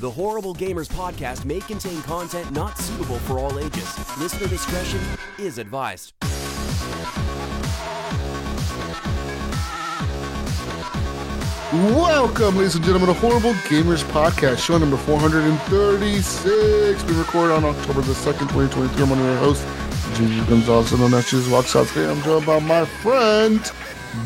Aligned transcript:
The 0.00 0.08
Horrible 0.08 0.54
Gamers 0.54 0.86
podcast 0.86 1.44
may 1.44 1.58
contain 1.58 2.00
content 2.02 2.52
not 2.52 2.78
suitable 2.78 3.18
for 3.18 3.40
all 3.40 3.58
ages. 3.58 3.98
Listener 4.16 4.46
discretion 4.46 5.00
is 5.40 5.58
advised. 5.58 6.12
Welcome, 11.72 12.58
ladies 12.58 12.76
and 12.76 12.84
gentlemen, 12.84 13.08
to 13.08 13.14
Horrible 13.14 13.54
Gamers 13.66 14.04
Podcast, 14.04 14.58
show 14.58 14.78
number 14.78 14.96
436. 14.96 17.02
We 17.02 17.18
record 17.18 17.50
on 17.50 17.64
October 17.64 18.02
the 18.02 18.12
2nd, 18.12 18.52
2023. 18.52 19.02
I'm 19.02 19.10
one 19.10 19.18
of 19.18 19.24
your 19.24 19.36
hosts, 19.38 19.66
Gigi 20.16 20.46
Gonzalez, 20.46 20.96
known 20.96 21.12
as 21.14 21.28
Jesus 21.28 21.50
Walks 21.50 21.74
Out 21.74 21.88
today. 21.88 22.08
I'm 22.08 22.22
joined 22.22 22.46
by 22.46 22.60
my 22.60 22.84
friend, 22.84 23.68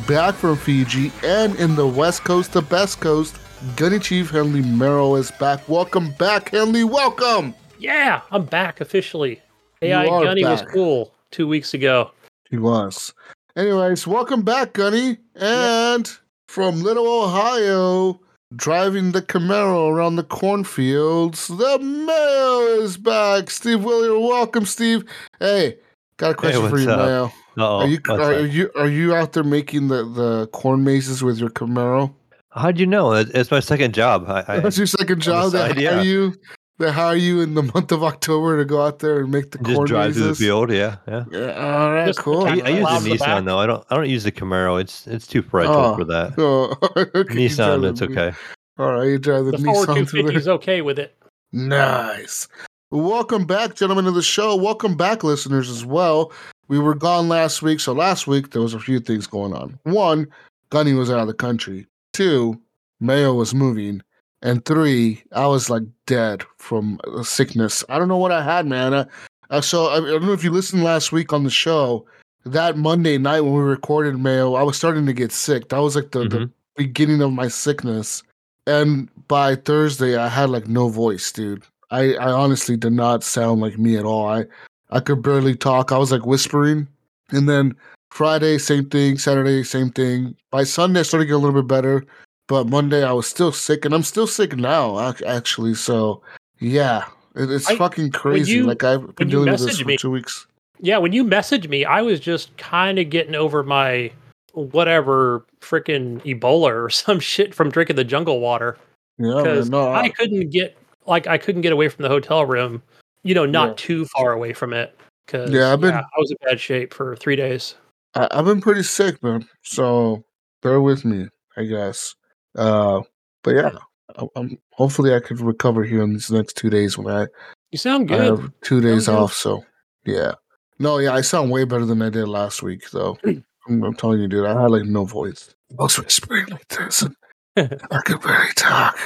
back 0.07 0.34
from 0.34 0.59
Fiji, 0.59 1.11
and 1.25 1.57
in 1.57 1.77
the 1.77 1.86
West 1.86 2.25
Coast, 2.25 2.52
the 2.52 2.61
best 2.61 3.00
coast, 3.00 3.39
Gunny 3.76 4.00
Chief 4.00 4.29
Henley 4.29 4.60
Merrill 4.60 5.14
is 5.14 5.30
back. 5.30 5.68
Welcome 5.68 6.11
back, 6.12 6.50
Henley. 6.50 6.82
Welcome. 6.82 7.54
Yeah, 7.79 8.22
I'm 8.32 8.44
back 8.44 8.80
officially. 8.80 9.40
AI 9.82 10.04
are 10.08 10.25
Gunny 10.25 10.44
was 10.44 10.62
cool 10.62 11.14
two 11.30 11.46
weeks 11.46 11.72
ago. 11.72 12.11
He 12.50 12.58
was. 12.58 13.14
Anyways, 13.54 14.04
welcome 14.04 14.43
back, 14.43 14.72
Gunny. 14.72 15.18
And 15.36 16.11
from 16.48 16.82
Little 16.82 17.07
Ohio, 17.07 18.21
driving 18.57 19.12
the 19.12 19.22
Camaro 19.22 19.88
around 19.88 20.16
the 20.16 20.24
cornfields, 20.24 21.46
the 21.46 21.79
mayo 21.79 22.82
is 22.82 22.96
back. 22.96 23.49
Steve 23.49 23.85
Willier, 23.85 24.18
welcome, 24.18 24.66
Steve. 24.66 25.04
Hey, 25.38 25.76
got 26.16 26.32
a 26.32 26.35
question 26.35 26.68
for 26.68 26.80
you, 26.80 26.90
up? 26.90 26.99
Mayo. 26.99 27.32
Oh, 27.58 27.80
Are 27.80 27.86
you 27.86 28.00
are, 28.08 28.40
you 28.40 28.71
are 28.74 28.88
you 28.88 29.14
out 29.14 29.35
there 29.35 29.44
making 29.44 29.86
the, 29.86 30.04
the 30.04 30.49
corn 30.49 30.82
mazes 30.82 31.22
with 31.22 31.38
your 31.38 31.50
Camaro? 31.50 32.12
How'd 32.55 32.78
you 32.78 32.86
know? 32.86 33.12
It's 33.12 33.50
my 33.50 33.61
second 33.61 33.94
job. 33.94 34.24
I, 34.28 34.44
I 34.48 34.60
That's 34.60 34.77
your 34.78 34.86
second 34.86 35.20
job. 35.20 35.52
They 35.52 35.58
side, 35.58 35.74
hire 35.77 35.83
yeah. 35.83 36.02
you. 36.02 36.34
They 36.78 36.91
hire 36.91 37.14
you 37.16 37.41
in 37.42 37.55
the 37.55 37.62
month 37.62 37.92
of 37.92 38.02
October 38.02 38.56
to 38.58 38.64
go 38.64 38.83
out 38.83 38.98
there 39.00 39.20
and 39.20 39.30
make 39.30 39.50
the 39.52 39.58
just 39.58 39.74
corn 39.77 39.86
drive 39.86 40.14
through 40.14 40.28
the 40.28 40.34
field. 40.34 40.70
Yeah, 40.72 40.96
yeah. 41.06 41.24
Yeah, 41.30 41.52
all 41.52 41.92
right, 41.92 42.06
Just 42.06 42.18
cool. 42.20 42.44
I, 42.44 42.50
I 42.50 42.54
use 42.54 42.66
Allow 42.80 42.98
the 42.98 43.10
the 43.10 43.16
back. 43.18 43.28
Nissan 43.28 43.44
though. 43.44 43.58
I 43.58 43.66
don't. 43.66 43.84
I 43.90 43.94
don't 43.96 44.08
use 44.08 44.24
the 44.24 44.32
Camaro. 44.32 44.80
It's 44.80 45.06
it's 45.06 45.27
too 45.27 45.42
fragile 45.42 45.74
Oh. 45.74 45.96
for 45.96 46.04
that. 46.04 46.32
Oh, 46.38 46.74
okay, 46.96 47.34
Nissan, 47.34 47.88
it's 47.88 48.02
okay. 48.02 48.32
All 48.78 48.94
right, 48.94 49.05
you 49.06 49.18
drive 49.18 49.44
the, 49.44 49.52
The 49.52 49.58
Ford 49.58 49.88
Nissan 49.88 50.08
through 50.08 50.22
250 50.22 50.22
there. 50.22 50.36
is 50.38 50.48
okay 50.48 50.80
with 50.80 50.98
it. 50.98 51.16
Nice. 51.52 52.48
Welcome 52.90 53.44
back, 53.46 53.74
gentlemen, 53.77 54.06
of 54.06 54.14
the 54.14 54.22
show. 54.22 54.56
Welcome 54.56 54.96
back, 54.96 55.22
listeners, 55.22 55.70
as 55.70 55.84
well. 55.84 56.32
We 56.68 56.78
were 56.78 56.94
gone 56.94 57.28
last 57.28 57.62
week, 57.62 57.80
so 57.80 57.92
last 57.92 58.27
week 58.27 58.50
there 58.50 58.62
was 58.62 58.74
a 58.74 58.80
few 58.80 58.98
things 58.98 59.27
going 59.27 59.52
on. 59.55 59.78
One, 59.84 60.27
Gunny 60.70 60.94
was 60.94 61.10
out 61.10 61.20
of 61.20 61.27
the 61.27 61.34
country. 61.34 61.86
Two, 62.12 62.60
Mayo 63.00 63.34
was 63.34 63.55
moving. 63.55 64.02
And 64.42 64.64
three, 64.64 65.22
I 65.32 65.46
was 65.46 65.70
like 65.70 65.84
dead 66.06 66.42
from 66.58 66.98
sickness. 67.22 67.84
I 67.88 67.98
don't 67.98 68.08
know 68.08 68.16
what 68.16 68.32
I 68.32 68.42
had, 68.42 68.66
man. 68.66 68.92
I, 68.92 69.06
I 69.50 69.60
so 69.60 69.86
I, 69.86 69.96
I 69.98 70.00
don't 70.00 70.27
know 70.27 70.33
if 70.33 70.42
you 70.44 70.50
listened 70.50 70.83
last 70.83 71.12
week 71.12 71.33
on 71.33 71.44
the 71.44 71.50
show. 71.50 72.06
That 72.44 72.77
Monday 72.77 73.18
night 73.18 73.42
when 73.42 73.52
we 73.52 73.60
recorded 73.60 74.18
Mayo, 74.18 74.55
I 74.55 74.64
was 74.64 74.77
starting 74.77 75.06
to 75.06 75.12
get 75.12 75.30
sick. 75.30 75.68
That 75.68 75.78
was 75.78 75.94
like 75.94 76.10
the, 76.10 76.24
the 76.28 76.38
Mhm. 76.38 76.50
beginning 76.77 77.22
of 77.22 77.33
my 77.33 77.46
sickness. 77.46 78.22
And 78.66 79.08
by 79.28 79.55
Thursday, 79.55 80.16
I 80.16 80.28
had 80.28 80.50
like 80.50 80.66
no 80.66 80.88
voice, 80.88 81.30
dude. 81.30 81.62
I, 81.92 82.14
I 82.14 82.33
honestly 82.33 82.77
did 82.77 82.94
not 82.94 83.22
sound 83.22 83.60
like 83.60 83.78
me 83.78 83.96
at 83.96 84.05
all. 84.05 84.27
I, 84.27 84.44
I 84.90 84.98
could 85.00 85.22
barely 85.22 85.55
talk. 85.55 85.92
I 85.92 85.98
was 85.98 86.10
like 86.10 86.27
whispering. 86.27 86.88
And 87.30 87.48
then 87.48 87.77
Friday, 88.12 88.58
same 88.58 88.84
thing. 88.91 89.16
Saturday, 89.16 89.62
same 89.64 89.91
thing. 89.91 90.36
By 90.50 90.64
Sunday, 90.64 91.00
I 91.00 91.02
started 91.02 91.24
to 91.24 91.28
get 91.28 91.34
a 91.34 91.38
little 91.38 91.62
bit 91.62 91.66
better. 91.66 92.05
But 92.46 92.68
Monday, 92.68 93.02
I 93.02 93.12
was 93.12 93.27
still 93.27 93.52
sick. 93.52 93.86
And 93.86 93.94
I'm 93.94 94.02
still 94.02 94.27
sick 94.27 94.55
now, 94.55 95.14
actually. 95.27 95.72
So, 95.74 96.20
yeah, 96.58 97.05
it's 97.34 97.70
I- 97.70 97.77
fucking 97.77 98.10
crazy. 98.10 98.52
you- 98.52 98.66
like, 98.66 98.84
I've 98.84 99.14
been 99.16 99.28
dealing 99.28 99.50
with 99.50 99.60
this 99.64 99.80
for 99.80 99.86
me- 99.88 99.96
two 99.96 100.10
weeks. 100.10 100.46
Yeah, 100.78 100.98
when 100.98 101.12
you 101.12 101.24
messaged 101.24 101.68
me, 101.70 101.84
I 101.86 102.02
was 102.02 102.20
just 102.20 102.55
kind 102.58 102.98
of 102.98 103.08
getting 103.08 103.34
over 103.34 103.62
my 103.62 104.11
whatever 104.52 105.46
freaking 105.62 106.20
Ebola 106.24 106.70
or 106.84 106.90
some 106.90 107.18
shit 107.18 107.55
from 107.55 107.70
drinking 107.70 107.96
the 107.96 108.05
jungle 108.05 108.40
water 108.40 108.77
Yeah, 109.18 109.34
man. 109.36 109.42
because 109.44 109.70
No, 109.70 109.89
I 109.89 110.00
I, 110.02 110.08
couldn't 110.11 110.50
get 110.50 110.77
like 111.06 111.27
I 111.27 111.39
couldn't 111.39 111.62
get 111.62 111.73
away 111.73 111.89
from 111.89 112.02
the 112.02 112.08
hotel 112.11 112.44
room. 112.44 112.83
You 113.24 113.34
know, 113.34 113.46
not 113.46 113.68
Yeah. 113.68 113.74
too 113.79 114.05
far 114.06 114.33
away 114.33 114.52
from 114.52 114.74
it. 114.74 114.94
Because 115.27 115.50
Yeah, 115.50 115.73
I've 115.73 115.80
been- 115.80 115.94
I 115.94 116.02
was 116.18 116.30
in 116.30 116.36
bad 116.44 116.61
shape 116.61 116.92
for 116.92 117.17
three 117.17 117.36
days. 117.36 117.77
I, 118.14 118.28
I've 118.30 118.45
been 118.45 118.61
pretty 118.61 118.83
sick, 118.83 119.23
man. 119.23 119.48
So 119.62 120.24
bear 120.62 120.80
with 120.80 121.05
me, 121.05 121.28
I 121.56 121.64
guess. 121.64 122.14
Uh, 122.56 123.02
but 123.42 123.55
yeah, 123.55 123.70
I, 124.18 124.27
I'm 124.36 124.58
hopefully 124.73 125.14
I 125.14 125.20
could 125.20 125.40
recover 125.40 125.84
here 125.84 126.02
in 126.02 126.12
these 126.12 126.30
next 126.30 126.56
two 126.56 126.70
days 126.70 126.96
when 126.98 127.14
I, 127.14 127.27
You 127.70 127.78
sound 127.78 128.11
I 128.12 128.19
good. 128.19 128.39
have 128.41 128.53
two 128.62 128.81
days 128.81 129.09
off. 129.09 129.33
So 129.33 129.65
yeah, 130.05 130.33
no, 130.78 130.99
yeah, 130.99 131.15
I 131.15 131.21
sound 131.21 131.50
way 131.50 131.65
better 131.65 131.84
than 131.87 132.03
I 132.03 132.11
did 132.11 132.27
last 132.28 132.62
week, 132.62 132.91
though. 132.91 133.19
I'm, 133.25 133.84
I'm 133.84 133.95
telling 133.95 134.21
you, 134.21 134.29
dude, 134.29 134.47
I 134.47 134.61
had 134.61 134.71
like 134.71 134.84
no 134.84 135.05
voice. 135.05 135.55
I 135.79 135.83
was 135.84 135.99
whispering 135.99 136.47
like 136.47 136.67
this, 136.69 137.03
and 137.03 137.17
I 137.91 137.99
could 138.05 138.21
barely 138.21 138.53
talk. 138.56 138.99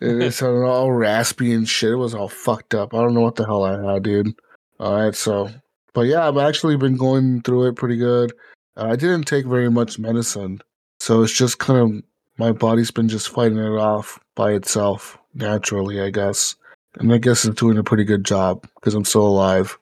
And 0.00 0.22
it 0.22 0.32
sounded 0.32 0.66
all 0.66 0.92
raspy 0.92 1.54
and 1.54 1.66
shit. 1.66 1.92
It 1.92 1.96
was 1.96 2.14
all 2.14 2.28
fucked 2.28 2.74
up. 2.74 2.92
I 2.92 2.98
don't 2.98 3.14
know 3.14 3.22
what 3.22 3.36
the 3.36 3.46
hell 3.46 3.64
I 3.64 3.92
had, 3.94 4.02
dude. 4.02 4.34
All 4.78 4.94
right, 5.04 5.14
so, 5.14 5.48
but 5.96 6.08
yeah, 6.08 6.28
I've 6.28 6.36
actually 6.36 6.76
been 6.76 6.98
going 6.98 7.40
through 7.40 7.68
it 7.68 7.76
pretty 7.76 7.96
good. 7.96 8.34
Uh, 8.76 8.88
I 8.88 8.96
didn't 8.96 9.24
take 9.24 9.46
very 9.46 9.70
much 9.70 9.98
medicine, 9.98 10.60
so 11.00 11.22
it's 11.22 11.32
just 11.32 11.58
kind 11.58 11.80
of 11.80 12.02
my 12.36 12.52
body's 12.52 12.90
been 12.90 13.08
just 13.08 13.30
fighting 13.30 13.56
it 13.56 13.78
off 13.78 14.20
by 14.34 14.52
itself 14.52 15.16
naturally, 15.32 16.02
I 16.02 16.10
guess. 16.10 16.54
And 16.98 17.10
I 17.14 17.16
guess 17.16 17.46
it's 17.46 17.58
doing 17.58 17.78
a 17.78 17.82
pretty 17.82 18.04
good 18.04 18.24
job 18.26 18.68
because 18.74 18.92
I'm 18.92 19.06
still 19.06 19.26
alive. 19.26 19.78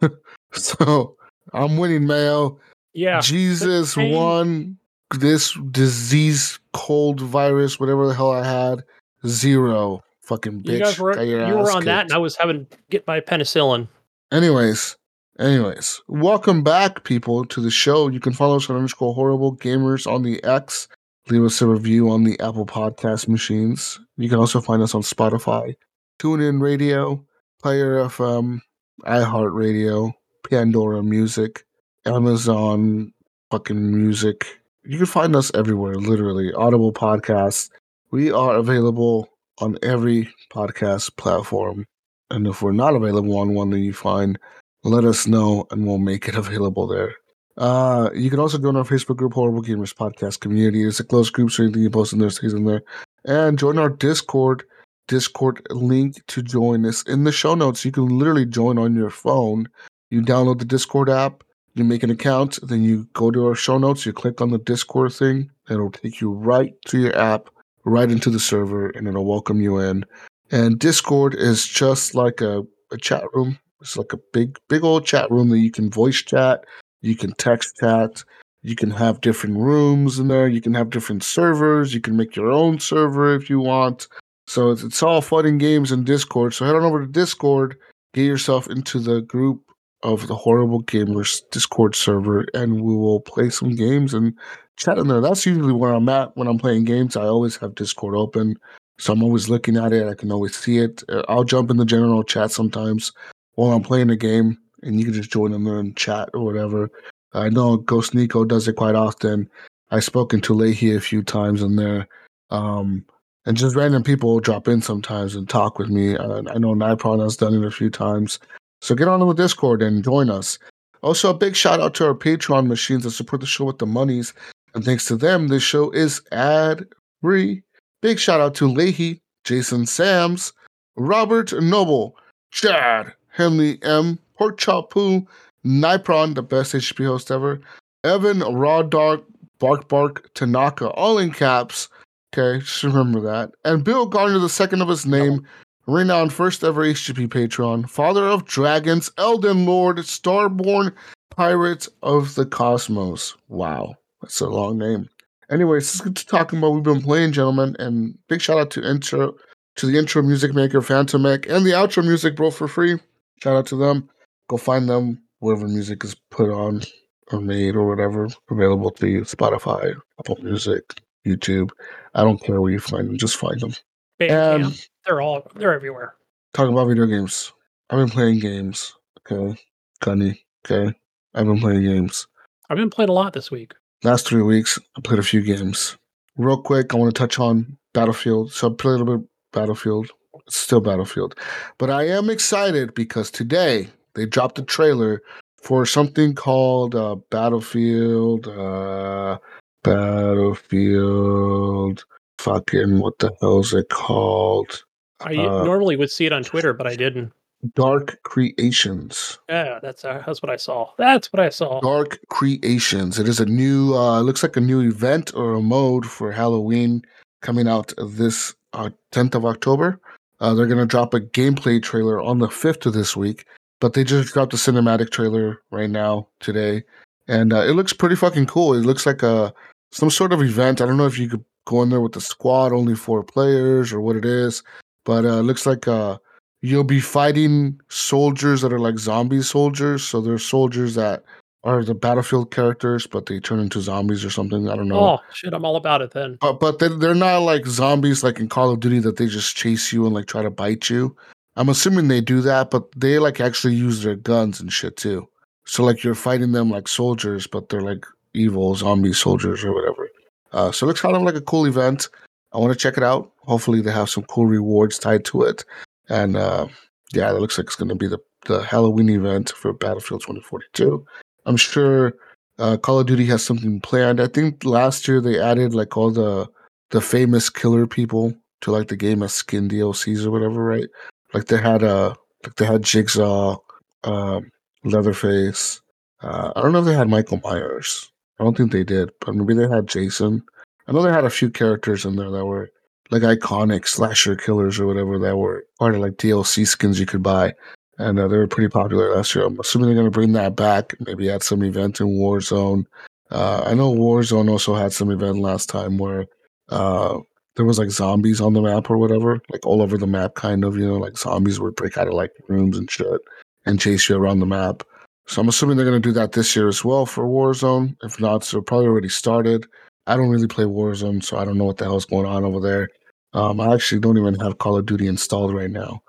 so 0.54 1.16
I'm 1.52 1.76
winning, 1.76 2.06
Mayo. 2.06 2.58
yeah. 2.94 3.20
Jesus 3.20 3.94
won 3.94 4.78
this 5.18 5.52
disease, 5.70 6.58
cold 6.72 7.20
virus, 7.20 7.78
whatever 7.78 8.06
the 8.06 8.14
hell 8.14 8.30
I 8.30 8.46
had. 8.46 8.84
Zero. 9.26 10.02
Fucking 10.22 10.62
bitch. 10.62 10.72
You 10.72 10.78
guys 10.78 10.98
were 10.98 11.22
you 11.22 11.56
were 11.56 11.70
on 11.70 11.84
that, 11.84 12.04
and 12.04 12.12
I 12.14 12.18
was 12.18 12.36
having 12.36 12.64
to 12.64 12.78
get 12.88 13.06
my 13.06 13.20
penicillin. 13.20 13.88
Anyways, 14.32 14.96
anyways, 15.38 16.00
welcome 16.08 16.62
back, 16.62 17.04
people, 17.04 17.44
to 17.46 17.60
the 17.60 17.70
show. 17.70 18.08
You 18.08 18.20
can 18.20 18.32
follow 18.32 18.56
us 18.56 18.68
on 18.68 18.76
underscore 18.76 19.14
horrible 19.14 19.56
gamers 19.56 20.10
on 20.10 20.22
the 20.22 20.42
X. 20.44 20.88
Leave 21.28 21.44
us 21.44 21.60
a 21.60 21.66
review 21.66 22.10
on 22.10 22.24
the 22.24 22.38
Apple 22.40 22.66
Podcast 22.66 23.28
machines. 23.28 24.00
You 24.16 24.28
can 24.28 24.38
also 24.38 24.60
find 24.60 24.82
us 24.82 24.94
on 24.94 25.02
Spotify, 25.02 25.74
TuneIn 26.18 26.60
Radio, 26.60 27.24
Player 27.62 27.96
FM, 28.04 28.60
iHeartRadio, 29.02 30.12
Pandora 30.48 31.02
Music, 31.02 31.64
Amazon 32.06 33.12
fucking 33.50 33.94
music. 33.94 34.46
You 34.84 34.96
can 34.96 35.06
find 35.06 35.36
us 35.36 35.50
everywhere, 35.54 35.96
literally. 35.96 36.52
Audible 36.54 36.92
podcasts. 36.92 37.70
We 38.10 38.30
are 38.30 38.56
available 38.56 39.28
on 39.58 39.78
every 39.82 40.32
podcast 40.52 41.16
platform. 41.16 41.86
And 42.30 42.46
if 42.46 42.62
we're 42.62 42.72
not 42.72 42.94
available 42.94 43.36
on 43.38 43.54
one 43.54 43.70
that 43.70 43.80
you 43.80 43.92
find, 43.92 44.38
let 44.84 45.04
us 45.04 45.26
know 45.26 45.66
and 45.70 45.86
we'll 45.86 45.98
make 45.98 46.28
it 46.28 46.34
available 46.44 46.86
there. 46.86 47.14
Uh, 47.56 48.10
you 48.14 48.30
can 48.30 48.38
also 48.38 48.56
join 48.56 48.76
our 48.76 48.84
Facebook 48.84 49.16
group, 49.16 49.32
Horrible 49.32 49.62
Gamers 49.62 49.94
Podcast 49.94 50.40
Community. 50.40 50.86
It's 50.86 51.00
a 51.00 51.04
closed 51.04 51.32
group, 51.32 51.50
so 51.50 51.64
anything 51.64 51.82
you 51.82 51.90
post 51.90 52.12
in 52.12 52.20
there 52.20 52.30
stays 52.30 52.54
in 52.54 52.64
there. 52.64 52.82
And 53.24 53.58
join 53.58 53.78
our 53.78 53.90
Discord. 53.90 54.62
Discord 55.08 55.66
link 55.70 56.24
to 56.28 56.42
join 56.42 56.84
us 56.84 57.02
in 57.04 57.24
the 57.24 57.32
show 57.32 57.54
notes. 57.54 57.84
You 57.84 57.90
can 57.90 58.06
literally 58.06 58.46
join 58.46 58.78
on 58.78 58.94
your 58.94 59.10
phone. 59.10 59.66
You 60.10 60.22
download 60.22 60.58
the 60.58 60.64
Discord 60.64 61.10
app, 61.10 61.42
you 61.74 61.84
make 61.84 62.02
an 62.02 62.10
account, 62.10 62.58
then 62.62 62.82
you 62.82 63.08
go 63.12 63.30
to 63.30 63.46
our 63.46 63.54
show 63.54 63.78
notes, 63.78 64.06
you 64.06 64.12
click 64.12 64.40
on 64.40 64.50
the 64.50 64.58
Discord 64.58 65.12
thing, 65.12 65.50
it'll 65.68 65.90
take 65.90 66.20
you 66.20 66.32
right 66.32 66.72
to 66.86 66.98
your 66.98 67.16
app, 67.16 67.50
right 67.84 68.10
into 68.10 68.30
the 68.30 68.40
server, 68.40 68.88
and 68.90 69.06
it'll 69.06 69.26
welcome 69.26 69.60
you 69.60 69.78
in. 69.78 70.04
And 70.50 70.78
Discord 70.78 71.34
is 71.34 71.66
just 71.66 72.14
like 72.14 72.40
a, 72.40 72.64
a 72.90 72.96
chat 72.96 73.24
room. 73.34 73.58
It's 73.80 73.96
like 73.96 74.12
a 74.12 74.18
big, 74.32 74.58
big 74.68 74.84
old 74.84 75.06
chat 75.06 75.30
room 75.30 75.50
that 75.50 75.58
you 75.58 75.70
can 75.70 75.90
voice 75.90 76.22
chat, 76.22 76.64
you 77.00 77.14
can 77.14 77.32
text 77.32 77.76
chat, 77.76 78.24
you 78.62 78.74
can 78.74 78.90
have 78.90 79.20
different 79.20 79.56
rooms 79.56 80.18
in 80.18 80.28
there, 80.28 80.48
you 80.48 80.60
can 80.60 80.74
have 80.74 80.90
different 80.90 81.22
servers, 81.22 81.94
you 81.94 82.00
can 82.00 82.16
make 82.16 82.34
your 82.34 82.50
own 82.50 82.80
server 82.80 83.34
if 83.34 83.48
you 83.48 83.60
want. 83.60 84.08
So 84.46 84.70
it's, 84.70 84.82
it's 84.82 85.02
all 85.02 85.20
fun 85.20 85.46
and 85.46 85.60
games 85.60 85.92
in 85.92 86.04
Discord. 86.04 86.54
So 86.54 86.64
head 86.64 86.74
on 86.74 86.82
over 86.82 87.04
to 87.04 87.10
Discord, 87.10 87.76
get 88.14 88.24
yourself 88.24 88.68
into 88.68 88.98
the 88.98 89.20
group 89.20 89.62
of 90.02 90.26
the 90.26 90.34
Horrible 90.34 90.82
Gamers 90.84 91.42
Discord 91.50 91.94
server, 91.94 92.46
and 92.54 92.80
we 92.80 92.94
will 92.94 93.20
play 93.20 93.50
some 93.50 93.74
games 93.74 94.14
and 94.14 94.34
chat 94.76 94.98
in 94.98 95.08
there. 95.08 95.20
That's 95.20 95.46
usually 95.46 95.72
where 95.72 95.92
I'm 95.92 96.08
at 96.08 96.36
when 96.36 96.48
I'm 96.48 96.58
playing 96.58 96.84
games. 96.84 97.16
I 97.16 97.24
always 97.24 97.56
have 97.56 97.74
Discord 97.74 98.14
open. 98.14 98.56
So 99.00 99.12
I'm 99.12 99.22
always 99.22 99.48
looking 99.48 99.76
at 99.76 99.92
it. 99.92 100.08
I 100.08 100.14
can 100.14 100.32
always 100.32 100.56
see 100.56 100.78
it. 100.78 101.04
Uh, 101.08 101.22
I'll 101.28 101.44
jump 101.44 101.70
in 101.70 101.76
the 101.76 101.84
general 101.84 102.24
chat 102.24 102.50
sometimes 102.50 103.12
while 103.58 103.72
I'm 103.72 103.82
playing 103.82 104.08
a 104.08 104.14
game, 104.14 104.56
and 104.84 105.00
you 105.00 105.04
can 105.04 105.14
just 105.14 105.32
join 105.32 105.52
in 105.52 105.64
there 105.64 105.80
and 105.80 105.96
chat 105.96 106.28
or 106.32 106.44
whatever. 106.44 106.88
I 107.32 107.48
know 107.48 107.78
Ghost 107.78 108.14
Nico 108.14 108.44
does 108.44 108.68
it 108.68 108.74
quite 108.74 108.94
often. 108.94 109.50
I've 109.90 110.04
spoken 110.04 110.40
to 110.42 110.54
Leahy 110.54 110.94
a 110.94 111.00
few 111.00 111.24
times 111.24 111.60
in 111.60 111.74
there. 111.74 112.06
Um, 112.50 113.04
and 113.46 113.56
just 113.56 113.74
random 113.74 114.04
people 114.04 114.38
drop 114.38 114.68
in 114.68 114.80
sometimes 114.80 115.34
and 115.34 115.48
talk 115.48 115.76
with 115.76 115.88
me. 115.88 116.16
Uh, 116.16 116.44
I 116.48 116.58
know 116.58 116.72
Nipron 116.72 117.20
has 117.20 117.36
done 117.36 117.52
it 117.52 117.66
a 117.66 117.70
few 117.72 117.90
times. 117.90 118.38
So 118.80 118.94
get 118.94 119.08
on 119.08 119.18
the 119.18 119.32
Discord 119.32 119.82
and 119.82 120.04
join 120.04 120.30
us. 120.30 120.60
Also, 121.02 121.30
a 121.30 121.34
big 121.34 121.56
shout 121.56 121.80
out 121.80 121.94
to 121.94 122.06
our 122.06 122.14
Patreon 122.14 122.68
machines 122.68 123.02
that 123.02 123.10
support 123.10 123.40
the 123.40 123.46
show 123.48 123.64
with 123.64 123.78
the 123.78 123.86
monies. 123.86 124.34
And 124.74 124.84
thanks 124.84 125.04
to 125.06 125.16
them, 125.16 125.48
this 125.48 125.64
show 125.64 125.90
is 125.90 126.22
ad 126.30 126.86
free. 127.22 127.64
Big 128.02 128.20
shout 128.20 128.40
out 128.40 128.54
to 128.54 128.68
Leahy, 128.68 129.20
Jason 129.42 129.84
Sams, 129.84 130.52
Robert 130.96 131.52
Noble, 131.60 132.16
Chad, 132.52 133.14
Henley 133.38 133.78
M, 133.84 134.18
Pork 134.36 134.58
Chop 134.58 134.90
Poo, 134.90 135.24
Nipron, 135.64 136.34
the 136.34 136.42
best 136.42 136.74
HP 136.74 137.06
host 137.06 137.30
ever, 137.30 137.60
Evan, 138.02 138.40
Raw 138.40 138.82
Dog, 138.82 139.24
Bark 139.60 139.88
Bark, 139.88 140.28
Tanaka, 140.34 140.88
all 140.90 141.18
in 141.18 141.30
caps. 141.30 141.88
Okay, 142.34 142.58
just 142.58 142.82
remember 142.82 143.20
that. 143.20 143.52
And 143.64 143.84
Bill 143.84 144.06
Garner, 144.06 144.40
the 144.40 144.48
second 144.48 144.82
of 144.82 144.88
his 144.88 145.06
name, 145.06 145.46
renowned 145.86 146.32
first 146.32 146.64
ever 146.64 146.84
HGP 146.84 147.30
patron, 147.30 147.86
father 147.86 148.24
of 148.24 148.44
dragons, 148.44 149.08
Elden 149.18 149.64
Lord, 149.64 149.98
Starborn, 149.98 150.92
Pirates 151.30 151.88
of 152.02 152.34
the 152.34 152.44
Cosmos. 152.44 153.36
Wow, 153.46 153.94
that's 154.20 154.40
a 154.40 154.48
long 154.48 154.78
name. 154.78 155.08
Anyways, 155.48 155.94
let's 155.94 156.00
get 156.00 156.16
to 156.16 156.26
talking 156.26 156.58
about 156.58 156.72
we've 156.72 156.82
been 156.82 157.00
playing, 157.00 157.32
gentlemen. 157.32 157.76
And 157.78 158.18
big 158.26 158.42
shout 158.42 158.58
out 158.58 158.70
to 158.72 158.82
intro 158.82 159.36
to 159.76 159.86
the 159.86 159.96
intro 159.96 160.22
music 160.22 160.54
maker 160.54 160.82
Phantom 160.82 161.22
Mech 161.22 161.48
and 161.48 161.64
the 161.64 161.70
outro 161.70 162.04
music 162.04 162.34
bro 162.34 162.50
for 162.50 162.66
free. 162.66 162.98
Shout 163.42 163.56
out 163.56 163.66
to 163.66 163.76
them. 163.76 164.08
Go 164.48 164.56
find 164.56 164.88
them 164.88 165.22
wherever 165.40 165.68
music 165.68 166.04
is 166.04 166.16
put 166.30 166.50
on 166.50 166.82
or 167.30 167.40
made 167.40 167.76
or 167.76 167.86
whatever 167.86 168.28
available 168.50 168.90
to 168.92 169.08
you. 169.08 169.20
Spotify, 169.22 169.94
Apple 170.18 170.38
Music, 170.42 171.02
YouTube. 171.26 171.70
I 172.14 172.22
don't 172.22 172.42
care 172.42 172.60
where 172.60 172.72
you 172.72 172.80
find 172.80 173.08
them, 173.08 173.18
just 173.18 173.36
find 173.36 173.60
them. 173.60 173.72
Bandcamp. 174.20 174.64
Um, 174.64 174.74
they're 175.06 175.20
all 175.20 175.46
they're 175.54 175.74
everywhere. 175.74 176.14
talking 176.54 176.72
about 176.72 176.88
video 176.88 177.06
games. 177.06 177.52
I've 177.90 177.98
been 177.98 178.08
playing 178.10 178.40
games. 178.40 178.94
Okay. 179.30 179.58
Gunny. 180.00 180.44
Okay. 180.66 180.94
I've 181.34 181.46
been 181.46 181.60
playing 181.60 181.84
games. 181.84 182.26
I've 182.68 182.76
been 182.76 182.90
playing 182.90 183.10
a 183.10 183.14
lot 183.14 183.32
this 183.32 183.50
week. 183.50 183.74
Last 184.04 184.26
three 184.26 184.42
weeks, 184.42 184.78
I 184.96 185.00
played 185.00 185.18
a 185.18 185.22
few 185.22 185.42
games. 185.42 185.96
Real 186.36 186.60
quick, 186.60 186.92
I 186.92 186.96
want 186.96 187.14
to 187.14 187.18
touch 187.18 187.38
on 187.38 187.78
Battlefield. 187.94 188.52
So 188.52 188.70
I 188.70 188.74
played 188.74 188.92
a 188.92 188.98
little 188.98 189.18
bit 189.18 189.28
Battlefield. 189.52 190.10
Still 190.48 190.80
Battlefield. 190.80 191.34
But 191.78 191.90
I 191.90 192.06
am 192.08 192.30
excited 192.30 192.94
because 192.94 193.30
today 193.30 193.88
they 194.14 194.26
dropped 194.26 194.58
a 194.58 194.62
trailer 194.62 195.22
for 195.62 195.86
something 195.86 196.34
called 196.34 196.94
uh, 196.94 197.16
Battlefield. 197.30 198.48
Uh, 198.48 199.38
Battlefield. 199.82 202.04
Fucking, 202.38 203.00
what 203.00 203.18
the 203.18 203.32
hell 203.40 203.60
is 203.60 203.72
it 203.74 203.88
called? 203.88 204.84
I 205.20 205.34
Uh, 205.36 205.64
normally 205.64 205.96
would 205.96 206.10
see 206.10 206.26
it 206.26 206.32
on 206.32 206.44
Twitter, 206.44 206.72
but 206.72 206.86
I 206.86 206.94
didn't. 206.94 207.32
Dark 207.74 208.22
Creations. 208.22 209.38
Yeah, 209.48 209.80
that's 209.82 210.04
uh, 210.04 210.22
that's 210.24 210.40
what 210.40 210.50
I 210.50 210.56
saw. 210.56 210.92
That's 210.96 211.32
what 211.32 211.40
I 211.40 211.48
saw. 211.48 211.80
Dark 211.80 212.20
Creations. 212.28 213.18
It 213.18 213.26
is 213.26 213.40
a 213.40 213.46
new, 213.46 213.96
uh, 213.96 214.20
looks 214.20 214.44
like 214.44 214.56
a 214.56 214.60
new 214.60 214.80
event 214.80 215.34
or 215.34 215.54
a 215.54 215.60
mode 215.60 216.06
for 216.06 216.30
Halloween 216.30 217.02
coming 217.42 217.66
out 217.66 217.92
this 217.98 218.54
uh, 218.74 218.90
10th 219.10 219.34
of 219.34 219.44
October. 219.44 219.98
Uh, 220.40 220.54
they're 220.54 220.66
going 220.66 220.78
to 220.78 220.86
drop 220.86 221.14
a 221.14 221.20
gameplay 221.20 221.82
trailer 221.82 222.20
on 222.20 222.38
the 222.38 222.48
5th 222.48 222.86
of 222.86 222.92
this 222.92 223.16
week, 223.16 223.44
but 223.80 223.92
they 223.92 224.04
just 224.04 224.32
dropped 224.32 224.54
a 224.54 224.56
cinematic 224.56 225.10
trailer 225.10 225.62
right 225.70 225.90
now, 225.90 226.28
today. 226.40 226.84
And 227.26 227.52
uh, 227.52 227.62
it 227.62 227.72
looks 227.72 227.92
pretty 227.92 228.16
fucking 228.16 228.46
cool. 228.46 228.74
It 228.74 228.86
looks 228.86 229.04
like 229.04 229.22
a 229.22 229.52
some 229.90 230.10
sort 230.10 230.32
of 230.32 230.42
event. 230.42 230.80
I 230.80 230.86
don't 230.86 230.96
know 230.96 231.06
if 231.06 231.18
you 231.18 231.28
could 231.28 231.44
go 231.66 231.82
in 231.82 231.90
there 231.90 232.00
with 232.00 232.12
the 232.12 232.20
squad, 232.20 232.72
only 232.72 232.94
four 232.94 233.22
players, 233.22 233.92
or 233.92 234.00
what 234.00 234.16
it 234.16 234.24
is, 234.24 234.62
but 235.04 235.24
uh, 235.24 235.38
it 235.38 235.42
looks 235.42 235.66
like 235.66 235.86
uh, 235.88 236.18
you'll 236.62 236.84
be 236.84 237.00
fighting 237.00 237.80
soldiers 237.88 238.62
that 238.62 238.72
are 238.72 238.78
like 238.78 238.98
zombie 238.98 239.42
soldiers. 239.42 240.04
So 240.04 240.20
they're 240.20 240.38
soldiers 240.38 240.94
that 240.94 241.24
are 241.68 241.84
the 241.84 241.94
battlefield 241.94 242.50
characters, 242.50 243.06
but 243.06 243.26
they 243.26 243.38
turn 243.40 243.60
into 243.60 243.80
zombies 243.80 244.24
or 244.24 244.30
something. 244.30 244.68
I 244.68 244.76
don't 244.76 244.88
know. 244.88 245.00
Oh 245.00 245.18
shit, 245.32 245.52
I'm 245.52 245.64
all 245.64 245.76
about 245.76 246.02
it 246.02 246.12
then. 246.12 246.38
But 246.40 246.60
but 246.60 246.78
they 246.78 246.88
they're 246.88 247.14
not 247.14 247.38
like 247.42 247.66
zombies 247.66 248.24
like 248.24 248.40
in 248.40 248.48
Call 248.48 248.70
of 248.70 248.80
Duty 248.80 249.00
that 249.00 249.16
they 249.16 249.26
just 249.26 249.56
chase 249.56 249.92
you 249.92 250.06
and 250.06 250.14
like 250.14 250.26
try 250.26 250.42
to 250.42 250.50
bite 250.50 250.88
you. 250.88 251.14
I'm 251.56 251.68
assuming 251.68 252.08
they 252.08 252.20
do 252.20 252.40
that, 252.40 252.70
but 252.70 252.88
they 252.96 253.18
like 253.18 253.40
actually 253.40 253.74
use 253.74 254.02
their 254.02 254.16
guns 254.16 254.60
and 254.60 254.72
shit 254.72 254.96
too. 254.96 255.28
So 255.66 255.84
like 255.84 256.02
you're 256.02 256.14
fighting 256.14 256.52
them 256.52 256.70
like 256.70 256.88
soldiers, 256.88 257.46
but 257.46 257.68
they're 257.68 257.82
like 257.82 258.06
evil 258.34 258.74
zombie 258.74 259.12
soldiers 259.12 259.64
or 259.64 259.74
whatever. 259.74 260.08
Uh, 260.52 260.72
so 260.72 260.86
it 260.86 260.88
looks 260.88 261.00
kind 261.00 261.16
of 261.16 261.22
like 261.22 261.34
a 261.34 261.42
cool 261.42 261.66
event. 261.66 262.08
I 262.52 262.58
want 262.58 262.72
to 262.72 262.78
check 262.78 262.96
it 262.96 263.02
out. 263.02 263.32
Hopefully 263.40 263.82
they 263.82 263.92
have 263.92 264.08
some 264.08 264.24
cool 264.24 264.46
rewards 264.46 264.98
tied 264.98 265.24
to 265.26 265.42
it. 265.42 265.64
And 266.08 266.36
uh, 266.36 266.68
yeah, 267.12 267.30
it 267.30 267.40
looks 267.40 267.58
like 267.58 267.66
it's 267.66 267.76
going 267.76 267.90
to 267.90 267.94
be 267.94 268.08
the 268.08 268.18
the 268.46 268.62
Halloween 268.62 269.08
event 269.10 269.50
for 269.50 269.72
Battlefield 269.72 270.22
2042. 270.22 271.04
I'm 271.48 271.56
sure 271.56 272.14
uh, 272.58 272.76
Call 272.76 273.00
of 273.00 273.06
Duty 273.06 273.24
has 273.26 273.44
something 273.44 273.80
planned. 273.80 274.20
I 274.20 274.26
think 274.26 274.64
last 274.64 275.08
year 275.08 275.20
they 275.20 275.40
added 275.40 275.74
like 275.74 275.96
all 275.96 276.10
the 276.10 276.46
the 276.90 277.00
famous 277.00 277.48
killer 277.48 277.86
people 277.86 278.34
to 278.60 278.70
like 278.70 278.88
the 278.88 278.96
game 278.96 279.22
as 279.22 279.32
skin 279.32 279.68
DLCs 279.68 280.26
or 280.26 280.30
whatever, 280.30 280.62
right? 280.62 280.88
Like 281.32 281.46
they 281.46 281.56
had 281.56 281.82
uh 281.82 282.14
like 282.44 282.54
they 282.56 282.66
had 282.66 282.82
Jigsaw, 282.82 283.56
um, 284.04 284.50
Leatherface. 284.84 285.80
Uh, 286.20 286.52
I 286.54 286.60
don't 286.60 286.72
know 286.72 286.80
if 286.80 286.84
they 286.84 286.94
had 286.94 287.08
Michael 287.08 287.40
Myers. 287.42 288.12
I 288.38 288.44
don't 288.44 288.56
think 288.56 288.70
they 288.70 288.84
did, 288.84 289.10
but 289.20 289.34
maybe 289.34 289.54
they 289.54 289.68
had 289.68 289.88
Jason. 289.88 290.42
I 290.86 290.92
know 290.92 291.02
they 291.02 291.12
had 291.12 291.24
a 291.24 291.30
few 291.30 291.48
characters 291.48 292.04
in 292.04 292.16
there 292.16 292.30
that 292.30 292.44
were 292.44 292.70
like 293.10 293.22
iconic 293.22 293.88
slasher 293.88 294.36
killers 294.36 294.78
or 294.78 294.86
whatever 294.86 295.18
that 295.18 295.36
were 295.36 295.64
part 295.78 295.94
of 295.94 296.02
like 296.02 296.14
DLC 296.14 296.66
skins 296.66 297.00
you 297.00 297.06
could 297.06 297.22
buy 297.22 297.54
and 297.98 298.18
uh, 298.18 298.28
they 298.28 298.36
were 298.36 298.46
pretty 298.46 298.68
popular 298.68 299.14
last 299.14 299.34
year. 299.34 299.44
I'm 299.44 299.58
assuming 299.58 299.88
they're 299.88 299.94
going 299.94 300.06
to 300.06 300.10
bring 300.10 300.32
that 300.32 300.56
back. 300.56 300.94
Maybe 301.00 301.28
at 301.30 301.42
some 301.42 301.62
event 301.62 302.00
in 302.00 302.08
Warzone. 302.08 302.84
Uh, 303.30 303.62
I 303.66 303.74
know 303.74 303.92
Warzone 303.92 304.50
also 304.50 304.74
had 304.74 304.92
some 304.92 305.10
event 305.10 305.38
last 305.38 305.68
time 305.68 305.98
where 305.98 306.26
uh, 306.70 307.18
there 307.56 307.66
was 307.66 307.78
like 307.78 307.90
zombies 307.90 308.40
on 308.40 308.52
the 308.52 308.62
map 308.62 308.88
or 308.88 308.98
whatever, 308.98 309.40
like 309.50 309.66
all 309.66 309.82
over 309.82 309.98
the 309.98 310.06
map, 310.06 310.34
kind 310.34 310.64
of. 310.64 310.76
You 310.76 310.86
know, 310.86 310.96
like 310.96 311.18
zombies 311.18 311.60
would 311.60 311.76
break 311.76 311.98
out 311.98 312.08
of 312.08 312.14
like 312.14 312.32
rooms 312.48 312.78
and 312.78 312.90
shit 312.90 313.20
and 313.66 313.80
chase 313.80 314.08
you 314.08 314.16
around 314.16 314.40
the 314.40 314.46
map. 314.46 314.82
So 315.26 315.42
I'm 315.42 315.48
assuming 315.48 315.76
they're 315.76 315.84
going 315.84 316.00
to 316.00 316.08
do 316.08 316.14
that 316.14 316.32
this 316.32 316.56
year 316.56 316.68
as 316.68 316.84
well 316.84 317.04
for 317.04 317.24
Warzone. 317.24 317.96
If 318.02 318.18
not, 318.18 318.44
so 318.44 318.62
probably 318.62 318.86
already 318.86 319.10
started. 319.10 319.66
I 320.06 320.16
don't 320.16 320.30
really 320.30 320.46
play 320.46 320.64
Warzone, 320.64 321.22
so 321.22 321.36
I 321.36 321.44
don't 321.44 321.58
know 321.58 321.64
what 321.64 321.76
the 321.76 321.84
hell's 321.84 322.06
going 322.06 322.24
on 322.24 322.44
over 322.44 322.60
there. 322.60 322.88
Um, 323.34 323.60
I 323.60 323.74
actually 323.74 324.00
don't 324.00 324.16
even 324.16 324.36
have 324.36 324.56
Call 324.56 324.78
of 324.78 324.86
Duty 324.86 325.06
installed 325.06 325.54
right 325.54 325.70
now, 325.70 326.00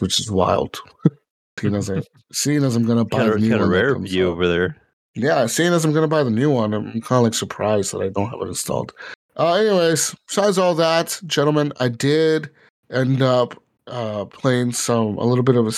which 0.00 0.18
is 0.18 0.28
wild. 0.28 0.80
seeing 1.60 1.74
as 1.74 1.90
I 1.90 2.02
seeing 2.32 2.64
as 2.64 2.76
I'm 2.76 2.84
gonna 2.86 3.04
buy 3.04 3.18
Kind 3.18 3.32
the 3.34 3.38
new 3.38 3.50
kind 3.50 3.62
of 3.62 3.68
one 3.68 3.70
that 3.70 3.76
rare 3.76 3.94
comes 3.94 4.10
for 4.10 4.16
you 4.16 4.26
out. 4.28 4.32
over 4.32 4.48
there. 4.48 4.76
Yeah, 5.14 5.46
seeing 5.46 5.72
as 5.72 5.84
I'm 5.84 5.92
gonna 5.92 6.08
buy 6.08 6.22
the 6.24 6.30
new 6.30 6.50
one, 6.50 6.74
I'm 6.74 6.84
kind 7.00 7.18
of 7.18 7.22
like 7.24 7.34
surprised 7.34 7.92
that 7.92 8.02
I 8.02 8.08
don't 8.08 8.28
have 8.30 8.40
it 8.40 8.48
installed. 8.48 8.92
Uh, 9.36 9.54
anyways, 9.54 10.14
besides 10.28 10.58
all 10.58 10.74
that, 10.76 11.20
gentlemen, 11.26 11.72
I 11.80 11.88
did 11.88 12.50
end 12.90 13.22
up 13.22 13.60
uh, 13.86 14.24
playing 14.26 14.72
some 14.72 15.18
a 15.18 15.24
little 15.24 15.44
bit 15.44 15.56
of 15.56 15.66
a 15.66 15.72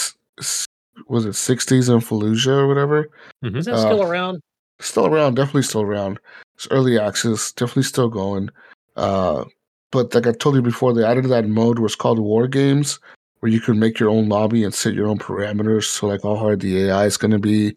was 1.09 1.27
it 1.27 1.35
Six 1.35 1.67
Days 1.67 1.89
in 1.89 1.99
Fallujah 2.01 2.49
or 2.63 2.69
whatever. 2.69 3.09
Is 3.43 3.67
that 3.67 3.75
Uh, 3.75 3.81
still 3.81 4.03
around? 4.03 4.41
Still 4.81 5.07
around, 5.07 5.35
definitely 5.35 5.63
still 5.63 5.83
around. 5.83 6.19
It's 6.55 6.69
early 6.71 6.99
access, 6.99 7.53
definitely 7.53 7.83
still 7.85 8.09
going. 8.09 8.49
Uh, 8.97 9.45
but 9.91 10.15
like 10.15 10.27
I 10.27 10.33
told 10.33 10.55
you 10.55 10.63
before, 10.63 10.93
they 10.95 11.05
added 11.05 11.27
that 11.27 11.47
mode 11.49 11.79
where 11.79 11.87
it's 11.87 11.95
called 11.95 12.19
War 12.19 12.47
Games, 12.49 12.99
where 13.47 13.53
you 13.53 13.61
can 13.61 13.79
make 13.79 14.01
your 14.01 14.09
own 14.09 14.29
lobby 14.29 14.65
and 14.65 14.75
set 14.75 14.93
your 14.93 15.07
own 15.07 15.19
parameters. 15.19 15.85
So 15.85 16.09
like 16.09 16.25
how 16.25 16.35
hard 16.35 16.59
the 16.59 16.87
AI 16.87 17.07
is 17.07 17.17
going 17.17 17.31
to 17.31 17.39
be, 17.39 17.77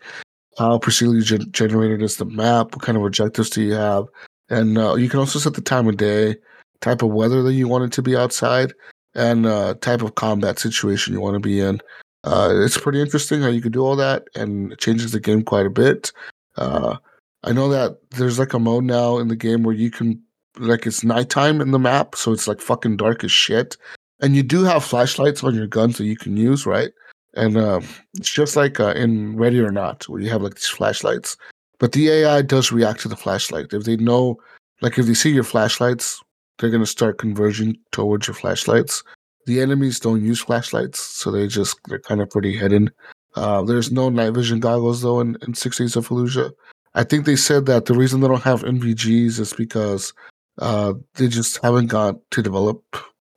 how 0.57 0.79
procedurally 0.79 1.23
gen- 1.23 1.51
generated 1.51 2.01
is 2.01 2.17
the 2.17 2.25
map, 2.25 2.75
what 2.75 2.81
kind 2.81 2.97
of 2.97 3.05
objectives 3.05 3.51
do 3.51 3.61
you 3.61 3.73
have, 3.73 4.05
and 4.49 4.79
uh, 4.79 4.95
you 4.95 5.09
can 5.09 5.19
also 5.19 5.37
set 5.37 5.53
the 5.53 5.61
time 5.61 5.87
of 5.87 5.97
day, 5.97 6.37
type 6.81 7.03
of 7.03 7.11
weather 7.11 7.43
that 7.43 7.53
you 7.53 7.67
want 7.67 7.83
it 7.83 7.91
to 7.91 8.01
be 8.01 8.17
outside, 8.17 8.73
and 9.13 9.45
uh, 9.45 9.75
type 9.75 10.01
of 10.01 10.15
combat 10.15 10.57
situation 10.57 11.13
you 11.13 11.21
want 11.21 11.35
to 11.35 11.39
be 11.39 11.59
in. 11.59 11.79
Uh, 12.23 12.49
it's 12.51 12.79
pretty 12.79 12.99
interesting 12.99 13.43
how 13.43 13.49
you 13.49 13.61
can 13.61 13.71
do 13.71 13.85
all 13.85 13.95
that, 13.95 14.23
and 14.33 14.73
it 14.73 14.79
changes 14.79 15.11
the 15.11 15.19
game 15.19 15.43
quite 15.43 15.67
a 15.67 15.69
bit. 15.69 16.11
Uh, 16.57 16.97
I 17.43 17.51
know 17.53 17.69
that 17.69 17.99
there's 18.17 18.39
like 18.39 18.53
a 18.53 18.59
mode 18.59 18.85
now 18.85 19.19
in 19.19 19.27
the 19.27 19.35
game 19.35 19.61
where 19.61 19.75
you 19.75 19.91
can 19.91 20.19
like 20.57 20.87
it's 20.87 21.03
nighttime 21.03 21.61
in 21.61 21.69
the 21.69 21.77
map, 21.77 22.15
so 22.15 22.31
it's 22.31 22.47
like 22.47 22.59
fucking 22.59 22.97
dark 22.97 23.23
as 23.23 23.31
shit. 23.31 23.77
And 24.21 24.35
you 24.35 24.43
do 24.43 24.63
have 24.63 24.83
flashlights 24.83 25.43
on 25.43 25.55
your 25.55 25.67
guns 25.67 25.97
that 25.97 26.05
you 26.05 26.17
can 26.17 26.35
use, 26.35 26.65
right? 26.65 26.91
And 27.35 27.57
um, 27.57 27.85
it's 28.17 28.31
just 28.31 28.55
like 28.55 28.79
uh, 28.79 28.93
in 28.95 29.37
Ready 29.37 29.59
or 29.59 29.71
Not, 29.71 30.07
where 30.09 30.21
you 30.21 30.29
have 30.29 30.41
like 30.41 30.55
these 30.55 30.67
flashlights. 30.67 31.37
But 31.79 31.93
the 31.93 32.09
AI 32.09 32.41
does 32.41 32.71
react 32.71 33.01
to 33.01 33.07
the 33.07 33.15
flashlight. 33.15 33.71
If 33.71 33.83
they 33.83 33.95
know, 33.95 34.37
like 34.81 34.97
if 34.97 35.05
they 35.05 35.13
see 35.13 35.31
your 35.31 35.43
flashlights, 35.43 36.21
they're 36.57 36.69
gonna 36.69 36.85
start 36.85 37.17
converging 37.17 37.77
towards 37.91 38.27
your 38.27 38.35
flashlights. 38.35 39.03
The 39.45 39.61
enemies 39.61 39.99
don't 39.99 40.23
use 40.23 40.41
flashlights, 40.41 40.99
so 40.99 41.31
they 41.31 41.47
just 41.47 41.79
they're 41.87 41.99
kind 41.99 42.21
of 42.21 42.29
pretty 42.29 42.57
hidden. 42.57 42.91
Uh, 43.35 43.61
there's 43.61 43.91
no 43.91 44.09
night 44.09 44.33
vision 44.33 44.59
goggles 44.59 45.01
though 45.01 45.21
in, 45.21 45.37
in 45.47 45.53
Six 45.53 45.77
Days 45.77 45.95
of 45.95 46.07
Fallujah. 46.07 46.51
I 46.95 47.03
think 47.03 47.25
they 47.25 47.35
said 47.35 47.65
that 47.67 47.85
the 47.85 47.93
reason 47.93 48.19
they 48.19 48.27
don't 48.27 48.43
have 48.43 48.63
NVGs 48.63 49.39
is 49.39 49.53
because 49.53 50.11
uh, 50.57 50.93
they 51.15 51.27
just 51.27 51.61
haven't 51.61 51.87
got 51.87 52.15
to 52.31 52.41
develop 52.41 52.83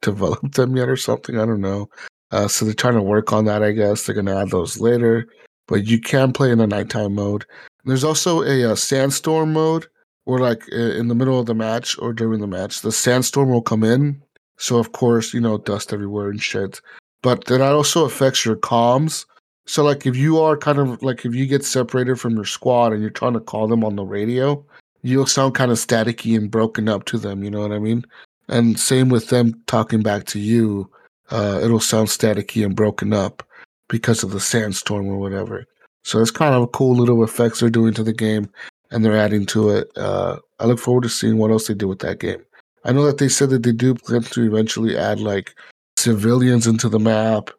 developed 0.02 0.54
them 0.54 0.76
yet 0.76 0.88
or 0.88 0.96
something. 0.96 1.38
I 1.38 1.46
don't 1.46 1.60
know. 1.60 1.88
Uh, 2.30 2.48
so 2.48 2.64
they're 2.64 2.74
trying 2.74 2.94
to 2.94 3.02
work 3.02 3.32
on 3.32 3.44
that. 3.46 3.62
I 3.62 3.72
guess 3.72 4.04
they're 4.04 4.14
gonna 4.14 4.36
add 4.36 4.50
those 4.50 4.80
later, 4.80 5.26
but 5.68 5.86
you 5.86 6.00
can 6.00 6.32
play 6.32 6.50
in 6.50 6.58
the 6.58 6.66
nighttime 6.66 7.14
mode. 7.14 7.44
There's 7.84 8.04
also 8.04 8.42
a, 8.42 8.72
uh 8.72 8.74
sandstorm 8.74 9.52
mode, 9.52 9.86
where 10.24 10.40
like 10.40 10.66
in 10.68 11.08
the 11.08 11.14
middle 11.14 11.38
of 11.38 11.46
the 11.46 11.54
match 11.54 11.98
or 11.98 12.12
during 12.12 12.40
the 12.40 12.46
match, 12.46 12.80
the 12.80 12.92
sandstorm 12.92 13.50
will 13.50 13.62
come 13.62 13.84
in. 13.84 14.22
So 14.58 14.78
of 14.78 14.92
course, 14.92 15.34
you 15.34 15.40
know, 15.40 15.58
dust 15.58 15.92
everywhere 15.92 16.30
and 16.30 16.42
shit. 16.42 16.80
But 17.22 17.44
that 17.46 17.60
also 17.60 18.04
affects 18.04 18.44
your 18.44 18.56
comms. 18.56 19.26
So 19.66 19.84
like 19.84 20.06
if 20.06 20.16
you 20.16 20.40
are 20.40 20.56
kind 20.56 20.78
of 20.78 21.02
like 21.02 21.24
if 21.24 21.34
you 21.34 21.46
get 21.46 21.64
separated 21.64 22.18
from 22.18 22.34
your 22.34 22.44
squad 22.44 22.92
and 22.92 23.00
you're 23.00 23.10
trying 23.10 23.34
to 23.34 23.40
call 23.40 23.68
them 23.68 23.84
on 23.84 23.96
the 23.96 24.04
radio, 24.04 24.64
you'll 25.02 25.26
sound 25.26 25.54
kind 25.54 25.70
of 25.70 25.78
staticky 25.78 26.36
and 26.36 26.50
broken 26.50 26.88
up 26.88 27.04
to 27.06 27.18
them. 27.18 27.44
You 27.44 27.50
know 27.50 27.60
what 27.60 27.72
I 27.72 27.78
mean? 27.78 28.04
And 28.48 28.78
same 28.78 29.08
with 29.08 29.28
them 29.28 29.60
talking 29.66 30.02
back 30.02 30.24
to 30.26 30.38
you, 30.38 30.90
uh, 31.30 31.60
it'll 31.62 31.80
sound 31.80 32.08
staticky 32.08 32.64
and 32.64 32.76
broken 32.76 33.12
up 33.12 33.42
because 33.88 34.22
of 34.22 34.30
the 34.30 34.40
sandstorm 34.40 35.06
or 35.06 35.18
whatever. 35.18 35.64
So 36.04 36.20
it's 36.20 36.30
kind 36.30 36.54
of 36.54 36.62
a 36.62 36.68
cool 36.68 36.96
little 36.96 37.22
effects 37.22 37.60
they're 37.60 37.70
doing 37.70 37.94
to 37.94 38.02
the 38.02 38.12
game, 38.12 38.50
and 38.90 39.04
they're 39.04 39.16
adding 39.16 39.46
to 39.46 39.70
it. 39.70 39.88
Uh, 39.96 40.38
I 40.58 40.66
look 40.66 40.78
forward 40.78 41.04
to 41.04 41.08
seeing 41.08 41.38
what 41.38 41.50
else 41.50 41.68
they 41.68 41.74
do 41.74 41.88
with 41.88 42.00
that 42.00 42.18
game. 42.18 42.42
I 42.84 42.92
know 42.92 43.04
that 43.06 43.18
they 43.18 43.28
said 43.28 43.50
that 43.50 43.62
they 43.62 43.72
do 43.72 43.94
plan 43.94 44.22
to 44.22 44.44
eventually 44.44 44.96
add 44.96 45.20
like 45.20 45.54
civilians 45.96 46.66
into 46.66 46.88
the 46.88 46.98
map, 46.98 47.50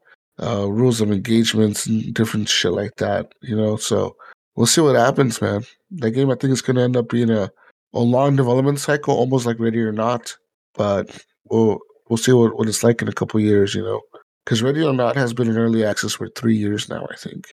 uh, 0.42 0.70
rules 0.70 1.00
of 1.00 1.12
engagements, 1.12 1.86
and 1.86 2.14
different 2.14 2.50
shit 2.50 2.74
like 2.74 2.98
that. 2.98 3.32
You 3.42 3.56
know, 3.56 3.78
so 3.78 4.16
we'll 4.56 4.68
see 4.68 4.82
what 4.82 4.96
happens, 4.96 5.42
man. 5.42 5.64
That 5.92 6.12
game, 6.12 6.30
I 6.30 6.36
think, 6.36 6.52
is 6.52 6.62
going 6.62 6.76
to 6.76 6.82
end 6.82 6.98
up 6.98 7.10
being 7.10 7.30
a, 7.30 7.50
a 7.94 8.00
long 8.00 8.36
development 8.36 8.80
cycle, 8.80 9.16
almost 9.16 9.46
like 9.46 9.60
Ready 9.60 9.80
or 9.80 9.94
Not. 9.94 10.36
But 10.76 11.10
we'll 11.50 11.80
we'll 12.10 12.18
see 12.18 12.32
what, 12.34 12.58
what 12.58 12.68
it's 12.68 12.84
like 12.84 13.02
in 13.02 13.08
a 13.08 13.14
couple 13.14 13.40
years, 13.40 13.74
you 13.76 13.84
know. 13.84 14.02
Because 14.46 14.62
Ready 14.62 14.84
or 14.84 14.94
Not 14.94 15.16
has 15.16 15.34
been 15.34 15.50
in 15.50 15.58
early 15.58 15.86
access 15.86 16.14
for 16.14 16.28
three 16.30 16.56
years 16.56 16.90
now, 16.90 17.08
I 17.10 17.16
think. 17.16 17.54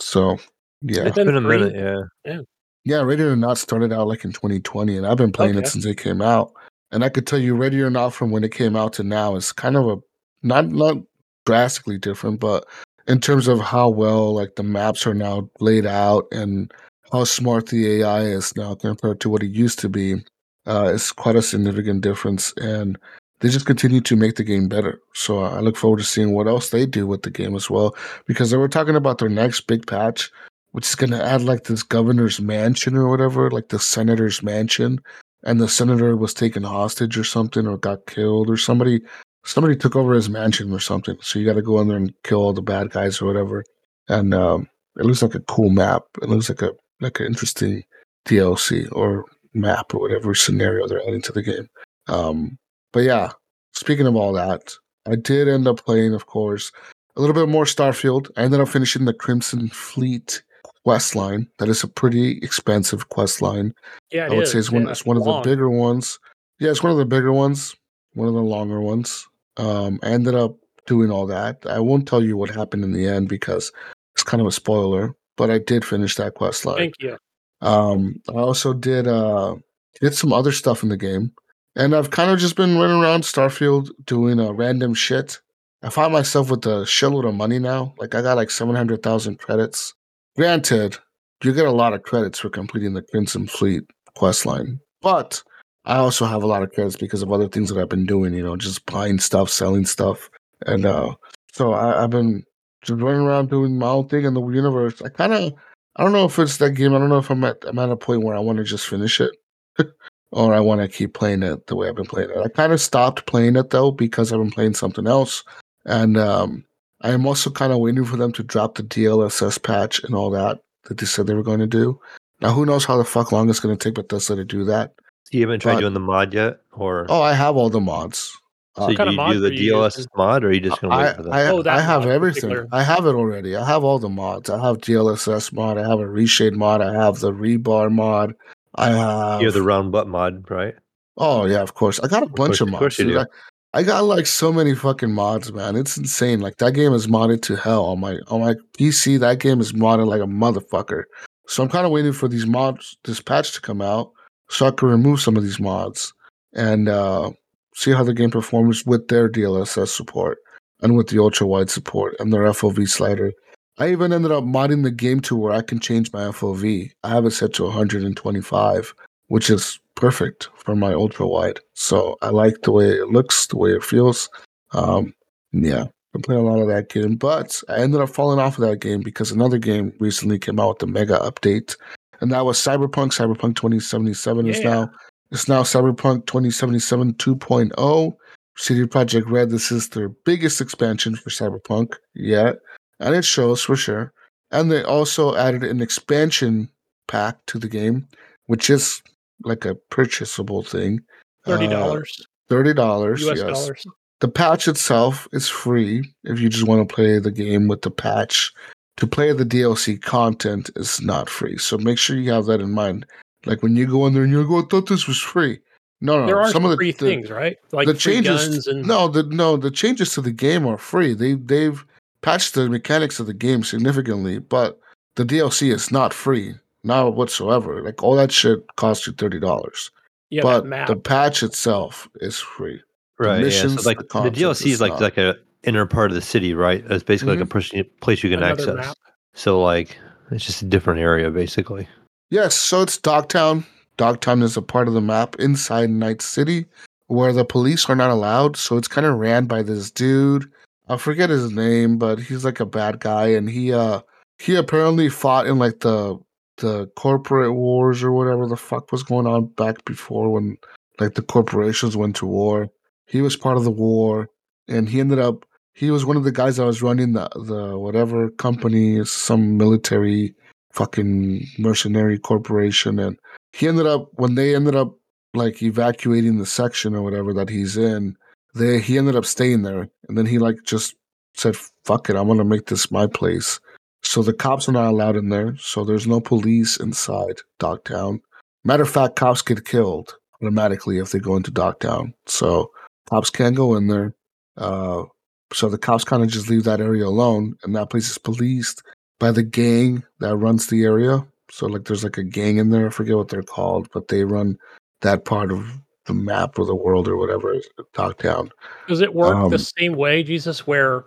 So 0.00 0.38
yeah, 0.82 1.02
It's 1.02 1.16
It's 1.16 1.16
been 1.16 1.36
a 1.36 1.40
three? 1.40 1.58
minute, 1.58 2.08
yeah. 2.24 2.40
yeah, 2.84 3.02
Ready 3.02 3.22
or 3.24 3.36
Not 3.36 3.58
started 3.58 3.92
out 3.92 4.08
like 4.08 4.24
in 4.24 4.32
2020, 4.32 4.96
and 4.96 5.06
I've 5.06 5.18
been 5.18 5.32
playing 5.32 5.56
Okay. 5.56 5.66
it 5.66 5.68
since 5.68 5.84
it 5.84 5.98
came 5.98 6.22
out. 6.22 6.52
And 6.92 7.04
I 7.04 7.08
could 7.08 7.26
tell 7.26 7.38
you, 7.38 7.54
Ready 7.54 7.80
or 7.82 7.90
Not 7.90 8.14
from 8.14 8.30
when 8.30 8.44
it 8.44 8.52
came 8.52 8.76
out 8.76 8.92
to 8.94 9.02
now 9.02 9.36
is 9.36 9.52
kind 9.52 9.76
of 9.76 9.86
a 9.88 9.96
not 10.42 10.68
not 10.68 10.96
drastically 11.44 11.98
different, 11.98 12.40
but 12.40 12.66
in 13.08 13.20
terms 13.20 13.46
of 13.48 13.60
how 13.60 13.88
well 13.88 14.34
like 14.34 14.56
the 14.56 14.62
maps 14.62 15.06
are 15.06 15.14
now 15.14 15.48
laid 15.60 15.86
out 15.86 16.26
and 16.32 16.72
how 17.12 17.24
smart 17.24 17.66
the 17.68 18.00
AI 18.00 18.22
is 18.22 18.54
now 18.56 18.74
compared 18.74 19.20
to 19.20 19.28
what 19.28 19.42
it 19.42 19.50
used 19.50 19.78
to 19.80 19.88
be, 19.88 20.16
uh, 20.66 20.90
it's 20.94 21.12
quite 21.12 21.36
a 21.36 21.42
significant 21.42 22.00
difference. 22.00 22.52
And 22.56 22.98
they 23.40 23.48
just 23.48 23.66
continue 23.66 24.00
to 24.00 24.16
make 24.16 24.36
the 24.36 24.44
game 24.44 24.68
better. 24.68 25.00
So 25.14 25.40
I 25.40 25.60
look 25.60 25.76
forward 25.76 25.98
to 25.98 26.04
seeing 26.04 26.32
what 26.32 26.48
else 26.48 26.70
they 26.70 26.86
do 26.86 27.06
with 27.06 27.22
the 27.22 27.30
game 27.30 27.54
as 27.54 27.68
well, 27.68 27.94
because 28.26 28.50
they 28.50 28.56
were 28.56 28.68
talking 28.68 28.96
about 28.96 29.18
their 29.18 29.28
next 29.28 29.62
big 29.66 29.86
patch, 29.86 30.30
which 30.72 30.86
is 30.86 30.94
going 30.94 31.10
to 31.10 31.22
add 31.22 31.42
like 31.42 31.64
this 31.64 31.82
governor's 31.82 32.40
mansion 32.40 32.96
or 32.96 33.08
whatever, 33.08 33.50
like 33.50 33.68
the 33.68 33.78
senator's 33.78 34.42
mansion, 34.42 35.00
and 35.44 35.60
the 35.60 35.68
senator 35.68 36.16
was 36.16 36.34
taken 36.34 36.62
hostage 36.62 37.18
or 37.18 37.24
something, 37.24 37.66
or 37.66 37.76
got 37.76 38.06
killed, 38.06 38.48
or 38.48 38.56
somebody 38.56 39.00
somebody 39.44 39.76
took 39.76 39.94
over 39.94 40.14
his 40.14 40.28
mansion 40.28 40.72
or 40.72 40.80
something. 40.80 41.16
So 41.20 41.38
you 41.38 41.46
got 41.46 41.54
to 41.54 41.62
go 41.62 41.80
in 41.80 41.88
there 41.88 41.96
and 41.96 42.12
kill 42.24 42.40
all 42.40 42.52
the 42.52 42.62
bad 42.62 42.90
guys 42.90 43.22
or 43.22 43.26
whatever. 43.26 43.64
And 44.08 44.34
um, 44.34 44.68
it 44.98 45.04
looks 45.04 45.22
like 45.22 45.34
a 45.34 45.40
cool 45.40 45.70
map. 45.70 46.04
It 46.20 46.28
looks 46.28 46.48
like 46.48 46.62
a 46.62 46.72
like 47.00 47.20
an 47.20 47.26
interesting 47.26 47.84
DLC 48.26 48.88
or 48.92 49.24
map 49.54 49.94
or 49.94 50.00
whatever 50.00 50.34
scenario 50.34 50.86
they're 50.86 51.02
adding 51.06 51.22
to 51.22 51.32
the 51.32 51.42
game. 51.42 51.68
Um, 52.08 52.58
but 52.92 53.00
yeah, 53.00 53.30
speaking 53.72 54.06
of 54.06 54.16
all 54.16 54.32
that, 54.32 54.74
I 55.06 55.16
did 55.16 55.48
end 55.48 55.66
up 55.68 55.84
playing, 55.84 56.14
of 56.14 56.26
course, 56.26 56.72
a 57.16 57.20
little 57.20 57.34
bit 57.34 57.48
more 57.48 57.64
Starfield. 57.64 58.30
I 58.36 58.42
ended 58.42 58.60
up 58.60 58.68
finishing 58.68 59.04
the 59.04 59.14
Crimson 59.14 59.68
Fleet 59.68 60.42
quest 60.84 61.16
line. 61.16 61.48
That 61.58 61.68
is 61.68 61.82
a 61.82 61.88
pretty 61.88 62.38
expensive 62.38 63.08
quest 63.08 63.42
line. 63.42 63.74
Yeah, 64.12 64.26
it 64.26 64.32
I 64.32 64.34
would 64.36 64.44
is, 64.44 64.52
say 64.52 64.58
it's 64.58 64.70
one 64.70 64.84
yeah, 64.84 64.90
it's 64.90 65.04
one 65.04 65.16
of 65.16 65.24
the 65.24 65.40
bigger 65.42 65.70
ones. 65.70 66.18
Yeah, 66.60 66.70
it's 66.70 66.82
one 66.82 66.92
of 66.92 66.98
the 66.98 67.04
bigger 67.04 67.32
ones, 67.32 67.74
one 68.14 68.28
of 68.28 68.34
the 68.34 68.40
longer 68.40 68.80
ones. 68.80 69.26
Um, 69.56 69.98
I 70.02 70.10
ended 70.10 70.34
up 70.34 70.56
doing 70.86 71.10
all 71.10 71.26
that. 71.26 71.64
I 71.68 71.80
won't 71.80 72.06
tell 72.06 72.22
you 72.22 72.36
what 72.36 72.50
happened 72.50 72.84
in 72.84 72.92
the 72.92 73.08
end 73.08 73.28
because 73.28 73.72
it's 74.14 74.22
kind 74.22 74.40
of 74.40 74.46
a 74.46 74.52
spoiler, 74.52 75.14
but 75.36 75.50
I 75.50 75.58
did 75.58 75.84
finish 75.84 76.14
that 76.16 76.34
quest 76.34 76.64
line. 76.64 76.78
Thank 76.78 76.94
you. 77.00 77.18
Um, 77.60 78.20
I 78.28 78.32
also 78.32 78.72
did 78.72 79.08
uh 79.08 79.56
did 80.00 80.14
some 80.14 80.32
other 80.32 80.52
stuff 80.52 80.82
in 80.82 80.88
the 80.88 80.96
game, 80.96 81.32
and 81.74 81.94
I've 81.94 82.10
kind 82.10 82.30
of 82.30 82.38
just 82.38 82.56
been 82.56 82.78
running 82.78 83.02
around 83.02 83.22
Starfield 83.22 83.90
doing 84.04 84.38
uh, 84.40 84.52
random 84.52 84.94
shit. 84.94 85.40
I 85.82 85.90
find 85.90 86.12
myself 86.12 86.50
with 86.50 86.66
a 86.66 86.84
shitload 86.84 87.28
of 87.28 87.34
money 87.34 87.58
now. 87.58 87.94
Like 87.98 88.14
I 88.14 88.22
got 88.22 88.36
like 88.36 88.50
seven 88.50 88.74
hundred 88.74 89.02
thousand 89.02 89.38
credits. 89.38 89.94
Granted, 90.36 90.98
you 91.42 91.52
get 91.52 91.66
a 91.66 91.70
lot 91.70 91.94
of 91.94 92.02
credits 92.02 92.38
for 92.38 92.50
completing 92.50 92.94
the 92.94 93.02
Crimson 93.02 93.46
Fleet 93.46 93.84
quest 94.14 94.46
line, 94.46 94.80
but 95.00 95.42
I 95.84 95.96
also 95.96 96.26
have 96.26 96.42
a 96.42 96.46
lot 96.46 96.62
of 96.62 96.72
credits 96.72 96.96
because 96.96 97.22
of 97.22 97.32
other 97.32 97.48
things 97.48 97.70
that 97.70 97.80
I've 97.80 97.88
been 97.88 98.06
doing. 98.06 98.34
You 98.34 98.42
know, 98.42 98.56
just 98.56 98.84
buying 98.86 99.18
stuff, 99.18 99.48
selling 99.48 99.86
stuff, 99.86 100.28
and 100.66 100.84
uh, 100.84 101.14
so 101.52 101.72
I, 101.72 102.04
I've 102.04 102.10
been 102.10 102.44
just 102.82 103.00
running 103.00 103.22
around 103.22 103.50
doing 103.50 103.78
my 103.78 103.88
own 103.88 104.08
thing 104.08 104.24
in 104.24 104.34
the 104.34 104.46
universe. 104.46 105.00
I 105.02 105.08
kind 105.08 105.32
of 105.32 105.54
I 105.96 106.02
don't 106.02 106.12
know 106.12 106.26
if 106.26 106.38
it's 106.38 106.58
that 106.58 106.72
game. 106.72 106.94
I 106.94 106.98
don't 106.98 107.08
know 107.08 107.18
if 107.18 107.30
I'm 107.30 107.42
at 107.44 107.64
I'm 107.66 107.78
at 107.78 107.90
a 107.90 107.96
point 107.96 108.22
where 108.22 108.36
I 108.36 108.40
want 108.40 108.58
to 108.58 108.64
just 108.64 108.86
finish 108.86 109.20
it, 109.20 109.32
or 110.30 110.54
I 110.54 110.60
want 110.60 110.80
to 110.82 110.88
keep 110.88 111.14
playing 111.14 111.42
it 111.42 111.66
the 111.66 111.76
way 111.76 111.88
I've 111.88 111.96
been 111.96 112.04
playing 112.06 112.30
it. 112.30 112.36
I 112.38 112.48
kind 112.48 112.72
of 112.72 112.80
stopped 112.80 113.26
playing 113.26 113.56
it 113.56 113.70
though 113.70 113.90
because 113.90 114.32
I've 114.32 114.40
been 114.40 114.50
playing 114.50 114.74
something 114.74 115.06
else, 115.06 115.42
and 115.86 116.16
um, 116.18 116.64
I 117.02 117.10
am 117.12 117.26
also 117.26 117.50
kind 117.50 117.72
of 117.72 117.78
waiting 117.78 118.04
for 118.04 118.16
them 118.16 118.32
to 118.32 118.42
drop 118.42 118.74
the 118.74 118.82
DLSS 118.82 119.62
patch 119.62 120.02
and 120.04 120.14
all 120.14 120.30
that 120.30 120.60
that 120.84 120.98
they 120.98 121.06
said 121.06 121.26
they 121.26 121.34
were 121.34 121.42
going 121.42 121.60
to 121.60 121.66
do. 121.66 121.98
Now, 122.42 122.52
who 122.52 122.66
knows 122.66 122.84
how 122.84 122.96
the 122.98 123.04
fuck 123.04 123.32
long 123.32 123.48
it's 123.48 123.60
going 123.60 123.76
to 123.76 123.82
take 123.82 123.94
Bethesda 123.94 124.36
to 124.36 124.44
do 124.44 124.64
that? 124.64 124.94
You 125.32 125.40
haven't 125.40 125.60
tried 125.60 125.74
But- 125.74 125.80
doing 125.80 125.94
the 125.94 126.00
mod 126.00 126.34
yet, 126.34 126.60
or 126.72 127.06
Oh, 127.08 127.22
I 127.22 127.32
have 127.32 127.56
all 127.56 127.70
the 127.70 127.80
mods. 127.80 128.36
So 128.76 128.82
uh, 128.84 128.88
do 128.88 128.96
kinda 128.96 129.10
you 129.12 129.16
mods 129.16 129.34
do 129.34 129.40
the 129.40 129.48
are 129.48 129.52
you 129.52 129.72
DLSS 129.72 129.96
using? 129.96 130.10
mod, 130.16 130.44
or 130.44 130.48
are 130.48 130.52
you 130.52 130.60
just 130.60 130.80
gonna 130.80 130.96
wait 130.96 131.06
I, 131.06 131.14
for 131.14 131.22
that? 131.22 131.32
I, 131.32 131.46
Oh, 131.48 131.62
that 131.62 131.78
I 131.78 131.80
have 131.80 132.04
everything. 132.06 132.42
particular. 132.50 132.68
I 132.72 132.82
have 132.82 133.06
it 133.06 133.14
already. 133.14 133.56
I 133.56 133.64
have 133.66 133.84
all 133.84 133.98
the 133.98 134.08
mods. 134.10 134.50
I 134.50 134.62
have 134.62 134.78
DLSS 134.78 135.52
mod. 135.52 135.78
I 135.78 135.88
have 135.88 135.98
a 136.00 136.04
reshade 136.04 136.52
mod. 136.54 136.82
I 136.82 136.92
have 136.92 137.20
the 137.20 137.32
rebar 137.32 137.90
mod. 137.90 138.34
I 138.74 138.90
have. 138.90 139.40
you 139.40 139.46
have 139.46 139.54
the 139.54 139.62
round 139.62 139.92
butt 139.92 140.08
mod, 140.08 140.50
right? 140.50 140.74
oh 141.18 141.46
yeah, 141.46 141.62
of 141.62 141.72
course. 141.74 141.98
I 142.00 142.08
got 142.08 142.22
a 142.22 142.26
bunch 142.26 142.36
course- 142.58 142.60
of 142.60 142.68
of 142.68 142.72
mods. 142.72 142.80
course 142.80 142.98
you 142.98 143.06
do. 143.06 143.18
I, 143.20 143.24
I 143.72 143.82
got 143.82 144.04
like 144.04 144.26
so 144.26 144.52
many 144.52 144.74
fucking 144.74 145.12
mods, 145.12 145.50
man. 145.52 145.74
It's 145.76 145.96
insane. 145.96 146.40
Like 146.40 146.56
that 146.58 146.72
game 146.74 146.92
is 146.92 147.06
modded 147.06 147.40
to 147.42 147.56
hell 147.56 147.86
on 147.86 148.00
my 148.00 148.18
on 148.28 148.40
my 148.42 148.54
PC. 148.78 149.18
That 149.20 149.38
game 149.38 149.60
is 149.60 149.72
modded 149.72 150.06
like 150.06 150.20
a 150.20 150.26
motherfucker. 150.26 151.04
So 151.48 151.62
I'm 151.62 151.68
kind 151.70 151.86
of 151.86 151.92
waiting 151.92 152.12
for 152.12 152.28
these 152.28 152.46
mods, 152.46 152.96
this 153.04 153.20
patch 153.22 153.52
to 153.52 153.60
come 153.62 153.80
out, 153.80 154.10
so 154.50 154.66
I 154.66 154.70
can 154.70 154.88
remove 154.88 155.20
some 155.20 155.36
of 155.36 155.42
these 155.44 155.60
mods 155.60 156.12
and 156.54 156.88
uh, 156.88 157.30
see 157.76 157.92
how 157.92 158.02
the 158.02 158.14
game 158.14 158.30
performs 158.30 158.84
with 158.86 159.06
their 159.08 159.28
DLSS 159.28 159.88
support 159.88 160.38
and 160.82 160.96
with 160.96 161.08
the 161.08 161.18
ultra 161.18 161.46
wide 161.46 161.70
support 161.70 162.16
and 162.18 162.32
their 162.32 162.42
FOV 162.44 162.88
slider. 162.88 163.32
I 163.78 163.90
even 163.90 164.14
ended 164.14 164.32
up 164.32 164.44
modding 164.44 164.82
the 164.82 164.90
game 164.90 165.20
to 165.20 165.36
where 165.36 165.52
I 165.52 165.60
can 165.60 165.78
change 165.78 166.10
my 166.12 166.22
FOV. 166.24 166.90
I 167.04 167.08
have 167.10 167.26
it 167.26 167.32
set 167.32 167.52
to 167.54 167.64
125, 167.64 168.94
which 169.28 169.50
is 169.50 169.78
perfect 169.94 170.48
for 170.56 170.74
my 170.74 170.94
ultra 170.94 171.28
wide. 171.28 171.60
So 171.74 172.16
I 172.22 172.30
like 172.30 172.62
the 172.62 172.72
way 172.72 172.88
it 172.88 173.08
looks, 173.08 173.46
the 173.46 173.58
way 173.58 173.72
it 173.72 173.84
feels. 173.84 174.30
Um, 174.72 175.12
yeah, 175.52 175.84
I'm 176.14 176.22
playing 176.22 176.40
a 176.40 176.50
lot 176.50 176.60
of 176.60 176.68
that 176.68 176.88
game, 176.88 177.16
but 177.16 177.60
I 177.68 177.76
ended 177.76 178.00
up 178.00 178.08
falling 178.08 178.40
off 178.40 178.58
of 178.58 178.66
that 178.66 178.80
game 178.80 179.02
because 179.02 179.30
another 179.30 179.58
game 179.58 179.92
recently 180.00 180.38
came 180.38 180.58
out 180.58 180.68
with 180.68 180.78
the 180.78 180.86
mega 180.86 181.18
update, 181.18 181.76
and 182.22 182.32
that 182.32 182.46
was 182.46 182.58
Cyberpunk. 182.58 183.12
Cyberpunk 183.12 183.56
2077 183.56 184.46
is 184.46 184.60
now 184.60 184.90
it's 185.30 185.48
now 185.48 185.62
Cyberpunk 185.62 186.26
2077 186.26 187.14
2.0. 187.14 188.16
CD 188.58 188.84
Projekt 188.84 189.30
Red, 189.30 189.50
this 189.50 189.70
is 189.70 189.90
their 189.90 190.08
biggest 190.08 190.60
expansion 190.62 191.14
for 191.14 191.28
Cyberpunk 191.30 191.94
yet, 192.14 192.56
and 193.00 193.14
it 193.14 193.24
shows 193.24 193.62
for 193.62 193.76
sure. 193.76 194.12
And 194.50 194.70
they 194.70 194.82
also 194.82 195.34
added 195.36 195.62
an 195.62 195.82
expansion 195.82 196.70
pack 197.06 197.44
to 197.46 197.58
the 197.58 197.68
game, 197.68 198.08
which 198.46 198.70
is 198.70 199.02
like 199.44 199.64
a 199.66 199.74
purchasable 199.74 200.62
thing. 200.62 201.00
Thirty 201.44 201.66
Uh, 201.66 201.70
dollars 201.70 202.26
Thirty 202.48 202.72
dollars. 202.72 203.22
U.S. 203.22 203.38
yes. 203.38 203.46
dollars. 203.46 203.86
The 204.20 204.28
patch 204.28 204.66
itself 204.68 205.28
is 205.32 205.48
free 205.48 206.02
if 206.24 206.40
you 206.40 206.48
just 206.48 206.66
want 206.66 206.88
to 206.88 206.94
play 206.94 207.18
the 207.18 207.30
game 207.30 207.68
with 207.68 207.82
the 207.82 207.90
patch. 207.90 208.52
To 208.96 209.06
play 209.06 209.32
the 209.32 209.44
DLC 209.44 210.00
content 210.00 210.70
is 210.76 211.02
not 211.02 211.28
free. 211.28 211.58
So 211.58 211.76
make 211.76 211.98
sure 211.98 212.16
you 212.16 212.32
have 212.32 212.46
that 212.46 212.62
in 212.62 212.72
mind. 212.72 213.04
Like 213.46 213.62
when 213.62 213.76
you 213.76 213.86
go 213.86 214.06
in 214.06 214.14
there 214.14 214.22
and 214.24 214.32
you 214.32 214.46
go, 214.46 214.56
oh, 214.56 214.62
I 214.62 214.66
thought 214.66 214.88
this 214.88 215.06
was 215.06 215.18
free. 215.20 215.60
No, 216.00 216.20
no, 216.20 216.26
There 216.26 216.36
no. 216.36 216.42
are 216.42 216.50
some, 216.52 216.64
of 216.64 216.70
the, 216.70 216.76
free 216.76 216.92
the- 216.92 217.06
things, 217.06 217.30
right? 217.30 217.56
Like 217.72 217.86
the 217.86 217.94
free 217.94 218.14
changes 218.14 218.48
guns 218.48 218.66
and 218.66 218.86
no 218.86 219.08
the 219.08 219.22
no 219.24 219.56
the 219.56 219.70
changes 219.70 220.12
to 220.14 220.20
the 220.20 220.30
game 220.32 220.66
are 220.66 220.76
free 220.76 221.14
they 221.14 221.34
they've 221.34 221.82
patched 222.20 222.52
the 222.54 222.68
mechanics 222.68 223.18
of 223.18 223.26
the 223.26 223.32
game 223.32 223.62
significantly 223.64 224.38
but 224.38 224.78
the 225.14 225.24
dlc 225.24 225.72
is 225.72 225.90
not 225.90 226.12
free 226.12 226.54
not 226.84 227.14
whatsoever 227.14 227.82
like 227.82 228.02
all 228.02 228.14
that 228.16 228.30
shit 228.32 228.64
costs 228.76 229.06
you 229.06 229.12
$30 229.14 229.90
yeah, 230.28 230.42
but 230.42 230.68
the 230.86 230.96
patch 230.96 231.42
itself 231.42 232.08
is 232.16 232.38
free 232.38 232.80
Right. 233.18 233.38
Yeah. 233.38 233.44
missions, 233.44 233.82
So 233.82 233.88
like 233.88 233.98
the 233.98 234.22
the, 234.22 234.30
DLC 234.30 234.66
is 234.66 234.72
it's 234.72 234.80
like 234.80 234.92
not- 234.92 235.00
like 235.00 235.16
a 235.18 235.36
inner 235.62 235.86
part 235.86 236.10
of 236.10 236.14
the 236.14 236.20
city, 236.20 236.52
right? 236.52 236.84
It's 236.90 237.02
basically 237.02 237.36
like 237.36 237.38
mm-hmm. 237.38 237.42
a 237.44 237.46
person, 237.46 237.84
place 238.00 238.22
you 238.22 238.28
can 238.30 238.42
Another 238.42 238.62
access. 238.72 238.86
map. 238.88 238.96
So 239.34 239.62
like 239.62 239.96
it's 240.30 240.44
just 240.44 240.62
a 240.62 240.66
different 240.66 241.00
area, 241.00 241.30
basically. 241.30 241.88
Yes, 242.30 242.56
so 242.56 242.82
it's 242.82 242.98
Dogtown. 242.98 243.64
Dogtown 243.96 244.42
is 244.42 244.56
a 244.56 244.62
part 244.62 244.88
of 244.88 244.94
the 244.94 245.00
map 245.00 245.36
inside 245.38 245.90
Night 245.90 246.20
City 246.20 246.66
where 247.06 247.32
the 247.32 247.44
police 247.44 247.88
are 247.88 247.94
not 247.94 248.10
allowed. 248.10 248.56
So 248.56 248.76
it's 248.76 248.88
kind 248.88 249.06
of 249.06 249.16
ran 249.16 249.46
by 249.46 249.62
this 249.62 249.90
dude. 249.90 250.50
I 250.88 250.96
forget 250.96 251.30
his 251.30 251.52
name, 251.52 251.98
but 251.98 252.18
he's 252.18 252.44
like 252.44 252.60
a 252.60 252.66
bad 252.66 253.00
guy, 253.00 253.28
and 253.28 253.48
he 253.48 253.72
uh 253.72 254.00
he 254.38 254.56
apparently 254.56 255.08
fought 255.08 255.46
in 255.46 255.58
like 255.58 255.80
the 255.80 256.18
the 256.58 256.86
corporate 256.96 257.54
wars 257.54 258.02
or 258.02 258.12
whatever 258.12 258.46
the 258.46 258.56
fuck 258.56 258.90
was 258.90 259.02
going 259.02 259.26
on 259.26 259.46
back 259.46 259.84
before 259.84 260.30
when 260.32 260.56
like 260.98 261.14
the 261.14 261.22
corporations 261.22 261.96
went 261.96 262.16
to 262.16 262.26
war. 262.26 262.68
He 263.06 263.20
was 263.20 263.36
part 263.36 263.56
of 263.56 263.64
the 263.64 263.70
war, 263.70 264.30
and 264.68 264.88
he 264.88 265.00
ended 265.00 265.18
up 265.18 265.44
he 265.74 265.90
was 265.90 266.04
one 266.04 266.16
of 266.16 266.24
the 266.24 266.32
guys 266.32 266.56
that 266.56 266.66
was 266.66 266.82
running 266.82 267.12
the 267.12 267.28
the 267.34 267.78
whatever 267.78 268.30
company, 268.30 269.04
some 269.04 269.56
military 269.56 270.34
fucking 270.76 271.46
mercenary 271.58 272.18
corporation. 272.18 272.98
And 272.98 273.18
he 273.52 273.66
ended 273.66 273.86
up 273.86 274.10
when 274.14 274.34
they 274.34 274.54
ended 274.54 274.76
up 274.76 274.94
like 275.34 275.62
evacuating 275.62 276.38
the 276.38 276.46
section 276.46 276.94
or 276.94 277.02
whatever 277.02 277.34
that 277.34 277.48
he's 277.48 277.76
in 277.76 278.16
they 278.54 278.78
he 278.78 278.96
ended 278.96 279.16
up 279.16 279.24
staying 279.24 279.62
there. 279.62 279.88
And 280.08 280.16
then 280.16 280.26
he 280.26 280.38
like 280.38 280.56
just 280.64 280.94
said 281.34 281.56
fuck 281.84 282.08
it 282.08 282.16
i'm 282.16 282.28
gonna 282.28 282.44
make 282.44 282.66
this 282.66 282.90
my 282.90 283.06
place. 283.06 283.60
So 284.02 284.22
the 284.22 284.32
cops 284.32 284.68
are 284.68 284.72
not 284.72 284.90
allowed 284.90 285.16
in 285.16 285.28
there 285.28 285.56
so 285.58 285.84
there's 285.84 286.06
no 286.06 286.20
police 286.20 286.78
inside 286.78 287.40
dogtown. 287.58 288.20
Matter 288.64 288.84
of 288.84 288.90
fact 288.90 289.16
cops 289.16 289.42
get 289.42 289.64
killed 289.64 290.14
automatically 290.40 290.98
if 290.98 291.10
they 291.10 291.18
go 291.18 291.36
into 291.36 291.50
dogtown. 291.50 292.14
So 292.26 292.70
cops 293.08 293.30
can't 293.30 293.56
go 293.56 293.74
in 293.76 293.88
there 293.88 294.14
uh 294.56 295.04
so 295.52 295.68
the 295.68 295.78
cops 295.78 296.04
kind 296.04 296.22
of 296.22 296.28
just 296.28 296.50
leave 296.50 296.64
that 296.64 296.80
area 296.80 297.06
alone 297.06 297.54
and 297.62 297.76
that 297.76 297.90
place 297.90 298.10
is 298.10 298.18
policed 298.18 298.82
by 299.18 299.30
the 299.30 299.42
gang 299.42 300.04
that 300.20 300.36
runs 300.36 300.66
the 300.66 300.84
area. 300.84 301.26
So 301.50 301.66
like 301.66 301.84
there's 301.84 302.04
like 302.04 302.18
a 302.18 302.24
gang 302.24 302.58
in 302.58 302.70
there, 302.70 302.86
I 302.86 302.90
forget 302.90 303.16
what 303.16 303.28
they're 303.28 303.42
called, 303.42 303.88
but 303.92 304.08
they 304.08 304.24
run 304.24 304.58
that 305.00 305.24
part 305.24 305.52
of 305.52 305.64
the 306.06 306.14
map 306.14 306.58
or 306.58 306.66
the 306.66 306.74
world 306.74 307.08
or 307.08 307.16
whatever 307.16 307.54
Dogtown. 307.94 308.50
Does 308.88 309.00
it 309.00 309.14
work 309.14 309.36
Um, 309.36 309.50
the 309.50 309.58
same 309.58 309.94
way, 309.94 310.22
Jesus? 310.22 310.66
Where 310.66 311.04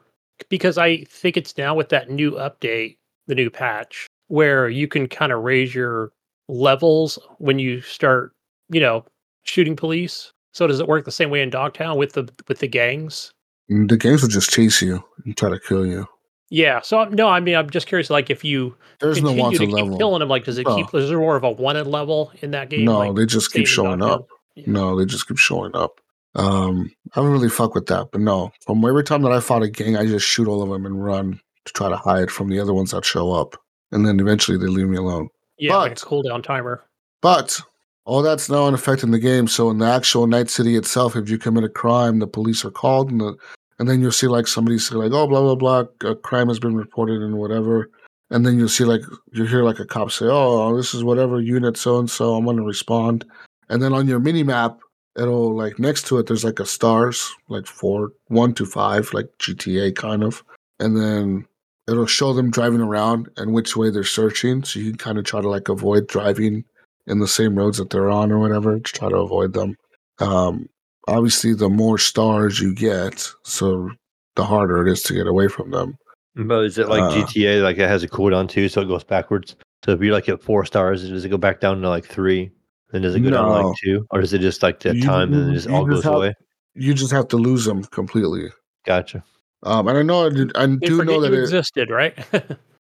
because 0.50 0.78
I 0.78 1.04
think 1.06 1.36
it's 1.38 1.58
now 1.58 1.76
with 1.76 1.90
that 1.90 2.10
new 2.10 2.32
update, 2.32 2.98
the 3.28 3.36
new 3.36 3.50
patch, 3.50 4.08
where 4.28 4.70
you 4.70 4.88
can 4.88 5.08
kind 5.08 5.32
of 5.32 5.44
raise 5.44 5.76
your 5.76 6.12
levels 6.48 7.20
when 7.38 7.60
you 7.60 7.82
start, 7.82 8.34
you 8.70 8.80
know, 8.80 9.06
shooting 9.44 9.76
police. 9.76 10.32
So 10.54 10.68
does 10.68 10.80
it 10.80 10.88
work 10.88 11.06
the 11.06 11.12
same 11.12 11.30
way 11.30 11.42
in 11.42 11.50
Dogtown 11.50 11.98
with 11.98 12.14
the 12.14 12.30
with 12.48 12.60
the 12.60 12.68
gangs? 12.68 13.32
The 13.68 13.98
gangs 13.98 14.22
will 14.22 14.30
just 14.30 14.50
chase 14.50 14.82
you 14.82 15.04
and 15.26 15.38
try 15.38 15.50
to 15.50 15.60
kill 15.60 15.86
you. 15.86 16.08
Yeah. 16.50 16.82
So 16.82 17.04
no, 17.06 17.28
I 17.28 17.40
mean, 17.40 17.56
I'm 17.56 17.70
just 17.70 17.88
curious. 17.88 18.10
Like, 18.10 18.30
if 18.30 18.44
you 18.44 18.76
There's 19.00 19.18
no 19.22 19.30
continue 19.30 19.42
wanted 19.44 19.58
to 19.60 19.66
keep 19.68 19.76
level. 19.76 19.98
killing 19.98 20.20
them, 20.20 20.30
like, 20.30 20.46
does 20.46 20.58
it 20.58 20.68
No. 20.68 20.76
keep? 20.76 20.94
Is 20.96 21.10
there 21.10 21.20
more 21.20 21.36
of 21.36 21.44
a 21.44 21.52
wanted 21.52 21.88
level 21.88 22.32
in 22.42 22.52
that 22.52 22.70
game? 22.70 22.86
No, 22.86 22.98
like, 23.00 23.16
they 23.16 23.26
just 23.26 23.52
keep 23.54 23.68
showing 23.68 24.02
up. 24.02 24.28
No, 24.66 24.98
they 24.98 25.06
just 25.06 25.28
keep 25.28 25.38
showing 25.38 25.76
up. 25.76 26.00
Um, 26.36 26.92
I 27.14 27.20
haven't 27.20 27.32
really 27.32 27.50
fuck 27.50 27.74
with 27.76 27.88
that, 27.88 28.10
but 28.12 28.22
no. 28.22 28.52
From 28.66 28.84
every 28.86 29.04
time 29.04 29.22
that 29.24 29.32
I 29.32 29.40
fought 29.40 29.64
a 29.64 29.70
gang, 29.70 29.96
I 29.98 30.06
just 30.06 30.26
shoot 30.28 30.48
all 30.48 30.62
of 30.62 30.70
them 30.70 30.86
and 30.86 31.04
run 31.04 31.40
to 31.66 31.74
try 31.74 31.90
to 31.90 31.98
hide 31.98 32.30
from 32.32 32.50
the 32.50 32.60
other 32.60 32.74
ones 32.74 32.92
that 32.92 33.06
show 33.06 33.32
up, 33.32 33.56
and 33.92 34.06
then 34.06 34.20
eventually 34.20 34.58
they 34.58 34.68
leave 34.68 34.88
me 34.88 34.98
alone. 34.98 35.30
Yeah, 35.58 35.78
like 35.78 35.92
a 35.92 35.96
But- 35.96 36.02
cooldown 36.04 36.44
timer. 36.44 36.84
But 37.22 37.60
all 38.06 38.22
that's 38.22 38.50
now 38.50 38.68
in 38.68 38.74
effect 38.74 39.04
in 39.04 39.12
the 39.12 39.20
game. 39.20 39.48
So 39.48 39.70
in 39.70 39.78
the 39.80 39.86
actual 39.86 40.26
Night 40.28 40.50
City 40.50 40.76
itself, 40.76 41.16
if 41.16 41.30
you 41.30 41.38
commit 41.38 41.64
a 41.64 41.70
crime, 41.70 42.20
the 42.20 42.28
police 42.28 42.64
are 42.64 42.72
called, 42.72 43.12
and 43.12 43.20
the, 43.22 43.36
and 43.80 43.90
then 43.90 44.02
you'll 44.02 44.12
see 44.12 44.28
like 44.28 44.48
somebody 44.48 44.78
say 44.78 44.96
like, 44.96 45.12
"Oh, 45.14 45.28
blah 45.28 45.42
blah 45.42 45.56
blah, 45.56 46.10
a 46.10 46.16
crime 46.16 46.50
has 46.50 46.60
been 46.60 46.76
reported 46.76 47.22
and 47.22 47.38
whatever," 47.38 47.90
and 48.30 48.46
then 48.46 48.60
you'll 48.60 48.70
see 48.70 48.84
like 48.86 49.02
you 49.32 49.46
hear 49.46 49.64
like 49.64 49.80
a 49.80 49.86
cop 49.86 50.12
say, 50.12 50.26
"Oh, 50.30 50.76
this 50.76 50.94
is 50.94 51.04
whatever 51.04 51.40
unit 51.42 51.78
so 51.78 52.00
and 52.00 52.10
so, 52.10 52.36
I'm 52.36 52.46
gonna 52.46 52.64
respond," 52.64 53.26
and 53.70 53.82
then 53.82 53.94
on 53.94 54.08
your 54.08 54.20
mini 54.20 54.44
map, 54.44 54.80
it'll 55.18 55.56
like 55.56 55.80
next 55.80 56.08
to 56.08 56.18
it, 56.20 56.28
there's 56.28 56.44
like 56.44 56.60
a 56.60 56.66
stars, 56.66 57.34
like 57.48 57.66
four, 57.66 58.12
one 58.28 58.54
to 58.56 58.66
five, 58.66 59.14
like 59.14 59.30
GTA 59.40 59.96
kind 59.96 60.24
of, 60.24 60.44
and 60.80 60.98
then 60.98 61.46
it'll 61.88 62.06
show 62.06 62.34
them 62.34 62.52
driving 62.52 62.82
around 62.82 63.30
and 63.38 63.54
which 63.54 63.76
way 63.76 63.90
they're 63.90 64.04
searching, 64.04 64.64
so 64.64 64.80
you 64.80 64.92
can 64.92 64.98
kind 64.98 65.18
of 65.18 65.26
try 65.26 65.42
to 65.42 65.50
like 65.50 65.70
avoid 65.70 66.08
driving 66.08 66.66
in 67.08 67.20
the 67.20 67.28
same 67.28 67.56
roads 67.56 67.78
that 67.78 67.90
they're 67.90 68.10
on 68.10 68.32
or 68.32 68.40
whatever 68.40 68.80
to 68.80 68.94
try 68.94 69.10
to 69.10 69.18
avoid 69.18 69.54
them. 69.54 69.76
Um, 70.20 70.70
obviously, 71.10 71.54
the 71.54 71.70
more 71.70 71.98
stars 71.98 72.60
you 72.60 72.74
get, 72.74 73.28
so 73.44 73.90
the 74.36 74.44
harder 74.46 74.86
it 74.88 74.92
is 74.92 75.02
to 75.04 75.14
get 75.14 75.28
away 75.28 75.48
from 75.48 75.72
them. 75.72 75.96
But 76.36 76.64
is 76.66 76.78
it 76.78 76.88
like 76.90 77.02
Uh, 77.02 77.12
GTA? 77.26 77.62
Like 77.64 77.78
it 77.78 77.88
has 77.90 78.04
a 78.04 78.08
cooldown 78.08 78.48
too, 78.50 78.70
so 78.70 78.82
it 78.82 78.88
goes 78.88 79.04
backwards. 79.04 79.56
So 79.86 79.92
if 79.92 80.02
you 80.02 80.14
like 80.14 80.30
at 80.30 80.42
four 80.44 80.66
stars, 80.66 81.08
does 81.10 81.26
it 81.26 81.30
go 81.30 81.38
back 81.38 81.60
down 81.60 81.82
to 81.82 81.90
like 81.90 82.06
three? 82.06 82.52
Then 82.92 83.02
does 83.02 83.16
it 83.16 83.20
go 83.22 83.30
down 83.30 83.50
like 83.50 83.76
two, 83.84 84.06
or 84.12 84.22
is 84.22 84.34
it 84.34 84.40
just 84.40 84.64
like 84.64 84.80
that 84.82 84.96
You- 84.96 85.04
time 85.04 85.34
and 85.34 85.44
then 85.44 85.50
it 85.52 85.54
just 85.56 85.70
all 85.70 85.86
just 85.86 85.96
goes 85.96 86.04
have- 86.06 86.14
away? 86.16 86.34
You 86.76 86.94
just 86.94 87.12
have 87.12 87.28
to 87.30 87.38
lose 87.38 87.66
them 87.66 87.84
completely. 87.86 88.50
Gotcha. 88.86 89.24
Um, 89.64 89.88
and 89.90 89.98
I 89.98 90.02
know 90.04 90.28
I, 90.28 90.30
did, 90.30 90.56
I 90.56 90.66
do 90.68 91.04
know 91.04 91.20
that 91.20 91.32
you 91.32 91.38
it, 91.40 91.42
existed, 91.42 91.90
right? 91.90 92.14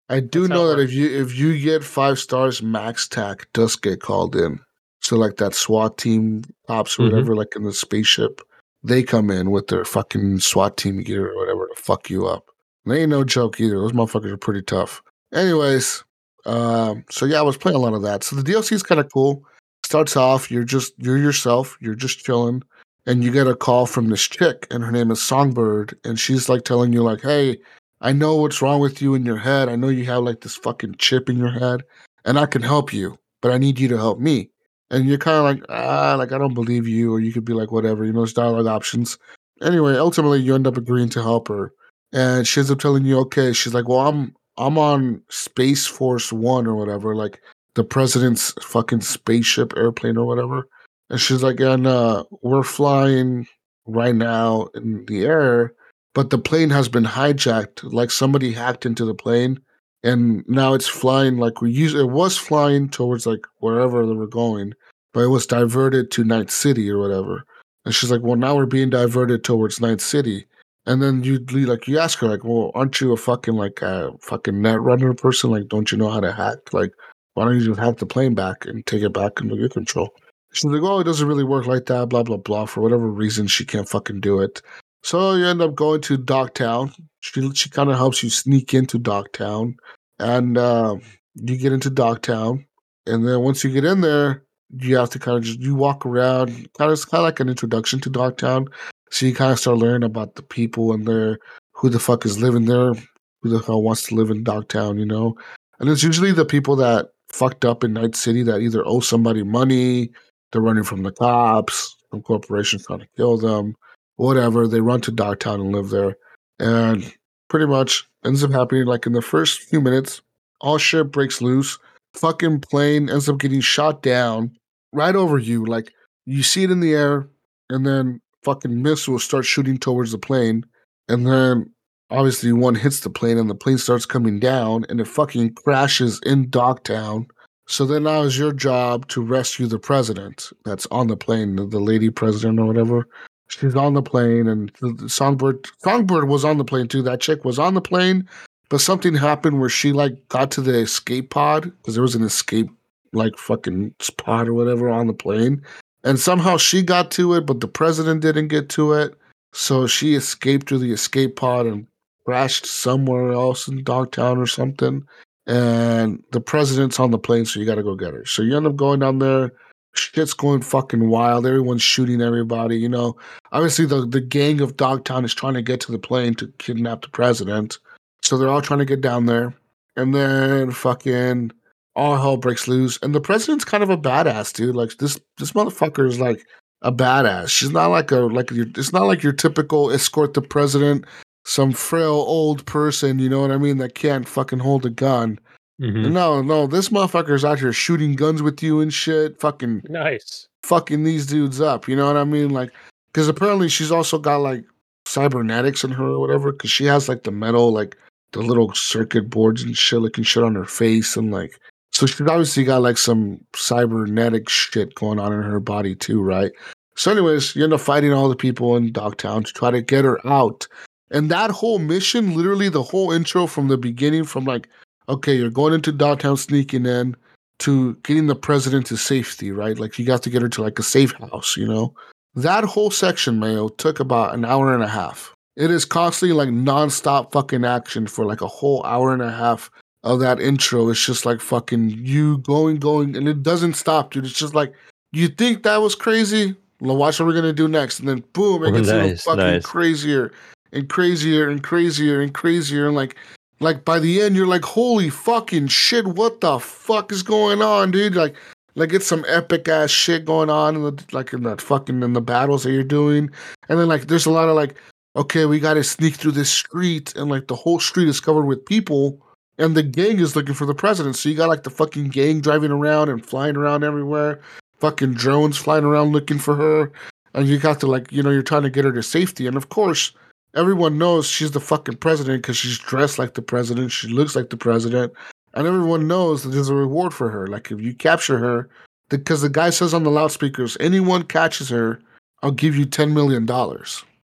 I 0.09 0.19
do 0.19 0.41
That's 0.41 0.49
know 0.49 0.69
it 0.71 0.75
that 0.75 0.81
if 0.81 0.91
you 0.91 1.09
if 1.21 1.37
you 1.37 1.57
get 1.59 1.83
five 1.83 2.19
stars, 2.19 2.59
MaxTac 2.61 3.45
does 3.53 3.75
get 3.77 4.01
called 4.01 4.35
in. 4.35 4.59
So 5.07 5.15
like 5.15 5.37
that 5.37 5.55
SWAT 5.55 5.97
team 5.97 6.43
cops 6.67 6.99
or 6.99 7.03
Mhm. 7.03 7.11
whatever, 7.11 7.35
like 7.35 7.55
in 7.55 7.63
the 7.63 7.71
spaceship, 7.71 8.41
they 8.83 9.03
come 9.03 9.31
in 9.31 9.51
with 9.51 9.67
their 9.67 9.85
fucking 9.85 10.39
SWAT 10.39 10.75
team 10.75 11.01
gear 11.01 11.31
or 11.31 11.37
whatever 11.37 11.65
to 11.65 11.81
fuck 11.81 12.09
you 12.09 12.27
up. 12.27 12.49
And 12.83 12.93
they 12.93 13.01
ain't 13.03 13.11
no 13.11 13.23
joke 13.23 13.57
either. 13.61 13.79
Those 13.79 13.93
motherfuckers 13.93 14.31
are 14.33 14.37
pretty 14.37 14.63
tough. 14.63 15.01
Anyways, 15.33 16.03
um, 16.45 17.05
so 17.09 17.25
yeah, 17.25 17.39
I 17.39 17.43
was 17.43 17.55
playing 17.55 17.77
a 17.77 17.79
lot 17.79 17.93
of 17.93 18.01
that. 18.01 18.25
So 18.25 18.35
the 18.35 18.43
DLC 18.43 18.75
is 18.75 18.83
kind 18.83 18.99
of 18.99 19.09
cool. 19.13 19.45
Starts 19.85 20.17
off, 20.17 20.51
you're 20.51 20.65
just 20.65 20.91
you're 20.97 21.17
yourself, 21.17 21.77
you're 21.79 21.95
just 21.95 22.25
chilling, 22.25 22.61
and 23.05 23.23
you 23.23 23.31
get 23.31 23.47
a 23.47 23.55
call 23.55 23.85
from 23.85 24.09
this 24.09 24.23
chick, 24.23 24.67
and 24.71 24.83
her 24.83 24.91
name 24.91 25.09
is 25.09 25.21
Songbird, 25.21 25.97
and 26.03 26.19
she's 26.19 26.49
like 26.49 26.65
telling 26.65 26.91
you 26.91 27.01
like, 27.01 27.21
"Hey, 27.21 27.59
I 28.01 28.11
know 28.11 28.35
what's 28.35 28.61
wrong 28.61 28.81
with 28.81 29.01
you 29.01 29.15
in 29.15 29.25
your 29.25 29.37
head. 29.37 29.69
I 29.69 29.77
know 29.77 29.87
you 29.87 30.03
have 30.05 30.23
like 30.23 30.41
this 30.41 30.57
fucking 30.57 30.95
chip 30.97 31.29
in 31.29 31.37
your 31.37 31.51
head, 31.51 31.83
and 32.25 32.37
I 32.37 32.45
can 32.45 32.61
help 32.61 32.91
you, 32.91 33.17
but 33.41 33.53
I 33.53 33.57
need 33.57 33.79
you 33.79 33.87
to 33.87 33.97
help 33.97 34.19
me." 34.19 34.49
And 34.89 35.05
you're 35.05 35.17
kind 35.17 35.37
of 35.37 35.43
like, 35.43 35.63
ah, 35.69 36.15
like 36.17 36.31
I 36.31 36.37
don't 36.37 36.53
believe 36.53 36.87
you, 36.87 37.13
or 37.13 37.19
you 37.19 37.33
could 37.33 37.45
be 37.45 37.53
like, 37.53 37.71
whatever, 37.71 38.05
you 38.05 38.13
know, 38.13 38.23
it's 38.23 38.33
dialogue 38.33 38.67
options. 38.67 39.17
Anyway, 39.61 39.95
ultimately, 39.95 40.39
you 40.39 40.55
end 40.55 40.67
up 40.67 40.77
agreeing 40.77 41.09
to 41.09 41.21
help 41.21 41.47
her, 41.47 41.73
and 42.13 42.47
she 42.47 42.61
ends 42.61 42.71
up 42.71 42.79
telling 42.79 43.05
you, 43.05 43.19
okay, 43.19 43.51
she's 43.53 43.73
like, 43.73 43.87
well, 43.89 44.07
I'm 44.07 44.35
I'm 44.57 44.77
on 44.77 45.21
Space 45.29 45.85
Force 45.85 46.31
One 46.31 46.67
or 46.67 46.75
whatever, 46.75 47.15
like 47.15 47.41
the 47.75 47.83
president's 47.83 48.53
fucking 48.63 49.01
spaceship 49.01 49.73
airplane 49.77 50.17
or 50.17 50.25
whatever. 50.25 50.67
And 51.09 51.21
she's 51.21 51.43
like, 51.43 51.59
and 51.59 51.85
uh, 51.85 52.23
we're 52.41 52.63
flying 52.63 53.47
right 53.85 54.15
now 54.15 54.67
in 54.73 55.05
the 55.05 55.25
air, 55.25 55.73
but 56.13 56.31
the 56.31 56.39
plane 56.39 56.71
has 56.71 56.89
been 56.89 57.05
hijacked. 57.05 57.83
Like 57.83 58.11
somebody 58.11 58.51
hacked 58.51 58.85
into 58.85 59.05
the 59.05 59.13
plane, 59.13 59.59
and 60.03 60.47
now 60.47 60.73
it's 60.73 60.87
flying 60.87 61.37
like 61.37 61.61
we 61.61 61.71
used. 61.71 61.95
It 61.95 62.05
was 62.05 62.37
flying 62.37 62.89
towards 62.89 63.25
like 63.25 63.45
wherever 63.59 64.05
they 64.05 64.13
were 64.13 64.27
going, 64.27 64.73
but 65.13 65.21
it 65.21 65.27
was 65.27 65.47
diverted 65.47 66.11
to 66.11 66.23
Night 66.23 66.51
City 66.51 66.89
or 66.89 66.99
whatever. 66.99 67.43
And 67.85 67.95
she's 67.95 68.11
like, 68.11 68.21
well, 68.21 68.35
now 68.35 68.55
we're 68.55 68.65
being 68.65 68.89
diverted 68.89 69.43
towards 69.43 69.81
Night 69.81 70.01
City. 70.01 70.45
And 70.85 71.01
then 71.01 71.23
you 71.23 71.39
like 71.65 71.87
you 71.87 71.99
ask 71.99 72.19
her 72.19 72.27
like, 72.27 72.43
well, 72.43 72.71
aren't 72.75 73.01
you 73.01 73.11
a 73.11 73.17
fucking 73.17 73.55
like 73.55 73.81
a 73.81 74.11
fucking 74.21 74.61
net 74.61 74.79
runner 74.81 75.13
person? 75.13 75.51
Like, 75.51 75.67
don't 75.67 75.91
you 75.91 75.97
know 75.97 76.09
how 76.09 76.19
to 76.19 76.31
hack? 76.31 76.73
Like, 76.73 76.93
why 77.33 77.45
don't 77.45 77.59
you 77.59 77.65
just 77.65 77.79
hack 77.79 77.97
the 77.97 78.05
plane 78.05 78.35
back 78.35 78.65
and 78.65 78.85
take 78.85 79.01
it 79.01 79.13
back 79.13 79.41
under 79.41 79.55
your 79.55 79.69
control? 79.69 80.13
She's 80.53 80.65
like, 80.65 80.81
oh, 80.81 80.99
it 80.99 81.03
doesn't 81.03 81.27
really 81.27 81.43
work 81.43 81.67
like 81.67 81.85
that. 81.87 82.07
Blah 82.07 82.23
blah 82.23 82.37
blah. 82.37 82.65
For 82.65 82.81
whatever 82.81 83.07
reason, 83.07 83.47
she 83.47 83.65
can't 83.65 83.89
fucking 83.89 84.21
do 84.21 84.39
it. 84.39 84.61
So 85.03 85.35
you 85.35 85.45
end 85.45 85.61
up 85.61 85.75
going 85.75 86.01
to 86.01 86.17
Dogtown. 86.17 86.93
She 87.19 87.49
she 87.53 87.69
kind 87.69 87.89
of 87.89 87.97
helps 87.97 88.23
you 88.23 88.29
sneak 88.29 88.73
into 88.73 88.97
Dogtown, 88.97 89.77
and 90.19 90.57
uh, 90.57 90.97
you 91.35 91.57
get 91.57 91.73
into 91.73 91.89
Dogtown. 91.89 92.65
And 93.05 93.27
then 93.27 93.41
once 93.41 93.63
you 93.63 93.71
get 93.71 93.85
in 93.85 94.01
there, 94.01 94.43
you 94.79 94.97
have 94.97 95.09
to 95.11 95.19
kind 95.19 95.37
of 95.37 95.43
just 95.43 95.59
you 95.59 95.75
walk 95.75 96.05
around. 96.05 96.49
Kind 96.73 96.91
of 96.91 97.09
kind 97.09 97.21
of 97.21 97.25
like 97.25 97.39
an 97.39 97.49
introduction 97.49 97.99
to 98.01 98.09
Dogtown. 98.09 98.67
So 99.11 99.25
you 99.25 99.33
kind 99.33 99.51
of 99.51 99.59
start 99.59 99.77
learning 99.77 100.03
about 100.03 100.35
the 100.35 100.43
people 100.43 100.91
and 100.93 101.05
their 101.07 101.39
who 101.71 101.89
the 101.89 101.99
fuck 101.99 102.25
is 102.25 102.41
living 102.41 102.65
there, 102.65 102.93
who 103.41 103.49
the 103.49 103.59
hell 103.59 103.83
wants 103.83 104.07
to 104.07 104.15
live 104.15 104.29
in 104.29 104.43
Dogtown, 104.43 104.97
you 104.97 105.05
know. 105.05 105.37
And 105.79 105.89
it's 105.89 106.03
usually 106.03 106.31
the 106.31 106.45
people 106.45 106.75
that 106.77 107.09
fucked 107.29 107.65
up 107.65 107.83
in 107.83 107.93
Night 107.93 108.15
City 108.15 108.43
that 108.43 108.59
either 108.59 108.85
owe 108.85 108.99
somebody 108.99 109.43
money, 109.43 110.09
they're 110.51 110.61
running 110.61 110.83
from 110.83 111.03
the 111.03 111.11
cops, 111.11 111.95
some 112.11 112.21
corporations 112.21 112.85
trying 112.85 112.99
to 112.99 113.07
kill 113.15 113.37
them, 113.37 113.75
whatever. 114.17 114.67
They 114.67 114.81
run 114.81 115.01
to 115.01 115.11
Dogtown 115.11 115.61
and 115.61 115.71
live 115.71 115.89
there. 115.89 116.17
And 116.59 117.11
pretty 117.47 117.65
much 117.65 118.07
ends 118.25 118.43
up 118.43 118.51
happening 118.51 118.85
like 118.85 119.05
in 119.05 119.13
the 119.13 119.21
first 119.21 119.61
few 119.61 119.81
minutes, 119.81 120.21
all 120.59 120.77
shit 120.77 121.11
breaks 121.11 121.41
loose. 121.41 121.79
Fucking 122.13 122.61
plane 122.61 123.09
ends 123.09 123.29
up 123.29 123.39
getting 123.39 123.61
shot 123.61 124.01
down 124.01 124.57
right 124.91 125.15
over 125.15 125.37
you. 125.37 125.65
Like 125.65 125.93
you 126.25 126.43
see 126.43 126.63
it 126.63 126.71
in 126.71 126.79
the 126.79 126.93
air, 126.93 127.29
and 127.69 127.85
then 127.85 128.21
fucking 128.43 128.81
missiles 128.81 129.23
start 129.23 129.45
shooting 129.45 129.77
towards 129.77 130.11
the 130.11 130.17
plane, 130.17 130.65
and 131.07 131.27
then 131.27 131.71
obviously 132.09 132.53
one 132.53 132.75
hits 132.75 133.01
the 133.01 133.09
plane 133.09 133.37
and 133.37 133.49
the 133.49 133.55
plane 133.55 133.77
starts 133.77 134.05
coming 134.05 134.39
down 134.39 134.85
and 134.89 135.01
it 135.01 135.07
fucking 135.07 135.53
crashes 135.53 136.19
in 136.25 136.49
Dogtown. 136.49 137.27
So 137.67 137.85
then 137.85 138.03
now 138.03 138.21
is 138.21 138.39
your 138.39 138.53
job 138.53 139.09
to 139.09 139.21
rescue 139.21 139.67
the 139.67 139.79
president 139.79 140.49
that's 140.63 140.87
on 140.89 141.07
the 141.07 141.17
plane, 141.17 141.57
the, 141.57 141.65
the 141.65 141.79
lady 141.79 142.09
president 142.09 142.59
or 142.59 142.65
whatever. 142.65 143.09
She's 143.49 143.75
on 143.75 143.93
the 143.93 144.01
plane 144.01 144.47
and 144.47 144.71
Songbird 145.09 145.65
Songbird 145.79 146.27
was 146.27 146.43
on 146.43 146.57
the 146.57 146.65
plane 146.65 146.87
too. 146.87 147.01
That 147.01 147.21
chick 147.21 147.45
was 147.45 147.57
on 147.57 147.73
the 147.73 147.81
plane, 147.81 148.27
but 148.69 148.81
something 148.81 149.15
happened 149.15 149.59
where 149.59 149.69
she 149.69 149.93
like 149.93 150.27
got 150.29 150.51
to 150.51 150.61
the 150.61 150.79
escape 150.79 151.29
pod 151.29 151.63
because 151.63 151.93
there 151.95 152.03
was 152.03 152.15
an 152.15 152.23
escape 152.23 152.69
like 153.13 153.37
fucking 153.37 153.95
pod 154.17 154.47
or 154.47 154.53
whatever 154.53 154.89
on 154.89 155.07
the 155.07 155.13
plane. 155.13 155.61
And 156.03 156.19
somehow 156.19 156.57
she 156.57 156.81
got 156.81 157.11
to 157.11 157.33
it, 157.33 157.45
but 157.45 157.59
the 157.59 157.67
president 157.67 158.21
didn't 158.21 158.49
get 158.49 158.69
to 158.69 158.93
it. 158.93 159.17
So 159.53 159.87
she 159.87 160.15
escaped 160.15 160.69
through 160.69 160.79
the 160.79 160.91
escape 160.91 161.35
pod 161.35 161.65
and 161.65 161.87
crashed 162.25 162.65
somewhere 162.65 163.31
else 163.31 163.67
in 163.67 163.83
Dogtown 163.83 164.37
or 164.37 164.47
something. 164.47 165.05
And 165.47 166.21
the 166.31 166.41
president's 166.41 166.99
on 166.99 167.11
the 167.11 167.17
plane, 167.17 167.45
so 167.45 167.59
you 167.59 167.65
got 167.65 167.75
to 167.75 167.83
go 167.83 167.95
get 167.95 168.13
her. 168.13 168.25
So 168.25 168.41
you 168.41 168.55
end 168.55 168.67
up 168.67 168.75
going 168.75 168.99
down 168.99 169.19
there. 169.19 169.53
Shit's 169.97 170.33
going 170.33 170.61
fucking 170.61 171.09
wild. 171.09 171.45
Everyone's 171.45 171.81
shooting 171.81 172.21
everybody. 172.21 172.77
You 172.77 172.89
know, 172.89 173.17
obviously 173.51 173.85
the 173.85 174.05
the 174.05 174.21
gang 174.21 174.61
of 174.61 174.77
Dogtown 174.77 175.25
is 175.25 175.33
trying 175.33 175.55
to 175.55 175.61
get 175.61 175.79
to 175.81 175.91
the 175.91 175.99
plane 175.99 176.33
to 176.35 176.51
kidnap 176.57 177.01
the 177.01 177.09
president. 177.09 177.79
So 178.21 178.37
they're 178.37 178.49
all 178.49 178.61
trying 178.61 178.79
to 178.79 178.85
get 178.85 179.01
down 179.01 179.25
there, 179.25 179.53
and 179.95 180.13
then 180.13 180.71
fucking 180.71 181.51
all 181.95 182.17
hell 182.17 182.37
breaks 182.37 182.67
loose. 182.67 182.99
And 183.01 183.13
the 183.15 183.21
president's 183.21 183.65
kind 183.65 183.83
of 183.83 183.89
a 183.89 183.97
badass 183.97 184.53
dude. 184.53 184.75
Like 184.75 184.97
this 184.97 185.19
this 185.37 185.51
motherfucker 185.51 186.07
is 186.07 186.19
like 186.19 186.45
a 186.81 186.91
badass. 186.91 187.49
She's 187.49 187.71
not 187.71 187.87
like 187.87 188.11
a 188.11 188.17
like 188.17 188.51
your. 188.51 188.67
It's 188.75 188.93
not 188.93 189.07
like 189.07 189.23
your 189.23 189.33
typical 189.33 189.91
escort 189.91 190.33
the 190.33 190.41
president 190.41 191.05
some 191.47 191.71
frail 191.71 192.25
old 192.27 192.65
person, 192.65 193.19
you 193.19 193.29
know 193.29 193.39
what 193.39 193.51
I 193.51 193.57
mean, 193.57 193.77
that 193.77 193.95
can't 193.95 194.27
fucking 194.27 194.59
hold 194.59 194.85
a 194.85 194.89
gun. 194.89 195.39
Mhm. 195.81 196.11
No, 196.11 196.41
no, 196.41 196.65
this 196.67 196.89
motherfucker's 196.89 197.45
out 197.45 197.59
here 197.59 197.71
shooting 197.73 198.15
guns 198.15 198.41
with 198.41 198.63
you 198.63 198.79
and 198.81 198.91
shit, 198.93 199.39
fucking 199.39 199.83
Nice. 199.89 200.47
fucking 200.63 201.03
these 201.03 201.25
dudes 201.27 201.61
up, 201.61 201.87
you 201.87 201.95
know 201.95 202.07
what 202.07 202.17
I 202.17 202.23
mean? 202.23 202.49
Like, 202.49 202.71
because 203.13 203.27
apparently 203.27 203.69
she's 203.69 203.91
also 203.91 204.17
got 204.17 204.37
like 204.37 204.63
cybernetics 205.05 205.83
in 205.83 205.91
her 205.91 206.05
or 206.05 206.19
whatever, 206.19 206.51
because 206.51 206.71
she 206.71 206.85
has 206.85 207.07
like 207.07 207.23
the 207.23 207.31
metal, 207.31 207.71
like 207.71 207.95
the 208.33 208.41
little 208.41 208.73
circuit 208.73 209.29
boards 209.29 209.61
and 209.63 209.77
shit, 209.77 209.99
looking 210.01 210.23
shit 210.23 210.43
on 210.43 210.55
her 210.55 210.65
face, 210.65 211.15
and 211.15 211.31
like, 211.31 211.59
so 211.91 212.05
she's 212.05 212.21
obviously 212.21 212.63
got 212.63 212.81
like 212.81 212.97
some 212.97 213.39
cybernetic 213.55 214.49
shit 214.49 214.93
going 214.95 215.19
on 215.19 215.31
in 215.31 215.41
her 215.43 215.59
body 215.59 215.95
too, 215.95 216.21
right? 216.21 216.51
So, 216.95 217.11
anyways, 217.11 217.55
you 217.55 217.63
end 217.63 217.73
up 217.73 217.81
fighting 217.81 218.11
all 218.11 218.27
the 218.27 218.35
people 218.35 218.75
in 218.75 218.91
Dogtown 218.91 219.43
to 219.43 219.53
try 219.53 219.69
to 219.69 219.81
get 219.83 220.03
her 220.03 220.19
out. 220.27 220.67
And 221.11 221.29
that 221.29 221.51
whole 221.51 221.77
mission, 221.77 222.35
literally 222.35 222.69
the 222.69 222.81
whole 222.83 223.11
intro 223.11 223.45
from 223.45 223.67
the 223.67 223.77
beginning, 223.77 224.23
from 224.25 224.45
like, 224.45 224.67
okay, 225.09 225.35
you're 225.35 225.49
going 225.49 225.73
into 225.73 225.91
Dogtown 225.91 226.37
sneaking 226.37 226.85
in, 226.85 227.15
to 227.59 227.95
getting 228.03 228.27
the 228.27 228.35
president 228.35 228.85
to 228.87 228.97
safety, 228.97 229.51
right? 229.51 229.79
Like 229.79 229.97
you 229.97 230.05
got 230.05 230.23
to 230.23 230.29
get 230.29 230.41
her 230.41 230.49
to 230.49 230.61
like 230.61 230.79
a 230.79 230.83
safe 230.83 231.13
house, 231.13 231.57
you 231.57 231.67
know? 231.67 231.93
That 232.35 232.63
whole 232.63 232.91
section, 232.91 233.39
Mayo, 233.39 233.69
took 233.69 233.99
about 233.99 234.35
an 234.35 234.45
hour 234.45 234.73
and 234.73 234.83
a 234.83 234.87
half. 234.87 235.33
It 235.55 235.71
is 235.71 235.85
constantly 235.85 236.35
like 236.35 236.49
nonstop 236.49 237.31
fucking 237.31 237.65
action 237.65 238.05
for 238.05 238.25
like 238.25 238.41
a 238.41 238.47
whole 238.47 238.83
hour 238.83 239.11
and 239.11 239.23
a 239.23 239.31
half 239.31 239.71
of 240.03 240.19
that 240.19 240.39
intro. 240.39 240.89
It's 240.89 241.03
just 241.03 241.25
like 241.25 241.41
fucking 241.41 241.89
you 241.89 242.37
going, 242.39 242.77
going, 242.77 243.15
and 243.15 243.27
it 243.27 243.41
doesn't 243.41 243.73
stop, 243.73 244.11
dude. 244.11 244.25
It's 244.25 244.37
just 244.37 244.53
like, 244.53 244.73
you 245.11 245.27
think 245.27 245.63
that 245.63 245.81
was 245.81 245.95
crazy? 245.95 246.55
Well, 246.79 246.95
watch 246.95 247.19
what 247.19 247.25
we're 247.25 247.33
gonna 247.33 247.53
do 247.53 247.67
next. 247.67 247.99
And 247.99 248.07
then 248.07 248.23
boom, 248.33 248.63
it 248.63 248.73
gets 248.73 248.89
even 248.89 249.17
fucking 249.25 249.37
nice. 249.39 249.65
crazier 249.65 250.31
and 250.73 250.87
crazier 250.87 251.49
and 251.49 251.63
crazier 251.63 252.21
and 252.21 252.33
crazier. 252.33 252.85
And 252.85 252.95
like 252.95 253.15
like 253.59 253.85
by 253.85 253.99
the 253.99 254.21
end, 254.21 254.35
you're 254.35 254.47
like, 254.47 254.65
holy 254.65 255.09
fucking 255.09 255.67
shit, 255.67 256.05
what 256.05 256.41
the 256.41 256.59
fuck 256.59 257.11
is 257.11 257.23
going 257.23 257.61
on, 257.61 257.91
dude? 257.91 258.15
Like, 258.15 258.35
like 258.75 258.93
it's 258.93 259.07
some 259.07 259.25
epic 259.27 259.67
ass 259.67 259.89
shit 259.89 260.25
going 260.25 260.49
on 260.49 260.75
in 260.75 260.83
the 260.83 261.03
like 261.11 261.33
in 261.33 261.43
that 261.43 261.61
fucking 261.61 262.03
in 262.03 262.13
the 262.13 262.21
battles 262.21 262.63
that 262.63 262.71
you're 262.71 262.83
doing, 262.83 263.29
and 263.69 263.79
then 263.79 263.87
like 263.87 264.07
there's 264.07 264.27
a 264.27 264.31
lot 264.31 264.49
of 264.49 264.55
like, 264.55 264.75
okay, 265.15 265.45
we 265.45 265.59
got 265.59 265.73
to 265.73 265.83
sneak 265.83 266.15
through 266.15 266.33
this 266.33 266.51
street, 266.51 267.15
and 267.15 267.29
like 267.29 267.47
the 267.47 267.55
whole 267.55 267.79
street 267.79 268.07
is 268.07 268.19
covered 268.19 268.45
with 268.45 268.65
people, 268.65 269.19
and 269.57 269.75
the 269.75 269.83
gang 269.83 270.19
is 270.19 270.35
looking 270.35 270.53
for 270.53 270.67
the 270.67 270.75
president. 270.75 271.15
So 271.15 271.29
you 271.29 271.35
got 271.35 271.49
like 271.49 271.63
the 271.63 271.71
fucking 271.71 272.09
gang 272.09 272.39
driving 272.39 272.71
around 272.71 273.09
and 273.09 273.25
flying 273.25 273.57
around 273.57 273.83
everywhere, 273.83 274.41
fucking 274.79 275.15
drones 275.15 275.57
flying 275.57 275.83
around 275.83 276.11
looking 276.11 276.37
for 276.37 276.55
her, 276.55 276.91
and 277.33 277.47
you 277.47 277.57
got 277.57 277.79
to 277.79 277.87
like, 277.87 278.11
you 278.11 278.21
know, 278.21 278.29
you're 278.29 278.43
trying 278.43 278.63
to 278.63 278.69
get 278.69 278.85
her 278.85 278.93
to 278.93 279.01
safety, 279.01 279.47
and 279.47 279.57
of 279.57 279.69
course 279.69 280.13
everyone 280.57 280.97
knows 280.97 281.27
she's 281.27 281.51
the 281.51 281.59
fucking 281.59 281.97
president 281.97 282.41
because 282.41 282.57
she's 282.57 282.79
dressed 282.79 283.19
like 283.19 283.35
the 283.35 283.41
president. 283.41 283.91
She 283.91 284.07
looks 284.07 284.35
like 284.35 284.49
the 284.49 284.57
president. 284.57 285.13
And 285.53 285.65
everyone 285.67 286.07
knows 286.07 286.43
that 286.43 286.49
there's 286.49 286.69
a 286.69 286.75
reward 286.75 287.13
for 287.13 287.29
her. 287.29 287.47
Like 287.47 287.71
if 287.71 287.79
you 287.79 287.93
capture 287.93 288.37
her, 288.37 288.69
because 289.09 289.41
the 289.41 289.49
guy 289.49 289.69
says 289.69 289.93
on 289.93 290.03
the 290.03 290.11
loudspeakers, 290.11 290.77
anyone 290.79 291.23
catches 291.23 291.69
her, 291.69 292.01
I'll 292.43 292.51
give 292.51 292.75
you 292.75 292.85
$10 292.85 293.13
million. 293.13 293.47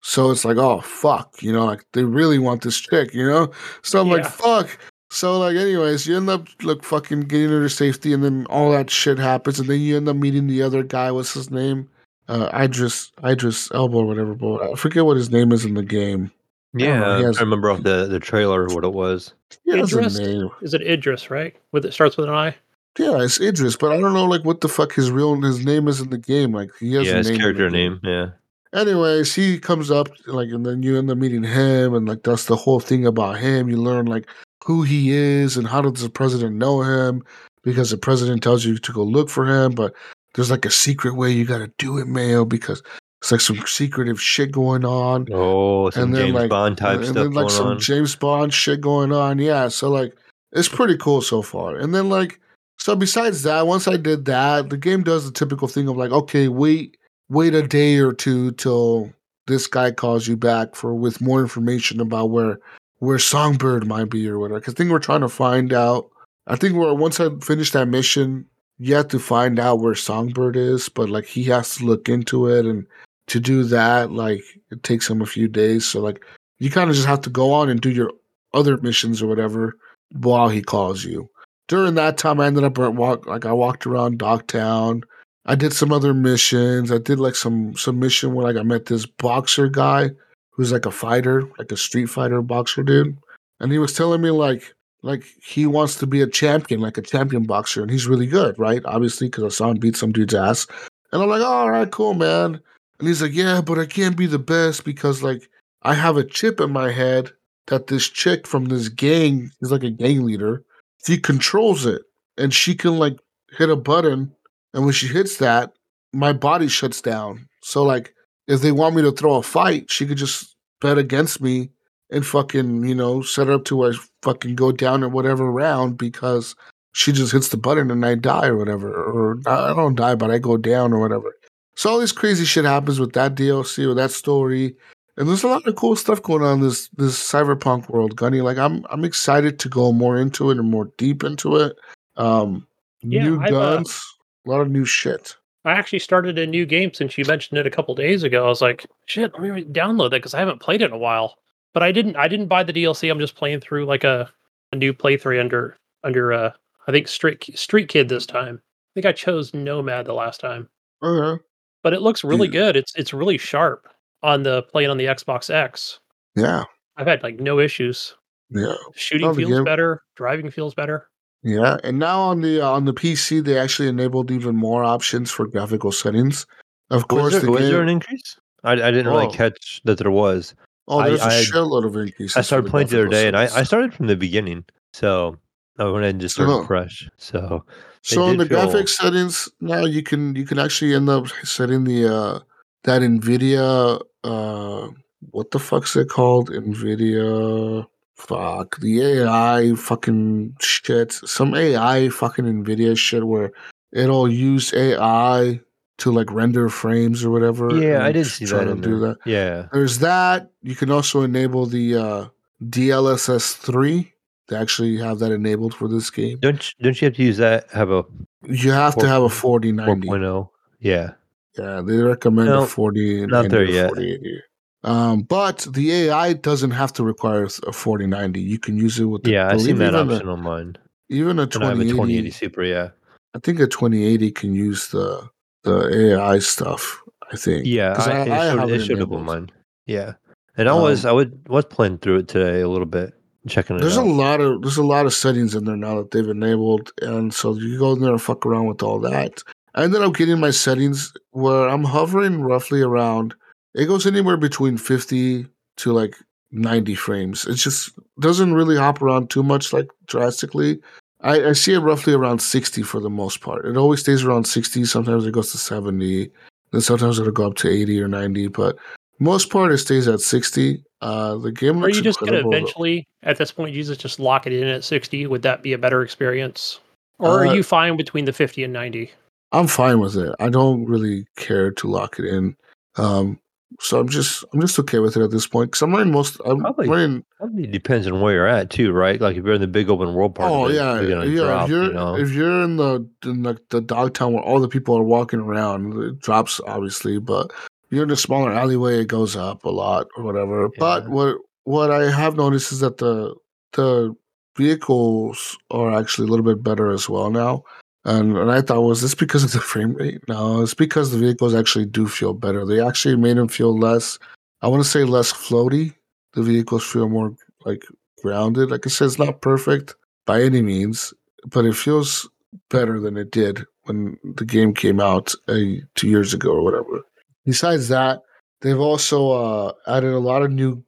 So 0.02 0.30
it's 0.30 0.44
like, 0.44 0.58
oh, 0.58 0.80
fuck. 0.80 1.42
You 1.42 1.52
know, 1.52 1.64
like 1.64 1.84
they 1.92 2.04
really 2.04 2.38
want 2.38 2.62
this 2.62 2.78
chick, 2.78 3.14
you 3.14 3.26
know? 3.26 3.50
So 3.82 4.00
I'm 4.00 4.08
like, 4.08 4.26
fuck. 4.26 4.78
So 5.10 5.38
like, 5.38 5.56
anyways, 5.56 6.06
you 6.06 6.16
end 6.16 6.28
up 6.28 6.46
like 6.62 6.82
fucking 6.82 7.22
getting 7.22 7.48
her 7.48 7.62
to 7.62 7.70
safety, 7.70 8.12
and 8.12 8.22
then 8.22 8.46
all 8.46 8.70
that 8.72 8.90
shit 8.90 9.18
happens, 9.18 9.58
and 9.58 9.68
then 9.68 9.80
you 9.80 9.96
end 9.96 10.08
up 10.08 10.16
meeting 10.16 10.46
the 10.46 10.62
other 10.62 10.82
guy. 10.82 11.10
What's 11.10 11.32
his 11.32 11.50
name? 11.50 11.88
Uh, 12.28 12.50
Idris 12.54 13.12
Idris 13.24 13.70
Elba 13.72 13.96
or 13.96 14.06
whatever. 14.06 14.34
But 14.34 14.62
I 14.62 14.74
forget 14.74 15.04
what 15.04 15.16
his 15.16 15.30
name 15.30 15.52
is 15.52 15.64
in 15.64 15.74
the 15.74 15.82
game. 15.82 16.30
Yeah, 16.74 17.02
I'm 17.02 17.24
has- 17.24 17.38
to 17.38 17.44
remember 17.44 17.70
off 17.70 17.82
the, 17.82 18.06
the 18.06 18.20
trailer 18.20 18.66
what 18.68 18.84
it 18.84 18.92
was. 18.92 19.32
He 19.64 19.76
has 19.76 19.92
a 19.92 19.98
Idris? 19.98 20.18
name. 20.18 20.50
Is 20.60 20.74
it 20.74 20.82
Idris, 20.82 21.30
right? 21.30 21.56
With 21.72 21.86
it 21.86 21.92
starts 21.92 22.16
with 22.16 22.28
an 22.28 22.34
I? 22.34 22.54
Yeah, 22.98 23.22
it's 23.22 23.40
Idris, 23.40 23.76
but 23.76 23.92
I 23.92 24.00
don't 24.00 24.12
know 24.12 24.24
like 24.24 24.44
what 24.44 24.60
the 24.60 24.68
fuck 24.68 24.92
his 24.92 25.10
real 25.10 25.40
his 25.40 25.64
name 25.64 25.88
is 25.88 26.00
in 26.00 26.10
the 26.10 26.18
game. 26.18 26.52
Like 26.52 26.70
he 26.78 26.94
has 26.94 27.06
yeah, 27.06 27.14
a 27.14 27.16
his 27.18 27.28
name 27.28 27.36
in 27.36 27.40
character 27.40 27.70
name. 27.70 28.00
Yeah. 28.02 28.30
Anyways, 28.74 29.34
he 29.34 29.58
comes 29.58 29.90
up 29.90 30.08
like, 30.26 30.50
and 30.50 30.66
then 30.66 30.82
you 30.82 30.98
end 30.98 31.10
up 31.10 31.16
meeting 31.16 31.42
him, 31.42 31.94
and 31.94 32.06
like 32.06 32.22
that's 32.22 32.44
the 32.46 32.56
whole 32.56 32.80
thing 32.80 33.06
about 33.06 33.38
him. 33.38 33.70
You 33.70 33.78
learn 33.78 34.06
like 34.06 34.28
who 34.64 34.82
he 34.82 35.12
is 35.12 35.56
and 35.56 35.66
how 35.66 35.80
does 35.80 36.02
the 36.02 36.10
president 36.10 36.56
know 36.56 36.82
him 36.82 37.22
because 37.62 37.90
the 37.90 37.96
president 37.96 38.42
tells 38.42 38.64
you 38.64 38.76
to 38.76 38.92
go 38.92 39.02
look 39.02 39.30
for 39.30 39.46
him, 39.46 39.72
but 39.72 39.94
there's 40.38 40.52
like 40.52 40.64
a 40.64 40.70
secret 40.70 41.16
way 41.16 41.32
you 41.32 41.44
got 41.44 41.58
to 41.58 41.72
do 41.78 41.98
it, 41.98 42.06
Mayo, 42.06 42.44
because 42.44 42.80
it's 43.20 43.32
like 43.32 43.40
some 43.40 43.60
secretive 43.66 44.22
shit 44.22 44.52
going 44.52 44.84
on. 44.84 45.26
Oh, 45.32 45.90
some 45.90 46.04
and 46.04 46.14
then 46.14 46.26
James 46.26 46.34
like 46.34 46.48
Bond 46.48 46.78
type 46.78 46.98
and 46.98 47.06
stuff 47.06 47.16
then 47.16 47.32
like 47.32 47.48
going 47.48 47.50
some 47.50 47.66
on. 47.66 47.80
James 47.80 48.14
Bond 48.14 48.54
shit 48.54 48.80
going 48.80 49.12
on. 49.12 49.40
Yeah, 49.40 49.66
so 49.66 49.90
like 49.90 50.16
it's 50.52 50.68
pretty 50.68 50.96
cool 50.96 51.22
so 51.22 51.42
far. 51.42 51.74
And 51.74 51.92
then 51.92 52.08
like 52.08 52.38
so 52.78 52.94
besides 52.94 53.42
that, 53.42 53.66
once 53.66 53.88
I 53.88 53.96
did 53.96 54.26
that, 54.26 54.70
the 54.70 54.76
game 54.76 55.02
does 55.02 55.24
the 55.24 55.32
typical 55.32 55.66
thing 55.66 55.88
of 55.88 55.96
like, 55.96 56.12
okay, 56.12 56.46
wait, 56.46 56.96
wait 57.28 57.52
a 57.52 57.66
day 57.66 57.96
or 57.98 58.12
two 58.12 58.52
till 58.52 59.12
this 59.48 59.66
guy 59.66 59.90
calls 59.90 60.28
you 60.28 60.36
back 60.36 60.76
for 60.76 60.94
with 60.94 61.20
more 61.20 61.40
information 61.40 62.00
about 62.00 62.30
where 62.30 62.60
where 63.00 63.18
Songbird 63.18 63.88
might 63.88 64.08
be 64.08 64.28
or 64.28 64.38
whatever. 64.38 64.60
'Cause 64.60 64.74
I 64.74 64.76
think 64.76 64.92
we're 64.92 65.00
trying 65.00 65.22
to 65.22 65.28
find 65.28 65.72
out. 65.72 66.08
I 66.46 66.54
think 66.54 66.74
we're 66.74 66.94
once 66.94 67.18
I 67.18 67.28
finish 67.40 67.72
that 67.72 67.88
mission, 67.88 68.44
you 68.78 68.94
have 68.94 69.08
to 69.08 69.18
find 69.18 69.58
out 69.58 69.80
where 69.80 69.94
Songbird 69.94 70.56
is, 70.56 70.88
but 70.88 71.10
like 71.10 71.26
he 71.26 71.44
has 71.44 71.76
to 71.76 71.84
look 71.84 72.08
into 72.08 72.46
it 72.46 72.64
and 72.64 72.86
to 73.26 73.40
do 73.40 73.64
that, 73.64 74.12
like 74.12 74.42
it 74.70 74.82
takes 74.82 75.08
him 75.08 75.20
a 75.20 75.26
few 75.26 75.48
days. 75.48 75.86
So 75.86 76.00
like 76.00 76.24
you 76.58 76.70
kind 76.70 76.88
of 76.88 76.96
just 76.96 77.08
have 77.08 77.20
to 77.22 77.30
go 77.30 77.52
on 77.52 77.68
and 77.68 77.80
do 77.80 77.90
your 77.90 78.12
other 78.54 78.76
missions 78.78 79.22
or 79.22 79.26
whatever 79.26 79.76
while 80.12 80.48
he 80.48 80.62
calls 80.62 81.04
you. 81.04 81.28
During 81.66 81.94
that 81.96 82.16
time, 82.16 82.40
I 82.40 82.46
ended 82.46 82.64
up 82.64 82.78
walk 82.78 83.26
like 83.26 83.44
I 83.44 83.52
walked 83.52 83.86
around 83.86 84.18
Dogtown. 84.18 85.02
I 85.44 85.54
did 85.54 85.72
some 85.72 85.92
other 85.92 86.14
missions. 86.14 86.90
I 86.90 86.98
did 86.98 87.20
like 87.20 87.34
some 87.34 87.74
some 87.76 87.98
mission 87.98 88.34
where 88.34 88.46
like 88.46 88.56
I 88.56 88.62
met 88.62 88.86
this 88.86 89.06
boxer 89.06 89.68
guy 89.68 90.10
who's 90.50 90.72
like 90.72 90.86
a 90.86 90.90
fighter, 90.90 91.48
like 91.58 91.70
a 91.72 91.76
street 91.76 92.06
fighter 92.06 92.40
boxer 92.42 92.82
dude, 92.82 93.18
and 93.60 93.70
he 93.70 93.78
was 93.78 93.92
telling 93.92 94.22
me 94.22 94.30
like 94.30 94.74
like 95.02 95.24
he 95.42 95.66
wants 95.66 95.96
to 95.96 96.06
be 96.06 96.20
a 96.20 96.26
champion, 96.26 96.80
like 96.80 96.98
a 96.98 97.02
champion 97.02 97.44
boxer, 97.44 97.82
and 97.82 97.90
he's 97.90 98.06
really 98.06 98.26
good, 98.26 98.58
right? 98.58 98.82
Obviously, 98.84 99.28
because 99.28 99.44
I 99.44 99.48
saw 99.48 99.70
him 99.70 99.78
beat 99.78 99.96
some 99.96 100.12
dude's 100.12 100.34
ass, 100.34 100.66
and 101.12 101.22
I'm 101.22 101.28
like, 101.28 101.42
all 101.42 101.70
right, 101.70 101.90
cool, 101.90 102.14
man. 102.14 102.60
And 102.98 103.08
he's 103.08 103.22
like, 103.22 103.34
yeah, 103.34 103.60
but 103.60 103.78
I 103.78 103.86
can't 103.86 104.16
be 104.16 104.26
the 104.26 104.38
best 104.38 104.84
because 104.84 105.22
like 105.22 105.48
I 105.82 105.94
have 105.94 106.16
a 106.16 106.24
chip 106.24 106.60
in 106.60 106.72
my 106.72 106.90
head 106.90 107.30
that 107.66 107.86
this 107.86 108.08
chick 108.08 108.46
from 108.46 108.66
this 108.66 108.88
gang 108.88 109.50
is 109.60 109.70
like 109.70 109.84
a 109.84 109.90
gang 109.90 110.24
leader. 110.24 110.64
She 111.06 111.18
controls 111.18 111.86
it, 111.86 112.02
and 112.36 112.52
she 112.52 112.74
can 112.74 112.98
like 112.98 113.18
hit 113.56 113.70
a 113.70 113.76
button, 113.76 114.32
and 114.74 114.84
when 114.84 114.92
she 114.92 115.06
hits 115.06 115.36
that, 115.38 115.72
my 116.12 116.32
body 116.32 116.68
shuts 116.68 117.00
down. 117.00 117.48
So 117.62 117.82
like, 117.84 118.14
if 118.48 118.62
they 118.62 118.72
want 118.72 118.96
me 118.96 119.02
to 119.02 119.12
throw 119.12 119.34
a 119.36 119.42
fight, 119.42 119.90
she 119.90 120.06
could 120.06 120.18
just 120.18 120.56
bet 120.80 120.98
against 120.98 121.40
me 121.40 121.70
and 122.10 122.26
fucking 122.26 122.84
you 122.86 122.94
know 122.94 123.22
set 123.22 123.50
up 123.50 123.64
to 123.66 123.76
where 123.76 123.92
I 123.92 123.96
fucking 124.22 124.56
go 124.56 124.72
down 124.72 125.02
at 125.02 125.10
whatever 125.10 125.50
round 125.50 125.98
because 125.98 126.54
she 126.92 127.12
just 127.12 127.32
hits 127.32 127.48
the 127.48 127.56
button 127.56 127.90
and 127.90 128.04
I 128.04 128.14
die 128.14 128.48
or 128.48 128.56
whatever, 128.56 128.92
or 128.92 129.38
I 129.46 129.74
don't 129.74 129.94
die, 129.94 130.14
but 130.14 130.30
I 130.30 130.38
go 130.38 130.56
down 130.56 130.92
or 130.92 130.98
whatever. 130.98 131.34
So 131.76 131.90
all 131.90 132.00
this 132.00 132.12
crazy 132.12 132.44
shit 132.44 132.64
happens 132.64 132.98
with 132.98 133.12
that 133.12 133.36
DLC 133.36 133.86
or 133.86 133.94
that 133.94 134.10
story. 134.10 134.74
And 135.16 135.28
there's 135.28 135.44
a 135.44 135.48
lot 135.48 135.66
of 135.66 135.76
cool 135.76 135.96
stuff 135.96 136.22
going 136.22 136.42
on 136.42 136.58
in 136.58 136.60
this 136.60 136.88
this 136.96 137.18
cyberpunk 137.18 137.88
world, 137.88 138.16
Gunny. 138.16 138.40
Like 138.40 138.58
I'm 138.58 138.84
I'm 138.90 139.04
excited 139.04 139.58
to 139.60 139.68
go 139.68 139.92
more 139.92 140.16
into 140.16 140.50
it 140.50 140.58
and 140.58 140.68
more 140.68 140.90
deep 140.96 141.24
into 141.24 141.56
it. 141.56 141.76
Um 142.16 142.66
Yeah, 143.02 143.24
new 143.24 143.40
I've, 143.40 143.52
uh, 143.52 143.76
guns, 143.76 144.02
a 144.46 144.50
lot 144.50 144.60
of 144.60 144.70
new 144.70 144.84
shit. 144.84 145.36
I 145.64 145.72
actually 145.72 145.98
started 145.98 146.38
a 146.38 146.46
new 146.46 146.64
game 146.66 146.94
since 146.94 147.18
you 147.18 147.24
mentioned 147.24 147.58
it 147.58 147.66
a 147.66 147.70
couple 147.70 147.94
days 147.94 148.22
ago. 148.22 148.44
I 148.46 148.48
was 148.48 148.62
like, 148.62 148.86
shit, 149.06 149.32
let 149.34 149.42
me 149.42 149.64
download 149.64 150.10
that 150.10 150.18
because 150.18 150.34
I 150.34 150.38
haven't 150.38 150.60
played 150.60 150.82
it 150.82 150.86
in 150.86 150.92
a 150.92 150.98
while. 150.98 151.36
But 151.78 151.84
I 151.84 151.92
didn't. 151.92 152.16
I 152.16 152.26
didn't 152.26 152.48
buy 152.48 152.64
the 152.64 152.72
DLC. 152.72 153.08
I'm 153.08 153.20
just 153.20 153.36
playing 153.36 153.60
through 153.60 153.86
like 153.86 154.02
a, 154.02 154.28
a 154.72 154.76
new 154.76 154.92
playthrough 154.92 155.38
under 155.38 155.76
under 156.02 156.32
uh 156.32 156.50
I 156.88 156.90
think 156.92 157.06
Street 157.06 157.56
Street 157.56 157.88
Kid 157.88 158.08
this 158.08 158.26
time. 158.26 158.60
I 158.60 158.90
think 158.94 159.06
I 159.06 159.12
chose 159.12 159.54
Nomad 159.54 160.06
the 160.06 160.12
last 160.12 160.40
time, 160.40 160.68
Okay. 161.04 161.40
but 161.84 161.92
it 161.92 162.02
looks 162.02 162.24
really 162.24 162.48
Yeah. 162.48 162.52
good. 162.60 162.76
It's 162.76 162.92
it's 162.96 163.14
really 163.14 163.38
sharp 163.38 163.86
on 164.24 164.42
the 164.42 164.64
playing 164.64 164.90
on 164.90 164.96
the 164.98 165.04
Xbox 165.04 165.50
X. 165.54 166.00
Yeah. 166.34 166.64
I've 166.96 167.06
had 167.06 167.22
like 167.22 167.38
no 167.38 167.60
issues. 167.60 168.16
Yeah. 168.50 168.74
Shooting 168.96 169.32
feels 169.34 169.52
game- 169.52 169.62
better. 169.64 170.02
Driving 170.16 170.50
feels 170.50 170.74
better. 170.74 171.08
Yeah, 171.44 171.76
and 171.84 172.00
now 172.00 172.20
on 172.20 172.40
the 172.40 172.60
uh, 172.60 172.70
on 172.72 172.86
the 172.86 172.92
PC, 172.92 173.44
they 173.44 173.56
actually 173.56 173.86
enabled 173.86 174.32
even 174.32 174.56
more 174.56 174.82
options 174.82 175.30
for 175.30 175.46
graphical 175.46 175.92
settings. 175.92 176.44
Of 176.90 177.02
Was 177.02 177.04
course, 177.04 177.32
there, 177.34 177.42
the 177.42 177.50
was 177.52 177.60
game. 177.60 177.70
there 177.70 177.82
an 177.82 177.88
increase? 177.88 178.36
I, 178.64 178.72
I 178.72 178.90
didn't 178.90 179.06
really 179.06 179.26
Oh. 179.26 179.30
catch 179.30 179.80
that 179.84 179.98
there 179.98 180.10
was. 180.10 180.56
Oh, 180.88 180.98
I- 181.00 181.08
there's 181.10 181.20
a 181.22 181.26
I- 181.26 181.42
shitload 181.42 181.84
of 181.86 181.96
increases. 181.96 182.36
I 182.36 182.42
started 182.42 182.70
playing 182.70 182.88
the 182.88 183.00
other 183.00 183.08
day, 183.08 183.28
and 183.28 183.36
I, 183.36 183.44
I 183.54 183.62
started 183.62 183.94
from 183.94 184.06
the 184.08 184.16
beginning, 184.16 184.64
so 184.92 185.36
I 185.78 185.84
went 185.84 185.98
ahead 186.04 186.14
and 186.14 186.20
just 186.20 186.34
started 186.34 186.52
So- 186.52 186.64
fresh. 186.64 187.08
So 187.18 187.64
So 188.02 188.28
in 188.28 188.38
the 188.38 188.46
feel- 188.46 188.58
graphics 188.58 188.90
settings 188.90 189.48
now, 189.60 189.84
you 189.84 190.02
can 190.02 190.34
you 190.34 190.44
can 190.46 190.58
actually 190.58 190.94
end 190.94 191.08
up 191.08 191.26
setting 191.44 191.84
the 191.84 192.00
uh 192.08 192.40
that 192.84 193.02
Nvidia 193.02 194.00
uh 194.24 194.88
what 195.30 195.50
the 195.50 195.58
fuck's 195.58 195.94
it 195.96 196.08
called? 196.08 196.48
Nvidia 196.50 197.86
fuck 198.16 198.78
the 198.80 199.02
AI 199.02 199.74
fucking 199.74 200.54
shit. 200.60 201.12
Some 201.12 201.54
AI 201.54 202.08
fucking 202.08 202.44
Nvidia 202.46 202.96
shit 202.96 203.26
where 203.26 203.50
it'll 203.92 204.28
use 204.30 204.72
AI 204.74 205.60
to 205.98 206.12
like 206.12 206.30
render 206.32 206.68
frames 206.68 207.24
or 207.24 207.30
whatever. 207.30 207.74
yeah, 207.76 208.04
I 208.04 208.12
did 208.12 208.26
see 208.26 208.46
try 208.46 208.64
that 208.64 208.74
to 208.74 208.80
do 208.80 208.98
there. 209.00 209.08
that. 209.10 209.18
Yeah, 209.26 209.66
There's 209.72 209.98
that. 209.98 210.50
You 210.62 210.74
can 210.76 210.90
also 210.90 211.22
enable 211.22 211.66
the 211.66 211.94
uh, 211.96 212.26
DLSS 212.64 213.56
three. 213.56 214.12
They 214.48 214.56
actually 214.56 214.96
have 214.98 215.18
that 215.18 215.30
enabled 215.32 215.74
for 215.74 215.88
this 215.88 216.08
game. 216.10 216.38
don't 216.40 216.64
you- 216.78 216.84
don't 216.84 217.00
you 217.00 217.06
have 217.06 217.14
to 217.16 217.22
use 217.22 217.36
that? 217.38 217.70
Have 217.72 217.90
a 217.90 218.04
You 218.46 218.70
have 218.72 218.96
to 218.96 219.06
have 219.06 219.22
a 219.22 219.26
4.0? 219.28 219.32
4090. 219.32 220.08
4.0? 220.08 220.48
Yeah, 220.80 221.10
Yeah, 221.58 221.82
they 221.84 221.96
recommend 221.98 222.48
No, 222.48 222.62
a 222.62 222.66
40 222.66 223.26
not 223.26 223.48
there 223.50 223.64
yet. 223.64 223.88
4080. 223.88 224.40
Um, 224.84 225.22
but 225.22 225.66
the 225.72 225.92
AI 225.92 226.32
doesn't 226.34 226.70
have 226.70 226.92
to 226.94 227.02
require 227.04 227.44
a 227.66 227.72
4090. 227.72 228.40
You 228.40 228.58
can 228.60 228.78
use 228.78 228.98
it 229.00 229.04
with 229.04 229.24
the, 229.24 229.32
yeah, 229.32 229.48
I 229.52 229.56
seen 229.56 229.76
that 229.78 229.94
option 229.96 230.28
A, 230.28 230.32
on 230.32 230.42
mine, 230.42 230.76
even 231.10 231.40
a 231.40 231.42
and 231.42 231.56
I 231.64 231.68
have 231.70 231.80
a 231.80 231.84
2080. 231.84 231.90
2080 231.90 232.30
Super. 232.30 232.62
Yeah, 232.62 232.88
I 233.34 233.40
think 233.40 233.58
a 233.58 233.66
2080 233.66 234.30
can 234.30 234.54
use 234.54 234.88
the 234.88 235.28
the 235.68 236.14
AI 236.16 236.38
stuff. 236.38 237.02
I 237.32 237.36
think. 237.36 237.66
Yeah, 237.66 237.92
I, 237.98 238.22
it 238.22 238.26
showed, 238.26 238.58
have 238.58 238.70
it 238.70 238.90
enabled. 238.90 239.20
on 239.20 239.24
mine. 239.26 239.50
Yeah, 239.86 240.14
and 240.56 240.68
I 240.68 240.74
was 240.74 241.04
Um, 241.04 241.10
I 241.10 241.12
would 241.12 241.48
was 241.48 241.64
playing 241.66 241.98
through 241.98 242.18
it 242.20 242.28
today 242.28 242.60
a 242.60 242.68
little 242.68 242.86
bit, 242.86 243.12
checking 243.48 243.76
it 243.76 243.80
There's 243.80 243.96
a 243.96 244.00
out. 244.00 244.06
lot 244.06 244.40
of 244.40 244.62
there's 244.62 244.78
a 244.78 244.82
lot 244.82 245.06
of 245.06 245.12
settings 245.14 245.54
in 245.54 245.64
there 245.64 245.76
now 245.76 245.96
that 245.96 246.10
they've 246.10 246.28
enabled, 246.28 246.90
and 247.02 247.32
so 247.34 247.54
you 247.54 247.78
go 247.78 247.92
in 247.92 248.00
there 248.00 248.12
and 248.12 248.22
fuck 248.22 248.46
around 248.46 248.66
with 248.66 248.82
all 248.82 248.98
that. 249.00 249.42
I 249.74 249.84
ended 249.84 250.02
up 250.02 250.14
getting 250.14 250.40
my 250.40 250.50
settings 250.50 251.12
where 251.30 251.68
I'm 251.68 251.84
hovering 251.84 252.40
roughly 252.42 252.80
around. 252.82 253.34
It 253.74 253.86
goes 253.86 254.06
anywhere 254.06 254.36
between 254.38 254.76
50 254.78 255.46
to 255.76 255.92
like 255.92 256.16
90 256.50 256.94
frames. 256.94 257.44
It 257.46 257.54
just 257.56 257.90
doesn't 258.18 258.54
really 258.54 258.76
hop 258.76 259.02
around 259.02 259.28
too 259.30 259.42
much, 259.42 259.72
like 259.72 259.88
drastically. 260.06 260.80
I, 261.20 261.48
I 261.48 261.52
see 261.52 261.72
it 261.74 261.80
roughly 261.80 262.12
around 262.14 262.40
60 262.40 262.82
for 262.82 263.00
the 263.00 263.10
most 263.10 263.40
part. 263.40 263.66
It 263.66 263.76
always 263.76 264.00
stays 264.00 264.22
around 264.22 264.44
60. 264.44 264.84
Sometimes 264.84 265.26
it 265.26 265.32
goes 265.32 265.50
to 265.52 265.58
70. 265.58 266.30
Then 266.70 266.80
sometimes 266.80 267.18
it'll 267.18 267.32
go 267.32 267.46
up 267.46 267.56
to 267.56 267.68
80 267.68 268.00
or 268.00 268.08
90. 268.08 268.48
But 268.48 268.76
most 269.18 269.50
part 269.50 269.72
it 269.72 269.78
stays 269.78 270.06
at 270.06 270.20
60. 270.20 270.84
Uh, 271.00 271.36
the 271.36 271.52
game 271.52 271.82
Are 271.82 271.88
you 271.88 272.02
just 272.02 272.18
gonna 272.18 272.32
incredible. 272.32 272.52
eventually, 272.54 273.06
at 273.22 273.36
this 273.38 273.52
point, 273.52 273.72
Jesus, 273.74 273.96
just 273.96 274.18
lock 274.18 274.46
it 274.46 274.52
in 274.52 274.66
at 274.66 274.82
sixty? 274.82 275.26
Would 275.28 275.42
that 275.42 275.62
be 275.62 275.72
a 275.72 275.78
better 275.78 276.02
experience, 276.02 276.80
or 277.20 277.44
Uh, 277.44 277.48
are 277.48 277.54
you 277.54 277.62
fine 277.62 277.96
between 277.96 278.24
the 278.24 278.32
fifty 278.32 278.64
and 278.64 278.72
ninety? 278.72 279.12
I'm 279.52 279.68
fine 279.68 280.00
with 280.00 280.16
it. 280.16 280.34
I 280.40 280.48
don't 280.48 280.84
really 280.86 281.24
care 281.36 281.70
to 281.70 281.86
lock 281.86 282.18
it 282.18 282.24
in. 282.24 282.56
Um, 282.96 283.38
so 283.80 284.00
I'm 284.00 284.08
just 284.08 284.44
I'm 284.52 284.60
just 284.60 284.78
okay 284.80 284.98
with 284.98 285.16
it 285.16 285.22
at 285.22 285.30
this 285.30 285.46
point 285.46 285.70
because 285.70 285.82
I'm 285.82 285.92
running 285.92 286.12
most. 286.12 286.40
I'm 286.44 286.60
Probably 286.60 286.88
running. 286.88 287.24
Probably 287.36 287.66
depends 287.66 288.06
on 288.06 288.20
where 288.20 288.34
you're 288.34 288.46
at 288.46 288.70
too, 288.70 288.92
right? 288.92 289.20
Like 289.20 289.36
if 289.36 289.44
you're 289.44 289.54
in 289.54 289.60
the 289.60 289.68
big 289.68 289.88
open 289.88 290.14
world 290.14 290.34
part, 290.34 290.50
Oh 290.50 290.68
yeah, 290.68 291.00
you're 291.00 291.24
yeah. 291.24 291.44
drop. 291.44 291.64
if 291.64 291.70
you're 291.70 291.84
you 291.84 291.92
know, 291.92 292.16
if 292.16 292.32
you're 292.32 292.62
in 292.64 292.76
the 292.76 293.08
in 293.24 293.44
like 293.44 293.58
the 293.70 293.80
dog 293.80 294.14
town 294.14 294.32
where 294.32 294.42
all 294.42 294.60
the 294.60 294.68
people 294.68 294.96
are 294.98 295.04
walking 295.04 295.40
around, 295.40 295.96
it 296.02 296.18
drops 296.18 296.60
obviously. 296.66 297.18
But 297.18 297.52
you're 297.90 298.02
in 298.02 298.10
a 298.10 298.16
smaller 298.16 298.52
alleyway, 298.52 299.00
it 299.00 299.08
goes 299.08 299.36
up 299.36 299.64
a 299.64 299.70
lot 299.70 300.08
or 300.16 300.24
whatever. 300.24 300.68
But 300.78 301.08
what 301.08 301.36
what 301.64 301.90
I 301.92 302.10
have 302.10 302.36
noticed 302.36 302.72
is 302.72 302.80
that 302.80 302.98
the 302.98 303.34
the 303.72 304.14
vehicles 304.56 305.56
are 305.70 305.96
actually 305.96 306.26
a 306.26 306.30
little 306.30 306.44
bit 306.44 306.64
better 306.64 306.90
as 306.90 307.08
well 307.08 307.30
now. 307.30 307.62
And, 308.04 308.36
and 308.36 308.50
I 308.50 308.60
thought, 308.60 308.82
was 308.82 309.02
this 309.02 309.14
because 309.14 309.44
of 309.44 309.52
the 309.52 309.60
frame 309.60 309.94
rate? 309.94 310.20
No, 310.28 310.62
it's 310.62 310.74
because 310.74 311.10
the 311.10 311.18
vehicles 311.18 311.54
actually 311.54 311.86
do 311.86 312.06
feel 312.06 312.32
better. 312.32 312.64
They 312.64 312.80
actually 312.80 313.16
made 313.16 313.36
them 313.36 313.48
feel 313.48 313.76
less, 313.76 314.18
I 314.62 314.68
want 314.68 314.82
to 314.82 314.88
say 314.88 315.04
less 315.04 315.32
floaty. 315.32 315.94
The 316.34 316.42
vehicles 316.42 316.84
feel 316.84 317.08
more 317.08 317.34
like 317.64 317.84
grounded. 318.22 318.70
Like 318.70 318.86
I 318.86 318.90
said, 318.90 319.06
it's 319.06 319.18
not 319.18 319.40
perfect 319.40 319.94
by 320.26 320.42
any 320.42 320.62
means, 320.62 321.12
but 321.46 321.64
it 321.64 321.74
feels 321.74 322.28
better 322.70 323.00
than 323.00 323.16
it 323.16 323.30
did 323.30 323.64
when 323.84 324.18
the 324.36 324.44
game 324.44 324.74
came 324.74 325.00
out 325.00 325.34
uh, 325.48 325.58
two 325.94 326.08
years 326.08 326.34
ago 326.34 326.50
or 326.50 326.62
whatever. 326.62 327.02
Besides 327.44 327.88
that, 327.88 328.22
they've 328.60 328.78
also 328.78 329.30
uh, 329.30 329.72
added 329.86 330.12
a 330.12 330.18
lot 330.18 330.42
of 330.42 330.50
new, 330.50 330.82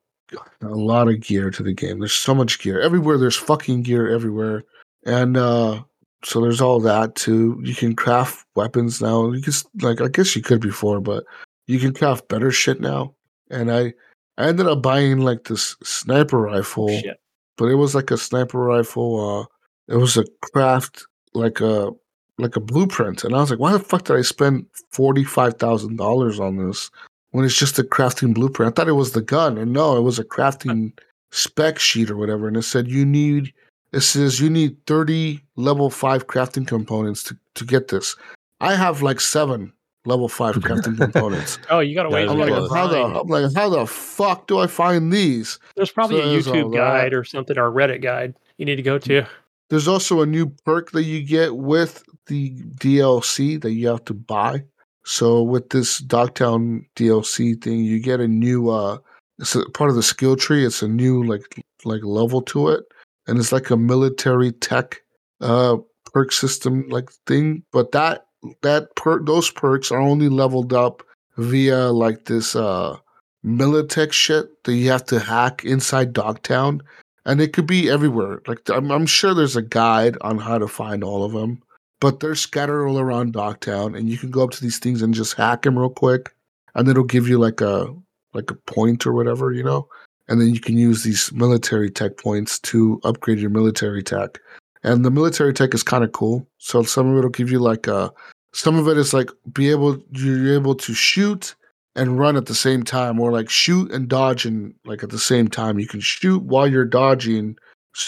a 0.63 0.69
lot 0.69 1.09
of 1.09 1.21
gear 1.21 1.51
to 1.51 1.63
the 1.63 1.73
game. 1.73 1.99
There's 1.99 2.13
so 2.13 2.35
much 2.35 2.61
gear 2.61 2.81
everywhere. 2.81 3.19
There's 3.19 3.37
fucking 3.37 3.83
gear 3.83 4.09
everywhere, 4.09 4.65
and 5.07 5.37
uh, 5.37 5.83
so 6.25 6.41
there's 6.41 6.61
all 6.61 6.81
that 6.81 7.15
too. 7.15 7.61
You 7.63 7.75
can 7.75 7.97
craft 7.97 8.47
weapons 8.55 9.01
now. 9.01 9.33
You 9.33 9.41
can 9.43 9.53
like 9.81 10.01
I 10.01 10.09
guess 10.09 10.37
you 10.37 10.43
could 10.43 10.61
before, 10.61 11.01
but 11.01 11.25
you 11.67 11.79
can 11.79 11.95
craft 11.95 12.29
better 12.29 12.51
shit 12.51 12.81
now. 12.81 13.15
And 13.51 13.73
I 13.73 13.95
I 14.39 14.49
ended 14.49 14.67
up 14.67 14.83
buying 14.83 15.19
like 15.21 15.45
this 15.45 15.77
sniper 15.83 16.39
rifle, 16.39 16.89
Shit. 16.89 17.21
but 17.57 17.67
it 17.67 17.75
was 17.75 17.95
like 17.95 18.11
a 18.11 18.19
sniper 18.19 18.59
rifle. 18.61 19.21
Uh, 19.41 19.93
it 19.93 19.97
was 19.97 20.17
a 20.17 20.25
craft 20.53 21.05
like 21.35 21.61
a 21.61 21.91
like 22.39 22.57
a 22.57 22.61
blueprint, 22.61 23.25
and 23.25 23.35
I 23.35 23.41
was 23.41 23.51
like, 23.51 23.59
why 23.59 23.73
the 23.73 23.79
fuck 23.79 24.05
did 24.05 24.17
I 24.17 24.23
spend 24.23 24.67
forty 24.91 25.25
five 25.25 25.55
thousand 25.55 25.97
dollars 25.97 26.39
on 26.39 26.57
this 26.57 26.91
when 27.31 27.45
it's 27.45 27.59
just 27.59 27.79
a 27.79 27.83
crafting 27.83 28.35
blueprint? 28.35 28.73
I 28.73 28.75
thought 28.75 28.89
it 28.89 28.93
was 28.93 29.13
the 29.13 29.23
gun, 29.23 29.59
and 29.59 29.73
no, 29.73 29.97
it 29.97 30.03
was 30.03 30.19
a 30.19 30.25
crafting 30.25 30.93
spec 31.33 31.79
sheet 31.79 32.11
or 32.11 32.17
whatever, 32.17 32.47
and 32.49 32.57
it 32.57 32.63
said 32.63 32.89
you 32.89 33.05
need 33.05 33.53
it 33.93 34.01
says 34.01 34.41
you 34.41 34.51
need 34.51 34.77
30 34.87 35.41
level 35.57 35.91
5 35.91 36.27
crafting 36.27 36.67
components 36.67 37.23
to, 37.25 37.37
to 37.55 37.65
get 37.65 37.89
this. 37.89 38.17
I 38.61 38.75
have 38.75 39.03
like 39.03 39.21
7 39.21 39.73
level 40.05 40.29
5 40.29 40.55
crafting 40.57 40.97
components. 40.97 41.59
Oh, 41.71 41.81
you 41.81 41.95
got 41.95 42.05
to 42.05 42.11
wait. 42.11 42.29
I'm 42.29 42.39
like, 42.39 42.51
how 42.71 42.87
the. 42.87 43.03
I'm 43.03 43.27
like, 43.27 43.55
how 43.55 43.69
the 43.69 43.87
fuck 43.87 44.47
do 44.47 44.59
I 44.59 44.67
find 44.67 45.13
these? 45.13 45.59
There's 45.77 45.91
probably 45.91 46.21
so 46.43 46.53
a 46.53 46.57
YouTube 46.57 46.75
guide 46.75 47.13
or 47.13 47.25
something 47.25 47.59
or 47.59 47.67
a 47.67 47.73
Reddit 47.73 48.03
guide 48.03 48.35
you 48.59 48.67
need 48.67 48.77
to 48.77 48.83
go 48.83 48.99
to. 48.99 49.27
There's 49.71 49.89
also 49.89 50.21
a 50.21 50.27
new 50.27 50.49
perk 50.65 50.91
that 50.93 51.05
you 51.05 51.23
get 51.23 51.57
with 51.57 52.03
the 52.27 52.51
DLC 52.79 53.61
that 53.61 53.73
you 53.73 53.89
have 53.89 54.05
to 54.07 54.15
buy. 54.15 54.65
So 55.05 55.43
with 55.43 55.71
this 55.71 55.99
Dogtown 55.99 56.87
DLC 56.97 57.63
thing, 57.63 57.85
you 57.85 58.01
get 58.01 58.21
a 58.21 58.29
new 58.29 58.69
uh 58.69 58.99
it's 59.39 59.55
a 59.55 59.65
part 59.71 59.89
of 59.91 59.97
the 59.97 60.03
skill 60.03 60.37
tree. 60.37 60.67
It's 60.67 60.83
a 60.83 60.89
new 60.89 61.25
like 61.25 61.65
like 61.85 62.05
level 62.05 62.43
to 62.43 62.69
it. 62.69 62.85
And 63.31 63.39
it's 63.39 63.53
like 63.53 63.71
a 63.71 63.77
military 63.77 64.53
tech 64.53 65.03
uh 65.41 65.79
perk 66.13 66.33
system 66.33 66.89
like 66.89 67.11
thing. 67.27 67.63
But 67.73 67.93
that 67.93 68.27
that 68.63 68.89
those 69.23 69.51
perks 69.51 69.91
are 69.91 70.01
only 70.01 70.29
leveled 70.29 70.73
up 70.73 71.03
via 71.37 71.91
like 71.93 72.27
this 72.27 72.55
uh 72.57 72.99
militech 73.45 74.13
shit 74.13 74.65
that 74.65 74.75
you 74.75 74.91
have 74.91 75.05
to 75.07 75.19
hack 75.19 75.65
inside 75.65 76.13
Dogtown 76.13 76.83
and 77.27 77.41
it 77.41 77.53
could 77.53 77.67
be 77.67 77.91
everywhere. 77.91 78.41
Like 78.47 78.69
I'm, 78.71 78.91
I'm 78.91 79.07
sure 79.07 79.35
there's 79.35 79.57
a 79.57 79.63
guide 79.63 80.17
on 80.21 80.39
how 80.39 80.59
to 80.59 80.69
find 80.69 81.05
all 81.05 81.25
of 81.25 81.33
them, 81.33 81.63
but 82.01 82.21
they're 82.21 82.35
scattered 82.35 82.87
all 82.87 82.99
around 82.99 83.33
Dogtown, 83.33 83.95
and 83.95 84.09
you 84.09 84.19
can 84.19 84.31
go 84.31 84.43
up 84.45 84.51
to 84.53 84.63
these 84.63 84.79
things 84.79 85.03
and 85.03 85.15
just 85.15 85.35
hack 85.35 85.63
them 85.63 85.79
real 85.79 85.91
quick, 85.91 86.35
and 86.75 86.89
it'll 86.89 87.05
give 87.05 87.29
you 87.29 87.39
like 87.39 87.61
a 87.61 87.95
like 88.33 88.51
a 88.51 88.55
point 88.55 89.07
or 89.07 89.13
whatever, 89.13 89.53
you 89.53 89.63
know, 89.63 89.89
and 90.31 90.41
then 90.41 90.55
you 90.55 90.61
can 90.61 90.79
use 90.79 91.03
these 91.03 91.31
military 91.33 91.91
tech 91.91 92.17
points 92.17 92.59
to 92.61 93.01
upgrade 93.05 93.41
your 93.41 93.51
military 93.51 94.03
tech. 94.03 94.39
And 94.83 95.05
the 95.05 95.11
military 95.11 95.53
tech 95.53 95.75
is 95.75 95.83
kind 95.83 96.05
of 96.05 96.13
cool. 96.13 96.47
So 96.59 96.83
some 96.83 97.11
of 97.11 97.19
it'll 97.19 97.31
give 97.31 97.51
you 97.51 97.59
like 97.59 97.87
a 97.87 98.11
some 98.53 98.77
of 98.77 98.89
it 98.89 98.97
is 98.97 99.13
like 99.13 99.31
be 99.53 99.71
able 99.71 100.03
you're 100.13 100.55
able 100.55 100.75
to 100.77 100.95
shoot 100.95 101.55
and 101.97 102.19
run 102.19 102.37
at 102.37 102.47
the 102.47 102.55
same 102.55 102.85
time, 102.85 103.21
or 103.21 103.33
like 103.33 103.51
shoot 103.51 103.91
and 103.93 104.09
dodge 104.09 104.47
and 104.47 104.73
like 104.85 105.03
at 105.03 105.11
the 105.11 105.19
same 105.19 105.49
time. 105.49 105.79
You 105.79 105.89
can 105.89 106.01
shoot 106.01 106.43
while 106.45 106.69
you're 106.69 106.85
dodging, 106.85 107.57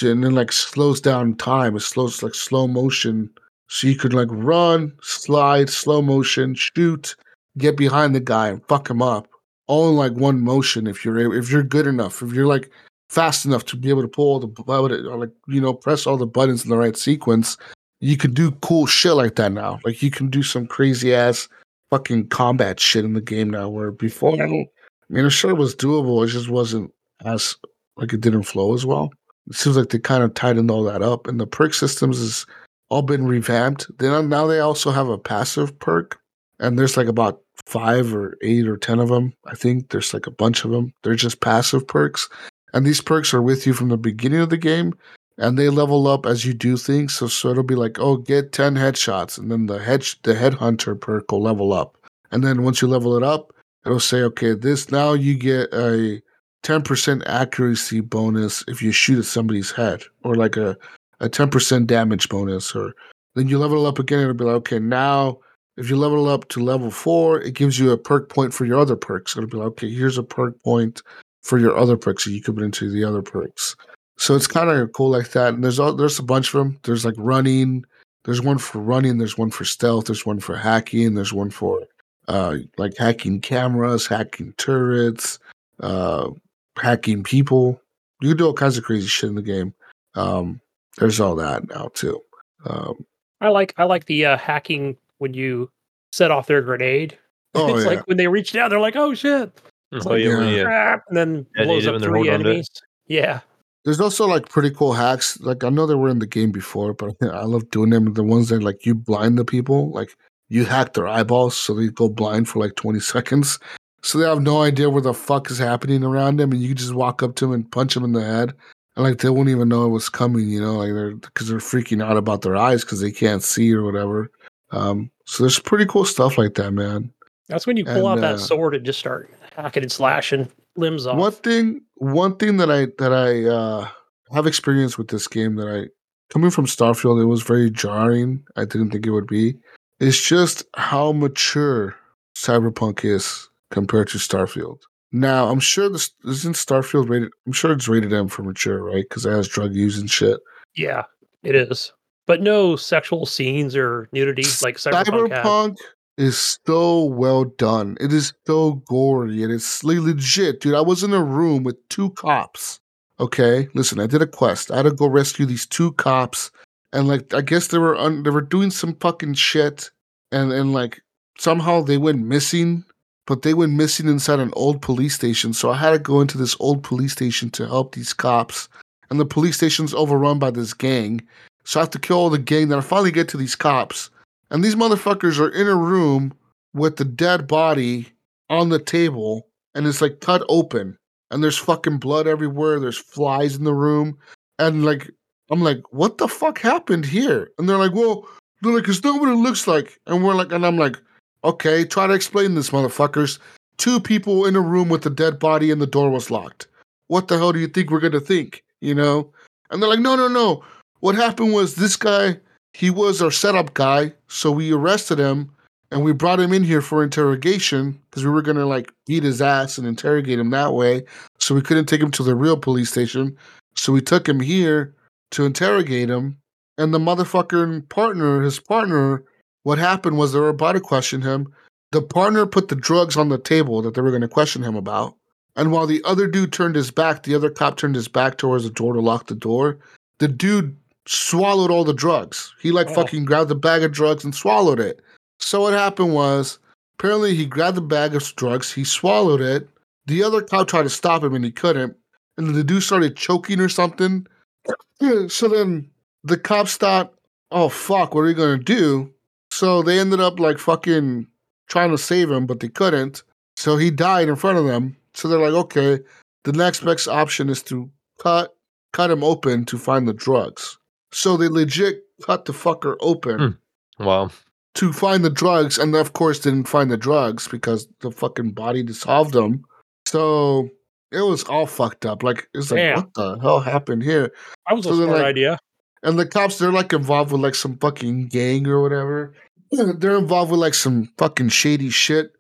and 0.01 0.25
then 0.25 0.35
like 0.35 0.53
slows 0.53 1.01
down 1.01 1.35
time. 1.35 1.77
It 1.77 1.81
slows 1.81 2.23
like 2.23 2.35
slow 2.35 2.69
motion, 2.69 3.29
so 3.69 3.89
you 3.89 3.97
could 3.97 4.15
like 4.15 4.29
run, 4.31 4.93
slide, 5.03 5.69
slow 5.69 6.01
motion, 6.01 6.55
shoot, 6.55 7.17
get 7.59 7.77
behind 7.77 8.15
the 8.15 8.21
guy 8.21 8.49
and 8.49 8.65
fuck 8.69 8.89
him 8.89 9.03
up, 9.03 9.27
all 9.73 9.89
in 9.89 9.97
like 9.97 10.13
one 10.13 10.39
motion. 10.43 10.87
If 10.87 11.03
you're 11.03 11.35
if 11.35 11.51
you're 11.51 11.63
good 11.63 11.87
enough, 11.87 12.21
if 12.21 12.35
you're 12.35 12.47
like 12.47 12.71
fast 13.09 13.47
enough 13.47 13.65
to 13.67 13.77
be 13.77 13.89
able 13.89 14.03
to 14.03 14.09
pull 14.09 14.29
all 14.29 14.39
the 14.39 15.09
or 15.09 15.17
like 15.17 15.33
you 15.49 15.63
know 15.63 15.73
press 15.73 16.07
all 16.07 16.19
the 16.19 16.27
buttons 16.27 16.63
in 16.63 16.71
the 16.71 16.77
right 16.77 16.97
sequence, 16.97 17.57
you 18.01 18.19
can 18.19 18.35
do 18.35 18.51
cool 18.61 18.85
shit 18.85 19.15
like 19.15 19.37
that 19.37 19.51
now. 19.51 19.81
Like 19.83 20.03
you 20.03 20.11
can 20.11 20.29
do 20.29 20.43
some 20.43 20.67
crazy 20.67 21.15
ass 21.15 21.49
fucking 21.89 22.29
combat 22.29 22.81
shit 22.81 23.07
in 23.07 23.15
the 23.15 23.23
game 23.23 23.49
now. 23.49 23.71
Where 23.71 23.91
before, 23.91 24.35
I 24.35 24.47
don't. 24.47 24.69
I 25.09 25.15
mean, 25.15 25.25
it 25.25 25.31
sure 25.31 25.55
was 25.55 25.75
doable. 25.75 26.23
It 26.23 26.29
just 26.29 26.51
wasn't 26.51 26.93
as 27.25 27.57
like 27.97 28.13
it 28.13 28.21
didn't 28.21 28.43
flow 28.43 28.75
as 28.75 28.85
well. 28.85 29.11
It 29.49 29.55
seems 29.55 29.79
like 29.79 29.89
they 29.89 29.99
kind 29.99 30.23
of 30.23 30.35
tightened 30.35 30.71
all 30.71 30.85
that 30.85 31.01
up, 31.01 31.27
and 31.27 31.41
the 31.41 31.47
perk 31.47 31.73
systems 31.73 32.19
has 32.19 32.45
all 32.91 33.03
been 33.03 33.27
revamped. 33.27 33.87
Then 33.99 34.29
now 34.29 34.47
they 34.47 34.61
also 34.61 34.91
have 34.91 35.09
a 35.09 35.17
passive 35.17 35.79
perk, 35.79 36.21
and 36.61 36.79
there's 36.79 36.99
like 36.99 37.09
about 37.09 37.41
five 37.67 38.15
or 38.15 38.37
eight 38.43 38.67
or 38.67 38.77
ten 38.77 38.99
of 38.99 39.09
them. 39.09 39.33
I 39.47 39.55
think 39.55 39.91
there's 39.91 40.15
like 40.15 40.27
a 40.27 40.33
bunch 40.33 40.65
of 40.65 40.71
them. 40.71 40.93
They're 41.03 41.15
just 41.15 41.41
passive 41.41 41.87
perks, 41.87 42.29
and 42.73 42.87
these 42.87 43.01
perks 43.01 43.33
are 43.35 43.43
with 43.43 43.67
you 43.67 43.73
from 43.73 43.89
the 43.89 43.97
beginning 43.97 44.41
of 44.41 44.51
the 44.51 44.57
game, 44.57 44.95
and 45.39 45.59
they 45.59 45.69
level 45.69 46.07
up 46.07 46.27
as 46.27 46.45
you 46.45 46.55
do 46.55 46.77
things. 46.77 47.15
So, 47.15 47.27
so 47.27 47.51
it'll 47.51 47.63
be 47.63 47.75
like, 47.75 47.99
oh, 47.99 48.17
get 48.17 48.53
ten 48.53 48.75
headshots, 48.75 49.39
and 49.39 49.51
then 49.51 49.67
the 49.67 49.79
head 49.79 50.07
the 50.23 50.35
headhunter 50.35 51.01
perk 51.01 51.31
will 51.31 51.43
level 51.43 51.73
up, 51.73 51.97
and 52.31 52.45
then 52.45 52.63
once 52.63 52.83
you 52.83 52.89
level 52.89 53.17
it 53.17 53.23
up, 53.23 53.53
it'll 53.87 54.01
say, 54.01 54.23
okay, 54.23 54.55
this 54.55 54.91
now 54.91 55.13
you 55.13 55.35
get 55.35 55.73
a 55.73 56.23
10% 56.63 57.23
accuracy 57.27 58.01
bonus 58.01 58.65
if 58.69 58.81
you 58.83 58.93
shoot 58.93 59.19
at 59.19 59.25
somebody's 59.25 59.73
head, 59.73 60.03
or 60.25 60.35
like 60.37 60.57
a, 60.57 60.77
a 61.21 61.29
10% 61.29 61.87
damage 61.87 62.29
bonus, 62.29 62.75
or 62.75 62.95
then 63.35 63.49
you 63.49 63.59
level 63.59 63.87
up 63.87 63.99
again, 63.99 64.21
it'll 64.21 64.35
be 64.35 64.45
like, 64.45 64.55
okay, 64.57 64.79
now 64.79 65.39
if 65.77 65.89
you 65.89 65.97
level 65.97 66.29
up 66.29 66.49
to 66.49 66.63
level 66.63 66.91
four, 66.91 67.41
it 67.41 67.55
gives 67.55 67.79
you 67.79 67.91
a 67.91 67.99
perk 67.99 68.29
point 68.29 68.53
for 68.53 68.65
your 68.65 68.79
other 68.79 68.97
perks. 68.97 69.37
It'll 69.37 69.49
be 69.49 69.57
like, 69.57 69.69
okay, 69.69 69.91
here's 69.91 70.19
a 70.19 70.23
perk 70.23 70.63
point 70.63 71.03
for 71.43 71.59
your 71.59 71.77
other 71.77 71.97
perks, 71.97 72.25
so 72.25 72.31
you 72.31 72.43
can 72.43 72.55
put 72.55 72.65
into 72.65 72.91
the 72.91 73.05
other 73.05 73.23
perks. 73.23 73.75
So 74.19 74.37
it's 74.37 74.47
kind 74.47 74.71
of 74.71 74.93
cool 74.93 75.11
like 75.11 75.31
that. 75.31 75.55
And 75.55 75.65
there's 75.65 75.81
all, 75.81 75.95
there's 75.95 76.19
a 76.19 76.23
bunch 76.23 76.55
of 76.55 76.59
them. 76.59 76.79
There's 76.85 77.05
like 77.05 77.15
running. 77.17 77.85
There's 78.25 78.41
one 78.41 78.59
for 78.59 78.81
running. 78.81 79.19
There's 79.19 79.37
one 79.39 79.51
for 79.51 79.65
stealth. 79.65 80.07
There's 80.07 80.27
one 80.27 80.39
for 80.39 80.57
hacking. 80.57 81.15
There's 81.15 81.33
one 81.33 81.51
for 81.51 81.81
uh, 82.29 82.59
like 82.79 82.97
hacking 82.97 83.41
cameras, 83.41 84.07
hacking 84.07 84.53
turrets, 84.59 85.39
uh, 85.81 86.31
hacking 86.77 87.25
people. 87.25 87.81
You 88.21 88.29
can 88.29 88.37
do 88.37 88.47
all 88.47 88.55
kinds 88.55 88.79
of 88.79 88.85
crazy 88.85 89.09
shit 89.09 89.31
in 89.31 89.35
the 89.35 89.43
game. 89.43 89.75
Um, 90.15 90.61
there's 90.99 91.19
all 91.19 91.35
that 91.37 91.69
now 91.69 91.91
too. 91.95 92.21
Um, 92.65 93.05
I 93.41 93.49
like 93.49 93.75
I 93.77 93.85
like 93.85 94.05
the 94.05 94.27
uh, 94.27 94.37
hacking 94.37 94.97
when 95.23 95.33
you 95.33 95.71
set 96.13 96.31
off 96.31 96.47
their 96.47 96.61
grenade. 96.61 97.17
Oh, 97.55 97.75
it's 97.77 97.85
yeah. 97.85 97.91
like 97.91 98.07
when 98.07 98.17
they 98.17 98.29
reach 98.29 98.53
down, 98.53 98.71
they're 98.71 98.81
like, 98.81 98.97
"Oh 98.97 99.13
shit!" 99.13 99.55
Mm-hmm. 99.55 99.97
It's 99.99 100.07
Oh 100.07 100.11
like, 100.11 100.23
yeah, 100.23 100.39
ah, 100.39 100.49
Yeah. 100.49 100.97
and 101.09 101.17
then 101.17 101.47
Yeah, 101.55 101.65
blows 101.65 101.87
up 101.87 102.01
three 102.01 102.11
holding 102.11 102.33
onto 102.33 102.47
it. 102.47 102.51
enemies. 102.51 102.71
Yeah, 103.09 103.41
There's 103.85 104.01
also 104.01 104.27
like 104.27 104.49
pretty 104.49 104.71
cool 104.71 104.95
hacks. 104.95 105.39
Like 105.41 105.63
I 105.63 105.69
know 105.69 105.85
they 105.87 105.95
were 105.95 106.09
in 106.09 106.19
the 106.19 106.27
game 106.27 106.51
before, 106.51 106.95
but 106.95 107.15
I 107.23 107.45
love 107.45 107.69
doing 107.71 107.91
them. 107.91 108.15
The 108.15 108.23
ones 108.25 108.49
that 108.49 108.63
like 108.63 108.87
you 108.87 108.95
blind 108.95 109.37
the 109.37 109.45
people, 109.45 109.91
like 109.91 110.17
you 110.49 110.65
hack 110.65 110.95
their 110.95 111.07
eyeballs 111.09 111.55
so 111.55 111.75
they 111.75 111.89
go 111.89 112.09
blind 112.09 112.49
for 112.49 112.59
like 112.59 112.75
20 112.77 113.01
seconds. 113.01 113.59
So 114.03 114.17
they 114.19 114.27
have 114.27 114.41
no 114.41 114.63
idea 114.63 114.89
where 114.89 115.03
the 115.03 115.13
fuck 115.13 115.51
is 115.51 115.59
happening 115.59 116.03
around 116.05 116.39
them, 116.39 116.53
and 116.53 116.61
you 116.63 116.69
can 116.69 116.79
just 116.79 116.95
walk 116.95 117.23
up 117.23 117.35
to 117.37 117.45
them 117.45 117.53
and 117.53 117.71
punch 117.71 117.93
them 117.93 118.05
in 118.05 118.13
the 118.13 118.25
head, 118.25 118.55
and 118.97 119.05
like 119.05 119.19
they 119.19 119.29
won't 119.29 119.51
even 119.51 119.69
know 119.69 119.85
it 119.85 119.91
was 119.91 120.09
coming. 120.09 120.49
You 120.49 120.63
know, 120.63 120.77
like 120.79 120.95
they're 120.95 121.17
because 121.17 121.49
they're 121.49 121.59
freaking 121.59 122.03
out 122.03 122.17
about 122.17 122.41
their 122.41 122.57
eyes 122.57 122.81
because 122.83 123.01
they 123.03 123.13
can't 123.13 123.43
see 123.43 123.75
or 123.75 123.83
whatever. 123.85 124.31
Um, 124.73 125.11
so 125.27 125.45
there's 125.45 125.59
pretty 125.59 125.87
cool 125.87 126.05
stuff 126.05 126.39
like 126.39 126.55
that, 126.55 126.73
man. 126.73 127.13
that's 127.49 127.67
when 127.67 127.77
you 127.77 127.85
pull 127.85 128.07
out 128.07 128.21
that 128.21 128.35
uh, 128.35 128.39
sword 128.39 128.75
and 128.75 128.85
just 128.85 128.99
start 128.99 129.31
hacking 129.55 129.83
and 129.83 129.93
slashing 129.93 130.51
limbs 130.77 131.07
off. 131.07 131.19
One 131.19 131.33
thing, 131.33 131.83
one 131.97 132.37
thing 132.37 132.57
that 132.57 132.71
I 132.71 132.87
that 132.99 133.13
I 133.13 133.45
uh, 133.49 133.89
have 134.35 134.47
experience 134.47 134.99
with 134.99 135.09
this 135.09 135.29
game 135.29 135.57
that 135.57 135.69
I 135.69 135.89
coming 136.33 136.51
from 136.51 136.67
Starfield, 136.67 137.21
it 137.21 137.27
was 137.27 137.43
very 137.43 137.71
jarring. 137.71 138.45
I 138.57 138.65
didn't 138.65 138.91
think 138.91 139.07
it 139.07 139.11
would 139.11 139.27
be. 139.27 139.55
It's 140.01 140.21
just 140.21 140.65
how 140.75 141.13
mature 141.13 141.95
Cyberpunk 142.37 143.05
is 143.05 143.49
compared 143.71 144.09
to 144.09 144.19
Starfield. 144.19 144.81
Now, 145.13 145.49
I'm 145.49 145.61
sure 145.61 145.91
this 145.91 146.11
isn't 146.25 146.57
Starfield 146.57 147.11
rated. 147.11 147.31
I'm 147.47 147.53
sure 147.53 147.73
it's 147.73 147.87
rated 147.87 148.13
M 148.13 148.29
for 148.29 148.43
mature, 148.43 148.83
right? 148.83 149.05
Because 149.09 149.27
it 149.27 149.31
has 149.31 149.47
drug 149.47 149.75
use 149.75 149.99
and 149.99 150.11
shit. 150.11 150.41
Yeah, 150.75 151.05
it 151.43 151.55
is, 151.55 151.93
but 152.27 152.41
no 152.41 152.77
sexual 152.77 153.27
scenes 153.27 153.77
or 153.77 154.09
nudity 154.13 154.45
like 154.63 154.77
Cyberpunk. 154.77 155.29
Cyberpunk 155.31 155.77
is 156.19 156.59
so 156.67 157.05
well 157.05 157.45
done. 157.45 157.97
It 158.01 158.13
is 158.13 158.33
so 158.47 158.75
gory 158.87 159.43
and 159.43 159.53
it's 159.53 159.83
le- 159.83 160.01
legit, 160.01 160.61
dude. 160.61 160.75
I 160.75 160.81
was 160.81 161.03
in 161.03 161.13
a 161.13 161.23
room 161.23 161.63
with 161.63 161.77
two 161.89 162.11
cops. 162.11 162.81
Okay, 163.21 163.69
listen, 163.75 164.01
I 164.01 164.07
did 164.07 164.23
a 164.23 164.27
quest. 164.27 164.71
I 164.71 164.77
had 164.77 164.83
to 164.83 164.93
go 164.93 165.07
rescue 165.07 165.47
these 165.47 165.67
two 165.67 165.93
cops, 165.93 166.51
and 166.93 167.07
like 167.07 167.33
I 167.35 167.41
guess 167.41 167.69
they 167.69 167.79
were 167.79 167.97
un- 167.97 168.23
they 168.23 168.31
were 168.31 168.41
doing 168.41 168.71
some 168.71 168.95
fucking 168.97 169.35
shit, 169.35 169.91
and 170.33 170.53
and 170.53 170.73
like 170.73 171.01
somehow 171.39 171.83
they 171.83 171.99
went 171.99 172.27
missing. 172.27 172.85
But 173.25 173.43
they 173.43 173.55
went 173.55 173.75
missing 173.75 174.09
inside 174.09 174.41
an 174.41 174.51
old 174.55 174.83
police 174.83 175.15
station, 175.15 175.53
so 175.53 175.71
I 175.71 175.77
had 175.77 175.91
to 175.91 175.99
go 176.01 176.21
into 176.21 176.37
this 176.37 176.57
old 176.59 176.83
police 176.83 177.13
station 177.13 177.51
to 177.51 177.69
help 177.69 177.95
these 177.95 178.13
cops. 178.13 178.69
And 179.11 179.21
the 179.21 179.25
police 179.25 179.57
station's 179.57 179.95
overrun 179.95 180.41
by 180.41 180.51
this 180.51 180.75
gang, 180.75 181.21
so 181.65 181.81
I 181.81 181.83
have 181.83 181.91
to 181.91 181.99
kill 181.99 182.19
all 182.19 182.31
the 182.31 182.39
gang. 182.39 182.69
Then 182.69 182.79
I 182.79 182.83
finally 182.83 183.11
get 183.11 183.29
to 183.31 183.37
these 183.37 183.55
cops, 183.55 184.11
and 184.51 184.63
these 184.63 184.75
motherfuckers 184.75 185.39
are 185.39 185.49
in 185.49 185.69
a 185.69 185.77
room 185.77 186.33
with 186.75 186.97
the 186.97 187.05
dead 187.05 187.47
body 187.47 188.07
on 188.51 188.69
the 188.69 188.79
table 188.79 189.47
and 189.75 189.87
it's 189.87 190.03
like 190.03 190.21
cut 190.21 190.45
open 190.49 190.97
and 191.31 191.43
there's 191.43 191.59
fucking 191.59 191.99
blood 191.99 192.27
everywhere. 192.27 192.79
There's 192.79 192.99
flies 192.99 193.57
in 193.57 193.65
the 193.65 193.75
room. 193.75 194.19
And 194.59 194.85
like, 194.85 195.11
I'm 195.51 195.63
like, 195.63 195.81
what 195.93 196.19
the 196.19 196.29
fuck 196.29 196.59
happened 196.59 197.07
here? 197.07 197.51
And 197.59 197.69
they're 197.69 197.79
like, 197.79 197.95
well, 197.95 198.29
they're 198.61 198.75
like, 198.75 198.89
it's 198.89 199.03
not 199.03 199.21
what 199.21 199.31
it 199.31 199.37
looks 199.37 199.67
like. 199.67 199.99
And 200.07 200.23
we're 200.23 200.35
like, 200.35 200.53
and 200.53 200.67
I'm 200.67 200.77
like, 200.77 200.99
okay, 201.45 201.85
try 201.85 202.07
to 202.07 202.13
explain 202.13 202.55
this, 202.55 202.71
motherfuckers. 202.71 203.39
Two 203.79 203.99
people 203.99 204.45
in 204.45 204.55
a 204.55 204.61
room 204.61 204.91
with 204.91 205.07
a 205.07 205.11
dead 205.11 205.39
body 205.39 205.71
and 205.71 205.81
the 205.81 205.87
door 205.87 206.11
was 206.11 206.31
locked. 206.31 206.69
What 207.09 207.29
the 207.29 207.39
hell 207.39 207.53
do 207.53 207.59
you 207.59 207.69
think 207.69 207.91
we're 207.91 208.01
going 208.01 208.13
to 208.13 208.21
think? 208.21 208.63
You 208.81 208.95
know? 208.95 209.33
And 209.71 209.83
they're 209.83 209.91
like, 209.91 210.01
no, 210.01 210.15
no, 210.15 210.29
no. 210.29 210.63
What 211.03 211.17
happened 211.17 211.53
was 211.53 211.75
this 211.75 211.97
guy 211.97 212.39
he 212.75 212.89
was 212.89 213.21
our 213.21 213.33
setup 213.33 213.75
guy, 213.75 214.13
so 214.29 214.53
we 214.53 214.73
arrested 214.73 215.19
him 215.19 215.51
and 215.91 216.05
we 216.05 216.13
brought 216.13 216.39
him 216.39 216.53
in 216.53 216.63
here 216.63 216.81
for 216.81 217.03
interrogation 217.03 218.01
because 218.09 218.25
we 218.25 218.31
were 218.31 218.41
gonna 218.41 218.67
like 218.67 218.93
beat 219.05 219.25
his 219.25 219.43
ass 219.43 219.79
and 219.79 219.87
interrogate 219.87 220.39
him 220.39 220.51
that 220.51 220.75
way. 220.75 221.05
So 221.41 221.57
we 221.57 221.61
couldn't 221.61 221.87
take 221.87 222.01
him 222.01 222.13
to 222.13 222.23
the 222.23 222.37
real 222.37 222.57
police 222.57 222.91
station. 222.91 223.37
So 223.75 223.93
we 223.93 224.01
took 224.01 224.29
him 224.29 224.39
here 224.39 224.95
to 225.33 225.45
interrogate 225.45 226.09
him. 226.09 226.39
And 226.79 226.95
the 226.95 227.01
motherfucking 227.01 227.89
partner, 227.89 228.41
his 228.41 228.61
partner, 228.61 229.25
what 229.65 229.79
happened 229.79 230.19
was 230.19 230.33
they 230.33 230.39
were 230.39 230.51
about 230.51 230.75
to 230.75 230.81
question 230.81 231.21
him. 231.21 231.53
The 231.91 232.01
partner 232.01 232.47
put 232.47 232.69
the 232.69 232.77
drugs 232.77 233.17
on 233.17 233.29
the 233.29 233.39
table 233.39 233.83
that 233.83 233.95
they 233.95 234.03
were 234.03 234.11
going 234.11 234.23
to 234.23 234.29
question 234.29 234.63
him 234.63 234.77
about. 234.77 235.17
And 235.57 235.73
while 235.73 235.89
the 235.89 236.01
other 236.05 236.29
dude 236.29 236.53
turned 236.53 236.77
his 236.77 236.93
back, 236.93 237.25
the 237.25 237.35
other 237.35 237.51
cop 237.51 237.77
turned 237.77 237.97
his 237.97 238.07
back 238.07 238.39
towards 238.39 238.63
the 238.63 238.71
door 238.71 238.93
to 238.93 239.01
lock 239.01 239.27
the 239.27 239.35
door. 239.35 239.81
The 240.19 240.29
dude 240.29 240.77
swallowed 241.07 241.71
all 241.71 241.85
the 241.85 241.93
drugs. 241.95 242.55
He 242.61 242.71
like 242.71 242.89
Oh. 242.91 242.95
fucking 242.95 243.25
grabbed 243.25 243.51
the 243.51 243.55
bag 243.55 243.83
of 243.83 243.93
drugs 243.93 244.25
and 244.25 244.35
swallowed 244.35 244.81
it. 244.81 245.01
So 245.39 245.63
what 245.63 245.73
happened 245.73 246.15
was 246.15 246.59
apparently 246.99 247.35
he 247.35 247.47
grabbed 247.47 247.77
the 247.77 247.81
bag 247.83 248.15
of 248.15 248.23
drugs, 248.37 248.73
he 248.73 248.85
swallowed 248.85 249.41
it. 249.41 249.69
The 250.07 250.23
other 250.23 250.43
cop 250.43 250.69
tried 250.69 250.83
to 250.85 250.91
stop 250.91 251.23
him 251.25 251.35
and 251.35 251.45
he 251.45 251.51
couldn't. 251.53 251.97
And 252.37 252.47
then 252.47 252.55
the 252.55 252.65
dude 252.65 252.83
started 252.83 253.17
choking 253.17 253.61
or 253.61 253.69
something. 253.69 254.27
So 255.29 255.49
then 255.49 255.91
the 256.23 256.39
cops 256.39 256.77
thought, 256.77 257.13
oh 257.51 257.69
fuck, 257.69 258.15
what 258.15 258.21
are 258.21 258.25
we 258.25 258.35
gonna 258.35 258.57
do? 258.59 259.13
So 259.51 259.83
they 259.83 259.99
ended 259.99 260.21
up 260.21 260.39
like 260.39 260.59
fucking 260.59 261.27
trying 261.69 261.91
to 261.91 261.99
save 261.99 262.31
him, 262.31 262.47
but 262.47 262.61
they 262.61 262.69
couldn't. 262.69 263.25
So 263.57 263.77
he 263.77 263.91
died 263.91 264.29
in 264.29 264.37
front 264.37 264.59
of 264.59 264.65
them. 264.65 264.97
So 265.15 265.27
they're 265.27 265.41
like, 265.41 265.53
okay, 265.65 265.99
the 266.45 266.53
next 266.53 266.85
best 266.85 267.09
option 267.09 267.49
is 267.49 267.63
to 267.65 267.91
cut 268.21 268.55
cut 268.93 269.11
him 269.11 269.25
open 269.25 269.65
to 269.67 269.77
find 269.79 270.07
the 270.07 270.13
drugs. 270.13 270.79
So 271.13 271.37
they 271.37 271.49
legit 271.49 272.03
cut 272.25 272.45
the 272.47 272.53
fucker 272.53 272.97
open 273.01 273.59
Hmm. 273.99 274.05
Wow. 274.05 274.31
to 274.75 274.93
find 274.93 275.25
the 275.25 275.31
drugs, 275.31 275.79
and 275.79 275.95
of 275.95 276.13
course 276.15 276.39
didn't 276.41 276.65
find 276.69 276.91
the 276.91 276.97
drugs 276.97 277.47
because 277.49 277.87
the 278.01 278.11
fucking 278.11 278.53
body 278.53 278.83
dissolved 278.83 279.33
them. 279.35 279.65
So 280.07 280.69
it 281.11 281.21
was 281.21 281.45
all 281.45 281.67
fucked 281.67 282.07
up. 282.07 282.23
Like 282.23 282.49
it's 282.55 282.71
like 282.71 282.79
Damn. 282.79 282.97
what 282.97 283.15
the 283.15 283.39
hell 283.41 283.61
happened 283.61 284.03
here? 284.03 284.33
That 284.69 284.77
was 284.77 284.85
So 284.85 284.93
a 284.93 284.97
smart 284.97 285.11
like- 285.19 285.25
idea. 285.27 285.59
And 286.05 286.19
the 286.19 286.27
cops 286.27 286.59
they're 286.59 286.73
like 286.73 286.93
involved 286.93 287.31
with 287.31 287.41
like 287.43 287.55
some 287.55 287.77
fucking 287.79 288.27
gang 288.29 288.67
or 288.67 288.81
whatever. 288.83 289.35
they're 289.71 290.17
involved 290.19 290.51
with 290.51 290.59
like 290.61 290.75
some 290.75 291.13
fucking 291.19 291.51
shady 291.51 291.91
shit. 291.91 292.33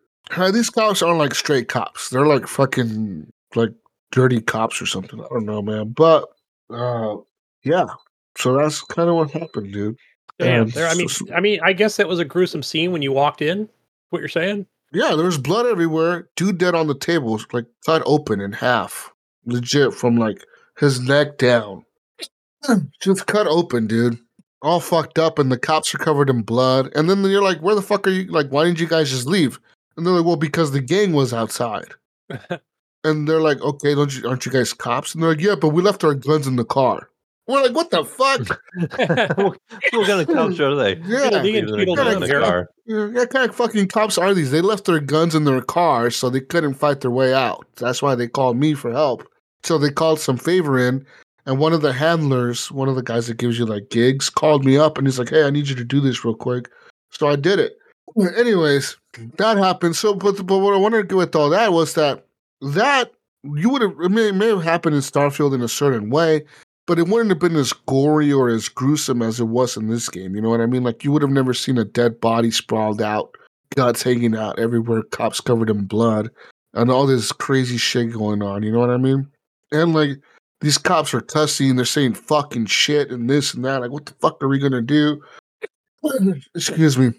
These 0.52 0.70
cops 0.70 1.02
aren't 1.02 1.18
like 1.18 1.34
straight 1.34 1.68
cops. 1.68 2.08
They're 2.10 2.26
like 2.26 2.46
fucking 2.48 3.30
like 3.54 3.72
dirty 4.10 4.40
cops 4.40 4.80
or 4.82 4.86
something. 4.86 5.20
I 5.20 5.26
don't 5.30 5.44
know, 5.44 5.62
man. 5.62 5.90
But 5.90 6.24
uh 6.70 7.16
yeah. 7.62 7.84
So 8.36 8.56
that's 8.56 8.82
kind 8.82 9.08
of 9.08 9.16
what 9.16 9.30
happened, 9.30 9.72
dude. 9.72 9.96
Damn. 10.38 10.62
And 10.62 10.72
There. 10.72 10.88
I 10.88 10.94
mean, 10.94 11.08
I 11.34 11.40
mean, 11.40 11.60
I 11.62 11.72
guess 11.72 11.96
that 11.96 12.08
was 12.08 12.18
a 12.18 12.24
gruesome 12.24 12.62
scene 12.62 12.92
when 12.92 13.02
you 13.02 13.12
walked 13.12 13.42
in. 13.42 13.68
What 14.10 14.20
you're 14.20 14.28
saying? 14.28 14.66
Yeah, 14.92 15.14
there 15.14 15.24
was 15.24 15.38
blood 15.38 15.66
everywhere. 15.66 16.28
Dude 16.36 16.58
dead 16.58 16.74
on 16.74 16.86
the 16.86 16.98
table, 16.98 17.40
like 17.52 17.66
cut 17.86 18.02
open 18.04 18.40
in 18.40 18.52
half. 18.52 19.10
Legit 19.46 19.94
from 19.94 20.16
like 20.16 20.44
his 20.78 21.00
neck 21.00 21.38
down. 21.38 21.84
Just 23.00 23.26
cut 23.26 23.46
open, 23.46 23.86
dude. 23.86 24.18
All 24.60 24.80
fucked 24.80 25.18
up, 25.18 25.38
and 25.38 25.50
the 25.50 25.58
cops 25.58 25.92
are 25.94 25.98
covered 25.98 26.30
in 26.30 26.42
blood. 26.42 26.92
And 26.94 27.10
then 27.10 27.24
you're 27.24 27.42
like, 27.42 27.58
where 27.58 27.74
the 27.74 27.82
fuck 27.82 28.06
are 28.06 28.10
you? 28.10 28.30
Like, 28.30 28.48
why 28.50 28.64
didn't 28.64 28.78
you 28.78 28.86
guys 28.86 29.10
just 29.10 29.26
leave? 29.26 29.58
And 29.96 30.06
they're 30.06 30.14
like, 30.14 30.24
well, 30.24 30.36
because 30.36 30.70
the 30.70 30.80
gang 30.80 31.12
was 31.12 31.32
outside. 31.32 31.88
and 33.04 33.28
they're 33.28 33.40
like, 33.40 33.60
okay, 33.60 33.96
don't 33.96 34.16
you 34.16 34.28
aren't 34.28 34.46
you 34.46 34.52
guys 34.52 34.72
cops? 34.72 35.14
And 35.14 35.22
they're 35.22 35.30
like, 35.30 35.40
yeah, 35.40 35.56
but 35.56 35.70
we 35.70 35.82
left 35.82 36.04
our 36.04 36.14
guns 36.14 36.46
in 36.46 36.54
the 36.54 36.64
car. 36.64 37.08
We're 37.48 37.62
like, 37.62 37.74
what 37.74 37.90
the 37.90 38.04
fuck? 38.04 38.40
what 39.36 39.58
what 39.92 40.06
kind 40.06 40.20
of 40.20 40.26
cops 40.28 40.60
are 40.60 40.74
they? 40.76 40.94
Yeah. 41.04 41.28
Beetle 41.28 41.40
Leaving 41.42 41.66
their 41.66 41.76
Beetle 41.76 41.96
gun 41.96 42.20
the 42.20 42.26
here. 42.26 42.40
car. 42.40 42.70
Yeah, 42.86 43.06
what 43.08 43.30
kind 43.30 43.48
of 43.50 43.56
fucking 43.56 43.88
cops 43.88 44.16
are 44.18 44.32
these? 44.32 44.50
They 44.52 44.60
left 44.60 44.84
their 44.84 45.00
guns 45.00 45.34
in 45.34 45.44
their 45.44 45.60
car, 45.60 46.10
so 46.10 46.30
they 46.30 46.40
couldn't 46.40 46.74
fight 46.74 47.00
their 47.00 47.10
way 47.10 47.34
out. 47.34 47.66
That's 47.76 48.00
why 48.02 48.14
they 48.14 48.28
called 48.28 48.56
me 48.56 48.74
for 48.74 48.92
help. 48.92 49.26
So 49.64 49.76
they 49.78 49.90
called 49.90 50.20
some 50.20 50.36
favor 50.36 50.78
in, 50.78 51.04
and 51.46 51.58
one 51.58 51.72
of 51.72 51.82
the 51.82 51.92
handlers, 51.92 52.70
one 52.70 52.88
of 52.88 52.94
the 52.96 53.02
guys 53.02 53.26
that 53.26 53.38
gives 53.38 53.58
you 53.58 53.66
like 53.66 53.90
gigs, 53.90 54.30
called 54.30 54.64
me 54.64 54.76
up 54.78 54.96
and 54.98 55.06
he's 55.06 55.18
like, 55.18 55.30
"Hey, 55.30 55.44
I 55.44 55.50
need 55.50 55.68
you 55.68 55.74
to 55.76 55.84
do 55.84 56.00
this 56.00 56.24
real 56.24 56.34
quick." 56.34 56.68
So 57.10 57.28
I 57.28 57.36
did 57.36 57.58
it. 57.58 57.76
Anyways, 58.36 58.96
that 59.38 59.56
happened. 59.56 59.96
So, 59.96 60.14
but 60.14 60.46
but 60.46 60.58
what 60.58 60.74
I 60.74 60.78
wanted 60.78 60.98
to 61.02 61.08
do 61.08 61.16
with 61.16 61.34
all 61.34 61.50
that 61.50 61.72
was 61.72 61.94
that 61.94 62.26
that 62.60 63.10
you 63.42 63.68
would 63.70 63.82
have 63.82 63.94
it 64.00 64.10
may, 64.10 64.30
may 64.32 64.48
have 64.48 64.62
happened 64.62 64.94
in 64.94 65.00
Starfield 65.02 65.54
in 65.54 65.62
a 65.62 65.68
certain 65.68 66.10
way, 66.10 66.44
but 66.86 66.98
it 66.98 67.08
wouldn't 67.08 67.30
have 67.30 67.38
been 67.38 67.56
as 67.56 67.72
gory 67.72 68.32
or 68.32 68.48
as 68.48 68.68
gruesome 68.68 69.22
as 69.22 69.40
it 69.40 69.44
was 69.44 69.76
in 69.76 69.88
this 69.88 70.08
game. 70.08 70.34
You 70.34 70.42
know 70.42 70.50
what 70.50 70.60
I 70.60 70.66
mean? 70.66 70.82
Like 70.82 71.04
you 71.04 71.12
would 71.12 71.22
have 71.22 71.30
never 71.30 71.54
seen 71.54 71.78
a 71.78 71.84
dead 71.84 72.20
body 72.20 72.50
sprawled 72.50 73.00
out, 73.00 73.36
guts 73.74 74.02
hanging 74.02 74.36
out 74.36 74.58
everywhere, 74.58 75.02
cops 75.02 75.40
covered 75.40 75.70
in 75.70 75.84
blood, 75.84 76.30
and 76.74 76.90
all 76.90 77.06
this 77.06 77.32
crazy 77.32 77.76
shit 77.76 78.12
going 78.12 78.42
on. 78.42 78.62
You 78.62 78.72
know 78.72 78.80
what 78.80 78.90
I 78.90 78.96
mean? 78.96 79.28
And 79.70 79.94
like 79.94 80.18
these 80.60 80.78
cops 80.78 81.14
are 81.14 81.20
cussing, 81.20 81.76
they're 81.76 81.84
saying 81.84 82.14
fucking 82.14 82.66
shit 82.66 83.10
and 83.10 83.28
this 83.28 83.54
and 83.54 83.64
that. 83.64 83.80
Like, 83.80 83.90
what 83.90 84.06
the 84.06 84.14
fuck 84.20 84.42
are 84.42 84.48
we 84.48 84.58
gonna 84.58 84.82
do? 84.82 85.22
Excuse 86.54 86.98
me. 86.98 87.12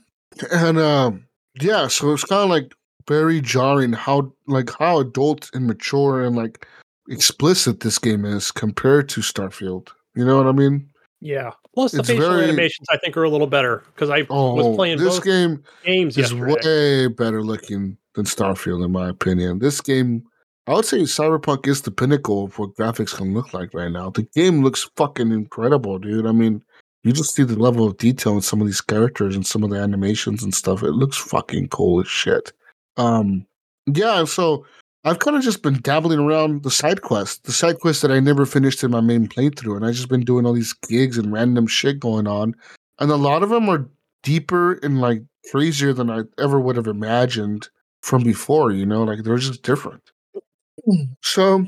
And 0.52 0.78
um, 0.80 1.26
yeah, 1.62 1.88
so 1.88 2.14
it's 2.14 2.24
kind 2.24 2.44
of 2.44 2.50
like 2.50 2.74
very 3.08 3.42
jarring 3.42 3.94
how 3.94 4.34
like 4.48 4.72
how 4.78 5.00
adult 5.00 5.50
and 5.54 5.68
mature 5.68 6.24
and 6.24 6.36
like 6.36 6.66
explicit 7.10 7.80
this 7.82 8.00
game 8.00 8.26
is 8.26 8.52
compared 8.52 9.10
to 9.10 9.22
Starfield. 9.22 9.90
You 10.16 10.26
know 10.26 10.38
what 10.38 10.48
I 10.48 10.52
mean? 10.52 10.90
Yeah. 11.22 11.52
Plus, 11.74 11.92
the 11.94 12.00
It's 12.00 12.10
facial 12.10 12.30
very- 12.30 12.44
animations 12.44 12.88
I 12.92 12.98
think 12.98 13.16
are 13.18 13.24
a 13.24 13.30
little 13.30 13.48
better 13.48 13.84
because 13.96 14.10
I 14.10 14.26
Oh, 14.30 14.54
was 14.54 14.76
playing 14.76 14.98
this 15.00 15.20
game 15.20 15.64
games 15.86 16.18
is 16.18 16.32
yesterday. 16.32 16.54
way 16.54 17.08
better 17.08 17.42
looking 17.44 17.98
than 18.16 18.26
Starfield, 18.26 18.84
in 18.86 18.92
my 18.92 19.10
opinion. 19.10 19.60
This 19.60 19.82
game, 19.82 20.24
I 20.68 20.74
would 20.74 20.86
say 20.86 21.00
Cyberpunk 21.02 21.66
is 21.68 21.82
the 21.82 21.92
pinnacle 21.92 22.46
of 22.46 22.60
what 22.60 22.76
graphics 22.76 23.16
can 23.16 23.34
look 23.34 23.54
like 23.54 23.74
right 23.74 23.92
now. 23.92 24.10
The 24.12 24.24
game 24.36 24.64
looks 24.64 24.90
fucking 24.98 25.32
incredible, 25.32 25.98
dude. 25.98 26.28
I 26.28 26.32
mean, 26.32 26.62
you 27.04 27.12
just 27.12 27.34
see 27.36 27.44
the 27.44 27.58
level 27.60 27.88
of 27.88 27.98
detail 27.98 28.34
in 28.34 28.42
some 28.42 28.62
of 28.62 28.68
these 28.68 28.82
characters 28.82 29.36
and 29.36 29.46
some 29.46 29.64
of 29.64 29.72
the 29.72 29.78
animations 29.78 30.44
and 30.44 30.54
stuff. 30.54 30.84
It 30.84 30.92
looks 30.92 31.18
fucking 31.18 31.70
cool 31.70 32.00
as 32.02 32.08
shit. 32.08 32.54
Um, 32.98 33.46
yeah, 33.88 34.24
so 34.26 34.66
I've 35.06 35.20
kind 35.20 35.36
of 35.36 35.44
just 35.44 35.62
been 35.62 35.82
dabbling 35.82 36.20
around 36.20 36.64
the 36.64 36.72
side 36.72 37.02
quest, 37.02 37.44
the 37.44 37.52
side 37.52 37.80
quest 37.80 38.02
that 38.02 38.12
I 38.12 38.20
never 38.20 38.46
finished 38.46 38.84
in 38.84 38.92
my 38.92 39.02
main 39.02 39.28
playthrough, 39.28 39.76
and 39.76 39.86
I've 39.86 39.96
just 39.96 40.08
been 40.08 40.24
doing 40.24 40.46
all 40.46 40.54
these 40.54 40.74
gigs 40.74 41.18
and 41.18 41.32
random 41.34 41.68
shit 41.68 42.00
going 42.00 42.28
on, 42.28 42.56
and 43.00 43.12
a 43.12 43.18
lot 43.18 43.44
of 43.44 43.50
them 43.50 43.70
are 43.70 43.86
deeper 44.24 44.74
and 44.76 45.02
like 45.02 45.22
crazier 45.52 45.94
than 45.94 46.10
I 46.10 46.22
ever 46.40 46.60
would 46.60 46.78
have 46.78 46.88
imagined 46.88 47.68
from 48.02 48.24
before. 48.24 48.72
You 48.72 48.86
know, 48.86 49.04
like 49.04 49.24
they're 49.24 49.38
just 49.38 49.64
different. 49.64 50.04
Mm. 50.88 51.16
So, 51.22 51.66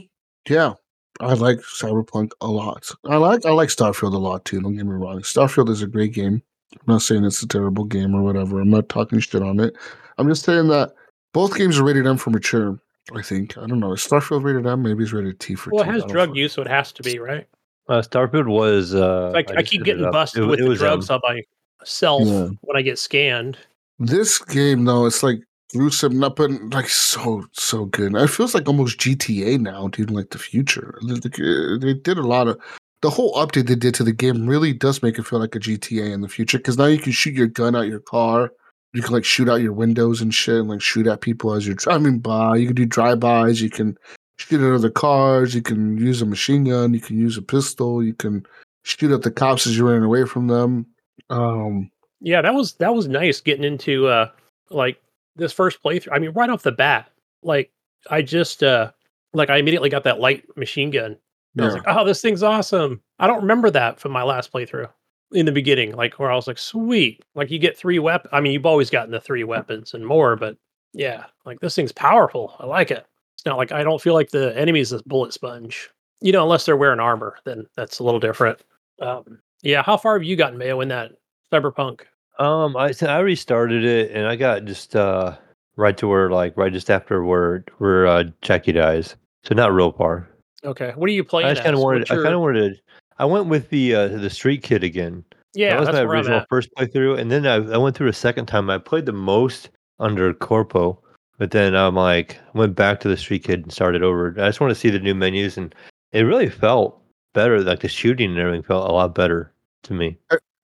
yeah, 0.47 0.73
I 1.19 1.33
like 1.33 1.57
Cyberpunk 1.59 2.31
a 2.39 2.47
lot. 2.47 2.89
I 3.05 3.17
like 3.17 3.45
I 3.45 3.51
like 3.51 3.69
Starfield 3.69 4.13
a 4.13 4.17
lot 4.17 4.45
too. 4.45 4.61
Don't 4.61 4.75
get 4.75 4.85
me 4.85 4.93
wrong. 4.93 5.21
Starfield 5.21 5.69
is 5.69 5.81
a 5.81 5.87
great 5.87 6.13
game. 6.13 6.41
I'm 6.73 6.93
not 6.93 7.01
saying 7.01 7.25
it's 7.25 7.43
a 7.43 7.47
terrible 7.47 7.85
game 7.85 8.15
or 8.15 8.21
whatever. 8.21 8.59
I'm 8.59 8.69
not 8.69 8.89
talking 8.89 9.19
shit 9.19 9.41
on 9.41 9.59
it. 9.59 9.75
I'm 10.17 10.27
just 10.27 10.43
saying 10.43 10.67
that 10.69 10.93
both 11.33 11.57
games 11.57 11.77
are 11.77 11.83
rated 11.83 12.07
M 12.07 12.17
for 12.17 12.29
mature. 12.29 12.79
I 13.13 13.21
think. 13.21 13.57
I 13.57 13.67
don't 13.67 13.79
know. 13.79 13.93
Is 13.93 14.01
Starfield 14.01 14.43
rated 14.43 14.65
M? 14.65 14.81
Maybe 14.83 15.03
it's 15.03 15.13
rated 15.13 15.39
T 15.39 15.55
for 15.55 15.69
Well, 15.71 15.83
it 15.83 15.87
has 15.87 16.03
drug 16.05 16.29
fucking- 16.29 16.35
use, 16.41 16.53
so 16.53 16.61
it 16.61 16.67
has 16.67 16.91
to 16.93 17.03
be 17.03 17.19
right. 17.19 17.45
Uh, 17.87 18.01
Starfield 18.01 18.47
was. 18.47 18.95
Uh, 18.95 19.31
Like 19.33 19.51
I, 19.51 19.61
just 19.61 19.71
keep 19.71 19.83
getting 19.83 20.09
busted 20.11 20.43
It- 20.43 20.47
with 20.47 20.59
it 20.59 20.67
the 20.67 20.75
drugs 20.75 21.09
um, 21.09 21.21
on 21.23 21.41
myself 21.81 22.23
Yeah. 22.25 22.47
when 22.61 22.75
I 22.77 22.81
get 22.81 22.97
scanned. 22.97 23.57
This 23.99 24.39
game 24.39 24.85
though, 24.85 25.05
it's 25.05 25.21
like 25.23 25.41
gruesome, 25.73 26.17
not 26.19 26.35
but 26.35 26.49
like 26.73 26.89
so 26.89 27.45
so 27.53 27.85
good. 27.85 28.15
It 28.15 28.27
feels 28.29 28.55
like 28.55 28.67
almost 28.67 28.99
GTA 28.99 29.59
now, 29.59 29.87
dude. 29.89 30.09
Like 30.11 30.31
the 30.31 30.39
future. 30.39 30.97
Uh, 31.03 31.77
They 31.79 31.93
did 31.93 32.17
a 32.17 32.25
lot 32.25 32.47
of 32.47 32.57
the 33.01 33.09
whole 33.11 33.33
update 33.35 33.67
they 33.67 33.75
did 33.75 33.93
to 33.95 34.03
the 34.03 34.11
game 34.11 34.47
really 34.47 34.73
does 34.73 35.03
make 35.03 35.19
it 35.19 35.27
feel 35.27 35.37
like 35.39 35.53
a 35.55 35.59
GTA 35.59 36.11
in 36.11 36.21
the 36.21 36.27
future 36.27 36.57
because 36.57 36.77
now 36.77 36.85
you 36.85 36.97
can 36.97 37.11
shoot 37.11 37.35
your 37.35 37.47
gun 37.47 37.75
out 37.75 37.87
your 37.87 37.99
car. 37.99 38.51
You 38.95 39.01
can 39.01 39.13
like 39.13 39.25
shoot 39.25 39.49
out 39.49 39.61
your 39.61 39.73
windows 39.73 40.21
and 40.21 40.33
shit, 40.33 40.55
and 40.55 40.69
like 40.69 40.81
shoot 40.81 41.05
at 41.05 41.19
people 41.19 41.53
as 41.53 41.67
you're 41.67 41.75
driving 41.75 42.19
by. 42.19 42.55
You 42.55 42.67
can 42.67 42.75
do 42.75 42.85
drive-bys. 42.85 43.61
You 43.61 43.69
can 43.69 43.97
shoot 44.37 44.61
at 44.61 44.73
other 44.73 44.89
cars. 44.89 45.53
You 45.53 45.61
can 45.61 45.97
use 45.97 46.21
a 46.21 46.25
machine 46.25 46.63
gun. 46.63 46.93
You 46.93 47.01
can 47.01 47.19
use 47.19 47.37
a 47.37 47.41
pistol. 47.41 48.01
You 48.01 48.13
can 48.13 48.45
shoot 48.83 49.11
at 49.11 49.21
the 49.21 49.31
cops 49.31 49.67
as 49.67 49.77
you're 49.77 49.87
running 49.87 50.03
away 50.03 50.25
from 50.25 50.47
them. 50.47 50.85
Um, 51.29 51.91
Yeah, 52.21 52.41
that 52.41 52.53
was 52.53 52.75
that 52.75 52.95
was 52.95 53.07
nice 53.09 53.41
getting 53.41 53.65
into 53.65 54.07
uh 54.07 54.29
like 54.69 54.97
this 55.35 55.51
first 55.51 55.83
playthrough. 55.83 56.13
I 56.13 56.19
mean, 56.19 56.31
right 56.31 56.49
off 56.49 56.63
the 56.63 56.71
bat, 56.71 57.11
like 57.43 57.71
I 58.09 58.21
just 58.21 58.63
uh 58.63 58.91
like 59.33 59.49
I 59.49 59.57
immediately 59.57 59.89
got 59.89 60.05
that 60.05 60.21
light 60.21 60.45
machine 60.55 60.91
gun. 60.91 61.17
And 61.55 61.61
I 61.61 61.65
was 61.65 61.73
like, 61.75 61.83
oh, 61.87 62.05
this 62.05 62.21
thing's 62.21 62.43
awesome. 62.43 63.01
I 63.19 63.27
don't 63.27 63.41
remember 63.41 63.69
that 63.71 63.99
from 63.99 64.13
my 64.13 64.23
last 64.23 64.53
playthrough 64.53 64.89
in 65.31 65.45
the 65.45 65.51
beginning, 65.51 65.93
like 65.95 66.19
where 66.19 66.31
I 66.31 66.35
was 66.35 66.47
like, 66.47 66.57
sweet. 66.57 67.23
Like 67.35 67.51
you 67.51 67.59
get 67.59 67.77
three 67.77 67.99
weapons. 67.99 68.29
I 68.31 68.41
mean, 68.41 68.53
you've 68.53 68.65
always 68.65 68.89
gotten 68.89 69.11
the 69.11 69.19
three 69.19 69.43
weapons 69.43 69.93
and 69.93 70.05
more, 70.05 70.35
but 70.35 70.57
yeah, 70.93 71.25
like 71.45 71.59
this 71.59 71.75
thing's 71.75 71.91
powerful. 71.91 72.55
I 72.59 72.65
like 72.65 72.91
it. 72.91 73.05
It's 73.35 73.45
not 73.45 73.57
like 73.57 73.71
I 73.71 73.83
don't 73.83 74.01
feel 74.01 74.13
like 74.13 74.29
the 74.29 74.57
enemy's 74.57 74.91
a 74.91 75.01
bullet 75.05 75.33
sponge. 75.33 75.89
You 76.21 76.31
know, 76.31 76.43
unless 76.43 76.65
they're 76.65 76.77
wearing 76.77 76.99
armor, 76.99 77.37
then 77.43 77.65
that's 77.75 77.99
a 77.99 78.03
little 78.03 78.19
different. 78.19 78.59
Um, 79.01 79.39
yeah, 79.61 79.83
how 79.83 79.97
far 79.97 80.13
have 80.13 80.23
you 80.23 80.35
gotten, 80.35 80.57
Mayo, 80.57 80.79
in 80.81 80.87
that 80.87 81.11
cyberpunk? 81.51 82.01
Um, 82.39 82.75
I 82.77 82.93
I 83.01 83.19
restarted 83.19 83.83
it 83.85 84.11
and 84.11 84.27
I 84.27 84.35
got 84.35 84.65
just 84.65 84.95
uh 84.95 85.37
right 85.77 85.97
to 85.97 86.07
where 86.07 86.29
like 86.29 86.55
right 86.57 86.71
just 86.71 86.89
after 86.89 87.23
where 87.23 87.63
where 87.77 88.07
uh 88.07 88.23
Jackie 88.41 88.71
dies. 88.73 89.15
So 89.43 89.53
not 89.55 89.73
real 89.73 89.91
far. 89.91 90.27
Okay, 90.63 90.93
what 90.95 91.07
are 91.09 91.13
you 91.13 91.23
playing? 91.23 91.47
I 91.47 91.53
just 91.53 91.63
kind 91.63 91.75
of 91.75 91.81
wanted. 91.81 91.99
What's 91.99 92.11
I 92.11 92.15
kind 92.15 92.33
of 92.33 92.41
wanted. 92.41 92.81
I 93.17 93.25
went 93.25 93.47
with 93.47 93.69
the 93.69 93.95
uh 93.95 94.07
the 94.07 94.29
street 94.29 94.63
kid 94.63 94.83
again. 94.83 95.23
yeah, 95.53 95.71
that 95.71 95.79
was 95.79 95.87
that's 95.87 95.95
my 95.97 96.05
where 96.05 96.17
original 96.17 96.45
first 96.49 96.69
playthrough, 96.77 97.19
and 97.19 97.31
then 97.31 97.45
I, 97.47 97.55
I 97.55 97.77
went 97.77 97.95
through 97.95 98.09
a 98.09 98.13
second 98.13 98.47
time. 98.47 98.69
I 98.69 98.77
played 98.77 99.05
the 99.05 99.13
most 99.13 99.69
under 99.99 100.33
Corpo, 100.33 101.01
but 101.37 101.51
then 101.51 101.75
I'm 101.75 101.95
like 101.95 102.39
went 102.53 102.75
back 102.75 102.99
to 103.01 103.07
the 103.07 103.17
Street 103.17 103.43
Kid 103.43 103.61
and 103.63 103.71
started 103.71 104.03
over. 104.03 104.35
I 104.37 104.47
just 104.47 104.59
want 104.59 104.71
to 104.71 104.79
see 104.79 104.89
the 104.89 104.99
new 104.99 105.15
menus, 105.15 105.57
and 105.57 105.73
it 106.11 106.21
really 106.21 106.49
felt 106.49 107.01
better. 107.33 107.61
Like 107.61 107.81
the 107.81 107.87
shooting 107.87 108.31
and 108.31 108.39
everything 108.39 108.63
felt 108.63 108.89
a 108.89 108.93
lot 108.93 109.15
better 109.15 109.53
to 109.83 109.93
me. 109.93 110.17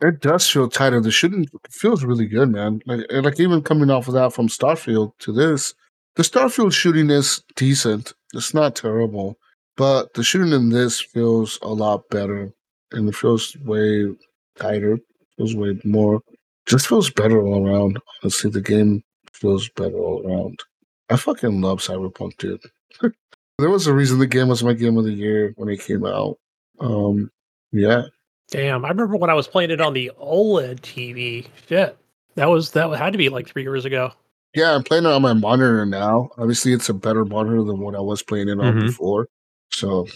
It 0.00 0.20
does 0.20 0.48
feel 0.48 0.68
tighter. 0.68 1.00
The 1.00 1.10
shooting 1.10 1.48
feels 1.70 2.04
really 2.04 2.26
good, 2.26 2.50
man. 2.50 2.80
Like, 2.86 3.00
like 3.10 3.40
even 3.40 3.62
coming 3.62 3.90
off 3.90 4.06
of 4.06 4.14
that 4.14 4.32
from 4.32 4.46
Starfield 4.46 5.12
to 5.18 5.32
this, 5.32 5.74
the 6.14 6.22
Starfield 6.22 6.72
shooting 6.72 7.10
is 7.10 7.42
decent. 7.56 8.12
It's 8.32 8.54
not 8.54 8.76
terrible, 8.76 9.38
but 9.78 10.12
the 10.12 10.22
shooting 10.22 10.52
in 10.52 10.68
this 10.68 11.00
feels 11.00 11.58
a 11.62 11.68
lot 11.68 12.02
better, 12.10 12.50
and 12.92 13.08
it 13.08 13.14
feels 13.16 13.56
way 13.64 14.14
tighter. 14.58 14.98
Feels 15.38 15.54
way 15.56 15.80
more. 15.84 16.20
Just 16.66 16.86
feels 16.88 17.08
better 17.10 17.40
all 17.40 17.66
around. 17.66 17.98
Honestly, 18.22 18.50
the 18.50 18.60
game 18.60 19.02
feels 19.32 19.68
better 19.70 19.96
all 19.96 20.22
around. 20.26 20.60
I 21.08 21.16
fucking 21.16 21.62
love 21.62 21.78
Cyberpunk, 21.78 22.36
dude. 22.36 22.60
there 23.58 23.70
was 23.70 23.86
a 23.86 23.94
reason 23.94 24.18
the 24.18 24.26
game 24.26 24.48
was 24.48 24.62
my 24.62 24.74
game 24.74 24.98
of 24.98 25.04
the 25.04 25.12
year 25.12 25.54
when 25.56 25.70
it 25.70 25.80
came 25.80 26.04
out. 26.04 26.36
Um, 26.80 27.30
yeah, 27.72 28.02
Damn, 28.50 28.84
I 28.84 28.88
remember 28.88 29.16
when 29.16 29.30
I 29.30 29.34
was 29.34 29.46
playing 29.46 29.70
it 29.70 29.80
on 29.80 29.92
the 29.94 30.10
OLED 30.20 30.80
TV. 30.80 31.46
Shit, 31.68 31.96
that 32.34 32.46
was 32.46 32.70
that 32.72 32.88
had 32.98 33.12
to 33.12 33.18
be 33.18 33.28
like 33.28 33.46
three 33.48 33.62
years 33.62 33.84
ago. 33.84 34.12
Yeah, 34.54 34.74
I'm 34.74 34.82
playing 34.82 35.04
it 35.04 35.12
on 35.12 35.20
my 35.22 35.34
monitor 35.34 35.84
now. 35.86 36.30
Obviously, 36.38 36.72
it's 36.72 36.88
a 36.88 36.94
better 36.94 37.24
monitor 37.24 37.62
than 37.62 37.78
what 37.80 37.94
I 37.94 38.00
was 38.00 38.22
playing 38.22 38.48
it 38.48 38.58
on 38.58 38.74
Mhm. 38.74 38.86
before. 38.86 39.28
So 39.72 40.06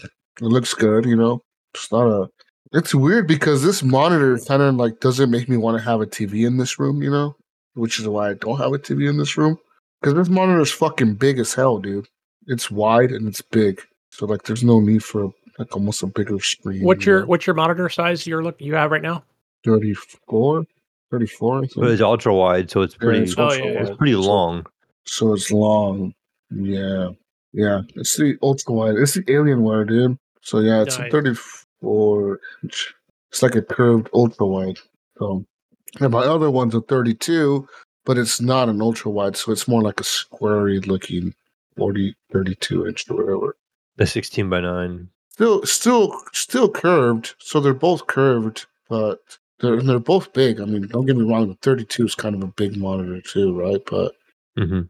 it 0.41 0.43
looks 0.43 0.73
good, 0.73 1.05
you 1.05 1.15
know. 1.15 1.41
It's 1.73 1.91
not 1.91 2.07
a. 2.07 2.29
It's 2.71 2.95
weird 2.95 3.27
because 3.27 3.61
this 3.63 3.83
monitor 3.83 4.37
kind 4.39 4.61
of 4.61 4.75
like 4.75 4.99
doesn't 4.99 5.29
make 5.29 5.47
me 5.47 5.57
want 5.57 5.77
to 5.77 5.83
have 5.83 6.01
a 6.01 6.05
TV 6.07 6.45
in 6.47 6.57
this 6.57 6.79
room, 6.79 7.01
you 7.03 7.11
know. 7.11 7.35
which 7.75 7.99
is 7.99 8.07
why 8.07 8.29
I 8.31 8.33
don't 8.35 8.57
have 8.57 8.73
a 8.73 8.79
TV 8.79 9.09
in 9.09 9.17
this 9.17 9.37
room. 9.37 9.57
Because 10.01 10.15
this 10.15 10.29
monitor 10.29 10.59
is 10.59 10.71
fucking 10.71 11.15
big 11.15 11.39
as 11.39 11.53
hell, 11.53 11.77
dude. 11.77 12.07
It's 12.47 12.69
wide 12.69 13.11
and 13.11 13.27
it's 13.27 13.41
big, 13.41 13.81
so 14.11 14.25
like 14.25 14.43
there's 14.43 14.63
no 14.63 14.79
need 14.79 15.03
for 15.03 15.31
like 15.59 15.73
almost 15.73 16.03
a 16.03 16.07
bigger 16.07 16.39
screen. 16.39 16.83
What's 16.83 17.05
you 17.05 17.11
your 17.13 17.21
know? 17.21 17.27
what's 17.27 17.47
your 17.47 17.53
monitor 17.55 17.87
size 17.89 18.27
you're 18.27 18.43
look 18.43 18.59
you 18.59 18.73
have 18.75 18.91
right 18.91 19.01
now? 19.01 19.23
34? 19.63 20.65
34, 21.11 21.57
I 21.57 21.59
think. 21.61 21.73
But 21.75 21.91
it's 21.91 22.01
ultra 22.01 22.33
wide, 22.33 22.69
so 22.71 22.81
it's 22.81 22.95
Yeah, 22.95 22.99
pretty. 22.99 23.19
it's 23.23 23.35
Oh, 23.37 23.53
yeah, 23.53 23.63
yeah. 23.63 23.81
It's 23.83 23.95
pretty 23.97 24.13
So- 24.13 24.21
long. 24.21 24.65
So 25.05 25.33
it's 25.33 25.51
long. 25.51 26.13
Yeah. 26.51 27.09
Yeah. 27.53 27.81
It's 27.95 28.17
the 28.17 28.37
ultra 28.41 28.73
wide. 28.73 28.95
It's 28.95 29.13
the 29.13 29.23
Alienware, 29.23 29.87
dude. 29.87 30.17
So 30.41 30.59
yeah, 30.59 30.81
it's 30.81 30.97
a 30.97 31.09
34 31.09 32.39
inch. 32.63 32.93
It's 33.31 33.41
like 33.41 33.55
a 33.55 33.61
curved 33.61 34.09
ultra 34.13 34.45
wide. 34.45 34.79
So 35.17 35.45
and 35.99 36.11
my 36.11 36.21
other 36.23 36.49
one's 36.49 36.75
a 36.75 36.81
32, 36.81 37.67
but 38.05 38.17
it's 38.17 38.41
not 38.41 38.67
an 38.67 38.81
ultra 38.81 39.11
wide, 39.11 39.37
so 39.37 39.51
it's 39.51 39.67
more 39.67 39.81
like 39.81 39.99
a 39.99 40.03
squarey 40.03 40.85
looking 40.85 41.33
40, 41.77 42.15
32 42.31 42.87
inch 42.87 43.09
or 43.09 43.17
whatever. 43.17 43.57
The 43.97 44.07
16 44.07 44.49
by 44.49 44.61
9. 44.61 45.07
Still 45.29 45.65
still 45.65 46.21
still 46.31 46.69
curved. 46.69 47.35
So 47.39 47.59
they're 47.59 47.73
both 47.73 48.07
curved, 48.07 48.65
but 48.89 49.19
they're 49.59 49.81
they're 49.81 49.99
both 49.99 50.33
big. 50.33 50.59
I 50.59 50.65
mean, 50.65 50.87
don't 50.87 51.05
get 51.05 51.15
me 51.17 51.23
wrong, 51.23 51.47
the 51.47 51.55
32 51.55 52.05
is 52.05 52.15
kind 52.15 52.35
of 52.35 52.43
a 52.43 52.47
big 52.47 52.75
monitor 52.77 53.21
too, 53.21 53.59
right? 53.59 53.81
But 53.89 54.13
Mm-hmm. 54.57 54.81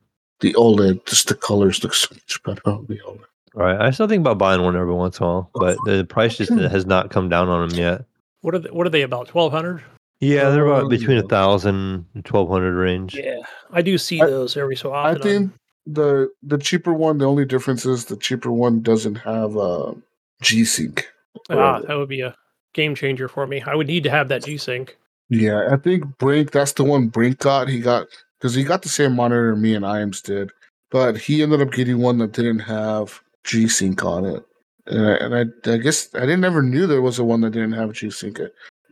The 0.43 0.53
OLED, 0.53 1.03
just 1.07 1.27
the 1.29 1.33
colors 1.35 1.83
look 1.83 1.93
so 1.95 2.07
much 2.13 2.43
better 2.43 2.61
on 2.65 2.85
the 2.87 2.99
OLED. 2.99 3.21
Right. 3.55 3.79
I 3.79 3.89
still 3.91 4.07
think 4.07 4.21
about 4.21 4.37
buying 4.37 4.61
one 4.61 4.75
every 4.75 4.93
once 4.93 5.19
in 5.19 5.25
a 5.25 5.27
while, 5.27 5.49
but 5.55 5.77
the 5.85 6.05
price 6.05 6.37
just 6.37 6.51
has 6.51 6.85
not 6.85 7.09
come 7.11 7.29
down 7.29 7.49
on 7.49 7.69
them 7.69 7.77
yet. 7.77 8.05
What 8.41 8.53
are 8.55 8.59
they, 8.59 8.69
what 8.69 8.85
are 8.87 8.89
they 8.91 9.01
about? 9.03 9.27
Twelve 9.27 9.51
hundred? 9.51 9.83
Yeah, 10.19 10.49
they're 10.49 10.67
Oh, 10.67 10.77
about 10.77 10.89
between 10.89 11.17
a 11.17 11.21
yeah. 11.21 11.27
thousand 11.27 12.05
and 12.13 12.25
twelve 12.25 12.49
hundred 12.49 12.73
range. 12.75 13.15
Yeah, 13.15 13.39
I 13.71 13.81
do 13.81 13.97
see 13.97 14.21
I- 14.21 14.25
those 14.27 14.55
every 14.57 14.75
so 14.75 14.91
I 14.91 15.11
often. 15.11 15.15
on- 15.15 15.21
think 15.23 15.51
the 15.85 16.29
the 16.41 16.57
cheaper 16.57 16.93
one, 16.93 17.17
the 17.19 17.25
only 17.25 17.45
difference 17.45 17.85
is 17.85 18.05
the 18.05 18.17
cheaper 18.17 18.51
one 18.51 18.81
doesn't 18.81 19.15
have 19.15 19.55
uh, 19.57 19.93
G 20.41 20.65
Sync. 20.65 21.07
ah, 21.49 21.79
that 21.79 21.95
would 21.95 22.09
be 22.09 22.21
a 22.21 22.35
game 22.73 22.95
changer 22.95 23.27
for 23.27 23.45
me. 23.45 23.61
I 23.61 23.75
would 23.75 23.87
need 23.87 24.03
to 24.03 24.09
have 24.09 24.29
that 24.29 24.43
G 24.45 24.57
Sync. 24.57 24.97
Yeah, 25.29 25.67
I 25.71 25.77
think 25.77 26.05
Brink. 26.17 26.51
That's 26.51 26.73
the 26.73 26.83
one 26.83 27.07
Brink 27.07 27.37
got. 27.39 27.67
He 27.69 27.79
got 27.81 28.07
because 28.43 28.53
he 28.53 28.65
got 28.65 28.81
the 28.81 28.89
same 28.89 29.15
monitor 29.15 29.55
me 29.55 29.73
and 29.73 29.85
Iams 29.85 30.21
did, 30.21 30.51
but 30.91 31.15
he 31.17 31.41
ended 31.41 31.61
up 31.61 31.71
getting 31.71 31.99
one 31.99 32.17
that 32.17 32.33
didn't 32.33 32.59
have 32.59 33.21
G 33.45 33.69
Sync 33.69 34.03
on 34.03 34.25
it. 34.25 34.43
And, 34.85 35.07
I, 35.07 35.13
and 35.13 35.35
I, 35.65 35.71
I 35.71 35.77
guess 35.77 36.13
I 36.13 36.21
didn't 36.21 36.43
ever 36.43 36.61
knew 36.61 36.85
there 36.85 37.01
was 37.01 37.17
a 37.19 37.23
one 37.23 37.39
that 37.41 37.51
didn't 37.51 37.71
have 37.71 37.93
G 37.93 38.09
Sync. 38.09 38.41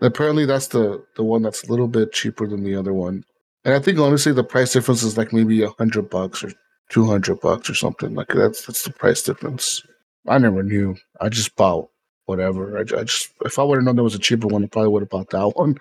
Apparently, 0.02 0.46
that's 0.46 0.68
the 0.68 1.04
the 1.18 1.24
one 1.24 1.42
that's 1.42 1.66
a 1.66 1.70
little 1.70 1.90
bit 1.90 2.14
cheaper 2.14 2.48
than 2.48 2.64
the 2.64 2.78
other 2.78 2.94
one. 2.94 3.26
And 3.66 3.74
I 3.74 3.80
think 3.80 4.00
honestly, 4.00 4.32
the 4.32 4.42
price 4.42 4.72
difference 4.72 5.04
is 5.04 5.18
like 5.18 5.34
maybe 5.34 5.62
a 5.64 5.70
hundred 5.72 6.10
bucks 6.10 6.46
or 6.46 6.54
two 6.88 7.06
hundred 7.06 7.42
bucks 7.42 7.70
or 7.70 7.74
something 7.74 8.14
like 8.16 8.30
that's 8.30 8.66
that's 8.66 8.84
the 8.84 8.94
price 8.94 9.22
difference. 9.22 9.84
I 10.30 10.38
never 10.38 10.64
knew. 10.64 10.96
I 11.20 11.28
just 11.28 11.58
bought 11.58 11.90
whatever. 12.26 12.78
I, 12.78 12.82
I 12.82 13.04
just 13.04 13.32
if 13.44 13.60
I 13.60 13.64
would 13.64 13.80
have 13.80 13.84
known 13.84 13.96
there 13.96 14.04
was 14.06 14.16
a 14.16 14.20
cheaper 14.20 14.48
one, 14.48 14.64
I 14.64 14.68
probably 14.68 14.92
would 14.92 15.02
have 15.02 15.10
bought 15.10 15.32
that 15.32 15.50
one. 15.58 15.78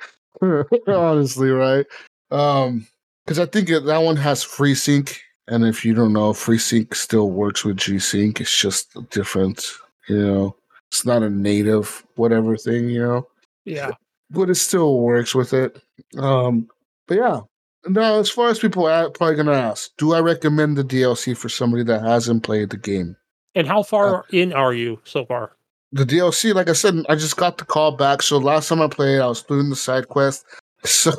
Honestly, 0.88 1.50
right? 1.50 1.86
Um, 2.32 2.88
because 3.30 3.38
I 3.38 3.46
think 3.46 3.68
that 3.68 4.02
one 4.02 4.16
has 4.16 4.44
FreeSync, 4.44 5.16
and 5.46 5.64
if 5.64 5.84
you 5.84 5.94
don't 5.94 6.12
know, 6.12 6.32
FreeSync 6.32 6.92
still 6.96 7.30
works 7.30 7.64
with 7.64 7.76
G 7.76 8.00
Sync. 8.00 8.40
It's 8.40 8.60
just 8.60 8.88
different, 9.10 9.70
you 10.08 10.18
know. 10.18 10.56
It's 10.90 11.06
not 11.06 11.22
a 11.22 11.30
native 11.30 12.04
whatever 12.16 12.56
thing, 12.56 12.88
you 12.88 13.00
know 13.00 13.28
Yeah, 13.64 13.92
but 14.30 14.50
it 14.50 14.56
still 14.56 14.98
works 14.98 15.32
with 15.32 15.52
it. 15.52 15.80
Um, 16.18 16.66
but 17.06 17.18
yeah. 17.18 17.42
Now, 17.86 18.18
as 18.18 18.28
far 18.28 18.48
as 18.48 18.58
people 18.58 18.86
are 18.86 19.08
probably 19.10 19.36
gonna 19.36 19.52
ask, 19.52 19.92
do 19.96 20.12
I 20.12 20.18
recommend 20.18 20.76
the 20.76 20.82
DLC 20.82 21.36
for 21.36 21.48
somebody 21.48 21.84
that 21.84 22.02
hasn't 22.02 22.42
played 22.42 22.70
the 22.70 22.78
game? 22.78 23.16
and 23.54 23.68
how 23.68 23.84
far 23.84 24.24
in 24.32 24.52
are 24.52 24.74
you 24.74 24.98
so 25.04 25.24
far? 25.24 25.52
The 25.92 26.02
DLC, 26.02 26.52
like 26.52 26.68
I 26.68 26.72
said, 26.72 26.96
I 27.08 27.14
just 27.14 27.36
got 27.36 27.58
the 27.58 27.64
call 27.64 27.92
back. 27.92 28.22
So 28.22 28.38
last 28.38 28.68
time 28.68 28.82
I 28.82 28.88
played, 28.88 29.20
I 29.20 29.28
was 29.28 29.44
doing 29.44 29.70
the 29.70 29.76
side 29.76 30.08
quest. 30.08 30.44
So, 30.86 31.12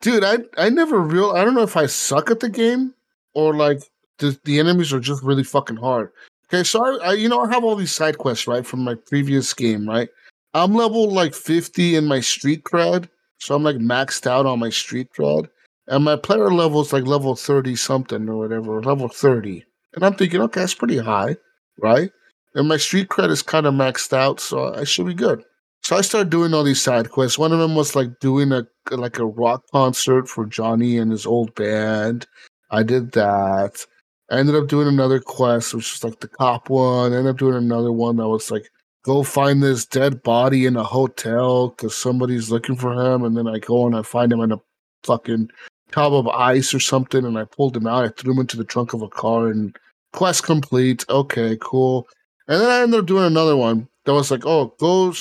dude, 0.00 0.24
I 0.24 0.38
I 0.56 0.68
never 0.68 0.98
real. 0.98 1.32
I 1.32 1.44
don't 1.44 1.54
know 1.54 1.62
if 1.62 1.76
I 1.76 1.86
suck 1.86 2.30
at 2.30 2.40
the 2.40 2.48
game 2.48 2.94
or 3.34 3.54
like 3.54 3.82
the 4.18 4.38
the 4.44 4.58
enemies 4.58 4.92
are 4.92 5.00
just 5.00 5.22
really 5.22 5.44
fucking 5.44 5.76
hard. 5.76 6.10
Okay, 6.46 6.64
so 6.64 6.84
I, 6.84 7.10
I 7.10 7.12
you 7.14 7.28
know 7.28 7.40
I 7.40 7.50
have 7.52 7.64
all 7.64 7.76
these 7.76 7.92
side 7.92 8.18
quests 8.18 8.46
right 8.46 8.66
from 8.66 8.80
my 8.80 8.94
previous 8.94 9.52
game, 9.54 9.88
right? 9.88 10.08
I'm 10.54 10.74
level 10.74 11.10
like 11.10 11.34
50 11.34 11.96
in 11.96 12.06
my 12.06 12.20
street 12.20 12.64
cred, 12.64 13.08
so 13.38 13.54
I'm 13.54 13.62
like 13.62 13.76
maxed 13.76 14.26
out 14.26 14.46
on 14.46 14.58
my 14.58 14.70
street 14.70 15.08
cred, 15.16 15.48
and 15.88 16.04
my 16.04 16.16
player 16.16 16.50
level 16.50 16.80
is 16.80 16.92
like 16.92 17.04
level 17.06 17.36
30 17.36 17.76
something 17.76 18.28
or 18.28 18.36
whatever, 18.36 18.82
level 18.82 19.08
30. 19.08 19.64
And 19.94 20.04
I'm 20.04 20.14
thinking, 20.14 20.40
okay, 20.42 20.60
that's 20.60 20.74
pretty 20.74 20.98
high, 20.98 21.36
right? 21.78 22.10
And 22.54 22.66
my 22.68 22.76
street 22.78 23.08
cred 23.08 23.30
is 23.30 23.42
kind 23.42 23.66
of 23.66 23.74
maxed 23.74 24.12
out, 24.12 24.40
so 24.40 24.74
I 24.74 24.84
should 24.84 25.06
be 25.06 25.14
good. 25.14 25.44
So 25.88 25.96
I 25.96 26.02
started 26.02 26.28
doing 26.28 26.52
all 26.52 26.64
these 26.64 26.82
side 26.82 27.08
quests. 27.08 27.38
One 27.38 27.50
of 27.50 27.60
them 27.60 27.74
was 27.74 27.96
like 27.96 28.20
doing 28.20 28.52
a 28.52 28.66
like 28.90 29.18
a 29.18 29.24
rock 29.24 29.64
concert 29.72 30.28
for 30.28 30.44
Johnny 30.44 30.98
and 30.98 31.10
his 31.10 31.24
old 31.24 31.54
band. 31.54 32.26
I 32.70 32.82
did 32.82 33.12
that. 33.12 33.86
I 34.30 34.36
ended 34.36 34.54
up 34.54 34.68
doing 34.68 34.86
another 34.86 35.18
quest, 35.18 35.72
which 35.72 35.90
was 35.94 36.04
like 36.04 36.20
the 36.20 36.28
cop 36.28 36.68
one. 36.68 37.14
I 37.14 37.16
ended 37.16 37.30
up 37.30 37.38
doing 37.38 37.54
another 37.54 37.90
one 37.90 38.16
that 38.16 38.28
was 38.28 38.50
like 38.50 38.70
go 39.02 39.22
find 39.22 39.62
this 39.62 39.86
dead 39.86 40.22
body 40.22 40.66
in 40.66 40.76
a 40.76 40.84
hotel 40.84 41.68
because 41.68 41.96
somebody's 41.96 42.50
looking 42.50 42.76
for 42.76 42.92
him. 42.92 43.24
And 43.24 43.34
then 43.34 43.48
I 43.48 43.58
go 43.58 43.86
and 43.86 43.96
I 43.96 44.02
find 44.02 44.30
him 44.30 44.40
in 44.40 44.52
a 44.52 44.60
fucking 45.04 45.48
tub 45.90 46.12
of 46.12 46.28
ice 46.28 46.74
or 46.74 46.80
something. 46.80 47.24
And 47.24 47.38
I 47.38 47.44
pulled 47.44 47.74
him 47.74 47.86
out. 47.86 48.04
I 48.04 48.08
threw 48.08 48.34
him 48.34 48.40
into 48.40 48.58
the 48.58 48.64
trunk 48.64 48.92
of 48.92 49.00
a 49.00 49.08
car 49.08 49.48
and 49.48 49.74
quest 50.12 50.42
complete. 50.42 51.06
Okay, 51.08 51.56
cool. 51.62 52.06
And 52.46 52.60
then 52.60 52.68
I 52.68 52.82
ended 52.82 53.00
up 53.00 53.06
doing 53.06 53.24
another 53.24 53.56
one 53.56 53.88
that 54.04 54.12
was 54.12 54.30
like, 54.30 54.44
oh, 54.44 54.74
go 54.78 55.14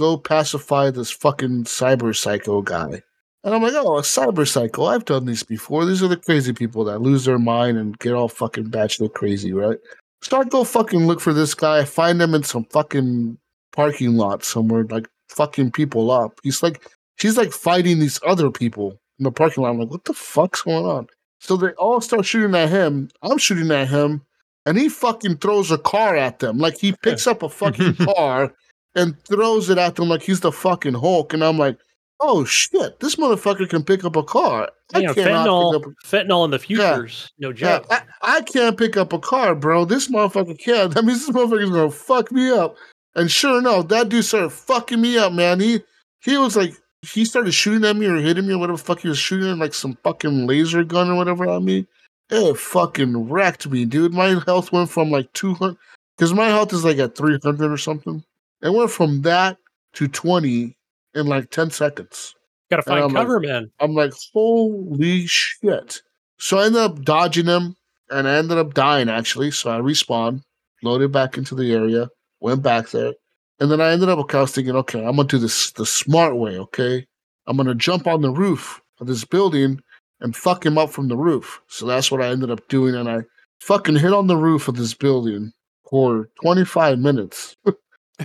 go 0.00 0.16
pacify 0.16 0.90
this 0.90 1.10
fucking 1.10 1.64
cyber 1.64 2.16
psycho 2.16 2.62
guy. 2.62 3.02
And 3.44 3.54
I'm 3.54 3.62
like, 3.62 3.74
oh, 3.74 3.98
a 3.98 4.02
cyber 4.02 4.48
psycho. 4.48 4.86
I've 4.86 5.04
done 5.04 5.26
these 5.26 5.42
before. 5.42 5.84
These 5.84 6.02
are 6.02 6.08
the 6.08 6.16
crazy 6.16 6.52
people 6.52 6.84
that 6.84 7.00
lose 7.00 7.24
their 7.26 7.38
mind 7.38 7.78
and 7.78 7.98
get 7.98 8.14
all 8.14 8.28
fucking 8.28 8.70
batshit 8.70 9.12
crazy, 9.12 9.52
right? 9.52 9.78
So 10.22 10.40
I 10.40 10.44
go 10.44 10.64
fucking 10.64 11.06
look 11.06 11.20
for 11.20 11.32
this 11.32 11.54
guy. 11.54 11.78
I 11.78 11.84
find 11.84 12.20
him 12.20 12.34
in 12.34 12.42
some 12.42 12.64
fucking 12.64 13.38
parking 13.72 14.16
lot 14.16 14.42
somewhere, 14.42 14.84
like 14.84 15.08
fucking 15.28 15.70
people 15.72 16.10
up. 16.10 16.40
He's 16.42 16.62
like, 16.62 16.82
he's 17.18 17.36
like 17.36 17.52
fighting 17.52 17.98
these 17.98 18.20
other 18.26 18.50
people 18.50 18.98
in 19.18 19.24
the 19.24 19.30
parking 19.30 19.62
lot. 19.62 19.70
I'm 19.70 19.78
like, 19.78 19.90
what 19.90 20.04
the 20.04 20.14
fuck's 20.14 20.62
going 20.62 20.84
on? 20.84 21.06
So 21.40 21.56
they 21.56 21.72
all 21.72 22.00
start 22.00 22.26
shooting 22.26 22.54
at 22.54 22.68
him. 22.68 23.08
I'm 23.22 23.38
shooting 23.38 23.70
at 23.70 23.88
him, 23.88 24.22
and 24.66 24.76
he 24.76 24.90
fucking 24.90 25.38
throws 25.38 25.70
a 25.70 25.78
car 25.78 26.16
at 26.16 26.38
them. 26.40 26.58
Like 26.58 26.76
he 26.76 26.92
picks 27.02 27.26
up 27.26 27.42
a 27.42 27.48
fucking 27.48 27.94
car 28.14 28.52
and 28.94 29.18
throws 29.24 29.70
it 29.70 29.78
at 29.78 29.96
them 29.96 30.08
like 30.08 30.22
he's 30.22 30.40
the 30.40 30.52
fucking 30.52 30.94
Hulk. 30.94 31.32
And 31.32 31.44
I'm 31.44 31.58
like, 31.58 31.78
oh 32.20 32.44
shit, 32.44 33.00
this 33.00 33.16
motherfucker 33.16 33.68
can 33.68 33.82
pick 33.82 34.04
up 34.04 34.16
a 34.16 34.22
car. 34.22 34.70
I 34.94 35.00
You 35.00 35.06
know, 35.08 35.14
cannot 35.14 35.46
fentanyl, 35.46 35.72
pick 35.72 35.86
up 35.86 35.92
a 35.92 36.06
fentanyl 36.06 36.44
in 36.44 36.50
the 36.50 36.58
future's 36.58 37.32
no 37.38 37.48
yeah, 37.48 37.54
joke. 37.54 37.86
I, 37.90 38.02
I 38.22 38.40
can't 38.42 38.76
pick 38.76 38.96
up 38.96 39.12
a 39.12 39.18
car, 39.18 39.54
bro. 39.54 39.84
This 39.84 40.08
motherfucker 40.08 40.58
can. 40.58 40.90
That 40.94 41.04
means 41.04 41.26
this 41.26 41.34
motherfucker's 41.34 41.70
gonna 41.70 41.90
fuck 41.90 42.30
me 42.32 42.50
up. 42.50 42.76
And 43.14 43.30
sure 43.30 43.58
enough, 43.58 43.88
that 43.88 44.08
dude 44.08 44.24
started 44.24 44.50
fucking 44.50 45.00
me 45.00 45.18
up, 45.18 45.32
man. 45.32 45.60
He 45.60 45.80
he 46.20 46.36
was 46.36 46.56
like 46.56 46.74
he 47.02 47.24
started 47.24 47.52
shooting 47.52 47.88
at 47.88 47.96
me 47.96 48.06
or 48.06 48.16
hitting 48.16 48.46
me 48.46 48.54
or 48.54 48.58
whatever 48.58 48.76
the 48.76 48.84
fuck 48.84 49.00
he 49.00 49.08
was 49.08 49.18
shooting 49.18 49.58
like 49.58 49.74
some 49.74 49.96
fucking 50.04 50.46
laser 50.46 50.84
gun 50.84 51.10
or 51.10 51.16
whatever 51.16 51.48
at 51.48 51.62
me. 51.62 51.86
It 52.30 52.56
fucking 52.56 53.28
wrecked 53.28 53.68
me, 53.68 53.84
dude. 53.84 54.12
My 54.14 54.40
health 54.46 54.70
went 54.70 54.90
from 54.90 55.10
like 55.10 55.32
two 55.32 55.54
hundred 55.54 55.78
because 56.16 56.34
my 56.34 56.48
health 56.48 56.72
is 56.72 56.84
like 56.84 56.98
at 56.98 57.16
three 57.16 57.38
hundred 57.42 57.72
or 57.72 57.76
something. 57.78 58.22
It 58.62 58.70
went 58.70 58.90
from 58.90 59.22
that 59.22 59.56
to 59.94 60.08
twenty 60.08 60.76
in 61.14 61.26
like 61.26 61.50
ten 61.50 61.70
seconds. 61.70 62.34
Got 62.70 62.76
to 62.76 62.82
find 62.82 63.04
I'm 63.04 63.12
like- 63.12 63.22
cover, 63.22 63.40
man. 63.40 63.70
I'm 63.80 63.94
like, 63.94 64.12
holy 64.32 65.26
shit. 65.26 66.02
So 66.38 66.58
I 66.58 66.66
ended 66.66 66.80
up 66.80 67.02
dodging 67.02 67.46
him 67.46 67.74
and 68.10 68.28
I 68.28 68.36
ended 68.36 68.58
up 68.58 68.74
dying 68.74 69.08
actually. 69.08 69.50
So 69.50 69.70
I 69.70 69.80
respawned, 69.80 70.42
loaded 70.82 71.12
back 71.12 71.36
into 71.36 71.54
the 71.54 71.72
area, 71.72 72.08
went 72.40 72.62
back 72.62 72.90
there. 72.90 73.12
And 73.58 73.70
then 73.70 73.80
I 73.80 73.90
ended 73.90 74.08
up, 74.08 74.18
okay, 74.20 74.38
I 74.38 74.42
was 74.42 74.52
thinking, 74.52 74.76
okay, 74.76 75.04
I'm 75.04 75.16
going 75.16 75.28
to 75.28 75.36
do 75.36 75.40
this 75.40 75.72
the 75.72 75.84
smart 75.84 76.36
way, 76.36 76.56
okay? 76.58 77.06
I'm 77.46 77.56
going 77.56 77.66
to 77.66 77.74
jump 77.74 78.06
on 78.06 78.22
the 78.22 78.30
roof 78.30 78.80
of 79.00 79.06
this 79.06 79.24
building 79.24 79.80
and 80.20 80.34
fuck 80.34 80.64
him 80.64 80.78
up 80.78 80.90
from 80.90 81.08
the 81.08 81.16
roof. 81.16 81.60
So 81.66 81.84
that's 81.86 82.10
what 82.10 82.22
I 82.22 82.28
ended 82.28 82.50
up 82.50 82.66
doing. 82.68 82.94
And 82.94 83.08
I 83.10 83.18
fucking 83.60 83.96
hit 83.96 84.14
on 84.14 84.28
the 84.28 84.36
roof 84.36 84.68
of 84.68 84.76
this 84.76 84.94
building 84.94 85.52
for 85.90 86.30
25 86.42 86.98
minutes. 86.98 87.56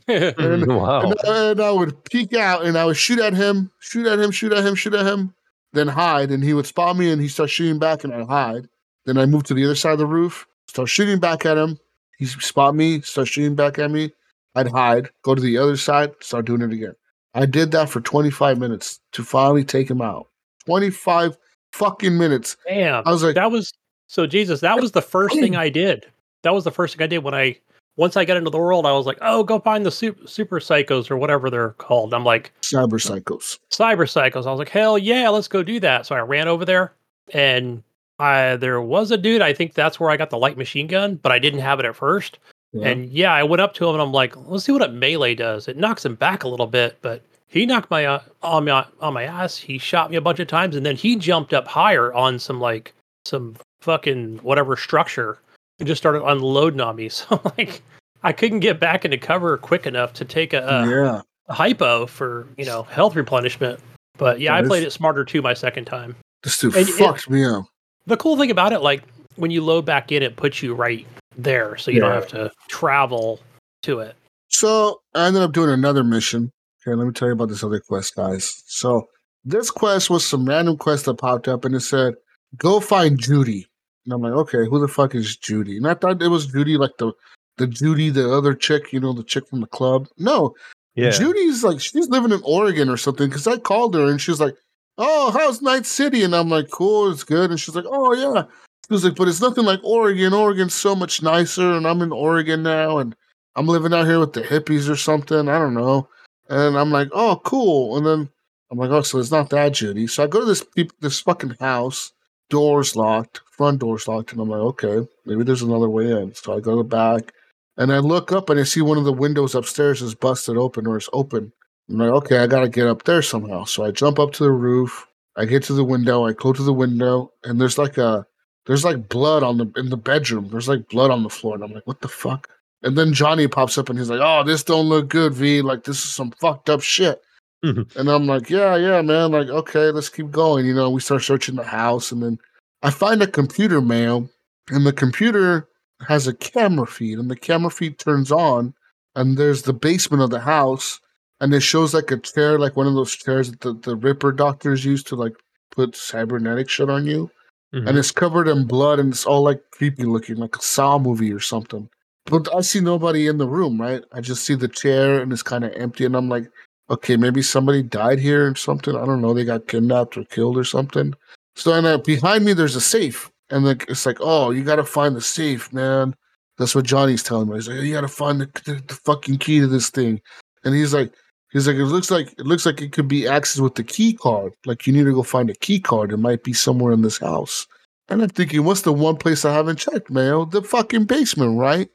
And- 0.08 0.68
wow. 0.76 1.02
And, 1.02 1.16
and 1.26 1.62
I 1.62 1.72
would 1.72 2.04
peek 2.06 2.34
out 2.34 2.66
and 2.66 2.78
I 2.78 2.86
would 2.86 2.98
shoot 2.98 3.20
at 3.20 3.34
him, 3.34 3.72
shoot 3.80 4.08
at 4.08 4.20
him, 4.20 4.32
shoot 4.32 4.52
at 4.54 4.66
him, 4.66 4.76
shoot 4.76 4.94
at 4.94 5.06
him, 5.06 5.34
then 5.74 5.88
hide. 5.88 6.32
And 6.32 6.44
he 6.44 6.54
would 6.54 6.66
spot 6.66 6.98
me 6.98 7.12
and 7.12 7.22
he 7.22 7.28
starts 7.28 7.54
shooting 7.54 7.80
back 7.80 8.04
and 8.04 8.14
I'd 8.14 8.28
hide. 8.28 8.68
Then 9.06 9.18
I 9.18 9.26
move 9.26 9.44
to 9.44 9.54
the 9.54 9.64
other 9.66 9.76
side 9.76 9.94
of 9.94 10.00
the 10.00 10.06
roof, 10.06 10.48
start 10.68 10.90
shooting 10.90 11.20
back 11.20 11.46
at 11.46 11.58
him. 11.58 11.80
He 12.18 12.26
spot 12.26 12.76
me, 12.76 13.02
start 13.02 13.28
shooting 13.28 13.56
back 13.56 13.78
at 13.78 13.92
me. 13.92 14.12
I'd 14.56 14.70
hide, 14.72 15.10
go 15.22 15.36
to 15.36 15.42
the 15.42 15.58
other 15.58 15.78
side, 15.78 16.14
start 16.22 16.46
doing 16.46 16.62
it 16.62 16.72
again. 16.72 16.96
I 17.34 17.46
did 17.46 17.72
that 17.72 17.90
for 17.90 18.00
25 18.00 18.58
minutes 18.58 19.02
to 19.12 19.24
finally 19.24 19.66
take 19.66 19.90
him 19.90 20.02
out. 20.02 20.28
25 20.66 21.38
fucking 21.74 22.18
minutes. 22.18 22.56
Damn. 22.66 23.04
I 23.06 23.12
was 23.12 23.22
like, 23.22 23.36
that 23.36 23.52
was 23.52 23.74
so 24.08 24.26
Jesus, 24.26 24.62
that 24.62 24.80
was 24.80 24.94
the 24.94 25.02
first 25.02 25.36
thing 25.36 25.56
I 25.58 25.70
did. 25.70 26.06
That 26.44 26.54
was 26.54 26.64
the 26.64 26.72
first 26.72 26.96
thing 26.96 27.04
I 27.04 27.08
did 27.08 27.20
when 27.20 27.34
I 27.34 27.58
once 27.98 28.18
I 28.18 28.26
got 28.26 28.38
into 28.38 28.50
the 28.50 28.58
world, 28.58 28.86
I 28.86 28.92
was 28.92 29.06
like, 29.06 29.18
oh, 29.22 29.44
go 29.44 29.60
find 29.60 29.86
the 29.86 29.92
super, 29.92 30.28
super 30.28 30.60
psychos 30.60 31.10
or 31.10 31.18
whatever 31.18 31.50
they're 31.50 31.72
called. 31.72 32.14
I'm 32.14 32.26
like, 32.26 32.52
cyber 32.62 33.02
psychos. 33.02 33.60
Cyber 33.72 34.06
psychos. 34.06 34.46
I 34.46 34.52
was 34.52 34.60
like, 34.60 34.70
hell 34.70 34.98
yeah, 34.98 35.30
let's 35.30 35.48
go 35.48 35.64
do 35.64 35.80
that. 35.80 36.06
So 36.06 36.16
I 36.16 36.20
ran 36.20 36.48
over 36.48 36.66
there 36.66 36.94
and 37.34 37.84
I 38.20 38.58
there 38.58 38.82
was 38.82 39.12
a 39.12 39.18
dude, 39.18 39.42
I 39.42 39.54
think 39.54 39.74
that's 39.74 40.00
where 40.00 40.10
I 40.10 40.18
got 40.18 40.30
the 40.30 40.38
light 40.38 40.58
machine 40.58 40.88
gun, 40.88 41.16
but 41.16 41.32
I 41.32 41.40
didn't 41.40 41.60
have 41.62 41.80
it 41.80 41.86
at 41.86 41.96
first. 41.96 42.40
Yeah. 42.74 42.88
And 42.90 43.10
yeah, 43.12 43.34
I 43.34 43.44
went 43.44 43.62
up 43.62 43.74
to 43.76 43.88
him 43.88 43.96
and 43.96 44.02
I'm 44.02 44.12
like, 44.12 44.36
let's 44.48 44.66
see 44.66 44.72
what 44.72 44.82
a 44.82 44.90
melee 44.90 45.36
does. 45.36 45.68
It 45.68 45.78
knocks 45.78 46.06
him 46.06 46.16
back 46.16 46.44
a 46.44 46.50
little 46.50 46.68
bit, 46.68 46.98
but 47.02 47.22
he 47.48 47.66
knocked 47.66 47.90
my 47.90 48.06
uh, 48.06 48.22
on 48.44 48.66
my 48.66 48.86
on 49.00 49.14
my 49.14 49.24
ass. 49.24 49.56
He 49.58 49.78
shot 49.78 50.12
me 50.12 50.18
a 50.18 50.22
bunch 50.22 50.40
of 50.40 50.48
times, 50.48 50.76
and 50.76 50.86
then 50.86 50.98
he 50.98 51.16
jumped 51.16 51.54
up 51.54 51.68
higher 51.68 52.14
on 52.14 52.38
some 52.40 52.60
like 52.60 52.94
some 53.24 53.56
fucking 53.80 54.40
whatever 54.40 54.76
structure 54.76 55.38
and 55.38 55.45
just 55.84 56.02
started 56.02 56.24
unloading 56.24 56.82
on 56.82 56.96
me. 56.96 57.10
So 57.10 57.42
like, 57.58 57.82
I 58.24 58.32
couldn't 58.32 58.60
get 58.62 58.80
back 58.80 59.06
into 59.06 59.18
cover 59.18 59.58
quick 59.58 59.86
enough 59.86 60.14
to 60.14 60.26
take 60.26 60.54
a, 60.54 60.66
a, 60.66 60.90
yeah. 60.90 61.22
a 61.48 61.54
hypo 61.54 62.06
for 62.06 62.48
you 62.58 62.66
know 62.66 62.84
health 62.84 63.16
replenishment. 63.16 63.80
But 64.18 64.40
yeah, 64.40 64.56
I 64.56 64.62
That 64.62 64.68
played 64.68 64.84
it 64.84 64.92
smarter 64.92 65.26
too 65.26 65.42
my 65.42 65.54
second 65.54 65.86
time. 65.86 66.16
This 66.44 66.58
dude 66.60 66.76
And 66.76 66.88
it- 66.88 66.94
fucked 66.94 67.30
me 67.30 67.44
up. 67.44 67.66
The 68.08 68.18
cool 68.18 68.38
thing 68.38 68.52
about 68.52 68.72
it, 68.72 68.80
like 68.80 69.04
when 69.36 69.52
you 69.52 69.64
load 69.64 69.86
back 69.86 70.12
in, 70.12 70.22
it 70.22 70.36
puts 70.36 70.62
you 70.62 70.74
right 70.76 71.06
there, 71.38 71.76
so 71.78 71.90
you 71.92 72.00
don't 72.00 72.12
have 72.12 72.28
to 72.30 72.52
travel 72.70 73.40
to 73.82 74.00
it. 74.00 74.16
So 74.50 75.02
I 75.16 75.26
ended 75.28 75.42
up 75.42 75.52
doing 75.54 75.72
another 75.72 76.04
mission. 76.04 76.52
Okay, 76.88 76.96
let 76.96 77.06
me 77.08 77.14
tell 77.14 77.28
you 77.28 77.34
about 77.34 77.50
this 77.50 77.64
other 77.64 77.80
quest, 77.80 78.16
guys. 78.16 78.64
So 78.68 79.08
this 79.44 79.72
quest 79.72 80.10
was 80.10 80.26
some 80.26 80.46
random 80.46 80.78
quest 80.78 81.06
that 81.06 81.16
popped 81.16 81.48
up 81.48 81.66
and 81.66 81.76
it 81.76 81.82
said, 81.82 82.14
go 82.58 82.80
find 82.80 83.20
Judy. 83.20 83.68
And 84.06 84.14
I'm 84.14 84.22
like, 84.22 84.34
okay, 84.34 84.66
who 84.70 84.80
the 84.80 84.88
fuck 84.88 85.16
is 85.16 85.36
Judy? 85.38 85.78
And 85.78 85.88
I 85.88 85.96
thought 85.96 86.22
it 86.22 86.28
was 86.28 86.48
Judy, 86.48 86.78
like 86.78 86.98
the 87.00 87.12
the 87.58 87.68
Judy, 87.68 88.10
the 88.10 88.32
other 88.34 88.54
chick, 88.54 88.92
you 88.94 89.00
know, 89.00 89.14
the 89.14 89.24
chick 89.24 89.48
from 89.48 89.62
the 89.62 89.68
club. 89.68 90.08
No, 90.18 90.54
Yeah. 90.96 91.10
Judy's 91.12 91.64
like 91.64 91.80
she's 91.80 92.10
living 92.10 92.32
in 92.32 92.42
Oregon 92.44 92.90
or 92.90 92.98
something. 92.98 93.28
Because 93.28 93.48
I 93.48 93.58
called 93.58 93.96
her 93.96 94.06
and 94.06 94.22
she's 94.22 94.40
like, 94.40 94.56
"Oh, 94.98 95.32
how's 95.32 95.62
Night 95.62 95.86
City?" 95.86 96.24
And 96.24 96.36
I'm 96.36 96.50
like, 96.50 96.70
"Cool, 96.72 97.12
it's 97.12 97.24
good." 97.24 97.50
And 97.52 97.60
she's 97.60 97.76
like, 97.76 97.86
"Oh 97.88 98.14
yeah." 98.14 98.44
She 98.88 98.94
was 98.94 99.04
like, 99.04 99.16
"But 99.16 99.28
it's 99.28 99.42
nothing 99.42 99.66
like 99.66 99.80
Oregon. 99.84 100.34
Oregon's 100.34 100.76
so 100.76 100.96
much 100.96 101.22
nicer." 101.24 101.72
And 101.74 101.88
I'm 101.88 102.02
in 102.02 102.12
Oregon 102.12 102.62
now, 102.64 103.00
and 103.00 103.16
I'm 103.56 103.68
living 103.68 103.94
out 103.94 104.06
here 104.06 104.20
with 104.20 104.34
the 104.34 104.42
hippies 104.42 104.90
or 104.90 104.96
something. 104.98 105.50
I 105.50 105.58
don't 105.58 105.74
know. 105.74 106.08
And 106.50 106.78
I'm 106.78 106.92
like, 106.92 107.10
"Oh, 107.14 107.42
cool." 107.46 107.98
And 107.98 108.06
then 108.06 108.30
I'm 108.72 108.78
like, 108.78 108.92
"Oh, 108.92 109.02
so 109.02 109.18
it's 109.20 109.32
not 109.32 109.50
that 109.52 109.74
Judy." 109.74 110.08
So 110.08 110.24
I 110.24 110.28
go 110.28 110.40
to 110.42 110.46
this 110.46 110.64
this 111.02 111.20
fucking 111.22 111.56
house. 111.60 112.12
Doors 112.50 112.96
locked, 112.96 113.42
front 113.52 113.80
doors 113.80 114.08
locked, 114.08 114.32
and 114.32 114.42
I'm 114.42 114.50
like, 114.50 114.60
"Okay, 114.60 115.08
maybe 115.26 115.44
there's 115.44 115.62
another 115.62 115.90
way 115.90 116.12
in." 116.12 116.34
So 116.36 116.56
I 116.56 116.60
go 116.60 116.72
to 116.72 116.78
the 116.78 116.84
back. 116.84 117.34
And 117.78 117.92
I 117.92 118.00
look 118.00 118.32
up 118.32 118.50
and 118.50 118.60
I 118.60 118.64
see 118.64 118.82
one 118.82 118.98
of 118.98 119.04
the 119.04 119.12
windows 119.12 119.54
upstairs 119.54 120.02
is 120.02 120.16
busted 120.16 120.56
open 120.56 120.88
or 120.88 120.96
it's 120.96 121.10
open. 121.12 121.52
I'm 121.90 121.98
like, 121.98 122.12
okay, 122.12 122.38
I 122.38 122.48
gotta 122.48 122.70
get 122.70 122.88
up 122.88 123.04
there 123.04 123.22
somehow. 123.22 123.66
So 123.66 123.84
I 123.84 123.92
jump 123.92 124.18
up 124.18 124.32
to 124.34 124.44
the 124.44 124.52
roof. 124.52 125.06
I 125.36 125.46
get 125.46 125.64
to 125.64 125.74
the 125.74 125.84
window. 125.84 126.26
I 126.26 126.34
go 126.34 126.54
to 126.54 126.64
the 126.64 126.74
window, 126.74 127.32
and 127.44 127.60
there's 127.60 127.78
like 127.78 127.98
a 127.98 128.26
there's 128.66 128.86
like 128.86 129.10
blood 129.10 129.44
on 129.44 129.58
the 129.58 129.72
in 129.76 129.90
the 129.90 129.98
bedroom. 129.98 130.48
There's 130.50 130.70
like 130.70 130.88
blood 130.90 131.12
on 131.12 131.24
the 131.24 131.30
floor, 131.30 131.56
and 131.56 131.64
I'm 131.64 131.74
like, 131.74 131.86
what 131.86 132.02
the 132.02 132.08
fuck? 132.08 132.50
And 132.82 132.98
then 132.98 133.14
Johnny 133.14 133.48
pops 133.48 133.78
up 133.78 133.90
and 133.90 133.98
he's 133.98 134.10
like, 134.10 134.22
oh, 134.22 134.44
this 134.44 134.64
don't 134.64 134.88
look 134.88 135.10
good, 135.10 135.34
V. 135.34 135.62
Like 135.62 135.84
this 135.84 135.98
is 136.06 136.12
some 136.12 136.32
fucked 136.32 136.70
up 136.70 136.82
shit. 136.82 137.22
Mhm. 137.64 137.96
and 137.96 138.10
I'm 138.10 138.26
like, 138.28 138.50
yeah, 138.50 138.76
yeah, 138.76 139.02
man. 139.02 139.32
Like, 139.32 139.50
okay, 139.50 139.92
let's 139.92 140.10
keep 140.10 140.32
going. 140.32 140.66
You 140.66 140.74
know, 140.74 140.90
we 140.90 141.02
start 141.02 141.24
searching 141.24 141.56
the 141.56 141.64
house, 141.64 142.12
and 142.12 142.22
then 142.22 142.38
I 142.84 142.90
find 142.92 143.22
a 143.22 143.28
computer 143.28 143.82
mail, 143.82 144.30
and 144.70 144.86
the 144.86 144.94
computer 144.94 145.68
has 146.08 146.28
a 146.28 146.34
camera 146.34 146.86
feed, 146.86 147.18
and 147.18 147.30
the 147.32 147.36
camera 147.36 147.72
feed 147.72 147.98
turns 147.98 148.32
on, 148.32 148.74
and 149.16 149.38
there's 149.38 149.64
the 149.64 149.74
basement 149.74 150.22
of 150.22 150.30
the 150.30 150.40
house, 150.42 151.00
and 151.40 151.54
it 151.54 151.62
shows 151.62 151.94
like 151.94 152.12
a 152.12 152.18
chair, 152.18 152.60
like 152.60 152.76
one 152.76 152.88
of 152.88 152.94
those 152.94 153.16
chairs 153.16 153.50
that 153.52 153.62
the, 153.62 153.74
the 153.74 153.96
Ripper 153.96 154.32
doctors 154.32 154.86
use 154.86 155.04
to 155.06 155.16
like 155.16 155.34
put 155.72 155.96
cybernetic 155.96 156.70
shit 156.70 156.90
on 156.90 157.06
you, 157.08 157.32
Mhm. 157.74 157.88
and 157.90 157.98
it's 157.98 158.12
covered 158.12 158.48
in 158.48 158.66
blood, 158.68 159.00
and 159.00 159.12
it's 159.12 159.26
all 159.26 159.42
like 159.44 159.62
creepy 159.72 160.04
looking, 160.04 160.36
like 160.38 160.56
a 160.56 160.62
Saw 160.62 161.00
movie 161.00 161.34
or 161.34 161.40
something. 161.40 161.90
But 162.26 162.54
I 162.56 162.62
see 162.62 162.80
nobody 162.82 163.28
in 163.28 163.38
the 163.38 163.48
room, 163.48 163.80
right? 163.82 164.04
I 164.12 164.22
just 164.22 164.44
see 164.46 164.56
the 164.56 164.68
chair, 164.68 165.20
and 165.22 165.32
it's 165.34 165.44
kind 165.44 165.64
of 165.64 165.72
empty, 165.74 166.06
and 166.06 166.16
I'm 166.16 166.30
like, 166.30 166.50
okay, 166.90 167.18
maybe 167.18 167.42
somebody 167.42 167.82
died 167.84 168.20
here 168.20 168.50
or 168.52 168.56
something. 168.56 168.96
I 168.96 169.06
don't 169.06 169.22
know. 169.22 169.34
They 169.34 169.46
got 169.46 169.68
kidnapped 169.68 170.18
or 170.18 170.24
killed 170.26 170.58
or 170.58 170.64
something. 170.64 171.14
So 171.56 171.74
and 171.74 171.88
uh, 171.88 171.98
behind 172.00 172.46
me, 172.46 172.54
there's 172.54 172.76
a 172.76 172.82
safe, 172.82 173.32
and 173.50 173.66
like 173.66 173.86
it's 173.90 174.06
like, 174.06 174.18
oh, 174.20 174.52
you 174.52 174.64
got 174.64 174.76
to 174.78 174.84
find 174.84 175.16
the 175.16 175.22
safe, 175.22 175.72
man. 175.74 176.14
That's 176.58 176.76
what 176.76 176.86
Johnny's 176.86 177.24
telling 177.24 177.50
me. 177.50 177.56
He's 177.56 177.68
like, 177.68 177.82
you 177.82 177.94
got 177.94 178.02
to 178.02 178.08
find 178.08 178.40
the, 178.42 178.46
the, 178.66 178.82
the 178.88 178.94
fucking 179.06 179.38
key 179.40 179.60
to 179.60 179.68
this 179.68 179.90
thing, 179.90 180.22
and 180.64 180.74
he's 180.76 180.94
like, 180.94 181.14
he's 181.52 181.68
like, 181.68 181.78
it 181.78 181.86
looks 181.86 182.12
like 182.12 182.28
it 182.38 182.46
looks 182.46 182.66
like 182.66 182.82
it 182.82 182.92
could 182.92 183.08
be 183.08 183.22
accessed 183.22 183.62
with 183.62 183.76
the 183.76 183.84
key 183.84 184.14
card. 184.14 184.54
Like 184.66 184.86
you 184.86 184.94
need 184.94 185.06
to 185.06 185.14
go 185.14 185.24
find 185.24 185.50
a 185.50 185.56
key 185.56 185.80
card. 185.80 186.12
It 186.12 186.18
might 186.18 186.44
be 186.44 186.54
somewhere 186.54 186.94
in 186.94 187.02
this 187.02 187.18
house. 187.20 187.66
And 188.10 188.22
I'm 188.22 188.30
thinking, 188.30 188.64
what's 188.64 188.82
the 188.82 188.94
one 188.94 189.16
place 189.18 189.46
I 189.46 189.54
haven't 189.54 189.80
checked, 189.80 190.12
man? 190.12 190.50
The 190.50 190.62
fucking 190.62 191.06
basement, 191.06 191.58
right? 191.58 191.90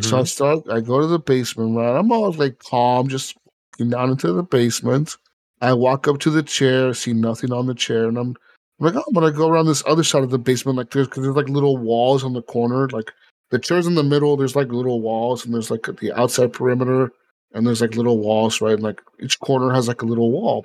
So 0.00 0.18
I 0.18 0.22
Mhm. 0.22 0.28
start. 0.28 0.58
I 0.70 0.80
go 0.80 1.00
to 1.00 1.06
the 1.06 1.18
basement, 1.18 1.76
right? 1.76 1.96
I'm 1.96 2.10
all 2.12 2.32
like 2.32 2.58
calm, 2.58 3.08
just 3.08 3.36
down 3.78 4.10
into 4.10 4.32
the 4.32 4.42
basement. 4.42 5.16
I 5.60 5.72
walk 5.72 6.08
up 6.08 6.18
to 6.20 6.30
the 6.30 6.42
chair, 6.42 6.94
see 6.94 7.12
nothing 7.12 7.52
on 7.52 7.66
the 7.66 7.74
chair, 7.74 8.08
and 8.08 8.18
I'm, 8.18 8.36
I'm 8.80 8.86
like, 8.86 8.96
oh, 8.96 9.04
I'm 9.06 9.14
gonna 9.14 9.32
go 9.32 9.48
around 9.48 9.66
this 9.66 9.82
other 9.86 10.04
side 10.04 10.22
of 10.22 10.30
the 10.30 10.38
basement, 10.38 10.78
like 10.78 10.90
there's 10.90 11.08
because 11.08 11.22
there's 11.22 11.36
like 11.36 11.48
little 11.48 11.76
walls 11.76 12.24
on 12.24 12.32
the 12.32 12.42
corner, 12.42 12.88
like 12.88 13.12
the 13.50 13.58
chair's 13.58 13.86
in 13.86 13.94
the 13.94 14.02
middle. 14.02 14.36
There's 14.36 14.56
like 14.56 14.68
little 14.68 15.00
walls, 15.00 15.44
and 15.44 15.54
there's 15.54 15.70
like 15.70 15.86
the 16.00 16.12
outside 16.12 16.52
perimeter, 16.52 17.12
and 17.52 17.66
there's 17.66 17.80
like 17.80 17.94
little 17.94 18.18
walls, 18.18 18.60
right? 18.60 18.74
And 18.74 18.82
like 18.82 19.00
each 19.20 19.38
corner 19.40 19.72
has 19.72 19.88
like 19.88 20.02
a 20.02 20.06
little 20.06 20.30
wall. 20.32 20.64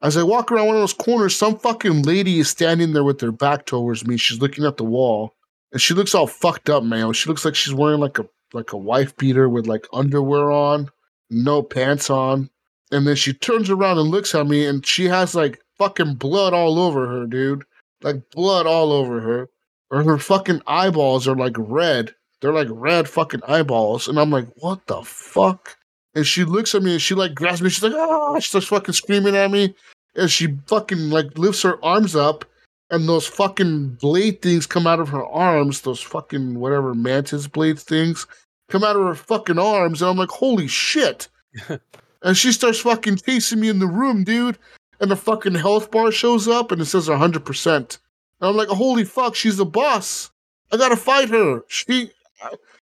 As 0.00 0.16
I 0.16 0.22
walk 0.22 0.50
around 0.50 0.66
one 0.66 0.76
of 0.76 0.82
those 0.82 0.94
corners, 0.94 1.36
some 1.36 1.58
fucking 1.58 2.02
lady 2.02 2.40
is 2.40 2.48
standing 2.48 2.92
there 2.92 3.04
with 3.04 3.18
their 3.18 3.32
back 3.32 3.66
towards 3.66 4.06
me. 4.06 4.16
She's 4.16 4.40
looking 4.40 4.64
at 4.64 4.78
the 4.78 4.84
wall, 4.84 5.34
and 5.72 5.80
she 5.80 5.94
looks 5.94 6.14
all 6.14 6.26
fucked 6.26 6.70
up, 6.70 6.82
man. 6.82 7.12
She 7.12 7.28
looks 7.28 7.44
like 7.44 7.54
she's 7.54 7.74
wearing 7.74 8.00
like 8.00 8.18
a 8.18 8.26
like 8.54 8.72
a 8.72 8.78
wife 8.78 9.16
beater 9.16 9.48
with 9.48 9.66
like 9.66 9.86
underwear 9.92 10.50
on, 10.50 10.88
no 11.32 11.62
pants 11.62 12.10
on. 12.10 12.50
And 12.90 13.06
then 13.06 13.16
she 13.16 13.32
turns 13.32 13.70
around 13.70 13.98
and 13.98 14.08
looks 14.08 14.34
at 14.34 14.46
me 14.46 14.66
and 14.66 14.84
she 14.84 15.06
has 15.06 15.34
like 15.34 15.60
fucking 15.78 16.14
blood 16.14 16.52
all 16.52 16.78
over 16.78 17.08
her, 17.08 17.26
dude. 17.26 17.64
Like 18.02 18.30
blood 18.30 18.66
all 18.66 18.92
over 18.92 19.20
her. 19.20 19.48
Or 19.90 20.02
her 20.02 20.18
fucking 20.18 20.62
eyeballs 20.66 21.26
are 21.26 21.36
like 21.36 21.56
red. 21.58 22.14
They're 22.40 22.52
like 22.52 22.68
red 22.70 23.08
fucking 23.08 23.42
eyeballs. 23.46 24.08
And 24.08 24.18
I'm 24.18 24.30
like, 24.30 24.48
what 24.56 24.86
the 24.86 25.02
fuck? 25.02 25.76
And 26.14 26.26
she 26.26 26.44
looks 26.44 26.74
at 26.74 26.82
me 26.82 26.92
and 26.92 27.02
she 27.02 27.14
like 27.14 27.34
grabs 27.34 27.62
me. 27.62 27.70
She's 27.70 27.82
like, 27.82 27.94
ah, 27.94 28.38
she 28.38 28.48
starts 28.48 28.66
fucking 28.66 28.94
screaming 28.94 29.36
at 29.36 29.50
me. 29.50 29.74
And 30.14 30.30
she 30.30 30.56
fucking 30.66 31.10
like 31.10 31.38
lifts 31.38 31.62
her 31.62 31.82
arms 31.84 32.14
up 32.14 32.44
and 32.90 33.08
those 33.08 33.26
fucking 33.26 33.88
blade 34.00 34.42
things 34.42 34.66
come 34.66 34.86
out 34.86 35.00
of 35.00 35.08
her 35.08 35.24
arms, 35.24 35.80
those 35.80 36.02
fucking 36.02 36.58
whatever 36.58 36.94
mantis 36.94 37.48
blade 37.48 37.78
things 37.78 38.26
come 38.72 38.84
out 38.84 38.96
of 38.96 39.04
her 39.04 39.14
fucking 39.14 39.58
arms, 39.58 40.00
and 40.00 40.10
I'm 40.10 40.16
like, 40.16 40.30
holy 40.30 40.66
shit. 40.66 41.28
and 42.22 42.36
she 42.36 42.52
starts 42.52 42.80
fucking 42.80 43.18
chasing 43.18 43.60
me 43.60 43.68
in 43.68 43.78
the 43.78 43.86
room, 43.86 44.24
dude. 44.24 44.58
And 44.98 45.10
the 45.10 45.16
fucking 45.16 45.54
health 45.54 45.90
bar 45.90 46.10
shows 46.10 46.48
up 46.48 46.72
and 46.72 46.80
it 46.80 46.86
says 46.86 47.08
100%. 47.08 47.76
And 47.76 47.88
I'm 48.40 48.56
like, 48.56 48.68
holy 48.68 49.04
fuck, 49.04 49.34
she's 49.34 49.58
the 49.58 49.66
boss. 49.66 50.30
I 50.72 50.78
gotta 50.78 50.96
fight 50.96 51.28
her. 51.28 51.62
She. 51.68 52.10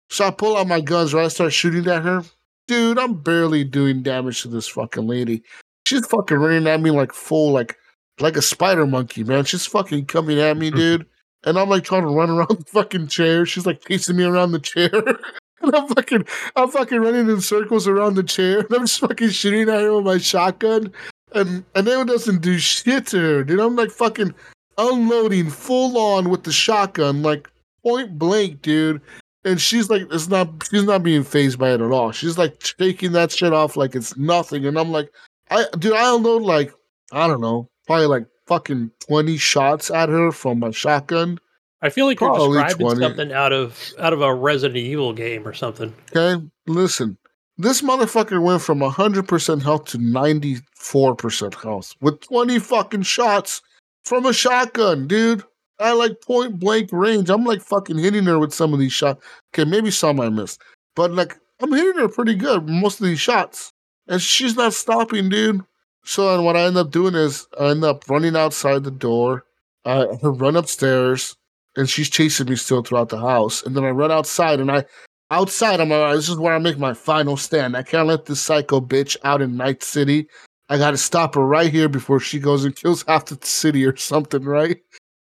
So 0.10 0.28
I 0.28 0.32
pull 0.32 0.56
out 0.56 0.68
my 0.68 0.82
guns, 0.82 1.14
right? 1.14 1.26
I 1.26 1.30
start 1.30 1.52
shooting 1.52 1.88
at 1.88 2.04
her. 2.04 2.24
Dude, 2.68 3.00
I'm 3.00 3.16
barely 3.16 3.64
doing 3.64 4.04
damage 4.04 4.44
to 4.44 4.50
this 4.50 4.68
fucking 4.68 5.08
lady. 5.08 5.42
She's 5.88 6.06
fucking 6.06 6.38
running 6.38 6.68
at 6.68 6.82
me 6.82 6.92
like 6.92 7.12
full, 7.12 7.52
like 7.54 7.78
like 8.20 8.38
a 8.38 8.42
spider 8.42 8.86
monkey, 8.86 9.24
man. 9.24 9.46
She's 9.46 9.66
fucking 9.66 10.06
coming 10.06 10.40
at 10.40 10.58
me, 10.58 10.70
dude. 10.72 11.08
And 11.44 11.58
I'm 11.58 11.70
like 11.70 11.86
trying 11.86 12.04
to 12.04 12.10
run 12.10 12.30
around 12.30 12.60
the 12.60 12.66
fucking 12.66 13.08
chair. 13.08 13.46
She's 13.48 13.66
like 13.66 13.84
chasing 13.88 14.18
me 14.18 14.26
around 14.26 14.52
the 14.52 14.60
chair. 14.60 14.92
and 15.64 15.76
I'm 15.76 15.88
fucking 15.88 16.26
I'm 16.56 16.70
fucking 16.70 17.00
running 17.00 17.30
in 17.30 17.42
circles 17.42 17.88
around 17.88 18.16
the 18.16 18.24
chair. 18.24 18.60
And 18.60 18.74
I'm 18.74 18.82
just 18.82 19.00
fucking 19.00 19.30
shooting 19.30 19.70
at 19.70 19.82
her 19.82 19.96
with 19.96 20.06
my 20.06 20.18
shotgun. 20.18 20.92
And 21.34 21.64
and 21.76 21.88
it 21.88 22.08
doesn't 22.08 22.42
do 22.42 22.58
shit 22.58 23.08
to 23.08 23.20
her, 23.20 23.44
dude. 23.44 23.60
I'm 23.60 23.76
like 23.76 23.92
fucking 23.92 24.34
unloading 24.78 25.50
full 25.50 25.98
on 25.98 26.30
with 26.30 26.44
the 26.44 26.52
shotgun, 26.52 27.22
like 27.22 27.50
point 27.84 28.18
blank, 28.18 28.62
dude. 28.62 29.02
And 29.44 29.60
she's 29.60 29.90
like, 29.90 30.04
it's 30.12 30.28
not 30.28 30.50
she's 30.70 30.84
not 30.84 31.04
being 31.04 31.24
phased 31.24 31.60
by 31.60 31.72
it 31.72 31.82
at 31.82 31.92
all. 31.92 32.12
She's 32.12 32.38
like 32.38 32.64
shaking 32.64 33.12
that 33.14 33.32
shit 33.32 33.54
off 33.54 33.78
like 33.78 33.96
it's 33.96 34.18
nothing. 34.18 34.66
And 34.66 34.78
I'm 34.78 34.92
like, 34.92 35.12
I 35.50 35.66
dude, 35.78 35.94
I 35.94 36.16
unload 36.16 36.44
like, 36.44 36.74
I 37.12 37.28
don't 37.28 37.42
know, 37.42 37.70
probably 37.88 38.08
like 38.08 38.26
fucking 38.48 38.92
20 39.08 39.38
shots 39.38 39.90
at 39.92 40.10
her 40.10 40.32
from 40.32 40.60
my 40.60 40.72
shotgun. 40.72 41.40
I 41.82 41.90
feel 41.90 42.06
like 42.06 42.20
you're 42.20 42.30
Probably 42.30 42.62
describing 42.62 42.88
20. 42.88 43.00
something 43.02 43.32
out 43.34 43.52
of 43.54 43.94
out 44.00 44.14
of 44.14 44.22
a 44.22 44.34
Resident 44.34 44.78
Evil 44.78 45.14
game 45.14 45.48
or 45.48 45.54
something. 45.54 45.94
Okay, 46.16 46.44
listen. 46.68 47.18
This 47.58 47.82
motherfucker 47.82 48.42
went 48.42 48.62
from 48.62 48.80
100% 48.80 49.62
health 49.62 49.86
to 49.86 49.98
94% 50.00 51.62
health 51.62 51.94
with 52.02 52.20
20 52.22 52.60
fucking 52.60 53.04
shots. 53.04 53.62
from 54.04 54.26
a 54.26 54.34
shotgun, 54.34 55.08
dude. 55.08 55.44
I 55.80 55.94
like 55.94 56.22
point 56.22 56.60
blank 56.60 56.90
range. 56.92 57.30
I'm 57.30 57.44
like 57.44 57.62
fucking 57.62 57.98
hitting 57.98 58.26
her 58.26 58.38
with 58.38 58.54
some 58.54 58.74
of 58.74 58.80
these 58.80 58.94
shots. 58.94 59.24
Okay, 59.54 59.68
maybe 59.70 59.90
some 59.92 60.20
I 60.20 60.30
missed, 60.30 60.62
but 60.96 61.12
like 61.12 61.38
I'm 61.60 61.72
hitting 61.74 62.00
her 62.00 62.08
pretty 62.08 62.36
good 62.36 62.68
most 62.68 63.00
of 63.00 63.08
these 63.08 63.20
shots, 63.20 63.74
and 64.08 64.22
she's 64.22 64.56
not 64.56 64.74
stopping, 64.74 65.30
dude. 65.30 65.62
So 66.04 66.36
then 66.36 66.46
what 66.46 66.56
I 66.58 66.62
end 66.64 66.78
up 66.78 66.92
doing 66.92 67.16
is 67.16 67.48
I 67.60 67.70
end 67.70 67.84
up 67.84 68.08
running 68.10 68.36
outside 68.36 68.84
the 68.84 68.92
door. 68.92 69.46
I 69.86 70.06
run 70.22 70.56
upstairs, 70.56 71.36
and 71.76 71.90
she's 71.90 72.10
chasing 72.10 72.50
me 72.50 72.56
still 72.56 72.82
throughout 72.82 73.10
the 73.10 73.20
house. 73.20 73.64
And 73.64 73.76
then 73.76 73.84
I 73.84 73.90
run 73.90 74.12
outside, 74.12 74.60
and 74.60 74.72
I 74.72 74.86
outside 75.32 75.80
I'm 75.80 75.90
like, 75.90 76.16
this 76.16 76.30
is 76.30 76.38
where 76.38 76.54
I 76.54 76.60
make 76.60 76.78
my 76.78 76.94
final 76.94 77.38
stand. 77.38 77.76
I 77.76 77.84
can't 77.84 78.08
let 78.08 78.26
this 78.26 78.42
psycho 78.42 78.82
bitch 78.82 79.16
out 79.24 79.42
in 79.42 79.58
Night 79.58 79.82
City. 79.82 80.28
I 80.70 80.78
got 80.78 80.92
to 80.92 80.98
stop 80.98 81.36
her 81.36 81.46
right 81.46 81.72
here 81.72 81.90
before 81.90 82.20
she 82.20 82.40
goes 82.40 82.64
and 82.64 82.76
kills 82.76 83.04
half 83.08 83.26
the 83.26 83.38
city 83.46 83.86
or 83.86 83.96
something, 83.96 84.44
right? 84.44 84.78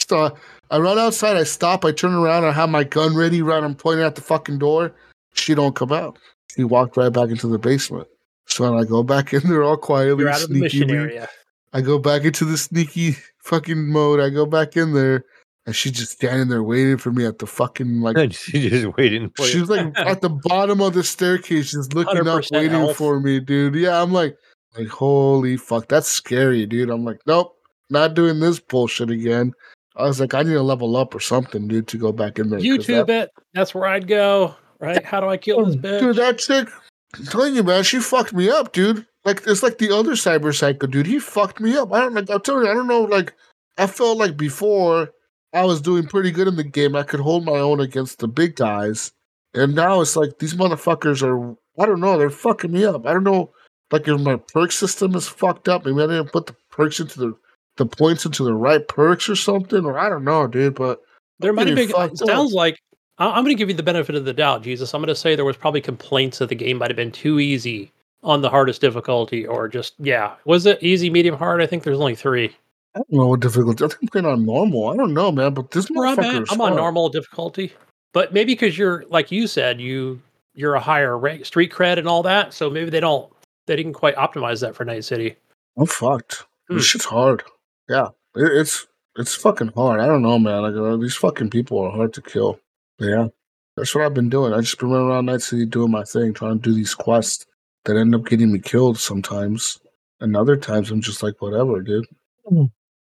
So 0.07 0.35
I 0.71 0.77
run 0.79 0.97
outside, 0.97 1.37
I 1.37 1.43
stop, 1.43 1.85
I 1.85 1.91
turn 1.91 2.13
around, 2.13 2.45
I 2.45 2.51
have 2.51 2.69
my 2.69 2.83
gun 2.83 3.15
ready, 3.15 3.41
right? 3.41 3.63
I'm 3.63 3.75
pointing 3.75 4.05
at 4.05 4.15
the 4.15 4.21
fucking 4.21 4.59
door. 4.59 4.93
She 5.33 5.53
don't 5.53 5.75
come 5.75 5.91
out. 5.91 6.17
She 6.55 6.63
walked 6.63 6.97
right 6.97 7.13
back 7.13 7.29
into 7.29 7.47
the 7.47 7.59
basement. 7.59 8.07
So 8.47 8.63
then 8.63 8.73
I 8.73 8.83
go 8.83 9.03
back 9.03 9.33
in 9.33 9.47
there 9.47 9.63
all 9.63 9.77
quietly, 9.77 10.23
You're 10.23 10.31
out 10.31 10.43
of 10.43 10.49
the 10.49 10.59
mission 10.59 10.89
area. 10.89 11.29
I 11.73 11.81
go 11.81 11.99
back 11.99 12.23
into 12.23 12.45
the 12.45 12.57
sneaky 12.57 13.15
fucking 13.43 13.87
mode. 13.87 14.19
I 14.19 14.29
go 14.29 14.45
back 14.47 14.75
in 14.75 14.93
there, 14.93 15.25
and 15.69 15.75
she's 15.75 15.91
just 15.91 16.13
standing 16.13 16.47
there 16.47 16.63
waiting 16.63 16.97
for 16.97 17.11
me 17.11 17.27
at 17.27 17.37
the 17.37 17.45
fucking 17.45 18.01
like. 18.01 18.17
And 18.17 18.33
she's 18.33 18.71
just 18.71 18.97
waiting 18.97 19.29
for 19.35 19.43
you. 19.43 19.51
She's 19.51 19.69
like 19.69 19.95
at 19.99 20.21
the 20.21 20.31
bottom 20.31 20.81
of 20.81 20.95
the 20.95 21.03
staircase, 21.03 21.73
just 21.73 21.93
looking 21.93 22.27
up, 22.27 22.43
waiting 22.51 22.71
health. 22.71 22.97
for 22.97 23.19
me, 23.19 23.39
dude. 23.39 23.75
Yeah, 23.75 24.01
I'm 24.01 24.11
like, 24.11 24.35
like 24.75 24.87
holy 24.87 25.57
fuck, 25.57 25.87
that's 25.87 26.07
scary, 26.09 26.65
dude. 26.65 26.89
I'm 26.89 27.05
like, 27.05 27.19
nope, 27.27 27.55
not 27.91 28.15
doing 28.15 28.39
this 28.39 28.59
bullshit 28.59 29.11
again. 29.11 29.53
I 29.95 30.05
was 30.05 30.19
like, 30.19 30.33
I 30.33 30.41
need 30.41 30.53
to 30.53 30.63
level 30.63 30.97
up 30.97 31.13
or 31.13 31.19
something, 31.19 31.67
dude, 31.67 31.87
to 31.89 31.97
go 31.97 32.11
back 32.11 32.39
in 32.39 32.49
there 32.49 32.59
YouTube 32.59 33.05
that- 33.05 33.25
it. 33.25 33.29
That's 33.53 33.75
where 33.75 33.85
I'd 33.85 34.07
go. 34.07 34.55
Right? 34.79 35.05
How 35.05 35.19
do 35.19 35.27
I 35.27 35.37
kill 35.37 35.63
this 35.67 35.75
bitch? 35.75 35.99
Dude, 35.99 36.15
that 36.15 36.39
chick, 36.39 36.67
I'm 37.15 37.25
telling 37.25 37.53
you, 37.53 37.61
man, 37.61 37.83
she 37.83 37.99
fucked 37.99 38.33
me 38.33 38.49
up, 38.49 38.73
dude. 38.73 39.05
Like 39.23 39.43
it's 39.45 39.61
like 39.61 39.77
the 39.77 39.95
other 39.95 40.13
cyber 40.13 40.55
psycho 40.55 40.87
dude. 40.87 41.05
He 41.05 41.19
fucked 41.19 41.59
me 41.59 41.77
up. 41.77 41.93
I 41.93 41.99
don't 41.99 42.15
like. 42.15 42.31
I'm 42.31 42.41
telling 42.41 42.65
you, 42.65 42.71
I 42.71 42.73
don't 42.73 42.87
know. 42.87 43.03
Like 43.03 43.35
I 43.77 43.85
felt 43.85 44.17
like 44.17 44.35
before 44.35 45.09
I 45.53 45.65
was 45.65 45.81
doing 45.81 46.07
pretty 46.07 46.31
good 46.31 46.47
in 46.47 46.55
the 46.55 46.63
game. 46.63 46.95
I 46.95 47.03
could 47.03 47.19
hold 47.19 47.45
my 47.45 47.57
own 47.57 47.79
against 47.79 48.19
the 48.19 48.27
big 48.27 48.55
guys, 48.55 49.11
and 49.53 49.75
now 49.75 50.01
it's 50.01 50.15
like 50.15 50.39
these 50.39 50.53
motherfuckers 50.53 51.23
are. 51.23 51.55
I 51.81 51.85
don't 51.85 52.01
know. 52.01 52.17
They're 52.17 52.29
fucking 52.29 52.71
me 52.71 52.85
up. 52.85 53.05
I 53.05 53.13
don't 53.13 53.23
know. 53.23 53.51
Like 53.91 54.07
if 54.07 54.19
my 54.19 54.35
perk 54.35 54.71
system 54.71 55.15
is 55.15 55.27
fucked 55.27 55.69
up. 55.69 55.85
Maybe 55.85 56.01
I 56.03 56.07
didn't 56.07 56.31
put 56.31 56.45
the 56.45 56.55
perks 56.69 56.99
into 56.99 57.19
the 57.19 57.37
the 57.77 57.85
points 57.85 58.25
into 58.25 58.43
the 58.43 58.53
right 58.53 58.85
perks 58.87 59.29
or 59.29 59.35
something, 59.35 59.85
or 59.85 59.97
I 59.97 60.09
don't 60.09 60.25
know, 60.25 60.45
dude. 60.45 60.75
But 60.75 61.01
There 61.39 61.53
might 61.53 61.67
have 61.67 61.75
been. 61.75 61.89
It 61.89 61.93
fucked 61.93 62.21
up. 62.21 62.27
sounds 62.27 62.53
like 62.53 62.79
I'm 63.19 63.43
going 63.43 63.55
to 63.55 63.59
give 63.59 63.69
you 63.69 63.75
the 63.75 63.83
benefit 63.83 64.15
of 64.15 64.25
the 64.25 64.33
doubt, 64.33 64.63
Jesus. 64.63 64.93
I'm 64.93 65.01
going 65.01 65.07
to 65.09 65.15
say 65.15 65.35
there 65.35 65.45
was 65.45 65.57
probably 65.57 65.81
complaints 65.81 66.37
that 66.39 66.49
the 66.49 66.55
game 66.55 66.77
might 66.77 66.89
have 66.89 66.97
been 66.97 67.11
too 67.11 67.39
easy 67.39 67.91
on 68.23 68.41
the 68.41 68.49
hardest 68.49 68.81
difficulty, 68.81 69.45
or 69.45 69.67
just 69.67 69.93
yeah, 69.99 70.35
was 70.45 70.65
it 70.65 70.81
easy, 70.81 71.09
medium, 71.09 71.35
hard? 71.35 71.61
I 71.61 71.65
think 71.65 71.83
there's 71.83 71.99
only 71.99 72.15
three. 72.15 72.55
I 72.95 72.99
don't 72.99 73.11
know 73.11 73.27
what 73.27 73.39
difficulty. 73.39 73.85
I 73.85 73.87
think 73.87 74.01
I'm 74.01 74.07
playing 74.07 74.25
on 74.25 74.45
normal. 74.45 74.89
I 74.89 74.97
don't 74.97 75.13
know, 75.13 75.31
man. 75.31 75.53
But 75.53 75.71
this 75.71 75.87
Where 75.89 76.07
I'm 76.07 76.17
motherfucker 76.17 76.41
at, 76.41 76.51
I'm 76.51 76.61
on 76.61 76.75
normal 76.75 77.09
difficulty, 77.09 77.71
but 78.13 78.33
maybe 78.33 78.53
because 78.53 78.77
you're 78.77 79.05
like 79.09 79.31
you 79.31 79.47
said, 79.47 79.79
you 79.79 80.21
you're 80.53 80.75
a 80.75 80.79
higher 80.79 81.17
rank, 81.17 81.45
street 81.45 81.71
cred 81.71 81.97
and 81.97 82.07
all 82.07 82.23
that, 82.23 82.53
so 82.53 82.69
maybe 82.69 82.89
they 82.89 82.99
don't 82.99 83.31
they 83.67 83.75
didn't 83.75 83.93
quite 83.93 84.15
optimize 84.15 84.61
that 84.61 84.75
for 84.75 84.85
Night 84.85 85.05
City. 85.05 85.35
I'm 85.77 85.85
fucked. 85.85 86.45
Hmm. 86.67 86.77
This 86.77 86.85
shit's 86.85 87.05
hard. 87.05 87.43
Yeah, 87.87 88.07
it, 88.35 88.51
it's 88.57 88.87
it's 89.15 89.35
fucking 89.35 89.73
hard. 89.75 89.99
I 89.99 90.07
don't 90.07 90.23
know, 90.23 90.39
man. 90.39 90.63
Like 90.63 90.75
uh, 90.75 90.97
these 90.97 91.15
fucking 91.15 91.51
people 91.51 91.79
are 91.79 91.91
hard 91.91 92.13
to 92.13 92.21
kill. 92.21 92.59
Yeah, 92.97 93.27
that's 93.77 93.93
what 93.93 94.03
I've 94.03 94.15
been 94.15 94.29
doing. 94.29 94.53
I 94.53 94.61
just 94.61 94.79
been 94.79 94.89
running 94.89 95.09
around 95.09 95.27
Night 95.27 95.41
City 95.41 95.65
doing 95.65 95.91
my 95.91 96.03
thing, 96.03 96.33
trying 96.33 96.59
to 96.59 96.69
do 96.69 96.73
these 96.73 96.95
quests 96.95 97.45
that 97.85 97.95
end 97.95 98.15
up 98.15 98.25
getting 98.25 98.51
me 98.51 98.59
killed 98.59 98.97
sometimes, 98.97 99.79
and 100.19 100.35
other 100.35 100.57
times 100.57 100.89
I'm 100.89 101.01
just 101.01 101.21
like, 101.21 101.39
whatever, 101.39 101.81
dude. 101.81 102.07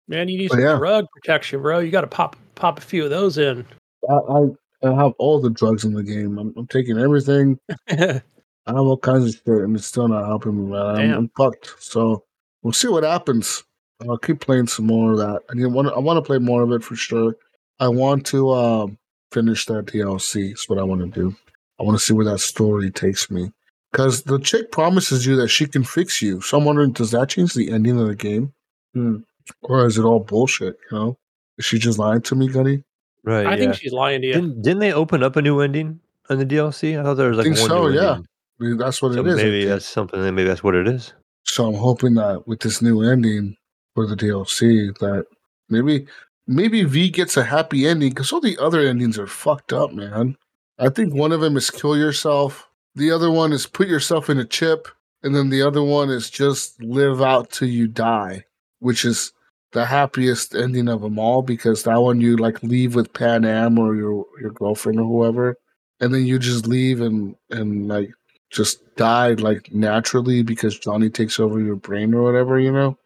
Man, 0.08 0.28
you 0.28 0.38
need 0.38 0.50
some 0.50 0.60
yeah. 0.60 0.76
drug 0.76 1.06
protection, 1.14 1.62
bro. 1.62 1.78
You 1.78 1.90
got 1.90 2.02
to 2.02 2.06
pop 2.06 2.36
pop 2.54 2.78
a 2.78 2.82
few 2.82 3.04
of 3.04 3.10
those 3.10 3.38
in. 3.38 3.66
I 4.08 4.14
I, 4.14 4.46
I 4.82 4.94
have 4.94 5.12
all 5.18 5.40
the 5.40 5.50
drugs 5.50 5.84
in 5.84 5.94
the 5.94 6.02
game. 6.02 6.38
I'm, 6.38 6.52
I'm 6.56 6.66
taking 6.66 6.98
everything. 6.98 7.58
I 7.88 8.20
have 8.66 8.76
all 8.78 8.98
kinds 8.98 9.26
of 9.26 9.34
shit, 9.34 9.62
and 9.62 9.76
it's 9.76 9.86
still 9.86 10.08
not 10.08 10.26
helping 10.26 10.56
me, 10.56 10.72
man. 10.72 10.86
I'm, 10.86 10.96
Damn. 10.96 11.18
I'm 11.18 11.30
fucked. 11.36 11.74
So 11.82 12.24
we'll 12.62 12.72
see 12.72 12.88
what 12.88 13.02
happens. 13.02 13.64
I'll 14.08 14.18
keep 14.18 14.40
playing 14.40 14.66
some 14.66 14.86
more 14.86 15.12
of 15.12 15.18
that. 15.18 15.42
I 15.50 15.66
want. 15.66 15.88
I 15.88 15.98
want 15.98 16.18
to 16.18 16.22
play 16.22 16.38
more 16.38 16.62
of 16.62 16.72
it 16.72 16.84
for 16.84 16.96
sure. 16.96 17.36
I 17.80 17.88
want 17.88 18.26
to 18.26 18.50
um, 18.50 18.98
finish 19.32 19.66
that 19.66 19.86
DLC. 19.86 20.52
Is 20.52 20.68
what 20.68 20.78
I 20.78 20.82
want 20.82 21.00
to 21.00 21.20
do. 21.20 21.34
I 21.80 21.82
want 21.82 21.98
to 21.98 22.04
see 22.04 22.12
where 22.12 22.26
that 22.26 22.40
story 22.40 22.90
takes 22.90 23.30
me. 23.30 23.50
Because 23.90 24.22
the 24.22 24.40
chick 24.40 24.72
promises 24.72 25.24
you 25.24 25.36
that 25.36 25.48
she 25.48 25.66
can 25.66 25.84
fix 25.84 26.20
you. 26.20 26.40
So 26.40 26.58
I'm 26.58 26.64
wondering, 26.64 26.92
does 26.92 27.12
that 27.12 27.28
change 27.28 27.54
the 27.54 27.70
ending 27.70 27.98
of 28.00 28.08
the 28.08 28.16
game? 28.16 28.52
Hmm. 28.92 29.18
Or 29.62 29.86
is 29.86 29.98
it 29.98 30.02
all 30.02 30.20
bullshit? 30.20 30.78
You 30.90 30.98
know, 30.98 31.18
is 31.58 31.64
she 31.64 31.78
just 31.78 31.98
lying 31.98 32.22
to 32.22 32.34
me, 32.34 32.48
Gunny? 32.48 32.82
Right. 33.22 33.46
I 33.46 33.52
yeah. 33.52 33.56
think 33.56 33.74
she's 33.76 33.92
lying 33.92 34.20
to 34.22 34.26
you. 34.26 34.34
Didn't, 34.34 34.62
didn't 34.62 34.78
they 34.80 34.92
open 34.92 35.22
up 35.22 35.36
a 35.36 35.42
new 35.42 35.60
ending 35.60 36.00
on 36.28 36.38
the 36.38 36.46
DLC? 36.46 36.98
I 36.98 37.02
thought 37.02 37.14
there 37.14 37.28
was 37.28 37.38
like 37.38 37.44
Think 37.44 37.58
one 37.58 37.68
so, 37.68 37.88
new 37.88 37.94
yeah. 37.94 38.18
I 38.60 38.62
mean, 38.62 38.76
that's 38.76 39.00
what 39.02 39.14
So 39.14 39.20
it 39.20 39.26
is. 39.26 39.36
Maybe 39.36 39.60
think. 39.60 39.70
that's 39.70 39.86
something. 39.86 40.20
that 40.20 40.32
Maybe 40.32 40.46
that's 40.46 40.62
what 40.62 40.74
it 40.74 40.86
is. 40.86 41.12
So 41.44 41.66
I'm 41.66 41.74
hoping 41.74 42.14
that 42.14 42.46
with 42.46 42.60
this 42.60 42.80
new 42.80 43.02
ending 43.02 43.56
for 43.94 44.06
the 44.06 44.14
DLC, 44.14 44.96
that 44.98 45.26
maybe 45.68 46.06
maybe 46.46 46.84
V 46.84 47.10
gets 47.10 47.36
a 47.36 47.44
happy 47.44 47.86
ending 47.86 48.10
because 48.10 48.32
all 48.32 48.40
the 48.40 48.58
other 48.58 48.80
endings 48.80 49.18
are 49.18 49.26
fucked 49.26 49.72
up, 49.72 49.92
man. 49.92 50.36
I 50.78 50.88
think 50.88 51.14
one 51.14 51.32
of 51.32 51.40
them 51.40 51.56
is 51.56 51.70
kill 51.70 51.96
yourself. 51.96 52.68
The 52.94 53.10
other 53.10 53.30
one 53.30 53.52
is 53.52 53.66
put 53.66 53.88
yourself 53.88 54.30
in 54.30 54.38
a 54.38 54.44
chip, 54.44 54.88
and 55.22 55.34
then 55.34 55.50
the 55.50 55.62
other 55.62 55.82
one 55.82 56.10
is 56.10 56.30
just 56.30 56.80
live 56.82 57.20
out 57.20 57.50
till 57.50 57.68
you 57.68 57.86
die, 57.88 58.44
which 58.80 59.04
is 59.04 59.32
the 59.74 59.84
happiest 59.84 60.54
ending 60.54 60.88
of 60.88 61.02
them 61.02 61.18
all 61.18 61.42
because 61.42 61.82
that 61.82 62.00
one 62.00 62.20
you 62.20 62.36
like 62.36 62.62
leave 62.62 62.94
with 62.94 63.12
Panam 63.12 63.76
or 63.78 63.96
your 63.96 64.24
your 64.40 64.52
girlfriend 64.52 65.00
or 65.00 65.04
whoever, 65.04 65.56
and 66.00 66.14
then 66.14 66.24
you 66.24 66.38
just 66.38 66.66
leave 66.66 67.00
and 67.00 67.34
and 67.50 67.88
like 67.88 68.10
just 68.50 68.78
died 68.94 69.40
like 69.40 69.72
naturally 69.74 70.42
because 70.42 70.78
Johnny 70.78 71.10
takes 71.10 71.40
over 71.40 71.60
your 71.60 71.74
brain 71.74 72.14
or 72.14 72.22
whatever, 72.22 72.58
you 72.58 72.72
know. 72.72 72.96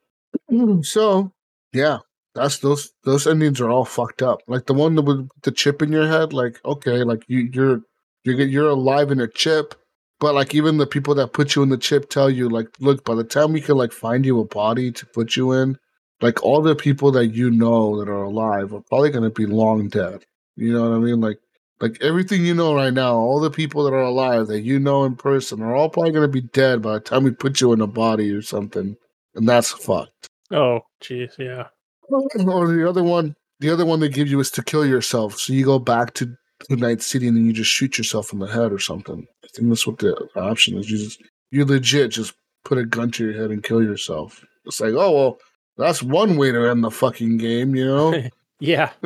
Mm. 0.51 0.85
So 0.85 1.33
yeah, 1.73 1.99
that's 2.35 2.59
those 2.59 2.93
those 3.03 3.27
endings 3.27 3.63
are 3.63 3.71
all 3.71 3.87
fucked 3.87 4.21
up. 4.23 4.43
Like 4.47 4.67
the 4.67 4.75
one 4.75 4.95
with 5.03 5.27
the 5.43 5.51
chip 5.51 5.81
in 5.81 5.91
your 5.91 6.07
head, 6.07 6.35
like 6.35 6.61
okay, 6.67 7.03
like 7.03 7.25
you 7.29 7.49
you're 7.53 7.81
you're 8.25 8.41
you're 8.43 8.69
alive 8.69 9.11
in 9.11 9.21
a 9.21 9.27
chip, 9.27 9.75
but 10.21 10.35
like 10.35 10.55
even 10.55 10.77
the 10.77 10.87
people 10.87 11.15
that 11.15 11.33
put 11.33 11.55
you 11.55 11.63
in 11.63 11.71
the 11.71 11.79
chip 11.79 12.11
tell 12.11 12.29
you 12.29 12.51
like, 12.51 12.69
look, 12.79 13.07
by 13.07 13.15
the 13.15 13.25
time 13.25 13.55
we 13.55 13.63
can 13.63 13.77
like 13.79 13.93
find 13.93 14.27
you 14.27 14.39
a 14.41 14.45
body 14.45 14.93
to 14.93 15.07
put 15.07 15.35
you 15.35 15.53
in, 15.53 15.79
like 16.21 16.43
all 16.43 16.63
the 16.63 16.75
people 16.75 17.13
that 17.13 17.29
you 17.29 17.51
know 17.51 17.99
that 17.99 18.11
are 18.11 18.25
alive 18.25 18.75
are 18.75 18.81
probably 18.81 19.11
gonna 19.11 19.31
be 19.31 19.47
long 19.47 19.89
dead. 19.89 20.25
You 20.57 20.73
know 20.73 20.91
what 20.91 20.97
I 20.97 20.99
mean? 20.99 21.21
Like 21.21 21.39
like 21.81 21.99
everything 22.03 22.45
you 22.45 22.55
know 22.55 22.75
right 22.75 22.93
now, 22.93 23.15
all 23.15 23.41
the 23.41 23.51
people 23.51 23.85
that 23.85 23.95
are 23.95 24.03
alive 24.03 24.49
that 24.49 24.63
you 24.63 24.81
know 24.81 25.05
in 25.05 25.15
person 25.15 25.63
are 25.63 25.75
all 25.75 25.89
probably 25.89 26.13
gonna 26.13 26.29
be 26.29 26.41
dead 26.41 26.83
by 26.83 26.95
the 26.95 27.01
time 27.01 27.25
we 27.25 27.31
put 27.31 27.61
you 27.61 27.73
in 27.73 27.81
a 27.81 27.87
body 27.87 28.33
or 28.33 28.43
something. 28.43 28.97
And 29.35 29.49
that's 29.49 29.71
fucked. 29.71 30.29
Oh, 30.51 30.81
jeez, 31.03 31.39
yeah. 31.39 31.69
Or 32.11 32.67
the 32.67 32.89
other 32.89 33.05
one, 33.05 33.37
the 33.61 33.71
other 33.71 33.85
one 33.85 34.01
they 34.01 34.09
give 34.09 34.29
you 34.29 34.41
is 34.41 34.51
to 34.53 34.63
kill 34.63 34.87
yourself. 34.87 35.39
So 35.39 35.53
you 35.53 35.65
go 35.65 35.79
back 35.79 36.15
to, 36.15 36.35
to 36.69 36.77
Night 36.77 37.03
City 37.03 37.29
and 37.29 37.37
then 37.37 37.45
you 37.45 37.53
just 37.53 37.71
shoot 37.71 37.99
yourself 37.99 38.33
in 38.33 38.39
the 38.39 38.47
head 38.47 38.73
or 38.73 38.79
something. 38.79 39.27
I 39.45 39.49
think 39.49 39.69
that's 39.69 39.87
what 39.87 39.99
the 39.99 40.17
option 40.37 40.79
is. 40.79 40.91
You 40.91 40.99
just 40.99 41.23
you 41.51 41.65
legit 41.65 42.11
just 42.11 42.35
put 42.65 42.79
a 42.79 42.85
gun 42.85 43.11
to 43.13 43.27
your 43.27 43.41
head 43.41 43.51
and 43.51 43.63
kill 43.63 43.83
yourself. 43.83 44.45
It's 44.65 44.81
like, 44.81 44.95
oh 44.95 45.13
well, 45.13 45.39
that's 45.79 46.03
one 46.03 46.37
way 46.37 46.53
to 46.53 46.69
end 46.71 46.85
the 46.85 46.91
fucking 46.91 47.39
game, 47.39 47.75
you 47.75 47.87
know. 47.87 48.23
Yeah. 48.61 48.91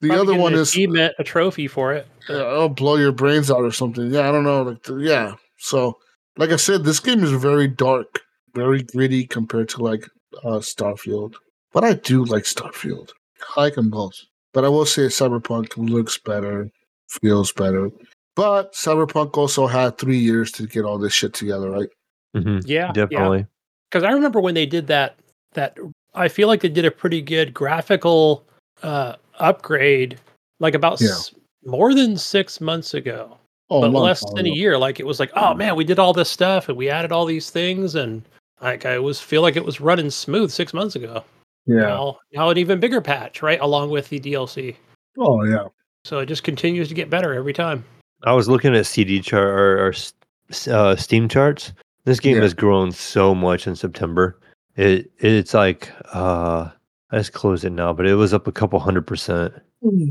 The 0.00 0.10
Probably 0.10 0.34
other 0.34 0.42
one 0.42 0.52
an 0.52 0.58
is 0.58 0.68
achievement, 0.68 1.14
a 1.18 1.24
trophy 1.24 1.66
for 1.66 1.94
it. 1.94 2.06
yeah, 2.28 2.36
I'll 2.42 2.68
blow 2.68 2.96
your 2.96 3.12
brains 3.12 3.50
out 3.50 3.62
or 3.62 3.70
something. 3.70 4.12
Yeah, 4.12 4.28
I 4.28 4.32
don't 4.32 4.44
know. 4.44 4.62
Like, 4.62 4.86
yeah. 5.02 5.36
So, 5.56 5.96
like 6.36 6.50
I 6.50 6.56
said, 6.56 6.84
this 6.84 7.00
game 7.00 7.24
is 7.24 7.30
very 7.30 7.66
dark, 7.68 8.20
very 8.54 8.82
gritty 8.82 9.26
compared 9.26 9.70
to 9.70 9.82
like 9.82 10.06
uh, 10.42 10.58
Starfield. 10.58 11.36
But 11.72 11.84
I 11.84 11.94
do 11.94 12.22
like 12.26 12.42
Starfield. 12.42 13.12
I 13.56 13.62
like 13.62 13.76
them 13.76 13.88
both. 13.88 14.12
But 14.52 14.66
I 14.66 14.68
will 14.68 14.84
say 14.84 15.02
Cyberpunk 15.06 15.78
looks 15.78 16.18
better, 16.18 16.68
feels 17.08 17.50
better. 17.52 17.88
But 18.36 18.74
Cyberpunk 18.74 19.38
also 19.38 19.66
had 19.66 19.96
three 19.96 20.18
years 20.18 20.52
to 20.52 20.66
get 20.66 20.84
all 20.84 20.98
this 20.98 21.14
shit 21.14 21.32
together, 21.32 21.70
right? 21.70 21.88
hmm 22.34 22.58
Yeah, 22.66 22.88
yeah. 22.88 22.92
Definitely. 22.92 23.46
Because 23.90 24.04
I 24.04 24.10
remember 24.10 24.40
when 24.42 24.54
they 24.54 24.66
did 24.66 24.88
that. 24.88 25.16
That 25.54 25.78
I 26.14 26.28
feel 26.28 26.48
like 26.48 26.60
they 26.60 26.68
did 26.68 26.84
a 26.84 26.90
pretty 26.90 27.20
good 27.20 27.52
graphical 27.54 28.44
uh, 28.82 29.14
upgrade, 29.38 30.18
like 30.60 30.74
about 30.74 31.00
Yeah. 31.00 31.10
s- 31.10 31.34
more 31.64 31.94
than 31.94 32.16
six 32.16 32.60
months 32.60 32.94
ago, 32.94 33.36
Oh, 33.70 33.80
but 33.80 33.90
less 33.92 34.20
time 34.24 34.34
than 34.36 34.46
a 34.46 34.50
year. 34.50 34.76
Like 34.78 35.00
it 35.00 35.06
was 35.06 35.18
like, 35.18 35.30
oh 35.34 35.54
man, 35.54 35.76
we 35.76 35.84
did 35.84 35.98
all 35.98 36.12
this 36.12 36.30
stuff 36.30 36.68
and 36.68 36.76
we 36.78 36.90
added 36.90 37.10
all 37.12 37.24
these 37.26 37.50
things, 37.50 37.94
and 37.94 38.22
like 38.60 38.84
I 38.86 38.98
was 38.98 39.20
feel 39.20 39.42
like 39.42 39.56
it 39.56 39.64
was 39.64 39.80
running 39.80 40.10
smooth 40.10 40.50
six 40.50 40.72
months 40.74 40.94
ago. 40.96 41.24
Yeah. 41.66 41.76
Now, 41.80 42.18
now 42.32 42.50
an 42.50 42.58
even 42.58 42.78
bigger 42.80 43.00
patch, 43.00 43.42
right? 43.42 43.60
Along 43.60 43.88
with 43.90 44.08
the 44.10 44.20
DLC. 44.20 44.76
Oh 45.18 45.42
yeah. 45.44 45.64
So 46.04 46.18
it 46.18 46.26
just 46.26 46.44
continues 46.44 46.88
to 46.88 46.94
get 46.94 47.08
better 47.08 47.32
every 47.32 47.54
time. 47.54 47.82
I 48.24 48.32
was 48.34 48.48
looking 48.48 48.74
at 48.76 48.86
CD 48.86 49.20
chart 49.20 49.48
or, 49.48 49.86
or 49.86 49.88
s- 49.88 50.12
s- 50.50 50.68
uh, 50.68 50.94
Steam 50.96 51.28
charts. 51.28 51.72
This 52.04 52.20
game 52.20 52.36
Yeah. 52.36 52.42
has 52.42 52.52
grown 52.52 52.92
so 52.92 53.34
much 53.34 53.66
in 53.66 53.74
September. 53.74 54.38
It 54.76 55.10
it's 55.18 55.54
like 55.54 55.90
uh 56.12 56.70
I 57.10 57.18
just 57.18 57.32
closed 57.32 57.64
it 57.64 57.70
now, 57.70 57.92
but 57.92 58.06
it 58.06 58.14
was 58.14 58.34
up 58.34 58.46
a 58.46 58.52
couple 58.52 58.78
hundred 58.80 59.06
percent. 59.06 59.54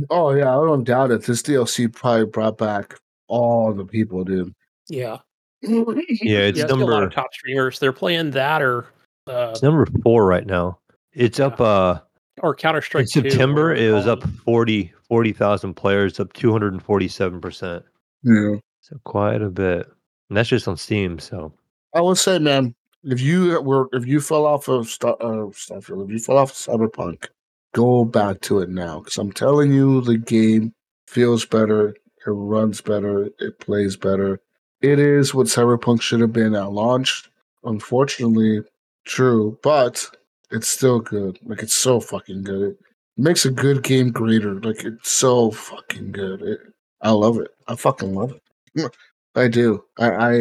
Oh 0.09 0.31
yeah, 0.31 0.49
I 0.49 0.65
don't 0.65 0.83
doubt 0.83 1.11
it. 1.11 1.23
This 1.23 1.41
DLC 1.41 1.91
probably 1.91 2.25
brought 2.25 2.57
back 2.57 2.99
all 3.27 3.73
the 3.73 3.85
people, 3.85 4.23
dude. 4.23 4.53
Yeah. 4.89 5.17
Yeah, 5.61 5.83
it's 5.87 6.23
yeah, 6.23 6.45
I 6.45 6.51
see 6.53 6.61
a 6.61 6.67
lot 6.67 6.79
number 6.79 7.03
of 7.03 7.13
top 7.13 7.33
streamers. 7.33 7.79
They're 7.79 7.91
playing 7.93 8.31
that 8.31 8.61
or 8.61 8.85
uh, 9.27 9.49
it's 9.51 9.63
number 9.63 9.85
four 10.03 10.25
right 10.25 10.45
now. 10.45 10.79
It's 11.13 11.39
up 11.39 11.59
uh 11.59 11.99
or 12.41 12.55
Counter 12.55 12.79
in 12.79 12.83
Strike. 12.83 13.07
September 13.07 13.73
it 13.73 13.91
was 13.91 14.07
up 14.07 14.23
40 14.45 14.93
40,000 15.13 15.75
players, 15.75 16.19
up 16.19 16.33
247%. 16.33 17.83
Yeah. 18.23 18.55
So 18.81 18.99
quite 19.03 19.43
a 19.43 19.49
bit. 19.49 19.87
And 20.29 20.37
that's 20.37 20.49
just 20.49 20.67
on 20.67 20.75
Steam, 20.75 21.19
so 21.19 21.53
I 21.93 22.01
would 22.01 22.17
say, 22.17 22.39
man, 22.39 22.73
if 23.03 23.21
you 23.21 23.61
were 23.61 23.89
if 23.93 24.05
you 24.05 24.21
fell 24.21 24.45
off 24.45 24.67
of 24.67 24.87
Star, 24.87 25.15
uh, 25.19 25.47
Starfield, 25.51 26.05
if 26.05 26.11
you 26.11 26.19
fell 26.19 26.37
off 26.37 26.51
of 26.51 26.57
Cyberpunk, 26.57 27.27
go 27.73 28.05
back 28.05 28.41
to 28.41 28.59
it 28.59 28.69
now 28.69 28.99
because 28.99 29.17
I'm 29.17 29.31
telling 29.31 29.73
you, 29.73 30.01
the 30.01 30.17
game 30.17 30.73
feels 31.07 31.45
better, 31.45 31.89
it 31.89 32.29
runs 32.29 32.81
better, 32.81 33.29
it 33.39 33.59
plays 33.59 33.97
better. 33.97 34.39
It 34.81 34.99
is 34.99 35.33
what 35.33 35.47
Cyberpunk 35.47 36.01
should 36.01 36.19
have 36.21 36.33
been 36.33 36.55
at 36.55 36.71
launch. 36.71 37.29
Unfortunately, 37.63 38.61
true, 39.05 39.57
but 39.63 40.05
it's 40.51 40.67
still 40.67 40.99
good. 40.99 41.39
Like 41.43 41.63
it's 41.63 41.75
so 41.75 41.99
fucking 41.99 42.43
good. 42.43 42.71
It 42.71 42.77
makes 43.17 43.45
a 43.45 43.51
good 43.51 43.83
game 43.83 44.11
greater. 44.11 44.59
Like 44.59 44.83
it's 44.83 45.11
so 45.11 45.51
fucking 45.51 46.11
good. 46.11 46.41
It, 46.41 46.59
I 47.01 47.11
love 47.11 47.39
it. 47.39 47.51
I 47.67 47.75
fucking 47.75 48.13
love 48.13 48.33
it. 48.75 48.91
I 49.35 49.47
do. 49.47 49.83
I, 49.97 50.11
I 50.11 50.31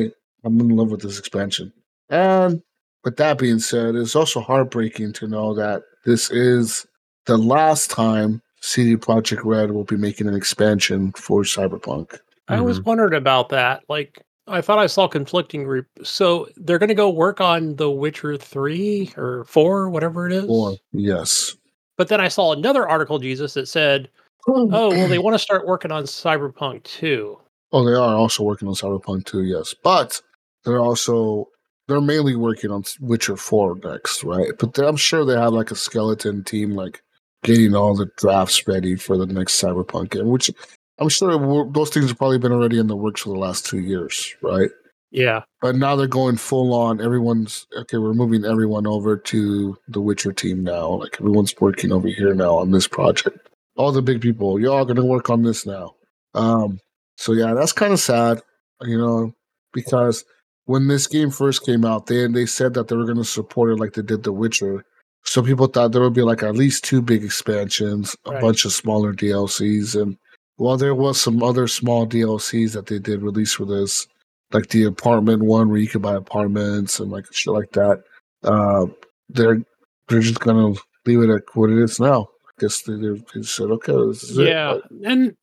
I'm 0.45 0.61
in 0.61 0.69
love 0.71 0.91
with 0.91 1.03
this 1.03 1.19
expansion. 1.19 1.73
And 2.09 2.63
with 3.05 3.17
that 3.17 3.39
being 3.39 3.59
said, 3.59 3.95
it's 3.95 4.17
also 4.17 4.41
heartbreaking 4.41 5.13
to 5.15 5.29
know 5.29 5.55
that 5.55 5.83
this 6.05 6.31
is 6.31 6.87
the 7.27 7.37
last 7.37 7.91
time 7.91 8.43
CD 8.61 8.97
Projekt 8.97 9.45
Red 9.45 9.73
will 9.73 9.85
be 9.85 9.97
making 9.97 10.29
an 10.29 10.35
expansion 10.35 11.13
for 11.13 11.43
Cyberpunk. 11.43 12.19
I 12.49 12.61
was 12.61 12.79
mm-hmm. 12.79 12.91
wondering 12.91 13.15
about 13.15 13.49
that. 13.51 13.83
Like, 13.89 14.23
I 14.47 14.61
thought 14.61 14.79
I 14.79 14.87
saw 14.87 15.09
conflicting. 15.09 15.67
Re- 15.67 15.83
so 16.03 16.49
they're 16.57 16.79
going 16.79 16.89
to 16.89 16.95
go 16.95 17.11
work 17.11 17.41
on 17.41 17.77
The 17.77 17.91
Witcher 17.91 18.37
three 18.37 19.13
or 19.17 19.45
four, 19.45 19.89
whatever 19.89 20.27
it 20.27 20.33
is. 20.33 20.45
Or 20.49 20.77
yes. 20.93 21.57
But 21.97 22.09
then 22.09 22.21
I 22.21 22.29
saw 22.29 22.53
another 22.53 22.89
article, 22.89 23.19
Jesus, 23.19 23.55
that 23.55 23.69
said, 23.69 24.11
"Oh, 24.49 24.69
oh 24.73 24.89
well, 24.91 25.09
they 25.09 25.19
want 25.21 25.35
to 25.35 25.39
start 25.39 25.67
working 25.67 25.93
on 25.93 26.05
Cyberpunk 26.05 26.83
too." 26.83 27.39
Oh, 27.73 27.85
they 27.85 27.95
are 27.95 28.15
also 28.15 28.43
working 28.43 28.69
on 28.69 28.75
Cyberpunk 28.75 29.25
2, 29.25 29.45
yes. 29.45 29.75
But 29.83 30.21
they're 30.65 30.81
also 30.81 31.49
they're 31.89 32.01
mainly 32.01 32.37
working 32.37 32.71
on 32.71 32.85
Witcher 33.01 33.37
4 33.37 33.79
next, 33.85 34.25
right? 34.25 34.51
But 34.59 34.79
I'm 34.79 34.97
sure 34.97 35.25
they 35.25 35.35
have 35.39 35.53
like 35.53 35.71
a 35.71 35.77
skeleton 35.77 36.45
team 36.45 36.73
like 36.73 37.03
getting 37.43 37.75
all 37.75 37.95
the 37.97 38.11
drafts 38.17 38.67
ready 38.69 38.97
for 38.97 39.17
the 39.17 39.27
next 39.27 39.61
Cyberpunk 39.61 40.11
game, 40.11 40.29
which 40.29 40.51
I'm 40.99 41.09
sure 41.09 41.37
will- 41.39 41.71
those 41.71 41.91
things 41.91 42.09
have 42.09 42.19
probably 42.19 42.39
been 42.39 42.53
already 42.53 42.79
in 42.79 42.87
the 42.87 42.97
works 42.97 43.23
for 43.23 43.31
the 43.31 43.39
last 43.39 43.67
two 43.67 43.81
years, 43.81 44.35
right? 44.43 44.71
Yeah, 45.11 45.43
But 45.61 45.77
now 45.77 45.95
they're 45.95 46.07
going 46.07 46.37
full 46.39 46.73
on. 46.73 46.99
Everyone's 47.03 47.67
okay. 47.77 47.99
We're 47.99 48.15
moving 48.15 48.47
everyone 48.47 48.87
over 48.87 49.19
to 49.19 49.77
the 49.89 50.01
Witcher 50.01 50.33
team 50.33 50.63
now. 50.65 50.89
Like 50.89 51.17
everyone's 51.21 51.55
working 51.61 51.93
over 51.93 52.09
here 52.09 52.33
now 52.33 52.57
on 52.57 52.71
this 52.71 52.89
project. 52.89 53.51
All 53.77 53.93
the 53.93 54.01
big 54.01 54.23
people, 54.23 54.59
y'all 54.59 54.87
going 54.87 54.97
to 54.97 55.05
work 55.05 55.29
on 55.29 55.43
this 55.43 55.67
now. 55.67 55.97
Um, 56.35 56.79
so 57.19 57.33
yeah, 57.35 57.53
that's 57.53 57.73
kind 57.73 57.93
of 57.93 58.01
sad, 58.01 58.41
you 58.81 58.97
know, 58.97 59.35
because 59.75 60.25
when 60.67 60.89
this 60.89 61.07
game 61.07 61.31
first 61.31 61.65
came 61.65 61.85
out, 61.85 62.07
they 62.07 62.27
they 62.29 62.47
said 62.47 62.75
that 62.75 62.89
they 62.89 62.97
were 62.97 63.05
going 63.05 63.17
to 63.19 63.25
support 63.25 63.71
it 63.73 63.77
like 63.81 63.95
they 63.95 64.03
did 64.03 64.23
The 64.23 64.33
Witcher. 64.33 64.85
So 65.25 65.43
people 65.43 65.67
thought 65.69 65.93
there 65.93 66.03
would 66.03 66.15
be 66.15 66.23
like 66.23 66.43
at 66.43 66.57
least 66.57 66.85
two 66.85 67.01
big 67.01 67.23
expansions, 67.25 68.17
a 68.27 68.33
Right. 68.33 68.41
bunch 68.41 68.65
of 68.65 68.73
smaller 68.73 69.13
DLCs, 69.13 70.01
and 70.01 70.17
well, 70.59 70.77
there 70.77 70.95
was 70.95 71.21
some 71.21 71.43
other 71.43 71.67
small 71.69 72.07
DLCs 72.07 72.73
that 72.73 72.87
they 72.87 72.99
did 72.99 73.23
release 73.23 73.53
for 73.55 73.65
this 73.65 74.07
like 74.53 74.69
the 74.69 74.85
apartment 74.85 75.43
one 75.43 75.69
where 75.71 75.79
you 75.79 75.89
could 75.89 76.03
buy 76.03 76.15
apartments 76.15 77.01
and 77.01 77.11
like 77.11 77.25
shit 77.33 77.53
like 77.55 77.71
that. 77.73 78.03
Uh, 78.43 78.87
they're 79.31 79.63
they're 80.09 80.21
just 80.21 80.41
gonna 80.41 80.75
leave 81.07 81.21
it 81.23 81.31
at 81.31 81.43
what 81.55 81.71
it 81.71 81.79
is 81.79 81.99
now. 82.01 82.29
I 82.49 82.53
guess 82.61 82.83
they, 82.83 82.95
they 82.95 83.43
said, 83.43 83.71
okay, 83.71 83.93
this 84.09 84.25
is 84.25 84.37
yeah, 84.39 84.75
it. 84.75 84.83
and 85.05 85.37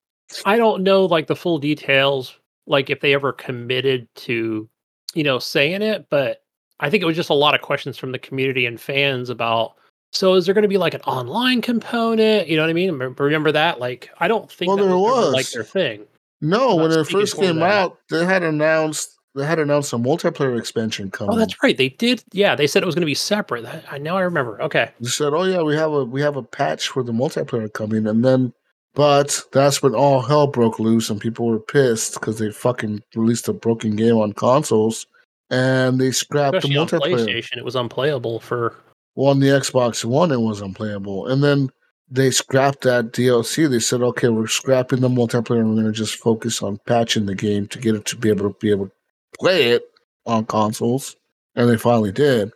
I 0.45 0.57
don't 0.57 0.83
know 0.83 1.05
like 1.05 1.27
the 1.27 1.35
full 1.35 1.57
details, 1.57 2.37
like 2.67 2.89
if 2.89 2.99
they 2.99 3.13
ever 3.13 3.31
committed 3.33 4.07
to, 4.15 4.69
you 5.13 5.23
know, 5.23 5.39
saying 5.39 5.81
it. 5.81 6.07
But 6.09 6.43
I 6.79 6.89
think 6.89 7.03
it 7.03 7.05
was 7.05 7.15
just 7.15 7.29
a 7.29 7.35
lot 7.35 7.55
of 7.55 7.61
questions 7.61 7.97
from 7.97 8.11
the 8.11 8.19
community 8.19 8.65
and 8.65 8.79
fans 8.79 9.29
about. 9.29 9.75
So 10.11 10.33
is 10.33 10.45
there 10.45 10.55
going 10.55 10.63
to 10.63 10.69
be 10.69 10.79
like 10.79 10.95
an 10.95 11.01
online 11.01 11.61
component? 11.61 12.47
You 12.47 12.55
know 12.55 12.63
what 12.63 12.69
I 12.69 12.73
mean? 12.73 12.91
Remember, 12.97 13.51
that? 13.51 13.79
Like, 13.79 14.09
I 14.19 14.27
don't 14.27 14.51
think 14.51 14.69
Well, 14.69 14.77
that 14.77 14.85
there 14.85 14.97
was, 14.97 15.25
ever, 15.27 15.31
like 15.31 15.49
their 15.51 15.63
thing. 15.63 16.05
No, 16.41 16.75
when 16.75 16.91
it 16.91 17.07
first 17.07 17.37
came 17.37 17.61
out, 17.61 17.99
they 18.09 18.25
had 18.25 18.43
announced 18.43 19.19
they 19.35 19.45
had 19.45 19.59
announced 19.59 19.93
a 19.93 19.97
multiplayer 19.97 20.57
expansion 20.57 21.11
oh, 21.13 21.17
coming. 21.17 21.35
Oh, 21.35 21.37
that's 21.37 21.61
right. 21.61 21.77
They 21.77 21.89
did. 21.89 22.23
Yeah, 22.31 22.55
they 22.55 22.67
said 22.67 22.81
it 22.81 22.85
was 22.85 22.95
going 22.95 23.01
to 23.01 23.07
be 23.07 23.15
separate. 23.15 23.65
I 23.91 23.97
now 23.97 24.17
I 24.17 24.21
remember. 24.21 24.61
Okay. 24.61 24.91
They 24.99 25.09
said, 25.09 25.33
"Oh 25.33 25.43
yeah, 25.43 25.61
we 25.61 25.75
have 25.75 25.91
a 25.91 26.03
we 26.03 26.21
have 26.21 26.35
a 26.35 26.43
patch 26.43 26.89
for 26.89 27.03
the 27.03 27.11
multiplayer 27.11 27.71
coming," 27.71 28.07
and 28.07 28.25
then, 28.25 28.53
but 28.95 29.41
that's 29.51 29.81
when 29.81 29.95
all 29.95 30.21
hell 30.21 30.47
broke 30.47 30.79
loose 30.79 31.09
and 31.09 31.21
people 31.21 31.47
were 31.47 31.59
pissed 31.59 32.15
because 32.15 32.39
they 32.39 32.51
fucking 32.51 33.01
released 33.15 33.47
a 33.47 33.53
broken 33.53 33.95
game 33.95 34.17
on 34.17 34.33
consoles, 34.33 35.05
and 35.49 35.99
they 35.99 36.11
scrapped 36.11 36.57
Especially 36.57 36.75
the 36.75 36.81
on 36.81 36.87
multiplayer. 36.87 37.25
PlayStation, 37.25 37.57
it 37.57 37.65
was 37.65 37.75
unplayable 37.75 38.39
for. 38.39 38.75
Well, 39.15 39.31
on 39.31 39.39
the 39.39 39.47
Xbox 39.47 40.05
One, 40.05 40.31
it 40.31 40.39
was 40.39 40.61
unplayable, 40.61 41.27
and 41.27 41.43
then 41.43 41.69
they 42.09 42.31
scrapped 42.31 42.81
that 42.81 43.11
DLC. 43.11 43.69
They 43.69 43.79
said, 43.79 44.01
"Okay, 44.01 44.29
we're 44.29 44.47
scrapping 44.47 45.01
the 45.01 45.09
multiplayer, 45.09 45.59
and 45.59 45.69
we're 45.69 45.81
going 45.81 45.85
to 45.85 45.91
just 45.91 46.15
focus 46.15 46.61
on 46.63 46.79
patching 46.85 47.25
the 47.25 47.35
game 47.35 47.67
to 47.67 47.79
get 47.79 47.95
it 47.95 48.05
to 48.05 48.17
be 48.17 48.29
able 48.29 48.51
to 48.51 48.57
be 48.59 48.71
able 48.71 48.87
to 48.87 48.91
play 49.39 49.71
it 49.71 49.83
on 50.25 50.45
consoles." 50.45 51.15
And 51.55 51.69
they 51.69 51.77
finally 51.77 52.11
did. 52.11 52.51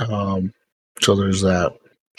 Um, 0.00 0.52
so 1.00 1.14
there's 1.14 1.42
that. 1.42 1.72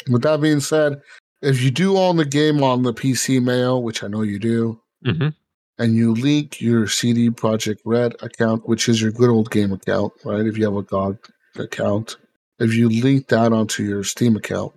With 0.10 0.24
that 0.24 0.42
being 0.42 0.60
said, 0.62 1.02
if 1.42 1.62
you 1.62 1.72
do 1.72 1.98
own 1.98 2.18
the 2.18 2.26
game 2.26 2.62
on 2.64 2.84
the 2.84 2.94
PC 2.94 3.42
mail, 3.42 3.82
which 3.82 4.04
I 4.04 4.08
know 4.08 4.22
you 4.22 4.40
do, 4.40 4.80
Mm-hmm. 5.06 5.30
and 5.78 5.96
you 5.96 6.14
link 6.14 6.60
your 6.60 6.86
CD 6.88 7.30
Projekt 7.30 7.80
Red 7.86 8.14
account, 8.22 8.68
which 8.68 8.90
is 8.90 9.02
your 9.02 9.12
good 9.14 9.30
old 9.30 9.50
game 9.50 9.72
account, 9.72 10.12
right? 10.26 10.46
If 10.46 10.58
you 10.58 10.66
have 10.66 10.76
a 10.76 10.84
GOG 10.84 11.18
account, 11.58 12.18
if 12.60 12.74
you 12.74 12.90
link 12.90 13.30
that 13.30 13.54
onto 13.54 13.84
your 13.84 14.04
Steam 14.04 14.36
account, 14.36 14.74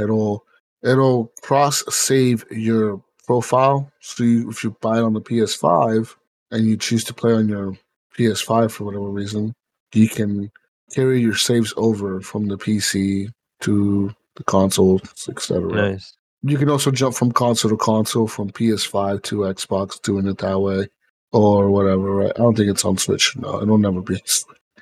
it'll 0.00 0.44
it'll 0.84 1.32
cross 1.42 1.82
save 1.92 2.44
your 2.52 3.02
profile. 3.26 3.90
So 4.00 4.22
you, 4.22 4.48
if 4.50 4.62
you 4.62 4.76
buy 4.80 4.98
it 4.98 5.02
on 5.02 5.14
the 5.14 5.20
PS5 5.20 6.14
and 6.52 6.66
you 6.66 6.76
choose 6.76 7.02
to 7.04 7.14
play 7.14 7.32
on 7.32 7.48
your 7.48 7.76
PS5 8.16 8.70
for 8.70 8.84
whatever 8.84 9.08
reason, 9.08 9.52
you 9.92 10.08
can 10.08 10.52
carry 10.92 11.20
your 11.20 11.34
saves 11.34 11.74
over 11.76 12.20
from 12.20 12.46
the 12.46 12.56
PC 12.58 13.30
to 13.62 14.14
the 14.36 14.44
console, 14.44 15.00
etc. 15.28 15.72
Nice. 15.72 16.16
You 16.42 16.58
can 16.58 16.68
also 16.68 16.90
jump 16.90 17.14
from 17.14 17.32
console 17.32 17.70
to 17.70 17.76
console, 17.76 18.26
from 18.28 18.50
PS5 18.50 19.22
to 19.24 19.36
Xbox, 19.36 20.00
doing 20.02 20.26
it 20.26 20.38
that 20.38 20.58
way, 20.60 20.88
or 21.32 21.70
whatever. 21.70 22.10
Right? 22.16 22.32
I 22.34 22.38
don't 22.38 22.56
think 22.56 22.70
it's 22.70 22.84
on 22.84 22.98
Switch. 22.98 23.36
No, 23.36 23.62
it'll 23.62 23.78
never 23.78 24.02
be. 24.02 24.20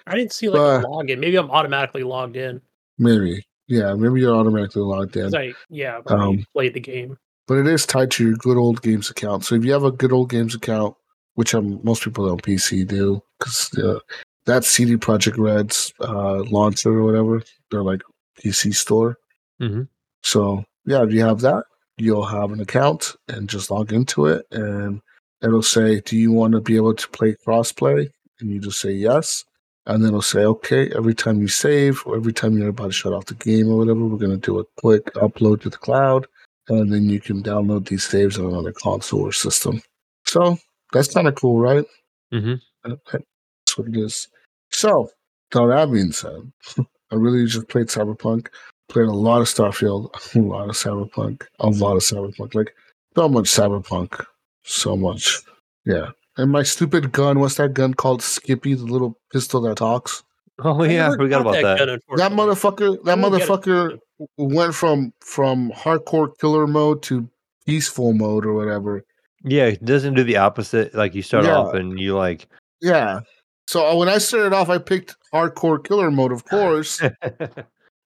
I 0.06 0.16
didn't 0.16 0.32
see 0.32 0.48
like 0.48 0.58
a 0.58 0.82
But- 0.82 0.90
login. 0.90 1.18
Maybe 1.18 1.36
I'm 1.36 1.50
automatically 1.50 2.02
logged 2.02 2.36
in. 2.36 2.60
Maybe, 2.98 3.44
yeah, 3.68 3.94
maybe 3.94 4.20
you're 4.20 4.34
automatically 4.34 4.82
logged 4.82 5.16
in. 5.16 5.34
I 5.34 5.54
yeah, 5.70 5.98
I've 6.04 6.10
Um, 6.10 6.44
played 6.52 6.74
the 6.74 6.80
game. 6.80 7.16
but 7.46 7.58
it 7.58 7.66
is 7.66 7.86
tied 7.86 8.10
to 8.12 8.24
your 8.26 8.36
good 8.36 8.56
old 8.56 8.82
games 8.82 9.08
account. 9.10 9.44
So 9.44 9.54
if 9.54 9.64
you 9.64 9.72
have 9.72 9.84
a 9.84 9.92
good 9.92 10.12
old 10.12 10.30
games 10.30 10.54
account, 10.54 10.96
which 11.34 11.54
um, 11.54 11.80
most 11.84 12.02
people 12.02 12.28
on 12.30 12.38
PC 12.38 12.86
do, 12.86 13.22
because 13.38 13.70
uh, 13.78 14.00
that's 14.46 14.68
CD 14.68 14.96
Projekt 14.96 15.38
Red's 15.38 15.92
uh, 16.00 16.42
launcher 16.50 16.90
or 16.98 17.04
whatever, 17.04 17.42
they're 17.70 17.82
like 17.84 18.02
PC 18.42 18.74
store. 18.74 19.16
Mhm. 19.62 19.88
So 20.22 20.64
yeah, 20.86 21.02
if 21.04 21.12
you 21.12 21.20
have 21.22 21.40
that, 21.42 21.64
you'll 21.98 22.26
have 22.26 22.52
an 22.52 22.60
account 22.60 23.14
and 23.28 23.48
just 23.48 23.70
log 23.70 23.92
into 23.92 24.26
it, 24.26 24.46
and 24.50 25.00
it'll 25.42 25.62
say, 25.62 26.00
"Do 26.00 26.16
you 26.16 26.32
want 26.32 26.52
to 26.54 26.60
be 26.60 26.76
able 26.76 26.94
to 26.94 27.08
play 27.10 27.36
crossplay?" 27.46 28.10
And 28.40 28.50
you 28.50 28.60
just 28.60 28.80
say 28.80 28.92
yes. 28.92 29.44
And 29.86 30.02
then 30.02 30.10
it'll 30.10 30.22
say, 30.22 30.44
okay, 30.44 30.90
every 30.96 31.14
time 31.14 31.40
you 31.40 31.48
save 31.48 32.02
or 32.06 32.14
every 32.16 32.32
time 32.32 32.56
you're 32.56 32.68
about 32.68 32.86
to 32.86 32.92
shut 32.92 33.12
off 33.12 33.26
the 33.26 33.34
game 33.34 33.68
or 33.68 33.78
whatever, 33.78 34.04
we're 34.06 34.16
going 34.16 34.30
to 34.30 34.36
do 34.36 34.60
a 34.60 34.64
quick 34.78 35.06
upload 35.14 35.60
to 35.62 35.70
the 35.70 35.76
cloud 35.76 36.26
and 36.68 36.92
then 36.92 37.08
you 37.08 37.20
can 37.20 37.42
download 37.42 37.88
these 37.88 38.04
saves 38.04 38.38
on 38.38 38.46
another 38.46 38.72
console 38.72 39.22
or 39.22 39.32
system. 39.32 39.82
So 40.24 40.56
that's 40.92 41.12
kind 41.12 41.26
of 41.26 41.34
cool, 41.34 41.58
right? 41.58 41.84
Mm-hmm. 42.32 42.54
That's 42.84 43.78
what 43.78 43.88
it 43.88 43.96
is. 43.96 44.28
So, 44.70 45.10
now 45.54 45.66
that 45.66 45.90
being 45.92 46.12
said, 46.12 46.52
I 46.78 47.14
really 47.16 47.46
just 47.46 47.68
played 47.68 47.88
Cyberpunk. 47.88 48.48
Played 48.92 49.08
a 49.08 49.12
lot 49.12 49.40
of 49.40 49.46
Starfield, 49.46 50.10
a 50.36 50.38
lot 50.38 50.68
of 50.68 50.76
Cyberpunk, 50.76 51.44
a 51.60 51.68
lot 51.70 51.96
of 51.96 52.02
Cyberpunk. 52.02 52.54
Like 52.54 52.74
so 53.16 53.26
much 53.28 53.44
Cyberpunk, 53.46 54.22
so 54.64 54.96
much. 54.96 55.38
Yeah. 55.86 56.10
And 56.36 56.50
my 56.52 56.62
stupid 56.62 57.10
gun, 57.12 57.40
what's 57.40 57.54
that 57.56 57.72
gun 57.74 57.94
called? 57.94 58.22
Skippy, 58.22 58.74
the 58.74 58.84
little 58.84 59.18
pistol 59.32 59.60
that 59.62 59.76
talks. 59.78 60.22
Oh 60.64 60.84
yeah, 60.84 61.10
I 61.10 61.16
forgot 61.16 61.40
about 61.40 61.54
that. 61.62 61.78
gun, 61.78 61.98
That 62.18 62.30
motherfucker, 62.32 63.02
that 63.04 63.18
I 63.18 63.20
won't 63.20 63.34
get 63.34 63.42
it. 63.42 63.48
motherfucker 63.48 63.98
went 64.36 64.74
from 64.74 65.12
from 65.20 65.72
hardcore 65.72 66.28
killer 66.38 66.66
mode 66.66 67.02
to 67.04 67.28
peaceful 67.66 68.12
mode 68.12 68.44
or 68.44 68.52
whatever. 68.52 69.02
Yeah, 69.42 69.64
it 69.68 69.82
doesn't 69.84 70.12
do 70.14 70.22
the 70.22 70.36
opposite. 70.36 70.94
Like 70.94 71.14
you 71.14 71.22
start 71.22 71.46
Yeah. 71.46 71.56
off 71.56 71.74
and 71.74 71.98
you 71.98 72.14
like 72.16 72.46
Yeah. 72.82 73.20
So 73.66 73.84
uh, 73.84 73.96
when 73.96 74.08
I 74.10 74.18
started 74.18 74.52
off, 74.52 74.68
I 74.68 74.76
picked 74.78 75.16
hardcore 75.32 75.82
killer 75.82 76.10
mode, 76.10 76.32
of 76.32 76.44
course, 76.54 77.00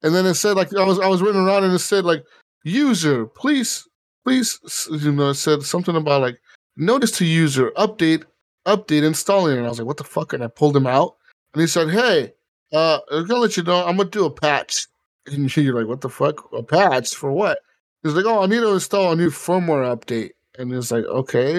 and 0.06 0.14
then 0.14 0.24
it 0.24 0.34
said 0.34 0.56
like 0.56 0.72
I 0.72 0.84
was 0.84 1.00
I 1.00 1.08
was 1.08 1.20
running 1.20 1.44
around 1.44 1.64
and 1.64 1.74
it 1.74 1.80
said 1.80 2.04
like 2.04 2.24
user, 2.62 3.26
please, 3.26 3.88
please, 4.24 4.60
you 4.88 5.10
know, 5.10 5.30
it 5.30 5.34
said 5.34 5.62
something 5.64 5.96
about 5.96 6.22
like 6.22 6.40
notice 6.76 7.10
to 7.18 7.24
user 7.24 7.72
update 7.72 8.22
update 8.66 9.02
installing, 9.02 9.56
and 9.56 9.66
I 9.66 9.68
was 9.68 9.80
like, 9.80 9.86
what 9.88 9.96
the 9.96 10.04
fuck? 10.04 10.32
And 10.32 10.44
I 10.44 10.46
pulled 10.46 10.76
him 10.76 10.86
out, 10.86 11.16
and 11.52 11.60
he 11.60 11.66
said, 11.66 11.90
hey, 11.90 12.32
uh, 12.72 13.00
I'm 13.10 13.26
gonna 13.26 13.40
let 13.40 13.56
you 13.56 13.64
know, 13.64 13.84
I'm 13.84 13.96
gonna 13.96 14.08
do 14.08 14.26
a 14.26 14.30
patch, 14.30 14.86
and 15.26 15.54
you're 15.56 15.74
like, 15.74 15.88
what 15.88 16.02
the 16.02 16.08
fuck? 16.08 16.48
A 16.52 16.62
patch 16.62 17.14
for 17.14 17.32
what? 17.32 17.58
He's 18.04 18.14
like, 18.14 18.26
oh, 18.26 18.44
I 18.44 18.46
need 18.46 18.60
to 18.60 18.74
install 18.74 19.10
a 19.10 19.16
new 19.16 19.30
firmware 19.30 19.92
update, 19.96 20.30
and 20.56 20.72
it's 20.72 20.92
like, 20.92 21.04
okay. 21.04 21.56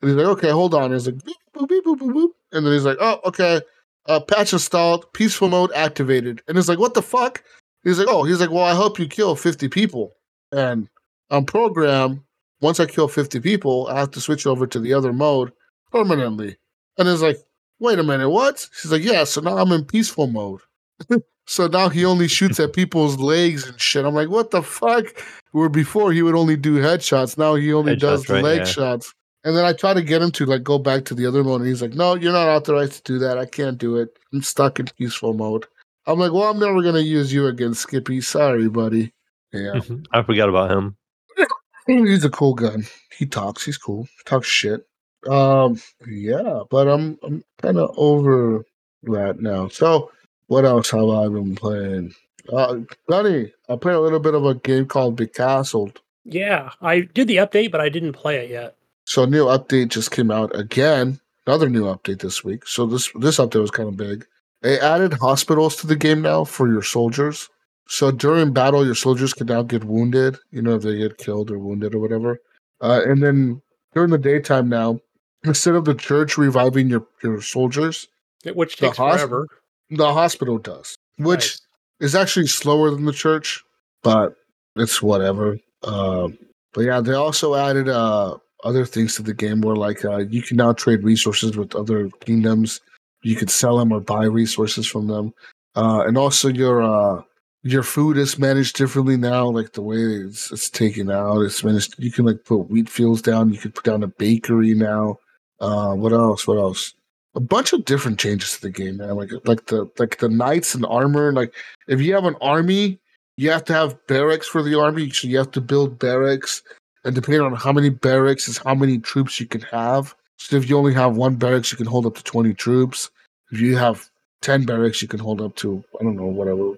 And 0.00 0.10
he's 0.10 0.14
like, 0.14 0.26
okay, 0.26 0.50
hold 0.50 0.74
on. 0.74 0.92
He's 0.92 1.06
like, 1.06 1.24
beep, 1.24 1.36
boop, 1.52 1.68
beep, 1.68 1.84
boop, 1.84 1.98
boop, 1.98 2.12
boop. 2.12 2.28
And 2.52 2.64
then 2.64 2.72
he's 2.72 2.84
like, 2.84 2.98
oh, 3.00 3.18
okay. 3.24 3.60
Uh, 4.06 4.20
patch 4.20 4.52
installed, 4.52 5.12
peaceful 5.12 5.48
mode 5.48 5.72
activated. 5.74 6.40
And 6.46 6.56
it's 6.56 6.68
like, 6.68 6.78
what 6.78 6.94
the 6.94 7.02
fuck? 7.02 7.42
He's 7.84 7.98
like, 7.98 8.08
oh, 8.08 8.24
he's 8.24 8.40
like, 8.40 8.50
well, 8.50 8.64
I 8.64 8.74
hope 8.74 8.98
you 8.98 9.06
kill 9.06 9.34
50 9.36 9.68
people. 9.68 10.12
And 10.52 10.88
on 11.30 11.44
program, 11.44 12.24
once 12.60 12.80
I 12.80 12.86
kill 12.86 13.08
50 13.08 13.40
people, 13.40 13.86
I 13.88 14.00
have 14.00 14.10
to 14.12 14.20
switch 14.20 14.46
over 14.46 14.66
to 14.66 14.78
the 14.78 14.94
other 14.94 15.12
mode 15.12 15.52
permanently. 15.92 16.56
And 16.98 17.08
it's 17.08 17.22
like, 17.22 17.38
wait 17.78 17.98
a 17.98 18.02
minute, 18.02 18.30
what? 18.30 18.68
She's 18.72 18.92
like, 18.92 19.04
yeah, 19.04 19.24
so 19.24 19.40
now 19.40 19.58
I'm 19.58 19.72
in 19.72 19.84
peaceful 19.84 20.26
mode. 20.26 20.60
so 21.46 21.66
now 21.68 21.88
he 21.88 22.04
only 22.04 22.28
shoots 22.28 22.58
at 22.58 22.72
people's 22.72 23.18
legs 23.18 23.66
and 23.66 23.80
shit. 23.80 24.04
I'm 24.04 24.14
like, 24.14 24.28
what 24.28 24.50
the 24.50 24.62
fuck? 24.62 25.06
Where 25.52 25.68
before 25.68 26.12
he 26.12 26.22
would 26.22 26.34
only 26.34 26.56
do 26.56 26.78
headshots, 26.78 27.38
now 27.38 27.54
he 27.54 27.72
only 27.72 27.96
does 27.96 28.24
Headshots, 28.24 28.34
right, 28.34 28.44
leg 28.44 28.58
yeah. 28.58 28.64
shots. 28.64 29.14
And 29.44 29.56
then 29.56 29.64
I 29.64 29.72
try 29.72 29.94
to 29.94 30.02
get 30.02 30.20
him 30.20 30.32
to 30.32 30.46
like 30.46 30.64
go 30.64 30.78
back 30.78 31.04
to 31.06 31.14
the 31.14 31.24
other 31.24 31.44
mode, 31.44 31.60
and 31.60 31.70
he's 31.70 31.80
like, 31.80 31.94
"No, 31.94 32.16
you're 32.16 32.32
not 32.32 32.48
authorized 32.48 33.04
to 33.04 33.12
do 33.12 33.18
that. 33.20 33.38
I 33.38 33.46
can't 33.46 33.78
do 33.78 33.96
it. 33.96 34.18
I'm 34.32 34.42
stuck 34.42 34.80
in 34.80 34.86
peaceful 34.98 35.32
mode." 35.32 35.64
I'm 36.08 36.18
like, 36.18 36.32
"Well, 36.32 36.50
I'm 36.50 36.58
never 36.58 36.82
gonna 36.82 37.00
use 37.00 37.32
you 37.32 37.46
again, 37.46 37.74
Skippy. 37.74 38.20
Sorry, 38.22 38.68
buddy." 38.68 39.12
Yeah, 39.52 39.80
I 40.12 40.22
forgot 40.22 40.48
about 40.48 40.70
him. 40.70 40.96
he's 41.86 42.24
a 42.24 42.30
cool 42.30 42.54
guy. 42.54 42.76
He 43.16 43.26
talks. 43.26 43.64
He's 43.64 43.78
cool. 43.78 44.08
Talks 44.24 44.48
shit. 44.48 44.86
Um, 45.28 45.80
yeah, 46.06 46.62
but 46.70 46.88
I'm 46.88 47.18
I'm 47.22 47.44
kind 47.60 47.76
of 47.78 47.94
over 47.96 48.64
that 49.04 49.40
now. 49.40 49.68
So, 49.68 50.10
what 50.46 50.64
else 50.64 50.90
have 50.90 51.08
I 51.08 51.28
been 51.28 51.54
playing? 51.54 52.14
Uh, 52.50 52.78
Gunny, 53.10 53.52
I 53.68 53.76
played 53.76 53.96
a 53.96 54.00
little 54.00 54.20
bit 54.20 54.34
of 54.34 54.46
a 54.46 54.54
game 54.54 54.86
called 54.86 55.16
Becastled. 55.16 56.00
Yeah, 56.24 56.70
I 56.80 57.00
did 57.00 57.28
the 57.28 57.36
update, 57.36 57.70
but 57.70 57.82
I 57.82 57.90
didn't 57.90 58.14
play 58.14 58.44
it 58.44 58.50
yet. 58.50 58.76
So 59.04 59.24
a 59.24 59.26
new 59.26 59.44
update 59.46 59.88
just 59.88 60.10
came 60.10 60.30
out 60.30 60.54
again. 60.58 61.20
Another 61.46 61.68
new 61.68 61.84
update 61.84 62.20
this 62.20 62.44
week. 62.44 62.66
So 62.66 62.86
this 62.86 63.10
this 63.14 63.38
update 63.38 63.60
was 63.60 63.70
kind 63.70 63.88
of 63.88 63.96
big. 63.96 64.26
They 64.62 64.78
added 64.80 65.14
hospitals 65.14 65.76
to 65.76 65.86
the 65.86 65.96
game 65.96 66.22
now 66.22 66.44
for 66.44 66.68
your 66.70 66.82
soldiers. 66.82 67.48
So 67.88 68.10
during 68.10 68.52
battle, 68.52 68.84
your 68.84 68.94
soldiers 68.94 69.32
can 69.32 69.46
now 69.46 69.62
get 69.62 69.84
wounded. 69.84 70.36
You 70.50 70.62
know 70.62 70.74
if 70.74 70.82
they 70.82 70.98
get 70.98 71.18
killed 71.18 71.50
or 71.50 71.58
wounded 71.58 71.94
or 71.94 72.00
whatever. 72.00 72.38
Uh, 72.80 73.00
and 73.06 73.22
then 73.22 73.62
during 73.94 74.10
the 74.10 74.18
daytime 74.18 74.68
now, 74.68 75.00
instead 75.44 75.74
of 75.74 75.84
the 75.84 75.94
church 75.94 76.36
reviving 76.36 76.88
your 76.88 77.06
your 77.22 77.40
soldiers, 77.40 78.08
Which 78.54 78.76
The 78.76 78.86
takes 78.88 78.98
hosp- 78.98 79.16
forever. 79.16 79.46
the 79.90 80.12
hospital 80.12 80.58
does, 80.58 80.96
which 81.18 81.58
is 82.00 82.14
actually 82.14 82.46
slower 82.48 82.90
than 82.90 83.04
the 83.06 83.12
church, 83.12 83.62
but 84.02 84.34
it's 84.76 85.00
whatever. 85.02 85.58
Um, 85.82 86.36
but 86.74 86.82
yeah, 86.82 87.00
they 87.00 87.14
also 87.14 87.54
added 87.54 87.88
uh, 87.88 88.36
other 88.64 88.84
things 88.84 89.14
to 89.16 89.22
the 89.22 89.34
game 89.34 89.60
where 89.62 89.76
like 89.76 90.04
uh, 90.04 90.18
you 90.18 90.42
can 90.42 90.56
now 90.58 90.72
trade 90.72 91.02
resources 91.04 91.56
with 91.56 91.74
other 91.74 92.10
kingdoms. 92.20 92.80
You 93.22 93.36
could 93.36 93.50
sell 93.50 93.78
them 93.78 93.92
or 93.92 94.00
buy 94.00 94.24
resources 94.24 94.86
from 94.86 95.06
them, 95.08 95.34
uh, 95.74 96.04
and 96.06 96.16
also 96.16 96.48
your 96.48 96.82
uh, 96.82 97.22
your 97.62 97.82
food 97.82 98.16
is 98.16 98.38
managed 98.38 98.76
differently 98.76 99.16
now. 99.16 99.48
Like 99.48 99.72
the 99.72 99.82
way 99.82 99.98
it's, 99.98 100.52
it's 100.52 100.70
taken 100.70 101.10
out, 101.10 101.40
it's 101.40 101.64
managed. 101.64 101.94
You 101.98 102.12
can 102.12 102.26
like 102.26 102.44
put 102.44 102.70
wheat 102.70 102.88
fields 102.88 103.22
down. 103.22 103.52
You 103.52 103.58
could 103.58 103.74
put 103.74 103.84
down 103.84 104.02
a 104.02 104.08
bakery 104.08 104.74
now. 104.74 105.18
Uh, 105.60 105.94
what 105.94 106.12
else? 106.12 106.46
What 106.46 106.58
else? 106.58 106.94
a 107.34 107.40
bunch 107.40 107.72
of 107.72 107.84
different 107.84 108.18
changes 108.18 108.54
to 108.54 108.62
the 108.62 108.70
game, 108.70 108.96
man. 108.96 109.14
Like 109.14 109.30
like 109.44 109.66
the 109.66 109.88
like 109.98 110.18
the 110.18 110.28
knights 110.28 110.74
and 110.74 110.84
armor. 110.86 111.32
Like 111.32 111.54
if 111.86 112.00
you 112.00 112.12
have 112.14 112.24
an 112.24 112.36
army, 112.40 112.98
you 113.36 113.50
have 113.50 113.64
to 113.66 113.72
have 113.72 114.04
barracks 114.08 114.48
for 114.48 114.62
the 114.62 114.78
army. 114.78 115.10
So 115.10 115.28
you 115.28 115.38
have 115.38 115.52
to 115.52 115.60
build 115.60 115.98
barracks, 115.98 116.62
and 117.04 117.14
depending 117.14 117.42
on 117.42 117.54
how 117.54 117.72
many 117.72 117.90
barracks 117.90 118.48
is 118.48 118.58
how 118.58 118.74
many 118.74 118.98
troops 118.98 119.38
you 119.38 119.46
can 119.46 119.60
have. 119.62 120.14
So 120.38 120.56
if 120.56 120.68
you 120.68 120.78
only 120.78 120.94
have 120.94 121.16
one 121.16 121.36
barracks, 121.36 121.70
you 121.70 121.76
can 121.76 121.86
hold 121.86 122.06
up 122.06 122.14
to 122.16 122.24
twenty 122.24 122.54
troops. 122.54 123.10
If 123.50 123.60
you 123.60 123.76
have 123.76 124.08
ten 124.40 124.64
barracks, 124.64 125.02
you 125.02 125.08
can 125.08 125.20
hold 125.20 125.40
up 125.40 125.54
to 125.56 125.84
I 126.00 126.04
don't 126.04 126.16
know 126.16 126.26
whatever, 126.26 126.74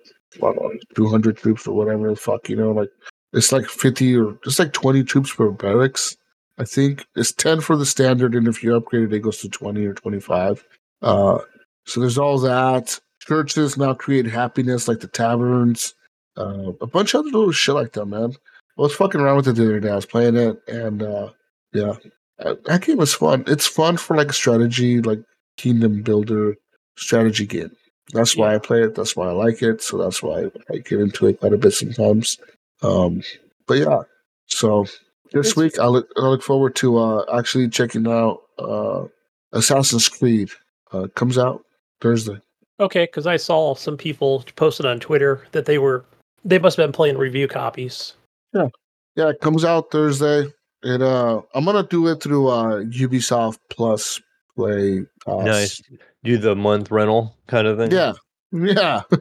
two 0.94 1.08
hundred 1.08 1.36
troops 1.36 1.66
or 1.66 1.76
whatever 1.76 2.14
fuck 2.16 2.48
you 2.48 2.56
know. 2.56 2.72
Like 2.72 2.90
it's 3.32 3.52
like 3.52 3.66
fifty 3.66 4.16
or 4.16 4.38
it's 4.44 4.58
like 4.58 4.72
twenty 4.72 5.04
troops 5.04 5.32
per 5.32 5.50
barracks. 5.50 6.16
I 6.61 6.64
think 6.64 7.06
it's 7.16 7.32
10 7.32 7.62
for 7.62 7.74
the 7.74 7.86
standard, 7.86 8.34
and 8.34 8.46
if 8.46 8.62
you 8.62 8.76
upgrade 8.76 9.04
it, 9.04 9.12
it 9.14 9.20
goes 9.20 9.38
to 9.38 9.48
20 9.48 9.82
or 9.86 9.94
25. 9.94 10.62
Uh, 11.00 11.38
so 11.86 12.00
there's 12.00 12.18
all 12.18 12.38
that. 12.40 13.00
Churches 13.20 13.78
now 13.78 13.94
create 13.94 14.26
happiness, 14.26 14.86
like 14.86 15.00
the 15.00 15.08
taverns. 15.08 15.94
Uh, 16.36 16.72
a 16.82 16.86
bunch 16.86 17.14
of 17.14 17.20
other 17.20 17.30
little 17.30 17.50
shit 17.50 17.74
like 17.74 17.92
that, 17.92 18.04
man. 18.04 18.34
I 18.78 18.82
was 18.82 18.94
fucking 18.94 19.22
around 19.22 19.36
with 19.36 19.48
it 19.48 19.56
the 19.56 19.64
other 19.64 19.80
day. 19.80 19.90
I 19.90 19.96
was 19.96 20.04
playing 20.04 20.36
it, 20.36 20.61
and 20.68 21.02
uh, 21.02 21.30
yeah, 21.72 21.94
that 22.41 22.82
game 22.82 22.97
was 22.97 23.14
fun. 23.14 23.45
It's 23.47 23.66
fun 23.66 23.97
for 23.97 24.16
like 24.16 24.32
strategy, 24.32 25.01
like 25.01 25.20
kingdom 25.57 26.03
builder 26.03 26.57
strategy 26.97 27.47
game. 27.47 27.70
That's 28.12 28.36
why 28.36 28.55
I 28.55 28.59
play 28.59 28.82
it. 28.82 28.95
That's 28.95 29.14
why 29.14 29.28
I 29.28 29.32
like 29.32 29.62
it. 29.62 29.82
So 29.82 29.99
that's 29.99 30.22
why 30.22 30.51
I 30.70 30.78
get 30.78 31.01
into 31.01 31.26
it 31.26 31.41
quite 31.41 31.53
a 31.53 31.59
bit 31.59 31.72
sometimes. 31.72 32.38
Um, 32.82 33.22
but 33.66 33.78
yeah, 33.78 34.03
so 34.47 34.86
this 35.32 35.55
week 35.55 35.78
I 35.78 35.86
look 35.86 36.09
I 36.16 36.22
look 36.22 36.43
forward 36.43 36.74
to 36.76 36.99
uh 36.99 37.24
actually 37.38 37.68
checking 37.68 38.09
out 38.09 38.43
uh 38.59 39.05
Assassin's 39.53 40.09
Creed. 40.09 40.51
Uh 40.93 41.07
comes 41.14 41.38
out 41.38 41.64
Thursday. 42.01 42.41
Okay, 42.80 43.05
because 43.05 43.26
I 43.26 43.36
saw 43.36 43.74
some 43.74 43.97
people 43.97 44.45
posted 44.57 44.86
on 44.86 44.99
Twitter 44.99 45.47
that 45.53 45.66
they 45.66 45.78
were 45.78 46.05
they 46.45 46.59
must 46.59 46.76
have 46.76 46.86
been 46.86 46.93
playing 46.93 47.18
review 47.18 47.47
copies. 47.47 48.14
Yeah, 48.55 48.68
yeah, 49.14 49.28
it 49.28 49.41
comes 49.41 49.64
out 49.64 49.91
Thursday. 49.91 50.47
It 50.82 51.02
uh 51.02 51.42
I'm 51.54 51.64
gonna 51.64 51.82
do 51.82 52.06
it 52.08 52.22
through 52.22 52.48
uh 52.48 52.82
Ubisoft 52.84 53.58
Plus 53.68 54.20
Play 54.56 55.04
Pass. 55.26 55.44
Nice. 55.44 55.82
Do 56.24 56.38
the 56.38 56.54
month 56.56 56.90
rental 56.90 57.36
kind 57.46 57.66
of 57.66 57.78
thing. 57.78 57.90
Yeah. 57.92 58.12
Yeah. 58.52 59.02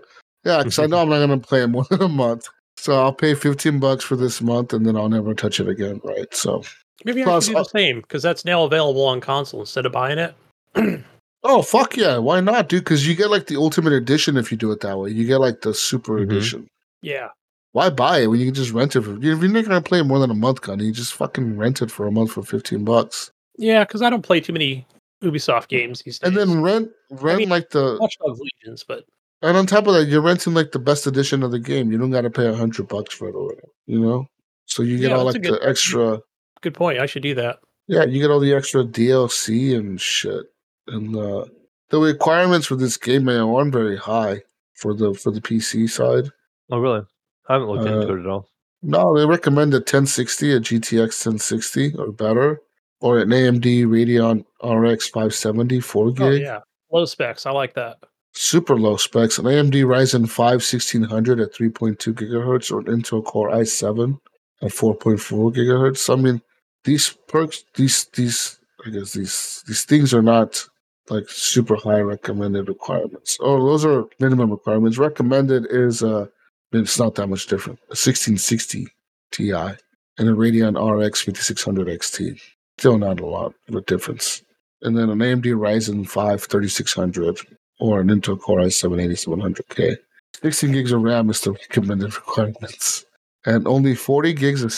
Yeah, 0.45 0.59
because 0.59 0.79
I 0.79 0.85
know 0.87 1.01
I'm 1.01 1.09
not 1.09 1.19
gonna 1.19 1.37
play 1.37 1.63
it 1.63 1.67
more 1.67 1.83
than 1.89 2.01
a 2.01 2.07
month. 2.07 2.47
So 2.77 2.95
I'll 2.95 3.11
pay 3.11 3.35
15 3.35 3.77
bucks 3.81 4.05
for 4.05 4.15
this 4.15 4.41
month 4.41 4.71
and 4.71 4.85
then 4.85 4.95
I'll 4.95 5.09
never 5.09 5.33
touch 5.33 5.59
it 5.59 5.67
again, 5.67 5.99
right? 6.01 6.33
So 6.33 6.63
Maybe 7.03 7.21
I 7.23 7.25
Plus, 7.25 7.47
do 7.47 7.57
uh, 7.57 7.63
the 7.63 7.65
same 7.69 7.99
because 7.99 8.23
that's 8.23 8.45
now 8.45 8.63
available 8.63 9.03
on 9.05 9.19
console 9.19 9.59
instead 9.59 9.85
of 9.85 9.91
buying 9.91 10.17
it. 10.17 10.33
Oh 11.43 11.61
fuck 11.61 11.95
yeah! 11.95 12.17
Why 12.17 12.41
not, 12.41 12.67
dude? 12.67 12.83
Because 12.83 13.07
you 13.07 13.15
get 13.15 13.29
like 13.31 13.47
the 13.47 13.55
ultimate 13.55 13.93
edition 13.93 14.35
if 14.35 14.51
you 14.51 14.57
do 14.57 14.71
it 14.73 14.81
that 14.81 14.97
way. 14.97 15.09
You 15.11 15.25
get 15.25 15.37
like 15.37 15.61
the 15.61 15.73
super 15.73 16.19
Mhm. 16.19 16.23
edition. 16.23 16.67
Yeah, 17.01 17.29
Why 17.71 17.89
buy 17.89 18.19
it 18.19 18.27
when 18.27 18.39
you 18.39 18.47
can 18.47 18.55
just 18.55 18.71
rent 18.71 18.95
it 18.95 19.01
for? 19.01 19.15
If 19.15 19.23
you're 19.23 19.47
not 19.47 19.65
gonna 19.65 19.81
play 19.81 19.99
it 19.99 20.03
more 20.05 20.19
than 20.19 20.31
a 20.31 20.35
month, 20.35 20.61
Gunny, 20.61 20.85
you 20.85 20.91
just 20.91 21.13
fucking 21.13 21.55
rent 21.57 21.81
it 21.81 21.91
for 21.91 22.07
a 22.07 22.11
month 22.11 22.31
for 22.31 22.41
fifteen 22.43 22.83
bucks, 22.83 23.31
yeah, 23.57 23.83
because 23.83 24.01
I 24.01 24.09
don't 24.09 24.23
play 24.23 24.39
too 24.41 24.53
many 24.53 24.87
Ubisoft 25.23 25.67
games 25.67 26.01
these 26.01 26.17
days. 26.19 26.27
and 26.29 26.37
then 26.37 26.61
rent 26.61 26.89
rent 27.11 27.39
mean, 27.39 27.49
like 27.49 27.69
the. 27.69 27.97
Watch 27.99 28.17
Dogs 28.25 28.39
Legions, 28.39 28.83
but 28.87 29.05
And 29.41 29.55
on 29.55 29.67
top 29.67 29.85
of 29.87 29.93
that, 29.93 30.07
you're 30.07 30.21
renting 30.21 30.53
like 30.53 30.71
the 30.71 30.79
best 30.79 31.05
edition 31.07 31.43
of 31.43 31.51
the 31.51 31.59
game. 31.59 31.91
You 31.91 31.97
don't 31.97 32.11
got 32.11 32.21
to 32.21 32.29
pay 32.29 32.47
a 32.47 32.55
hundred 32.55 32.87
bucks 32.87 33.13
for 33.13 33.29
it 33.29 33.35
or 33.35 33.45
whatever, 33.47 33.67
you 33.85 33.99
know. 33.99 34.25
So 34.65 34.81
you 34.83 34.97
get 34.97 35.11
Yeah, 35.11 35.17
all 35.17 35.25
like 35.25 35.41
good 35.41 35.53
the 35.61 35.67
extra. 35.67 36.19
good 36.61 36.73
point. 36.73 36.99
I 36.99 37.05
should 37.05 37.23
do 37.23 37.35
that. 37.35 37.59
Yeah, 37.87 38.03
you 38.05 38.21
get 38.21 38.29
all 38.31 38.39
the 38.39 38.53
extra 38.53 38.83
DLC 38.83 39.75
and 39.77 39.99
shit, 39.99 40.45
and 40.87 41.15
uh, 41.15 41.45
the 41.89 41.99
requirements 41.99 42.67
for 42.67 42.75
this 42.75 42.97
game 42.97 43.25
man 43.25 43.41
aren't 43.41 43.73
very 43.73 43.97
high 43.97 44.41
for 44.75 44.93
the 44.93 45.13
for 45.13 45.31
the 45.31 45.41
PC 45.41 45.89
side. 45.89 46.31
Oh, 46.71 46.79
really? 46.79 47.01
I 47.49 47.53
haven't 47.53 47.67
looked 47.69 47.87
Uh, 47.89 47.99
into 48.01 48.13
it 48.15 48.19
at 48.21 48.27
all. 48.27 48.47
No, 48.81 49.17
they 49.17 49.25
recommend 49.25 49.73
a 49.73 49.77
1060, 49.81 50.53
a 50.53 50.59
GTX 50.59 51.25
1060 51.25 51.95
or 51.97 52.11
better, 52.13 52.61
or 53.01 53.17
an 53.19 53.29
AMD 53.29 53.85
Radeon 53.85 54.45
RX 54.63 55.09
570 55.09 55.79
4 55.81 56.11
gig. 56.11 56.21
Oh 56.21 56.29
yeah, 56.31 56.59
low 56.91 57.05
specs. 57.05 57.45
I 57.45 57.51
like 57.51 57.73
that. 57.73 57.97
super 58.33 58.77
low 58.79 58.95
specs, 58.95 59.37
an 59.39 59.45
AMD 59.45 59.73
Ryzen 59.85 60.29
5 60.29 60.51
1600 60.61 61.39
at 61.41 61.51
3.2 61.53 62.13
gigahertz 62.13 62.71
or 62.71 62.79
an 62.79 62.85
Intel 63.01 63.23
Core 63.25 63.49
i7 63.49 64.17
at 64.61 64.69
4.4 64.71 65.53
gigahertz. 65.55 66.09
I 66.13 66.15
mean, 66.21 66.41
these 66.85 67.09
perks, 67.27 67.63
these 67.75 68.05
these 68.13 68.59
I 68.85 68.91
guess 68.91 69.11
these 69.13 69.63
these 69.67 69.83
things 69.83 70.13
are 70.13 70.21
not 70.21 70.63
like 71.09 71.27
super 71.27 71.75
high 71.75 71.99
recommended 72.01 72.69
requirements. 72.69 73.37
Oh, 73.41 73.65
those 73.65 73.83
are 73.83 74.05
minimum 74.19 74.51
requirements. 74.51 74.97
Recommended 74.97 75.65
is 75.71 76.03
uh, 76.03 76.27
it's 76.71 76.99
not 76.99 77.15
that 77.15 77.27
much 77.27 77.47
different. 77.47 77.79
A 77.89 77.97
1660 77.97 78.87
Ti 79.31 79.51
and 79.51 80.29
a 80.29 80.33
Radeon 80.33 80.75
RX 80.75 81.21
5600 81.21 81.87
XT. 81.87 82.41
Still 82.77 82.97
not 82.97 83.19
a 83.19 83.25
lot 83.25 83.53
of 83.67 83.75
a 83.75 83.81
difference. 83.81 84.41
And 84.81 84.97
then 84.97 85.09
an 85.09 85.19
AMD 85.19 85.43
Ryzen 85.43 86.07
5 86.07 86.43
3600 86.43 87.39
or 87.79 88.01
an 88.01 88.07
Intel 88.07 88.39
Core 88.39 88.59
i7 88.59 88.91
8700K. 89.15 89.97
16 90.41 90.71
gigs 90.71 90.91
of 90.91 91.01
RAM 91.01 91.29
is 91.29 91.41
the 91.41 91.51
recommended 91.51 92.15
requirements. 92.15 93.05
And 93.45 93.67
only 93.67 93.95
40 93.95 94.33
gigs 94.33 94.63
of 94.63 94.73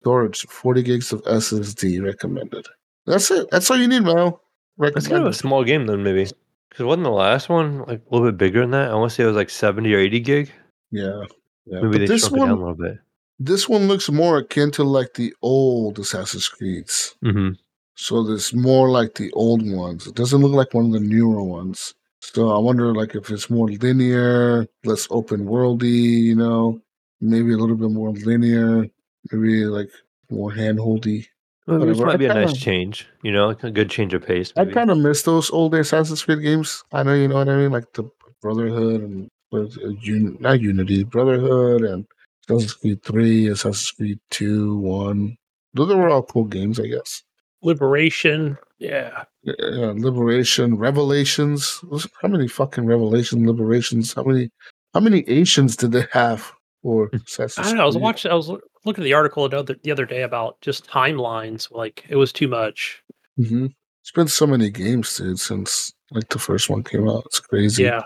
storage, 0.00 0.42
40 0.42 0.82
gigs 0.82 1.12
of 1.12 1.22
SSD 1.24 2.02
recommended. 2.02 2.66
That's 3.06 3.30
it. 3.30 3.48
That's 3.50 3.70
all 3.70 3.76
you 3.76 3.88
need, 3.88 4.02
man. 4.02 4.32
That's 4.78 5.08
kind 5.08 5.22
of 5.22 5.28
a 5.28 5.34
small 5.34 5.62
game 5.62 5.86
then, 5.86 6.02
maybe. 6.02 6.28
Because 6.68 6.86
wasn't 6.86 7.04
the 7.04 7.10
last 7.10 7.48
one 7.48 7.80
like 7.80 8.00
a 8.00 8.14
little 8.14 8.28
bit 8.28 8.38
bigger 8.38 8.60
than 8.60 8.72
that? 8.72 8.90
I 8.90 8.94
want 8.94 9.10
to 9.10 9.14
say 9.14 9.22
it 9.22 9.26
was 9.26 9.36
like 9.36 9.50
70 9.50 9.94
or 9.94 9.98
80 9.98 10.20
gig. 10.20 10.52
Yeah. 10.94 11.24
yeah. 11.66 11.80
Maybe 11.80 11.88
But 11.90 11.98
they 11.98 12.06
this 12.06 12.20
shrunk 12.28 12.36
it 12.36 12.38
one, 12.40 12.48
down 12.48 12.58
a 12.58 12.60
little 12.60 12.74
bit. 12.74 12.98
this 13.38 13.68
one 13.68 13.88
looks 13.88 14.08
more 14.10 14.38
akin 14.38 14.70
to 14.72 14.84
like 14.84 15.14
the 15.14 15.34
old 15.42 15.98
Assassin's 15.98 16.48
Creeds. 16.48 17.16
hmm 17.22 17.50
So 17.96 18.30
it's 18.32 18.52
more 18.54 18.90
like 18.90 19.14
the 19.14 19.30
old 19.32 19.62
ones. 19.70 20.06
It 20.06 20.14
doesn't 20.14 20.40
look 20.42 20.52
like 20.52 20.72
one 20.74 20.86
of 20.86 20.92
the 20.92 21.00
newer 21.00 21.42
ones. 21.42 21.94
So 22.20 22.50
I 22.50 22.58
wonder 22.58 22.94
like 22.94 23.14
if 23.14 23.30
it's 23.30 23.50
more 23.50 23.68
linear, 23.68 24.66
less 24.84 25.06
open 25.10 25.44
worldy, 25.46 26.22
you 26.30 26.36
know, 26.36 26.80
maybe 27.20 27.52
a 27.52 27.56
little 27.58 27.76
bit 27.76 27.90
more 27.90 28.12
linear, 28.12 28.86
maybe 29.30 29.64
like 29.66 29.90
more 30.30 30.50
handholdy. 30.50 31.26
Well, 31.66 31.80
this 31.80 31.98
might 31.98 32.18
be 32.18 32.26
a 32.26 32.34
nice 32.34 32.56
change, 32.56 33.08
you 33.22 33.32
know, 33.32 33.50
a 33.62 33.70
good 33.70 33.88
change 33.90 34.12
of 34.14 34.22
pace. 34.26 34.52
I 34.56 34.64
kind 34.66 34.90
of 34.90 34.98
miss 34.98 35.22
those 35.22 35.50
old 35.50 35.74
Assassin's 35.74 36.22
Creed 36.22 36.42
games. 36.42 36.84
I 36.92 37.02
know 37.02 37.14
you 37.14 37.28
know 37.28 37.36
what 37.36 37.48
I 37.48 37.56
mean, 37.56 37.72
like 37.72 37.90
the 37.94 38.04
Brotherhood 38.42 39.00
and 39.00 39.30
what 39.54 39.68
is 39.68 39.76
it, 39.76 40.08
Un- 40.08 40.36
not 40.40 40.60
Unity, 40.60 41.04
Brotherhood 41.04 41.82
and 41.82 42.06
Assassin's 42.48 42.74
Creed 42.74 43.02
Three, 43.02 43.48
Assassin's 43.48 43.90
Creed 43.92 44.18
Two, 44.30 44.76
One. 44.78 45.36
Those 45.74 45.94
were 45.94 46.08
all 46.08 46.22
cool 46.22 46.44
games, 46.44 46.78
I 46.78 46.86
guess. 46.86 47.22
Liberation. 47.62 48.58
Yeah. 48.78 49.24
Yeah, 49.42 49.92
Liberation, 49.96 50.76
Revelations. 50.76 51.82
How 52.20 52.28
many 52.28 52.48
fucking 52.48 52.86
Revelation 52.86 53.46
Liberations? 53.46 54.12
How 54.12 54.22
many? 54.24 54.50
How 54.92 55.00
many 55.00 55.28
Asians 55.28 55.76
did 55.76 55.92
they 55.92 56.06
have 56.12 56.52
for 56.82 57.10
Assassin's 57.12 57.58
I 57.66 57.70
don't 57.70 57.76
know. 57.78 57.82
I 57.82 57.86
was 57.86 57.96
watching. 57.98 58.30
I 58.30 58.34
was 58.34 58.48
looking 58.84 59.02
at 59.02 59.06
the 59.06 59.14
article 59.14 59.48
the 59.48 59.58
other, 59.58 59.76
the 59.82 59.90
other 59.90 60.06
day 60.06 60.22
about 60.22 60.60
just 60.60 60.86
timelines. 60.86 61.70
Like 61.70 62.04
it 62.08 62.16
was 62.16 62.32
too 62.32 62.48
much. 62.48 63.02
hmm 63.36 63.66
It's 64.02 64.12
been 64.12 64.28
so 64.28 64.46
many 64.46 64.70
games, 64.70 65.16
dude, 65.16 65.40
since 65.40 65.92
like 66.10 66.28
the 66.28 66.38
first 66.38 66.68
one 66.70 66.84
came 66.84 67.08
out. 67.08 67.24
It's 67.26 67.40
crazy. 67.40 67.84
Yeah. 67.84 68.02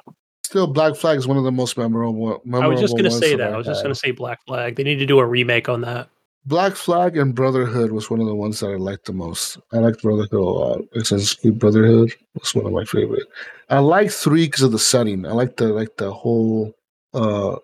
Still, 0.48 0.66
Black 0.66 0.96
Flag 0.96 1.18
is 1.18 1.28
one 1.28 1.36
of 1.36 1.44
the 1.44 1.52
most 1.52 1.76
memorable. 1.76 2.40
memorable 2.42 2.64
I 2.64 2.66
was 2.68 2.80
just 2.80 2.96
gonna 2.96 3.10
say 3.10 3.36
that. 3.36 3.52
I 3.52 3.56
was 3.58 3.66
just 3.66 3.82
gonna 3.82 3.94
say 3.94 4.12
Black 4.12 4.42
Flag. 4.46 4.76
They 4.76 4.82
need 4.82 4.96
to 4.96 5.04
do 5.04 5.18
a 5.18 5.26
remake 5.26 5.68
on 5.68 5.82
that. 5.82 6.08
Black 6.46 6.74
Flag 6.74 7.18
and 7.18 7.34
Brotherhood 7.34 7.92
was 7.92 8.08
one 8.08 8.18
of 8.18 8.26
the 8.26 8.34
ones 8.34 8.60
that 8.60 8.68
I 8.68 8.76
liked 8.76 9.04
the 9.04 9.12
most. 9.12 9.58
I 9.74 9.76
liked 9.80 10.00
Brotherhood 10.00 10.32
a 10.32 10.40
lot. 10.40 10.80
Assassin's 10.94 11.34
Creed 11.34 11.58
Brotherhood 11.58 12.14
was 12.32 12.54
one 12.54 12.64
of 12.64 12.72
my 12.72 12.86
favorite. 12.86 13.26
I 13.68 13.80
like 13.80 14.10
three 14.10 14.46
because 14.46 14.62
of 14.62 14.72
the 14.72 14.78
setting. 14.78 15.26
I 15.26 15.32
like 15.32 15.58
the 15.58 15.68
like 15.68 15.98
the 15.98 16.14
whole 16.14 16.72
uh 17.12 17.56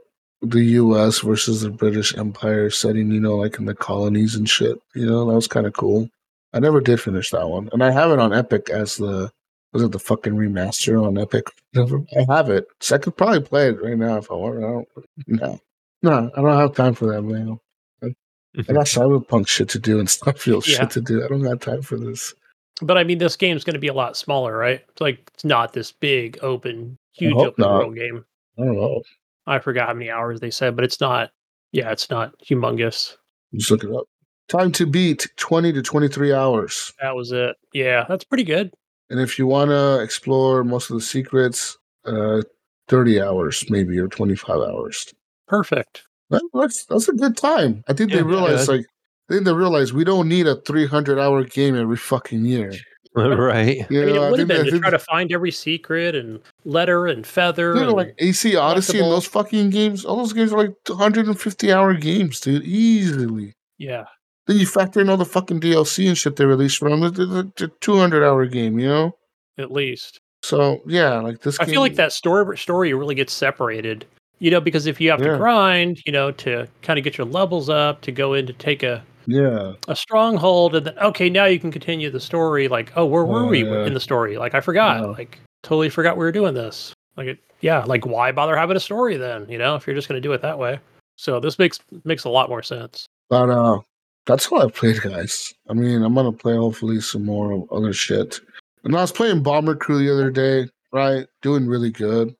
the 0.42 0.64
U.S. 0.82 1.20
versus 1.20 1.62
the 1.62 1.70
British 1.70 2.14
Empire 2.18 2.68
setting. 2.68 3.10
You 3.10 3.20
know, 3.20 3.36
like 3.36 3.58
in 3.58 3.64
the 3.64 3.74
colonies 3.74 4.34
and 4.34 4.46
shit. 4.46 4.76
You 4.94 5.06
know, 5.06 5.24
that 5.26 5.34
was 5.34 5.48
kind 5.48 5.66
of 5.66 5.72
cool. 5.72 6.10
I 6.52 6.58
never 6.58 6.82
did 6.82 7.00
finish 7.00 7.30
that 7.30 7.48
one, 7.48 7.70
and 7.72 7.82
I 7.82 7.92
have 7.92 8.10
it 8.10 8.18
on 8.18 8.34
Epic 8.34 8.68
as 8.68 8.96
the 8.96 9.32
was 9.74 9.82
it 9.82 9.92
the 9.92 9.98
fucking 9.98 10.34
remaster 10.34 11.04
on 11.04 11.18
Epic? 11.18 11.48
I 11.76 12.34
have 12.34 12.48
it, 12.48 12.66
so 12.80 12.94
I 12.94 12.98
could 12.98 13.16
probably 13.16 13.40
play 13.40 13.68
it 13.68 13.82
right 13.82 13.98
now 13.98 14.16
if 14.16 14.30
I 14.30 14.34
want. 14.34 14.58
I 14.58 14.60
don't. 14.60 14.88
No, 15.26 15.60
no, 16.02 16.30
I 16.34 16.40
don't 16.40 16.58
have 16.58 16.74
time 16.74 16.94
for 16.94 17.06
that, 17.12 17.22
man. 17.22 17.58
I 18.02 18.72
got 18.72 18.86
cyberpunk 18.86 19.48
shit 19.48 19.68
to 19.70 19.78
do 19.78 19.98
and 19.98 20.08
Starfield 20.08 20.66
Yeah. 20.66 20.78
shit 20.78 20.90
to 20.92 21.00
do. 21.00 21.24
I 21.24 21.28
don't 21.28 21.42
got 21.42 21.60
time 21.60 21.82
for 21.82 21.98
this. 21.98 22.32
But 22.80 22.96
I 22.96 23.04
mean, 23.04 23.18
this 23.18 23.36
game's 23.36 23.64
going 23.64 23.74
to 23.74 23.80
be 23.80 23.88
a 23.88 23.94
lot 23.94 24.16
smaller, 24.16 24.56
right? 24.56 24.80
It's 24.88 25.00
like 25.00 25.28
it's 25.34 25.44
not 25.44 25.72
this 25.72 25.92
big, 25.92 26.38
open, 26.42 26.96
huge 27.12 27.34
open 27.34 27.54
not. 27.58 27.72
world 27.78 27.96
game. 27.96 28.24
I 28.58 28.62
don't 28.64 28.76
know. 28.76 29.02
I 29.46 29.58
forgot 29.58 29.88
how 29.88 29.94
many 29.94 30.10
hours 30.10 30.40
they 30.40 30.50
said, 30.50 30.74
but 30.76 30.84
it's 30.84 31.00
not. 31.00 31.30
Yeah, 31.72 31.90
it's 31.90 32.08
not 32.10 32.32
humongous. 32.40 33.16
Just 33.54 33.70
look 33.72 33.82
it 33.84 33.90
up. 33.92 34.04
Time 34.48 34.70
to 34.72 34.86
beat 34.86 35.26
20 35.36 35.72
to 35.72 35.82
23 35.82 36.32
hours. 36.32 36.92
That 37.00 37.16
was 37.16 37.32
it. 37.32 37.56
Yeah, 37.72 38.04
that's 38.08 38.24
pretty 38.24 38.44
good. 38.44 38.72
And 39.14 39.22
if 39.22 39.38
you 39.38 39.46
want 39.46 39.70
to 39.70 40.00
explore 40.00 40.64
most 40.64 40.90
of 40.90 40.96
the 40.96 41.00
secrets, 41.00 41.78
uh, 42.04 42.42
30 42.88 43.22
hours 43.22 43.64
maybe 43.70 43.96
or 43.96 44.08
25 44.08 44.56
hours. 44.56 45.06
Perfect. 45.46 46.02
That- 46.30 46.42
That's, 46.52 46.84
that's 46.86 47.08
a 47.08 47.12
good 47.12 47.36
time. 47.36 47.84
I 47.86 47.92
think 47.92 48.10
Yeah, 48.10 48.16
they 48.16 48.22
realize, 48.24 48.66
yeah. 48.66 48.74
like, 48.74 48.86
I 49.30 49.34
think 49.34 49.44
they 49.44 49.52
realize 49.54 49.92
we 49.92 50.02
don't 50.02 50.28
need 50.28 50.48
a 50.48 50.56
300 50.62 51.16
hour 51.20 51.44
game 51.44 51.76
every 51.76 51.96
fucking 51.96 52.44
year. 52.44 52.72
right. 53.14 53.86
You 53.88 54.02
I 54.02 54.04
mean, 54.06 54.16
it 54.16 54.18
would 54.18 54.22
have 54.22 54.36
think 54.36 54.48
been 54.48 54.62
they- 54.62 54.66
I 54.66 54.70
to 54.70 54.80
try 54.80 54.90
to 54.90 54.98
find 54.98 55.30
every 55.32 55.52
secret 55.52 56.16
and 56.16 56.40
letter 56.64 57.06
and 57.06 57.24
feather. 57.24 57.72
Dude, 57.74 57.82
and, 57.84 57.92
like 57.92 58.16
AC 58.18 58.56
Odyssey 58.56 58.98
and 58.98 59.12
those 59.12 59.26
fucking 59.28 59.70
games, 59.70 60.04
all 60.04 60.16
those 60.16 60.32
games 60.32 60.52
are 60.52 60.58
like 60.58 60.74
250 60.86 61.72
hour 61.72 61.94
games, 61.94 62.40
dude, 62.40 62.64
easily. 62.64 63.54
yeah, 63.78 64.06
Then 64.46 64.58
you 64.58 64.66
factor 64.66 65.00
in 65.00 65.08
all 65.08 65.16
the 65.16 65.24
fucking 65.24 65.60
DLC 65.60 66.06
and 66.06 66.18
shit 66.18 66.36
they 66.36 66.44
released 66.44 66.78
for 66.78 66.90
them. 66.90 67.02
It's 67.02 67.62
a 67.62 67.68
200 67.80 68.24
hour 68.24 68.44
game, 68.46 68.78
you 68.78 68.88
know? 68.88 69.12
at 69.56 69.70
least. 69.70 70.18
So, 70.42 70.82
yeah, 70.86 71.20
like 71.20 71.40
this 71.40 71.58
I 71.60 71.64
game. 71.64 71.74
feel 71.74 71.80
like 71.80 71.94
that 71.94 72.12
story 72.12 72.58
story 72.58 72.92
really 72.92 73.14
gets 73.14 73.32
separated. 73.32 74.04
You 74.40 74.50
know, 74.50 74.60
because 74.60 74.86
if 74.86 75.00
you 75.00 75.10
have 75.10 75.20
Yeah. 75.20 75.32
to 75.32 75.38
grind, 75.38 76.00
you 76.04 76.12
know, 76.12 76.30
to 76.32 76.66
kind 76.82 76.98
of 76.98 77.04
get 77.04 77.16
your 77.16 77.26
levels 77.26 77.70
up, 77.70 78.00
to 78.02 78.12
go 78.12 78.34
in 78.34 78.46
to 78.48 78.52
take 78.52 78.82
a 78.82 79.02
Yeah. 79.26 79.74
a 79.88 79.96
stronghold, 79.96 80.74
and 80.74 80.86
then 80.86 80.98
okay, 80.98 81.30
now 81.30 81.44
you 81.46 81.58
can 81.58 81.70
continue 81.70 82.10
the 82.10 82.20
story. 82.20 82.68
Like, 82.68 82.92
oh, 82.96 83.06
where 83.06 83.24
were 83.24 83.44
Oh, 83.44 83.48
we 83.48 83.64
yeah. 83.64 83.86
in 83.86 83.94
the 83.94 84.00
story? 84.00 84.36
Like, 84.36 84.54
I 84.54 84.60
forgot. 84.60 85.00
Yeah. 85.00 85.06
Like, 85.06 85.38
totally 85.62 85.88
forgot 85.88 86.16
we 86.18 86.24
were 86.24 86.32
doing 86.32 86.52
this. 86.52 86.92
Like, 87.16 87.28
it, 87.28 87.38
yeah, 87.60 87.84
like 87.86 88.04
why 88.04 88.32
bother 88.32 88.56
having 88.56 88.76
a 88.76 88.80
story 88.80 89.16
then? 89.16 89.46
You 89.48 89.56
know, 89.56 89.76
if 89.76 89.86
you're 89.86 89.96
just 89.96 90.08
going 90.08 90.20
to 90.20 90.28
do 90.28 90.32
it 90.32 90.42
that 90.42 90.58
way. 90.58 90.78
So 91.16 91.38
this 91.40 91.58
makes 91.58 91.78
makes 92.04 92.24
a 92.24 92.28
lot 92.28 92.48
more 92.50 92.62
sense. 92.62 93.06
But 93.30 93.48
uh 93.48 93.78
that's 94.26 94.46
all 94.50 94.62
I 94.62 94.70
played, 94.70 95.00
guys. 95.00 95.52
I 95.68 95.74
mean, 95.74 96.02
I'm 96.02 96.14
gonna 96.14 96.32
play 96.32 96.56
hopefully 96.56 97.00
some 97.00 97.24
more 97.24 97.66
other 97.70 97.92
shit. 97.92 98.40
And 98.84 98.96
I 98.96 99.00
was 99.00 99.12
playing 99.12 99.42
Bomber 99.42 99.74
Crew 99.74 99.98
the 99.98 100.12
other 100.12 100.30
day, 100.30 100.68
right? 100.92 101.26
Doing 101.42 101.66
really 101.66 101.90
good. 101.90 102.34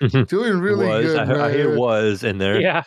Mm-hmm. 0.00 0.22
Doing 0.22 0.58
really 0.60 0.86
was. 0.86 1.04
good, 1.04 1.18
I, 1.18 1.26
heard- 1.26 1.40
I 1.40 1.52
hear 1.52 1.78
was 1.78 2.24
in 2.24 2.38
there. 2.38 2.60
Yeah, 2.60 2.82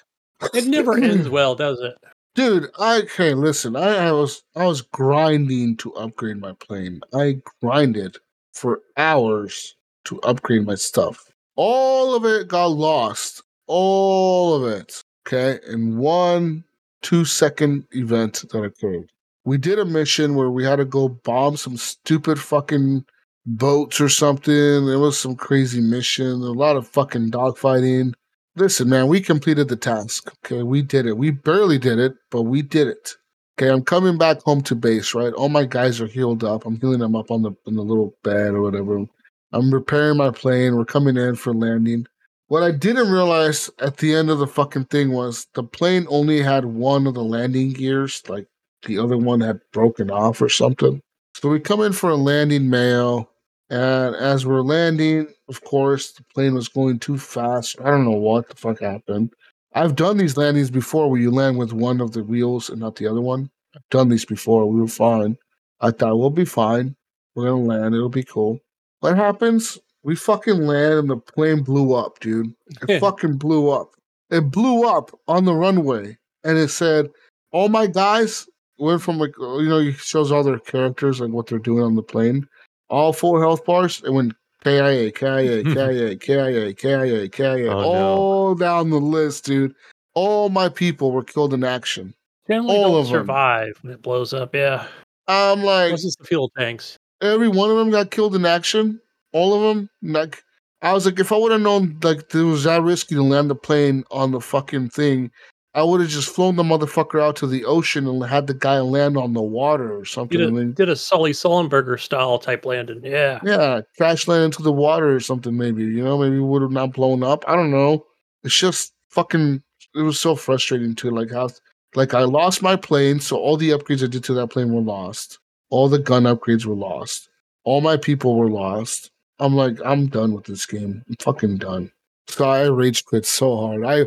it 0.54 0.66
never 0.66 0.94
ends 1.04 1.30
well, 1.30 1.56
does 1.56 1.80
it? 1.80 1.94
Dude, 2.36 2.70
I 2.80 3.02
okay, 3.02 3.36
listen, 3.36 3.76
I, 3.76 4.08
I 4.08 4.12
was 4.12 4.42
I 4.56 4.66
was 4.66 4.82
grinding 4.82 5.78
to 5.78 5.94
upgrade 5.94 6.38
my 6.42 6.54
plane. 6.54 7.02
I 7.14 7.38
grinded 7.62 8.18
for 8.54 8.82
hours 8.98 9.76
to 10.06 10.20
upgrade 10.22 10.66
my 10.66 10.76
stuff. 10.76 11.24
All 11.56 12.16
of 12.16 12.26
it 12.26 12.48
got 12.48 12.68
lost. 12.68 13.44
All 13.68 14.56
of 14.56 14.72
it. 14.72 15.04
Okay. 15.28 15.60
In 15.72 15.98
one 15.98 16.64
two 17.04 17.26
second 17.26 17.86
event 17.92 18.44
that 18.52 18.64
occurred. 18.64 19.12
We 19.46 19.58
did 19.58 19.78
a 19.78 19.86
mission 19.86 20.36
where 20.36 20.50
we 20.50 20.64
had 20.64 20.78
to 20.78 20.86
go 20.86 21.10
bomb 21.10 21.58
some 21.58 21.78
stupid 21.78 22.40
fucking 22.40 23.06
boats 23.46 24.00
or 24.02 24.10
something. 24.10 24.54
It 24.88 24.96
was 24.96 25.20
some 25.20 25.36
crazy 25.36 25.82
mission. 25.82 26.32
A 26.32 26.52
lot 26.52 26.78
of 26.78 26.88
fucking 26.88 27.32
dogfighting. 27.32 28.14
Listen, 28.56 28.90
man, 28.90 29.08
we 29.08 29.20
completed 29.20 29.68
the 29.68 29.76
task. 29.76 30.32
Okay, 30.46 30.64
we 30.64 30.82
did 30.82 31.06
it. 31.06 31.18
We 31.18 31.32
barely 31.32 31.78
did 31.78 32.00
it, 32.00 32.14
but 32.32 32.44
we 32.44 32.62
did 32.62 32.88
it. 32.88 33.16
Okay, 33.58 33.70
I'm 33.70 33.84
coming 33.84 34.18
back 34.18 34.42
home 34.42 34.62
to 34.64 34.76
base. 34.76 35.14
Right, 35.14 35.34
all 35.34 35.50
my 35.50 35.66
guys 35.66 36.00
are 36.00 36.08
healed 36.08 36.44
up. 36.44 36.66
I'm 36.66 36.80
healing 36.80 37.00
them 37.00 37.16
up 37.16 37.32
on 37.32 37.42
the 37.42 37.52
in 37.68 37.76
the 37.76 37.84
little 37.84 38.16
bed 38.24 38.54
or 38.54 38.62
whatever. 38.62 39.06
I'm 39.52 39.74
repairing 39.74 40.18
my 40.18 40.32
plane. 40.32 40.76
We're 40.76 40.86
coming 40.86 41.18
in 41.18 41.36
for 41.36 41.54
landing. 41.54 42.08
What 42.54 42.62
I 42.62 42.70
didn't 42.70 43.10
realize 43.10 43.72
at 43.80 43.98
the 43.98 44.14
end 44.14 44.30
of 44.30 44.38
the 44.38 44.46
fucking 44.46 44.86
thing 44.86 45.12
was 45.12 45.48
the 45.56 45.64
plane 45.64 46.06
only 46.08 46.40
had 46.40 46.66
one 46.66 47.08
of 47.08 47.16
the 47.16 47.24
landing 47.24 47.74
gears, 47.74 48.22
like 48.30 48.46
the 48.86 49.00
other 49.00 49.18
one 49.18 49.42
had 49.42 49.60
broken 49.72 50.12
off 50.12 50.40
or 50.40 50.50
something. 50.50 51.02
So 51.34 51.50
we 51.50 51.60
come 51.60 51.82
in 51.82 51.94
for 51.94 52.12
a 52.12 52.16
landing 52.16 52.70
mail, 52.70 53.28
and 53.72 54.16
as 54.16 54.46
we're 54.46 54.62
landing, 54.62 55.34
of 55.50 55.64
course, 55.64 56.12
the 56.12 56.24
plane 56.32 56.54
was 56.54 56.68
going 56.68 57.00
too 57.00 57.18
fast. 57.18 57.76
I 57.82 57.90
don't 57.90 58.06
know 58.06 58.12
what 58.12 58.48
the 58.50 58.56
fuck 58.56 58.82
happened. 58.82 59.34
I've 59.74 59.96
done 59.96 60.18
these 60.18 60.38
landings 60.38 60.70
before 60.70 61.10
where 61.10 61.20
you 61.20 61.32
land 61.32 61.58
with 61.58 61.74
one 61.74 62.02
of 62.02 62.12
the 62.12 62.24
wheels 62.24 62.70
and 62.70 62.80
not 62.80 62.98
the 62.98 63.08
other 63.08 63.22
one. 63.22 63.50
I've 63.76 63.90
done 63.90 64.10
these 64.10 64.26
before. 64.26 64.70
We 64.70 64.80
were 64.80 64.88
fine. 64.88 65.38
I 65.82 65.90
thought 65.90 66.20
we'll 66.20 66.30
be 66.30 66.46
fine. 66.46 66.96
We're 67.34 67.48
gonna 67.48 67.64
land. 67.64 67.96
It'll 67.96 68.10
be 68.10 68.24
cool. 68.24 68.60
What 69.00 69.18
happens? 69.18 69.80
We 70.04 70.16
fucking 70.16 70.58
landed 70.66 71.00
and 71.00 71.10
the 71.10 71.18
plane 71.18 71.64
blew 71.64 71.94
up, 71.94 72.20
dude. 72.20 72.54
It 72.88 73.00
fucking 73.00 73.38
blew 73.38 73.70
up. 73.70 73.92
It 74.30 74.52
blew 74.52 74.88
up 74.88 75.12
on 75.28 75.46
the 75.46 75.54
runway, 75.54 76.18
and 76.44 76.58
it 76.58 76.70
said, 76.70 77.10
"All 77.52 77.70
my 77.70 77.88
guys 77.88 78.48
went 78.80 79.02
from 79.02 79.18
like 79.20 79.34
uh, 79.40 79.58
you 79.60 79.70
know 79.70 79.80
it 79.80 79.96
shows 79.96 80.32
all 80.32 80.44
their 80.44 80.60
characters 80.60 81.22
like 81.22 81.32
what 81.32 81.48
they're 81.48 81.60
doing 81.60 81.84
on 81.84 81.96
the 81.96 82.04
plane. 82.04 82.48
All 82.90 83.14
four 83.14 83.42
health 83.42 83.64
bars. 83.66 84.02
It 84.06 84.12
went 84.12 84.34
KIA, 84.64 85.12
KIA, 85.12 85.64
KIA, 85.74 86.16
KIA, 86.18 86.74
KIA, 86.74 87.30
KIA, 87.30 87.72
Oh, 87.72 87.82
no. 87.82 87.86
all 87.86 88.56
down 88.56 88.90
the 88.90 89.00
list, 89.00 89.46
dude. 89.46 89.74
All 90.16 90.50
my 90.50 90.70
people 90.70 91.12
were 91.12 91.24
killed 91.24 91.54
in 91.54 91.64
action. 91.64 92.14
Generally 92.48 92.76
All 92.76 92.98
of 92.98 93.08
survive 93.08 93.78
when 93.82 93.94
it 93.94 94.02
blows 94.02 94.34
up. 94.34 94.54
Yeah, 94.56 94.88
I'm 95.28 95.64
like, 95.64 95.92
this 95.92 96.04
is 96.06 96.16
the 96.16 96.26
fuel 96.26 96.52
tanks. 96.58 96.98
every 97.22 97.48
one 97.48 97.70
of 97.72 97.78
them 97.78 97.90
got 97.92 98.12
killed 98.12 98.36
in 98.36 98.46
action. 98.46 99.00
All 99.34 99.54
of 99.54 99.76
them. 99.76 99.90
Like, 100.02 100.44
I 100.82 100.94
was 100.94 101.06
like, 101.06 101.20
if 101.20 101.32
I 101.32 101.38
would 101.38 101.52
have 101.52 101.62
known 101.62 101.98
like 102.04 102.34
it 102.34 102.42
was 102.42 102.64
that 102.64 102.82
risky 102.82 103.16
to 103.16 103.24
land 103.24 103.50
the 103.50 103.56
plane 103.56 104.04
on 104.12 104.32
the 104.32 104.42
fucking 104.42 104.90
thing, 104.90 105.32
I 105.76 105.82
would 105.82 106.02
have 106.02 106.10
just 106.10 106.30
flown 106.30 106.56
the 106.56 106.64
motherfucker 106.64 107.22
out 107.22 107.36
to 107.38 107.48
the 107.48 107.66
ocean 107.66 108.06
and 108.06 108.24
had 108.24 108.46
the 108.46 108.54
guy 108.54 108.80
land 108.80 109.18
on 109.18 109.34
the 109.34 109.42
water 109.42 109.98
or 109.98 110.06
something. 110.06 110.38
Did 110.38 110.56
a, 110.56 110.66
did 110.66 110.90
a 110.90 110.96
Sully 110.96 111.32
Sullenberger 111.32 112.00
style 112.00 112.38
type 112.38 112.64
landing. 112.66 113.02
Yeah. 113.04 113.40
yeah, 113.44 113.82
crash 113.98 114.28
land 114.28 114.44
into 114.44 114.62
the 114.62 114.72
water 114.72 115.16
or 115.16 115.20
something. 115.20 115.58
Maybe 115.58 115.84
you 115.84 116.04
know, 116.04 116.18
maybe 116.18 116.38
would 116.38 116.62
have 116.62 116.72
not 116.72 116.94
blown 116.94 117.24
up. 117.24 117.44
I 117.48 117.56
don't 117.56 117.72
know. 117.72 118.06
It's 118.44 118.58
just 118.58 118.94
fucking. 119.10 119.64
It 119.96 120.02
was 120.02 120.20
so 120.20 120.36
frustrating 120.36 120.96
too. 120.96 121.12
Like 121.12 121.32
how, 121.32 121.50
like 121.96 122.14
I 122.14 122.22
lost 122.22 122.62
my 122.62 122.76
plane, 122.76 123.20
so 123.20 123.38
all 123.38 123.58
the 123.58 123.72
upgrades 123.72 124.04
I 124.04 124.08
did 124.08 124.24
to 124.26 124.34
that 124.36 124.48
plane 124.48 124.74
were 124.74 124.82
lost. 124.82 125.40
All 125.70 125.90
the 125.90 126.00
gun 126.00 126.24
upgrades 126.24 126.66
were 126.66 126.76
lost. 126.76 127.30
All 127.64 127.82
my 127.82 127.98
people 127.98 128.36
were 128.36 128.50
lost. 128.50 129.10
I'm 129.40 129.56
like, 129.56 129.78
I'm 129.84 130.08
done 130.08 130.34
with 130.34 130.46
this 130.46 130.66
game. 130.66 131.04
I'm 131.08 131.16
fucking 131.20 131.58
done. 131.58 131.92
So 132.28 132.46
I 132.46 132.68
rage 132.68 133.06
quit 133.06 133.26
so 133.26 133.58
hard. 133.58 133.86
I 133.86 134.06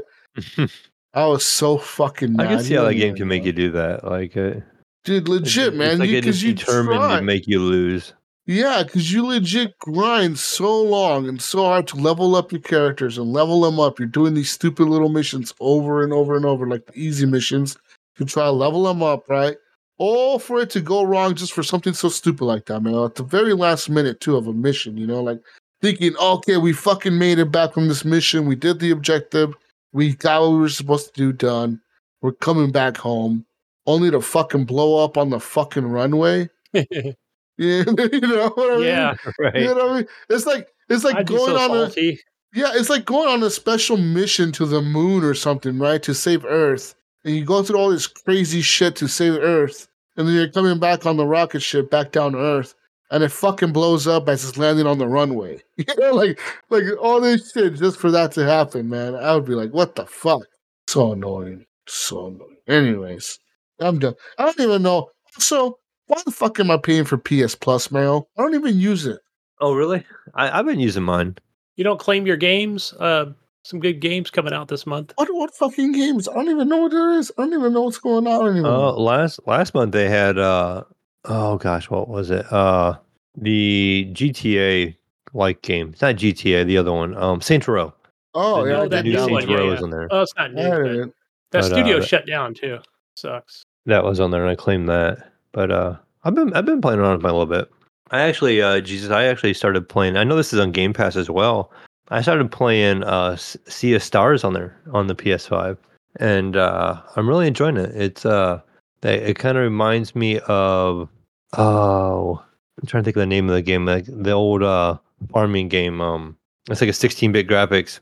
I 1.14 1.26
was 1.26 1.46
so 1.46 1.78
fucking. 1.78 2.38
I 2.38 2.44
Mad. 2.44 2.48
can 2.48 2.64
see 2.64 2.74
how 2.74 2.84
that 2.84 2.94
game 2.94 3.14
can 3.14 3.28
make 3.28 3.44
you 3.44 3.52
do 3.52 3.70
that. 3.72 4.04
Like, 4.04 4.36
uh, 4.36 4.60
dude. 5.04 5.28
Legit, 5.28 5.68
it's 5.68 5.76
man. 5.76 5.98
like 5.98 6.10
you 6.10 6.18
it 6.18 6.26
is 6.26 6.42
because 6.42 6.42
you 6.42 6.52
determined 6.54 7.00
try. 7.00 7.16
to 7.16 7.22
make 7.22 7.46
you 7.46 7.60
lose. 7.60 8.12
Yeah, 8.46 8.84
because 8.84 9.12
you 9.12 9.26
legit 9.26 9.76
grind 9.80 10.38
so 10.38 10.80
long 10.80 11.28
and 11.28 11.42
so 11.42 11.64
hard 11.64 11.88
to 11.88 11.96
level 11.96 12.36
up 12.36 12.52
your 12.52 12.60
characters 12.60 13.18
and 13.18 13.32
level 13.32 13.62
them 13.62 13.80
up. 13.80 13.98
You're 13.98 14.06
doing 14.06 14.34
these 14.34 14.50
stupid 14.52 14.84
little 14.84 15.08
missions 15.08 15.52
over 15.58 16.04
and 16.04 16.12
over 16.12 16.36
and 16.36 16.44
over, 16.44 16.68
like 16.68 16.86
the 16.86 16.96
easy 16.96 17.26
missions. 17.26 17.76
You 18.18 18.26
try 18.26 18.44
to 18.44 18.52
level 18.52 18.84
them 18.84 19.02
up, 19.02 19.28
right? 19.28 19.56
All 19.98 20.38
for 20.38 20.60
it 20.60 20.70
to 20.70 20.80
go 20.80 21.02
wrong 21.04 21.34
just 21.34 21.52
for 21.52 21.62
something 21.62 21.94
so 21.94 22.08
stupid 22.08 22.44
like 22.44 22.66
that, 22.66 22.80
man. 22.80 22.94
At 22.94 23.14
the 23.14 23.22
very 23.22 23.54
last 23.54 23.88
minute, 23.88 24.20
too, 24.20 24.36
of 24.36 24.46
a 24.46 24.52
mission, 24.52 24.96
you 24.96 25.06
know, 25.06 25.22
like 25.22 25.40
thinking, 25.80 26.14
okay, 26.16 26.58
we 26.58 26.72
fucking 26.72 27.16
made 27.16 27.38
it 27.38 27.50
back 27.50 27.72
from 27.72 27.88
this 27.88 28.04
mission. 28.04 28.46
We 28.46 28.56
did 28.56 28.78
the 28.78 28.90
objective. 28.90 29.54
We 29.92 30.14
got 30.14 30.42
what 30.42 30.52
we 30.52 30.58
were 30.58 30.68
supposed 30.68 31.14
to 31.14 31.20
do 31.20 31.32
done. 31.32 31.80
We're 32.20 32.32
coming 32.32 32.72
back 32.72 32.96
home, 32.96 33.46
only 33.86 34.10
to 34.10 34.20
fucking 34.20 34.64
blow 34.64 35.02
up 35.02 35.16
on 35.16 35.30
the 35.30 35.40
fucking 35.40 35.86
runway. 35.86 36.50
Yeah, 36.72 36.82
you 37.58 37.84
know 38.20 38.50
what 38.50 38.72
I 38.72 38.76
mean? 38.76 38.86
yeah. 38.86 39.14
Right. 39.38 39.56
You 39.56 39.66
know 39.66 39.74
what 39.74 39.90
I 39.90 39.96
mean? 39.98 40.06
It's 40.28 40.46
like 40.46 40.68
it's 40.88 41.04
like 41.04 41.16
I'd 41.16 41.26
going 41.26 41.56
so 41.56 41.84
on 41.84 41.90
a 41.96 42.18
yeah, 42.54 42.70
it's 42.74 42.88
like 42.88 43.04
going 43.04 43.28
on 43.28 43.42
a 43.42 43.50
special 43.50 43.96
mission 43.96 44.50
to 44.52 44.66
the 44.66 44.80
moon 44.80 45.22
or 45.22 45.34
something, 45.34 45.78
right? 45.78 46.02
To 46.02 46.14
save 46.14 46.44
Earth. 46.44 46.94
And 47.26 47.34
you 47.34 47.44
go 47.44 47.64
through 47.64 47.78
all 47.78 47.90
this 47.90 48.06
crazy 48.06 48.62
shit 48.62 48.94
to 48.96 49.08
save 49.08 49.34
Earth. 49.34 49.88
And 50.16 50.28
then 50.28 50.34
you're 50.36 50.48
coming 50.48 50.78
back 50.78 51.06
on 51.06 51.16
the 51.16 51.26
rocket 51.26 51.60
ship 51.60 51.90
back 51.90 52.12
down 52.12 52.32
to 52.32 52.38
Earth. 52.38 52.76
And 53.10 53.24
it 53.24 53.32
fucking 53.32 53.72
blows 53.72 54.06
up 54.06 54.28
as 54.28 54.48
it's 54.48 54.56
landing 54.56 54.86
on 54.86 54.98
the 54.98 55.08
runway. 55.08 55.60
You 55.76 55.84
know, 55.98 56.14
like 56.14 56.40
like 56.70 56.84
all 57.00 57.20
this 57.20 57.52
shit 57.52 57.74
just 57.74 57.98
for 57.98 58.10
that 58.12 58.32
to 58.32 58.44
happen, 58.44 58.88
man. 58.88 59.16
I 59.16 59.34
would 59.34 59.44
be 59.44 59.54
like, 59.54 59.72
what 59.72 59.96
the 59.96 60.06
fuck? 60.06 60.42
So 60.86 61.12
annoying. 61.12 61.66
So 61.88 62.28
annoying. 62.28 62.56
Anyways, 62.68 63.38
I'm 63.80 63.98
done. 63.98 64.14
I 64.38 64.44
don't 64.44 64.60
even 64.60 64.82
know. 64.82 65.10
So 65.38 65.78
why 66.06 66.22
the 66.24 66.30
fuck 66.30 66.60
am 66.60 66.70
I 66.70 66.78
paying 66.78 67.04
for 67.04 67.18
PS 67.18 67.56
Plus, 67.56 67.90
Mayo? 67.90 68.28
I 68.38 68.42
don't 68.42 68.54
even 68.54 68.78
use 68.78 69.04
it. 69.04 69.18
Oh, 69.60 69.74
really? 69.74 70.04
I, 70.34 70.58
I've 70.58 70.66
been 70.66 70.80
using 70.80 71.02
mine. 71.02 71.36
You 71.74 71.84
don't 71.84 72.00
claim 72.00 72.26
your 72.26 72.36
games. 72.36 72.92
Uh, 72.94 73.32
some 73.66 73.80
good 73.80 74.00
games 74.00 74.30
coming 74.30 74.52
out 74.52 74.68
this 74.68 74.86
month. 74.86 75.12
What 75.16 75.28
what 75.34 75.54
fucking 75.54 75.92
games? 75.92 76.28
I 76.28 76.34
don't 76.34 76.48
even 76.48 76.68
know 76.68 76.78
what 76.78 76.92
there 76.92 77.12
is. 77.14 77.32
I 77.36 77.42
don't 77.42 77.54
even 77.54 77.72
know 77.72 77.82
what's 77.82 77.98
going 77.98 78.26
on 78.26 78.48
anymore. 78.50 78.72
Uh, 78.72 78.92
last 78.92 79.40
last 79.46 79.74
month 79.74 79.92
they 79.92 80.08
had 80.08 80.38
uh 80.38 80.84
oh 81.24 81.56
gosh, 81.58 81.90
what 81.90 82.08
was 82.08 82.30
it? 82.30 82.50
Uh 82.52 82.96
the 83.36 84.08
GTA 84.12 84.96
like 85.34 85.62
game. 85.62 85.90
It's 85.90 86.00
not 86.02 86.14
GTA, 86.16 86.64
the 86.66 86.78
other 86.78 86.92
one. 86.92 87.16
Um 87.16 87.40
Saints 87.40 87.66
Row. 87.68 87.92
oh 88.34 88.64
the 88.64 88.70
yeah, 88.70 88.76
new- 88.76 88.82
I 88.84 88.88
that 88.88 88.90
the 88.90 89.02
new 89.02 89.10
new 89.10 89.16
that 89.16 89.30
one, 89.30 89.40
Saints 89.42 89.46
one. 89.46 89.50
yeah, 89.50 89.58
Row 89.58 89.68
yeah. 89.68 89.74
is 89.76 89.82
on 89.82 89.90
there. 89.90 90.08
Oh, 90.10 90.20
it's 90.22 90.34
not 90.36 90.54
new. 90.54 90.62
I 90.62 90.68
but 90.70 90.80
that 90.92 91.12
But, 91.50 91.58
uh, 91.58 91.62
studio 91.68 92.00
that- 92.00 92.06
shut 92.08 92.26
down 92.26 92.54
too. 92.54 92.78
Sucks. 93.16 93.62
That 93.86 94.04
was 94.04 94.20
on 94.20 94.30
there 94.30 94.42
and 94.42 94.50
I 94.50 94.54
claimed 94.56 94.88
that. 94.88 95.32
But 95.52 95.70
uh 95.70 95.96
I've 96.24 96.34
been 96.34 96.52
I've 96.54 96.66
been 96.66 96.80
playing 96.80 97.00
around 97.00 97.16
with 97.18 97.24
it 97.26 97.28
a 97.30 97.36
little 97.36 97.46
bit. 97.46 97.68
I 98.12 98.20
actually 98.20 98.62
uh 98.62 98.80
Jesus, 98.80 99.10
I 99.10 99.24
actually 99.24 99.54
started 99.54 99.88
playing 99.88 100.16
I 100.16 100.22
know 100.24 100.36
this 100.36 100.52
is 100.52 100.60
on 100.60 100.70
Game 100.70 100.92
Pass 100.92 101.16
as 101.16 101.28
well. 101.28 101.72
I 102.10 102.22
started 102.22 102.50
playing 102.52 103.02
uh 103.04 103.30
S- 103.32 103.56
Sea 103.66 103.94
of 103.94 104.02
Stars 104.02 104.44
on 104.44 104.52
there 104.52 104.78
on 104.92 105.06
the 105.06 105.14
PS5. 105.14 105.76
And 106.18 106.56
uh 106.56 107.00
I'm 107.16 107.28
really 107.28 107.46
enjoying 107.46 107.76
it. 107.76 107.90
It's 107.94 108.24
uh 108.26 108.60
it, 109.02 109.22
it 109.30 109.38
kind 109.38 109.56
of 109.58 109.62
reminds 109.62 110.14
me 110.14 110.38
of 110.40 111.08
oh 111.56 112.42
I'm 112.80 112.86
trying 112.86 113.02
to 113.02 113.06
think 113.06 113.16
of 113.16 113.20
the 113.20 113.26
name 113.26 113.48
of 113.48 113.54
the 113.54 113.62
game, 113.62 113.86
like 113.86 114.04
the 114.06 114.32
old 114.32 114.62
uh 114.62 114.98
farming 115.32 115.68
game. 115.68 116.00
Um 116.00 116.36
it's 116.70 116.80
like 116.80 116.90
a 116.90 116.92
16-bit 116.92 117.46
graphics. 117.48 118.00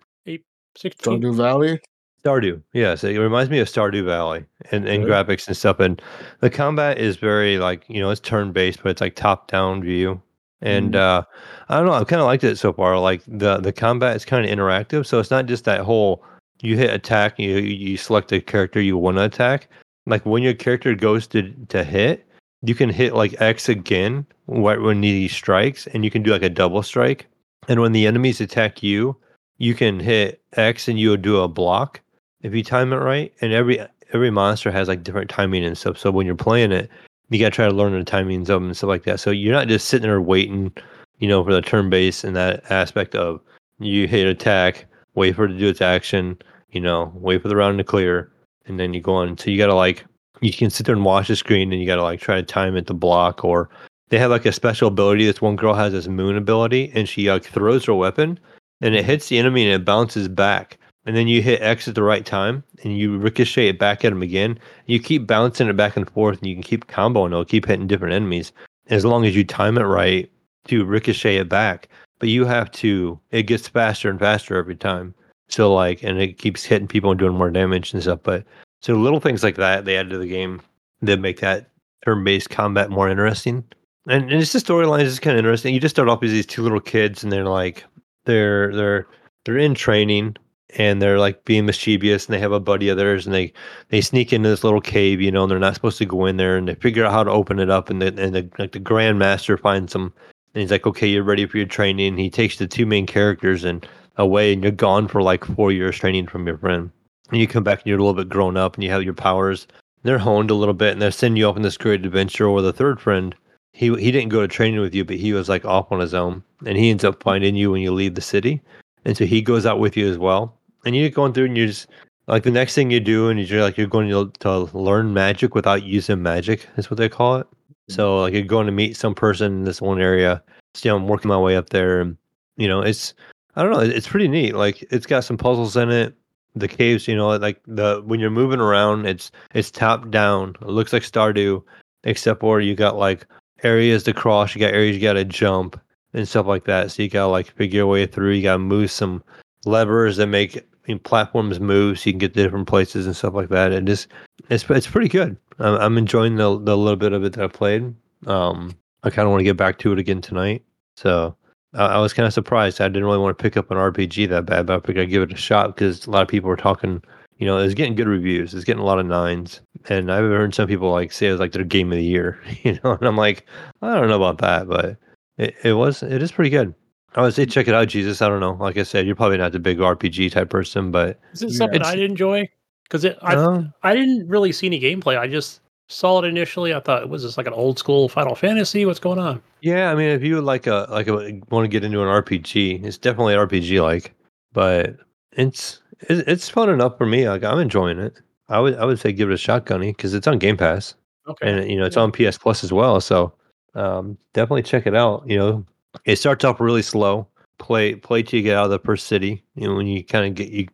16. 0.77 1.21
Stardew 1.21 1.37
Valley. 1.37 1.81
Stardew, 2.25 2.61
yes, 2.73 3.05
it 3.05 3.17
reminds 3.19 3.51
me 3.51 3.59
of 3.61 3.69
Stardew 3.69 4.05
Valley 4.05 4.45
and, 4.73 4.89
and 4.89 5.05
Okay. 5.05 5.13
graphics 5.13 5.47
and 5.47 5.57
stuff. 5.57 5.79
And 5.79 6.01
the 6.41 6.49
combat 6.51 6.99
is 6.99 7.17
very 7.17 7.59
like 7.59 7.85
you 7.89 8.01
know 8.01 8.11
it's 8.11 8.21
turn 8.21 8.51
based, 8.53 8.83
but 8.83 8.91
it's 8.91 9.01
like 9.01 9.15
top 9.15 9.49
down 9.51 9.83
view. 9.83 10.21
And 10.65 10.97
uh, 10.97 11.23
I 11.69 11.77
don't 11.77 11.87
know, 11.87 11.93
I've 11.93 12.07
kind 12.07 12.21
of 12.21 12.27
liked 12.27 12.45
it 12.45 12.57
so 12.57 12.73
far. 12.73 12.99
Like 12.99 13.23
the 13.27 13.59
the 13.59 13.73
combat 13.73 14.17
is 14.17 14.25
kind 14.25 14.45
of 14.45 14.51
interactive, 14.51 15.07
so 15.07 15.21
it's 15.21 15.31
not 15.31 15.47
just 15.47 15.65
that 15.65 15.81
whole 15.81 16.25
you 16.63 16.77
hit 16.77 16.93
attack, 16.93 17.39
you 17.39 17.59
you 17.59 17.97
select 17.97 18.33
a 18.33 18.41
character 18.41 18.81
you 18.81 18.97
want 18.97 19.19
to 19.19 19.25
attack. 19.25 19.69
Like 20.07 20.25
when 20.25 20.43
your 20.43 20.55
character 20.55 20.95
goes 20.95 21.27
to 21.29 21.53
to 21.69 21.85
hit, 21.85 22.27
you 22.63 22.75
can 22.75 22.89
hit 22.89 23.15
like 23.15 23.41
X 23.41 23.69
again 23.69 24.27
wh- 24.47 24.81
when 24.83 25.03
he 25.03 25.29
strikes, 25.29 25.87
and 25.89 26.05
you 26.05 26.11
can 26.11 26.23
do 26.23 26.31
like 26.31 26.43
a 26.43 26.49
double 26.49 26.83
strike. 26.83 27.27
And 27.69 27.81
when 27.81 27.93
the 27.93 28.07
enemies 28.07 28.41
attack 28.41 28.83
you, 28.83 29.17
you 29.59 29.75
can 29.75 30.01
hit 30.01 30.43
X 30.55 30.89
and 30.89 30.99
you'll 30.99 31.17
do 31.17 31.41
a 31.41 31.49
block 31.49 32.01
if 32.43 32.55
you 32.55 32.63
time 32.63 32.93
it 32.93 32.97
right. 32.97 33.33
And 33.41 33.53
every 33.53 33.81
every 34.13 34.31
monster 34.31 34.71
has 34.71 34.89
like 34.89 35.03
different 35.03 35.31
timing 35.31 35.65
and 35.65 35.77
stuff. 35.77 35.99
So 35.99 36.11
when 36.11 36.27
you're 36.27 36.35
playing 36.35 36.73
it, 36.73 36.91
you 37.31 37.39
gotta 37.39 37.51
try 37.51 37.69
to 37.69 37.75
learn 37.75 37.99
the 37.99 38.05
timings 38.05 38.43
of 38.43 38.61
them 38.61 38.67
and 38.67 38.77
stuff 38.77 38.89
like 38.89 39.05
that. 39.05 39.21
So 39.21 39.31
you're 39.31 39.55
not 39.55 39.69
just 39.69 39.89
sitting 39.89 40.09
there 40.09 40.21
waiting, 40.21 40.73
you 41.19 41.29
know, 41.29 41.43
for 41.43 41.53
the 41.53 41.63
turn 41.63 41.91
base 41.91 42.25
and 42.25 42.37
that 42.37 42.71
aspect 42.71 43.15
of 43.15 43.41
you 43.79 44.07
hit 44.07 44.27
attack, 44.27 44.87
wait 45.15 45.35
for 45.35 45.45
it 45.45 45.49
to 45.49 45.59
do 45.59 45.69
its 45.69 45.81
action, 45.81 46.39
you 46.71 46.81
know, 46.81 47.13
wait 47.15 47.43
for 47.43 47.49
the 47.49 47.57
round 47.57 47.79
to 47.79 47.85
clear, 47.85 48.31
and 48.67 48.79
then 48.79 48.95
you 48.95 49.01
go 49.01 49.15
on. 49.15 49.37
So 49.39 49.51
you 49.51 49.59
gotta 49.59 49.75
like 49.75 50.05
you 50.41 50.53
can 50.53 50.71
sit 50.71 50.87
there 50.87 50.95
and 50.95 51.05
watch 51.05 51.29
the 51.29 51.37
screen 51.37 51.73
and 51.73 51.81
you 51.81 51.87
gotta 51.87 52.03
like 52.03 52.21
try 52.21 52.37
to 52.37 52.43
time 52.43 52.77
it 52.77 52.87
to 52.89 52.95
block 52.95 53.45
or 53.45 53.71
they 54.11 54.19
have 54.19 54.31
like 54.31 54.47
a 54.47 54.53
special 54.53 54.89
ability. 54.89 55.25
This 55.25 55.41
one 55.41 55.57
girl 55.57 55.75
has 55.75 55.93
this 55.93 56.09
moon 56.09 56.37
ability 56.37 56.93
and 56.95 57.09
she 57.09 57.31
like 57.31 57.45
throws 57.45 57.85
her 57.87 57.95
weapon 57.95 58.39
and 58.81 58.95
it 58.95 59.05
hits 59.05 59.29
the 59.29 59.39
enemy 59.39 59.65
and 59.65 59.73
it 59.73 59.85
bounces 59.85 60.29
back. 60.29 60.79
And 61.07 61.17
then 61.17 61.29
you 61.29 61.43
hit 61.43 61.61
X 61.61 61.87
at 61.87 61.95
the 61.95 62.03
right 62.03 62.25
time 62.25 62.65
and 62.83 62.97
you 62.97 63.19
ricochet 63.19 63.69
it 63.69 63.79
back 63.79 64.05
at 64.05 64.13
him 64.13 64.23
again. 64.23 64.59
You 64.87 64.99
keep 64.99 65.27
bouncing 65.27 65.69
it 65.69 65.77
back 65.77 65.97
and 65.97 66.09
forth 66.09 66.39
and 66.39 66.47
you 66.47 66.55
can 66.55 66.63
keep 66.63 66.87
comboing. 66.87 67.29
It'll 67.29 67.45
keep 67.45 67.67
hitting 67.67 67.87
different 67.87 68.15
enemies 68.15 68.53
as 68.89 69.05
long 69.05 69.25
as 69.27 69.37
you 69.37 69.45
time 69.45 69.77
it 69.77 69.83
right 69.83 70.31
to 70.67 70.85
ricochet 70.85 71.37
it 71.37 71.49
back. 71.49 71.89
But 72.21 72.31
you 72.31 72.47
have 72.47 72.71
to, 72.73 73.21
it 73.33 73.43
gets 73.43 73.69
faster 73.69 74.09
and 74.09 74.19
faster 74.19 74.57
every 74.57 74.77
time. 74.77 75.15
So, 75.49 75.75
like, 75.75 76.03
and 76.03 76.19
it 76.19 76.39
keeps 76.39 76.65
hitting 76.65 76.89
people 76.89 77.11
and 77.11 77.19
doing 77.19 77.35
more 77.35 77.51
damage 77.51 77.93
and 77.93 78.03
stuff. 78.03 78.21
But 78.23 78.45
so 78.81 78.95
little 78.95 79.21
things 79.21 79.43
like 79.43 79.57
that 79.57 79.85
they 79.85 79.97
add 79.97 80.09
to 80.11 80.19
the 80.19 80.27
game 80.27 80.63
that 81.03 81.21
make 81.21 81.41
that 81.41 81.69
turn 82.05 82.25
based 82.25 82.49
combat 82.49 82.89
more 82.89 83.11
interesting. 83.11 83.63
And, 84.09 84.31
and 84.31 84.41
it's 84.41 84.53
the 84.53 84.59
storyline 84.59 85.03
is 85.03 85.21
kind 85.21 85.35
of 85.35 85.39
interesting. 85.39 85.75
You 85.75 85.81
just 85.81 85.95
start 85.95 86.09
off 86.09 86.23
as 86.23 86.31
these 86.31 86.47
two 86.47 86.63
little 86.63 86.81
kids 86.81 87.23
and 87.23 87.31
they're 87.31 87.45
like, 87.45 87.85
they're, 88.25 88.75
they're, 88.75 89.07
they're 89.45 89.59
in 89.59 89.75
training 89.75 90.37
and 90.77 91.01
they're 91.01 91.19
like 91.19 91.45
being 91.45 91.67
mischievous 91.67 92.27
and 92.27 92.35
they 92.35 92.39
have 92.39 92.53
a 92.53 92.61
buddy 92.61 92.89
of 92.89 92.97
theirs 92.97 93.27
and 93.27 93.35
they 93.35 93.53
they 93.89 94.01
sneak 94.01 94.33
into 94.33 94.49
this 94.49 94.65
little 94.65 94.81
cave 94.81 95.21
you 95.21 95.31
know 95.31 95.43
and 95.43 95.51
they're 95.51 95.59
not 95.59 95.75
supposed 95.75 95.99
to 95.99 96.05
go 96.05 96.27
in 96.27 96.37
there 96.37 96.57
and 96.57 96.69
they 96.69 96.75
figure 96.75 97.05
out 97.05 97.13
how 97.13 97.25
to 97.25 97.31
open 97.31 97.59
it 97.59 97.71
up 97.71 97.91
and 97.91 98.03
the 98.03 98.07
and 98.07 98.35
the 98.35 98.49
like 98.59 98.73
the 98.73 98.81
grandmaster 98.81 99.59
finds 99.59 99.93
them 99.93 100.13
and 100.55 100.61
he's 100.61 100.71
like 100.71 100.87
okay 100.87 101.07
you're 101.07 101.23
ready 101.23 101.47
for 101.47 101.57
your 101.57 101.67
training 101.67 102.09
and 102.09 102.19
he 102.19 102.31
takes 102.31 102.59
the 102.59 102.67
two 102.67 102.87
main 102.87 103.07
characters 103.07 103.65
and 103.65 103.87
away 104.17 104.53
and 104.53 104.63
you're 104.63 104.73
gone 104.73 105.09
for 105.09 105.23
like 105.23 105.45
four 105.45 105.73
years 105.73 105.97
training 105.97 106.27
from 106.27 106.47
your 106.47 106.59
friend. 106.59 106.91
And 107.31 107.41
you 107.41 107.49
come 107.49 107.65
back 107.65 107.81
and 107.81 107.87
you're 107.87 107.99
a 107.99 108.03
little 108.03 108.15
bit 108.15 108.29
grown 108.29 108.57
up 108.57 108.75
and 108.75 108.85
you 108.85 108.91
have 108.91 109.03
your 109.03 109.15
powers. 109.15 109.67
They're 110.03 110.19
honed 110.19 110.51
a 110.51 110.55
little 110.55 110.75
bit 110.75 110.93
and 110.93 111.03
they're 111.03 111.11
sending 111.11 111.39
you 111.39 111.49
off 111.49 111.57
on 111.57 111.63
this 111.63 111.79
great 111.79 112.05
adventure 112.05 112.51
with 112.51 112.67
a 112.67 112.73
third 112.73 113.01
friend 113.01 113.35
he 113.75 113.93
he 113.97 114.13
didn't 114.13 114.29
go 114.29 114.41
to 114.41 114.49
training 114.49 114.81
with 114.81 114.95
you, 114.95 115.05
but 115.05 115.17
he 115.17 115.33
was 115.33 115.49
like 115.49 115.65
off 115.65 115.91
on 115.91 115.99
his 115.99 116.15
own, 116.15 116.45
and 116.65 116.79
he 116.79 116.91
ends 116.91 117.03
up 117.03 117.23
finding 117.23 117.57
you 117.57 117.73
when 117.73 117.83
you 117.83 117.93
leave 117.93 118.15
the 118.15 118.21
city, 118.21 118.63
and 119.05 119.17
so 119.17 119.27
he 119.27 119.43
goes 119.43 119.67
out 119.67 119.81
with 119.81 119.97
you 119.97 120.09
as 120.09 120.17
well, 120.17 120.57
and 120.85 120.97
you're 120.97 121.11
going 121.11 121.33
through 121.33 121.47
and 121.47 121.57
you're 121.57 121.67
just 121.67 121.89
like 122.27 122.43
the 122.43 122.51
next 122.51 122.75
thing 122.75 122.91
you 122.91 123.01
do, 123.01 123.29
and 123.29 123.41
you're 123.49 123.63
like 123.63 123.77
you're 123.77 123.87
going 123.87 124.09
to, 124.09 124.31
to 124.41 124.77
learn 124.77 125.13
magic 125.13 125.55
without 125.55 125.83
using 125.83 126.23
magic 126.23 126.67
is 126.77 126.91
what 126.91 126.99
they 126.99 127.09
call 127.09 127.37
it. 127.37 127.47
So 127.89 128.09
mm-hmm. 128.09 128.23
like 128.23 128.35
you're 128.35 128.43
going 128.43 128.67
to 128.67 128.73
meet 128.73 128.97
some 128.97 129.15
person 129.15 129.53
in 129.53 129.65
this 129.65 129.81
one 129.81 130.01
area. 130.01 130.43
So, 130.75 130.89
you 130.89 130.93
know, 130.93 130.97
I'm 130.97 131.09
working 131.09 131.29
my 131.29 131.39
way 131.39 131.57
up 131.57 131.71
there, 131.71 132.01
and 132.01 132.17
you 132.57 132.69
know 132.69 132.81
it's 132.81 133.15
I 133.57 133.63
don't 133.63 133.73
know, 133.73 133.81
it's 133.81 134.09
pretty 134.09 134.29
neat. 134.29 134.55
Like 134.55 134.83
it's 134.91 135.07
got 135.07 135.25
some 135.25 135.37
puzzles 135.37 135.77
in 135.77 135.91
it. 135.91 136.15
The 136.57 136.69
caves, 136.69 137.09
you 137.09 137.17
know, 137.17 137.29
like 137.37 137.61
the 137.67 138.03
when 138.05 138.21
you're 138.21 138.31
moving 138.31 138.61
around, 138.61 139.07
it's 139.07 139.31
it's 139.55 139.71
top 139.71 140.11
down. 140.11 140.57
It 140.63 140.69
looks 140.69 140.93
like 140.93 141.03
Stardew, 141.03 141.63
except 142.05 142.41
for 142.41 142.61
you 142.61 142.75
got 142.75 142.97
like 142.97 143.27
areas 143.63 144.05
to 144.05 144.13
cross, 144.13 144.55
you 144.55 144.61
got 144.61 144.73
areas 144.73 144.97
you 144.97 145.03
got 145.03 145.15
to 145.15 145.25
jump 145.25 145.81
and 146.13 146.29
stuff 146.29 146.47
like 146.47 146.65
that. 146.65 146.91
So 146.91 147.03
you 147.03 147.09
got 147.09 147.25
to 147.25 147.29
like 147.29 147.51
figure 147.51 147.79
your 147.79 147.87
way 147.87 148.07
through. 148.07 148.33
You 148.33 148.43
got 148.43 148.55
to 148.55 148.59
move 148.59 148.91
some 148.91 149.23
levers 149.65 150.17
that 150.19 150.27
make 150.27 150.65
I 150.85 150.93
mean, 150.93 150.99
platforms 150.99 151.61
move, 151.61 151.99
so 151.99 152.09
you 152.09 152.13
can 152.13 152.19
get 152.19 152.35
to 152.35 152.43
different 152.43 152.69
places 152.69 153.07
and 153.07 153.17
stuff 153.17 153.35
like 153.35 153.49
that. 153.49 153.73
And 153.73 153.87
just 153.87 154.09
it's 154.51 154.69
it's 154.69 154.87
pretty 154.87 155.09
good. 155.09 155.37
I'm, 155.59 155.75
I'm 155.77 155.99
enjoying 155.99 156.37
the 156.37 156.59
the 156.59 156.77
little 156.77 156.97
bit 156.97 157.13
of 157.13 157.25
it 157.25 157.33
that 157.35 157.45
I 157.45 157.49
played. 157.49 157.95
Um, 158.27 158.75
I 159.03 159.11
kind 159.11 159.27
of 159.27 159.31
want 159.31 159.41
to 159.41 159.45
get 159.45 159.57
back 159.57 159.79
to 159.79 159.93
it 159.93 159.99
again 159.99 160.21
tonight. 160.21 160.63
So 160.97 161.37
I, 161.75 161.87
I 161.87 161.99
was 161.99 162.13
kind 162.13 162.27
of 162.27 162.35
surprised. 162.35 162.81
I 162.81 162.89
didn't 162.89 163.05
really 163.05 163.19
want 163.19 163.37
to 163.37 163.43
pick 163.43 163.57
up 163.57 163.71
an 163.71 163.79
RPG 163.79 164.29
that 164.29 164.47
bad, 164.47 164.67
but 164.67 164.77
I 164.77 164.87
figured 164.87 165.05
I'd 165.05 165.11
give 165.11 165.23
it 165.23 165.33
a 165.33 165.37
shot 165.37 165.75
because 165.75 166.07
a 166.07 166.11
lot 166.11 166.23
of 166.23 166.29
people 166.29 166.49
were 166.49 166.57
talking. 166.57 167.03
You 167.39 167.47
know, 167.47 167.59
it's 167.59 167.75
getting 167.75 167.97
good 167.97 168.07
reviews. 168.07 168.55
It's 168.55 168.65
getting 168.65 168.83
a 168.83 168.87
lot 168.87 169.01
of 169.01 169.07
nines, 169.07 169.61
and 169.89 170.13
I've 170.13 170.25
heard 170.25 170.55
some 170.55 170.69
people 170.69 170.91
like 170.93 171.13
say 171.13 171.29
it 171.29 171.33
was 171.33 171.41
like 171.41 171.53
their 171.53 171.65
game 171.65 171.93
of 171.93 171.99
the 171.99 172.05
year. 172.05 172.41
You 172.63 172.79
know, 172.85 172.93
and 172.93 173.09
I'm 173.09 173.17
like, 173.17 173.47
I 173.83 173.95
don't 173.95 174.09
know 174.09 174.23
about 174.23 174.39
that, 174.39 174.69
but 174.69 174.97
it, 175.39 175.55
it 175.65 175.73
was 175.73 176.03
it 176.03 176.23
is 176.23 176.31
pretty 176.31 176.51
good. 176.51 176.75
I 177.17 177.23
would 177.23 177.35
say 177.35 177.47
check 177.47 177.69
it 177.69 177.75
out, 177.75 177.89
Jesus. 177.89 178.21
I 178.23 178.29
don't 178.29 178.41
know. 178.41 178.55
Like 178.61 178.77
I 178.77 178.83
said, 178.83 179.07
you're 179.07 179.15
probably 179.17 179.39
not 179.39 179.53
the 179.53 179.59
big 179.61 179.79
RPG 179.79 180.33
type 180.33 180.51
person, 180.51 180.91
but 180.91 181.21
Is 181.33 181.43
it 181.43 181.51
something 181.51 181.81
It's- 181.81 181.93
I'd 181.93 182.01
enjoy? 182.01 182.49
Because 182.85 183.07
I 183.23 183.35
um, 183.35 183.73
I 183.83 183.95
didn't 183.95 184.29
really 184.29 184.53
see 184.53 184.67
any 184.67 184.79
gameplay. 184.81 185.19
I 185.19 185.27
just 185.27 185.61
saw 185.89 186.19
it 186.23 186.27
initially. 186.27 186.75
I 186.75 186.81
thought 186.81 187.03
it 187.03 187.09
was 187.09 187.23
just 187.23 187.39
like 187.39 187.47
an 187.47 187.53
old 187.55 187.79
school 187.79 188.09
Final 188.09 188.35
Fantasy. 188.35 188.85
What's 188.85 189.01
going 189.01 189.19
on? 189.19 189.43
Yeah, 189.63 189.91
I 189.91 189.95
mean, 189.95 190.11
if 190.11 190.23
you 190.23 190.35
would 190.37 190.45
like 190.45 190.67
a 190.67 190.87
like 190.91 191.09
a, 191.09 191.41
want 191.51 191.65
to 191.65 191.69
get 191.69 191.83
into 191.83 192.03
an 192.03 192.09
RPG, 192.09 192.85
it's 192.85 192.99
definitely 192.99 193.35
RPG 193.35 193.83
like, 193.83 194.15
but 194.53 194.97
it's 195.33 195.81
it, 196.09 196.29
it's 196.29 196.49
fun 196.51 196.69
enough 196.69 196.99
for 196.99 197.07
me. 197.07 197.29
Like 197.29 197.43
I'm 197.43 197.59
enjoying 197.59 197.99
it. 197.99 198.21
I 198.51 198.61
would 198.61 198.75
I 198.77 198.85
would 198.85 198.99
say 199.01 199.13
give 199.13 199.31
it 199.31 199.35
a 199.35 199.39
shot, 199.39 199.65
Gunny, 199.65 199.93
because 199.93 200.13
it's 200.13 200.27
on 200.27 200.39
Game 200.39 200.57
Pass 200.59 200.95
Okay. 201.27 201.49
and 201.51 201.71
you 201.71 201.79
know 201.79 201.87
it's 201.87 201.97
Yeah. 201.97 202.03
on 202.03 202.13
PS 202.13 202.37
Plus 202.37 202.63
as 202.65 202.73
well. 202.73 203.01
So 203.01 203.33
um, 203.75 204.19
definitely 204.35 204.63
check 204.63 204.87
it 204.87 204.95
out. 204.95 205.25
You 205.27 205.39
know, 205.39 205.67
it 206.05 206.17
starts 206.17 206.45
off 206.45 206.61
really 206.61 206.83
slow. 206.83 207.27
Play 207.59 207.95
play 207.95 208.23
till 208.23 208.39
you 208.39 208.43
get 208.45 208.57
out 208.57 208.65
of 208.67 208.71
the 208.71 208.79
first 208.81 209.07
city. 209.07 209.43
You 209.55 209.69
know, 209.69 209.75
when 209.77 209.87
you 209.87 210.05
kind 210.05 210.27
of 210.27 210.35
get 210.35 210.49
you 210.51 210.67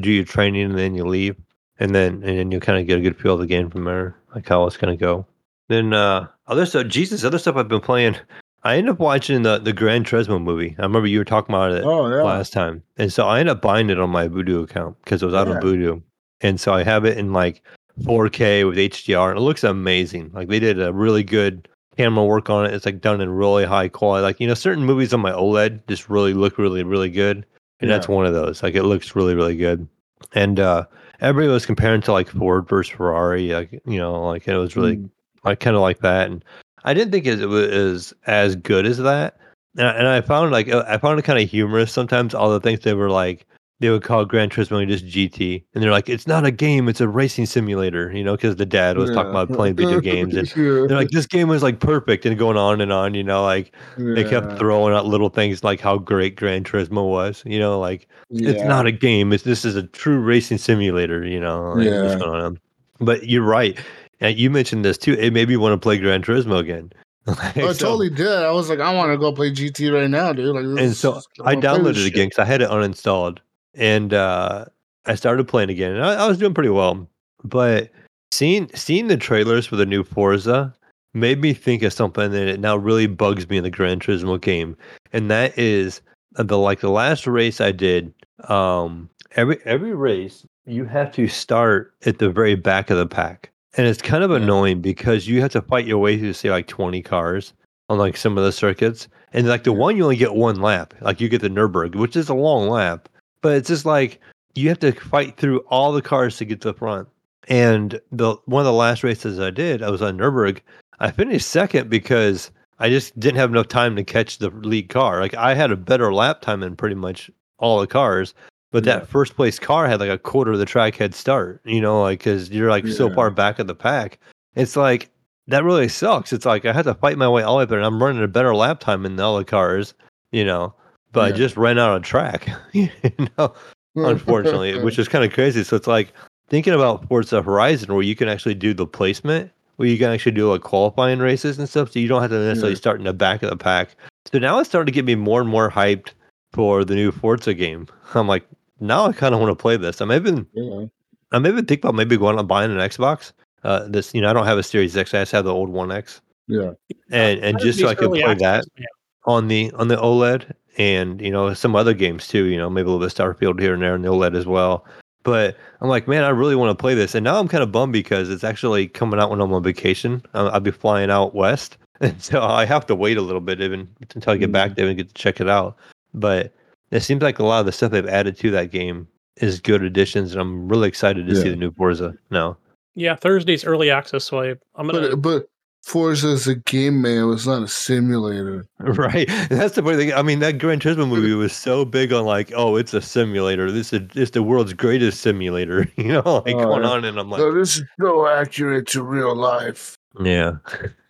do 0.00 0.10
your 0.10 0.24
training 0.24 0.62
and 0.70 0.78
then 0.78 0.94
you 0.94 1.04
leave, 1.04 1.36
and 1.80 1.94
then 1.94 2.14
and 2.22 2.38
then 2.38 2.50
you 2.52 2.60
kind 2.60 2.78
of 2.78 2.86
get 2.86 2.98
a 2.98 3.00
good 3.02 3.16
feel 3.18 3.34
of 3.34 3.40
the 3.40 3.46
game 3.46 3.70
from 3.70 3.84
there, 3.84 4.16
like 4.34 4.48
how 4.48 4.64
it's 4.66 4.76
gonna 4.76 4.96
go. 4.96 5.26
Then 5.68 5.92
uh 5.92 6.28
other 6.46 6.64
stuff, 6.64 6.86
Jesus, 6.86 7.24
other 7.24 7.38
stuff 7.38 7.56
I've 7.56 7.68
been 7.68 7.80
playing. 7.80 8.16
I 8.64 8.76
ended 8.76 8.92
up 8.92 8.98
watching 9.00 9.42
the 9.42 9.58
the 9.58 9.72
Gran 9.72 10.04
Turismo 10.04 10.40
movie. 10.42 10.74
I 10.78 10.82
remember 10.82 11.08
you 11.08 11.18
were 11.18 11.24
talking 11.24 11.54
about 11.54 11.72
it 11.72 11.84
Oh 11.84 12.08
yeah. 12.08 12.22
last 12.22 12.52
time, 12.52 12.82
and 12.96 13.12
so 13.12 13.26
I 13.26 13.40
ended 13.40 13.56
up 13.56 13.62
buying 13.62 13.90
it 13.90 13.98
on 14.00 14.10
my 14.10 14.28
Vudu 14.28 14.62
account 14.62 14.96
because 15.04 15.22
it 15.22 15.26
was 15.26 15.34
out 15.34 15.48
Yeah. 15.48 15.54
on 15.54 15.62
Vudu, 15.62 16.02
and 16.40 16.60
so 16.60 16.72
I 16.72 16.82
have 16.84 17.04
it 17.04 17.18
in 17.18 17.32
like 17.32 17.62
4K 18.04 18.64
with 18.66 18.78
HDR, 18.78 19.30
and 19.30 19.38
it 19.38 19.42
looks 19.42 19.64
amazing. 19.64 20.30
Like 20.32 20.48
they 20.48 20.60
did 20.60 20.80
a 20.80 20.92
really 20.92 21.24
good 21.24 21.68
camera 21.98 22.24
work 22.24 22.48
on 22.48 22.64
it. 22.64 22.72
It's 22.72 22.86
like 22.86 23.00
done 23.00 23.20
in 23.20 23.28
really 23.28 23.64
high 23.64 23.88
quality. 23.88 24.22
Like 24.22 24.40
you 24.40 24.46
know, 24.46 24.54
certain 24.54 24.84
movies 24.84 25.12
on 25.12 25.20
my 25.20 25.32
OLED 25.32 25.86
just 25.88 26.08
really 26.08 26.32
look 26.32 26.56
really 26.56 26.84
really 26.84 27.10
good, 27.10 27.44
and 27.80 27.90
that's 27.90 28.08
one 28.08 28.24
of 28.24 28.32
those. 28.32 28.62
Like 28.62 28.74
it 28.74 28.84
looks 28.84 29.14
really 29.16 29.34
really 29.34 29.56
good, 29.56 29.86
and 30.32 30.60
uh 30.60 30.86
everybody 31.20 31.52
was 31.52 31.66
comparing 31.66 32.00
to 32.02 32.12
like 32.12 32.28
Ford 32.28 32.68
versus 32.68 32.94
Ferrari. 32.94 33.52
Like 33.52 33.82
you 33.84 33.98
know, 33.98 34.22
like 34.26 34.46
it 34.46 34.56
was 34.56 34.76
really 34.76 34.96
Mm. 34.96 35.10
I 35.44 35.54
kind 35.54 35.76
of 35.76 35.82
like 35.82 36.00
that, 36.00 36.28
and 36.28 36.44
I 36.84 36.94
didn't 36.94 37.12
think 37.12 37.26
it 37.26 37.46
was 37.46 38.12
as 38.26 38.56
good 38.56 38.86
as 38.86 38.98
that. 38.98 39.38
And 39.76 39.86
I, 39.86 39.92
and 39.92 40.08
I 40.08 40.20
found 40.20 40.50
like 40.50 40.68
uh, 40.68 40.84
I 40.86 40.98
found 40.98 41.18
it 41.18 41.24
kind 41.24 41.38
of 41.38 41.48
humorous 41.48 41.92
sometimes. 41.92 42.34
All 42.34 42.50
the 42.50 42.60
things 42.60 42.80
they 42.80 42.94
were 42.94 43.10
like 43.10 43.46
they 43.80 43.90
would 43.90 44.02
call 44.02 44.24
Gran 44.24 44.50
Turismo 44.50 44.86
just 44.88 45.06
GT, 45.06 45.62
and 45.74 45.82
they're 45.82 45.90
like, 45.90 46.08
it's 46.08 46.26
not 46.26 46.44
a 46.44 46.50
game, 46.50 46.88
it's 46.88 47.00
a 47.00 47.06
racing 47.08 47.46
simulator. 47.46 48.10
You 48.12 48.24
know, 48.24 48.34
because 48.36 48.56
the 48.56 48.66
dad 48.66 48.96
was 48.98 49.10
talking 49.10 49.30
about 49.30 49.48
playing 49.52 49.76
video 49.76 50.00
games, 50.00 50.34
and 50.34 50.48
Yeah. 50.48 50.54
they're 50.88 50.96
like, 50.96 51.10
this 51.10 51.26
game 51.26 51.48
was 51.48 51.62
like 51.62 51.78
perfect, 51.80 52.26
and 52.26 52.38
going 52.38 52.56
on 52.56 52.80
and 52.80 52.92
on. 52.92 53.14
You 53.14 53.22
know, 53.24 53.42
like 53.44 53.72
they 53.96 54.24
kept 54.24 54.58
throwing 54.58 54.94
out 54.94 55.06
little 55.06 55.28
things 55.28 55.62
like 55.62 55.80
how 55.80 55.98
great 55.98 56.36
Gran 56.36 56.64
Turismo 56.64 57.08
was. 57.08 57.42
You 57.46 57.58
know, 57.58 57.78
like 57.78 58.08
it's 58.30 58.62
not 58.64 58.86
a 58.86 58.92
game. 58.92 59.32
It's 59.32 59.44
this 59.44 59.64
is 59.64 59.76
a 59.76 59.84
true 59.84 60.18
racing 60.20 60.58
simulator. 60.58 61.24
You 61.24 61.40
know, 61.40 61.72
like, 61.74 61.84
Yeah. 61.86 62.18
going 62.18 62.40
on. 62.42 62.60
But 63.00 63.28
you're 63.28 63.44
right. 63.44 63.78
And 64.20 64.36
you 64.36 64.50
mentioned 64.50 64.84
this 64.84 64.98
too. 64.98 65.12
It 65.14 65.32
made 65.32 65.48
me 65.48 65.56
want 65.56 65.72
to 65.74 65.78
play 65.78 65.98
Gran 65.98 66.22
Turismo 66.22 66.58
again. 66.58 66.92
Like, 67.28 67.58
I 67.58 67.72
so- 67.72 67.88
totally 67.88 68.08
did. 68.08 68.26
I 68.26 68.50
was 68.52 68.70
like, 68.70 68.80
I 68.80 68.92
want 68.94 69.12
to 69.12 69.18
go 69.18 69.30
play 69.32 69.50
GT 69.52 69.92
right 69.92 70.08
now, 70.08 70.32
dude. 70.32 70.56
Like, 70.56 70.82
and 70.82 70.96
so 70.96 71.20
I 71.44 71.54
downloaded 71.56 71.98
it 72.00 72.06
again 72.06 72.28
because 72.28 72.38
I 72.38 72.46
had 72.46 72.62
it 72.62 72.70
uninstalled, 72.70 73.38
and 73.78 74.12
uh, 74.12 74.66
I 75.06 75.14
started 75.14 75.48
playing 75.48 75.70
again, 75.70 75.92
and 75.92 76.04
I, 76.04 76.24
I 76.24 76.26
was 76.26 76.38
doing 76.38 76.54
pretty 76.54 76.70
well. 76.70 77.08
But 77.44 77.90
seeing 78.32 78.68
seeing 78.74 79.06
the 79.06 79.16
trailers 79.16 79.66
for 79.66 79.76
the 79.76 79.86
new 79.86 80.04
Forza 80.04 80.74
made 81.14 81.40
me 81.40 81.54
think 81.54 81.82
of 81.82 81.92
something 81.92 82.30
that 82.30 82.48
it 82.48 82.60
now 82.60 82.76
really 82.76 83.06
bugs 83.06 83.48
me 83.48 83.56
in 83.56 83.64
the 83.64 83.70
Gran 83.70 84.00
Turismo 84.00 84.40
game, 84.40 84.76
and 85.12 85.30
that 85.30 85.56
is 85.58 86.02
the 86.34 86.58
like 86.58 86.80
the 86.80 86.90
last 86.90 87.26
race 87.26 87.60
I 87.60 87.72
did. 87.72 88.12
Um, 88.48 89.08
every 89.36 89.58
every 89.64 89.94
race 89.94 90.46
you 90.66 90.84
have 90.84 91.12
to 91.12 91.28
start 91.28 91.94
at 92.04 92.18
the 92.18 92.30
very 92.30 92.54
back 92.54 92.90
of 92.90 92.98
the 92.98 93.06
pack, 93.06 93.50
and 93.76 93.86
it's 93.86 94.02
kind 94.02 94.24
of 94.24 94.30
annoying 94.30 94.80
because 94.80 95.28
you 95.28 95.40
have 95.40 95.52
to 95.52 95.62
fight 95.62 95.86
your 95.86 95.98
way 95.98 96.18
through 96.18 96.32
say 96.32 96.50
like 96.50 96.66
twenty 96.66 97.02
cars 97.02 97.54
on 97.88 97.98
like 97.98 98.16
some 98.16 98.36
of 98.36 98.44
the 98.44 98.52
circuits. 98.52 99.08
And 99.32 99.46
like 99.46 99.64
the 99.64 99.72
one 99.72 99.96
you 99.96 100.04
only 100.04 100.16
get 100.16 100.34
one 100.34 100.60
lap. 100.60 100.94
Like 101.00 101.20
you 101.20 101.28
get 101.28 101.42
the 101.42 101.50
Nurburg, 101.50 101.94
which 101.94 102.16
is 102.16 102.28
a 102.28 102.34
long 102.34 102.68
lap. 102.68 103.08
But 103.42 103.56
it's 103.56 103.68
just 103.68 103.86
like 103.86 104.20
you 104.54 104.68
have 104.68 104.78
to 104.80 104.92
fight 104.92 105.36
through 105.36 105.60
all 105.68 105.92
the 105.92 106.02
cars 106.02 106.36
to 106.38 106.44
get 106.44 106.60
to 106.62 106.72
the 106.72 106.78
front. 106.78 107.08
And 107.48 108.00
the 108.12 108.36
one 108.46 108.60
of 108.60 108.66
the 108.66 108.72
last 108.72 109.02
races 109.04 109.38
I 109.40 109.50
did, 109.50 109.82
I 109.82 109.90
was 109.90 110.02
on 110.02 110.18
Nurburg. 110.18 110.60
I 111.00 111.10
finished 111.10 111.48
second 111.48 111.88
because 111.88 112.50
I 112.78 112.88
just 112.90 113.18
didn't 113.18 113.38
have 113.38 113.50
enough 113.50 113.68
time 113.68 113.96
to 113.96 114.04
catch 114.04 114.38
the 114.38 114.50
lead 114.50 114.88
car. 114.88 115.20
Like 115.20 115.34
I 115.34 115.54
had 115.54 115.70
a 115.70 115.76
better 115.76 116.12
lap 116.12 116.40
time 116.42 116.60
than 116.60 116.76
pretty 116.76 116.94
much 116.96 117.30
all 117.58 117.80
the 117.80 117.86
cars. 117.86 118.34
But 118.70 118.84
Yeah. 118.84 118.98
that 118.98 119.08
first 119.08 119.34
place 119.34 119.58
car 119.58 119.88
had 119.88 120.00
like 120.00 120.10
a 120.10 120.18
quarter 120.18 120.52
of 120.52 120.58
the 120.58 120.66
track 120.66 120.96
head 120.96 121.14
start, 121.14 121.62
you 121.64 121.80
know, 121.80 122.02
like 122.02 122.18
because 122.18 122.50
you're 122.50 122.68
like 122.70 122.86
so 122.86 123.08
far 123.14 123.30
back 123.30 123.58
of 123.58 123.66
the 123.66 123.74
pack. 123.74 124.18
It's 124.56 124.76
like 124.76 125.08
that 125.46 125.64
really 125.64 125.88
sucks. 125.88 126.32
It's 126.34 126.44
like 126.44 126.66
I 126.66 126.74
had 126.74 126.84
to 126.84 126.92
fight 126.94 127.16
my 127.16 127.28
way 127.28 127.42
all 127.42 127.54
the 127.54 127.60
way 127.60 127.64
there, 127.64 127.78
and 127.78 127.86
I'm 127.86 128.02
running 128.02 128.22
a 128.22 128.28
better 128.28 128.54
lap 128.54 128.80
time 128.80 129.04
than 129.04 129.18
all 129.18 129.38
the 129.38 129.44
cars, 129.44 129.94
you 130.32 130.44
know. 130.44 130.74
But 131.12 131.20
I 131.24 131.28
Yeah. 131.28 131.34
just 131.36 131.56
ran 131.56 131.78
out 131.78 131.96
of 131.96 132.02
track, 132.02 132.48
you 132.72 132.90
know. 133.38 133.54
Unfortunately, 133.96 134.78
which 134.82 134.98
is 134.98 135.08
kind 135.08 135.24
of 135.24 135.32
crazy. 135.32 135.64
So 135.64 135.74
it's 135.74 135.86
like 135.88 136.12
thinking 136.50 136.72
about 136.74 137.06
Forza 137.08 137.42
Horizon, 137.42 137.92
where 137.92 138.02
you 138.02 138.14
can 138.14 138.28
actually 138.28 138.54
do 138.54 138.72
the 138.72 138.86
placement, 138.86 139.50
where 139.76 139.88
you 139.88 139.98
can 139.98 140.10
actually 140.10 140.32
do 140.32 140.48
like 140.50 140.60
qualifying 140.60 141.18
races 141.18 141.58
and 141.58 141.68
stuff, 141.68 141.90
so 141.92 141.98
you 141.98 142.06
don't 142.08 142.20
have 142.22 142.30
to 142.30 142.38
necessarily 142.38 142.74
Yeah. 142.74 142.78
start 142.78 142.98
in 143.00 143.04
the 143.06 143.12
back 143.12 143.42
of 143.42 143.50
the 143.50 143.56
pack. 143.56 143.96
So 144.30 144.38
now 144.38 144.58
it's 144.58 144.68
starting 144.68 144.86
to 144.86 144.92
get 144.92 145.04
me 145.04 145.14
more 145.16 145.40
and 145.40 145.50
more 145.50 145.70
hyped 145.70 146.10
for 146.52 146.84
the 146.84 146.94
new 146.94 147.10
Forza 147.10 147.54
game. 147.54 147.86
I'm 148.14 148.28
like, 148.28 148.46
now 148.80 149.06
I 149.06 149.12
kind 149.12 149.34
of 149.34 149.40
want 149.40 149.50
to 149.50 149.60
play 149.60 149.76
this. 149.76 150.00
I'm 150.00 150.12
even 150.12 150.46
Yeah. 150.52 150.84
I'm 151.32 151.46
even 151.46 151.66
thinking 151.66 151.88
about 151.88 151.94
maybe 151.96 152.16
going 152.16 152.38
and 152.38 152.46
buying 152.48 152.70
an 152.70 152.78
Xbox. 152.78 153.32
Uh, 153.64 153.88
this 153.88 154.14
you 154.14 154.20
know 154.20 154.30
I 154.30 154.32
don't 154.32 154.46
have 154.46 154.58
a 154.58 154.62
Series 154.62 154.96
X. 154.96 155.12
I 155.12 155.20
just 155.22 155.32
have 155.32 155.44
the 155.44 155.52
old 155.52 155.70
One 155.70 155.90
X, 155.90 156.20
Yeah. 156.46 156.72
and 157.10 157.40
and 157.40 157.58
just 157.58 157.80
so 157.80 157.88
I 157.88 157.94
could 157.96 158.10
play 158.10 158.22
access, 158.22 158.38
that 158.64 158.64
yeah. 158.78 158.86
on 159.26 159.48
the 159.48 159.72
on 159.72 159.88
the 159.88 159.96
OLED, 159.96 160.52
and 160.78 161.20
you 161.20 161.30
know 161.30 161.52
some 161.52 161.76
other 161.76 161.92
games 161.92 162.28
too. 162.28 162.44
You 162.44 162.56
know 162.56 162.70
maybe 162.70 162.88
a 162.88 162.90
little 162.90 163.06
bit 163.06 163.18
of 163.18 163.36
Starfield 163.38 163.60
here 163.60 163.74
and 163.74 163.82
there 163.82 163.94
on 163.94 164.02
the 164.02 164.08
OLED 164.08 164.36
as 164.36 164.46
well. 164.46 164.84
But 165.24 165.56
I'm 165.80 165.88
like, 165.88 166.08
man, 166.08 166.24
I 166.24 166.30
really 166.30 166.56
want 166.56 166.70
to 166.70 166.80
play 166.80 166.94
this, 166.94 167.14
and 167.14 167.24
now 167.24 167.38
I'm 167.38 167.48
kind 167.48 167.62
of 167.62 167.72
bummed 167.72 167.92
because 167.92 168.30
it's 168.30 168.44
actually 168.44 168.88
coming 168.88 169.20
out 169.20 169.30
when 169.30 169.40
I'm 169.40 169.52
on 169.52 169.62
vacation. 169.62 170.22
I'll, 170.32 170.48
I'll 170.50 170.60
be 170.60 170.70
flying 170.70 171.10
out 171.10 171.34
west, 171.34 171.76
and 172.00 172.22
so 172.22 172.40
I 172.40 172.64
have 172.64 172.86
to 172.86 172.94
wait 172.94 173.18
a 173.18 173.22
little 173.22 173.40
bit 173.40 173.60
even 173.60 173.88
until 174.14 174.32
I 174.32 174.36
get 174.36 174.52
back 174.52 174.70
mm-hmm. 174.70 174.74
there 174.76 174.88
and 174.88 174.96
get 174.96 175.08
to 175.08 175.14
check 175.14 175.40
it 175.40 175.48
out. 175.48 175.76
But 176.14 176.54
it 176.90 177.00
seems 177.00 177.22
like 177.22 177.38
a 177.38 177.44
lot 177.44 177.60
of 177.60 177.66
the 177.66 177.72
stuff 177.72 177.92
they've 177.92 178.06
added 178.06 178.38
to 178.38 178.50
that 178.52 178.70
game 178.70 179.06
is 179.36 179.60
good 179.60 179.82
additions, 179.82 180.32
and 180.32 180.40
I'm 180.40 180.68
really 180.68 180.88
excited 180.88 181.26
to 181.26 181.36
see 181.36 181.48
the 181.50 181.56
new 181.56 181.72
Forza 181.72 182.14
now. 182.30 182.56
Yeah, 182.94 183.14
Thursday's 183.14 183.64
early 183.64 183.90
access, 183.90 184.24
so 184.24 184.40
I, 184.40 184.54
I'm 184.74 184.88
gonna. 184.88 185.16
But 185.16 185.22
but 185.22 185.48
Forza 185.84 186.28
is 186.28 186.46
a 186.46 186.54
game, 186.56 187.00
man. 187.00 187.30
It's 187.32 187.46
not 187.46 187.62
a 187.62 187.68
simulator. 187.68 188.66
Right. 188.78 189.26
That's 189.48 189.74
the 189.74 189.82
thing. 189.82 190.12
I 190.12 190.22
mean, 190.22 190.40
that 190.40 190.58
Gran 190.58 190.80
Turismo 190.80 191.08
movie 191.08 191.32
was 191.34 191.52
so 191.54 191.84
big 191.84 192.12
on 192.12 192.24
like, 192.26 192.52
oh, 192.54 192.76
it's 192.76 192.92
a 192.92 193.00
simulator. 193.00 193.70
This 193.72 193.92
is 193.92 194.02
it's 194.14 194.32
the 194.32 194.42
world's 194.42 194.74
greatest 194.74 195.20
simulator. 195.20 195.90
You 195.96 196.12
know, 196.14 196.42
like 196.46 196.54
Oh, 196.54 196.64
going 196.64 196.82
yeah. 196.82 196.88
on, 196.90 197.04
and 197.04 197.18
I'm 197.18 197.30
like, 197.30 197.40
so 197.40 197.52
this 197.52 197.76
is 197.78 197.84
so 198.00 198.26
accurate 198.28 198.86
to 198.88 199.02
real 199.02 199.34
life. 199.34 199.96
yeah. 200.22 200.56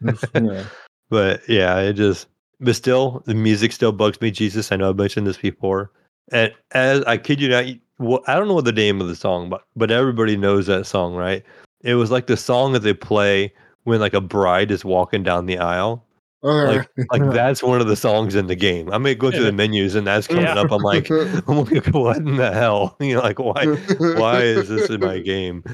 yeah. 0.34 0.64
But 1.10 1.48
yeah, 1.48 1.78
it 1.80 1.94
just 1.94 2.26
but 2.60 2.74
still 2.76 3.22
the 3.26 3.34
music 3.34 3.72
still 3.72 3.92
bugs 3.92 4.20
me. 4.20 4.30
Jesus, 4.30 4.70
I 4.70 4.76
know 4.76 4.90
I've 4.90 4.96
mentioned 4.96 5.26
this 5.26 5.38
before. 5.38 5.90
And 6.30 6.52
as 6.72 7.02
I 7.04 7.16
kid 7.16 7.40
you 7.40 7.48
not, 7.48 7.64
well, 7.98 8.20
I 8.26 8.34
don't 8.34 8.46
know 8.48 8.54
what 8.54 8.64
the 8.66 8.72
name 8.72 9.00
of 9.00 9.08
the 9.08 9.16
song, 9.16 9.48
but 9.48 9.62
but 9.76 9.90
everybody 9.90 10.36
knows 10.36 10.66
that 10.66 10.86
song, 10.86 11.14
right? 11.14 11.42
It 11.80 11.94
was 11.94 12.10
like 12.10 12.26
the 12.26 12.36
song 12.36 12.72
that 12.74 12.80
they 12.80 12.92
play 12.94 13.52
when 13.84 14.00
like 14.00 14.14
a 14.14 14.20
bride 14.20 14.70
is 14.70 14.84
walking 14.84 15.22
down 15.22 15.46
the 15.46 15.58
aisle. 15.58 16.04
Okay. 16.44 16.78
Like 16.78 17.10
like 17.10 17.30
that's 17.34 17.62
one 17.62 17.80
of 17.80 17.88
the 17.88 17.96
songs 17.96 18.34
in 18.34 18.46
the 18.46 18.54
game. 18.54 18.92
I 18.92 18.98
may 18.98 19.14
go 19.14 19.30
through 19.30 19.44
the 19.44 19.52
menus 19.52 19.94
and 19.94 20.06
that's 20.06 20.26
coming 20.28 20.44
Yeah. 20.44 20.54
up. 20.60 20.70
I'm 20.70 20.82
like, 20.82 21.10
I'm 21.48 21.64
like, 21.64 21.86
what 21.88 22.18
in 22.18 22.36
the 22.36 22.52
hell? 22.52 22.96
You 23.00 23.14
know, 23.16 23.22
like 23.22 23.38
why 23.38 23.66
why 23.98 24.42
is 24.42 24.68
this 24.68 24.88
in 24.90 25.00
my 25.00 25.18
game? 25.18 25.64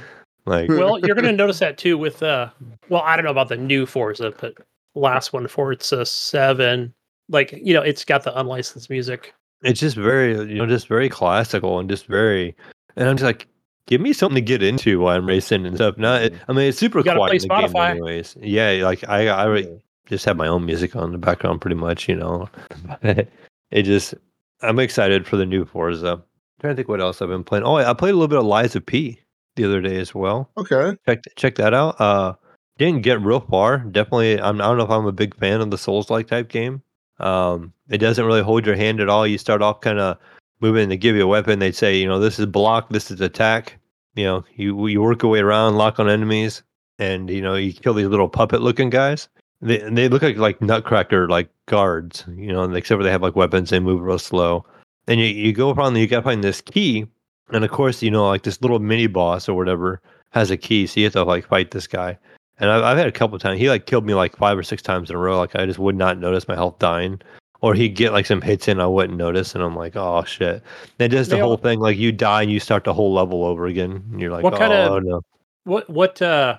Like 0.47 0.69
well, 0.71 0.99
you're 0.99 1.15
going 1.15 1.25
to 1.27 1.33
notice 1.33 1.59
that 1.59 1.77
too 1.79 1.97
with 1.99 2.23
uh 2.23 2.49
well, 2.89 3.03
I 3.03 3.17
don't 3.17 3.25
know 3.25 3.31
about 3.31 3.49
the 3.49 3.57
new 3.57 3.85
Forza, 3.87 4.33
but 4.41 4.55
last 4.95 5.33
one 5.33 5.49
Forza 5.49 6.07
7, 6.07 6.95
like, 7.29 7.53
you 7.53 7.75
know, 7.75 7.83
it's 7.83 8.05
got 8.05 8.23
the 8.23 8.39
unlicensed 8.39 8.89
music. 8.91 9.35
it's 9.63 9.81
just 9.81 9.97
very 9.97 10.33
you 10.51 10.55
know 10.59 10.67
just 10.67 10.87
very 10.89 11.09
classical 11.09 11.79
and 11.79 11.89
just 11.89 12.07
very 12.07 12.55
and 12.97 13.09
i'm 13.09 13.17
just 13.17 13.25
like 13.25 13.47
give 13.87 14.01
me 14.01 14.13
something 14.13 14.37
to 14.37 14.41
get 14.41 14.63
into 14.63 15.01
while 15.01 15.17
i'm 15.17 15.27
racing 15.27 15.67
and 15.67 15.77
stuff 15.77 15.97
not 15.99 16.23
i 16.49 16.53
mean 16.53 16.69
it's 16.69 16.79
super 16.79 17.03
quiet 17.03 17.43
in 17.43 17.49
the 17.49 17.49
game 17.49 17.69
Spotify. 17.69 17.91
anyways 17.91 18.37
yeah 18.41 18.81
like 18.83 19.07
i 19.09 19.29
i 19.31 19.65
just 20.07 20.25
have 20.25 20.37
my 20.37 20.47
own 20.47 20.65
music 20.65 20.95
on 20.97 21.05
in 21.05 21.13
the 21.13 21.19
background 21.19 21.61
pretty 21.61 21.77
much 21.77 22.09
you 22.09 22.17
know 22.17 22.49
it 23.03 23.83
just 23.83 24.15
i'm 24.63 24.79
excited 24.79 25.27
for 25.27 25.37
the 25.37 25.47
new 25.47 25.65
forza 25.65 26.23
trying 26.61 26.73
to 26.73 26.77
think 26.77 26.89
what 26.89 27.01
else 27.01 27.21
i've 27.21 27.29
been 27.29 27.45
playing 27.45 27.65
oh 27.65 27.77
i 27.77 27.93
played 27.93 28.11
a 28.11 28.15
little 28.15 28.29
bit 28.29 28.39
of 28.39 28.45
lies 28.45 28.77
of 28.77 28.85
p 28.85 29.21
the 29.57 29.65
other 29.65 29.81
day 29.81 29.99
as 29.99 30.15
well 30.15 30.51
okay. 30.57 30.97
check 31.07 31.23
check 31.37 31.55
that 31.57 31.75
out. 31.75 32.01
Uh, 32.01 32.35
didn't 32.79 33.03
get 33.03 33.21
real 33.21 33.41
far. 33.41 33.79
Definitely, 33.79 34.41
I'm, 34.41 34.61
I 34.61 34.65
don't 34.65 34.79
know 34.79 34.85
if 34.85 34.91
I'm 34.91 35.07
a 35.07 35.13
big 35.13 35.37
fan 35.37 35.61
of 35.61 35.71
the 35.71 35.79
Souls 35.79 36.11
like 36.11 36.27
type 36.27 36.49
game. 36.49 36.83
Um, 37.21 37.73
it 37.89 37.99
doesn't 37.99 38.25
really 38.25 38.43
hold 38.43 38.67
your 38.67 38.75
hand 38.75 39.01
at 39.01 39.09
all. 39.09 39.27
You 39.27 39.39
start 39.39 39.63
off 39.63 39.81
kind 39.81 40.01
of 40.01 40.19
moving 40.65 40.89
to 40.89 40.97
give 40.97 41.15
you 41.15 41.23
a 41.25 41.27
weapon. 41.27 41.59
they'd 41.59 41.77
say, 41.77 41.95
you 41.99 42.07
know, 42.07 42.19
this 42.19 42.39
is 42.39 42.47
block, 42.47 42.89
this 42.89 43.11
is 43.11 43.21
attack. 43.21 43.79
You 44.15 44.25
know, 44.25 44.45
you 44.57 44.87
you 44.87 45.03
work 45.03 45.23
your 45.23 45.31
way 45.31 45.41
around, 45.41 45.77
lock 45.77 46.01
on 46.01 46.09
enemies, 46.09 46.63
and 46.99 47.29
you 47.29 47.43
know 47.43 47.55
you 47.55 47.73
kill 47.73 47.95
these 47.95 48.07
little 48.07 48.29
puppet 48.29 48.63
looking 48.63 48.89
guys. 48.89 49.29
They 49.61 49.79
they 49.79 50.09
look 50.09 50.23
like 50.23 50.37
like 50.37 50.63
nutcracker 50.63 51.29
like 51.29 51.51
guards. 51.67 52.25
You 52.29 52.53
know, 52.53 52.63
except 52.73 52.99
for 52.99 53.03
they 53.03 53.11
have 53.11 53.23
like 53.23 53.37
weapons. 53.37 53.71
They 53.71 53.81
move 53.81 54.01
real 54.01 54.19
slow. 54.19 54.65
And 55.07 55.21
you 55.21 55.27
you 55.27 55.53
go 55.53 55.71
around, 55.73 55.97
you 55.97 56.07
got 56.07 56.21
to 56.21 56.23
find 56.23 56.43
this 56.43 56.61
key, 56.61 57.07
and 57.51 57.65
of 57.65 57.71
course, 57.71 58.03
you 58.03 58.11
know, 58.11 58.27
like 58.27 58.45
this 58.45 58.63
little 58.63 58.79
mini 58.79 59.07
boss 59.07 59.49
or 59.49 59.55
whatever 59.55 60.01
has 60.31 60.51
a 60.51 60.57
key, 60.57 60.87
so 60.87 61.01
you 61.01 61.07
have 61.07 61.13
to 61.13 61.25
like 61.25 61.47
fight 61.47 61.73
this 61.73 61.87
guy. 61.87 62.17
And 62.59 62.71
I've, 62.71 62.85
I've 62.85 62.99
had 62.99 63.09
a 63.09 63.13
couple 63.13 63.39
times. 63.39 63.61
He 63.61 63.69
like 63.69 63.87
killed 63.87 64.07
me 64.07 64.15
like 64.15 64.37
five 64.37 64.57
or 64.57 64.63
six 64.63 64.81
times 64.81 65.11
in 65.11 65.17
a 65.17 65.19
row. 65.19 65.39
Like 65.39 65.57
I 65.57 65.67
just 65.67 65.79
would 65.79 65.97
not 65.97 66.19
notice 66.19 66.49
my 66.49 66.55
health 66.55 66.79
dying, 66.79 67.21
or 67.65 67.75
he'd 67.75 67.91
get 67.97 68.13
like 68.13 68.27
some 68.27 68.41
hits 68.43 68.69
in, 68.69 68.79
I 68.81 68.87
wouldn't 68.87 69.19
notice, 69.19 69.55
and 69.55 69.65
I'm 69.65 69.75
like, 69.75 69.97
oh 69.97 70.23
shit. 70.25 70.63
And 70.99 71.11
just 71.13 71.31
the 71.31 71.37
They 71.37 71.41
whole 71.43 71.53
all- 71.53 71.57
thing, 71.57 71.81
like 71.81 71.97
you 71.97 72.13
die 72.13 72.43
and 72.43 72.51
you 72.53 72.61
start 72.61 72.85
the 72.85 72.93
whole 72.95 73.13
level 73.13 73.45
over 73.45 73.67
again. 73.67 74.03
And 74.11 74.21
you're 74.21 74.31
like, 74.31 74.45
What 74.45 74.55
oh 74.55 74.59
kind 74.59 74.73
of- 74.73 75.03
no. 75.03 75.21
What 75.65 75.89
what 75.89 76.21
uh 76.21 76.59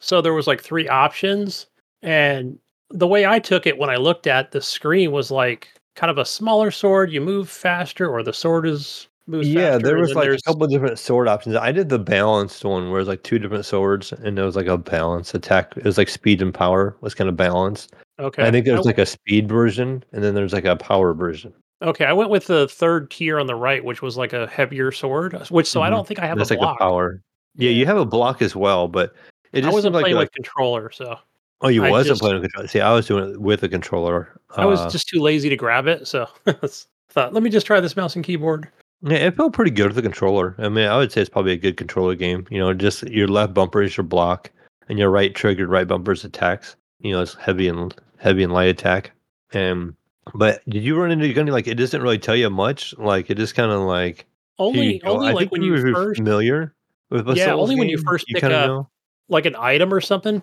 so 0.00 0.20
there 0.20 0.32
was 0.34 0.46
like 0.46 0.62
three 0.62 0.88
options 0.88 1.66
and 2.02 2.58
the 2.90 3.06
way 3.06 3.26
I 3.26 3.38
took 3.38 3.66
it 3.66 3.76
when 3.76 3.90
I 3.90 3.96
looked 3.96 4.26
at 4.26 4.52
the 4.52 4.62
screen 4.62 5.12
was 5.12 5.30
like 5.30 5.68
kind 5.96 6.10
of 6.10 6.16
a 6.18 6.24
smaller 6.24 6.70
sword, 6.70 7.10
you 7.12 7.20
move 7.20 7.50
faster 7.50 8.08
or 8.08 8.22
the 8.22 8.32
sword 8.32 8.66
is 8.66 9.08
moves 9.26 9.46
Yeah, 9.48 9.72
faster, 9.72 9.86
there 9.86 9.98
was 9.98 10.14
like 10.14 10.30
a 10.30 10.38
couple 10.46 10.64
of 10.64 10.70
different 10.70 10.98
sword 10.98 11.28
options. 11.28 11.56
I 11.56 11.70
did 11.72 11.90
the 11.90 11.98
balanced 11.98 12.64
one 12.64 12.90
where 12.90 13.00
it's 13.00 13.08
like 13.08 13.22
two 13.24 13.38
different 13.38 13.66
swords, 13.66 14.12
and 14.12 14.38
there 14.38 14.46
was 14.46 14.56
like 14.56 14.68
a 14.68 14.78
balance 14.78 15.34
attack. 15.34 15.74
It 15.76 15.84
was 15.84 15.98
like 15.98 16.08
speed 16.08 16.40
and 16.40 16.54
power 16.54 16.96
was 17.02 17.14
kind 17.14 17.28
of 17.28 17.36
balanced. 17.36 17.92
Okay. 18.20 18.42
I 18.46 18.50
think 18.50 18.66
there's 18.66 18.80
I- 18.80 18.90
like 18.90 18.98
a 18.98 19.06
speed 19.06 19.48
version, 19.48 20.02
and 20.12 20.22
then 20.24 20.34
there's 20.34 20.52
like 20.52 20.64
a 20.64 20.76
power 20.76 21.14
version. 21.14 21.52
Okay, 21.82 22.04
I 22.04 22.12
went 22.12 22.30
with 22.30 22.46
the 22.46 22.66
third 22.66 23.08
tier 23.10 23.38
on 23.38 23.46
the 23.46 23.54
right, 23.54 23.84
which 23.84 24.02
was 24.02 24.16
like 24.16 24.32
a 24.32 24.48
heavier 24.48 24.90
sword. 24.90 25.34
Which 25.50 25.68
so 25.68 25.80
I 25.82 25.88
Mhm. 25.88 25.92
don't 25.92 26.06
think 26.08 26.18
I 26.20 26.26
have 26.26 26.36
That's 26.36 26.50
a 26.50 26.54
like 26.54 26.60
block. 26.60 26.76
a 26.80 26.82
power. 26.82 27.22
Yeah, 27.54 27.70
you 27.70 27.86
have 27.86 27.96
a 27.96 28.04
block 28.04 28.42
as 28.42 28.56
well, 28.56 28.88
but 28.88 29.14
it 29.52 29.64
I 29.64 29.70
wasn't 29.70 29.94
like, 29.94 30.02
playing 30.02 30.16
like 30.16 30.26
with 30.26 30.32
controller, 30.32 30.90
so 30.90 31.16
oh, 31.60 31.68
you 31.68 31.84
I 31.84 31.90
wasn't 31.90 32.14
just- 32.14 32.20
playing 32.22 32.40
with 32.40 32.50
controller. 32.50 32.66
See, 32.68 32.80
I 32.80 32.92
was 32.92 33.06
doing 33.06 33.30
it 33.30 33.40
with 33.40 33.62
a 33.62 33.68
controller. 33.68 34.40
I 34.56 34.64
was 34.66 34.80
Uh, 34.80 34.90
just 34.90 35.08
too 35.08 35.20
lazy 35.20 35.48
to 35.48 35.56
grab 35.56 35.86
it. 35.86 36.08
So 36.08 36.26
thought, 37.10 37.32
let 37.32 37.42
me 37.44 37.50
just 37.50 37.66
try 37.66 37.78
this 37.80 37.96
mouse 37.96 38.16
and 38.16 38.24
keyboard. 38.24 38.68
yeah, 39.02 39.18
it 39.18 39.36
felt 39.36 39.52
pretty 39.52 39.70
good 39.70 39.86
with 39.86 39.96
the 39.96 40.02
controller. 40.02 40.56
I 40.58 40.68
mean, 40.68 40.88
I 40.88 40.96
would 40.96 41.12
say 41.12 41.20
it's 41.20 41.30
probably 41.30 41.52
a 41.52 41.56
good 41.56 41.76
controller 41.76 42.16
game. 42.16 42.44
You 42.50 42.58
know, 42.58 42.74
just 42.74 43.04
your 43.04 43.28
left 43.28 43.54
bumper 43.54 43.82
is 43.82 43.96
your 43.96 44.04
block, 44.04 44.50
and 44.88 44.98
your 44.98 45.10
right 45.10 45.32
triggered 45.34 45.68
right 45.68 45.86
bumper 45.86 46.10
is 46.12 46.24
attacks. 46.24 46.74
You 47.00 47.12
know, 47.12 47.22
it's 47.22 47.34
heavy 47.34 47.68
and 47.68 47.94
heavy 48.18 48.42
and 48.42 48.52
light 48.52 48.68
attack. 48.68 49.12
And 49.52 49.94
but 50.34 50.60
did 50.68 50.82
you 50.82 51.00
run 51.00 51.10
into 51.10 51.32
Gunny? 51.32 51.50
Like, 51.50 51.66
it 51.66 51.76
doesn't 51.76 52.02
really 52.02 52.18
tell 52.18 52.36
you 52.36 52.50
much. 52.50 52.94
Like, 52.98 53.30
it 53.30 53.36
just 53.36 53.54
kind 53.54 53.72
of 53.72 53.80
like 53.80 54.26
Only 54.58 54.96
you 54.96 55.00
only 55.04 55.28
I 55.28 55.32
like 55.32 55.50
when 55.50 55.62
you 55.62 55.72
were 55.72 55.92
first 55.92 56.18
familiar 56.18 56.74
with 57.10 57.26
Yeah, 57.36 57.54
only 57.54 57.76
when 57.76 57.88
you 57.88 57.96
game, 57.96 58.04
first 58.04 58.26
pick 58.26 58.44
up- 58.44 58.50
know. 58.50 58.88
like 59.28 59.46
an 59.46 59.56
item 59.56 59.92
or 59.92 60.00
something 60.00 60.42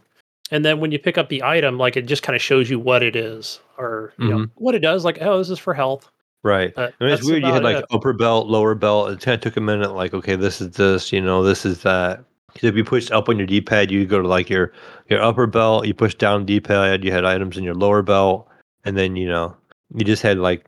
and 0.52 0.64
then 0.64 0.80
when 0.80 0.92
you 0.92 1.00
pick 1.00 1.18
up 1.18 1.30
the 1.30 1.44
item 1.44 1.78
like 1.78 1.98
it 1.98 2.04
just 2.04 2.24
kind 2.24 2.36
of 2.36 2.42
shows 2.42 2.70
you 2.70 2.80
what 2.80 3.02
it 3.04 3.16
is 3.16 3.60
or 3.78 4.14
you 4.20 4.30
know 4.30 4.38
mm-hmm. 4.38 4.64
what 4.64 4.76
it 4.76 4.80
does 4.80 5.04
like 5.04 5.18
oh 5.22 5.38
this 5.38 5.50
is 5.50 5.60
for 5.60 5.74
health 5.74 6.10
Right. 6.44 6.74
but 6.76 6.94
I 7.02 7.04
mean, 7.04 7.14
it's 7.14 7.26
weird. 7.26 7.42
You 7.42 7.52
had 7.52 7.64
like 7.64 7.78
it. 7.78 7.86
upper 7.90 8.14
belt, 8.14 8.46
lower 8.46 8.76
belt. 8.76 9.10
It 9.10 9.20
kind 9.20 9.34
of 9.34 9.42
took 9.42 9.58
a 9.58 9.62
minute. 9.62 9.96
Like, 9.96 10.14
okay, 10.14 10.36
this 10.36 10.62
is 10.62 10.70
this. 10.70 11.12
You 11.12 11.20
know, 11.20 11.42
this 11.42 11.66
is 11.66 11.82
that. 11.82 12.24
'Cause 12.56 12.64
if 12.70 12.76
you 12.76 12.84
pushed 12.86 13.12
up 13.12 13.28
on 13.30 13.38
your 13.38 13.46
D-pad, 13.48 13.92
you 13.92 14.06
go 14.06 14.22
to 14.22 14.28
like 14.28 14.50
your 14.50 14.72
your 15.10 15.22
upper 15.22 15.46
belt. 15.48 15.86
You 15.88 15.94
push 15.94 16.16
down 16.16 16.46
D-pad. 16.46 17.04
You 17.04 17.12
had 17.12 17.26
items 17.26 17.58
in 17.58 17.64
your 17.64 17.76
lower 17.76 18.02
belt, 18.02 18.48
and 18.86 18.98
then 18.98 19.16
you 19.16 19.28
know 19.28 19.56
you 19.94 20.06
just 20.06 20.24
had 20.24 20.38
like 20.40 20.66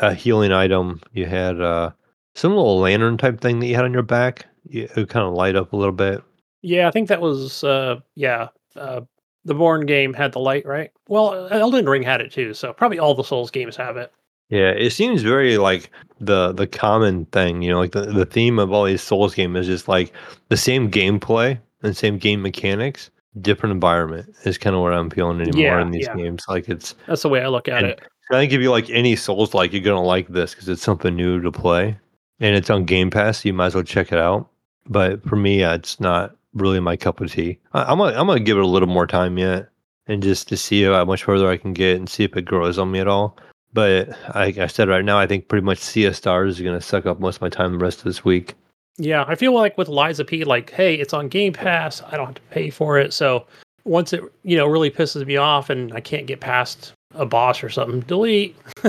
a 0.00 0.12
healing 0.14 0.52
item. 0.52 1.00
You 1.12 1.26
had 1.26 1.60
uh 1.60 1.90
some 2.34 2.52
little 2.54 2.78
lantern 2.78 3.16
type 3.18 3.40
thing 3.40 3.60
that 3.60 3.66
you 3.66 3.74
had 3.74 3.84
on 3.84 3.92
your 3.92 4.02
back. 4.02 4.46
It 4.70 4.94
would 4.96 5.08
kind 5.08 5.26
of 5.26 5.34
light 5.34 5.56
up 5.56 5.72
a 5.72 5.76
little 5.76 5.92
bit. 5.92 6.22
yeah 6.62 6.86
i 6.86 6.90
think 6.92 7.08
that 7.08 7.20
was 7.20 7.64
uh 7.64 7.96
yeah 8.14 8.48
uh 8.76 9.00
the 9.44 9.54
born 9.54 9.84
game 9.86 10.14
had 10.14 10.30
the 10.32 10.38
light 10.38 10.64
right 10.64 10.92
well 11.08 11.48
elden 11.50 11.86
ring 11.88 12.02
had 12.04 12.20
it 12.20 12.30
too 12.30 12.54
so 12.54 12.72
probably 12.72 12.98
all 13.00 13.12
the 13.14 13.24
souls 13.24 13.50
games 13.50 13.74
have 13.76 13.96
it 13.96 14.12
Yeah, 14.52 14.70
it 14.70 14.90
seems 14.90 15.22
very 15.22 15.56
like 15.56 15.90
the 16.20 16.52
the 16.52 16.66
common 16.66 17.24
thing, 17.26 17.62
you 17.62 17.70
know, 17.72 17.78
like 17.78 17.92
the, 17.92 18.02
the 18.02 18.26
theme 18.26 18.58
of 18.58 18.70
all 18.70 18.84
these 18.84 19.02
Souls 19.02 19.34
games 19.34 19.56
is 19.60 19.66
just 19.66 19.88
like 19.88 20.12
the 20.50 20.56
same 20.58 20.90
gameplay 20.90 21.58
and 21.82 21.96
same 21.96 22.18
game 22.18 22.42
mechanics, 22.42 23.10
different 23.40 23.72
environment 23.72 24.28
is 24.44 24.58
kind 24.58 24.76
of 24.76 24.82
what 24.82 24.92
I'm 24.92 25.08
feeling 25.10 25.40
anymore 25.40 25.62
Yeah, 25.78 25.80
in 25.82 25.90
these 25.90 26.06
yeah. 26.06 26.16
games. 26.16 26.42
Like 26.48 26.68
it's 26.68 26.94
that's 27.06 27.22
the 27.22 27.30
way 27.30 27.40
i 27.42 27.48
look 27.48 27.66
at 27.68 27.78
And- 27.82 27.86
it 27.92 28.00
I 28.30 28.34
think 28.36 28.52
if 28.52 28.60
you 28.62 28.70
like 28.70 28.88
any 28.90 29.16
Souls 29.16 29.52
like, 29.52 29.72
you're 29.72 29.82
gonna 29.82 30.02
like 30.02 30.28
this 30.28 30.54
because 30.54 30.68
it's 30.68 30.82
something 30.82 31.14
new 31.16 31.40
to 31.42 31.50
play, 31.52 31.98
and 32.40 32.54
it's 32.56 32.70
on 32.70 32.84
Game 32.84 33.10
Pass. 33.10 33.42
So 33.42 33.48
you 33.48 33.52
might 33.52 33.66
as 33.66 33.74
well 33.74 33.84
check 33.84 34.10
it 34.12 34.18
out. 34.18 34.48
But 34.86 35.22
for 35.28 35.36
me, 35.36 35.62
uh, 35.64 35.74
it's 35.74 35.98
not 36.00 36.34
really 36.54 36.80
my 36.80 36.96
cup 36.96 37.20
of 37.20 37.30
tea. 37.32 37.58
I, 37.74 37.82
I'm 37.84 37.98
gonna 37.98 38.18
I'm 38.18 38.26
gonna 38.26 38.40
give 38.40 38.56
it 38.58 38.64
a 38.64 38.66
little 38.66 38.88
more 38.88 39.06
time 39.06 39.36
yet, 39.38 39.68
and 40.06 40.22
just 40.22 40.48
to 40.48 40.56
see 40.56 40.82
how 40.84 41.04
much 41.04 41.24
further 41.24 41.48
I 41.50 41.56
can 41.58 41.72
get 41.74 41.96
and 41.96 42.08
see 42.08 42.24
if 42.24 42.36
it 42.36 42.42
grows 42.46 42.78
on 42.78 42.90
me 42.90 43.00
at 43.00 43.08
all. 43.08 43.36
But 43.72 44.10
like 44.34 44.58
I 44.58 44.66
said, 44.66 44.88
right 44.88 45.04
now 45.04 45.18
I 45.18 45.26
think 45.26 45.48
pretty 45.48 45.64
much 45.64 45.78
Sea 45.78 46.12
Stars 46.12 46.56
is 46.56 46.64
gonna 46.64 46.80
suck 46.80 47.06
up 47.06 47.20
most 47.20 47.36
of 47.36 47.42
my 47.42 47.48
time 47.48 47.72
the 47.72 47.78
rest 47.78 47.98
of 47.98 48.04
this 48.04 48.24
week. 48.24 48.54
yeah 48.98 49.24
i 49.26 49.34
feel 49.34 49.54
like 49.54 49.78
with 49.78 49.88
lies 49.88 50.20
of 50.20 50.26
p 50.26 50.44
like 50.44 50.70
hey 50.70 50.94
it's 50.96 51.14
on 51.14 51.26
game 51.28 51.52
pass 51.54 52.02
i 52.08 52.16
don't 52.16 52.26
have 52.26 52.34
to 52.34 52.42
pay 52.50 52.68
for 52.68 52.98
it 52.98 53.10
so 53.14 53.46
once 53.84 54.12
it 54.12 54.22
you 54.42 54.54
know 54.54 54.66
really 54.66 54.90
pisses 54.90 55.24
me 55.24 55.38
off 55.38 55.70
and 55.70 55.94
i 55.94 56.00
can't 56.00 56.26
get 56.26 56.40
past 56.40 56.92
a 57.14 57.24
boss 57.24 57.64
or 57.64 57.70
something 57.70 58.00
delete 58.00 58.54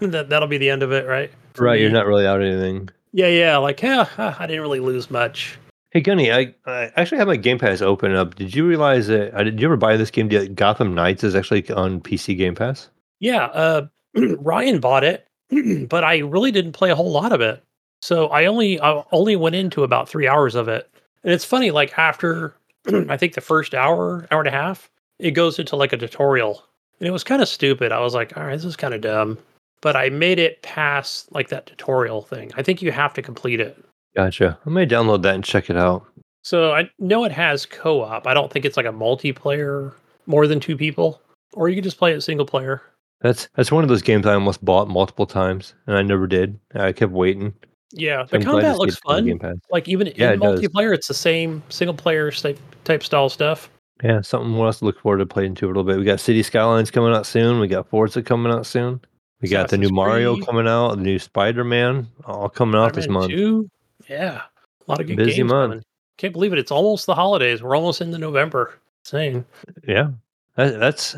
that, 0.00 0.28
that'll 0.28 0.46
be 0.48 0.58
the 0.58 0.68
end 0.68 0.82
of 0.82 0.92
it 0.92 1.06
right 1.06 1.30
Right, 1.56 1.80
you're 1.80 1.90
not 1.90 2.06
really 2.06 2.26
out 2.26 2.42
anything. 2.42 2.88
Yeah, 3.12 3.28
yeah. 3.28 3.56
Like, 3.58 3.80
yeah, 3.80 4.08
I 4.18 4.44
didn't 4.48 4.62
really 4.62 4.80
lose 4.80 5.08
much. 5.08 5.56
Hey 5.92 6.00
Gunny, 6.00 6.32
I, 6.32 6.52
I 6.66 6.90
actually 6.96 7.18
have 7.18 7.28
my 7.28 7.36
Game 7.36 7.60
Pass 7.60 7.80
open 7.80 8.12
up. 8.12 8.34
Did 8.34 8.52
you 8.56 8.66
realize 8.66 9.06
that? 9.06 9.32
uh, 9.32 9.44
Did 9.44 9.60
you 9.60 9.68
ever 9.68 9.76
buy 9.76 9.96
this 9.96 10.10
game? 10.10 10.28
Gotham 10.56 10.96
Knights 10.96 11.22
is 11.22 11.36
actually 11.36 11.70
on 11.70 12.00
PC 12.00 12.36
Game 12.36 12.56
Pass. 12.56 12.90
Yeah, 13.20 13.44
uh, 13.44 13.86
Ryan 14.38 14.80
bought 14.80 15.04
it, 15.04 15.26
but 15.88 16.04
I 16.04 16.18
really 16.18 16.52
didn't 16.52 16.72
play 16.72 16.90
a 16.90 16.96
whole 16.96 17.10
lot 17.10 17.32
of 17.32 17.40
it. 17.40 17.62
So 18.02 18.28
I 18.28 18.46
only 18.46 18.80
I 18.80 19.02
only 19.12 19.36
went 19.36 19.56
into 19.56 19.82
about 19.82 20.08
three 20.08 20.28
hours 20.28 20.54
of 20.54 20.68
it, 20.68 20.90
and 21.22 21.32
it's 21.32 21.44
funny. 21.44 21.70
Like 21.70 21.98
after 21.98 22.54
I 23.08 23.16
think 23.16 23.34
the 23.34 23.40
first 23.40 23.74
hour, 23.74 24.26
hour 24.30 24.40
and 24.40 24.48
a 24.48 24.52
half, 24.52 24.90
it 25.18 25.32
goes 25.32 25.58
into 25.58 25.76
like 25.76 25.92
a 25.92 25.96
tutorial, 25.96 26.62
and 27.00 27.08
it 27.08 27.12
was 27.12 27.24
kind 27.24 27.42
of 27.42 27.48
stupid. 27.48 27.92
I 27.92 28.00
was 28.00 28.14
like, 28.14 28.36
all 28.36 28.44
right, 28.44 28.52
this 28.52 28.64
is 28.64 28.76
kind 28.76 28.94
of 28.94 29.00
dumb, 29.00 29.38
but 29.80 29.96
I 29.96 30.10
made 30.10 30.38
it 30.38 30.62
past 30.62 31.32
like 31.32 31.48
that 31.48 31.66
tutorial 31.66 32.22
thing. 32.22 32.52
I 32.56 32.62
think 32.62 32.82
you 32.82 32.92
have 32.92 33.14
to 33.14 33.22
complete 33.22 33.60
it. 33.60 33.82
Gotcha. 34.14 34.58
I 34.64 34.70
may 34.70 34.86
download 34.86 35.22
that 35.22 35.34
and 35.34 35.44
check 35.44 35.70
it 35.70 35.76
out. 35.76 36.06
So 36.42 36.72
I 36.72 36.90
know 36.98 37.24
it 37.24 37.32
has 37.32 37.64
co-op. 37.64 38.26
I 38.26 38.34
don't 38.34 38.52
think 38.52 38.64
it's 38.64 38.76
like 38.76 38.86
a 38.86 38.92
multiplayer, 38.92 39.94
more 40.26 40.46
than 40.46 40.60
two 40.60 40.76
people, 40.76 41.20
or 41.54 41.68
you 41.68 41.74
can 41.74 41.82
just 41.82 41.96
play 41.96 42.12
it 42.12 42.20
single 42.20 42.46
player. 42.46 42.82
That's 43.24 43.48
that's 43.54 43.72
one 43.72 43.82
of 43.82 43.88
those 43.88 44.02
games 44.02 44.26
I 44.26 44.34
almost 44.34 44.62
bought 44.62 44.86
multiple 44.86 45.24
times 45.24 45.72
and 45.86 45.96
I 45.96 46.02
never 46.02 46.26
did. 46.26 46.60
I 46.74 46.92
kept 46.92 47.10
waiting. 47.10 47.54
Yeah, 47.90 48.24
the 48.24 48.36
I'm 48.36 48.42
combat 48.42 48.76
looks 48.76 48.96
fun. 48.96 49.40
Like 49.70 49.88
even 49.88 50.12
Yeah, 50.14 50.32
in 50.32 50.34
it 50.34 50.40
does. 50.42 50.60
multiplayer, 50.60 50.92
it's 50.94 51.08
the 51.08 51.14
same 51.14 51.62
single 51.70 51.94
player 51.94 52.30
type 52.30 52.58
type 52.84 53.02
style 53.02 53.30
stuff. 53.30 53.70
Yeah, 54.02 54.20
something 54.20 54.54
else 54.60 54.80
to 54.80 54.84
look 54.84 55.00
forward 55.00 55.18
to 55.18 55.26
playing 55.26 55.54
to 55.54 55.66
a 55.66 55.68
little 55.68 55.84
bit. 55.84 55.96
We 55.96 56.04
got 56.04 56.20
Cities 56.20 56.48
Skylines 56.48 56.90
coming 56.90 57.14
out 57.14 57.24
soon. 57.24 57.60
We 57.60 57.66
got 57.66 57.88
Forza 57.88 58.22
coming 58.22 58.52
out 58.52 58.66
soon. 58.66 59.00
We 59.40 59.48
got 59.48 59.70
the 59.70 59.78
new 59.78 59.88
Mario 59.88 60.34
Creed. 60.34 60.46
coming 60.46 60.68
out, 60.68 60.96
the 60.96 61.02
new 61.02 61.18
Spider 61.18 61.64
Man, 61.64 62.08
all 62.26 62.50
coming 62.50 62.78
out 62.78 62.92
this 62.92 63.04
Spider-Man 63.04 63.30
month. 63.30 63.32
2. 63.32 63.70
Yeah, 64.10 64.42
a 64.86 64.90
lot 64.90 65.00
of 65.00 65.06
good 65.06 65.16
Busy 65.16 65.36
games 65.38 65.50
month. 65.50 65.70
coming. 65.70 65.84
Can't 66.18 66.32
believe 66.34 66.52
it. 66.52 66.58
It's 66.58 66.70
almost 66.70 67.06
the 67.06 67.14
holidays. 67.14 67.62
We're 67.62 67.74
almost 67.74 68.02
into 68.02 68.18
November. 68.18 68.74
Insane. 69.06 69.46
Yeah, 69.88 70.10
that, 70.56 70.78
that's 70.78 71.16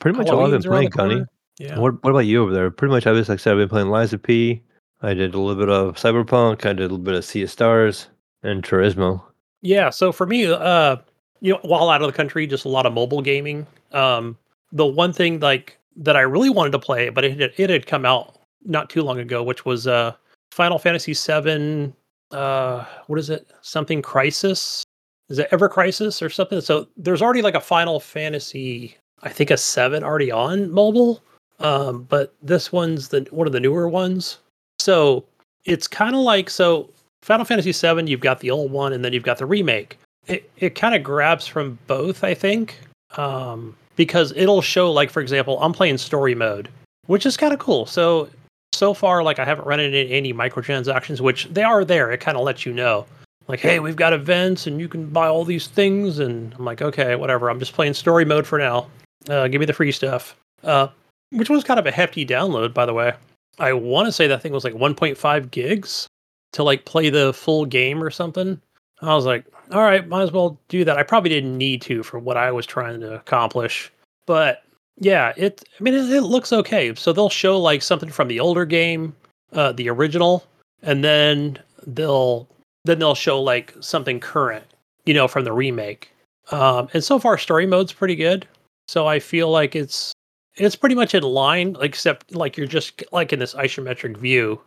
pretty 0.00 0.18
much 0.18 0.28
all 0.28 0.44
I've 0.44 0.50
been 0.50 0.62
Halloween's 0.62 0.66
playing, 0.66 0.88
Gunny. 0.90 1.24
Yeah. 1.58 1.78
What 1.78 2.02
What 2.02 2.10
about 2.10 2.20
you 2.20 2.42
over 2.42 2.52
there? 2.52 2.70
Pretty 2.70 2.92
much, 2.92 3.06
I 3.06 3.12
was 3.12 3.28
like 3.28 3.38
I 3.38 3.42
said, 3.42 3.52
I've 3.52 3.58
been 3.58 3.68
playing 3.68 3.88
Lies 3.88 4.12
of 4.12 4.22
P. 4.22 4.62
I 5.02 5.14
did 5.14 5.34
a 5.34 5.38
little 5.38 5.54
bit 5.54 5.68
of 5.68 5.96
Cyberpunk. 5.96 6.64
I 6.64 6.72
did 6.72 6.80
a 6.80 6.82
little 6.82 6.98
bit 6.98 7.14
of 7.14 7.24
Sea 7.24 7.42
of 7.42 7.50
Stars 7.50 8.08
and 8.42 8.62
Turismo. 8.62 9.22
Yeah, 9.62 9.90
so 9.90 10.12
for 10.12 10.26
me, 10.26 10.46
uh, 10.46 10.96
you 11.40 11.52
know, 11.52 11.58
while 11.62 11.90
out 11.90 12.02
of 12.02 12.06
the 12.06 12.16
country, 12.16 12.46
just 12.46 12.64
a 12.64 12.68
lot 12.68 12.86
of 12.86 12.92
mobile 12.92 13.22
gaming. 13.22 13.66
Um, 13.92 14.36
the 14.72 14.86
one 14.86 15.12
thing 15.12 15.40
like 15.40 15.78
that 15.96 16.16
I 16.16 16.20
really 16.20 16.50
wanted 16.50 16.70
to 16.72 16.78
play, 16.78 17.08
but 17.08 17.24
it 17.24 17.38
had, 17.38 17.52
it 17.56 17.70
had 17.70 17.86
come 17.86 18.04
out 18.04 18.38
not 18.64 18.90
too 18.90 19.02
long 19.02 19.18
ago, 19.18 19.42
which 19.42 19.64
was 19.64 19.86
uh, 19.86 20.12
Final 20.50 20.78
Fantasy 20.78 21.14
VII. 21.14 21.92
Uh, 22.30 22.84
what 23.06 23.18
is 23.18 23.30
it? 23.30 23.50
Something 23.62 24.02
Crisis? 24.02 24.84
Is 25.28 25.38
it 25.38 25.48
Ever 25.50 25.68
Crisis 25.68 26.22
or 26.22 26.30
something? 26.30 26.60
So 26.60 26.86
there's 26.96 27.22
already 27.22 27.42
like 27.42 27.54
a 27.54 27.60
Final 27.60 28.00
Fantasy, 28.00 28.96
I 29.22 29.28
think 29.30 29.50
a 29.50 29.56
seven 29.56 30.04
already 30.04 30.30
on 30.30 30.70
mobile. 30.70 31.22
Um, 31.60 32.02
but 32.08 32.34
this 32.42 32.72
one's 32.72 33.08
the 33.08 33.26
one 33.30 33.46
of 33.46 33.52
the 33.52 33.60
newer 33.60 33.88
ones. 33.88 34.38
So 34.78 35.24
it's 35.64 35.88
kind 35.88 36.14
of 36.14 36.20
like 36.20 36.50
so 36.50 36.90
Final 37.22 37.44
Fantasy 37.44 37.72
VII, 37.72 38.08
you've 38.08 38.20
got 38.20 38.40
the 38.40 38.50
old 38.50 38.70
one, 38.70 38.92
and 38.92 39.04
then 39.04 39.12
you've 39.12 39.24
got 39.24 39.38
the 39.38 39.46
remake. 39.46 39.98
It 40.26 40.50
it 40.58 40.74
kind 40.74 40.94
of 40.94 41.02
grabs 41.02 41.46
from 41.46 41.78
both, 41.86 42.22
I 42.24 42.34
think, 42.34 42.78
um, 43.16 43.76
because 43.96 44.32
it'll 44.36 44.62
show 44.62 44.92
like, 44.92 45.10
for 45.10 45.20
example, 45.20 45.58
I'm 45.60 45.72
playing 45.72 45.98
story 45.98 46.34
mode, 46.34 46.68
which 47.06 47.26
is 47.26 47.36
kind 47.36 47.52
of 47.52 47.58
cool. 47.58 47.86
So 47.86 48.28
so 48.72 48.94
far, 48.94 49.22
like 49.22 49.38
I 49.38 49.44
haven't 49.44 49.66
run 49.66 49.80
into 49.80 49.98
any 49.98 50.32
microtransactions, 50.32 51.20
which 51.20 51.46
they 51.46 51.62
are 51.62 51.84
there. 51.84 52.12
It 52.12 52.20
kind 52.20 52.36
of 52.36 52.44
lets 52.44 52.66
you 52.66 52.72
know, 52.72 53.06
like, 53.48 53.60
hey, 53.60 53.80
we've 53.80 53.96
got 53.96 54.12
events, 54.12 54.66
and 54.66 54.80
you 54.80 54.88
can 54.88 55.06
buy 55.06 55.26
all 55.26 55.44
these 55.44 55.66
things, 55.66 56.18
and 56.18 56.54
I'm 56.58 56.64
like, 56.64 56.82
okay, 56.82 57.16
whatever. 57.16 57.48
I'm 57.48 57.58
just 57.58 57.72
playing 57.72 57.94
story 57.94 58.24
mode 58.24 58.46
for 58.46 58.58
now. 58.58 58.88
Uh, 59.28 59.48
give 59.48 59.60
me 59.60 59.66
the 59.66 59.72
free 59.72 59.92
stuff. 59.92 60.36
Uh, 60.62 60.88
which 61.30 61.50
was 61.50 61.64
kind 61.64 61.80
of 61.80 61.86
a 61.86 61.92
hefty 61.92 62.24
download, 62.24 62.74
by 62.74 62.86
the 62.86 62.94
way. 62.94 63.12
I 63.58 63.72
want 63.72 64.06
to 64.06 64.12
say 64.12 64.26
that 64.26 64.42
thing 64.42 64.52
was 64.52 64.64
like 64.64 64.74
1.5 64.74 65.50
gigs 65.50 66.06
to 66.52 66.62
like 66.62 66.84
play 66.84 67.10
the 67.10 67.32
full 67.32 67.64
game 67.64 68.02
or 68.02 68.10
something. 68.10 68.60
I 69.02 69.14
was 69.14 69.26
like, 69.26 69.44
all 69.72 69.82
right, 69.82 70.06
might 70.06 70.22
as 70.22 70.32
well 70.32 70.58
do 70.68 70.84
that. 70.84 70.98
I 70.98 71.02
probably 71.02 71.30
didn't 71.30 71.56
need 71.56 71.82
to 71.82 72.02
for 72.02 72.18
what 72.18 72.36
I 72.36 72.50
was 72.50 72.66
trying 72.66 73.00
to 73.00 73.14
accomplish, 73.14 73.92
but 74.26 74.62
yeah, 74.98 75.32
it. 75.36 75.62
I 75.78 75.82
mean, 75.82 75.94
it, 75.94 76.10
it 76.10 76.22
looks 76.22 76.52
okay. 76.52 76.94
So 76.94 77.12
they'll 77.12 77.28
show 77.28 77.60
like 77.60 77.82
something 77.82 78.10
from 78.10 78.28
the 78.28 78.40
older 78.40 78.64
game, 78.64 79.14
uh, 79.52 79.72
the 79.72 79.90
original, 79.90 80.46
and 80.82 81.04
then 81.04 81.58
they'll 81.86 82.48
then 82.84 82.98
they'll 82.98 83.14
show 83.14 83.42
like 83.42 83.74
something 83.80 84.20
current, 84.20 84.64
you 85.04 85.12
know, 85.12 85.28
from 85.28 85.44
the 85.44 85.52
remake. 85.52 86.12
Um, 86.50 86.88
and 86.94 87.04
so 87.04 87.18
far, 87.18 87.36
story 87.36 87.66
mode's 87.66 87.92
pretty 87.92 88.16
good. 88.16 88.46
So 88.88 89.06
I 89.06 89.18
feel 89.18 89.50
like 89.50 89.76
it's 89.76 90.12
it's 90.56 90.76
pretty 90.76 90.94
much 90.94 91.14
in 91.14 91.22
line, 91.22 91.76
except 91.80 92.34
like 92.34 92.56
you're 92.56 92.66
just 92.66 93.02
like 93.12 93.32
in 93.32 93.38
this 93.38 93.54
isometric 93.54 94.16
view, 94.16 94.60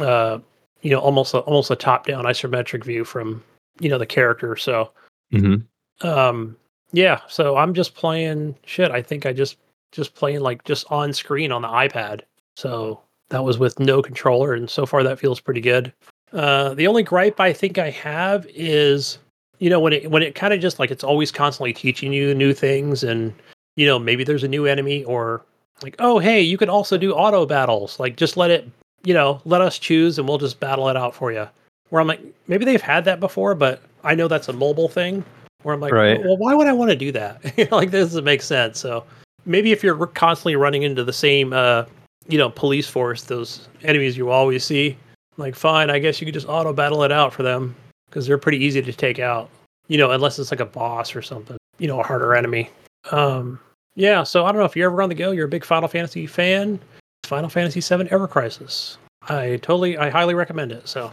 uh, 0.00 0.38
you 0.82 0.90
know, 0.90 0.98
almost 0.98 1.34
a, 1.34 1.38
almost 1.40 1.70
a 1.70 1.76
top 1.76 2.06
down 2.06 2.24
isometric 2.24 2.84
view 2.84 3.04
from 3.04 3.42
you 3.80 3.88
know 3.88 3.98
the 3.98 4.06
character. 4.06 4.56
So 4.56 4.90
Mm-hmm. 5.32 6.06
um, 6.06 6.56
yeah, 6.92 7.20
so 7.28 7.56
I'm 7.56 7.74
just 7.74 7.94
playing 7.94 8.54
shit. 8.64 8.90
I 8.90 9.02
think 9.02 9.26
I 9.26 9.32
just 9.32 9.56
just 9.92 10.14
playing 10.14 10.40
like 10.40 10.62
just 10.64 10.90
on 10.90 11.12
screen 11.12 11.50
on 11.52 11.62
the 11.62 11.68
iPad. 11.68 12.20
So 12.56 13.00
that 13.30 13.44
was 13.44 13.58
with 13.58 13.78
no 13.80 14.02
controller, 14.02 14.54
and 14.54 14.70
so 14.70 14.86
far 14.86 15.02
that 15.02 15.18
feels 15.18 15.40
pretty 15.40 15.60
good. 15.60 15.92
Uh, 16.32 16.74
the 16.74 16.86
only 16.86 17.02
gripe 17.02 17.40
I 17.40 17.52
think 17.52 17.78
I 17.78 17.90
have 17.90 18.46
is, 18.54 19.18
you 19.58 19.68
know, 19.68 19.80
when 19.80 19.92
it 19.92 20.10
when 20.10 20.22
it 20.22 20.34
kind 20.34 20.54
of 20.54 20.60
just 20.60 20.78
like 20.78 20.90
it's 20.90 21.04
always 21.04 21.32
constantly 21.32 21.72
teaching 21.72 22.12
you 22.12 22.34
new 22.34 22.52
things, 22.52 23.02
and 23.02 23.34
you 23.76 23.86
know 23.86 23.98
maybe 23.98 24.24
there's 24.24 24.44
a 24.44 24.48
new 24.48 24.66
enemy 24.66 25.04
or 25.04 25.42
like 25.82 25.96
oh 25.98 26.18
hey 26.18 26.40
you 26.40 26.58
can 26.58 26.68
also 26.68 26.96
do 26.98 27.12
auto 27.12 27.46
battles 27.46 28.00
like 28.00 28.16
just 28.16 28.36
let 28.36 28.50
it 28.50 28.68
you 29.04 29.14
know 29.14 29.40
let 29.44 29.60
us 29.60 29.78
choose 29.78 30.18
and 30.18 30.26
we'll 30.28 30.38
just 30.38 30.58
battle 30.60 30.88
it 30.88 30.96
out 30.96 31.14
for 31.14 31.32
you. 31.32 31.46
Where 31.90 32.00
I'm 32.00 32.08
like 32.08 32.20
maybe 32.48 32.64
they've 32.64 32.82
had 32.82 33.04
that 33.04 33.20
before, 33.20 33.54
but 33.54 33.82
I 34.02 34.14
know 34.14 34.28
that's 34.28 34.48
a 34.48 34.52
mobile 34.52 34.88
thing. 34.88 35.24
Where 35.62 35.74
I'm 35.74 35.80
like, 35.80 35.92
Right. 35.92 36.20
well, 36.24 36.36
why 36.36 36.54
would 36.54 36.66
I 36.66 36.72
want 36.72 36.90
to 36.90 36.96
do 36.96 37.12
that? 37.12 37.42
like 37.70 37.90
this 37.90 38.08
doesn't 38.08 38.24
make 38.24 38.42
sense. 38.42 38.78
So 38.78 39.04
maybe 39.46 39.72
if 39.72 39.82
you're 39.82 40.06
constantly 40.08 40.56
running 40.56 40.82
into 40.82 41.04
the 41.04 41.12
same 41.12 41.52
uh 41.52 41.84
you 42.28 42.36
know 42.36 42.50
police 42.50 42.88
force 42.88 43.22
those 43.22 43.68
enemies 43.84 44.16
you 44.16 44.30
always 44.30 44.64
see 44.64 44.96
like 45.36 45.54
fine 45.54 45.88
i 45.88 45.98
guess 45.98 46.20
you 46.20 46.24
could 46.24 46.34
just 46.34 46.48
auto 46.48 46.72
battle 46.72 47.04
it 47.04 47.12
out 47.12 47.32
for 47.32 47.42
them 47.44 47.74
because 48.10 48.26
they're 48.26 48.38
pretty 48.38 48.58
easy 48.58 48.82
to 48.82 48.92
take 48.92 49.18
out 49.18 49.48
you 49.86 49.96
know 49.96 50.10
unless 50.10 50.38
it's 50.38 50.50
like 50.50 50.60
a 50.60 50.66
boss 50.66 51.14
or 51.14 51.22
something 51.22 51.56
you 51.78 51.86
know 51.86 52.00
a 52.00 52.02
harder 52.02 52.34
enemy 52.34 52.68
um 53.12 53.58
yeah 53.96 54.22
so 54.22 54.46
i 54.46 54.52
don't 54.52 54.60
know 54.60 54.64
if 54.64 54.76
you're 54.76 54.90
ever 54.90 55.02
on 55.02 55.08
the 55.08 55.14
go 55.14 55.32
you're 55.32 55.46
a 55.46 55.48
big 55.48 55.64
final 55.64 55.88
fantasy 55.88 56.26
fan 56.26 56.78
final 57.24 57.48
fantasy 57.48 57.80
7 57.80 58.06
ever 58.10 58.28
crisis 58.28 58.98
i 59.28 59.58
totally 59.62 59.98
i 59.98 60.08
highly 60.08 60.34
recommend 60.34 60.70
it 60.70 60.86
so 60.86 61.10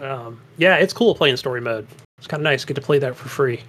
um 0.00 0.40
yeah 0.56 0.76
it's 0.76 0.94
cool 0.94 1.14
playing 1.14 1.36
story 1.36 1.60
mode 1.60 1.86
it's 2.16 2.26
kind 2.26 2.40
of 2.40 2.44
nice 2.44 2.64
get 2.64 2.74
to 2.74 2.80
play 2.80 2.98
that 2.98 3.14
for 3.14 3.28
free 3.28 3.60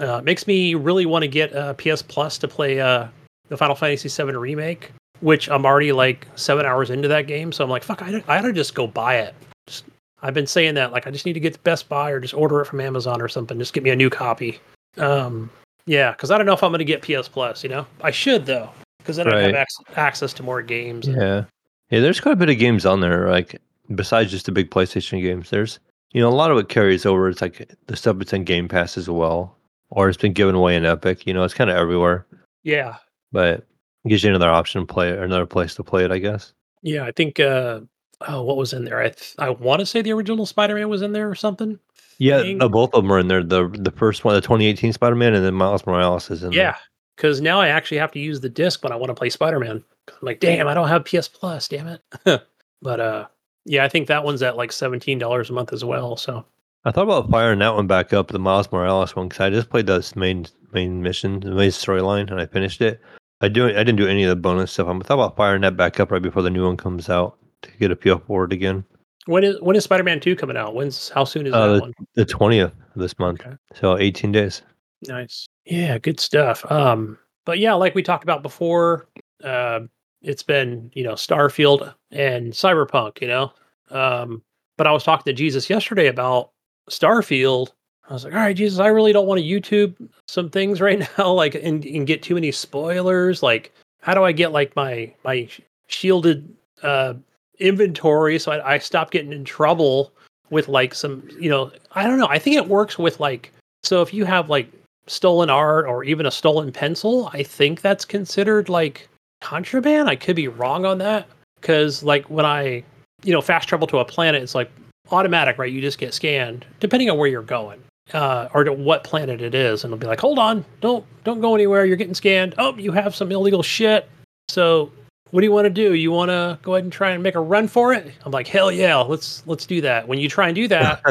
uh, 0.00 0.20
makes 0.22 0.46
me 0.46 0.74
really 0.74 1.06
want 1.06 1.22
to 1.22 1.28
get 1.28 1.54
uh, 1.56 1.72
ps 1.74 2.02
plus 2.02 2.36
to 2.38 2.46
play 2.46 2.80
uh 2.80 3.08
the 3.48 3.56
Final 3.56 3.74
Fantasy 3.74 4.08
VII 4.08 4.36
remake, 4.36 4.92
which 5.20 5.48
I'm 5.48 5.66
already 5.66 5.92
like 5.92 6.26
seven 6.36 6.66
hours 6.66 6.90
into 6.90 7.08
that 7.08 7.26
game. 7.26 7.52
So 7.52 7.64
I'm 7.64 7.70
like, 7.70 7.82
fuck, 7.82 8.02
I, 8.02 8.22
I 8.28 8.38
ought 8.38 8.42
to 8.42 8.52
just 8.52 8.74
go 8.74 8.86
buy 8.86 9.16
it. 9.16 9.34
Just, 9.66 9.84
I've 10.22 10.34
been 10.34 10.46
saying 10.46 10.74
that, 10.74 10.92
like, 10.92 11.06
I 11.06 11.10
just 11.10 11.26
need 11.26 11.34
to 11.34 11.40
get 11.40 11.52
the 11.54 11.58
Best 11.60 11.88
Buy 11.88 12.10
or 12.10 12.20
just 12.20 12.34
order 12.34 12.60
it 12.60 12.66
from 12.66 12.80
Amazon 12.80 13.20
or 13.20 13.28
something. 13.28 13.58
Just 13.58 13.72
get 13.72 13.82
me 13.82 13.90
a 13.90 13.96
new 13.96 14.10
copy. 14.10 14.58
Um, 14.96 15.50
yeah, 15.88 16.12
because 16.12 16.30
I 16.30 16.36
don't 16.38 16.46
know 16.46 16.52
if 16.52 16.62
I'm 16.62 16.70
going 16.70 16.78
to 16.78 16.84
get 16.84 17.02
PS 17.02 17.26
Plus. 17.28 17.62
You 17.64 17.70
know, 17.70 17.86
I 18.02 18.10
should 18.12 18.46
though, 18.46 18.70
because 18.98 19.16
then 19.16 19.32
I 19.32 19.40
have 19.40 19.54
ac- 19.54 19.84
access 19.96 20.32
to 20.34 20.42
more 20.42 20.62
games. 20.62 21.08
Yeah, 21.08 21.44
yeah. 21.90 22.00
There's 22.00 22.20
quite 22.20 22.32
a 22.32 22.36
bit 22.36 22.50
of 22.50 22.58
games 22.58 22.86
on 22.86 23.00
there. 23.00 23.28
Like 23.28 23.60
besides 23.94 24.30
just 24.30 24.46
the 24.46 24.52
big 24.52 24.70
PlayStation 24.70 25.20
games, 25.22 25.50
there's 25.50 25.80
you 26.12 26.20
know 26.20 26.28
a 26.28 26.30
lot 26.30 26.50
of 26.50 26.58
it 26.58 26.68
carries 26.68 27.04
over. 27.06 27.28
It's 27.28 27.42
like 27.42 27.68
the 27.86 27.96
stuff 27.96 28.18
that's 28.18 28.32
in 28.32 28.44
Game 28.44 28.68
Pass 28.68 28.96
as 28.96 29.08
well, 29.10 29.56
or 29.90 30.08
it's 30.08 30.18
been 30.18 30.32
given 30.32 30.54
away 30.54 30.76
in 30.76 30.84
Epic. 30.84 31.26
You 31.26 31.34
know, 31.34 31.42
it's 31.44 31.54
kind 31.54 31.70
of 31.70 31.76
everywhere. 31.76 32.26
yeah, 32.62 32.96
but 33.32 33.66
it 34.04 34.08
gives 34.08 34.22
you 34.22 34.30
another 34.30 34.50
option 34.50 34.80
to 34.80 34.86
play 34.86 35.08
it 35.08 35.18
or 35.18 35.24
another 35.24 35.46
place 35.46 35.74
to 35.74 35.82
play 35.82 36.04
it, 36.04 36.12
I 36.12 36.18
guess. 36.18 36.52
yeah. 36.82 37.04
I 37.04 37.12
think. 37.12 37.40
uh 37.40 37.80
Oh, 38.26 38.42
what 38.42 38.56
was 38.56 38.72
in 38.72 38.84
there? 38.84 38.98
I 38.98 39.10
th- 39.10 39.36
I 39.38 39.48
want 39.50 39.78
to 39.78 39.86
say 39.86 40.02
the 40.02 40.10
original 40.12 40.44
Spider-Man 40.44 40.88
was 40.88 41.02
in 41.02 41.12
there 41.12 41.30
or 41.30 41.36
something. 41.36 41.78
Yeah, 42.18 42.42
no, 42.42 42.68
both 42.68 42.92
of 42.94 43.02
them 43.04 43.12
are 43.12 43.18
in 43.18 43.28
there. 43.28 43.44
The 43.44 43.68
the 43.68 43.92
first 43.92 44.24
one, 44.24 44.34
the 44.34 44.40
2018 44.40 44.92
Spider 44.92 45.14
Man, 45.14 45.34
and 45.34 45.44
then 45.44 45.54
Miles 45.54 45.86
Morales 45.86 46.30
is 46.30 46.42
in 46.42 46.52
Yeah, 46.52 46.76
because 47.16 47.40
now 47.40 47.60
I 47.60 47.68
actually 47.68 47.98
have 47.98 48.12
to 48.12 48.18
use 48.18 48.40
the 48.40 48.48
disc 48.48 48.82
when 48.82 48.92
I 48.92 48.96
want 48.96 49.10
to 49.10 49.14
play 49.14 49.30
Spider 49.30 49.60
Man. 49.60 49.84
I'm 50.08 50.14
like, 50.20 50.40
damn, 50.40 50.66
I 50.66 50.74
don't 50.74 50.88
have 50.88 51.04
PS 51.04 51.28
Plus, 51.28 51.68
damn 51.68 51.86
it. 51.86 52.02
but 52.82 53.00
uh, 53.00 53.26
yeah, 53.64 53.84
I 53.84 53.88
think 53.88 54.08
that 54.08 54.24
one's 54.24 54.42
at 54.42 54.56
like 54.56 54.72
seventeen 54.72 55.18
dollars 55.18 55.50
a 55.50 55.52
month 55.52 55.72
as 55.72 55.84
well. 55.84 56.16
So 56.16 56.44
I 56.84 56.90
thought 56.90 57.04
about 57.04 57.30
firing 57.30 57.60
that 57.60 57.74
one 57.74 57.86
back 57.86 58.12
up, 58.12 58.28
the 58.28 58.38
Miles 58.38 58.70
Morales 58.72 59.14
one, 59.14 59.28
because 59.28 59.40
I 59.40 59.50
just 59.50 59.70
played 59.70 59.86
the 59.86 60.12
main 60.16 60.46
main 60.72 61.02
mission, 61.02 61.38
the 61.40 61.50
main 61.52 61.70
storyline, 61.70 62.30
and 62.30 62.40
I 62.40 62.46
finished 62.46 62.80
it. 62.80 63.00
I 63.40 63.48
do 63.48 63.66
I 63.66 63.84
didn't 63.84 63.96
do 63.96 64.08
any 64.08 64.24
of 64.24 64.30
the 64.30 64.36
bonus 64.36 64.72
stuff. 64.72 64.88
I'm 64.88 65.00
thought 65.00 65.14
about 65.14 65.36
firing 65.36 65.62
that 65.62 65.76
back 65.76 66.00
up 66.00 66.10
right 66.10 66.22
before 66.22 66.42
the 66.42 66.50
new 66.50 66.66
one 66.66 66.76
comes 66.76 67.08
out 67.08 67.38
to 67.62 67.70
get 67.78 67.92
a 67.92 67.96
PL 67.96 68.18
forward 68.20 68.52
again. 68.52 68.84
When 69.28 69.44
is 69.44 69.60
when 69.60 69.76
is 69.76 69.84
Spider 69.84 70.02
Man 70.04 70.20
Two 70.20 70.34
coming 70.34 70.56
out? 70.56 70.74
When's 70.74 71.10
how 71.10 71.24
soon 71.24 71.46
is 71.46 71.52
Uh, 71.54 71.74
that 71.74 71.80
one? 71.82 71.92
The 72.14 72.24
20th 72.24 72.72
this 72.96 73.18
month, 73.18 73.40
Okay. 73.42 73.54
so 73.74 73.96
18 73.98 74.32
days. 74.32 74.62
Nice. 75.06 75.46
Yeah, 75.66 75.98
good 75.98 76.18
stuff. 76.18 76.64
Um, 76.72 77.18
but 77.44 77.58
yeah, 77.58 77.74
like 77.74 77.94
we 77.94 78.02
talked 78.02 78.24
about 78.24 78.42
before, 78.42 79.06
uh, 79.44 79.80
it's 80.22 80.42
been 80.42 80.90
you 80.94 81.04
know 81.04 81.12
Starfield 81.12 81.94
and 82.10 82.52
Cyberpunk. 82.52 83.20
You 83.20 83.28
know, 83.28 83.52
um, 83.90 84.42
but 84.78 84.86
I 84.86 84.92
was 84.92 85.04
talking 85.04 85.24
to 85.30 85.36
Jesus 85.36 85.68
yesterday 85.68 86.06
about 86.06 86.50
Starfield. 86.90 87.68
I 88.08 88.14
was 88.14 88.24
like, 88.24 88.32
all 88.32 88.40
right, 88.40 88.56
Jesus, 88.56 88.78
I 88.78 88.86
really 88.86 89.12
don't 89.12 89.26
want 89.26 89.38
to 89.40 89.46
YouTube 89.46 89.94
some 90.26 90.48
things 90.48 90.80
right 90.86 91.06
now, 91.18 91.32
like 91.32 91.54
and, 91.54 91.84
and 91.84 92.06
get 92.06 92.22
too 92.22 92.34
many 92.34 92.50
spoilers. 92.50 93.42
Like, 93.42 93.72
how 94.00 94.14
do 94.14 94.24
I 94.24 94.32
get 94.32 94.52
like 94.52 94.74
my 94.74 95.12
my 95.24 95.48
shielded 95.88 96.48
uh 96.82 97.14
inventory 97.60 98.38
so 98.38 98.52
I, 98.52 98.74
I 98.74 98.78
stop 98.78 99.10
getting 99.10 99.32
in 99.32 99.44
trouble 99.44 100.12
with 100.50 100.68
like 100.68 100.94
some 100.94 101.28
you 101.40 101.50
know 101.50 101.70
I 101.92 102.04
don't 102.06 102.18
know. 102.18 102.28
I 102.28 102.38
think 102.38 102.56
it 102.56 102.68
works 102.68 102.98
with 102.98 103.20
like 103.20 103.52
so 103.82 104.02
if 104.02 104.12
you 104.14 104.24
have 104.24 104.48
like 104.50 104.70
stolen 105.06 105.50
art 105.50 105.86
or 105.86 106.04
even 106.04 106.26
a 106.26 106.30
stolen 106.30 106.72
pencil, 106.72 107.30
I 107.32 107.42
think 107.42 107.80
that's 107.80 108.04
considered 108.04 108.68
like 108.68 109.08
contraband. 109.40 110.08
I 110.08 110.16
could 110.16 110.36
be 110.36 110.48
wrong 110.48 110.84
on 110.84 110.98
that 110.98 111.26
because 111.60 112.02
like 112.02 112.28
when 112.30 112.44
I 112.46 112.82
you 113.24 113.32
know 113.32 113.40
fast 113.40 113.68
travel 113.68 113.86
to 113.88 113.98
a 113.98 114.04
planet, 114.04 114.42
it's 114.42 114.54
like 114.54 114.70
automatic, 115.10 115.58
right? 115.58 115.72
You 115.72 115.80
just 115.80 115.98
get 115.98 116.14
scanned 116.14 116.64
depending 116.80 117.10
on 117.10 117.18
where 117.18 117.28
you're 117.28 117.42
going. 117.42 117.80
uh, 118.14 118.48
or 118.54 118.64
to 118.64 118.72
what 118.72 119.04
planet 119.04 119.42
it 119.42 119.54
is, 119.54 119.84
and 119.84 119.92
it'll 119.92 120.00
be 120.00 120.06
like, 120.06 120.20
hold 120.20 120.38
on, 120.38 120.64
don't 120.80 121.04
don't 121.24 121.40
go 121.40 121.54
anywhere. 121.54 121.84
You're 121.84 121.96
getting 121.96 122.14
scanned. 122.14 122.54
Oh, 122.58 122.74
you 122.76 122.92
have 122.92 123.14
some 123.14 123.30
illegal 123.30 123.62
shit. 123.62 124.08
So 124.48 124.90
what 125.30 125.40
do 125.40 125.46
you 125.46 125.52
want 125.52 125.66
to 125.66 125.70
do? 125.70 125.94
You 125.94 126.10
want 126.10 126.30
to 126.30 126.58
go 126.62 126.74
ahead 126.74 126.84
and 126.84 126.92
try 126.92 127.10
and 127.10 127.22
make 127.22 127.34
a 127.34 127.40
run 127.40 127.68
for 127.68 127.92
it? 127.92 128.12
I'm 128.24 128.32
like, 128.32 128.46
hell 128.46 128.72
yeah, 128.72 128.96
let's 128.96 129.46
let's 129.46 129.66
do 129.66 129.80
that. 129.82 130.08
When 130.08 130.18
you 130.18 130.28
try 130.28 130.48
and 130.48 130.54
do 130.54 130.68
that, 130.68 131.02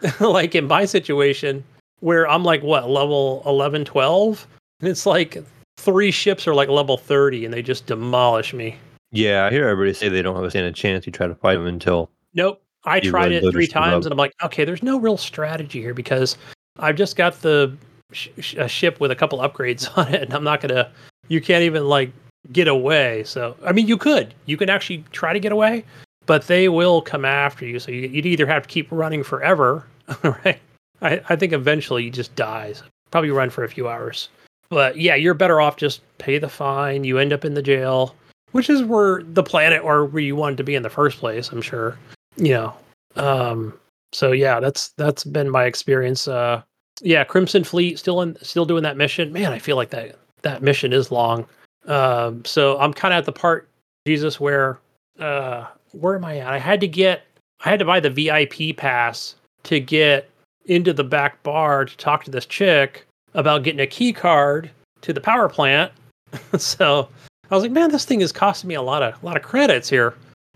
like 0.20 0.54
in 0.54 0.66
my 0.66 0.84
situation 0.84 1.64
where 2.00 2.28
I'm 2.28 2.44
like 2.44 2.62
what 2.62 2.88
level 2.88 3.42
11, 3.46 3.84
12, 3.84 4.46
and 4.80 4.88
it's 4.88 5.06
like 5.06 5.42
three 5.78 6.10
ships 6.10 6.46
are 6.46 6.54
like 6.54 6.68
level 6.68 6.96
30 6.96 7.44
and 7.44 7.54
they 7.54 7.62
just 7.62 7.86
demolish 7.86 8.52
me. 8.52 8.76
Yeah, 9.10 9.46
I 9.46 9.50
hear 9.50 9.66
everybody 9.66 9.94
say 9.94 10.08
they 10.08 10.22
don't 10.22 10.36
have 10.36 10.44
a 10.44 10.50
stand 10.50 10.66
a 10.66 10.72
chance. 10.72 11.06
You 11.06 11.12
try 11.12 11.26
to 11.26 11.34
fight 11.34 11.54
them 11.54 11.66
until 11.66 12.10
Nope. 12.34 12.62
I 12.84 13.00
tried 13.00 13.32
really 13.32 13.36
it 13.48 13.52
three 13.52 13.64
your 13.64 13.68
ship 13.68 13.76
up. 13.76 13.84
times 13.84 14.06
and 14.06 14.12
I'm 14.12 14.18
like, 14.18 14.32
okay, 14.44 14.64
there's 14.64 14.82
no 14.82 14.98
real 14.98 15.16
strategy 15.16 15.80
here 15.80 15.94
because 15.94 16.36
I've 16.78 16.96
just 16.96 17.16
got 17.16 17.40
the 17.42 17.76
sh- 18.12 18.28
sh- 18.38 18.54
a 18.54 18.68
ship 18.68 19.00
with 19.00 19.10
a 19.10 19.16
couple 19.16 19.38
upgrades 19.40 19.88
on 19.98 20.14
it 20.14 20.22
and 20.22 20.32
I'm 20.34 20.44
not 20.44 20.60
going 20.60 20.74
to 20.74 20.90
you 21.28 21.40
can't 21.40 21.62
even 21.62 21.86
like 21.86 22.12
get 22.52 22.68
away. 22.68 23.24
So, 23.24 23.56
I 23.64 23.72
mean, 23.72 23.88
you 23.88 23.96
could. 23.96 24.34
You 24.46 24.56
can 24.56 24.70
actually 24.70 25.04
try 25.12 25.32
to 25.32 25.40
get 25.40 25.52
away, 25.52 25.84
but 26.26 26.46
they 26.46 26.68
will 26.68 27.02
come 27.02 27.24
after 27.24 27.66
you. 27.66 27.78
So 27.78 27.90
you, 27.90 28.08
you'd 28.08 28.26
either 28.26 28.46
have 28.46 28.62
to 28.62 28.68
keep 28.68 28.88
running 28.90 29.22
forever, 29.22 29.86
right? 30.22 30.60
I, 31.00 31.20
I 31.28 31.36
think 31.36 31.52
eventually 31.52 32.04
you 32.04 32.10
just 32.10 32.34
die. 32.34 32.72
So 32.72 32.84
probably 33.10 33.30
run 33.30 33.50
for 33.50 33.64
a 33.64 33.68
few 33.68 33.88
hours. 33.88 34.28
But 34.70 34.98
yeah, 34.98 35.14
you're 35.14 35.34
better 35.34 35.60
off 35.60 35.76
just 35.76 36.00
pay 36.18 36.38
the 36.38 36.48
fine. 36.48 37.04
You 37.04 37.18
end 37.18 37.32
up 37.32 37.44
in 37.44 37.54
the 37.54 37.62
jail, 37.62 38.14
which 38.52 38.68
is 38.68 38.82
where 38.82 39.22
the 39.22 39.42
planet 39.42 39.82
or 39.82 40.04
where 40.04 40.22
you 40.22 40.36
wanted 40.36 40.58
to 40.58 40.64
be 40.64 40.74
in 40.74 40.82
the 40.82 40.90
first 40.90 41.18
place, 41.18 41.50
I'm 41.50 41.62
sure. 41.62 41.98
You 42.36 42.52
know. 42.52 42.74
Um 43.16 43.78
so 44.12 44.32
yeah, 44.32 44.60
that's 44.60 44.90
that's 44.96 45.24
been 45.24 45.50
my 45.50 45.64
experience. 45.64 46.28
Uh 46.28 46.62
yeah, 47.00 47.24
Crimson 47.24 47.64
Fleet 47.64 47.98
still 47.98 48.20
in 48.20 48.36
still 48.42 48.64
doing 48.66 48.82
that 48.82 48.96
mission. 48.96 49.32
Man, 49.32 49.52
I 49.52 49.58
feel 49.58 49.76
like 49.76 49.90
that 49.90 50.16
that 50.42 50.62
mission 50.62 50.92
is 50.92 51.10
long. 51.10 51.46
Um 51.86 52.44
so 52.44 52.78
I'm 52.78 52.92
kind 52.92 53.14
of 53.14 53.18
at 53.18 53.24
the 53.24 53.32
part 53.32 53.68
Jesus 54.06 54.38
where 54.40 54.78
uh 55.18 55.66
where 55.92 56.16
am 56.16 56.24
I 56.24 56.38
at? 56.38 56.48
I 56.48 56.58
had 56.58 56.80
to 56.80 56.88
get 56.88 57.22
I 57.64 57.70
had 57.70 57.78
to 57.78 57.84
buy 57.84 58.00
the 58.00 58.10
VIP 58.10 58.76
pass 58.76 59.34
to 59.64 59.80
get 59.80 60.30
into 60.66 60.92
the 60.92 61.04
back 61.04 61.42
bar 61.42 61.84
to 61.84 61.96
talk 61.96 62.24
to 62.24 62.30
this 62.30 62.46
chick 62.46 63.06
about 63.34 63.62
getting 63.62 63.80
a 63.80 63.86
key 63.86 64.12
card 64.12 64.70
to 65.02 65.12
the 65.12 65.20
power 65.20 65.48
plant. 65.48 65.92
so 66.58 67.08
I 67.50 67.54
was 67.54 67.64
like, 67.64 67.72
man, 67.72 67.90
this 67.90 68.04
thing 68.04 68.20
is 68.20 68.32
costing 68.32 68.68
me 68.68 68.74
a 68.74 68.82
lot 68.82 69.02
of 69.02 69.20
a 69.22 69.26
lot 69.26 69.36
of 69.36 69.42
credits 69.42 69.88
here. 69.88 70.14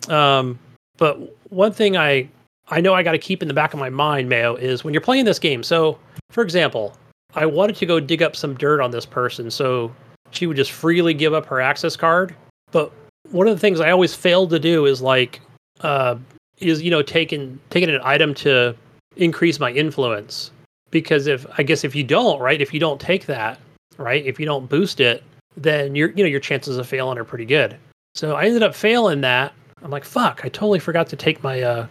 Um, 0.09 0.59
but 0.99 1.19
one 1.51 1.73
thing 1.73 1.97
I 1.97 2.29
I 2.69 2.81
know 2.81 2.95
I 2.95 3.03
got 3.03 3.13
to 3.13 3.19
keep 3.19 3.43
in 3.43 3.49
the 3.49 3.55
back 3.55 3.73
of 3.73 3.81
my 3.81 3.91
mind, 3.91 4.29
Mayo, 4.29 4.55
is 4.55 4.85
when 4.85 4.95
you're 4.95 5.01
playing 5.01 5.25
this 5.25 5.39
game. 5.39 5.63
So, 5.63 5.99
for 6.31 6.43
example, 6.43 6.97
I 7.35 7.47
wanted 7.47 7.77
to 7.77 7.87
go 7.87 7.99
dig 7.99 8.23
up 8.23 8.37
some 8.37 8.55
dirt 8.55 8.81
on 8.81 8.91
this 8.91 9.07
person, 9.07 9.51
so 9.51 9.93
she 10.33 10.47
would 10.47 10.57
just 10.57 10.73
freely 10.73 11.15
give 11.15 11.35
up 11.35 11.47
her 11.47 11.61
access 11.61 11.97
card. 11.97 12.35
But 12.71 12.93
one 13.31 13.47
of 13.47 13.55
the 13.55 13.61
things 13.61 13.81
I 13.81 13.91
always 13.91 14.15
failed 14.15 14.51
to 14.51 14.59
do 14.59 14.87
is 14.87 15.01
like, 15.01 15.41
uh, 15.81 16.17
is 16.59 16.83
you 16.83 16.91
know 16.91 17.03
taking 17.03 17.59
taking 17.71 17.91
an 17.91 18.01
item 18.05 18.35
to 18.35 18.75
increase 19.17 19.61
my 19.61 19.71
influence 19.73 20.51
because 20.91 21.27
if 21.27 21.47
I 21.59 21.63
guess 21.63 21.85
if 21.85 21.95
you 21.95 22.05
don't 22.05 22.41
right, 22.41 22.61
if 22.61 22.73
you 22.73 22.81
don't 22.81 23.01
take 23.01 23.27
that 23.27 23.59
right, 23.99 24.25
if 24.25 24.39
you 24.39 24.47
don't 24.47 24.69
boost 24.69 25.01
it, 25.01 25.23
then 25.57 25.95
your 25.95 26.11
you 26.11 26.23
know 26.23 26.29
your 26.29 26.41
chances 26.41 26.79
of 26.79 26.87
failing 26.87 27.19
are 27.19 27.25
pretty 27.25 27.45
good. 27.45 27.77
So 28.15 28.37
I 28.37 28.45
ended 28.45 28.63
up 28.63 28.75
failing 28.75 29.21
that. 29.23 29.53
I'm 29.83 29.91
like, 29.91 30.05
fuck, 30.05 30.43
I 30.45 30.49
totally 30.49 30.79
forgot 30.79 31.09
to 31.09 31.17
take 31.17 31.43
my 31.43 31.63
uh 31.63 31.87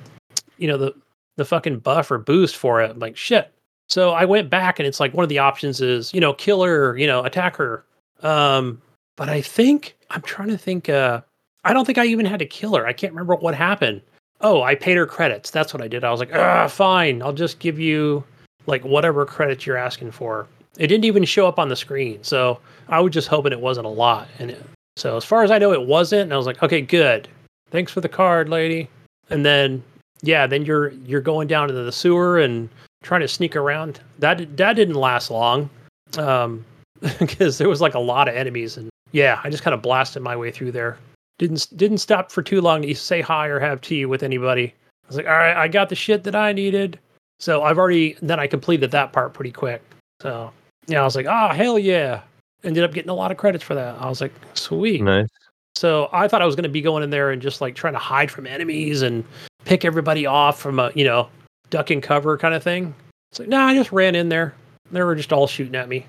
you 0.58 0.68
know 0.68 0.78
the 0.78 0.94
the 1.38 1.46
fucking 1.46 1.80
buff 1.80 2.12
or 2.12 2.18
boost 2.18 2.56
for 2.56 2.82
it. 2.82 2.92
I'm 2.92 3.00
like, 3.00 3.18
shit. 3.18 3.52
So 3.90 4.12
I 4.12 4.26
went 4.26 4.50
back 4.50 4.80
and 4.80 4.88
it's 4.88 5.00
like 5.00 5.14
one 5.14 5.24
of 5.24 5.30
the 5.30 5.40
options 5.40 5.82
is, 5.82 6.14
you 6.14 6.22
know, 6.22 6.34
killer, 6.34 6.98
you 6.98 7.08
know, 7.08 7.24
attacker. 7.24 7.84
Um, 8.24 8.82
but 9.18 9.30
I 9.30 9.42
think 9.42 9.96
I'm 10.10 10.22
trying 10.22 10.50
to 10.50 10.58
think 10.58 10.90
uh 10.90 11.22
I 11.64 11.74
don't 11.74 11.86
think 11.86 11.98
I 11.98 12.06
even 12.06 12.26
had 12.26 12.40
to 12.40 12.46
kill 12.46 12.76
her. 12.76 12.88
I 12.88 12.94
can't 12.94 13.14
remember 13.14 13.36
what 13.36 13.54
happened. 13.54 14.02
Oh, 14.42 14.64
I 14.64 14.74
paid 14.74 14.98
her 14.98 15.06
credits. 15.06 15.52
That's 15.52 15.74
what 15.74 15.84
I 15.84 15.88
did. 15.88 16.04
I 16.04 16.10
was 16.10 16.20
like, 16.20 16.34
ah, 16.34 16.68
fine. 16.68 17.22
I'll 17.22 17.34
just 17.34 17.60
give 17.60 17.78
you 17.78 18.24
like 18.66 18.84
whatever 18.84 19.26
credits 19.26 19.66
you're 19.66 19.78
asking 19.78 20.12
for. 20.12 20.48
It 20.80 20.88
didn't 20.88 21.06
even 21.06 21.26
show 21.26 21.48
up 21.48 21.60
on 21.60 21.70
the 21.70 21.76
screen. 21.76 22.24
So 22.24 22.60
I 22.90 23.00
was 23.00 23.14
just 23.14 23.28
hoping 23.28 23.52
it 23.52 23.60
wasn't 23.62 23.86
a 23.86 23.90
lot. 23.90 24.28
And 24.40 24.52
it, 24.52 24.66
so 24.96 25.18
as 25.18 25.24
far 25.26 25.44
as 25.44 25.52
I 25.52 25.60
know, 25.60 25.72
it 25.72 25.86
wasn't. 25.86 26.24
And 26.24 26.34
I 26.34 26.38
was 26.38 26.48
like, 26.48 26.64
okay, 26.64 26.82
good. 26.82 27.28
Thanks 27.70 27.92
for 27.92 28.02
the 28.02 28.10
card, 28.10 28.50
lady. 28.50 28.90
And 29.30 29.46
then 29.46 29.84
yeah, 30.22 30.48
then 30.48 30.66
you're 30.66 30.90
you're 30.90 31.22
going 31.22 31.48
down 31.48 31.70
into 31.70 31.84
the 31.84 31.92
sewer 31.92 32.40
and 32.40 32.70
trying 33.04 33.22
to 33.22 33.28
sneak 33.28 33.56
around. 33.56 34.00
That 34.20 34.58
that 34.58 34.74
didn't 34.74 34.96
last 34.96 35.32
long, 35.32 35.70
um, 36.18 36.66
because 37.20 37.58
there 37.58 37.70
was 37.70 37.82
like 37.82 37.94
a 37.94 38.00
lot 38.00 38.28
of 38.28 38.36
enemies. 38.36 38.78
And 38.78 38.90
yeah, 39.12 39.42
I 39.44 39.50
just 39.50 39.64
kind 39.64 39.74
of 39.74 39.82
blasted 39.82 40.22
my 40.22 40.36
way 40.36 40.52
through 40.52 40.72
there. 40.72 40.98
Didn't 41.40 41.68
didn't 41.76 41.98
stop 41.98 42.32
for 42.32 42.44
too 42.44 42.62
long 42.62 42.84
to 42.84 42.94
say 42.94 43.22
hi 43.22 43.48
or 43.48 43.60
have 43.60 43.82
tea 43.82 44.06
with 44.06 44.24
anybody. 44.24 44.74
I 45.04 45.08
was 45.08 45.18
like, 45.18 45.28
all 45.28 45.34
right, 45.34 45.56
I 45.56 45.68
got 45.68 45.90
the 45.90 45.96
shit 45.96 46.24
that 46.24 46.36
I 46.36 46.54
needed. 46.54 47.00
So 47.40 47.64
I've 47.64 47.80
already 47.80 48.16
then 48.22 48.40
I 48.40 48.48
completed 48.48 48.92
that 48.92 49.12
part 49.12 49.34
pretty 49.34 49.52
quick. 49.52 49.82
So 50.22 50.52
yeah, 50.88 51.02
I 51.02 51.04
was 51.04 51.16
like, 51.16 51.26
oh 51.28 51.50
hell 51.50 51.80
yeah. 51.80 52.22
Ended 52.64 52.84
up 52.84 52.94
getting 52.94 53.10
a 53.10 53.16
lot 53.16 53.32
of 53.32 53.38
credits 53.38 53.64
for 53.64 53.74
that. 53.74 54.00
I 54.00 54.08
was 54.08 54.22
like, 54.22 54.34
sweet. 54.54 55.02
nice. 55.02 55.28
So 55.74 56.10
I 56.14 56.28
thought 56.28 56.44
I 56.44 56.46
was 56.46 56.56
going 56.56 56.64
to 56.64 56.70
be 56.70 56.82
going 56.82 57.02
in 57.02 57.10
there 57.10 57.32
and 57.32 57.42
just 57.42 57.62
like 57.62 57.74
trying 57.74 57.94
to 57.94 58.00
hide 58.00 58.30
from 58.30 58.46
enemies 58.46 59.02
and 59.02 59.24
pick 59.66 59.84
everybody 59.84 60.28
off 60.28 60.60
from 60.60 60.78
a 60.80 60.92
you 60.94 61.04
know 61.04 61.28
duck 61.72 61.90
and 61.90 62.04
cover 62.04 62.38
kind 62.38 62.54
of 62.54 62.62
thing. 62.62 62.94
It's 63.32 63.40
like, 63.40 63.50
nah, 63.50 63.66
I 63.66 63.74
just 63.74 63.92
ran 63.92 64.14
in 64.14 64.30
there. 64.30 64.54
They 64.92 65.02
were 65.02 65.16
just 65.16 65.34
all 65.34 65.48
shooting 65.48 65.76
at 65.76 65.90
me. 65.90 66.06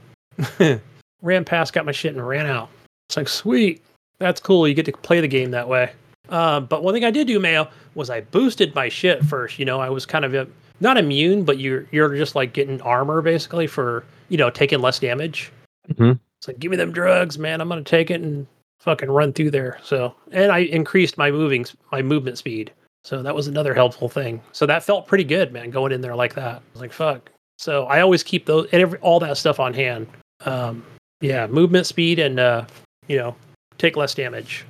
ran 1.22 1.44
past, 1.44 1.72
got 1.72 1.86
my 1.86 1.92
shit, 1.92 2.14
and 2.14 2.26
ran 2.26 2.46
out. 2.46 2.68
It's 3.08 3.16
like, 3.16 3.28
sweet, 3.28 3.82
that's 4.18 4.40
cool. 4.40 4.66
You 4.66 4.74
get 4.74 4.86
to 4.86 4.92
play 4.92 5.20
the 5.20 5.28
game 5.28 5.50
that 5.50 5.68
way. 5.68 5.92
Uh, 6.28 6.60
but 6.60 6.82
one 6.82 6.94
thing 6.94 7.04
I 7.04 7.10
did 7.10 7.26
do, 7.26 7.38
Mayo, 7.38 7.68
was 7.94 8.10
I 8.10 8.22
boosted 8.22 8.74
my 8.74 8.88
shit 8.88 9.24
first. 9.24 9.58
You 9.58 9.64
know, 9.64 9.80
I 9.80 9.90
was 9.90 10.06
kind 10.06 10.24
of 10.24 10.34
uh, 10.34 10.46
not 10.80 10.96
immune, 10.96 11.44
but 11.44 11.58
you're 11.58 11.86
you're 11.90 12.14
just 12.16 12.34
like 12.34 12.52
getting 12.52 12.80
armor 12.82 13.20
basically 13.22 13.66
for 13.66 14.04
you 14.28 14.38
know 14.38 14.48
taking 14.50 14.80
less 14.80 14.98
damage. 14.98 15.52
Mhm. 15.90 16.18
It's 16.38 16.48
like, 16.48 16.58
give 16.58 16.70
me 16.70 16.76
them 16.76 16.92
drugs, 16.92 17.38
man. 17.38 17.60
I'm 17.60 17.68
gonna 17.68 17.82
take 17.82 18.10
it 18.10 18.20
and 18.20 18.46
fucking 18.80 19.10
run 19.10 19.32
through 19.32 19.50
there. 19.50 19.78
So, 19.82 20.14
and 20.32 20.50
I 20.50 20.60
increased 20.60 21.18
my 21.18 21.30
moving 21.30 21.66
my 21.90 22.02
movement 22.02 22.38
speed. 22.38 22.72
So 23.04 23.22
that 23.22 23.34
was 23.34 23.48
another 23.48 23.74
helpful 23.74 24.08
thing. 24.08 24.40
So 24.52 24.64
that 24.66 24.84
felt 24.84 25.06
pretty 25.08 25.24
good, 25.24 25.52
man, 25.52 25.70
going 25.70 25.92
in 25.92 26.00
there 26.00 26.14
like 26.14 26.34
that. 26.34 26.56
I 26.56 26.60
was 26.72 26.80
like, 26.80 26.92
fuck. 26.92 27.30
So 27.58 27.84
I 27.86 28.00
always 28.00 28.22
keep 28.22 28.46
those 28.46 28.68
and 28.72 28.80
every, 28.80 28.98
all 29.00 29.20
that 29.20 29.36
stuff 29.36 29.58
on 29.60 29.74
hand. 29.74 30.06
Um, 30.44 30.84
yeah, 31.20 31.46
movement 31.46 31.86
speed 31.86 32.18
and 32.18 32.38
uh, 32.40 32.64
you 33.08 33.16
know, 33.16 33.34
take 33.78 33.96
less 33.96 34.14
damage. 34.14 34.64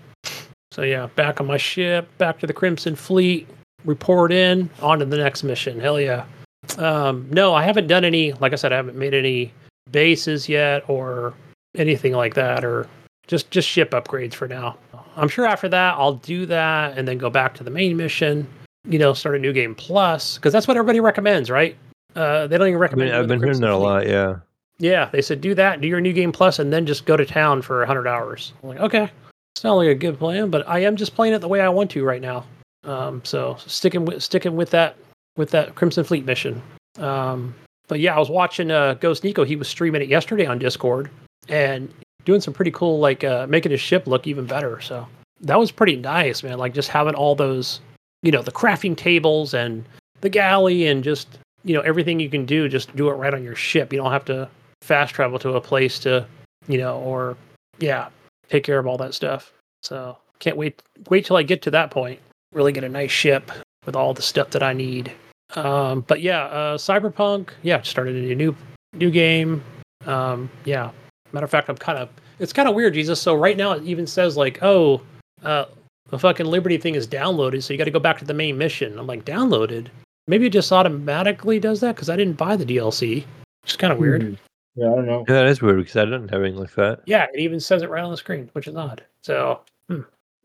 So 0.73 0.83
yeah, 0.83 1.07
back 1.17 1.41
on 1.41 1.47
my 1.47 1.57
ship, 1.59 2.09
back 2.19 2.39
to 2.41 2.47
the 2.47 2.53
Crimson 2.53 2.97
Fleet, 2.97 3.47
report 3.85 4.33
in, 4.33 4.71
on 4.81 5.01
to 5.01 5.05
the 5.05 5.17
next 5.19 5.43
mission. 5.43 5.79
Hell 5.81 6.01
yeah. 6.01 6.25
Um, 6.79 7.27
no, 7.31 7.55
I 7.55 7.63
haven't 7.63 7.89
done 7.89 8.05
any. 8.05 8.33
Like 8.35 8.53
I 8.53 8.57
said, 8.57 8.73
I 8.73 8.77
haven't 8.77 8.97
made 8.97 9.15
any 9.15 9.53
bases 9.91 10.49
yet 10.49 10.85
or 10.89 11.35
anything 11.77 12.13
like 12.13 12.35
that, 12.35 12.65
or 12.65 12.89
just 13.27 13.51
just 13.51 13.69
ship 13.69 13.91
upgrades 13.91 14.35
for 14.35 14.49
now. 14.49 14.77
I'm 15.17 15.29
sure 15.29 15.45
after 15.47 15.69
that 15.69 15.95
I'll 15.99 16.15
do 16.15 16.47
that 16.47 16.97
and 16.97 17.07
then 17.07 17.19
go 17.19 17.29
back 17.29 17.55
to 17.55 17.65
the 17.65 17.71
main 17.71 17.97
mission. 17.97 18.47
You 18.89 18.99
know, 18.99 19.13
start 19.13 19.37
a 19.37 19.39
new 19.39 19.53
game 19.53 19.75
plus 19.75 20.37
because 20.37 20.53
that's 20.53 20.67
what 20.67 20.77
everybody 20.77 21.01
recommends, 21.01 21.51
right? 21.51 21.77
Uh, 22.17 22.47
they 22.47 22.59
don't 22.59 22.69
even 22.69 22.79
I 22.79 22.81
recommend. 22.81 23.11
mean, 23.11 23.19
I've 23.19 23.29
doing 23.29 23.41
been 23.41 23.47
hearing 23.49 23.61
that 23.61 23.71
a 23.71 23.77
lot. 23.77 24.07
Yeah. 24.09 24.37
Yeah, 24.83 25.09
they 25.13 25.23
said 25.23 25.41
do 25.41 25.55
that, 25.55 25.81
do 25.81 25.87
your 25.87 26.01
new 26.01 26.13
game 26.13 26.33
plus, 26.33 26.59
and 26.59 26.73
then 26.73 26.87
just 26.87 27.07
go 27.07 27.17
to 27.17 27.25
town 27.25 27.63
for 27.63 27.79
100 27.79 28.09
hours. 28.09 28.53
I'm 28.61 28.69
like, 28.71 28.81
okay, 28.81 29.11
sounds 29.55 29.77
like 29.77 29.87
a 29.87 29.95
good 29.95 30.19
plan, 30.19 30.51
but 30.51 30.69
I 30.69 30.81
am 30.81 30.97
just 30.97 31.15
playing 31.15 31.35
it 31.35 31.39
the 31.39 31.47
way 31.47 31.61
I 31.61 31.69
want 31.69 31.93
to 31.93 32.05
right 32.05 32.21
now. 32.21 32.45
Um, 32.83 33.25
so 33.25 33.57
sticking 33.65 34.05
with 34.05 34.25
sticking 34.25 34.57
with 34.57 34.71
that 34.71 34.97
with 35.37 35.51
that 35.51 35.77
Crimson 35.77 36.03
Fleet 36.03 36.25
mission. 36.25 36.61
Um, 36.99 37.55
but 37.87 38.01
yeah, 38.01 38.17
I 38.17 38.19
was 38.19 38.29
watching 38.29 38.73
uh, 38.73 38.95
Ghost 38.95 39.23
Nico. 39.23 39.45
He 39.45 39.55
was 39.55 39.69
streaming 39.69 40.03
it 40.03 40.09
yesterday 40.09 40.47
on 40.47 40.59
Discord 40.59 41.11
and 41.49 41.89
doing 42.25 42.41
some 42.41 42.53
pretty 42.53 42.73
cool, 42.73 42.99
like 42.99 43.23
uh, 43.23 43.47
making 43.49 43.71
his 43.71 43.81
ship 43.81 44.09
look 44.09 44.27
even 44.27 44.47
better. 44.47 44.81
So 44.81 45.07
that 45.43 45.61
was 45.61 45.71
pretty 45.71 45.95
nice, 45.95 46.43
man. 46.43 46.59
Like 46.59 46.75
just 46.75 46.89
having 46.89 47.15
all 47.15 47.37
those, 47.37 47.81
you 48.25 48.33
know, 48.33 48.43
the 48.43 48.51
crafting 48.51 48.97
tables 48.97 49.55
and 49.55 49.85
the 50.23 50.29
galley 50.29 50.89
and 50.89 51.05
just 51.05 51.39
you 51.63 51.73
know 51.73 51.83
everything 51.83 52.19
you 52.19 52.29
can 52.29 52.45
do. 52.45 52.69
Just 52.69 52.97
do 52.97 53.09
it 53.11 53.13
right 53.13 53.33
on 53.33 53.45
your 53.45 53.55
ship. 53.55 53.93
You 53.93 54.01
don't 54.01 54.11
have 54.11 54.25
to 54.25 54.49
fast 54.83 55.15
travel 55.15 55.39
to 55.39 55.55
a 55.55 55.61
place 55.61 55.99
to, 56.01 56.27
you 56.69 56.79
know, 56.79 56.99
or 57.01 57.37
yeah, 57.79 58.09
take 58.49 58.65
care 58.65 58.79
of 58.79 58.87
all 58.87 58.99
that 58.99 59.15
stuff. 59.15 59.53
So 59.83 60.17
can't 60.39 60.57
wait 60.57 60.83
wait 61.09 61.25
till 61.25 61.37
I 61.37 61.43
get 61.43 61.63
to 61.63 61.71
that 61.71 61.91
point. 61.91 62.21
Really 62.53 62.73
get 62.73 62.85
a 62.85 62.89
nice 62.89 63.11
ship 63.11 63.51
with 63.87 63.97
all 63.97 64.13
the 64.15 64.23
stuff 64.23 64.51
that 64.51 64.63
I 64.63 64.73
need. 64.73 65.13
Um, 65.55 66.01
but 66.07 66.21
yeah, 66.21 66.45
uh, 66.45 66.79
Cyberpunk, 66.79 67.51
yeah, 67.63 67.83
started 67.83 68.17
a 68.17 68.35
new 68.35 68.55
new 68.95 69.11
game. 69.11 69.63
Um, 70.07 70.51
yeah, 70.65 70.91
matter 71.33 71.45
of 71.45 71.51
fact, 71.51 71.69
I'm 71.69 71.77
kind 71.77 71.99
of 71.99 72.09
it's 72.39 72.53
kind 72.53 72.69
of 72.69 72.75
weird, 72.75 72.95
Jesus. 72.95 73.21
So 73.21 73.35
right 73.35 73.57
now 73.57 73.73
it 73.73 73.83
even 73.85 74.07
says 74.07 74.37
like, 74.37 74.59
oh, 74.63 75.01
uh, 75.45 75.67
the 76.11 76.19
fucking 76.19 76.47
Liberty 76.47 76.77
thing 76.79 76.95
is 76.95 77.07
downloaded, 77.07 77.63
so 77.63 77.73
you 77.73 77.79
got 77.79 77.85
to 77.85 77.91
go 77.91 78.01
back 78.01 78.19
to 78.19 78.25
the 78.25 78.35
main 78.35 78.59
mission. 78.59 78.99
I'm 78.99 79.07
like, 79.07 79.25
downloaded. 79.25 79.89
maybe 80.27 80.47
it 80.47 80.53
just 80.53 80.71
automatically 80.73 81.59
does 81.59 81.81
that 81.81 81.95
because 81.95 82.09
I 82.11 82.17
didn't 82.17 82.37
buy 82.37 82.57
the 82.57 82.65
DLC. 82.67 83.25
Is 83.67 83.77
kind 83.77 83.93
of 83.93 83.99
weird. 83.99 84.23
Mhm. 84.23 84.37
Yeah, 84.75 84.87
I 84.91 84.95
don't 84.97 85.07
know. 85.07 85.25
Yeah, 85.29 85.35
that 85.35 85.47
is 85.47 85.61
weird 85.61 85.79
because 85.79 85.97
I 85.97 86.05
didn't 86.05 86.29
have 86.31 86.41
anything 86.41 86.59
like 86.61 86.75
that. 86.77 87.01
Yeah, 87.07 87.27
it 87.33 87.41
even 87.41 87.61
says 87.61 87.83
it 87.83 87.91
right 87.91 88.03
on 88.03 88.11
the 88.11 88.17
screen, 88.17 88.49
which 88.55 88.67
is 88.67 88.75
odd. 88.77 89.05
So, 89.21 89.61
Yeah, 89.91 89.97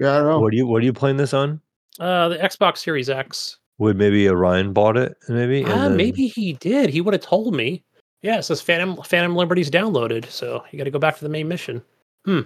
I 0.02 0.18
don't 0.18 0.28
know. 0.28 0.40
What 0.40 0.54
are 0.54 0.56
you 0.56 0.68
What 0.68 0.82
are 0.82 0.86
you 0.86 0.94
playing 0.94 1.18
this 1.18 1.34
on? 1.34 1.62
uh, 2.00 2.30
the 2.30 2.38
Xbox 2.38 2.78
Series 2.80 3.10
X. 3.10 3.58
Would 3.80 3.98
maybe 3.98 4.28
Orion 4.28 4.74
bought 4.74 4.98
it? 4.98 5.16
Maybe. 5.30 5.62
and 5.64 5.72
Ah, 5.72 5.88
then- 5.88 5.98
maybe 5.98 6.28
he 6.28 6.54
did. 6.54 6.90
He 6.90 7.00
would 7.02 7.14
have 7.14 7.22
told 7.24 7.56
me. 7.56 7.84
Yeah, 8.22 8.38
it 8.40 8.44
says 8.44 8.62
Phantom 8.62 8.98
Phantom 9.04 9.36
Liberty's 9.36 9.70
downloaded, 9.72 10.26
so 10.26 10.64
you 10.72 10.78
got 10.78 10.84
to 10.86 10.92
go 10.92 11.00
back 11.00 11.16
to 11.18 11.24
the 11.24 11.30
main 11.30 11.48
mission. 11.48 11.82
Hmm. 12.26 12.42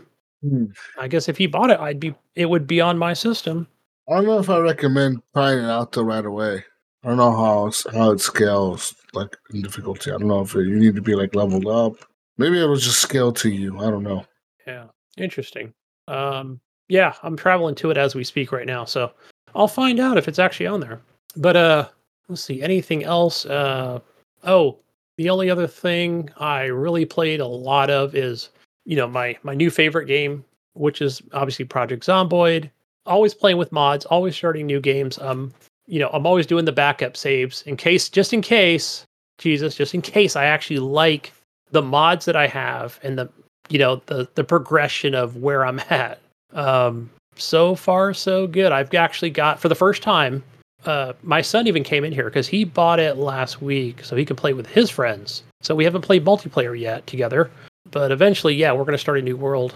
I 0.99 1.07
guess 1.07 1.29
if 1.29 1.37
he 1.37 1.47
bought 1.47 1.69
it, 1.71 1.79
I'd 1.79 1.99
be 1.99 2.13
it 2.35 2.47
would 2.47 2.67
be 2.67 2.81
on 2.81 2.97
my 2.97 3.13
system. 3.13 3.67
I 4.09 4.15
don't 4.15 4.25
know 4.25 4.39
if 4.39 4.49
I 4.49 4.57
recommend 4.59 5.21
trying 5.33 5.59
it 5.59 5.69
out 5.69 5.91
though 5.93 6.03
right 6.03 6.25
away. 6.25 6.63
I 7.03 7.07
don't 7.07 7.17
know 7.17 7.31
how 7.31 7.71
how 7.91 8.11
it 8.11 8.19
scales 8.19 8.93
like 9.13 9.35
in 9.53 9.61
difficulty. 9.61 10.11
I 10.11 10.17
don't 10.17 10.27
know 10.27 10.41
if 10.41 10.53
you 10.53 10.75
need 10.75 10.95
to 10.95 11.01
be 11.01 11.15
like 11.15 11.33
leveled 11.33 11.67
up. 11.67 11.95
Maybe 12.37 12.61
it 12.61 12.67
was 12.67 12.83
just 12.83 12.99
scale 12.99 13.31
to 13.33 13.49
you. 13.49 13.79
I 13.79 13.89
don't 13.89 14.03
know. 14.03 14.25
Yeah, 14.67 14.85
interesting. 15.17 15.73
Um, 16.07 16.59
yeah, 16.89 17.13
I'm 17.23 17.37
traveling 17.37 17.75
to 17.75 17.91
it 17.91 17.97
as 17.97 18.15
we 18.15 18.23
speak 18.23 18.51
right 18.51 18.67
now, 18.67 18.85
so 18.85 19.11
I'll 19.55 19.67
find 19.67 19.99
out 19.99 20.17
if 20.17 20.27
it's 20.27 20.39
actually 20.39 20.67
on 20.67 20.79
there. 20.79 21.01
But 21.35 21.55
uh, 21.55 21.87
let's 22.27 22.43
see, 22.43 22.61
anything 22.61 23.03
else? 23.03 23.45
Uh, 23.45 23.99
oh, 24.43 24.77
the 25.17 25.29
only 25.29 25.49
other 25.49 25.67
thing 25.67 26.29
I 26.37 26.65
really 26.65 27.05
played 27.05 27.39
a 27.39 27.47
lot 27.47 27.89
of 27.89 28.15
is, 28.15 28.49
you 28.85 28.95
know, 28.95 29.07
my 29.07 29.37
my 29.41 29.55
new 29.55 29.71
favorite 29.71 30.05
game, 30.05 30.45
which 30.73 31.01
is 31.01 31.21
obviously 31.33 31.65
Project 31.65 32.05
Zomboid. 32.05 32.69
Always 33.07 33.33
playing 33.33 33.57
with 33.57 33.71
mods, 33.71 34.05
always 34.05 34.35
starting 34.35 34.67
new 34.67 34.79
games. 34.79 35.17
Um, 35.17 35.51
you 35.91 35.99
know, 35.99 36.09
I'm 36.13 36.25
always 36.25 36.47
doing 36.47 36.63
the 36.63 36.71
backup 36.71 37.17
saves 37.17 37.63
in 37.63 37.75
case, 37.75 38.07
just 38.07 38.31
in 38.31 38.41
case, 38.41 39.05
Jesus, 39.37 39.75
just 39.75 39.93
in 39.93 40.01
case 40.01 40.37
I 40.37 40.45
actually 40.45 40.79
like 40.79 41.33
the 41.71 41.81
mods 41.81 42.23
that 42.25 42.35
I 42.37 42.47
have 42.47 42.97
and 43.03 43.19
the 43.19 43.29
you 43.69 43.77
know 43.77 44.01
the 44.05 44.27
the 44.35 44.43
progression 44.45 45.13
of 45.13 45.35
where 45.35 45.65
I'm 45.65 45.81
at. 45.89 46.19
Um, 46.53 47.09
so 47.35 47.75
far, 47.75 48.13
so 48.13 48.47
good. 48.47 48.71
I've 48.71 48.93
actually 48.93 49.31
got 49.31 49.59
for 49.59 49.67
the 49.67 49.75
first 49.75 50.01
time. 50.01 50.41
Uh, 50.85 51.11
my 51.23 51.41
son 51.41 51.67
even 51.67 51.83
came 51.83 52.05
in 52.05 52.13
here 52.13 52.25
because 52.25 52.47
he 52.47 52.63
bought 52.63 52.99
it 52.99 53.17
last 53.17 53.61
week, 53.61 54.03
so 54.03 54.15
he 54.15 54.23
can 54.23 54.37
play 54.37 54.53
with 54.53 54.67
his 54.67 54.89
friends. 54.89 55.43
So 55.61 55.75
we 55.75 55.83
haven't 55.83 56.03
played 56.03 56.23
multiplayer 56.23 56.77
yet 56.79 57.05
together, 57.05 57.51
but 57.91 58.13
eventually, 58.13 58.55
yeah, 58.55 58.71
we're 58.71 58.85
going 58.85 58.93
to 58.93 58.97
start 58.97 59.19
a 59.19 59.21
new 59.21 59.35
world, 59.35 59.75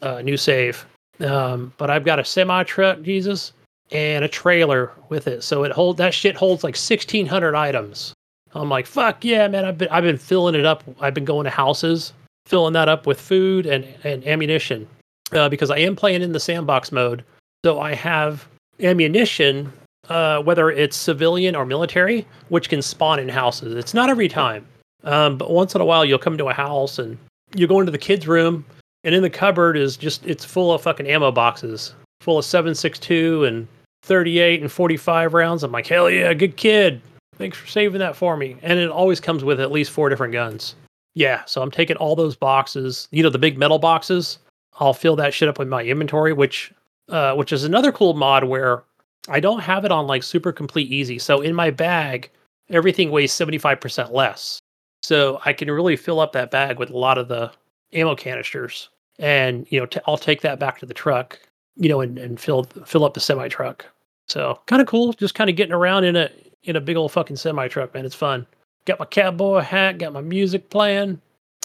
uh, 0.00 0.22
new 0.22 0.36
save. 0.36 0.86
Um, 1.20 1.72
but 1.76 1.90
I've 1.90 2.04
got 2.04 2.20
a 2.20 2.24
semi 2.24 2.62
truck, 2.62 3.02
Jesus, 3.02 3.52
and 3.92 4.24
a 4.24 4.28
trailer 4.28 4.90
with 5.08 5.28
it, 5.28 5.42
so 5.42 5.64
it 5.64 5.72
hold 5.72 5.96
that 5.98 6.12
shit 6.12 6.36
holds 6.36 6.64
like 6.64 6.76
sixteen 6.76 7.26
hundred 7.26 7.54
items. 7.54 8.12
I'm 8.54 8.68
like, 8.68 8.86
fuck 8.86 9.24
yeah, 9.24 9.46
man! 9.48 9.64
I've 9.64 9.78
been 9.78 9.88
I've 9.90 10.04
been 10.04 10.18
filling 10.18 10.54
it 10.54 10.64
up. 10.64 10.82
I've 11.00 11.14
been 11.14 11.24
going 11.24 11.44
to 11.44 11.50
houses, 11.50 12.12
filling 12.46 12.72
that 12.72 12.88
up 12.88 13.06
with 13.06 13.20
food 13.20 13.66
and 13.66 13.86
and 14.02 14.26
ammunition, 14.26 14.88
uh, 15.32 15.48
because 15.48 15.70
I 15.70 15.78
am 15.78 15.94
playing 15.94 16.22
in 16.22 16.32
the 16.32 16.40
sandbox 16.40 16.90
mode. 16.90 17.22
So 17.64 17.80
I 17.80 17.94
have 17.94 18.48
ammunition, 18.80 19.72
uh, 20.08 20.42
whether 20.42 20.70
it's 20.70 20.96
civilian 20.96 21.54
or 21.54 21.64
military, 21.64 22.26
which 22.48 22.68
can 22.68 22.82
spawn 22.82 23.18
in 23.18 23.28
houses. 23.28 23.74
It's 23.74 23.94
not 23.94 24.10
every 24.10 24.28
time, 24.28 24.66
um, 25.04 25.38
but 25.38 25.50
once 25.50 25.74
in 25.74 25.80
a 25.80 25.84
while 25.84 26.04
you'll 26.04 26.18
come 26.18 26.38
to 26.38 26.48
a 26.48 26.54
house 26.54 26.98
and 26.98 27.18
you 27.54 27.66
go 27.66 27.80
into 27.80 27.92
the 27.92 27.98
kids' 27.98 28.26
room, 28.26 28.64
and 29.04 29.14
in 29.14 29.22
the 29.22 29.30
cupboard 29.30 29.76
is 29.76 29.96
just 29.96 30.26
it's 30.26 30.44
full 30.44 30.72
of 30.72 30.82
fucking 30.82 31.06
ammo 31.06 31.30
boxes, 31.30 31.94
full 32.20 32.38
of 32.38 32.44
seven 32.44 32.74
six 32.74 32.98
two 32.98 33.44
and 33.44 33.68
thirty 34.06 34.38
eight 34.38 34.62
and 34.62 34.70
forty 34.70 34.96
five 34.96 35.34
rounds. 35.34 35.62
I'm 35.62 35.72
like, 35.72 35.86
hell 35.86 36.08
yeah, 36.08 36.32
good 36.32 36.56
kid. 36.56 37.02
Thanks 37.36 37.58
for 37.58 37.66
saving 37.66 37.98
that 37.98 38.16
for 38.16 38.36
me. 38.36 38.56
And 38.62 38.78
it 38.78 38.88
always 38.88 39.20
comes 39.20 39.44
with 39.44 39.60
at 39.60 39.70
least 39.70 39.90
four 39.90 40.08
different 40.08 40.32
guns. 40.32 40.74
Yeah, 41.14 41.44
so 41.46 41.62
I'm 41.62 41.70
taking 41.70 41.96
all 41.96 42.16
those 42.16 42.36
boxes, 42.36 43.08
you 43.10 43.22
know, 43.22 43.30
the 43.30 43.38
big 43.38 43.58
metal 43.58 43.78
boxes. 43.78 44.38
I'll 44.78 44.94
fill 44.94 45.16
that 45.16 45.34
shit 45.34 45.48
up 45.48 45.58
with 45.58 45.68
my 45.68 45.82
inventory, 45.82 46.32
which 46.32 46.72
uh, 47.08 47.34
which 47.34 47.52
is 47.52 47.64
another 47.64 47.92
cool 47.92 48.14
mod 48.14 48.44
where 48.44 48.84
I 49.28 49.40
don't 49.40 49.60
have 49.60 49.84
it 49.84 49.92
on 49.92 50.06
like 50.06 50.22
super 50.22 50.52
complete 50.52 50.90
easy. 50.90 51.18
So 51.18 51.40
in 51.40 51.54
my 51.54 51.70
bag, 51.70 52.30
everything 52.70 53.10
weighs 53.10 53.32
75% 53.32 54.12
less. 54.12 54.60
So 55.02 55.40
I 55.44 55.52
can 55.52 55.70
really 55.70 55.96
fill 55.96 56.20
up 56.20 56.32
that 56.32 56.50
bag 56.50 56.78
with 56.78 56.90
a 56.90 56.96
lot 56.98 57.18
of 57.18 57.28
the 57.28 57.52
ammo 57.92 58.14
canisters. 58.14 58.88
And, 59.18 59.66
you 59.70 59.80
know, 59.80 59.86
I'll 60.06 60.18
take 60.18 60.42
that 60.42 60.58
back 60.58 60.78
to 60.80 60.86
the 60.86 60.94
truck, 60.94 61.38
you 61.76 61.88
know, 61.88 62.00
and, 62.00 62.18
and 62.18 62.38
fill 62.38 62.64
fill 62.84 63.04
up 63.04 63.14
the 63.14 63.20
semi 63.20 63.48
truck. 63.48 63.86
So 64.28 64.60
kind 64.66 64.82
of 64.82 64.88
cool, 64.88 65.12
just 65.12 65.34
kind 65.34 65.48
of 65.50 65.56
getting 65.56 65.72
around 65.74 66.04
in 66.04 66.16
a 66.16 66.30
in 66.64 66.76
a 66.76 66.80
big 66.80 66.96
old 66.96 67.12
fucking 67.12 67.36
semi 67.36 67.68
truck, 67.68 67.94
man. 67.94 68.04
It's 68.04 68.14
fun. 68.14 68.46
Got 68.84 68.98
my 68.98 69.04
cowboy 69.04 69.60
hat, 69.60 69.98
got 69.98 70.12
my 70.12 70.20
music 70.20 70.70
playing, 70.70 71.20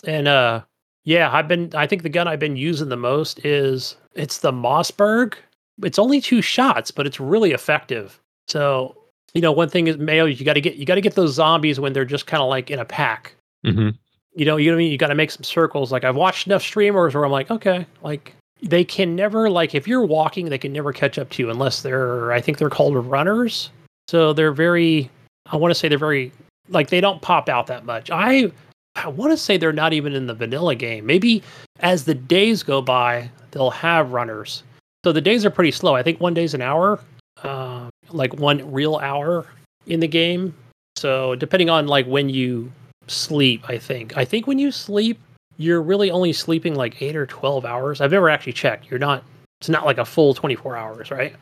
and 0.06 0.28
uh, 0.28 0.62
yeah, 1.04 1.32
I've 1.32 1.48
been. 1.48 1.72
I 1.76 1.88
think 1.88 2.04
the 2.04 2.10
gun 2.10 2.28
I've 2.28 2.40
been 2.40 2.56
using 2.58 2.90
the 2.90 2.98
most 2.98 3.44
is 3.46 3.96
it's 4.14 4.40
the 4.40 4.52
Mossberg. 4.52 5.36
It's 5.84 6.00
only 6.00 6.22
two 6.22 6.42
shots, 6.42 6.92
but 6.92 7.08
it's 7.08 7.20
really 7.20 7.52
effective. 7.52 8.20
So 8.48 8.96
you 9.34 9.42
know, 9.42 9.52
one 9.52 9.70
thing 9.70 9.88
is 9.88 9.98
Mayo. 9.98 10.26
You 10.26 10.44
got 10.46 10.54
to 10.54 10.62
get 10.62 10.76
you 10.76 10.86
got 10.86 10.96
to 10.96 11.02
get 11.02 11.16
those 11.16 11.34
zombies 11.34 11.80
when 11.80 11.94
they're 11.94 12.06
just 12.06 12.28
kind 12.28 12.42
of 12.44 12.50
like 12.50 12.70
in 12.70 12.80
a 12.80 12.86
pack. 12.86 13.36
Mhm. 13.66 13.98
You 14.34 14.46
know, 14.46 14.58
you 14.58 14.70
know 14.72 14.76
what 14.76 14.82
I 14.82 14.84
mean. 14.84 14.92
You 14.92 14.98
got 14.98 15.08
to 15.08 15.16
make 15.16 15.32
some 15.32 15.44
circles. 15.44 15.92
Like 15.92 16.04
I've 16.04 16.16
watched 16.16 16.48
enough 16.48 16.62
streamers 16.62 17.16
where 17.16 17.26
I'm 17.26 17.32
like, 17.32 17.50
okay, 17.52 17.86
like 18.04 18.36
they 18.62 18.84
can 18.84 19.16
never 19.16 19.50
like 19.50 19.74
if 19.76 19.88
you're 19.88 20.06
walking, 20.06 20.50
they 20.50 20.58
can 20.58 20.74
never 20.74 20.94
catch 20.94 21.18
up 21.18 21.30
to 21.32 21.44
you 21.44 21.50
unless 21.50 21.82
they're. 21.82 22.32
I 22.32 22.42
think 22.42 22.58
they're 22.58 22.70
called 22.70 22.96
runners. 23.06 23.70
So 24.08 24.34
they're 24.34 24.52
very. 24.52 25.10
I 25.48 25.56
want 25.58 25.72
to 25.72 25.76
say 25.76 25.88
they're 25.88 25.98
very 25.98 26.32
like 26.70 26.90
they 26.90 27.02
don't 27.02 27.22
pop 27.22 27.50
out 27.50 27.68
that 27.68 27.86
much. 27.86 28.10
I 28.12 28.52
I 28.96 29.08
want 29.08 29.32
to 29.32 29.38
say 29.38 29.58
they're 29.58 29.74
not 29.74 29.94
even 29.94 30.14
in 30.14 30.28
the 30.28 30.34
vanilla 30.34 30.76
game. 30.76 31.06
Maybe 31.06 31.44
as 31.80 32.06
the 32.06 32.14
days 32.14 32.64
go 32.64 32.82
by, 32.82 33.30
they'll 33.52 33.72
have 33.72 34.12
runners. 34.12 34.64
So 35.04 35.12
the 35.12 35.22
days 35.22 35.46
are 35.46 35.50
pretty 35.50 35.72
slow. 35.72 35.96
I 35.96 36.04
think 36.04 36.20
one 36.20 36.34
day's 36.34 36.54
an 36.54 36.62
hour, 36.62 37.00
uh, 37.44 37.90
like 38.10 38.34
one 38.36 38.72
real 38.72 38.98
hour 38.98 39.48
in 39.88 40.00
the 40.00 40.08
game. 40.08 40.54
So 40.98 41.36
depending 41.36 41.70
on 41.70 41.88
like 41.88 42.06
when 42.06 42.30
you 42.30 42.72
sleep, 43.08 43.68
I 43.68 43.78
think. 43.78 44.16
I 44.16 44.26
think 44.26 44.46
when 44.46 44.60
you 44.60 44.72
sleep, 44.72 45.20
you're 45.62 45.82
really 45.82 46.12
only 46.12 46.34
sleeping 46.34 46.76
like 46.76 47.02
eight 47.02 47.16
or 47.16 47.26
twelve 47.26 47.66
hours. 47.66 48.02
I've 48.02 48.12
never 48.12 48.30
actually 48.30 48.54
checked. 48.54 48.90
You're 48.90 49.00
not. 49.00 49.24
It's 49.60 49.70
not 49.70 49.86
like 49.86 49.98
a 49.98 50.06
full 50.06 50.34
twenty 50.34 50.56
four 50.56 50.76
hours, 50.76 51.12
right? 51.12 51.36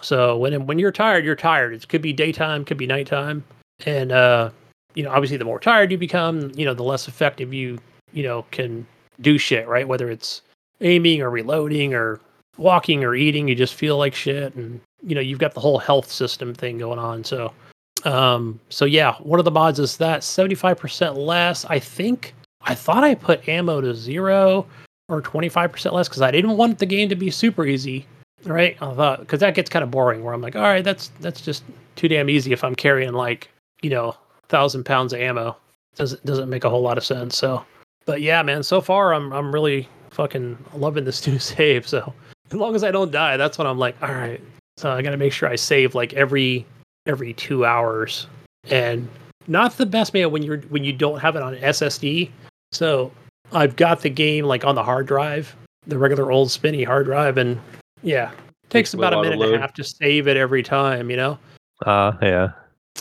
So 0.00 0.36
when 0.36 0.66
when 0.66 0.78
you're 0.78 0.92
tired, 0.92 1.24
you're 1.24 1.36
tired. 1.36 1.72
It 1.74 1.88
could 1.88 2.02
be 2.02 2.12
daytime, 2.12 2.64
could 2.64 2.76
be 2.76 2.86
nighttime, 2.86 3.44
and 3.84 4.12
uh, 4.12 4.50
you 4.94 5.02
know, 5.02 5.10
obviously, 5.10 5.36
the 5.36 5.44
more 5.44 5.60
tired 5.60 5.92
you 5.92 5.98
become, 5.98 6.50
you 6.54 6.64
know, 6.64 6.74
the 6.74 6.82
less 6.82 7.06
effective 7.06 7.52
you 7.52 7.78
you 8.12 8.22
know 8.22 8.44
can 8.50 8.86
do 9.20 9.38
shit, 9.38 9.68
right? 9.68 9.86
Whether 9.86 10.10
it's 10.10 10.42
aiming 10.80 11.22
or 11.22 11.30
reloading 11.30 11.94
or 11.94 12.20
walking 12.56 13.04
or 13.04 13.14
eating, 13.14 13.48
you 13.48 13.54
just 13.54 13.74
feel 13.74 13.98
like 13.98 14.14
shit, 14.14 14.54
and 14.54 14.80
you 15.02 15.14
know, 15.14 15.20
you've 15.20 15.38
got 15.38 15.54
the 15.54 15.60
whole 15.60 15.78
health 15.78 16.10
system 16.10 16.54
thing 16.54 16.78
going 16.78 16.98
on. 16.98 17.24
So, 17.24 17.52
um, 18.04 18.58
so 18.70 18.84
yeah, 18.84 19.14
one 19.16 19.38
of 19.38 19.44
the 19.44 19.50
mods 19.50 19.78
is 19.78 19.98
that 19.98 20.24
seventy 20.24 20.54
five 20.54 20.78
percent 20.78 21.16
less. 21.16 21.64
I 21.66 21.78
think 21.78 22.34
I 22.62 22.74
thought 22.74 23.04
I 23.04 23.14
put 23.14 23.48
ammo 23.48 23.80
to 23.80 23.94
zero 23.94 24.66
or 25.08 25.20
twenty 25.20 25.48
five 25.48 25.72
percent 25.72 25.94
less 25.94 26.08
because 26.08 26.22
I 26.22 26.30
didn't 26.30 26.56
want 26.56 26.78
the 26.78 26.86
game 26.86 27.08
to 27.08 27.16
be 27.16 27.30
super 27.30 27.64
easy 27.64 28.06
right? 28.46 28.76
I 28.80 28.94
thought 28.94 29.20
because 29.20 29.40
that 29.40 29.54
gets 29.54 29.70
kind 29.70 29.82
of 29.82 29.90
boring. 29.90 30.22
Where 30.22 30.34
I'm 30.34 30.40
like, 30.40 30.56
all 30.56 30.62
right, 30.62 30.84
that's 30.84 31.08
that's 31.20 31.40
just 31.40 31.64
too 31.94 32.08
damn 32.08 32.30
easy 32.30 32.52
if 32.52 32.64
I'm 32.64 32.74
carrying 32.74 33.12
like 33.12 33.50
you 33.82 33.90
know 33.90 34.16
thousand 34.48 34.84
pounds 34.84 35.12
of 35.12 35.20
ammo. 35.20 35.56
Doesn't 35.96 36.24
doesn't 36.24 36.48
make 36.48 36.64
a 36.64 36.70
whole 36.70 36.82
lot 36.82 36.98
of 36.98 37.04
sense. 37.04 37.36
So, 37.36 37.64
but 38.04 38.20
yeah, 38.20 38.42
man, 38.42 38.62
so 38.62 38.80
far 38.80 39.14
I'm 39.14 39.32
I'm 39.32 39.52
really 39.52 39.88
fucking 40.10 40.56
loving 40.74 41.04
this 41.04 41.26
new 41.26 41.38
save. 41.38 41.86
So 41.86 42.12
as 42.50 42.54
long 42.54 42.74
as 42.74 42.84
I 42.84 42.90
don't 42.90 43.10
die, 43.10 43.36
that's 43.36 43.58
what 43.58 43.66
I'm 43.66 43.78
like. 43.78 43.96
All 44.02 44.12
right, 44.12 44.40
so 44.76 44.90
I 44.90 45.02
got 45.02 45.10
to 45.10 45.16
make 45.16 45.32
sure 45.32 45.48
I 45.48 45.56
save 45.56 45.94
like 45.94 46.12
every 46.14 46.66
every 47.06 47.32
two 47.34 47.64
hours, 47.64 48.26
and 48.64 49.08
not 49.48 49.76
the 49.76 49.86
best 49.86 50.14
man 50.14 50.30
when 50.30 50.42
you're 50.42 50.58
when 50.68 50.84
you 50.84 50.92
don't 50.92 51.20
have 51.20 51.36
it 51.36 51.42
on 51.42 51.56
SSD. 51.56 52.30
So 52.72 53.12
I've 53.52 53.76
got 53.76 54.02
the 54.02 54.10
game 54.10 54.44
like 54.44 54.64
on 54.64 54.74
the 54.74 54.82
hard 54.82 55.06
drive, 55.06 55.54
the 55.86 55.98
regular 55.98 56.30
old 56.30 56.50
spinny 56.50 56.84
hard 56.84 57.06
drive, 57.06 57.38
and 57.38 57.60
yeah, 58.02 58.30
takes 58.70 58.90
Takes 58.90 58.94
about 58.94 59.14
a 59.14 59.22
minute 59.22 59.40
and 59.40 59.54
a 59.54 59.58
half 59.58 59.74
to 59.74 59.84
save 59.84 60.28
it 60.28 60.36
every 60.36 60.62
time. 60.62 61.10
You 61.10 61.16
know. 61.16 61.38
Uh, 61.84 62.12
yeah. 62.22 62.52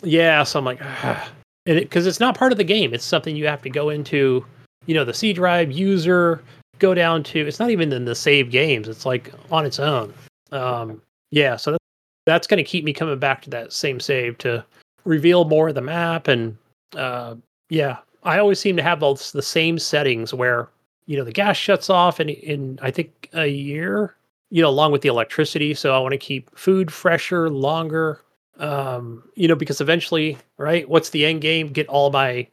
Yeah, 0.03 0.43
so 0.43 0.59
I'm 0.59 0.65
like, 0.65 0.79
ah. 0.81 1.31
and 1.65 1.79
because 1.79 2.05
it's 2.05 2.19
not 2.19 2.37
part 2.37 2.51
of 2.51 2.57
the 2.57 2.63
game, 2.63 2.93
it's 2.93 3.05
something 3.05 3.35
you 3.35 3.47
have 3.47 3.61
to 3.61 3.69
go 3.69 3.89
into, 3.89 4.45
you 4.87 4.93
know, 4.93 5.05
the 5.05 5.13
C 5.13 5.31
drive 5.31 5.71
user, 5.71 6.43
go 6.79 6.93
down 6.93 7.23
to. 7.23 7.39
It's 7.39 7.59
not 7.59 7.69
even 7.69 7.91
in 7.93 8.05
the 8.05 8.15
save 8.15 8.51
games. 8.51 8.87
It's 8.87 9.05
like 9.05 9.33
on 9.51 9.65
its 9.65 9.79
own. 9.79 10.13
Um, 10.51 11.01
yeah, 11.31 11.55
so 11.55 11.71
that, 11.71 11.81
that's 12.25 12.47
going 12.47 12.57
to 12.57 12.63
keep 12.63 12.83
me 12.83 12.93
coming 12.93 13.17
back 13.19 13.41
to 13.43 13.49
that 13.51 13.73
same 13.73 13.99
save 13.99 14.37
to 14.39 14.65
reveal 15.05 15.45
more 15.45 15.69
of 15.69 15.75
the 15.75 15.81
map, 15.81 16.27
and 16.27 16.57
uh, 16.95 17.35
yeah, 17.69 17.97
I 18.23 18.39
always 18.39 18.59
seem 18.59 18.75
to 18.77 18.83
have 18.83 18.99
those 18.99 19.31
the 19.31 19.41
same 19.41 19.79
settings 19.79 20.33
where 20.33 20.69
you 21.07 21.17
know 21.17 21.23
the 21.23 21.31
gas 21.31 21.57
shuts 21.57 21.89
off 21.89 22.19
in 22.19 22.29
in 22.29 22.79
I 22.81 22.91
think 22.91 23.29
a 23.33 23.47
year, 23.47 24.15
you 24.49 24.61
know, 24.61 24.69
along 24.69 24.91
with 24.91 25.01
the 25.01 25.09
electricity. 25.09 25.73
So 25.73 25.95
I 25.95 25.99
want 25.99 26.13
to 26.13 26.17
keep 26.17 26.55
food 26.57 26.91
fresher 26.91 27.49
longer 27.49 28.21
Um, 28.57 29.23
you 29.35 29.47
know, 29.47 29.55
because 29.55 29.81
eventually, 29.81 30.37
right? 30.57 30.87
What's 30.89 31.09
the 31.09 31.25
end 31.25 31.41
game? 31.41 31.67
Get 31.69 31.87
all 31.89 32.09
my 32.11 32.47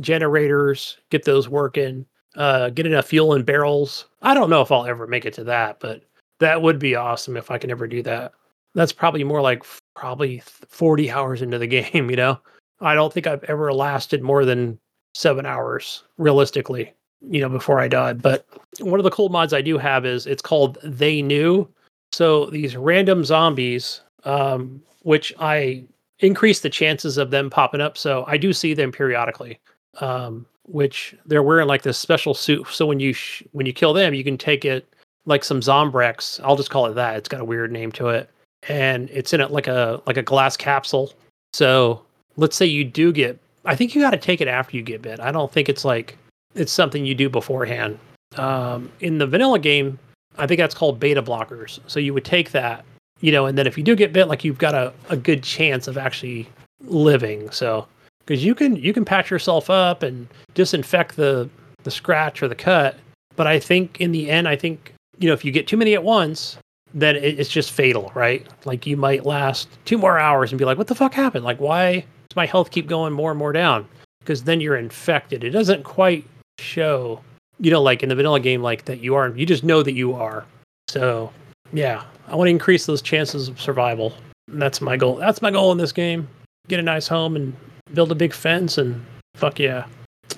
generators, 0.00 0.98
get 1.10 1.24
those 1.24 1.48
working, 1.48 2.06
uh, 2.36 2.70
get 2.70 2.86
enough 2.86 3.06
fuel 3.06 3.34
in 3.34 3.44
barrels. 3.44 4.06
I 4.22 4.34
don't 4.34 4.50
know 4.50 4.62
if 4.62 4.72
I'll 4.72 4.86
ever 4.86 5.06
make 5.06 5.24
it 5.26 5.34
to 5.34 5.44
that, 5.44 5.80
but 5.80 6.02
that 6.40 6.62
would 6.62 6.78
be 6.78 6.96
awesome 6.96 7.36
if 7.36 7.50
I 7.50 7.58
can 7.58 7.70
ever 7.70 7.86
do 7.86 8.02
that. 8.02 8.32
That's 8.74 8.92
probably 8.92 9.24
more 9.24 9.40
like 9.40 9.64
probably 9.94 10.42
40 10.44 11.10
hours 11.10 11.42
into 11.42 11.58
the 11.58 11.66
game, 11.92 12.10
you 12.10 12.16
know? 12.16 12.40
I 12.80 12.94
don't 12.94 13.12
think 13.12 13.26
I've 13.26 13.44
ever 13.44 13.72
lasted 13.72 14.22
more 14.22 14.44
than 14.44 14.78
seven 15.14 15.46
hours 15.46 16.02
realistically, 16.18 16.92
you 17.22 17.40
know, 17.40 17.48
before 17.48 17.80
I 17.80 17.88
died. 17.88 18.20
But 18.20 18.46
one 18.80 19.00
of 19.00 19.04
the 19.04 19.10
cool 19.10 19.28
mods 19.28 19.52
I 19.52 19.62
do 19.62 19.78
have 19.78 20.04
is 20.04 20.26
it's 20.26 20.42
called 20.42 20.78
They 20.82 21.22
Knew. 21.22 21.68
So 22.12 22.46
these 22.46 22.76
random 22.76 23.24
zombies, 23.24 24.00
um, 24.24 24.82
which 25.02 25.32
I 25.38 25.84
increase 26.18 26.60
the 26.60 26.70
chances 26.70 27.16
of 27.16 27.30
them 27.30 27.48
popping 27.48 27.80
up. 27.80 27.96
So 27.96 28.24
I 28.26 28.36
do 28.36 28.52
see 28.52 28.74
them 28.74 28.92
periodically. 28.92 29.60
Um, 30.00 30.46
which 30.66 31.14
they're 31.26 31.42
wearing 31.42 31.68
like 31.68 31.82
this 31.82 31.98
special 31.98 32.34
suit. 32.34 32.66
So 32.68 32.86
when 32.86 33.00
you 33.00 33.12
sh- 33.12 33.42
when 33.52 33.66
you 33.66 33.72
kill 33.72 33.92
them, 33.92 34.14
you 34.14 34.24
can 34.24 34.38
take 34.38 34.64
it 34.64 34.88
like 35.26 35.44
some 35.44 35.60
Zombrex. 35.60 36.40
I'll 36.42 36.56
just 36.56 36.70
call 36.70 36.86
it 36.86 36.94
that. 36.94 37.16
It's 37.16 37.28
got 37.28 37.40
a 37.40 37.44
weird 37.44 37.72
name 37.72 37.92
to 37.92 38.08
it, 38.08 38.30
and 38.68 39.10
it's 39.10 39.32
in 39.32 39.40
it 39.40 39.50
like 39.50 39.66
a 39.66 40.00
like 40.06 40.16
a 40.16 40.22
glass 40.22 40.56
capsule. 40.56 41.12
So 41.52 42.02
let's 42.36 42.56
say 42.56 42.66
you 42.66 42.84
do 42.84 43.12
get. 43.12 43.38
I 43.64 43.74
think 43.76 43.94
you 43.94 44.00
got 44.02 44.10
to 44.10 44.18
take 44.18 44.40
it 44.40 44.48
after 44.48 44.76
you 44.76 44.82
get 44.82 45.02
bit. 45.02 45.20
I 45.20 45.32
don't 45.32 45.50
think 45.50 45.68
it's 45.68 45.84
like 45.84 46.18
it's 46.54 46.72
something 46.72 47.04
you 47.06 47.14
do 47.14 47.28
beforehand. 47.28 47.98
Um, 48.36 48.90
in 49.00 49.18
the 49.18 49.26
vanilla 49.26 49.58
game, 49.58 49.98
I 50.38 50.46
think 50.46 50.58
that's 50.58 50.74
called 50.74 50.98
beta 50.98 51.22
blockers. 51.22 51.78
So 51.86 52.00
you 52.00 52.12
would 52.14 52.24
take 52.24 52.50
that, 52.50 52.84
you 53.20 53.32
know, 53.32 53.46
and 53.46 53.56
then 53.56 53.66
if 53.66 53.78
you 53.78 53.84
do 53.84 53.94
get 53.94 54.12
bit, 54.12 54.28
like 54.28 54.44
you've 54.44 54.58
got 54.58 54.74
a, 54.74 54.92
a 55.08 55.16
good 55.16 55.42
chance 55.42 55.86
of 55.86 55.96
actually 55.96 56.48
living. 56.82 57.50
So 57.50 57.86
because 58.26 58.44
you 58.44 58.54
can 58.54 58.76
you 58.76 58.92
can 58.92 59.04
patch 59.04 59.30
yourself 59.30 59.70
up 59.70 60.02
and 60.02 60.26
disinfect 60.54 61.16
the 61.16 61.48
the 61.84 61.90
scratch 61.90 62.42
or 62.42 62.48
the 62.48 62.54
cut, 62.54 62.96
but 63.36 63.46
I 63.46 63.58
think 63.58 64.00
in 64.00 64.12
the 64.12 64.30
end, 64.30 64.48
I 64.48 64.56
think 64.56 64.94
you 65.18 65.28
know 65.28 65.34
if 65.34 65.44
you 65.44 65.52
get 65.52 65.66
too 65.66 65.76
many 65.76 65.94
at 65.94 66.02
once, 66.02 66.58
then 66.94 67.16
it, 67.16 67.38
it's 67.38 67.50
just 67.50 67.72
fatal, 67.72 68.12
right? 68.14 68.46
Like 68.64 68.86
you 68.86 68.96
might 68.96 69.26
last 69.26 69.68
two 69.84 69.98
more 69.98 70.18
hours 70.18 70.52
and 70.52 70.58
be 70.58 70.64
like, 70.64 70.78
"What 70.78 70.86
the 70.86 70.94
fuck 70.94 71.12
happened? 71.12 71.44
Like 71.44 71.60
why 71.60 72.04
does 72.28 72.36
my 72.36 72.46
health 72.46 72.70
keep 72.70 72.86
going 72.86 73.12
more 73.12 73.30
and 73.30 73.38
more 73.38 73.52
down?" 73.52 73.86
Because 74.20 74.44
then 74.44 74.60
you're 74.60 74.76
infected. 74.76 75.44
It 75.44 75.50
doesn't 75.50 75.82
quite 75.82 76.24
show, 76.58 77.20
you 77.58 77.70
know, 77.70 77.82
like 77.82 78.02
in 78.02 78.08
the 78.08 78.14
vanilla 78.14 78.40
game, 78.40 78.62
like 78.62 78.86
that 78.86 79.00
you 79.00 79.14
are. 79.14 79.28
You 79.28 79.44
just 79.44 79.64
know 79.64 79.82
that 79.82 79.92
you 79.92 80.14
are. 80.14 80.46
So 80.88 81.32
yeah, 81.72 82.04
I 82.28 82.36
want 82.36 82.46
to 82.46 82.52
increase 82.52 82.86
those 82.86 83.02
chances 83.02 83.48
of 83.48 83.60
survival. 83.60 84.14
And 84.50 84.62
that's 84.62 84.80
my 84.80 84.96
goal. 84.96 85.16
That's 85.16 85.42
my 85.42 85.50
goal 85.50 85.72
in 85.72 85.78
this 85.78 85.92
game. 85.92 86.28
Get 86.68 86.78
a 86.78 86.82
nice 86.82 87.08
home 87.08 87.36
and 87.36 87.54
build 87.92 88.12
a 88.12 88.14
big 88.14 88.32
fence 88.32 88.78
and 88.78 89.04
fuck 89.34 89.58
yeah. 89.58 89.86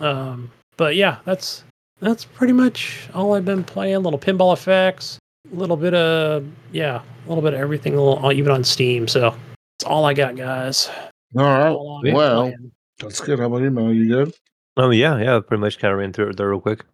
Um, 0.00 0.50
but 0.76 0.96
yeah, 0.96 1.18
that's 1.24 1.64
that's 2.00 2.24
pretty 2.24 2.52
much 2.52 3.08
all 3.14 3.34
I've 3.34 3.44
been 3.44 3.64
playing. 3.64 4.02
Little 4.02 4.18
pinball 4.18 4.52
effects, 4.52 5.18
a 5.52 5.56
little 5.56 5.76
bit 5.76 5.94
of 5.94 6.46
yeah, 6.72 7.02
a 7.24 7.28
little 7.28 7.42
bit 7.42 7.54
of 7.54 7.60
everything, 7.60 7.94
a 7.94 8.02
little, 8.02 8.32
even 8.32 8.50
on 8.52 8.64
Steam. 8.64 9.08
So 9.08 9.30
that's 9.78 9.84
all 9.88 10.04
I 10.04 10.14
got, 10.14 10.36
guys. 10.36 10.88
All 11.36 11.44
right. 11.44 11.68
All 11.68 12.02
Well, 12.04 12.42
playing. 12.44 12.72
that's 12.98 13.20
good. 13.20 13.38
How 13.38 13.46
about 13.46 13.62
you, 13.62 13.70
Mel? 13.70 13.92
You 13.92 14.08
good? 14.08 14.34
Oh 14.76 14.90
yeah, 14.90 15.18
yeah. 15.18 15.40
Pretty 15.40 15.60
much 15.60 15.78
kind 15.78 15.92
of 15.92 15.98
ran 15.98 16.12
through 16.12 16.30
it 16.30 16.36
there 16.36 16.50
real 16.50 16.60
quick. 16.60 16.84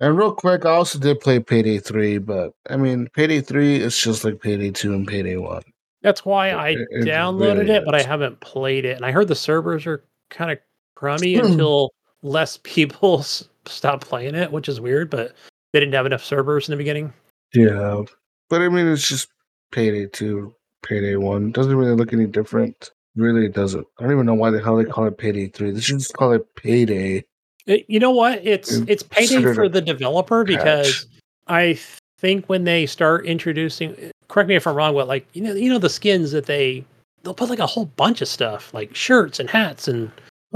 And 0.00 0.18
real 0.18 0.32
quick, 0.32 0.64
I 0.64 0.70
also 0.70 0.98
did 0.98 1.20
play 1.20 1.38
Payday 1.38 1.78
3, 1.78 2.18
but 2.18 2.52
I 2.68 2.76
mean, 2.76 3.08
Payday 3.14 3.40
3 3.40 3.76
is 3.76 3.96
just 3.96 4.24
like 4.24 4.40
Payday 4.40 4.70
2 4.72 4.92
and 4.94 5.06
Payday 5.06 5.36
1. 5.36 5.62
that's 6.02 6.24
why 6.24 6.50
I 6.50 6.70
It- 6.70 6.78
it 6.90 7.04
downloaded 7.04 7.58
really 7.60 7.70
it, 7.70 7.84
but 7.84 7.94
I 7.94 8.02
haven't 8.02 8.40
played 8.40 8.84
it. 8.84 8.96
And 8.96 9.06
I 9.06 9.12
heard 9.12 9.28
the 9.28 9.36
servers 9.36 9.86
are 9.86 10.02
kind 10.30 10.50
of 10.50 10.58
crummy 10.96 11.34
until 11.36 11.92
less 12.22 12.56
people 12.64 13.20
s- 13.20 13.48
stop 13.66 14.00
playing 14.00 14.34
it, 14.34 14.50
which 14.50 14.68
is 14.68 14.80
weird. 14.80 15.08
But 15.10 15.36
they 15.72 15.78
didn't 15.78 15.94
have 15.94 16.06
enough 16.06 16.24
servers 16.24 16.68
in 16.68 16.72
the 16.72 16.76
beginning. 16.76 17.12
Yeah. 17.54 18.02
But 18.48 18.62
I 18.62 18.68
mean, 18.68 18.86
it's 18.86 19.08
just 19.08 19.28
Payday 19.70 20.06
2, 20.06 20.54
Payday 20.82 21.16
1. 21.16 21.52
Doesn't 21.52 21.74
really 21.76 21.94
look 21.94 22.12
any 22.12 22.26
different. 22.26 22.90
Really, 23.14 23.46
it 23.46 23.52
doesn't. 23.54 23.86
I 23.98 24.02
don't 24.04 24.12
even 24.12 24.26
know 24.26 24.34
why 24.34 24.50
the 24.50 24.62
hell 24.62 24.76
they 24.76 24.84
call 24.84 25.06
it 25.06 25.18
Payday 25.18 25.48
3. 25.48 25.70
They 25.72 25.80
should 25.80 25.98
just 25.98 26.14
call 26.14 26.32
it 26.32 26.54
Payday. 26.56 27.24
It- 27.66 27.84
you 27.88 28.00
know 28.00 28.10
what? 28.10 28.40
It's 28.44 28.72
And 28.72 28.90
it's 28.90 29.02
payday 29.02 29.54
for 29.54 29.68
the 29.68 29.80
developer 29.80 30.44
patch. 30.44 30.56
because 30.56 31.06
I 31.46 31.78
think 32.18 32.46
when 32.46 32.64
they 32.64 32.86
start 32.86 33.24
introducing, 33.26 33.94
correct 34.28 34.48
me 34.48 34.56
if 34.56 34.66
I'm 34.66 34.74
wrong, 34.74 34.94
but 34.94 35.06
like 35.08 35.26
you 35.34 35.42
know, 35.42 35.52
you 35.54 35.70
know 35.70 35.78
the 35.78 35.88
skins 35.90 36.32
that 36.32 36.46
they 36.46 36.84
they'll 37.22 37.34
put 37.34 37.50
like 37.50 37.58
a 37.60 37.66
whole 37.66 37.84
bunch 37.84 38.20
of 38.20 38.28
stuff 38.28 38.72
like 38.74 38.94
shirts 38.96 39.38
and 39.38 39.48
hats 39.48 39.86
and 39.86 40.10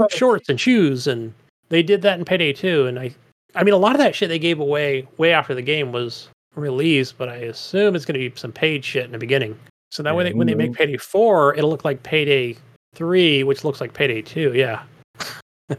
shorts 0.09 0.49
and 0.49 0.59
shoes, 0.59 1.07
and 1.07 1.33
they 1.69 1.81
did 1.81 2.01
that 2.01 2.19
in 2.19 2.25
Payday 2.25 2.51
2. 2.53 2.87
And 2.87 2.99
I, 2.99 3.15
I 3.55 3.63
mean, 3.63 3.73
a 3.73 3.77
lot 3.77 3.93
of 3.93 3.99
that 3.99 4.13
shit 4.15 4.27
they 4.29 4.39
gave 4.39 4.59
away 4.59 5.07
way 5.17 5.31
after 5.31 5.55
the 5.55 5.61
game 5.61 5.91
was 5.93 6.27
released, 6.57 7.17
but 7.17 7.29
I 7.29 7.35
assume 7.35 7.95
it's 7.95 8.05
going 8.05 8.19
to 8.19 8.29
be 8.29 8.35
some 8.35 8.51
paid 8.51 8.83
shit 8.83 9.05
in 9.05 9.11
the 9.11 9.17
beginning. 9.17 9.57
So 9.91 10.03
that 10.03 10.15
way, 10.15 10.25
they, 10.25 10.33
when 10.33 10.47
they 10.47 10.55
make 10.55 10.73
Payday 10.73 10.97
4, 10.97 11.55
it'll 11.55 11.69
look 11.69 11.85
like 11.85 12.03
Payday 12.03 12.57
3, 12.95 13.43
which 13.43 13.63
looks 13.63 13.79
like 13.79 13.93
Payday 13.93 14.21
2. 14.21 14.53
Yeah. 14.53 14.83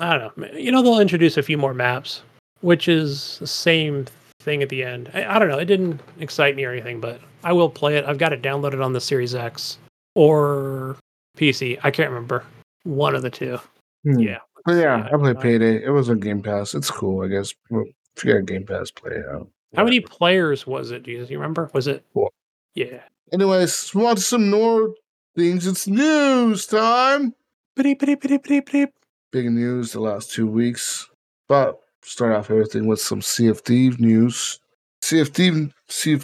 I 0.00 0.18
don't 0.18 0.36
know. 0.36 0.46
You 0.52 0.70
know, 0.70 0.82
they'll 0.82 1.00
introduce 1.00 1.36
a 1.36 1.42
few 1.42 1.58
more 1.58 1.74
maps, 1.74 2.22
which 2.60 2.86
is 2.88 3.38
the 3.40 3.46
same 3.46 4.06
thing 4.40 4.62
at 4.62 4.68
the 4.68 4.84
end. 4.84 5.10
I, 5.12 5.36
I 5.36 5.38
don't 5.38 5.48
know. 5.48 5.58
It 5.58 5.64
didn't 5.64 6.00
excite 6.20 6.54
me 6.54 6.64
or 6.64 6.72
anything, 6.72 7.00
but 7.00 7.20
I 7.42 7.52
will 7.52 7.70
play 7.70 7.96
it. 7.96 8.04
I've 8.04 8.18
got 8.18 8.32
it 8.32 8.42
downloaded 8.42 8.84
on 8.84 8.92
the 8.92 9.00
Series 9.00 9.34
X 9.34 9.78
or 10.14 10.96
PC. 11.36 11.78
I 11.82 11.90
can't 11.90 12.10
remember. 12.10 12.44
One 12.84 13.14
of 13.14 13.22
the 13.22 13.30
two. 13.30 13.58
Hmm. 14.04 14.20
Yeah. 14.20 14.38
Yeah, 14.66 14.74
Yeah, 14.76 15.08
I 15.12 15.16
played 15.16 15.40
Payday. 15.40 15.82
It 15.82 15.90
was 15.90 16.10
on 16.10 16.20
Game 16.20 16.42
Pass. 16.42 16.74
It's 16.74 16.90
cool, 16.90 17.24
I 17.24 17.28
guess. 17.28 17.54
Well, 17.70 17.84
if 18.16 18.24
you 18.24 18.34
got 18.34 18.46
Game 18.46 18.66
Pass, 18.66 18.90
play 18.90 19.12
it 19.12 19.24
out. 19.32 19.48
How 19.74 19.84
many 19.84 20.00
players 20.00 20.66
was 20.66 20.90
it? 20.90 21.02
Do 21.02 21.10
you, 21.10 21.24
do 21.24 21.32
you 21.32 21.38
remember? 21.38 21.70
Was 21.74 21.86
it? 21.86 22.04
Four. 22.14 22.30
Yeah. 22.74 23.02
Anyways, 23.32 23.94
we 23.94 24.02
want 24.02 24.18
some 24.20 24.50
more 24.50 24.94
things. 25.36 25.66
It's 25.66 25.86
news 25.86 26.66
time. 26.66 27.34
Beep, 27.76 28.00
beep, 28.00 28.20
beep, 28.22 28.42
beep, 28.44 28.70
beep. 28.70 28.90
Big 29.30 29.50
news 29.50 29.92
the 29.92 30.00
last 30.00 30.32
two 30.32 30.46
weeks. 30.46 31.08
But 31.48 31.78
start 32.02 32.32
off 32.32 32.50
everything 32.50 32.86
with 32.86 33.00
some 33.00 33.20
Thieves 33.20 33.98
news. 33.98 34.60
Thieves, 35.02 35.70
sea 35.88 36.18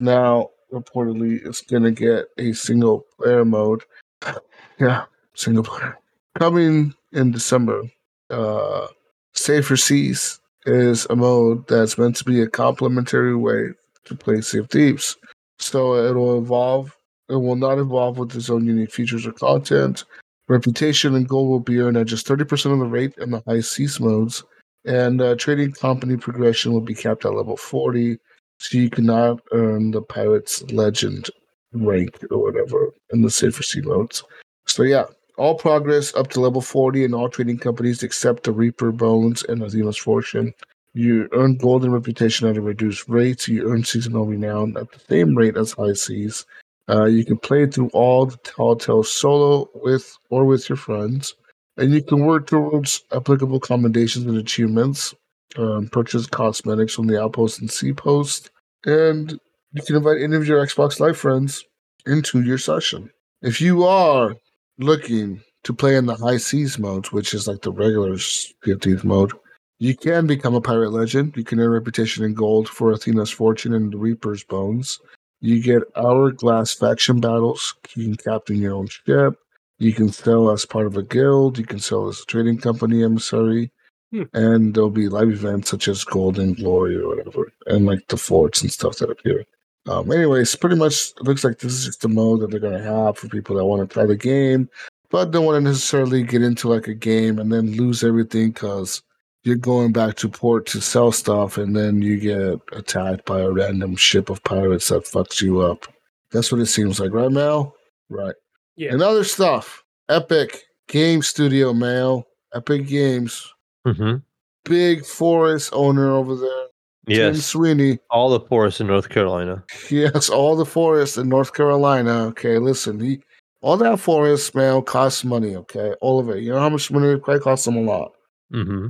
now 0.00 0.50
reportedly 0.72 1.46
is 1.46 1.60
going 1.60 1.82
to 1.82 1.90
get 1.92 2.26
a 2.38 2.52
single 2.52 3.06
player 3.16 3.44
mode. 3.44 3.82
yeah, 4.80 5.04
single 5.34 5.64
player. 5.64 5.96
Coming 6.38 6.94
in 7.12 7.30
December. 7.30 7.82
Uh, 8.28 8.86
Safer 9.34 9.76
Seas 9.76 10.39
is 10.66 11.06
a 11.10 11.16
mode 11.16 11.66
that's 11.68 11.98
meant 11.98 12.16
to 12.16 12.24
be 12.24 12.42
a 12.42 12.48
complementary 12.48 13.34
way 13.34 13.70
to 14.04 14.14
play 14.14 14.40
Sea 14.40 14.58
of 14.58 14.70
Thieves. 14.70 15.16
So 15.58 15.96
it'll 15.96 16.38
evolve. 16.38 16.96
It 17.28 17.36
will 17.36 17.56
not 17.56 17.78
evolve 17.78 18.18
with 18.18 18.34
its 18.34 18.50
own 18.50 18.66
unique 18.66 18.92
features 18.92 19.26
or 19.26 19.32
content. 19.32 20.04
Reputation 20.48 21.14
and 21.14 21.28
gold 21.28 21.48
will 21.48 21.60
be 21.60 21.78
earned 21.78 21.96
at 21.96 22.06
just 22.06 22.26
30% 22.26 22.72
of 22.72 22.78
the 22.78 22.86
rate 22.86 23.14
in 23.18 23.30
the 23.30 23.42
high 23.46 23.60
seas 23.60 24.00
modes. 24.00 24.42
And 24.84 25.20
uh, 25.20 25.36
trading 25.36 25.72
company 25.72 26.16
progression 26.16 26.72
will 26.72 26.80
be 26.80 26.94
capped 26.94 27.24
at 27.24 27.34
level 27.34 27.56
40. 27.56 28.18
So 28.58 28.78
you 28.78 28.90
cannot 28.90 29.40
earn 29.52 29.92
the 29.92 30.02
Pirate's 30.02 30.62
Legend 30.72 31.30
rank 31.72 32.18
or 32.30 32.42
whatever 32.42 32.90
in 33.12 33.22
the 33.22 33.30
safer 33.30 33.62
sea 33.62 33.80
modes. 33.82 34.24
So 34.66 34.82
yeah, 34.82 35.04
all 35.40 35.54
progress 35.54 36.14
up 36.14 36.28
to 36.28 36.38
level 36.38 36.60
40 36.60 37.02
in 37.02 37.14
all 37.14 37.30
trading 37.30 37.56
companies 37.56 38.02
except 38.02 38.44
the 38.44 38.52
Reaper 38.52 38.92
Bones 38.92 39.42
and 39.44 39.62
Athena's 39.62 39.96
Fortune. 39.96 40.52
You 40.92 41.30
earn 41.32 41.56
golden 41.56 41.92
reputation 41.92 42.46
at 42.46 42.58
a 42.58 42.60
reduced 42.60 43.08
rate. 43.08 43.48
You 43.48 43.72
earn 43.72 43.82
seasonal 43.82 44.26
renown 44.26 44.76
at 44.76 44.92
the 44.92 44.98
same 44.98 45.34
rate 45.34 45.56
as 45.56 45.72
high 45.72 45.94
seas. 45.94 46.44
Uh, 46.90 47.06
you 47.06 47.24
can 47.24 47.38
play 47.38 47.64
through 47.64 47.88
all 47.94 48.26
the 48.26 48.36
Tall 48.44 48.76
Tales 48.76 49.10
solo 49.10 49.70
with 49.76 50.14
or 50.28 50.44
with 50.44 50.68
your 50.68 50.76
friends, 50.76 51.34
and 51.78 51.94
you 51.94 52.02
can 52.02 52.26
work 52.26 52.46
towards 52.46 53.02
applicable 53.10 53.60
commendations 53.60 54.26
and 54.26 54.36
achievements. 54.36 55.14
Um, 55.56 55.88
purchase 55.88 56.26
cosmetics 56.26 56.94
from 56.94 57.06
the 57.06 57.20
Outpost 57.20 57.60
and 57.60 57.70
Sea 57.70 57.94
Post, 57.94 58.50
and 58.84 59.40
you 59.72 59.82
can 59.82 59.96
invite 59.96 60.20
any 60.20 60.36
of 60.36 60.46
your 60.46 60.64
Xbox 60.64 61.00
Live 61.00 61.16
friends 61.16 61.64
into 62.04 62.42
your 62.42 62.58
session. 62.58 63.10
If 63.40 63.60
you 63.60 63.84
are 63.84 64.36
looking 64.80 65.40
to 65.64 65.74
play 65.74 65.96
in 65.96 66.06
the 66.06 66.16
high 66.16 66.38
seas 66.38 66.78
modes, 66.78 67.12
which 67.12 67.34
is 67.34 67.46
like 67.46 67.62
the 67.62 67.72
regular 67.72 68.12
15th 68.12 69.04
mode, 69.04 69.32
you 69.78 69.96
can 69.96 70.26
become 70.26 70.54
a 70.54 70.60
pirate 70.60 70.90
legend. 70.90 71.34
You 71.36 71.44
can 71.44 71.60
earn 71.60 71.70
reputation 71.70 72.24
and 72.24 72.36
gold 72.36 72.68
for 72.68 72.92
Athena's 72.92 73.30
fortune 73.30 73.72
and 73.72 73.92
the 73.92 73.98
Reaper's 73.98 74.44
bones. 74.44 74.98
You 75.40 75.62
get 75.62 75.82
hourglass 75.96 76.74
faction 76.74 77.20
battles. 77.20 77.74
You 77.96 78.04
can 78.04 78.16
captain 78.16 78.56
your 78.56 78.74
own 78.74 78.88
ship. 78.88 79.34
You 79.78 79.94
can 79.94 80.10
sell 80.10 80.50
as 80.50 80.66
part 80.66 80.86
of 80.86 80.98
a 80.98 81.02
guild. 81.02 81.58
You 81.58 81.64
can 81.64 81.78
sell 81.78 82.08
as 82.08 82.20
a 82.20 82.26
trading 82.26 82.58
company 82.58 83.02
emissary. 83.02 83.72
Hmm. 84.12 84.24
And 84.34 84.74
there'll 84.74 84.90
be 84.90 85.08
live 85.08 85.30
events 85.30 85.70
such 85.70 85.88
as 85.88 86.04
Golden 86.04 86.52
Glory 86.54 86.96
or 86.96 87.08
whatever, 87.08 87.52
and 87.66 87.86
like 87.86 88.06
the 88.08 88.16
forts 88.16 88.60
and 88.60 88.70
stuff 88.70 88.96
that 88.98 89.10
appear. 89.10 89.44
Um, 89.90 90.12
anyways, 90.12 90.54
pretty 90.54 90.76
much 90.76 91.12
looks 91.20 91.42
like 91.42 91.58
this 91.58 91.72
is 91.72 91.84
just 91.86 92.02
the 92.02 92.08
mode 92.08 92.40
that 92.40 92.50
they're 92.52 92.60
gonna 92.60 92.80
have 92.80 93.18
for 93.18 93.26
people 93.28 93.56
that 93.56 93.64
want 93.64 93.88
to 93.88 93.92
try 93.92 94.06
the 94.06 94.16
game, 94.16 94.68
but 95.10 95.32
don't 95.32 95.44
want 95.44 95.56
to 95.56 95.68
necessarily 95.68 96.22
get 96.22 96.42
into 96.42 96.68
like 96.68 96.86
a 96.86 96.94
game 96.94 97.40
and 97.40 97.52
then 97.52 97.72
lose 97.72 98.04
everything 98.04 98.52
because 98.52 99.02
you're 99.42 99.56
going 99.56 99.90
back 99.90 100.14
to 100.16 100.28
port 100.28 100.66
to 100.66 100.80
sell 100.80 101.10
stuff 101.10 101.58
and 101.58 101.74
then 101.74 102.00
you 102.02 102.20
get 102.20 102.60
attacked 102.72 103.24
by 103.24 103.40
a 103.40 103.50
random 103.50 103.96
ship 103.96 104.30
of 104.30 104.42
pirates 104.44 104.88
that 104.88 105.04
fucks 105.06 105.40
you 105.40 105.60
up. 105.60 105.86
That's 106.30 106.52
what 106.52 106.60
it 106.60 106.66
seems 106.66 107.00
like, 107.00 107.12
right, 107.12 107.32
now. 107.32 107.72
Right. 108.08 108.34
Yeah. 108.76 108.92
And 108.92 109.02
other 109.02 109.24
stuff. 109.24 109.82
Epic 110.08 110.62
Game 110.86 111.22
Studio, 111.22 111.72
Mel. 111.72 112.26
Epic 112.54 112.86
Games. 112.86 113.52
hmm 113.84 114.16
Big 114.64 115.04
forest 115.04 115.70
owner 115.72 116.12
over 116.12 116.36
there. 116.36 116.66
Tim 117.10 117.34
Yes, 117.34 117.44
Sweeney. 117.46 117.98
all 118.10 118.30
the 118.30 118.40
forests 118.40 118.80
in 118.80 118.86
North 118.86 119.08
Carolina. 119.08 119.62
Yes, 119.90 120.28
all 120.30 120.56
the 120.56 120.64
forests 120.64 121.16
in 121.18 121.28
North 121.28 121.52
Carolina. 121.52 122.26
Okay, 122.28 122.58
listen, 122.58 123.00
he 123.00 123.20
all 123.62 123.76
that 123.76 124.00
forest, 124.00 124.54
man, 124.54 124.82
costs 124.82 125.24
money. 125.24 125.54
Okay, 125.56 125.92
all 126.00 126.18
of 126.18 126.28
it. 126.30 126.42
You 126.42 126.52
know 126.52 126.60
how 126.60 126.68
much 126.70 126.90
money 126.90 127.08
it 127.08 127.22
probably 127.22 127.40
costs 127.42 127.66
him 127.66 127.76
a 127.76 127.80
lot. 127.82 128.12
Mm-hmm. 128.52 128.86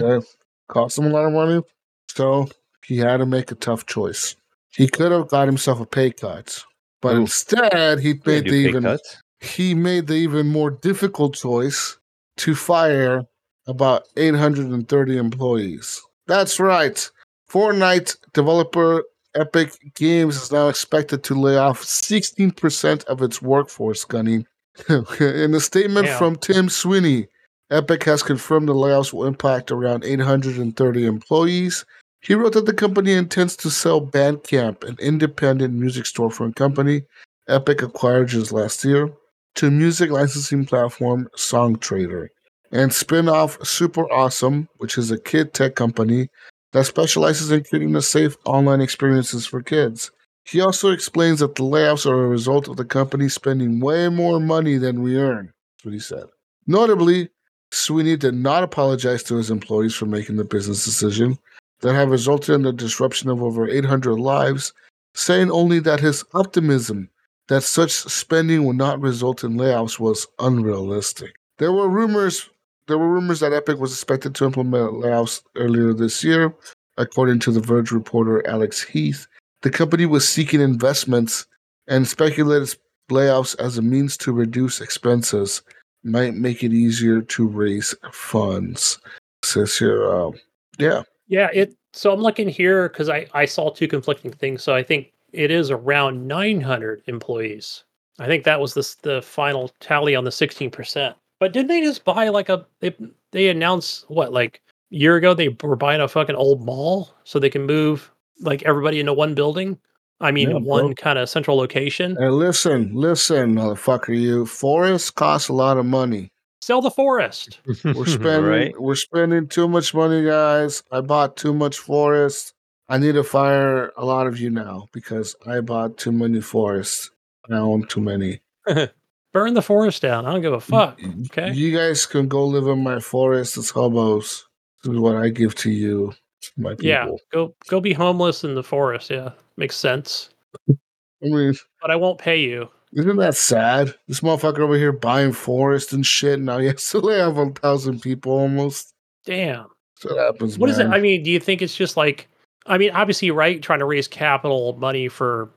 Okay, 0.00 0.26
cost 0.68 0.98
him 0.98 1.06
a 1.06 1.08
lot 1.08 1.24
of 1.26 1.32
money. 1.32 1.62
So 2.08 2.48
he 2.84 2.98
had 2.98 3.16
to 3.18 3.26
make 3.26 3.50
a 3.50 3.54
tough 3.56 3.86
choice. 3.86 4.36
He 4.70 4.86
could 4.88 5.10
have 5.12 5.28
got 5.28 5.48
himself 5.48 5.80
a 5.80 5.86
pay 5.86 6.10
cut, 6.12 6.62
but 7.00 7.14
Ooh. 7.14 7.20
instead 7.22 7.98
he 8.00 8.14
made 8.26 8.44
the 8.44 8.52
even 8.54 8.84
cuts. 8.84 9.16
he 9.40 9.74
made 9.74 10.06
the 10.06 10.14
even 10.14 10.48
more 10.48 10.70
difficult 10.70 11.34
choice 11.34 11.96
to 12.38 12.54
fire 12.54 13.22
about 13.66 14.04
830 14.16 15.16
employees. 15.18 16.00
That's 16.26 16.58
right. 16.60 17.08
Fortnite 17.52 18.16
developer 18.32 19.04
Epic 19.34 19.72
Games 19.94 20.36
is 20.36 20.50
now 20.50 20.68
expected 20.68 21.22
to 21.24 21.34
lay 21.34 21.58
off 21.58 21.82
16% 21.82 23.04
of 23.04 23.20
its 23.20 23.42
workforce, 23.42 24.06
Gunny. 24.06 24.46
In 24.88 25.54
a 25.54 25.60
statement 25.60 26.06
Damn. 26.06 26.18
from 26.18 26.36
Tim 26.36 26.70
Sweeney, 26.70 27.28
Epic 27.70 28.04
has 28.04 28.22
confirmed 28.22 28.68
the 28.68 28.74
layoffs 28.74 29.12
will 29.12 29.26
impact 29.26 29.70
around 29.70 30.02
830 30.02 31.04
employees. 31.04 31.84
He 32.22 32.34
wrote 32.34 32.54
that 32.54 32.64
the 32.64 32.72
company 32.72 33.12
intends 33.12 33.54
to 33.56 33.70
sell 33.70 34.00
Bandcamp, 34.00 34.82
an 34.84 34.96
independent 34.98 35.74
music 35.74 36.04
storefront 36.04 36.56
company 36.56 37.02
Epic 37.48 37.82
acquired 37.82 38.28
just 38.28 38.52
last 38.52 38.82
year, 38.82 39.12
to 39.56 39.70
music 39.70 40.10
licensing 40.10 40.64
platform 40.64 41.28
Songtradr, 41.36 42.28
and 42.70 42.94
spin-off 42.94 43.62
Super 43.66 44.10
Awesome, 44.10 44.68
which 44.78 44.96
is 44.96 45.10
a 45.10 45.20
kid 45.20 45.52
tech 45.52 45.74
company 45.74 46.30
that 46.72 46.86
specializes 46.86 47.50
in 47.50 47.64
creating 47.64 47.92
the 47.92 48.02
safe 48.02 48.36
online 48.44 48.80
experiences 48.80 49.46
for 49.46 49.62
kids. 49.62 50.10
He 50.44 50.60
also 50.60 50.90
explains 50.90 51.38
that 51.38 51.54
the 51.54 51.62
layoffs 51.62 52.04
are 52.04 52.24
a 52.24 52.28
result 52.28 52.68
of 52.68 52.76
the 52.76 52.84
company 52.84 53.28
spending 53.28 53.80
way 53.80 54.08
more 54.08 54.40
money 54.40 54.76
than 54.76 55.02
we 55.02 55.16
earn. 55.16 55.52
That's 55.76 55.84
what 55.84 55.94
he 55.94 56.00
said. 56.00 56.24
Notably, 56.66 57.28
Sweeney 57.70 58.16
did 58.16 58.34
not 58.34 58.62
apologize 58.62 59.22
to 59.24 59.36
his 59.36 59.50
employees 59.50 59.94
for 59.94 60.06
making 60.06 60.36
the 60.36 60.44
business 60.44 60.84
decision 60.84 61.38
that 61.80 61.94
have 61.94 62.10
resulted 62.10 62.54
in 62.54 62.62
the 62.62 62.72
disruption 62.72 63.30
of 63.30 63.42
over 63.42 63.68
800 63.68 64.16
lives, 64.16 64.72
saying 65.14 65.50
only 65.50 65.78
that 65.80 66.00
his 66.00 66.24
optimism 66.34 67.08
that 67.48 67.62
such 67.62 67.90
spending 67.90 68.64
would 68.64 68.76
not 68.76 69.00
result 69.00 69.44
in 69.44 69.54
layoffs 69.54 69.98
was 69.98 70.26
unrealistic. 70.38 71.34
There 71.58 71.72
were 71.72 71.88
rumors 71.88 72.48
there 72.88 72.98
were 72.98 73.08
rumors 73.08 73.40
that 73.40 73.52
Epic 73.52 73.78
was 73.78 73.92
expected 73.92 74.34
to 74.34 74.44
implement 74.44 74.94
layoffs 74.94 75.42
earlier 75.56 75.92
this 75.92 76.22
year. 76.24 76.54
According 76.98 77.38
to 77.40 77.50
the 77.50 77.60
Verge 77.60 77.90
reporter 77.90 78.46
Alex 78.46 78.82
Heath, 78.82 79.26
the 79.62 79.70
company 79.70 80.04
was 80.04 80.28
seeking 80.28 80.60
investments 80.60 81.46
and 81.88 82.06
speculated 82.06 82.76
layoffs 83.10 83.58
as 83.58 83.78
a 83.78 83.82
means 83.82 84.16
to 84.18 84.32
reduce 84.32 84.80
expenses 84.80 85.62
might 86.04 86.34
make 86.34 86.62
it 86.62 86.72
easier 86.72 87.22
to 87.22 87.46
raise 87.46 87.94
funds. 88.12 88.98
Says 89.44 89.76
here, 89.76 90.10
um, 90.12 90.34
yeah, 90.78 91.02
Yeah, 91.28 91.48
it. 91.52 91.74
So 91.92 92.12
I'm 92.12 92.20
looking 92.20 92.48
here 92.48 92.88
because 92.88 93.08
I 93.08 93.26
I 93.34 93.44
saw 93.44 93.70
two 93.70 93.88
conflicting 93.88 94.32
things. 94.32 94.62
So 94.62 94.74
I 94.74 94.82
think 94.82 95.12
it 95.32 95.50
is 95.50 95.70
around 95.70 96.26
900 96.26 97.02
employees. 97.06 97.84
I 98.18 98.26
think 98.26 98.44
that 98.44 98.60
was 98.60 98.74
the 98.74 98.94
the 99.02 99.22
final 99.22 99.70
tally 99.80 100.14
on 100.14 100.24
the 100.24 100.32
16 100.32 100.70
percent. 100.70 101.16
But 101.42 101.52
didn't 101.52 101.70
they 101.70 101.80
just 101.80 102.04
buy 102.04 102.28
like 102.28 102.48
a? 102.50 102.64
They 102.78 102.94
they 103.32 103.48
announced 103.48 104.04
what 104.06 104.32
like 104.32 104.62
a 104.92 104.96
year 104.96 105.16
ago 105.16 105.34
they 105.34 105.48
were 105.48 105.74
buying 105.74 106.00
a 106.00 106.06
fucking 106.06 106.36
old 106.36 106.64
mall 106.64 107.16
so 107.24 107.40
they 107.40 107.50
can 107.50 107.66
move 107.66 108.12
like 108.38 108.62
everybody 108.62 109.00
into 109.00 109.12
one 109.12 109.34
building. 109.34 109.76
I 110.20 110.30
mean, 110.30 110.50
Yeah, 110.50 110.58
one 110.58 110.94
kind 110.94 111.18
of 111.18 111.28
central 111.28 111.56
location. 111.56 112.16
Hey, 112.16 112.28
listen, 112.28 112.94
listen, 112.94 113.56
motherfucker, 113.56 114.16
you. 114.16 114.46
Forests 114.46 115.10
cost 115.10 115.48
a 115.48 115.52
lot 115.52 115.78
of 115.78 115.84
money. 115.84 116.30
Sell 116.60 116.80
the 116.80 116.92
forest. 116.92 117.58
We're 117.84 118.06
spending 118.06 118.44
right. 118.44 118.80
we're 118.80 118.94
spending 118.94 119.48
too 119.48 119.66
much 119.66 119.92
money, 119.94 120.24
guys. 120.24 120.84
I 120.92 121.00
bought 121.00 121.36
too 121.36 121.52
much 121.52 121.76
forest. 121.76 122.54
I 122.88 122.98
need 122.98 123.16
to 123.16 123.24
fire 123.24 123.90
a 123.96 124.04
lot 124.04 124.28
of 124.28 124.38
you 124.38 124.48
now 124.48 124.86
because 124.92 125.34
I 125.44 125.58
bought 125.58 125.96
too 125.96 126.12
many 126.12 126.40
forests. 126.40 127.10
I 127.50 127.54
own 127.54 127.88
too 127.88 128.00
many. 128.00 128.42
Burn 129.32 129.54
the 129.54 129.62
forest 129.62 130.02
down. 130.02 130.26
I 130.26 130.32
don't 130.32 130.42
give 130.42 130.52
a 130.52 130.60
fuck. 130.60 131.00
Okay. 131.26 131.52
You 131.52 131.74
guys 131.76 132.04
can 132.06 132.28
go 132.28 132.46
live 132.46 132.66
in 132.66 132.82
my 132.82 133.00
forest 133.00 133.56
as 133.56 133.70
hobos. 133.70 134.46
This 134.84 134.92
is 134.92 134.98
what 134.98 135.16
I 135.16 135.28
give 135.30 135.54
to 135.56 135.70
you, 135.70 136.12
my 136.56 136.70
people. 136.70 136.86
Yeah, 136.86 137.08
go 137.32 137.54
go 137.68 137.80
be 137.80 137.92
homeless 137.94 138.44
in 138.44 138.54
the 138.54 138.62
forest. 138.62 139.08
Yeah, 139.10 139.30
makes 139.56 139.76
sense. 139.76 140.30
I 140.68 140.74
mean, 141.22 141.54
But 141.80 141.90
I 141.90 141.96
won't 141.96 142.18
pay 142.18 142.40
you. 142.40 142.68
isn't 142.92 143.16
that 143.16 143.36
sad? 143.36 143.94
This 144.08 144.20
motherfucker 144.20 144.58
over 144.58 144.76
here 144.76 144.92
buying 144.92 145.32
forest 145.32 145.92
and 145.92 146.04
shit. 146.04 146.40
Now 146.40 146.58
he 146.58 146.66
has 146.66 146.86
to 146.90 146.98
lay 147.00 147.20
off 147.22 147.36
a 147.38 147.50
thousand 147.52 148.00
people 148.02 148.32
almost. 148.32 148.92
Damn. 149.24 149.66
What 150.02 150.18
happens. 150.18 150.58
What 150.58 150.68
is 150.68 150.78
it? 150.80 150.88
I 150.88 150.98
mean, 150.98 151.22
do 151.22 151.30
you 151.30 151.38
think 151.38 151.62
it's 151.62 151.76
just 151.76 151.96
like, 151.96 152.28
I 152.66 152.76
mean, 152.76 152.90
obviously, 152.90 153.30
right? 153.30 153.62
Trying 153.62 153.78
to 153.78 153.84
raise 153.84 154.08
capital 154.08 154.72
money 154.74 155.06
for 155.06 155.48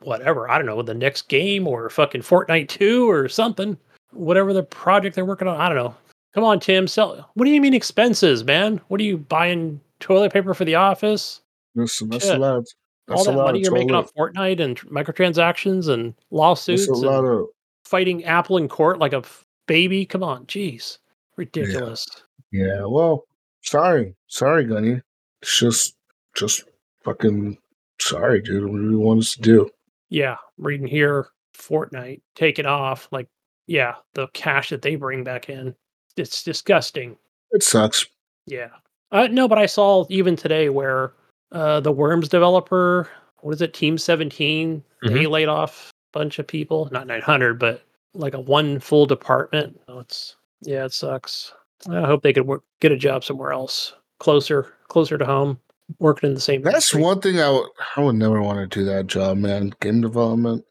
whatever. 0.00 0.50
I 0.50 0.58
don't 0.58 0.66
know, 0.66 0.82
the 0.82 0.94
next 0.94 1.28
game 1.28 1.66
or 1.66 1.90
fucking 1.90 2.22
Fortnite 2.22 2.68
2 2.68 3.08
or 3.10 3.28
something. 3.28 3.76
Whatever 4.12 4.52
the 4.52 4.62
project 4.62 5.14
they're 5.14 5.24
working 5.24 5.48
on. 5.48 5.60
I 5.60 5.68
don't 5.68 5.76
know. 5.76 5.94
Come 6.34 6.44
on, 6.44 6.60
Tim. 6.60 6.86
Sell. 6.86 7.30
What 7.34 7.44
do 7.44 7.50
you 7.50 7.60
mean 7.60 7.74
expenses, 7.74 8.44
man? 8.44 8.80
What 8.88 9.00
are 9.00 9.04
you 9.04 9.18
buying 9.18 9.80
toilet 10.00 10.32
paper 10.32 10.54
for 10.54 10.64
the 10.64 10.74
office? 10.74 11.40
Listen, 11.74 12.08
that's 12.10 12.26
shit. 12.26 12.36
a 12.36 12.38
lot. 12.38 12.64
That's 13.08 13.26
All 13.26 13.34
that 13.36 13.42
money 13.42 13.60
you're 13.60 13.72
making 13.72 13.94
on 13.94 14.06
Fortnite 14.18 14.60
and 14.60 14.78
microtransactions 14.80 15.88
and 15.88 16.12
That's 16.12 16.26
lawsuits 16.30 16.88
a 16.88 16.92
lot 16.92 17.24
of 17.24 17.46
fighting 17.84 18.24
Apple 18.24 18.58
in 18.58 18.68
court 18.68 18.98
like 18.98 19.12
a 19.12 19.18
f- 19.18 19.44
baby. 19.66 20.04
Come 20.04 20.22
on, 20.22 20.44
jeez, 20.46 20.98
ridiculous. 21.36 22.04
Yeah, 22.50 22.84
well, 22.84 23.24
sorry, 23.62 24.14
sorry, 24.26 24.64
Gunny. 24.64 25.00
It's 25.40 25.58
just, 25.58 25.94
just 26.34 26.64
fucking 27.04 27.58
sorry, 28.00 28.42
dude. 28.42 28.64
What 28.64 28.78
do 28.78 28.90
you 28.90 28.98
want 28.98 29.20
us 29.20 29.34
to 29.34 29.40
do? 29.40 29.70
Yeah, 30.08 30.36
reading 30.58 30.86
here 30.86 31.28
Fortnite 31.56 32.20
take 32.34 32.58
it 32.58 32.66
off. 32.66 33.08
Like, 33.10 33.28
yeah, 33.66 33.94
the 34.14 34.28
cash 34.28 34.70
that 34.70 34.82
they 34.82 34.96
bring 34.96 35.24
back 35.24 35.48
in, 35.48 35.74
it's 36.16 36.42
disgusting. 36.42 37.16
It 37.50 37.62
sucks. 37.62 38.06
Yeah. 38.46 38.70
Uh, 39.12 39.28
no, 39.28 39.48
but 39.48 39.58
I 39.58 39.66
saw 39.66 40.04
even 40.08 40.36
today 40.36 40.68
where 40.68 41.12
uh, 41.52 41.80
the 41.80 41.92
Worms 41.92 42.28
developer, 42.28 43.08
what 43.40 43.54
is 43.54 43.62
it, 43.62 43.74
Team 43.74 43.98
17, 43.98 44.82
they 45.02 45.26
laid 45.26 45.48
off 45.48 45.92
a 46.14 46.18
bunch 46.18 46.38
of 46.38 46.46
people. 46.46 46.88
Not 46.90 47.06
900, 47.06 47.58
but 47.58 47.84
like 48.14 48.34
a 48.34 48.40
one 48.40 48.80
full 48.80 49.06
department. 49.06 49.80
Oh, 49.88 50.00
it's 50.00 50.36
yeah, 50.62 50.84
it 50.84 50.92
sucks. 50.92 51.52
I 51.88 52.02
hope 52.02 52.22
they 52.22 52.32
could 52.32 52.46
work, 52.46 52.64
get 52.80 52.92
a 52.92 52.96
job 52.96 53.22
somewhere 53.22 53.52
else, 53.52 53.92
closer, 54.18 54.74
closer 54.88 55.18
to 55.18 55.24
home, 55.24 55.60
working 55.98 56.28
in 56.30 56.34
the 56.34 56.40
same. 56.40 56.62
That's 56.62 56.74
industry. 56.94 57.02
one 57.02 57.20
thing 57.20 57.40
I 57.40 57.50
would, 57.50 57.66
I 57.96 58.00
would 58.00 58.16
never 58.16 58.42
want 58.42 58.58
to 58.58 58.66
do 58.78 58.84
that 58.86 59.06
job, 59.06 59.38
man. 59.38 59.72
Game 59.80 60.00
development. 60.00 60.64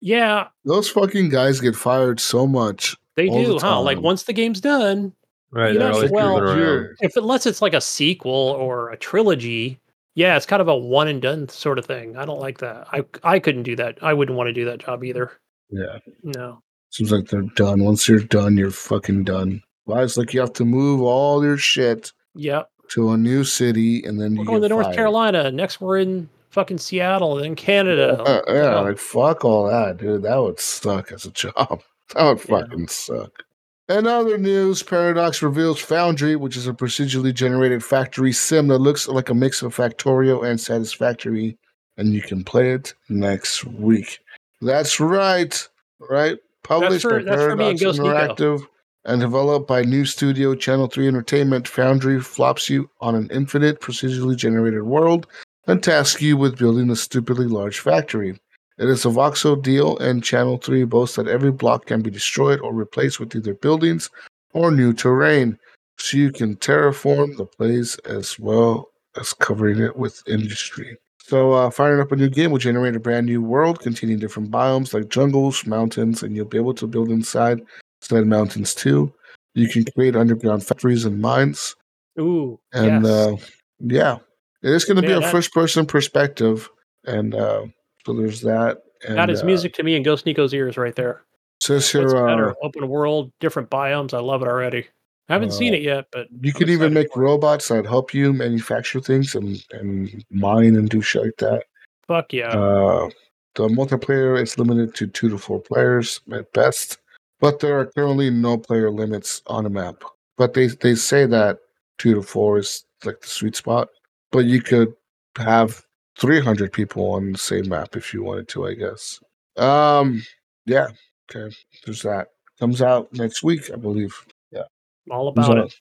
Yeah, 0.00 0.48
Those 0.64 0.88
fucking 0.88 1.28
guys 1.30 1.60
get 1.60 1.74
fired 1.76 2.20
so 2.20 2.46
much. 2.46 2.96
they 3.16 3.28
All 3.28 3.38
the 3.38 3.44
do, 3.54 3.58
huh? 3.60 3.80
Like 3.80 4.00
once 4.00 4.24
the 4.24 4.32
game's 4.32 4.60
done, 4.60 5.12
Right. 5.50 5.72
You 5.74 5.78
know, 5.78 5.92
always 5.92 6.10
well, 6.10 6.88
if 7.00 7.16
unless 7.16 7.46
it's 7.46 7.62
like 7.62 7.74
a 7.74 7.80
sequel 7.80 8.32
or 8.32 8.90
a 8.90 8.96
trilogy, 8.96 9.78
yeah, 10.16 10.36
it's 10.36 10.46
kind 10.46 10.60
of 10.60 10.66
a 10.66 10.76
one 10.76 11.06
and 11.06 11.22
done 11.22 11.48
sort 11.48 11.78
of 11.78 11.86
thing. 11.86 12.16
I 12.16 12.24
don't 12.24 12.40
like 12.40 12.58
that. 12.58 12.88
I 12.92 13.04
I 13.22 13.38
couldn't 13.38 13.62
do 13.62 13.76
that. 13.76 13.98
I 14.02 14.14
wouldn't 14.14 14.36
want 14.36 14.48
to 14.48 14.52
do 14.52 14.64
that 14.64 14.78
job 14.80 15.04
either. 15.04 15.30
Yeah, 15.70 15.98
No. 16.24 16.60
seems 16.90 17.12
like 17.12 17.28
they're 17.28 17.42
done. 17.54 17.84
Once 17.84 18.08
you're 18.08 18.18
done, 18.18 18.56
you're 18.56 18.72
fucking 18.72 19.22
done. 19.24 19.62
Why? 19.84 20.02
It's 20.02 20.16
like 20.16 20.34
you 20.34 20.40
have 20.40 20.52
to 20.54 20.64
move 20.64 21.00
all 21.02 21.44
your 21.44 21.56
shit 21.56 22.12
Yep. 22.34 22.68
To 22.90 23.10
a 23.10 23.16
new 23.16 23.44
city, 23.44 24.02
and 24.04 24.20
then 24.20 24.36
We're 24.36 24.44
going 24.44 24.62
to 24.62 24.68
North 24.68 24.86
fired. 24.86 24.96
Carolina. 24.96 25.50
Next 25.50 25.80
we're 25.80 25.98
in 25.98 26.28
fucking 26.50 26.78
Seattle, 26.78 27.36
then 27.36 27.54
Canada. 27.56 28.22
Uh, 28.22 28.42
yeah, 28.52 28.78
like 28.80 28.98
fuck 28.98 29.44
all 29.44 29.68
that, 29.68 29.96
dude. 29.98 30.22
That 30.22 30.36
would 30.36 30.60
suck 30.60 31.12
as 31.12 31.24
a 31.24 31.30
job. 31.32 31.82
That 32.14 32.22
would 32.24 32.38
Yeah. 32.48 32.60
fucking 32.60 32.88
suck. 32.88 33.42
In 33.88 34.06
other 34.06 34.38
news, 34.38 34.82
Paradox 34.82 35.42
reveals 35.42 35.78
Foundry, 35.80 36.36
which 36.36 36.56
is 36.56 36.66
a 36.66 36.72
procedurally 36.72 37.34
generated 37.34 37.84
factory 37.84 38.32
sim 38.32 38.68
that 38.68 38.78
looks 38.78 39.08
like 39.08 39.28
a 39.28 39.34
mix 39.34 39.60
of 39.62 39.76
Factorio 39.76 40.42
and 40.48 40.58
Satisfactory, 40.58 41.58
and 41.98 42.14
you 42.14 42.22
can 42.22 42.44
play 42.44 42.72
it 42.72 42.94
next 43.10 43.64
week. 43.66 44.20
That's 44.62 45.00
right, 45.00 45.68
right? 46.08 46.38
Published 46.62 47.04
by 47.04 47.22
that's 47.24 47.42
for 47.42 47.56
me 47.56 47.70
and 47.70 47.78
Paradox. 47.78 47.98
Interactive 47.98 48.66
and 49.04 49.20
developed 49.20 49.68
by 49.68 49.82
new 49.82 50.04
studio 50.04 50.54
Channel 50.54 50.86
3 50.86 51.08
Entertainment, 51.08 51.68
Foundry 51.68 52.20
flops 52.20 52.70
you 52.70 52.88
on 53.00 53.14
an 53.14 53.28
infinite, 53.30 53.80
procedurally 53.80 54.36
generated 54.36 54.82
world 54.82 55.26
and 55.66 55.82
tasks 55.82 56.22
you 56.22 56.36
with 56.36 56.58
building 56.58 56.90
a 56.90 56.96
stupidly 56.96 57.46
large 57.46 57.80
factory. 57.80 58.38
It 58.78 58.88
is 58.88 59.04
a 59.04 59.08
voxel 59.08 59.62
deal, 59.62 59.96
and 59.98 60.24
Channel 60.24 60.58
3 60.58 60.84
boasts 60.84 61.16
that 61.16 61.28
every 61.28 61.52
block 61.52 61.86
can 61.86 62.02
be 62.02 62.10
destroyed 62.10 62.60
or 62.60 62.74
replaced 62.74 63.20
with 63.20 63.34
either 63.36 63.54
buildings 63.54 64.10
or 64.52 64.70
new 64.70 64.92
terrain, 64.92 65.58
so 65.98 66.16
you 66.16 66.32
can 66.32 66.56
terraform 66.56 67.36
the 67.36 67.46
place 67.46 67.96
as 67.98 68.38
well 68.38 68.88
as 69.20 69.32
covering 69.32 69.78
it 69.80 69.96
with 69.96 70.22
industry. 70.26 70.96
So, 71.18 71.52
uh, 71.52 71.70
firing 71.70 72.00
up 72.00 72.12
a 72.12 72.16
new 72.16 72.28
game 72.28 72.50
will 72.50 72.58
generate 72.58 72.96
a 72.96 73.00
brand 73.00 73.26
new 73.26 73.40
world 73.40 73.80
containing 73.80 74.18
different 74.18 74.50
biomes 74.50 74.92
like 74.92 75.08
jungles, 75.08 75.66
mountains, 75.66 76.22
and 76.22 76.36
you'll 76.36 76.44
be 76.44 76.58
able 76.58 76.74
to 76.74 76.86
build 76.86 77.10
inside 77.10 77.62
said 78.04 78.26
mountains 78.26 78.74
too. 78.74 79.12
You 79.54 79.68
can 79.68 79.84
create 79.84 80.16
underground 80.16 80.64
factories 80.64 81.04
and 81.04 81.20
mines, 81.20 81.76
Ooh, 82.20 82.58
and 82.72 83.04
yes. 83.04 83.12
uh, 83.12 83.36
yeah, 83.80 84.16
it 84.62 84.70
is 84.70 84.84
going 84.84 84.96
to 84.96 85.02
be 85.02 85.12
a 85.12 85.20
that- 85.20 85.30
first-person 85.30 85.86
perspective, 85.86 86.68
and 87.04 87.34
uh, 87.34 87.66
so 88.04 88.14
there's 88.14 88.40
that. 88.40 88.78
And, 89.06 89.18
that 89.18 89.30
is 89.30 89.42
uh, 89.42 89.46
music 89.46 89.74
to 89.74 89.82
me 89.82 89.96
and 89.96 90.04
Ghost 90.04 90.26
Nico's 90.26 90.54
ears 90.54 90.76
right 90.76 90.96
there. 90.96 91.22
Says 91.60 91.92
What's 91.94 92.12
here, 92.12 92.28
uh. 92.28 92.54
Open 92.62 92.88
world, 92.88 93.30
different 93.38 93.70
biomes. 93.70 94.12
I 94.12 94.18
love 94.20 94.42
it 94.42 94.48
already. 94.48 94.86
I 95.28 95.32
haven't 95.32 95.52
seen 95.52 95.72
Uh, 95.72 95.76
it 95.76 95.82
yet, 95.82 96.06
but 96.10 96.26
you 96.40 96.52
I'm 96.54 96.58
can 96.58 96.68
even 96.68 96.92
make 96.92 97.14
robots 97.16 97.68
that 97.68 97.86
help 97.86 98.12
you 98.12 98.32
manufacture 98.32 99.00
things 99.00 99.34
and 99.34 99.64
and 99.70 100.24
mine 100.30 100.76
and 100.76 100.88
do 100.88 101.00
shit 101.00 101.22
like 101.22 101.36
that. 101.38 101.64
Fuck 102.06 102.32
yeah. 102.32 102.48
Uh, 102.48 103.08
the 103.54 103.68
multiplayer 103.68 104.42
is 104.42 104.58
limited 104.58 104.94
to 104.96 105.06
two 105.06 105.28
to 105.30 105.38
four 105.38 105.60
players 105.60 106.20
at 106.32 106.52
best, 106.52 106.98
but 107.40 107.60
there 107.60 107.78
are 107.78 107.86
currently 107.86 108.30
no 108.30 108.56
player 108.58 108.90
limits 108.90 109.42
on 109.46 109.66
a 109.66 109.70
map. 109.70 110.02
But 110.36 110.54
they 110.54 110.68
they 110.68 110.94
say 110.94 111.26
that 111.26 111.58
two 111.98 112.14
to 112.14 112.22
four 112.22 112.58
is 112.58 112.84
like 113.04 113.20
the 113.20 113.28
sweet 113.28 113.56
spot. 113.56 113.88
But 114.32 114.46
you 114.46 114.60
could 114.60 114.94
have 115.36 115.82
three 116.18 116.40
hundred 116.40 116.72
people 116.72 117.12
on 117.12 117.32
the 117.32 117.38
same 117.38 117.68
map 117.68 117.96
if 117.96 118.12
you 118.12 118.22
wanted 118.22 118.48
to, 118.48 118.66
I 118.66 118.74
guess. 118.74 119.20
Um, 119.56 120.22
yeah. 120.66 120.88
Okay, 121.30 121.54
there's 121.84 122.02
that. 122.02 122.28
Comes 122.58 122.82
out 122.82 123.12
next 123.12 123.42
week, 123.42 123.70
I 123.72 123.76
believe. 123.76 124.14
Yeah. 124.50 124.64
All 125.10 125.28
about 125.28 125.58
it. 125.58 125.74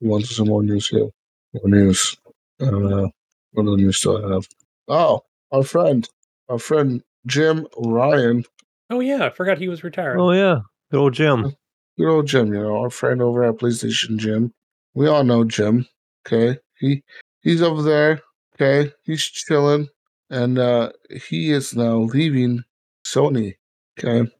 You 0.00 0.10
want 0.10 0.26
some 0.26 0.48
more 0.48 0.62
news 0.62 0.88
here? 0.88 1.08
More 1.54 1.68
news. 1.68 2.16
Uh, 2.60 3.08
what 3.52 3.66
other 3.66 3.76
news 3.76 4.00
do 4.00 4.24
I 4.24 4.34
have? 4.34 4.48
Oh, 4.88 5.22
our 5.52 5.62
friend, 5.62 6.08
our 6.48 6.58
friend 6.58 7.02
Jim 7.26 7.66
Ryan, 7.78 8.44
Oh 8.90 9.00
yeah, 9.00 9.24
I 9.26 9.30
forgot 9.30 9.58
he 9.58 9.68
was 9.68 9.82
retired. 9.84 10.18
Oh 10.18 10.32
yeah, 10.32 10.60
good 10.90 10.98
old 11.00 11.14
Jim. 11.14 11.54
good 11.98 12.08
old 12.08 12.26
Jim, 12.26 12.52
you 12.52 12.60
know, 12.62 12.76
our 12.82 12.90
friend 12.90 13.20
over 13.22 13.44
at 13.44 13.56
PlayStation 13.56 14.16
Jim. 14.18 14.52
We 14.94 15.08
all 15.08 15.24
know 15.24 15.44
Jim. 15.44 15.86
Okay, 16.26 16.58
he 16.78 17.02
he's 17.40 17.62
over 17.62 17.82
there. 17.82 18.20
Okay, 18.54 18.92
he's 19.02 19.22
chilling, 19.24 19.88
and 20.30 20.58
uh 20.58 20.90
he 21.28 21.50
is 21.52 21.74
now 21.74 21.96
leaving 21.98 22.62
Sony. 23.06 23.54
Okay, 23.98 24.30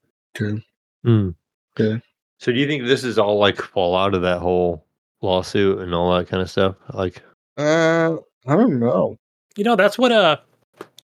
okay, 0.40 0.62
Hmm. 1.04 1.30
okay. 1.78 2.00
So 2.38 2.52
do 2.52 2.58
you 2.58 2.66
think 2.66 2.84
this 2.84 3.02
is 3.04 3.18
all 3.18 3.38
like 3.38 3.56
fall 3.60 3.96
out 3.96 4.14
of 4.14 4.22
that 4.22 4.38
whole 4.40 4.84
lawsuit 5.22 5.78
and 5.80 5.94
all 5.94 6.14
that 6.16 6.28
kind 6.28 6.42
of 6.42 6.50
stuff? 6.50 6.76
Like, 6.92 7.22
Uh, 7.56 8.16
I 8.46 8.54
don't 8.56 8.78
know. 8.78 9.16
You 9.56 9.64
know, 9.64 9.74
that's 9.76 9.98
what 9.98 10.12
uh 10.12 10.36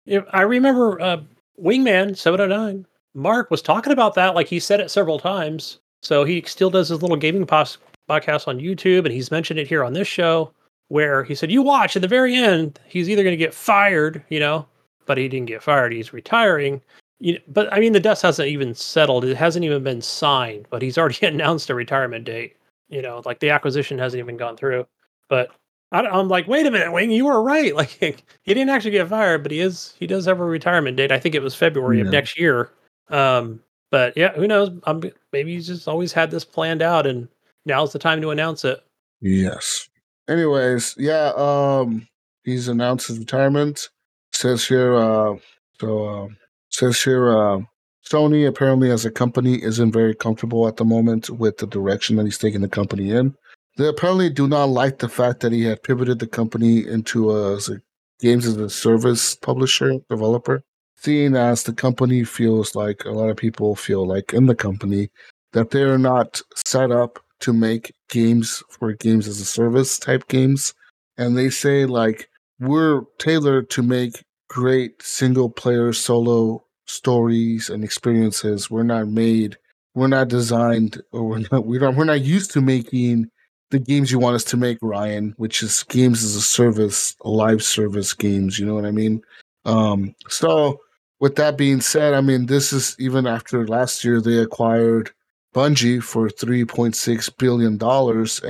if- 0.06 0.24
I 0.30 0.42
remember 0.42 1.00
uh 1.00 1.22
Wingman 1.58 2.16
709 2.16 2.86
Mark 3.16 3.50
was 3.50 3.62
talking 3.62 3.94
about 3.94 4.14
that 4.14 4.34
like 4.34 4.46
he 4.46 4.60
said 4.60 4.78
it 4.78 4.90
several 4.90 5.18
times. 5.18 5.80
So 6.02 6.22
he 6.24 6.42
still 6.42 6.70
does 6.70 6.90
his 6.90 7.00
little 7.00 7.16
gaming 7.16 7.46
pos- 7.46 7.78
podcast 8.08 8.46
on 8.46 8.60
YouTube 8.60 9.06
and 9.06 9.12
he's 9.12 9.30
mentioned 9.30 9.58
it 9.58 9.66
here 9.66 9.82
on 9.82 9.94
this 9.94 10.06
show 10.06 10.52
where 10.88 11.24
he 11.24 11.34
said 11.34 11.50
you 11.50 11.62
watch 11.62 11.96
at 11.96 12.02
the 12.02 12.08
very 12.08 12.36
end 12.36 12.78
he's 12.86 13.08
either 13.08 13.24
going 13.24 13.32
to 13.32 13.44
get 13.44 13.54
fired, 13.54 14.22
you 14.28 14.38
know, 14.38 14.66
but 15.06 15.16
he 15.16 15.28
didn't 15.28 15.48
get 15.48 15.62
fired, 15.62 15.92
he's 15.92 16.12
retiring. 16.12 16.82
You 17.18 17.40
but 17.48 17.72
I 17.72 17.80
mean 17.80 17.94
the 17.94 18.00
dust 18.00 18.20
hasn't 18.20 18.48
even 18.48 18.74
settled. 18.74 19.24
It 19.24 19.36
hasn't 19.36 19.64
even 19.64 19.82
been 19.82 20.02
signed, 20.02 20.66
but 20.68 20.82
he's 20.82 20.98
already 20.98 21.18
announced 21.26 21.70
a 21.70 21.74
retirement 21.74 22.26
date. 22.26 22.56
You 22.90 23.00
know, 23.00 23.22
like 23.24 23.40
the 23.40 23.50
acquisition 23.50 23.98
hasn't 23.98 24.20
even 24.20 24.36
gone 24.36 24.58
through. 24.58 24.86
But 25.28 25.48
I, 25.90 26.04
am 26.20 26.28
like, 26.28 26.46
wait 26.46 26.66
a 26.66 26.70
minute, 26.70 26.92
Wing, 26.92 27.10
you 27.10 27.24
were 27.24 27.42
right. 27.42 27.74
Like 27.74 27.90
he 27.90 28.14
didn't 28.46 28.68
actually 28.68 28.90
get 28.90 29.08
fired, 29.08 29.42
but 29.42 29.52
he 29.52 29.60
is 29.60 29.94
he 29.98 30.06
does 30.06 30.26
have 30.26 30.38
a 30.38 30.44
retirement 30.44 30.98
date. 30.98 31.10
I 31.10 31.18
think 31.18 31.34
it 31.34 31.42
was 31.42 31.54
February 31.54 32.02
of 32.02 32.08
next 32.08 32.38
year. 32.38 32.70
Um, 33.08 33.60
but 33.90 34.16
yeah, 34.16 34.32
who 34.32 34.46
knows? 34.46 34.70
Um, 34.84 35.02
maybe 35.32 35.54
he's 35.54 35.66
just 35.66 35.88
always 35.88 36.12
had 36.12 36.30
this 36.30 36.44
planned 36.44 36.82
out, 36.82 37.06
and 37.06 37.28
now's 37.64 37.92
the 37.92 37.98
time 37.98 38.20
to 38.22 38.30
announce 38.30 38.64
it. 38.64 38.82
Yes. 39.20 39.88
Anyways, 40.28 40.94
yeah, 40.98 41.32
um 41.36 42.08
he's 42.44 42.68
announced 42.68 43.08
his 43.08 43.18
retirement. 43.18 43.88
Says 44.32 44.66
here 44.66 44.94
uh 44.94 45.36
so 45.80 46.08
um 46.08 46.36
says 46.70 47.02
here 47.02 47.36
uh 47.36 47.60
Sony 48.04 48.46
apparently 48.46 48.90
as 48.90 49.04
a 49.04 49.10
company 49.10 49.62
isn't 49.62 49.92
very 49.92 50.14
comfortable 50.14 50.68
at 50.68 50.76
the 50.76 50.84
moment 50.84 51.30
with 51.30 51.58
the 51.58 51.66
direction 51.66 52.16
that 52.16 52.24
he's 52.24 52.38
taking 52.38 52.60
the 52.60 52.68
company 52.68 53.10
in. 53.10 53.34
They 53.76 53.88
apparently 53.88 54.30
do 54.30 54.46
not 54.48 54.68
like 54.68 54.98
the 54.98 55.08
fact 55.08 55.40
that 55.40 55.52
he 55.52 55.64
had 55.64 55.82
pivoted 55.82 56.18
the 56.18 56.26
company 56.26 56.86
into 56.86 57.30
a, 57.30 57.56
a 57.56 57.80
games 58.20 58.46
as 58.46 58.56
a 58.56 58.70
service 58.70 59.34
publisher, 59.34 59.98
developer, 60.08 60.64
seeing 60.96 61.36
as 61.36 61.62
the 61.62 61.72
company 61.72 62.24
feels 62.24 62.74
like 62.74 63.04
a 63.04 63.10
lot 63.10 63.30
of 63.30 63.36
people 63.36 63.76
feel 63.76 64.06
like 64.06 64.32
in 64.32 64.46
the 64.46 64.54
company 64.54 65.10
that 65.52 65.70
they're 65.70 65.98
not 65.98 66.40
set 66.54 66.90
up 66.90 67.18
to 67.40 67.52
make 67.52 67.92
games 68.08 68.62
for 68.70 68.92
games 68.92 69.28
as 69.28 69.40
a 69.40 69.44
service 69.44 69.98
type 69.98 70.26
games. 70.28 70.74
And 71.18 71.36
they 71.36 71.50
say, 71.50 71.86
like, 71.86 72.28
we're 72.60 73.02
tailored 73.18 73.70
to 73.70 73.82
make 73.82 74.24
great 74.48 75.02
single 75.02 75.50
player 75.50 75.92
solo 75.92 76.64
stories 76.86 77.68
and 77.68 77.84
experiences. 77.84 78.70
We're 78.70 78.82
not 78.82 79.08
made, 79.08 79.56
we're 79.94 80.08
not 80.08 80.28
designed, 80.28 81.02
or 81.12 81.24
we're 81.24 81.44
not, 81.50 81.66
we're 81.66 81.80
not, 81.80 81.94
we're 81.94 82.04
not 82.04 82.22
used 82.22 82.52
to 82.52 82.60
making 82.60 83.30
the 83.70 83.78
games 83.78 84.12
you 84.12 84.18
want 84.18 84.36
us 84.36 84.44
to 84.44 84.56
make, 84.56 84.78
Ryan, 84.80 85.34
which 85.38 85.62
is 85.62 85.82
games 85.84 86.22
as 86.22 86.36
a 86.36 86.40
service, 86.40 87.16
live 87.24 87.62
service 87.62 88.14
games. 88.14 88.58
You 88.58 88.66
know 88.66 88.74
what 88.74 88.84
I 88.84 88.92
mean? 88.92 89.22
Um, 89.64 90.14
so, 90.28 90.80
with 91.20 91.36
that 91.36 91.56
being 91.56 91.80
said, 91.80 92.14
I 92.14 92.20
mean, 92.20 92.46
this 92.46 92.72
is 92.72 92.96
even 92.98 93.26
after 93.26 93.66
last 93.66 94.04
year 94.04 94.20
they 94.20 94.38
acquired 94.38 95.10
Bungie 95.54 96.02
for 96.02 96.28
$3.6 96.28 97.38
billion, 97.38 97.80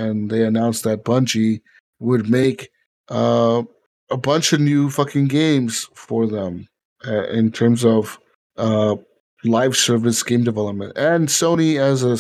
and 0.03 0.31
they 0.31 0.45
announced 0.45 0.85
that 0.85 1.05
Bungie 1.05 1.61
would 2.01 2.29
make 2.29 2.71
uh, 3.09 3.63
a 4.11 4.17
bunch 4.17 4.53
of 4.53 4.61
new 4.61 4.91
fucking 4.91 5.29
games 5.29 5.89
for 5.95 6.27
them 6.27 6.69
uh, 7.07 7.29
in 7.29 7.53
terms 7.53 7.85
of 7.85 8.19
uh, 8.57 8.97
live 9.45 9.77
service 9.77 10.23
game 10.23 10.43
development. 10.43 10.93
And 10.97 11.29
Sony, 11.29 11.79
as 11.79 12.03
a 12.03 12.19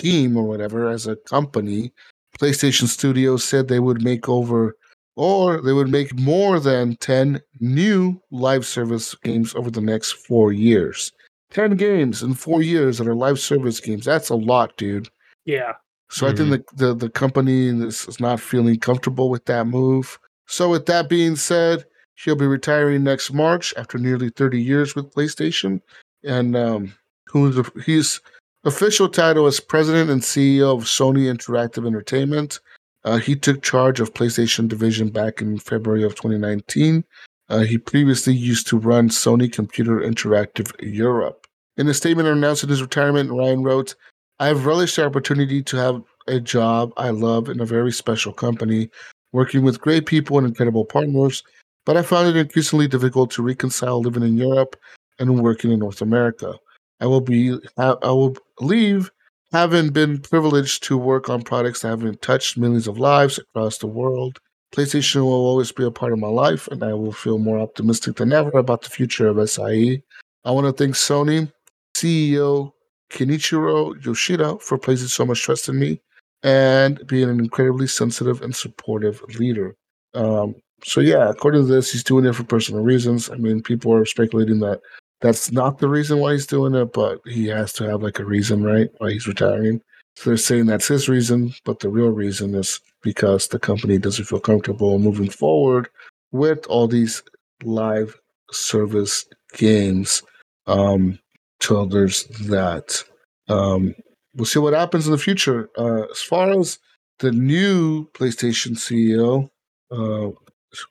team 0.00 0.36
or 0.36 0.44
whatever, 0.44 0.88
as 0.88 1.06
a 1.06 1.16
company, 1.16 1.92
PlayStation 2.38 2.86
Studios 2.86 3.44
said 3.44 3.68
they 3.68 3.80
would 3.80 4.02
make 4.02 4.28
over 4.28 4.76
or 5.16 5.60
they 5.60 5.72
would 5.72 5.88
make 5.88 6.18
more 6.18 6.58
than 6.58 6.96
10 6.96 7.40
new 7.60 8.20
live 8.30 8.66
service 8.66 9.14
games 9.14 9.54
over 9.54 9.70
the 9.70 9.80
next 9.80 10.12
four 10.12 10.52
years. 10.52 11.12
10 11.50 11.76
games 11.76 12.22
in 12.22 12.34
four 12.34 12.62
years 12.62 12.98
that 12.98 13.06
are 13.06 13.14
live 13.14 13.38
service 13.38 13.80
games. 13.80 14.04
That's 14.04 14.28
a 14.28 14.34
lot, 14.34 14.76
dude. 14.76 15.08
Yeah, 15.44 15.74
So 16.10 16.26
I 16.26 16.34
think 16.34 16.50
the, 16.50 16.64
the, 16.86 16.94
the 16.94 17.10
company 17.10 17.68
is, 17.68 18.08
is 18.08 18.18
not 18.18 18.40
feeling 18.40 18.78
comfortable 18.78 19.30
with 19.30 19.44
that 19.44 19.66
move. 19.66 20.18
So, 20.46 20.70
with 20.70 20.86
that 20.86 21.08
being 21.08 21.36
said, 21.36 21.84
he'll 22.16 22.36
be 22.36 22.46
retiring 22.46 23.04
next 23.04 23.32
March 23.32 23.72
after 23.76 23.98
nearly 23.98 24.30
30 24.30 24.60
years 24.60 24.94
with 24.94 25.12
PlayStation. 25.14 25.80
And 26.22 26.56
um, 26.56 26.94
who's 27.28 27.58
his 27.84 28.20
official 28.64 29.08
title 29.08 29.46
is 29.46 29.60
President 29.60 30.10
and 30.10 30.22
CEO 30.22 30.76
of 30.76 30.84
Sony 30.84 31.32
Interactive 31.32 31.86
Entertainment. 31.86 32.60
Uh, 33.04 33.18
he 33.18 33.36
took 33.36 33.62
charge 33.62 34.00
of 34.00 34.14
PlayStation 34.14 34.68
division 34.68 35.10
back 35.10 35.40
in 35.40 35.58
February 35.58 36.02
of 36.04 36.14
2019. 36.14 37.04
Uh, 37.50 37.60
he 37.60 37.76
previously 37.76 38.34
used 38.34 38.66
to 38.66 38.78
run 38.78 39.08
Sony 39.08 39.52
Computer 39.52 40.00
Interactive 40.00 40.72
Europe. 40.80 41.46
In 41.76 41.88
a 41.88 41.94
statement 41.94 42.28
announcing 42.28 42.70
his 42.70 42.80
retirement, 42.80 43.30
Ryan 43.30 43.62
wrote, 43.62 43.94
I've 44.40 44.66
relished 44.66 44.96
the 44.96 45.04
opportunity 45.04 45.62
to 45.62 45.76
have 45.76 46.02
a 46.26 46.40
job 46.40 46.92
I 46.96 47.10
love 47.10 47.48
in 47.48 47.60
a 47.60 47.66
very 47.66 47.92
special 47.92 48.32
company, 48.32 48.90
working 49.32 49.62
with 49.62 49.80
great 49.80 50.06
people 50.06 50.38
and 50.38 50.46
incredible 50.46 50.84
partners, 50.84 51.42
but 51.84 51.96
I 51.96 52.02
found 52.02 52.28
it 52.28 52.36
increasingly 52.36 52.88
difficult 52.88 53.30
to 53.32 53.42
reconcile 53.42 54.00
living 54.00 54.22
in 54.22 54.36
Europe 54.36 54.76
and 55.18 55.42
working 55.42 55.70
in 55.70 55.80
North 55.80 56.00
America. 56.00 56.54
I 57.00 57.06
will 57.06 57.20
be 57.20 57.58
I 57.76 57.94
I 58.02 58.10
will 58.10 58.36
leave 58.60 59.10
having 59.54 59.88
been 59.88 60.18
privileged 60.18 60.82
to 60.82 60.98
work 60.98 61.30
on 61.30 61.40
products 61.40 61.82
that 61.82 61.96
have 61.96 62.20
touched 62.20 62.58
millions 62.58 62.88
of 62.88 62.98
lives 62.98 63.38
across 63.38 63.78
the 63.78 63.86
world. 63.86 64.40
PlayStation 64.74 65.22
will 65.22 65.46
always 65.46 65.70
be 65.70 65.84
a 65.84 65.92
part 65.92 66.12
of 66.12 66.18
my 66.18 66.26
life, 66.26 66.66
and 66.72 66.82
I 66.82 66.92
will 66.92 67.12
feel 67.12 67.38
more 67.38 67.60
optimistic 67.60 68.16
than 68.16 68.32
ever 68.32 68.58
about 68.58 68.82
the 68.82 68.90
future 68.90 69.28
of 69.28 69.48
SIE. 69.48 70.02
I 70.44 70.50
want 70.50 70.66
to 70.66 70.72
thank 70.72 70.96
Sony 70.96 71.52
CEO 71.96 72.72
Kenichiro 73.12 74.04
Yoshida 74.04 74.58
for 74.58 74.76
placing 74.76 75.06
so 75.06 75.24
much 75.24 75.40
trust 75.42 75.68
in 75.68 75.78
me 75.78 76.00
and 76.42 77.06
being 77.06 77.30
an 77.30 77.38
incredibly 77.38 77.86
sensitive 77.86 78.42
and 78.42 78.56
supportive 78.56 79.22
leader. 79.38 79.76
Um, 80.14 80.56
so 80.82 81.00
yeah, 81.00 81.30
according 81.30 81.68
to 81.68 81.72
this, 81.72 81.92
he's 81.92 82.02
doing 82.02 82.24
it 82.24 82.34
for 82.34 82.42
personal 82.42 82.82
reasons. 82.82 83.30
I 83.30 83.36
mean, 83.36 83.62
people 83.62 83.94
are 83.94 84.04
speculating 84.04 84.58
that 84.60 84.80
that's 85.24 85.50
not 85.50 85.78
the 85.78 85.88
reason 85.88 86.18
why 86.18 86.32
he's 86.32 86.46
doing 86.46 86.74
it, 86.74 86.92
but 86.92 87.18
he 87.24 87.46
has 87.46 87.72
to 87.72 87.88
have 87.88 88.02
like 88.02 88.18
a 88.18 88.26
reason, 88.26 88.62
right? 88.62 88.90
Why 88.98 89.12
he's 89.12 89.26
retiring. 89.26 89.80
So 90.16 90.28
they're 90.28 90.36
saying 90.36 90.66
that's 90.66 90.86
his 90.86 91.08
reason, 91.08 91.54
but 91.64 91.80
the 91.80 91.88
real 91.88 92.10
reason 92.10 92.54
is 92.54 92.78
because 93.02 93.48
the 93.48 93.58
company 93.58 93.96
doesn't 93.96 94.26
feel 94.26 94.38
comfortable 94.38 94.98
moving 94.98 95.30
forward 95.30 95.88
with 96.30 96.66
all 96.66 96.86
these 96.86 97.22
live 97.62 98.14
service 98.52 99.24
games. 99.54 100.22
Um, 100.66 101.18
so 101.58 101.86
there's 101.86 102.24
that. 102.48 103.02
Um, 103.48 103.94
we'll 104.34 104.44
see 104.44 104.58
what 104.58 104.74
happens 104.74 105.06
in 105.06 105.12
the 105.12 105.18
future. 105.18 105.70
Uh, 105.78 106.02
as 106.02 106.20
far 106.20 106.50
as 106.50 106.78
the 107.20 107.32
new 107.32 108.10
PlayStation 108.10 108.72
CEO, 108.72 109.48
uh, 109.90 110.38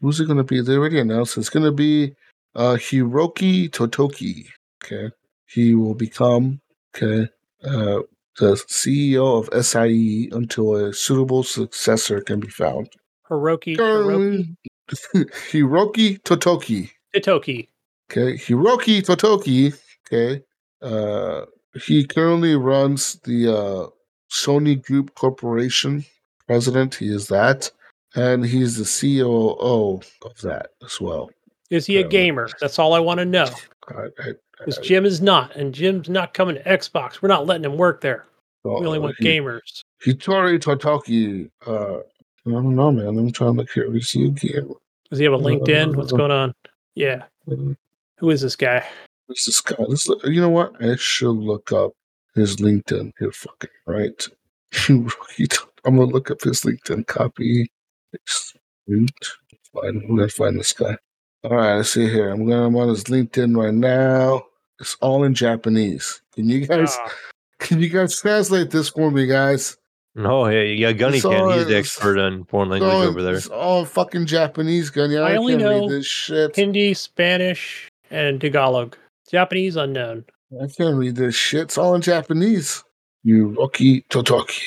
who's 0.02 0.20
it 0.20 0.26
going 0.26 0.38
to 0.38 0.44
be? 0.44 0.60
They 0.60 0.74
already 0.74 1.00
announced 1.00 1.38
it's 1.38 1.52
going 1.52 1.66
to 1.66 1.72
be 1.72 2.16
uh, 2.56 2.76
Hiroki 2.76 3.70
Totoki. 3.70 4.48
Okay, 4.84 5.12
he 5.46 5.76
will 5.76 5.96
become 5.96 6.62
okay 6.96 7.30
uh, 7.64 8.00
the 8.40 8.54
CEO 8.68 9.40
of 9.40 9.66
SIE 9.66 10.30
until 10.32 10.76
a 10.76 10.94
suitable 10.94 11.44
successor 11.44 12.22
can 12.22 12.40
be 12.40 12.50
found. 12.50 12.90
Hiroki, 13.30 13.78
Hiroki, 13.78 14.56
Hiroki 15.52 16.22
Totoki. 16.22 16.90
Totoki. 17.16 17.68
Okay, 18.12 18.38
Hiroki 18.38 19.02
Totoki. 19.02 19.74
Okay, 20.08 20.44
uh, 20.82 21.46
he 21.86 22.06
currently 22.06 22.56
runs 22.56 23.16
the 23.24 23.56
uh, 23.56 23.88
Sony 24.32 24.82
Group 24.82 25.16
Corporation. 25.16 26.06
President, 26.46 26.96
he 26.96 27.08
is 27.08 27.28
that, 27.30 27.72
and 28.16 28.46
he's 28.46 28.78
the 28.78 29.20
COO 29.22 30.02
of 30.22 30.42
that 30.42 30.72
as 30.84 31.00
well. 31.00 31.32
Is 31.74 31.88
he 31.88 31.98
a 31.98 32.08
gamer? 32.08 32.50
That's 32.62 32.78
all 32.78 32.94
I 32.94 33.00
want 33.00 33.18
to 33.18 33.26
know. 33.26 33.50
Because 33.88 34.78
Jim 34.78 35.08
is 35.08 35.22
not, 35.22 35.56
and 35.56 35.74
Jim's 35.74 36.08
not 36.08 36.36
coming 36.36 36.54
to 36.54 36.64
Xbox. 36.64 37.20
We're 37.20 37.30
not 37.30 37.48
letting 37.48 37.66
him 37.66 37.78
work 37.78 38.00
there. 38.00 38.28
Uh, 38.64 38.80
we 38.80 38.86
only 38.86 39.00
want 39.00 39.16
he, 39.18 39.26
gamers. 39.26 39.82
Hitori 40.06 40.60
Totoki. 40.60 41.50
Uh, 41.66 41.98
I 42.46 42.52
don't 42.52 42.76
know, 42.76 42.92
man. 42.92 43.18
I'm 43.18 43.32
trying 43.32 43.54
to 43.54 43.58
look 43.58 43.72
here. 43.72 43.90
We 43.90 44.02
see 44.02 44.26
a 44.26 44.30
gamer. 44.30 44.76
Does 45.10 45.18
he 45.18 45.26
have 45.26 45.34
a 45.34 45.38
LinkedIn? 45.40 45.96
What's 45.96 46.12
going 46.12 46.30
on? 46.30 46.54
Yeah. 46.94 47.24
Who 47.48 48.30
is 48.30 48.42
this 48.42 48.56
guy? 48.56 48.86
Who's 49.28 49.44
this 49.44 49.60
guy? 49.60 49.76
Let's 49.80 50.08
look, 50.08 50.24
you 50.26 50.42
know 50.42 50.50
what? 50.50 50.74
I 50.80 50.96
should 50.98 51.32
look 51.32 51.72
up 51.72 51.94
his 52.36 52.58
LinkedIn 52.58 53.14
here. 53.18 53.32
Fucking 53.32 53.70
right. 53.88 54.30
I'm 54.90 55.98
gonna 55.98 56.06
look 56.06 56.30
up 56.30 56.44
his 56.44 56.62
LinkedIn. 56.62 57.08
Copy. 57.08 57.72
Find. 58.86 59.12
I'm 59.84 60.16
gonna 60.16 60.30
find 60.30 60.60
this 60.60 60.72
guy. 60.72 60.98
All 61.44 61.58
right, 61.58 61.76
let's 61.76 61.92
see 61.92 62.08
here. 62.08 62.30
I'm 62.30 62.46
going. 62.46 62.64
I'm 62.64 62.76
on 62.78 62.88
his 62.88 63.04
LinkedIn 63.06 63.58
right 63.58 63.74
now. 63.74 64.46
It's 64.80 64.96
all 65.02 65.24
in 65.24 65.34
Japanese. 65.34 66.22
Can 66.34 66.48
you 66.48 66.66
guys? 66.66 66.98
Oh. 67.00 67.12
Can 67.60 67.80
you 67.80 67.88
guys 67.88 68.20
translate 68.20 68.72
this 68.72 68.90
for 68.90 69.10
me, 69.10 69.26
guys? 69.26 69.78
No, 70.16 70.48
yeah, 70.48 70.62
yeah, 70.64 70.92
Gunny 70.92 71.18
it's 71.18 71.26
can. 71.26 71.58
He's 71.58 71.68
the 71.68 71.78
expert 71.78 72.20
on 72.20 72.44
foreign 72.46 72.70
language 72.70 72.92
all, 72.92 73.02
over 73.02 73.24
there. 73.24 73.36
It's 73.36 73.48
all 73.48 73.86
fucking 73.86 74.26
Japanese, 74.26 74.90
Gunny. 74.90 75.18
I, 75.18 75.34
I 75.34 75.36
only 75.38 75.56
know 75.56 75.88
this 75.88 76.06
shit. 76.06 76.56
Hindi, 76.56 76.94
Spanish, 76.94 77.90
and 78.12 78.42
Tagalog. 78.42 78.98
Japanese 79.32 79.76
unknown. 79.76 80.26
I 80.62 80.68
can't 80.68 80.98
read 80.98 81.16
this 81.16 81.36
shit. 81.36 81.62
It's 81.62 81.78
all 81.78 81.96
in 81.96 82.02
Japanese. 82.02 82.84
Yuroki 83.26 84.06
Totoki. 84.10 84.62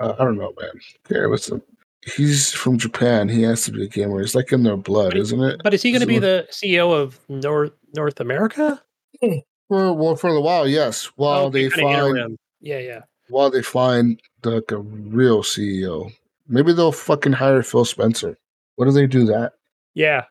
Uh, 0.00 0.14
I 0.18 0.24
don't 0.24 0.38
know, 0.38 0.54
man. 0.58 0.80
Yeah, 1.10 1.26
what's 1.26 1.46
the 1.46 1.62
He's 2.02 2.52
from 2.52 2.78
Japan. 2.78 3.28
He 3.28 3.42
has 3.42 3.64
to 3.64 3.72
be 3.72 3.84
a 3.84 3.88
gamer. 3.88 4.22
It's 4.22 4.34
like 4.34 4.52
in 4.52 4.62
their 4.62 4.76
blood, 4.76 5.12
but, 5.12 5.18
isn't 5.18 5.42
it? 5.42 5.60
But 5.62 5.74
is 5.74 5.82
he 5.82 5.90
going 5.90 6.00
to 6.00 6.06
be 6.06 6.18
the 6.18 6.46
CEO 6.50 6.92
of 6.92 7.20
North 7.28 7.72
North 7.94 8.20
America? 8.20 8.82
For 9.68 9.92
well, 9.92 10.16
for 10.16 10.30
a 10.30 10.40
while, 10.40 10.66
yes. 10.66 11.04
While 11.16 11.46
oh, 11.46 11.50
they 11.50 11.68
find, 11.68 12.38
yeah, 12.60 12.78
yeah. 12.78 13.00
While 13.28 13.50
they 13.50 13.62
find 13.62 14.20
like 14.44 14.72
a 14.72 14.78
real 14.78 15.42
CEO, 15.42 16.10
maybe 16.48 16.72
they'll 16.72 16.90
fucking 16.90 17.34
hire 17.34 17.62
Phil 17.62 17.84
Spencer. 17.84 18.36
What 18.76 18.86
do 18.86 18.92
they 18.92 19.06
do 19.06 19.26
that? 19.26 19.52
Yeah, 19.92 20.24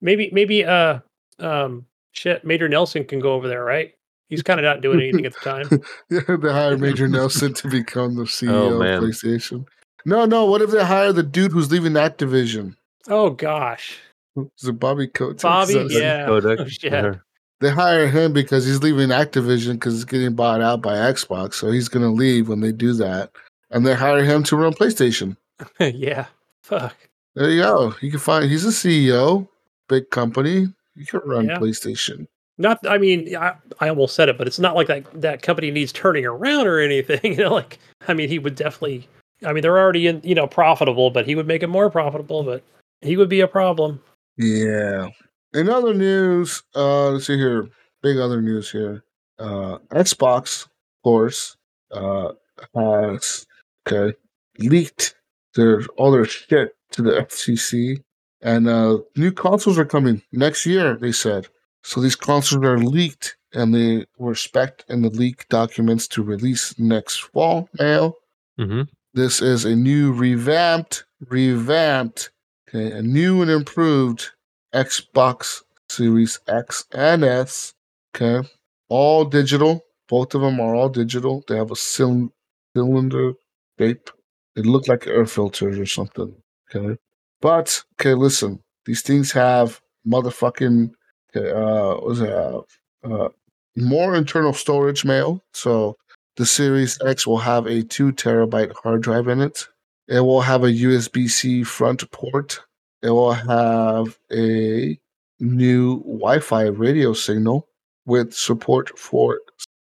maybe 0.00 0.30
maybe 0.32 0.64
uh 0.64 1.00
um 1.38 1.86
shit. 2.12 2.44
Major 2.44 2.68
Nelson 2.68 3.04
can 3.04 3.20
go 3.20 3.34
over 3.34 3.46
there, 3.46 3.62
right? 3.62 3.92
He's 4.28 4.42
kind 4.42 4.58
of 4.58 4.64
not 4.64 4.80
doing 4.80 5.00
anything 5.00 5.26
at 5.26 5.34
the 5.34 5.40
time. 5.40 5.82
yeah, 6.10 6.36
they 6.36 6.52
hire 6.52 6.76
Major 6.76 7.08
Nelson 7.08 7.54
to 7.54 7.68
become 7.68 8.14
the 8.14 8.24
CEO 8.24 8.50
oh, 8.50 8.82
of 8.82 9.02
PlayStation. 9.02 9.66
No, 10.04 10.24
no. 10.24 10.44
What 10.44 10.62
if 10.62 10.70
they 10.70 10.84
hire 10.84 11.12
the 11.12 11.22
dude 11.22 11.52
who's 11.52 11.70
leaving 11.70 11.92
that 11.94 12.18
division? 12.18 12.76
Oh 13.08 13.30
gosh. 13.30 13.98
Is 14.36 14.68
it 14.68 14.78
Bobby 14.78 15.08
Kotick? 15.08 15.42
Bobby, 15.42 15.86
yeah. 15.90 16.26
Kotick. 16.26 16.60
Oh, 16.60 16.66
shit. 16.66 17.18
They 17.60 17.70
hire 17.70 18.06
him 18.06 18.32
because 18.32 18.64
he's 18.64 18.82
leaving 18.82 19.08
Activision 19.08 19.72
because 19.72 19.96
it's 19.96 20.04
getting 20.04 20.34
bought 20.34 20.60
out 20.60 20.80
by 20.80 20.94
Xbox. 20.94 21.54
So 21.54 21.70
he's 21.70 21.88
going 21.88 22.04
to 22.04 22.10
leave 22.10 22.48
when 22.48 22.60
they 22.60 22.70
do 22.70 22.92
that. 22.94 23.32
And 23.70 23.84
they 23.84 23.94
hire 23.94 24.24
him 24.24 24.44
to 24.44 24.56
run 24.56 24.72
PlayStation. 24.74 25.36
yeah. 25.80 26.26
Fuck. 26.62 26.96
There 27.34 27.50
you 27.50 27.62
go. 27.62 27.94
You 28.00 28.10
can 28.10 28.20
find, 28.20 28.48
he's 28.48 28.64
a 28.64 28.68
CEO, 28.68 29.48
big 29.88 30.10
company. 30.10 30.68
You 30.94 31.06
can 31.06 31.20
run 31.24 31.46
yeah. 31.46 31.58
PlayStation. 31.58 32.28
Not, 32.58 32.84
I 32.86 32.98
mean, 32.98 33.36
I, 33.36 33.54
I 33.80 33.88
almost 33.88 34.14
said 34.14 34.28
it, 34.28 34.38
but 34.38 34.46
it's 34.46 34.58
not 34.58 34.74
like 34.74 34.86
that, 34.88 35.20
that 35.20 35.42
company 35.42 35.70
needs 35.70 35.92
turning 35.92 36.26
around 36.26 36.66
or 36.66 36.78
anything. 36.78 37.34
You 37.38 37.44
know, 37.44 37.54
like, 37.54 37.78
I 38.06 38.14
mean, 38.14 38.28
he 38.28 38.38
would 38.38 38.54
definitely 38.54 39.08
I 39.44 39.52
mean, 39.52 39.62
they're 39.62 39.78
already 39.78 40.06
in, 40.06 40.20
you 40.24 40.34
know, 40.34 40.46
profitable, 40.46 41.10
but 41.10 41.26
he 41.26 41.34
would 41.34 41.46
make 41.46 41.62
it 41.62 41.68
more 41.68 41.90
profitable, 41.90 42.42
but 42.42 42.62
he 43.00 43.16
would 43.16 43.28
be 43.28 43.40
a 43.40 43.48
problem. 43.48 44.00
Yeah. 44.36 45.08
In 45.54 45.68
other 45.68 45.94
news, 45.94 46.62
uh, 46.74 47.10
let's 47.10 47.26
see 47.26 47.36
here. 47.36 47.68
Big 48.02 48.18
other 48.18 48.40
news 48.40 48.70
here. 48.70 49.04
Uh, 49.38 49.78
Xbox, 49.90 50.64
of 50.64 50.70
course, 51.04 51.56
uh, 51.90 52.32
has 52.74 53.46
okay 53.86 54.16
leaked 54.58 55.14
their 55.54 55.82
all 55.96 56.10
their 56.10 56.24
shit 56.24 56.76
to 56.92 57.02
the 57.02 57.12
FCC, 57.12 58.02
and 58.42 58.68
uh, 58.68 58.98
new 59.16 59.32
consoles 59.32 59.78
are 59.78 59.84
coming 59.84 60.22
next 60.32 60.66
year. 60.66 60.96
They 60.96 61.12
said 61.12 61.48
so. 61.82 62.00
These 62.00 62.16
consoles 62.16 62.64
are 62.64 62.78
leaked, 62.78 63.36
and 63.52 63.74
they 63.74 64.06
were 64.18 64.34
spec 64.34 64.84
in 64.88 65.02
the 65.02 65.10
leak 65.10 65.48
documents 65.48 66.06
to 66.08 66.22
release 66.22 66.78
next 66.78 67.20
fall. 67.20 67.68
Now, 67.78 68.14
mm-hmm. 68.58 68.82
This 69.18 69.42
is 69.42 69.64
a 69.64 69.74
new 69.74 70.12
revamped, 70.12 71.04
revamped, 71.28 72.30
okay, 72.68 72.92
a 72.96 73.02
new 73.02 73.42
and 73.42 73.50
improved 73.50 74.30
Xbox 74.72 75.62
Series 75.88 76.38
X 76.46 76.84
and 76.92 77.24
S. 77.24 77.74
Okay, 78.14 78.48
all 78.88 79.24
digital. 79.24 79.84
Both 80.08 80.36
of 80.36 80.42
them 80.42 80.60
are 80.60 80.72
all 80.72 80.88
digital. 80.88 81.42
They 81.48 81.56
have 81.56 81.72
a 81.72 81.74
cylinder 81.74 83.32
shape. 83.76 84.08
It 84.54 84.66
looked 84.66 84.86
like 84.86 85.08
air 85.08 85.26
filters 85.26 85.80
or 85.80 85.86
something. 85.86 86.32
Okay, 86.72 86.96
but 87.40 87.82
okay, 87.94 88.14
listen. 88.14 88.62
These 88.86 89.02
things 89.02 89.32
have 89.32 89.80
motherfucking 90.06 90.92
okay, 91.34 91.50
uh, 91.50 91.98
does 92.06 92.20
it 92.20 92.30
have? 92.30 92.62
Uh, 93.02 93.28
more 93.76 94.14
internal 94.14 94.52
storage 94.52 95.04
mail. 95.04 95.42
So 95.54 95.96
the 96.38 96.46
Series 96.46 96.98
X 97.04 97.26
will 97.26 97.38
have 97.38 97.66
a 97.66 97.82
2 97.82 98.12
terabyte 98.12 98.72
hard 98.82 99.02
drive 99.02 99.26
in 99.26 99.40
it. 99.40 99.66
It 100.06 100.20
will 100.20 100.40
have 100.40 100.62
a 100.62 100.68
USB 100.68 101.28
C 101.28 101.64
front 101.64 102.08
port. 102.12 102.60
It 103.02 103.10
will 103.10 103.32
have 103.32 104.16
a 104.32 104.98
new 105.40 105.98
Wi 105.98 106.38
Fi 106.38 106.62
radio 106.62 107.12
signal 107.12 107.66
with 108.06 108.32
support 108.32 108.96
for 108.96 109.40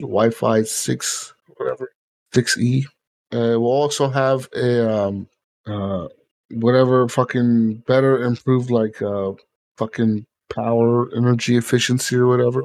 Wi 0.01 0.31
Fi 0.31 0.63
6, 0.63 1.35
whatever, 1.57 1.91
6E. 2.33 2.85
Uh, 3.35 3.39
it 3.39 3.57
will 3.57 3.67
also 3.67 4.09
have 4.09 4.49
a 4.55 4.89
um, 4.89 5.29
uh, 5.67 6.07
whatever 6.53 7.09
fucking 7.09 7.83
better 7.89 8.23
improved 8.23 8.71
like 8.71 9.03
uh, 9.03 9.33
fucking 9.79 10.25
power 10.49 11.13
energy 11.13 11.57
efficiency 11.57 12.15
or 12.15 12.29
whatever. 12.29 12.63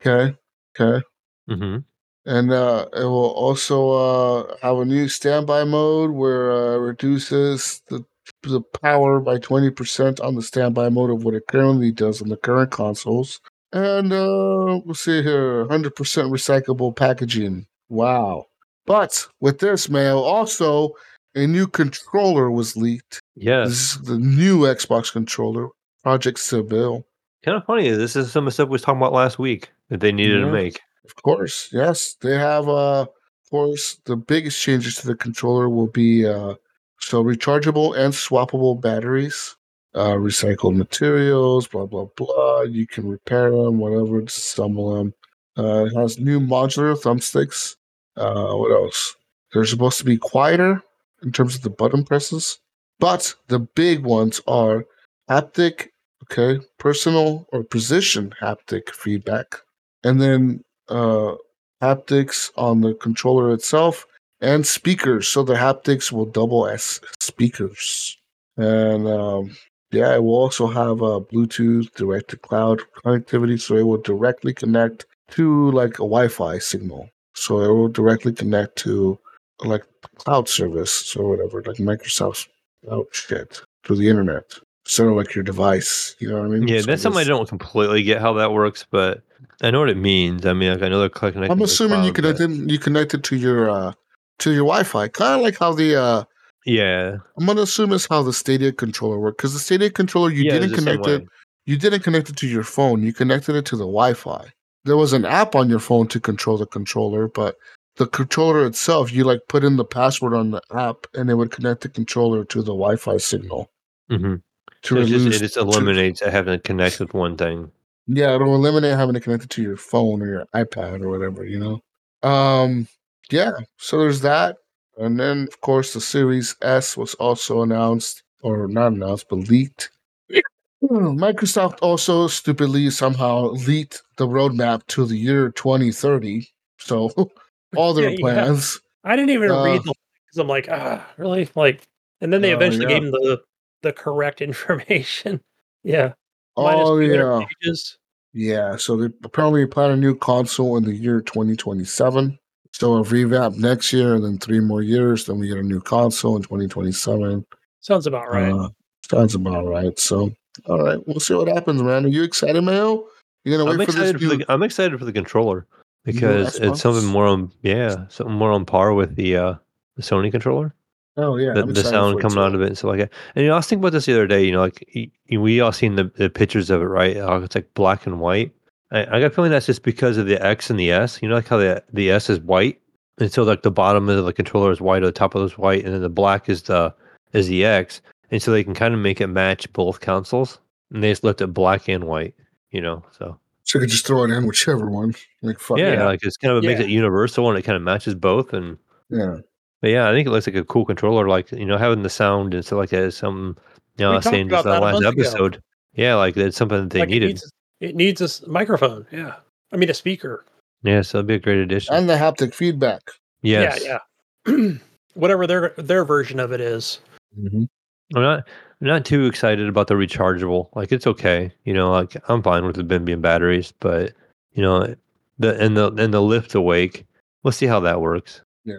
Okay. 0.00 0.36
Okay. 0.78 1.04
Mm-hmm 1.50 1.78
and 2.26 2.50
uh, 2.52 2.86
it 2.94 3.04
will 3.04 3.30
also 3.32 3.90
uh, 3.90 4.56
have 4.62 4.78
a 4.78 4.84
new 4.84 5.08
standby 5.08 5.64
mode 5.64 6.10
where 6.12 6.52
uh, 6.52 6.76
reduces 6.78 7.82
the 7.88 8.04
the 8.42 8.60
power 8.82 9.20
by 9.20 9.38
20% 9.38 10.22
on 10.22 10.34
the 10.34 10.42
standby 10.42 10.88
mode 10.90 11.10
of 11.10 11.24
what 11.24 11.34
it 11.34 11.46
currently 11.48 11.90
does 11.90 12.20
on 12.22 12.28
the 12.28 12.36
current 12.36 12.70
consoles. 12.70 13.40
And 13.72 14.12
uh, 14.12 14.80
we'll 14.84 14.94
see 14.94 15.22
here 15.22 15.64
100% 15.66 15.90
recyclable 15.92 16.94
packaging. 16.94 17.66
Wow. 17.88 18.46
But 18.86 19.26
with 19.40 19.58
this 19.60 19.88
mail, 19.88 20.18
also 20.18 20.92
a 21.34 21.46
new 21.46 21.66
controller 21.66 22.50
was 22.50 22.76
leaked. 22.76 23.20
Is 23.36 23.98
the 24.02 24.18
new 24.18 24.60
Xbox 24.60 25.10
controller, 25.12 25.68
Project 26.02 26.38
Sebile. 26.38 27.04
Kind 27.44 27.56
of 27.58 27.64
funny. 27.64 27.88
This 27.90 28.14
is 28.16 28.30
some 28.30 28.44
of 28.44 28.46
the 28.46 28.52
stuff 28.52 28.68
we 28.68 28.72
was 28.72 28.82
talking 28.82 29.00
about 29.00 29.12
last 29.12 29.38
week 29.38 29.70
that 29.90 30.00
they 30.00 30.12
needed 30.12 30.40
Yeah. 30.40 30.46
to 30.46 30.52
make. 30.52 30.80
Of 31.04 31.14
course, 31.22 31.68
yes, 31.72 32.14
they 32.20 32.36
have. 32.36 32.68
Uh, 32.68 33.02
of 33.02 33.50
course, 33.50 33.96
the 34.04 34.16
biggest 34.16 34.60
changes 34.60 34.96
to 34.96 35.06
the 35.06 35.14
controller 35.14 35.68
will 35.68 35.86
be 35.86 36.26
uh, 36.26 36.54
so 36.98 37.22
rechargeable 37.22 37.96
and 37.96 38.12
swappable 38.12 38.80
batteries, 38.80 39.56
uh, 39.94 40.14
recycled 40.14 40.76
materials, 40.76 41.68
blah 41.68 41.86
blah 41.86 42.06
blah. 42.16 42.62
You 42.62 42.86
can 42.86 43.08
repair 43.08 43.50
them, 43.50 43.78
whatever, 43.78 44.22
disassemble 44.22 44.98
them. 44.98 45.14
Uh, 45.56 45.84
it 45.84 45.94
has 45.94 46.18
new 46.18 46.40
modular 46.40 46.96
thumbsticks. 46.96 47.76
Uh, 48.16 48.54
what 48.54 48.72
else? 48.72 49.14
They're 49.52 49.64
supposed 49.66 49.98
to 49.98 50.04
be 50.04 50.16
quieter 50.16 50.82
in 51.22 51.32
terms 51.32 51.54
of 51.54 51.62
the 51.62 51.70
button 51.70 52.04
presses, 52.04 52.58
but 52.98 53.34
the 53.48 53.60
big 53.60 54.04
ones 54.04 54.40
are 54.46 54.84
haptic, 55.30 55.88
okay, 56.24 56.64
personal 56.78 57.46
or 57.52 57.62
position 57.62 58.34
haptic 58.40 58.90
feedback, 58.90 59.56
and 60.02 60.20
then 60.20 60.64
uh, 60.88 61.34
haptics 61.82 62.50
on 62.56 62.80
the 62.80 62.94
controller 62.94 63.52
itself 63.52 64.06
and 64.40 64.66
speakers. 64.66 65.28
So 65.28 65.42
the 65.42 65.54
haptics 65.54 66.12
will 66.12 66.26
double 66.26 66.66
as 66.66 67.00
speakers. 67.20 68.16
And 68.56 69.08
um, 69.08 69.56
yeah, 69.90 70.14
it 70.14 70.22
will 70.22 70.34
also 70.34 70.66
have 70.66 71.02
a 71.02 71.20
Bluetooth 71.20 71.92
direct 71.94 72.30
to 72.30 72.36
cloud 72.36 72.80
connectivity. 73.04 73.60
So 73.60 73.76
it 73.76 73.82
will 73.84 73.98
directly 73.98 74.52
connect 74.52 75.06
to 75.30 75.70
like 75.72 75.94
a 75.94 76.08
Wi 76.08 76.28
Fi 76.28 76.58
signal. 76.58 77.08
So 77.34 77.60
it 77.60 77.68
will 77.68 77.88
directly 77.88 78.32
connect 78.32 78.76
to 78.78 79.18
like 79.64 79.84
cloud 80.16 80.48
service 80.48 81.16
or 81.16 81.30
whatever, 81.30 81.62
like 81.62 81.76
Microsoft's 81.76 82.48
cloud 82.84 83.06
shit 83.12 83.62
through 83.84 83.96
the 83.96 84.08
internet. 84.08 84.58
Sort 84.86 85.10
of 85.10 85.16
like 85.16 85.34
your 85.34 85.44
device. 85.44 86.14
You 86.18 86.28
know 86.28 86.38
what 86.40 86.44
I 86.46 86.48
mean? 86.48 86.68
Yeah, 86.68 86.80
So 86.80 86.86
that's 86.86 87.02
something 87.02 87.20
I 87.20 87.24
don't 87.24 87.48
completely 87.48 88.02
get 88.02 88.20
how 88.20 88.34
that 88.34 88.52
works, 88.52 88.84
but 88.90 89.22
I 89.62 89.70
know 89.70 89.80
what 89.80 89.88
it 89.88 89.96
means. 89.96 90.44
I 90.44 90.52
mean, 90.52 90.72
like 90.72 90.82
I 90.82 90.88
know 90.88 91.00
they're 91.00 91.08
connected. 91.08 91.50
I'm 91.50 91.62
assuming 91.62 92.04
you 92.04 92.12
cloud, 92.12 92.36
but- 92.36 92.36
connected 92.36 92.70
you 92.70 92.78
connected 92.78 93.24
to 93.24 93.36
your 93.36 93.70
uh 93.70 93.92
to 94.40 94.50
your 94.50 94.64
Wi-Fi, 94.64 95.08
kind 95.08 95.36
of 95.36 95.40
like 95.42 95.58
how 95.58 95.72
the 95.72 95.96
uh 95.96 96.24
Yeah, 96.66 97.16
I'm 97.38 97.46
gonna 97.46 97.62
assume 97.62 97.92
it's 97.92 98.06
how 98.08 98.22
the 98.22 98.32
Stadia 98.32 98.72
controller 98.72 99.18
worked 99.18 99.38
because 99.38 99.54
the 99.54 99.58
Stadia 99.60 99.90
controller 99.90 100.30
you 100.30 100.44
yeah, 100.44 100.58
didn't 100.58 100.74
connect 100.74 101.06
it 101.06 101.26
you 101.66 101.78
didn't 101.78 102.00
connect 102.02 102.28
it 102.28 102.36
to 102.36 102.46
your 102.46 102.62
phone 102.64 103.02
you 103.02 103.14
connected 103.14 103.56
it 103.56 103.64
to 103.66 103.76
the 103.76 103.84
Wi-Fi. 103.86 104.52
There 104.84 104.98
was 104.98 105.14
an 105.14 105.24
app 105.24 105.54
on 105.54 105.70
your 105.70 105.78
phone 105.78 106.08
to 106.08 106.20
control 106.20 106.58
the 106.58 106.66
controller, 106.66 107.26
but 107.28 107.56
the 107.96 108.06
controller 108.06 108.66
itself 108.66 109.10
you 109.12 109.24
like 109.24 109.40
put 109.48 109.64
in 109.64 109.76
the 109.76 109.84
password 109.84 110.34
on 110.34 110.50
the 110.50 110.60
app 110.74 111.06
and 111.14 111.30
it 111.30 111.36
would 111.36 111.52
connect 111.52 111.80
the 111.82 111.88
controller 111.88 112.44
to 112.44 112.58
the 112.60 112.74
Wi-Fi 112.74 113.16
signal 113.16 113.70
Mhm. 114.10 114.42
To 114.84 114.94
So 114.94 115.00
it 115.00 115.06
just, 115.06 115.24
reduce- 115.24 115.36
it 115.36 115.44
just 115.44 115.54
to- 115.54 115.60
eliminates 115.60 116.20
having 116.20 116.52
to 116.54 116.58
connect 116.58 117.00
with 117.00 117.12
one 117.14 117.36
thing. 117.36 117.70
Yeah, 118.06 118.34
it'll 118.34 118.54
eliminate 118.54 118.96
having 118.96 119.14
to 119.14 119.20
connect 119.20 119.44
it 119.44 119.50
to 119.50 119.62
your 119.62 119.76
phone 119.76 120.20
or 120.22 120.26
your 120.26 120.46
iPad 120.54 121.02
or 121.02 121.08
whatever, 121.10 121.44
you 121.44 121.58
know. 121.58 122.28
Um, 122.28 122.86
yeah. 123.30 123.52
So 123.78 123.98
there's 123.98 124.20
that, 124.20 124.56
and 124.98 125.18
then 125.18 125.42
of 125.48 125.60
course 125.62 125.92
the 125.94 126.00
Series 126.00 126.54
S 126.62 126.96
was 126.96 127.14
also 127.14 127.62
announced, 127.62 128.22
or 128.42 128.68
not 128.68 128.92
announced, 128.92 129.26
but 129.30 129.48
leaked. 129.48 129.90
Microsoft 130.82 131.78
also 131.80 132.26
stupidly 132.26 132.90
somehow 132.90 133.50
leaked 133.66 134.02
the 134.16 134.26
roadmap 134.26 134.86
to 134.88 135.06
the 135.06 135.16
year 135.16 135.50
2030. 135.50 136.46
So 136.78 137.10
all 137.76 137.94
their 137.94 138.10
Yeah, 138.10 138.16
yeah. 138.16 138.20
plans. 138.20 138.80
I 139.02 139.16
didn't 139.16 139.30
even 139.30 139.50
Uh, 139.50 139.64
read 139.64 139.82
the 139.82 139.94
because 140.26 140.38
I'm 140.38 140.48
like, 140.48 140.68
ah, 140.70 141.06
really? 141.16 141.48
Like, 141.54 141.82
and 142.20 142.32
then 142.32 142.42
they 142.42 142.52
Oh, 142.52 142.56
eventually 142.56 142.84
yeah. 142.84 142.88
gave 143.00 143.02
him 143.04 143.10
the 143.12 143.40
the 143.84 143.92
correct 143.92 144.40
information. 144.48 145.40
yeah, 145.84 146.12
Oh 146.56 146.98
yeah, 146.98 147.44
pages. 147.62 147.98
yeah. 148.32 148.76
So 148.76 148.96
they 148.96 149.08
apparently 149.22 149.64
plan 149.66 149.90
a 149.90 149.96
new 149.96 150.16
console 150.16 150.76
in 150.76 150.84
the 150.84 150.94
year 150.94 151.20
2027. 151.20 152.38
So 152.72 152.94
a 152.94 153.02
revamp 153.02 153.56
next 153.56 153.92
year, 153.92 154.16
and 154.16 154.24
then 154.24 154.38
three 154.38 154.58
more 154.58 154.82
years. 154.82 155.26
Then 155.26 155.38
we 155.38 155.46
get 155.46 155.58
a 155.58 155.62
new 155.62 155.80
console 155.80 156.34
in 156.36 156.42
2027. 156.42 157.44
Sounds 157.80 158.06
about 158.08 158.28
right. 158.30 158.52
Uh, 158.52 158.70
sounds 159.08 159.36
about 159.36 159.66
right. 159.66 159.96
So, 159.98 160.32
all 160.66 160.82
right, 160.82 160.98
we'll 161.06 161.20
see 161.20 161.34
what 161.34 161.46
happens, 161.46 161.82
man. 161.82 162.04
Are 162.04 162.08
you 162.08 162.24
excited, 162.24 162.60
Mayo? 162.62 163.06
You're 163.44 163.58
gonna 163.58 163.70
I'm 163.70 163.78
wait 163.78 163.86
for 163.86 163.92
this 163.92 164.10
excited 164.10 164.28
for, 164.28 164.36
the, 164.36 164.44
I'm 164.48 164.62
excited 164.62 164.98
for 164.98 165.04
the 165.04 165.12
controller 165.12 165.66
because 166.04 166.56
it's 166.56 166.80
something 166.80 167.04
more 167.06 167.26
on 167.26 167.52
yeah 167.62 168.08
something 168.08 168.34
more 168.34 168.52
on 168.52 168.64
par 168.64 168.94
with 168.94 169.16
the 169.16 169.36
uh 169.36 169.54
the 169.96 170.02
Sony 170.02 170.30
controller. 170.30 170.74
Oh 171.16 171.36
yeah, 171.36 171.52
the, 171.54 171.62
the 171.74 171.82
sound 171.90 172.14
coming 172.22 172.38
out 172.44 172.54
of 172.54 172.60
it 172.62 172.66
and 172.66 172.78
stuff 172.78 172.88
like 172.88 172.98
that. 173.00 173.12
And 173.34 173.42
you 173.42 173.48
know, 173.48 173.54
I 173.54 173.58
was 173.58 173.66
thinking 173.66 173.82
about 173.82 173.92
this 173.92 174.06
the 174.06 174.14
other 174.14 174.26
day. 174.26 174.44
You 174.44 174.52
know, 174.52 174.60
like 174.60 174.84
y- 174.94 175.10
y- 175.30 175.36
we 175.38 175.60
all 175.60 175.72
seen 175.72 175.94
the, 175.94 176.04
the 176.16 176.28
pictures 176.28 176.70
of 176.70 176.80
it, 176.82 176.86
right? 176.86 177.16
It's 177.16 177.54
like 177.54 177.72
black 177.74 178.06
and 178.06 178.18
white. 178.20 178.52
I, 178.90 179.00
I 179.02 179.20
got 179.20 179.26
a 179.26 179.30
feeling 179.30 179.50
that's 179.52 179.66
just 179.66 179.82
because 179.84 180.16
of 180.16 180.26
the 180.26 180.44
X 180.44 180.70
and 180.70 180.78
the 180.78 180.90
S. 180.90 181.20
You 181.22 181.28
know, 181.28 181.36
like 181.36 181.48
how 181.48 181.58
the 181.58 181.82
the 181.92 182.10
S 182.10 182.28
is 182.30 182.40
white, 182.40 182.80
and 183.18 183.32
so 183.32 183.44
like 183.44 183.62
the 183.62 183.70
bottom 183.70 184.08
of 184.08 184.24
the 184.24 184.32
controller 184.32 184.72
is 184.72 184.80
white, 184.80 185.02
or 185.02 185.06
the 185.06 185.12
top 185.12 185.34
of 185.36 185.42
it 185.42 185.46
is 185.46 185.58
white, 185.58 185.84
and 185.84 185.94
then 185.94 186.02
the 186.02 186.08
black 186.08 186.48
is 186.48 186.62
the 186.62 186.92
is 187.32 187.46
the 187.46 187.64
X, 187.64 188.00
and 188.32 188.42
so 188.42 188.50
they 188.50 188.64
can 188.64 188.74
kind 188.74 188.92
of 188.94 188.98
make 189.00 189.20
it 189.20 189.28
match 189.28 189.72
both 189.72 190.00
consoles, 190.00 190.58
and 190.92 191.02
they 191.02 191.10
just 191.12 191.22
left 191.24 191.40
it 191.40 191.48
black 191.48 191.88
and 191.88 192.04
white. 192.04 192.34
You 192.72 192.80
know, 192.80 193.04
so 193.16 193.38
So 193.62 193.78
you 193.78 193.82
could 193.82 193.90
just 193.90 194.04
throw 194.06 194.24
it 194.24 194.30
in 194.32 194.46
whichever 194.46 194.90
one. 194.90 195.14
Like 195.42 195.60
fuck 195.60 195.78
yeah, 195.78 195.92
yeah, 195.92 196.04
like 196.06 196.24
it's 196.24 196.36
kind 196.36 196.56
of 196.56 196.64
it 196.64 196.66
makes 196.66 196.80
it 196.80 196.88
universal, 196.90 197.48
and 197.48 197.56
it 197.56 197.62
kind 197.62 197.76
of 197.76 197.82
matches 197.82 198.16
both, 198.16 198.52
and 198.52 198.78
yeah. 199.10 199.36
But 199.84 199.90
yeah, 199.90 200.08
I 200.08 200.12
think 200.14 200.26
it 200.26 200.30
looks 200.30 200.46
like 200.46 200.56
a 200.56 200.64
cool 200.64 200.86
controller. 200.86 201.28
Like 201.28 201.52
you 201.52 201.66
know, 201.66 201.76
having 201.76 202.02
the 202.04 202.08
sound 202.08 202.54
and 202.54 202.64
stuff 202.64 202.78
like 202.78 202.88
that 202.88 203.02
is 203.02 203.18
something. 203.18 203.62
You 203.98 204.04
know, 204.06 204.08
We 204.08 204.14
I 204.14 204.16
was 204.16 204.24
saying 204.24 204.48
just 204.48 204.64
about 204.64 204.64
that 204.64 204.80
that 204.80 204.82
last 204.82 205.02
month 205.02 205.12
ago. 205.12 205.20
episode. 205.22 205.62
Yeah, 205.92 206.14
like 206.14 206.34
that's 206.34 206.56
something 206.56 206.80
that 206.84 206.88
they 206.90 207.00
like 207.00 207.10
it 207.10 207.12
needed. 207.12 207.26
needs, 207.26 207.52
it 207.80 207.94
needs 207.94 208.42
a 208.42 208.48
microphone. 208.48 209.06
Yeah, 209.12 209.34
I 209.72 209.76
mean 209.76 209.90
a 209.90 209.94
speaker. 209.94 210.46
Yeah, 210.84 211.02
so 211.02 211.18
it'd 211.18 211.26
be 211.26 211.34
a 211.34 211.38
great 211.38 211.58
addition. 211.58 211.94
And 211.94 212.08
the 212.08 212.14
haptic 212.14 212.54
feedback. 212.54 213.02
yes. 213.42 213.84
Yeah, 213.84 213.98
yeah. 214.46 214.68
Whatever 215.12 215.46
their 215.46 215.74
their 215.76 216.06
version 216.06 216.40
of 216.40 216.50
it 216.52 216.62
is. 216.62 217.00
Mhm. 217.38 217.68
I'm 218.16 218.22
not. 218.22 218.48
I'm 218.80 218.86
not 218.86 219.04
too 219.04 219.26
excited 219.26 219.68
about 219.68 219.88
the 219.88 219.96
rechargeable. 219.96 220.70
Like 220.74 220.92
it's 220.92 221.06
okay. 221.06 221.52
You 221.66 221.74
know, 221.74 221.90
like 221.92 222.16
I'm 222.30 222.42
fine 222.42 222.64
with 222.64 222.76
the 222.76 222.84
Bimbian 222.84 223.20
batteries, 223.20 223.74
but 223.80 224.14
you 224.54 224.62
know, 224.62 224.94
the 225.38 225.62
and 225.62 225.76
the 225.76 225.92
and 225.92 226.14
the 226.14 226.22
lift 226.22 226.54
awake. 226.54 227.04
We'll 227.42 227.52
see 227.52 227.66
how 227.66 227.80
that 227.80 228.00
works. 228.00 228.40
Yeah. 228.64 228.76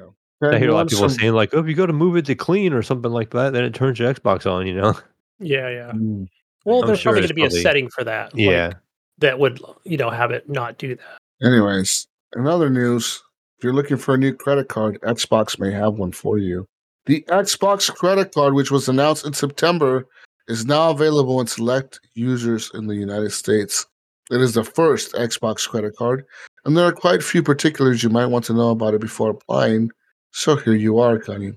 I 0.54 0.60
hear 0.60 0.70
a 0.70 0.74
lot 0.74 0.82
of 0.86 0.92
Some- 0.92 1.08
people 1.10 1.10
saying 1.20 1.34
like, 1.34 1.54
"Oh, 1.54 1.60
if 1.60 1.68
you 1.68 1.74
go 1.74 1.86
to 1.86 1.94
move 1.94 2.16
it 2.18 2.26
to 2.26 2.36
clean 2.36 2.74
or 2.74 2.82
something 2.82 3.12
like 3.12 3.32
that, 3.32 3.54
then 3.54 3.64
it 3.64 3.74
turns 3.74 4.00
your 4.00 4.14
Xbox 4.14 4.50
on." 4.50 4.68
You 4.68 4.76
know? 4.76 4.94
Yeah, 5.40 5.70
yeah. 5.70 5.92
Mm. 5.94 6.28
Well, 6.66 6.82
I'm 6.82 6.88
there's 6.88 7.00
sure 7.00 7.12
probably 7.14 7.22
going 7.22 7.28
to 7.30 7.34
be 7.34 7.44
a 7.46 7.52
setting 7.62 7.90
for 7.90 8.04
that. 8.04 8.34
like, 8.34 8.42
Yeah. 8.42 8.74
that 9.20 9.38
would 9.40 9.62
you 9.84 9.98
know 9.98 10.10
have 10.10 10.32
it 10.32 10.50
not 10.50 10.78
do 10.78 10.96
that. 10.96 11.46
Anyways, 11.46 12.08
in 12.36 12.48
other 12.48 12.70
news, 12.70 13.22
if 13.58 13.64
you're 13.64 13.74
looking 13.74 13.98
for 13.98 14.14
a 14.16 14.18
new 14.18 14.34
credit 14.34 14.68
card, 14.70 15.00
Xbox 15.02 15.60
may 15.60 15.72
have 15.72 15.94
one 15.96 16.12
for 16.12 16.38
you. 16.38 16.68
The 17.06 17.24
Xbox 17.28 17.94
credit 17.94 18.34
card, 18.34 18.54
which 18.54 18.72
was 18.72 18.88
announced 18.90 19.26
in 19.28 19.34
September, 19.34 20.08
is 20.48 20.66
now 20.66 20.90
available 20.92 21.40
in 21.42 21.48
select 21.48 22.00
users 22.14 22.72
in 22.74 22.88
the 22.88 22.96
United 22.96 23.32
States. 23.32 23.86
It 24.32 24.42
is 24.42 24.54
the 24.56 24.64
first 24.64 25.14
Xbox 25.14 25.68
credit 25.70 25.96
card, 25.96 26.26
and 26.66 26.76
there 26.76 26.86
are 26.86 26.92
quite 26.92 27.20
a 27.20 27.24
few 27.24 27.44
particulars 27.44 28.02
you 28.02 28.10
might 28.10 28.26
want 28.26 28.46
to 28.46 28.54
know 28.54 28.72
about 28.72 28.96
it 28.96 29.02
before 29.02 29.30
applying. 29.30 29.92
So 30.38 30.58
here 30.58 30.76
you 30.76 31.00
are, 31.00 31.18
Gunny. 31.18 31.54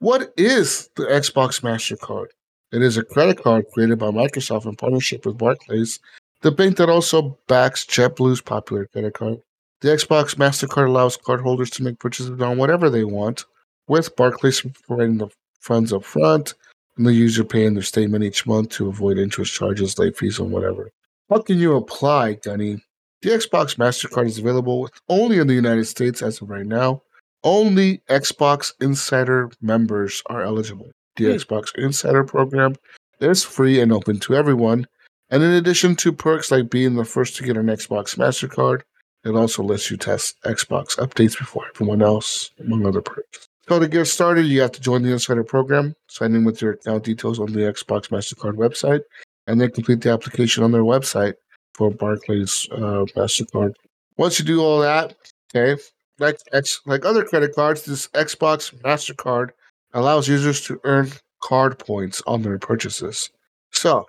What 0.00 0.34
is 0.36 0.90
the 0.96 1.04
Xbox 1.04 1.62
MasterCard? 1.62 2.26
It 2.70 2.82
is 2.82 2.98
a 2.98 3.02
credit 3.02 3.42
card 3.42 3.64
created 3.72 3.98
by 3.98 4.08
Microsoft 4.08 4.66
in 4.66 4.76
partnership 4.76 5.24
with 5.24 5.38
Barclays 5.38 5.98
the 6.42 6.52
bank 6.52 6.76
that 6.76 6.90
also 6.90 7.38
backs 7.48 7.86
JetBlue's 7.86 8.42
popular 8.42 8.84
credit 8.84 9.14
card. 9.14 9.38
The 9.80 9.88
Xbox 9.88 10.34
MasterCard 10.34 10.88
allows 10.88 11.16
cardholders 11.16 11.70
to 11.70 11.82
make 11.82 11.98
purchases 12.00 12.38
on 12.38 12.58
whatever 12.58 12.90
they 12.90 13.04
want, 13.04 13.46
with 13.88 14.14
Barclays 14.14 14.60
providing 14.60 15.16
the 15.16 15.28
funds 15.60 15.90
up 15.90 16.04
front 16.04 16.52
and 16.98 17.06
the 17.06 17.14
user 17.14 17.44
paying 17.44 17.72
their 17.72 17.82
statement 17.82 18.24
each 18.24 18.46
month 18.46 18.68
to 18.72 18.88
avoid 18.88 19.16
interest 19.16 19.54
charges, 19.54 19.98
late 19.98 20.18
fees, 20.18 20.38
and 20.38 20.52
whatever. 20.52 20.90
How 21.30 21.40
can 21.40 21.58
you 21.58 21.76
apply, 21.76 22.34
Gunny? 22.34 22.84
The 23.22 23.30
Xbox 23.30 23.76
MasterCard 23.76 24.26
is 24.26 24.38
available 24.38 24.90
only 25.08 25.38
in 25.38 25.46
the 25.46 25.54
United 25.54 25.86
States 25.86 26.20
as 26.20 26.42
of 26.42 26.50
right 26.50 26.66
now. 26.66 27.02
Only 27.44 27.98
Xbox 28.08 28.72
Insider 28.80 29.50
members 29.60 30.22
are 30.26 30.42
eligible. 30.42 30.90
The 31.16 31.24
Hmm. 31.26 31.30
Xbox 31.32 31.76
Insider 31.76 32.24
program 32.24 32.76
is 33.20 33.42
free 33.42 33.80
and 33.80 33.92
open 33.92 34.18
to 34.20 34.34
everyone. 34.34 34.86
And 35.30 35.42
in 35.42 35.52
addition 35.52 35.96
to 35.96 36.12
perks 36.12 36.50
like 36.50 36.70
being 36.70 36.94
the 36.94 37.04
first 37.04 37.36
to 37.36 37.42
get 37.42 37.56
an 37.56 37.66
Xbox 37.66 38.16
MasterCard, 38.16 38.82
it 39.24 39.30
also 39.30 39.62
lets 39.62 39.90
you 39.90 39.96
test 39.96 40.36
Xbox 40.44 40.96
updates 40.98 41.38
before 41.38 41.64
everyone 41.74 42.02
else, 42.02 42.50
among 42.60 42.86
other 42.86 43.00
perks. 43.00 43.46
So 43.68 43.78
to 43.78 43.88
get 43.88 44.06
started, 44.06 44.46
you 44.46 44.60
have 44.60 44.72
to 44.72 44.80
join 44.80 45.02
the 45.02 45.12
Insider 45.12 45.44
program, 45.44 45.94
sign 46.08 46.34
in 46.34 46.44
with 46.44 46.60
your 46.60 46.72
account 46.72 47.04
details 47.04 47.38
on 47.38 47.52
the 47.52 47.60
Xbox 47.60 48.08
MasterCard 48.08 48.54
website, 48.54 49.00
and 49.46 49.60
then 49.60 49.70
complete 49.70 50.00
the 50.00 50.10
application 50.10 50.64
on 50.64 50.72
their 50.72 50.82
website 50.82 51.34
for 51.74 51.90
Barclays 51.90 52.68
uh, 52.72 53.04
MasterCard. 53.16 53.74
Once 54.16 54.38
you 54.38 54.44
do 54.44 54.60
all 54.60 54.80
that, 54.80 55.14
okay, 55.54 55.80
like 56.22 56.38
X, 56.52 56.80
like 56.86 57.04
other 57.04 57.24
credit 57.24 57.54
cards, 57.54 57.82
this 57.82 58.08
Xbox 58.08 58.74
MasterCard 58.80 59.50
allows 59.92 60.28
users 60.28 60.60
to 60.62 60.80
earn 60.84 61.10
card 61.42 61.78
points 61.78 62.22
on 62.26 62.42
their 62.42 62.58
purchases. 62.58 63.30
So, 63.72 64.06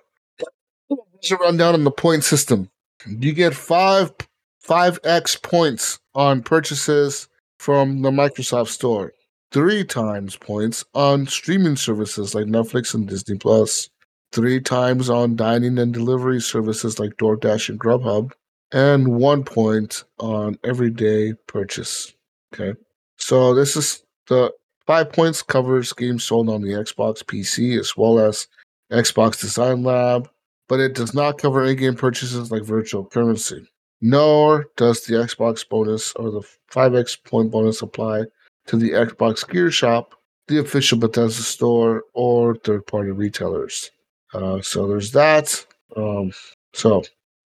here's 0.88 1.32
a 1.32 1.36
rundown 1.36 1.74
on 1.74 1.84
the 1.84 1.90
point 1.90 2.24
system. 2.24 2.70
You 3.06 3.32
get 3.32 3.54
five 3.54 4.12
five 4.60 4.98
x 5.04 5.36
points 5.36 5.98
on 6.14 6.42
purchases 6.42 7.28
from 7.58 8.02
the 8.02 8.10
Microsoft 8.10 8.68
Store, 8.68 9.12
three 9.50 9.84
times 9.84 10.36
points 10.36 10.84
on 10.94 11.26
streaming 11.26 11.76
services 11.76 12.34
like 12.34 12.46
Netflix 12.46 12.94
and 12.94 13.08
Disney 13.08 13.36
Plus, 13.36 13.90
three 14.32 14.60
times 14.60 15.10
on 15.10 15.36
dining 15.36 15.78
and 15.78 15.92
delivery 15.92 16.40
services 16.40 16.98
like 16.98 17.16
DoorDash 17.16 17.68
and 17.68 17.80
Grubhub, 17.80 18.32
and 18.72 19.08
one 19.08 19.44
point 19.44 20.04
on 20.18 20.58
everyday 20.64 21.34
purchase. 21.46 22.14
Okay, 22.52 22.78
so 23.16 23.54
this 23.54 23.76
is 23.76 24.02
the 24.28 24.52
five 24.86 25.12
points 25.12 25.42
covers 25.42 25.92
games 25.92 26.24
sold 26.24 26.48
on 26.48 26.62
the 26.62 26.70
Xbox 26.70 27.22
PC 27.24 27.78
as 27.78 27.96
well 27.96 28.18
as 28.18 28.46
Xbox 28.92 29.40
Design 29.40 29.82
Lab, 29.82 30.28
but 30.68 30.80
it 30.80 30.94
does 30.94 31.14
not 31.14 31.38
cover 31.38 31.64
in-game 31.64 31.94
purchases 31.96 32.50
like 32.50 32.62
virtual 32.62 33.04
currency. 33.04 33.66
Nor 34.00 34.66
does 34.76 35.04
the 35.04 35.14
Xbox 35.14 35.66
bonus 35.66 36.12
or 36.14 36.30
the 36.30 36.42
5x 36.70 37.24
point 37.24 37.50
bonus 37.50 37.80
apply 37.80 38.24
to 38.66 38.76
the 38.76 38.90
Xbox 38.90 39.48
Gear 39.48 39.70
Shop, 39.70 40.14
the 40.48 40.58
official 40.58 40.98
Bethesda 40.98 41.42
store, 41.42 42.04
or 42.12 42.56
third-party 42.56 43.12
retailers. 43.12 43.90
Uh, 44.34 44.60
so 44.60 44.86
there's 44.86 45.12
that. 45.12 45.64
Um, 45.96 46.32
so 46.74 47.04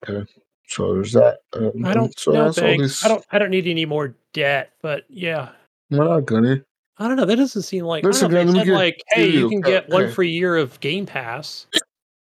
okay, 0.08 0.28
so 0.68 0.94
there's 0.94 1.12
that. 1.12 1.38
Um, 1.54 1.84
I 1.84 1.94
don't 1.94 2.16
So 2.18 2.32
no 2.32 2.44
that's 2.44 2.58
all 2.58 2.64
thanks. 2.64 2.82
these- 2.82 3.04
I 3.04 3.08
don't 3.08 3.24
I 3.32 3.38
don't 3.38 3.50
need 3.50 3.66
any 3.66 3.84
more 3.86 4.14
debt, 4.32 4.72
but 4.82 5.04
yeah. 5.08 5.50
Well, 5.90 6.20
Gunny. 6.20 6.62
I 6.98 7.06
don't 7.06 7.16
know. 7.16 7.24
That 7.24 7.36
doesn't 7.36 7.62
seem 7.62 7.84
like. 7.84 8.04
I 8.04 8.08
Listen, 8.08 8.30
don't 8.30 8.32
know, 8.32 8.38
man, 8.38 8.46
they 8.46 8.52
let 8.52 8.54
me 8.54 8.60
said 8.60 8.66
get- 8.66 8.74
like, 8.76 9.02
hey, 9.08 9.26
you 9.28 9.38
you- 9.40 9.48
can 9.48 9.60
get 9.60 9.88
one 9.88 10.10
free 10.10 10.30
year 10.30 10.56
of 10.56 10.78
Game 10.80 11.06
Pass. 11.06 11.66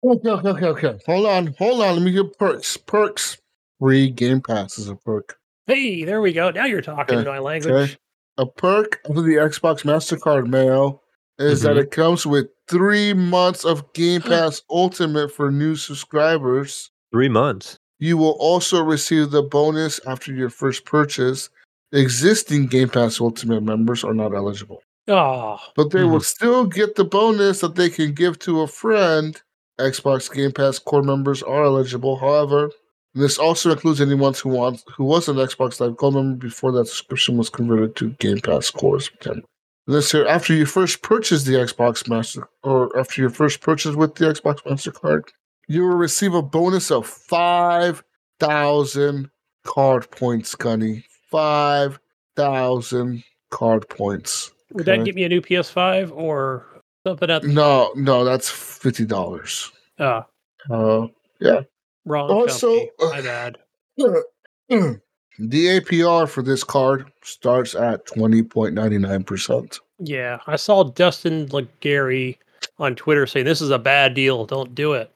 Okay, 0.04 0.28
okay, 0.30 0.48
okay, 0.48 0.66
okay. 0.66 0.98
Hold 1.06 1.26
on, 1.26 1.54
hold 1.58 1.80
on. 1.82 1.94
Let 1.94 2.02
me 2.02 2.10
get 2.10 2.36
perks. 2.38 2.76
Perks. 2.76 3.38
Free 3.78 4.10
Game 4.10 4.40
Pass 4.40 4.78
is 4.78 4.88
a 4.88 4.96
perk. 4.96 5.36
Hey, 5.66 6.04
there 6.04 6.20
we 6.20 6.32
go. 6.32 6.50
Now 6.50 6.64
you're 6.64 6.80
talking 6.82 7.18
Okay, 7.18 7.28
my 7.28 7.38
language. 7.38 7.98
A 8.38 8.46
perk 8.46 9.00
of 9.04 9.14
the 9.16 9.34
Xbox 9.34 9.84
Mastercard 9.84 10.48
Mayo 10.48 11.00
is 11.38 11.62
that 11.62 11.76
Mhm. 11.76 11.82
it 11.82 11.90
comes 11.92 12.26
with 12.26 12.46
three 12.68 13.12
months 13.12 13.64
of 13.64 13.92
Game 13.92 14.20
Pass 14.22 14.62
Ultimate 14.70 15.30
for 15.30 15.50
new 15.52 15.76
subscribers. 15.76 16.90
Three 17.12 17.28
months. 17.28 17.78
You 18.02 18.16
will 18.16 18.36
also 18.40 18.82
receive 18.82 19.30
the 19.30 19.44
bonus 19.44 20.00
after 20.08 20.34
your 20.34 20.50
first 20.50 20.84
purchase. 20.84 21.50
Existing 21.92 22.66
Game 22.66 22.88
Pass 22.88 23.20
Ultimate 23.20 23.62
members 23.62 24.02
are 24.02 24.12
not 24.12 24.34
eligible, 24.34 24.82
Oh, 25.06 25.56
but 25.76 25.92
they 25.92 26.02
will 26.02 26.16
mm-hmm. 26.16 26.22
still 26.22 26.66
get 26.66 26.96
the 26.96 27.04
bonus 27.04 27.60
that 27.60 27.76
they 27.76 27.88
can 27.88 28.12
give 28.12 28.40
to 28.40 28.62
a 28.62 28.66
friend. 28.66 29.40
Xbox 29.78 30.28
Game 30.34 30.50
Pass 30.50 30.80
core 30.80 31.04
members 31.04 31.44
are 31.44 31.62
eligible. 31.62 32.16
However, 32.16 32.72
this 33.14 33.38
also 33.38 33.70
includes 33.70 34.00
anyone 34.00 34.34
who 34.34 34.48
wants 34.48 34.82
who 34.96 35.04
was 35.04 35.28
an 35.28 35.36
Xbox 35.36 35.78
Live 35.78 35.96
Gold 35.96 36.14
member 36.14 36.44
before 36.44 36.72
that 36.72 36.88
subscription 36.88 37.36
was 37.36 37.50
converted 37.50 37.94
to 37.94 38.10
Game 38.18 38.40
Pass 38.40 38.68
Core 38.68 38.98
Again, 39.20 39.44
this 39.86 40.10
here 40.10 40.26
after 40.26 40.52
you 40.54 40.66
first 40.66 41.02
purchase 41.02 41.44
the 41.44 41.52
Xbox 41.52 42.08
Master 42.08 42.48
or 42.64 42.98
after 42.98 43.20
your 43.20 43.30
first 43.30 43.60
purchase 43.60 43.94
with 43.94 44.16
the 44.16 44.24
Xbox 44.24 44.60
Mastercard, 44.64 45.28
you 45.68 45.82
will 45.82 45.96
receive 45.96 46.34
a 46.34 46.42
bonus 46.42 46.90
of 46.90 47.06
five 47.06 48.02
thousand 48.40 49.30
card 49.64 50.10
points, 50.10 50.54
Gunny. 50.54 51.04
Five 51.30 51.98
thousand 52.36 53.24
card 53.50 53.88
points. 53.88 54.50
would 54.72 54.86
that 54.86 55.04
get 55.04 55.14
me 55.14 55.24
a 55.24 55.28
new 55.28 55.40
PS5 55.40 56.10
or 56.14 56.66
something 57.06 57.30
else? 57.30 57.44
No, 57.44 57.92
no, 57.96 58.24
that's 58.24 58.48
fifty 58.50 59.04
dollars. 59.04 59.70
Uh, 59.98 60.22
Uh, 60.70 61.06
yeah. 61.40 61.60
wrong 62.04 62.30
Also, 62.30 62.86
company. 62.86 62.90
uh, 63.00 63.08
My 63.10 63.20
bad. 63.20 63.58
the 65.38 65.66
APR 65.80 66.28
for 66.28 66.42
this 66.42 66.64
card 66.64 67.10
starts 67.22 67.74
at 67.74 68.06
twenty 68.06 68.42
point 68.42 68.74
ninety 68.74 68.98
nine 68.98 69.24
percent. 69.24 69.80
Yeah, 69.98 70.38
I 70.46 70.56
saw 70.56 70.84
Dustin 70.84 71.48
Gary 71.80 72.38
on 72.78 72.96
Twitter 72.96 73.26
saying 73.26 73.46
this 73.46 73.60
is 73.60 73.70
a 73.70 73.78
bad 73.78 74.14
deal. 74.14 74.44
Don't 74.46 74.74
do 74.74 74.94
it. 74.94 75.10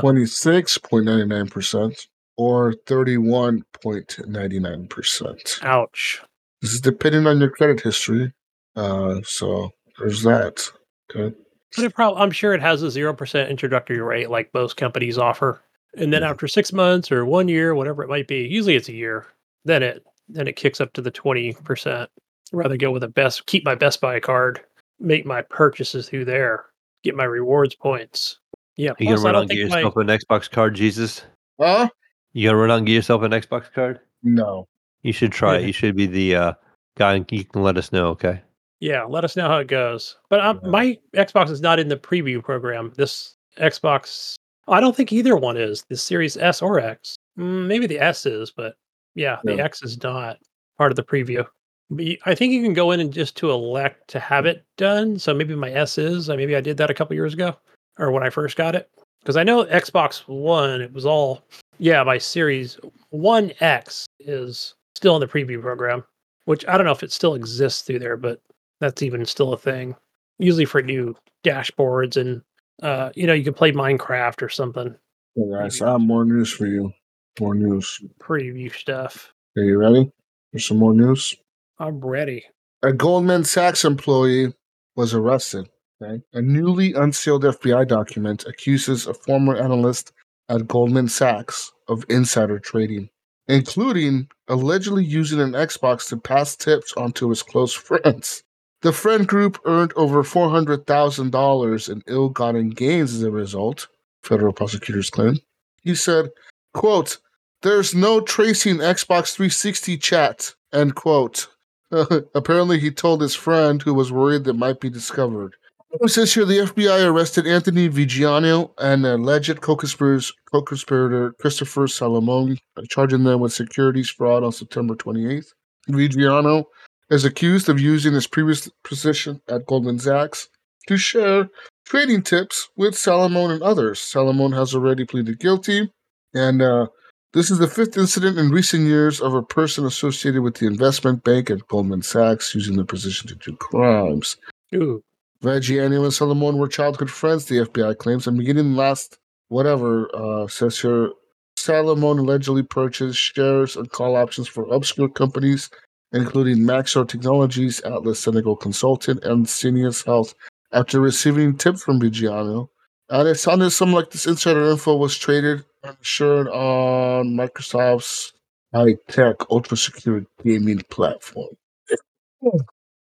Twenty 0.00 0.26
six 0.26 0.78
point 0.78 1.04
ninety 1.04 1.26
nine 1.26 1.48
percent 1.48 2.06
or 2.36 2.74
thirty 2.86 3.18
one 3.18 3.64
point 3.82 4.18
ninety 4.26 4.58
nine 4.58 4.88
percent. 4.88 5.58
Ouch. 5.62 6.22
This 6.60 6.72
is 6.72 6.80
depending 6.80 7.26
on 7.26 7.40
your 7.40 7.50
credit 7.50 7.80
history. 7.80 8.32
Uh, 8.76 9.20
so 9.24 9.70
there's 9.98 10.22
that. 10.22 10.68
Okay. 11.14 11.34
But 11.76 11.84
it 11.84 11.94
prob- 11.94 12.16
I'm 12.18 12.30
sure 12.30 12.54
it 12.54 12.62
has 12.62 12.82
a 12.82 12.90
zero 12.90 13.14
percent 13.14 13.50
introductory 13.50 14.00
rate, 14.00 14.30
like 14.30 14.52
most 14.54 14.76
companies 14.76 15.18
offer. 15.18 15.60
And 15.94 16.12
then 16.12 16.22
after 16.22 16.48
six 16.48 16.72
months 16.72 17.12
or 17.12 17.26
one 17.26 17.48
year, 17.48 17.74
whatever 17.74 18.02
it 18.02 18.08
might 18.08 18.26
be, 18.26 18.46
usually 18.46 18.76
it's 18.76 18.88
a 18.88 18.94
year. 18.94 19.26
Then 19.64 19.82
it 19.82 20.02
then 20.28 20.48
it 20.48 20.56
kicks 20.56 20.80
up 20.80 20.92
to 20.94 21.02
the 21.02 21.10
twenty 21.10 21.52
percent. 21.52 22.08
Rather 22.52 22.76
go 22.76 22.90
with 22.90 23.02
a 23.02 23.08
best, 23.08 23.46
keep 23.46 23.64
my 23.64 23.74
Best 23.74 24.00
Buy 24.00 24.20
card, 24.20 24.60
make 25.00 25.24
my 25.24 25.42
purchases 25.42 26.08
through 26.08 26.26
there, 26.26 26.66
get 27.02 27.14
my 27.14 27.24
rewards 27.24 27.74
points. 27.74 28.38
Yeah, 28.76 28.90
You 28.98 29.06
plus 29.08 29.22
gonna 29.22 29.24
run 29.24 29.32
don't 29.34 29.36
out 29.36 29.40
and 29.42 29.50
get 29.50 29.56
think 29.56 29.70
my, 29.70 29.76
yourself 29.80 29.96
an 29.96 30.06
Xbox 30.06 30.50
card, 30.50 30.74
Jesus? 30.74 31.22
Huh? 31.60 31.88
You 32.32 32.48
gonna 32.48 32.58
run 32.58 32.70
out 32.70 32.78
and 32.78 32.86
get 32.86 32.94
yourself 32.94 33.22
an 33.22 33.32
Xbox 33.32 33.72
card? 33.72 34.00
No. 34.22 34.66
You 35.02 35.12
should 35.12 35.32
try 35.32 35.58
it. 35.58 35.66
You 35.66 35.72
should 35.72 35.96
be 35.96 36.06
the 36.06 36.36
uh, 36.36 36.52
guy. 36.96 37.14
and 37.14 37.26
You 37.30 37.44
can 37.44 37.62
let 37.62 37.76
us 37.76 37.92
know, 37.92 38.08
okay? 38.10 38.40
yeah. 38.80 39.04
Let 39.04 39.24
us 39.24 39.36
know 39.36 39.46
how 39.48 39.58
it 39.58 39.68
goes. 39.68 40.16
But 40.30 40.40
um, 40.40 40.60
Yeah. 40.62 40.70
my 40.70 40.98
Xbox 41.14 41.50
is 41.50 41.60
not 41.60 41.78
in 41.78 41.88
the 41.88 41.96
preview 41.96 42.42
program. 42.42 42.92
This 42.96 43.36
Xbox, 43.58 44.34
I 44.68 44.80
don't 44.80 44.96
think 44.96 45.12
either 45.12 45.36
one 45.36 45.56
is 45.56 45.84
the 45.88 45.96
Series 45.96 46.36
S 46.36 46.62
or 46.62 46.80
X. 46.80 47.16
Mm, 47.38 47.66
maybe 47.66 47.86
the 47.86 48.00
S 48.00 48.26
is, 48.26 48.50
but 48.50 48.74
yeah, 49.14 49.38
the 49.44 49.56
Yeah. 49.56 49.64
X 49.64 49.82
is 49.82 50.02
not 50.02 50.38
part 50.78 50.90
of 50.92 50.96
the 50.96 51.02
preview. 51.02 51.44
But 51.90 52.06
I 52.24 52.34
think 52.34 52.52
you 52.54 52.62
can 52.62 52.72
go 52.74 52.90
in 52.92 53.00
and 53.00 53.12
just 53.12 53.36
to 53.38 53.50
elect 53.50 54.08
to 54.08 54.18
have 54.20 54.46
it 54.46 54.64
done. 54.78 55.18
So 55.18 55.34
maybe 55.34 55.54
my 55.54 55.70
S 55.72 55.98
is. 55.98 56.30
uh, 56.30 56.36
Maybe 56.36 56.56
I 56.56 56.60
did 56.62 56.76
that 56.78 56.90
a 56.90 56.94
couple 56.94 57.14
years 57.14 57.34
ago, 57.34 57.54
or 57.98 58.10
when 58.10 58.22
I 58.22 58.30
first 58.30 58.56
got 58.56 58.74
it. 58.74 58.90
Because 59.20 59.36
I 59.36 59.44
know 59.44 59.64
Xbox 59.64 60.26
One, 60.26 60.80
it 60.80 60.92
was 60.92 61.06
all 61.06 61.44
yeah. 61.78 62.02
My 62.02 62.18
Series 62.18 62.78
One 63.10 63.52
X 63.60 64.06
is 64.18 64.74
still 64.94 65.14
in 65.14 65.20
the 65.20 65.28
preview 65.28 65.60
program, 65.60 66.04
which 66.44 66.66
I 66.66 66.76
don't 66.76 66.86
know 66.86 66.92
if 66.92 67.02
it 67.02 67.12
still 67.12 67.34
exists 67.34 67.82
through 67.82 68.00
there, 68.00 68.16
but 68.16 68.40
that's 68.80 69.02
even 69.02 69.24
still 69.24 69.52
a 69.52 69.58
thing. 69.58 69.94
Usually 70.38 70.64
for 70.64 70.82
new 70.82 71.14
dashboards 71.44 72.16
and 72.16 72.42
uh, 72.82 73.10
you 73.14 73.26
know, 73.26 73.32
you 73.32 73.44
can 73.44 73.54
play 73.54 73.70
Minecraft 73.70 74.42
or 74.42 74.48
something. 74.48 74.96
Hey 75.36 75.42
guys, 75.50 75.80
I 75.80 75.92
have 75.92 76.00
more 76.00 76.24
news 76.24 76.52
for 76.52 76.66
you. 76.66 76.92
More 77.40 77.54
news. 77.54 78.00
Preview 78.20 78.74
stuff. 78.74 79.32
Are 79.56 79.62
you 79.62 79.78
ready? 79.78 80.10
There's 80.52 80.66
some 80.66 80.78
more 80.78 80.92
news. 80.92 81.34
I'm 81.78 82.00
ready. 82.00 82.44
A 82.82 82.92
Goldman 82.92 83.44
Sachs 83.44 83.84
employee 83.84 84.52
was 84.96 85.14
arrested. 85.14 85.68
Okay? 86.02 86.22
A 86.32 86.42
newly 86.42 86.92
unsealed 86.94 87.44
FBI 87.44 87.86
document 87.86 88.44
accuses 88.46 89.06
a 89.06 89.14
former 89.14 89.56
analyst 89.56 90.12
at 90.48 90.68
Goldman 90.68 91.08
Sachs 91.08 91.72
of 91.88 92.04
insider 92.08 92.58
trading, 92.58 93.08
including 93.48 94.28
allegedly 94.48 95.04
using 95.04 95.40
an 95.40 95.52
Xbox 95.52 96.08
to 96.08 96.16
pass 96.16 96.56
tips 96.56 96.92
onto 96.96 97.28
his 97.28 97.42
close 97.42 97.72
friends. 97.88 98.42
The 98.82 98.92
friend 98.92 99.28
group 99.28 99.60
earned 99.64 99.92
over 99.94 100.24
$400,000 100.24 101.88
in 101.88 102.02
ill 102.08 102.28
gotten 102.30 102.70
gains 102.70 103.14
as 103.14 103.22
a 103.22 103.30
result, 103.30 103.86
federal 104.22 104.52
prosecutors 104.52 105.08
claim. 105.08 105.38
He 105.82 105.94
said, 105.94 106.30
quote, 106.74 107.18
there's 107.62 107.94
no 107.94 108.20
tracing 108.20 108.78
Xbox 108.78 109.34
360 109.34 109.98
chat, 109.98 110.54
end 110.72 110.96
quote. 110.96 111.46
Apparently, 112.34 112.80
he 112.80 112.90
told 112.90 113.20
his 113.20 113.36
friend 113.36 113.80
who 113.82 113.94
was 113.94 114.10
worried 114.10 114.44
that 114.44 114.54
might 114.54 114.80
be 114.80 114.90
discovered. 114.90 115.54
It 116.00 116.08
says 116.08 116.32
here 116.32 116.46
the 116.46 116.58
FBI 116.58 117.06
arrested 117.06 117.46
Anthony 117.46 117.88
Viggiano 117.88 118.72
and 118.78 119.04
alleged 119.04 119.60
co-conspirators, 119.60 120.32
co-conspirator 120.50 121.32
Christopher 121.38 121.82
Salamone, 121.82 122.58
charging 122.88 123.24
them 123.24 123.40
with 123.40 123.52
securities 123.52 124.08
fraud 124.08 124.42
on 124.42 124.52
September 124.52 124.94
28th. 124.94 125.52
Viggiano 125.88 126.64
is 127.10 127.26
accused 127.26 127.68
of 127.68 127.78
using 127.78 128.14
his 128.14 128.26
previous 128.26 128.70
position 128.84 129.42
at 129.48 129.66
Goldman 129.66 129.98
Sachs 129.98 130.48
to 130.88 130.96
share 130.96 131.50
trading 131.84 132.22
tips 132.22 132.70
with 132.76 132.94
Salamone 132.94 133.52
and 133.52 133.62
others. 133.62 134.00
Salamone 134.00 134.56
has 134.56 134.74
already 134.74 135.04
pleaded 135.04 135.40
guilty, 135.40 135.92
and 136.32 136.62
uh, 136.62 136.86
this 137.34 137.50
is 137.50 137.58
the 137.58 137.68
fifth 137.68 137.98
incident 137.98 138.38
in 138.38 138.50
recent 138.50 138.86
years 138.86 139.20
of 139.20 139.34
a 139.34 139.42
person 139.42 139.84
associated 139.84 140.40
with 140.40 140.54
the 140.54 140.66
investment 140.66 141.22
bank 141.22 141.50
at 141.50 141.68
Goldman 141.68 142.02
Sachs 142.02 142.54
using 142.54 142.76
their 142.76 142.86
position 142.86 143.28
to 143.28 143.34
do 143.34 143.56
crimes. 143.56 144.38
Ooh. 144.74 145.02
Viggiano 145.42 146.04
and 146.04 146.12
Salamone 146.12 146.56
were 146.56 146.68
childhood 146.68 147.10
friends, 147.10 147.46
the 147.46 147.58
FBI 147.66 147.98
claims, 147.98 148.26
and 148.26 148.38
beginning 148.38 148.76
last, 148.76 149.18
whatever, 149.48 150.08
uh, 150.14 150.46
says 150.46 150.80
here, 150.80 151.10
Salamone 151.58 152.20
allegedly 152.20 152.62
purchased 152.62 153.18
shares 153.18 153.76
and 153.76 153.90
call 153.90 154.16
options 154.16 154.48
for 154.48 154.64
obscure 154.72 155.08
companies 155.08 155.68
including 156.12 156.58
Maxar 156.58 157.08
Technologies, 157.08 157.80
Atlas 157.80 158.20
Senegal 158.20 158.56
Consultant, 158.56 159.24
and 159.24 159.48
Seniors 159.48 160.02
Health, 160.02 160.34
after 160.72 161.00
receiving 161.00 161.56
tips 161.56 161.82
from 161.82 162.00
Viggiano. 162.00 162.68
And 163.08 163.28
it 163.28 163.36
sounded 163.36 163.70
something 163.70 163.94
like 163.94 164.10
this 164.10 164.26
insider 164.26 164.70
info 164.70 164.96
was 164.96 165.16
traded 165.16 165.64
and 165.82 165.96
shared 166.00 166.48
on 166.48 167.34
Microsoft's 167.34 168.32
high 168.72 168.96
tech, 169.08 169.36
ultra 169.50 169.76
secure 169.76 170.24
gaming 170.42 170.80
platform. 170.90 171.56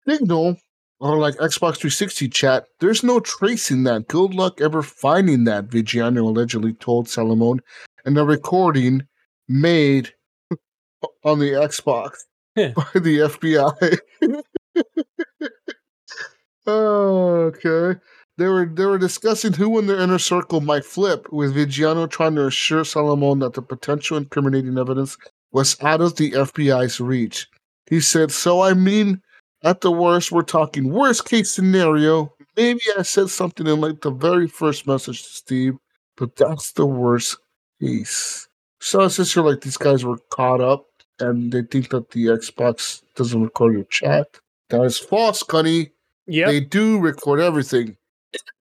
Signal, 0.08 0.56
or 1.00 1.18
like 1.18 1.34
Xbox 1.36 1.76
360 1.76 2.28
chat, 2.28 2.66
there's 2.80 3.02
no 3.02 3.20
tracing 3.20 3.84
that. 3.84 4.08
Good 4.08 4.34
luck 4.34 4.60
ever 4.60 4.82
finding 4.82 5.44
that, 5.44 5.68
Viggiano 5.68 6.22
allegedly 6.22 6.72
told 6.74 7.06
Salamone 7.06 7.60
in 8.04 8.16
a 8.16 8.24
recording 8.24 9.06
made 9.48 10.12
on 11.24 11.38
the 11.38 11.52
Xbox 11.52 12.10
Yeah. 12.56 12.72
by 12.76 12.84
the 12.94 13.18
FBI. 13.18 13.98
oh, 16.66 17.52
okay. 17.64 18.00
They 18.36 18.46
were 18.46 18.66
they 18.66 18.86
were 18.86 18.98
discussing 18.98 19.52
who 19.52 19.78
in 19.80 19.86
their 19.88 19.98
inner 19.98 20.18
circle 20.18 20.60
might 20.60 20.84
flip, 20.84 21.26
with 21.32 21.56
Viggiano 21.56 22.08
trying 22.08 22.36
to 22.36 22.46
assure 22.46 22.84
Salamone 22.84 23.40
that 23.40 23.54
the 23.54 23.62
potential 23.62 24.16
incriminating 24.16 24.78
evidence 24.78 25.16
was 25.50 25.76
out 25.82 26.00
of 26.00 26.16
the 26.16 26.30
FBI's 26.32 27.00
reach. 27.00 27.48
He 27.90 28.00
said, 28.00 28.30
"So 28.30 28.60
I 28.60 28.74
mean, 28.74 29.20
at 29.62 29.80
the 29.80 29.90
worst, 29.90 30.32
we're 30.32 30.42
talking 30.42 30.90
worst 30.92 31.24
case 31.28 31.50
scenario. 31.50 32.32
Maybe 32.56 32.80
I 32.96 33.02
said 33.02 33.30
something 33.30 33.66
in 33.66 33.80
like 33.80 34.00
the 34.00 34.10
very 34.10 34.48
first 34.48 34.86
message 34.86 35.22
to 35.22 35.28
Steve, 35.28 35.78
but 36.16 36.36
that's 36.36 36.72
the 36.72 36.86
worst 36.86 37.36
case." 37.80 38.48
So 38.80 39.02
it's 39.02 39.16
just 39.16 39.36
like 39.36 39.60
these 39.60 39.76
guys 39.76 40.04
were 40.04 40.18
caught 40.30 40.60
up 40.60 40.86
and 41.20 41.52
they 41.52 41.62
think 41.62 41.90
that 41.90 42.10
the 42.10 42.26
Xbox 42.26 43.02
doesn't 43.16 43.42
record 43.42 43.74
your 43.74 43.84
chat. 43.84 44.38
That 44.70 44.82
is 44.82 44.98
false, 44.98 45.42
Gunny. 45.42 45.90
Yeah. 46.26 46.46
They 46.46 46.60
do 46.60 47.00
record 47.00 47.40
everything. 47.40 47.96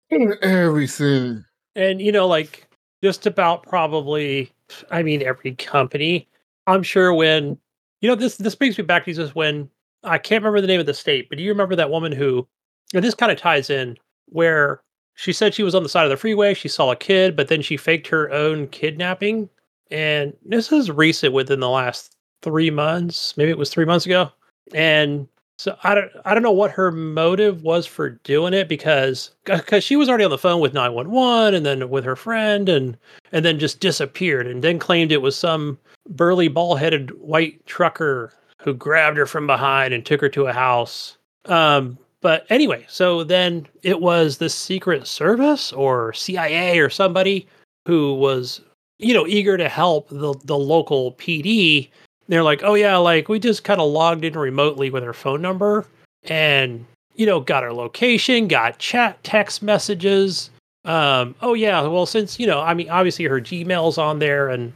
Everything. 0.41 1.43
And 1.75 1.99
you 1.99 2.13
know, 2.13 2.27
like 2.27 2.67
just 3.03 3.25
about 3.25 3.63
probably, 3.63 4.51
I 4.89 5.03
mean, 5.03 5.21
every 5.21 5.53
company. 5.55 6.29
I'm 6.65 6.81
sure 6.81 7.13
when 7.13 7.57
you 7.99 8.07
know 8.07 8.15
this. 8.15 8.37
This 8.37 8.55
brings 8.55 8.77
me 8.77 8.85
back 8.85 9.05
to 9.05 9.13
just 9.13 9.35
when 9.35 9.69
I 10.07 10.17
can't 10.17 10.43
remember 10.43 10.61
the 10.61 10.67
name 10.67 10.79
of 10.79 10.85
the 10.85 10.93
state, 10.93 11.29
but 11.29 11.37
do 11.37 11.43
you 11.43 11.51
remember 11.51 11.75
that 11.75 11.91
woman 11.91 12.11
who? 12.11 12.47
And 12.93 13.03
this 13.03 13.13
kind 13.13 13.31
of 13.31 13.37
ties 13.37 13.69
in 13.69 13.97
where 14.27 14.81
she 15.15 15.33
said 15.33 15.53
she 15.53 15.63
was 15.63 15.75
on 15.75 15.83
the 15.83 15.89
side 15.89 16.05
of 16.05 16.09
the 16.09 16.17
freeway. 16.17 16.53
She 16.53 16.67
saw 16.67 16.91
a 16.91 16.95
kid, 16.95 17.35
but 17.35 17.47
then 17.47 17.61
she 17.61 17.75
faked 17.75 18.07
her 18.07 18.31
own 18.31 18.67
kidnapping. 18.67 19.49
And 19.91 20.33
this 20.45 20.71
is 20.71 20.91
recent, 20.91 21.33
within 21.33 21.59
the 21.59 21.69
last 21.69 22.15
three 22.41 22.69
months. 22.69 23.35
Maybe 23.35 23.49
it 23.49 23.57
was 23.57 23.69
three 23.69 23.85
months 23.85 24.05
ago. 24.05 24.31
And 24.73 25.27
so 25.57 25.75
I 25.83 25.95
don't 25.95 26.11
I 26.25 26.33
don't 26.33 26.43
know 26.43 26.51
what 26.51 26.71
her 26.71 26.91
motive 26.91 27.63
was 27.63 27.87
for 27.87 28.11
doing 28.11 28.53
it 28.53 28.69
because 28.69 29.31
because 29.45 29.83
she 29.83 29.95
was 29.95 30.07
already 30.07 30.23
on 30.23 30.29
the 30.29 30.37
phone 30.37 30.61
with 30.61 30.73
911 30.73 31.55
and 31.55 31.65
then 31.65 31.89
with 31.89 32.05
her 32.05 32.15
friend 32.15 32.69
and 32.69 32.95
and 33.31 33.43
then 33.43 33.57
just 33.57 33.79
disappeared 33.79 34.45
and 34.45 34.63
then 34.63 34.77
claimed 34.77 35.11
it 35.11 35.21
was 35.21 35.35
some 35.35 35.79
burly 36.09 36.47
ball-headed 36.47 37.11
white 37.19 37.65
trucker 37.65 38.31
who 38.61 38.73
grabbed 38.73 39.17
her 39.17 39.25
from 39.25 39.47
behind 39.47 39.93
and 39.93 40.05
took 40.05 40.21
her 40.21 40.29
to 40.29 40.47
a 40.47 40.53
house. 40.53 41.17
Um 41.45 41.97
but 42.21 42.47
anyway, 42.49 42.83
so 42.89 43.23
then 43.23 43.67
it 43.83 44.01
was 44.01 44.37
the 44.37 44.49
Secret 44.49 45.05
Service 45.05 45.71
or 45.71 46.13
CIA 46.13 46.79
or 46.79 46.89
somebody 46.89 47.47
who 47.85 48.15
was 48.15 48.61
you 48.99 49.13
know 49.13 49.27
eager 49.27 49.57
to 49.57 49.69
help 49.69 50.09
the 50.09 50.33
the 50.43 50.57
local 50.57 51.13
PD 51.13 51.89
they're 52.27 52.43
like, 52.43 52.61
oh 52.63 52.73
yeah, 52.73 52.97
like 52.97 53.29
we 53.29 53.39
just 53.39 53.63
kind 53.63 53.79
of 53.79 53.89
logged 53.89 54.25
in 54.25 54.37
remotely 54.37 54.89
with 54.89 55.03
her 55.03 55.13
phone 55.13 55.41
number 55.41 55.85
and 56.23 56.85
you 57.15 57.25
know 57.25 57.39
got 57.39 57.63
her 57.63 57.73
location, 57.73 58.47
got 58.47 58.79
chat 58.79 59.21
text 59.23 59.63
messages. 59.63 60.49
Um, 60.85 61.35
oh 61.41 61.53
yeah, 61.53 61.81
well 61.81 62.05
since 62.05 62.39
you 62.39 62.47
know, 62.47 62.61
I 62.61 62.73
mean, 62.73 62.89
obviously 62.89 63.25
her 63.25 63.41
Gmail's 63.41 63.97
on 63.97 64.19
there 64.19 64.49
and 64.49 64.73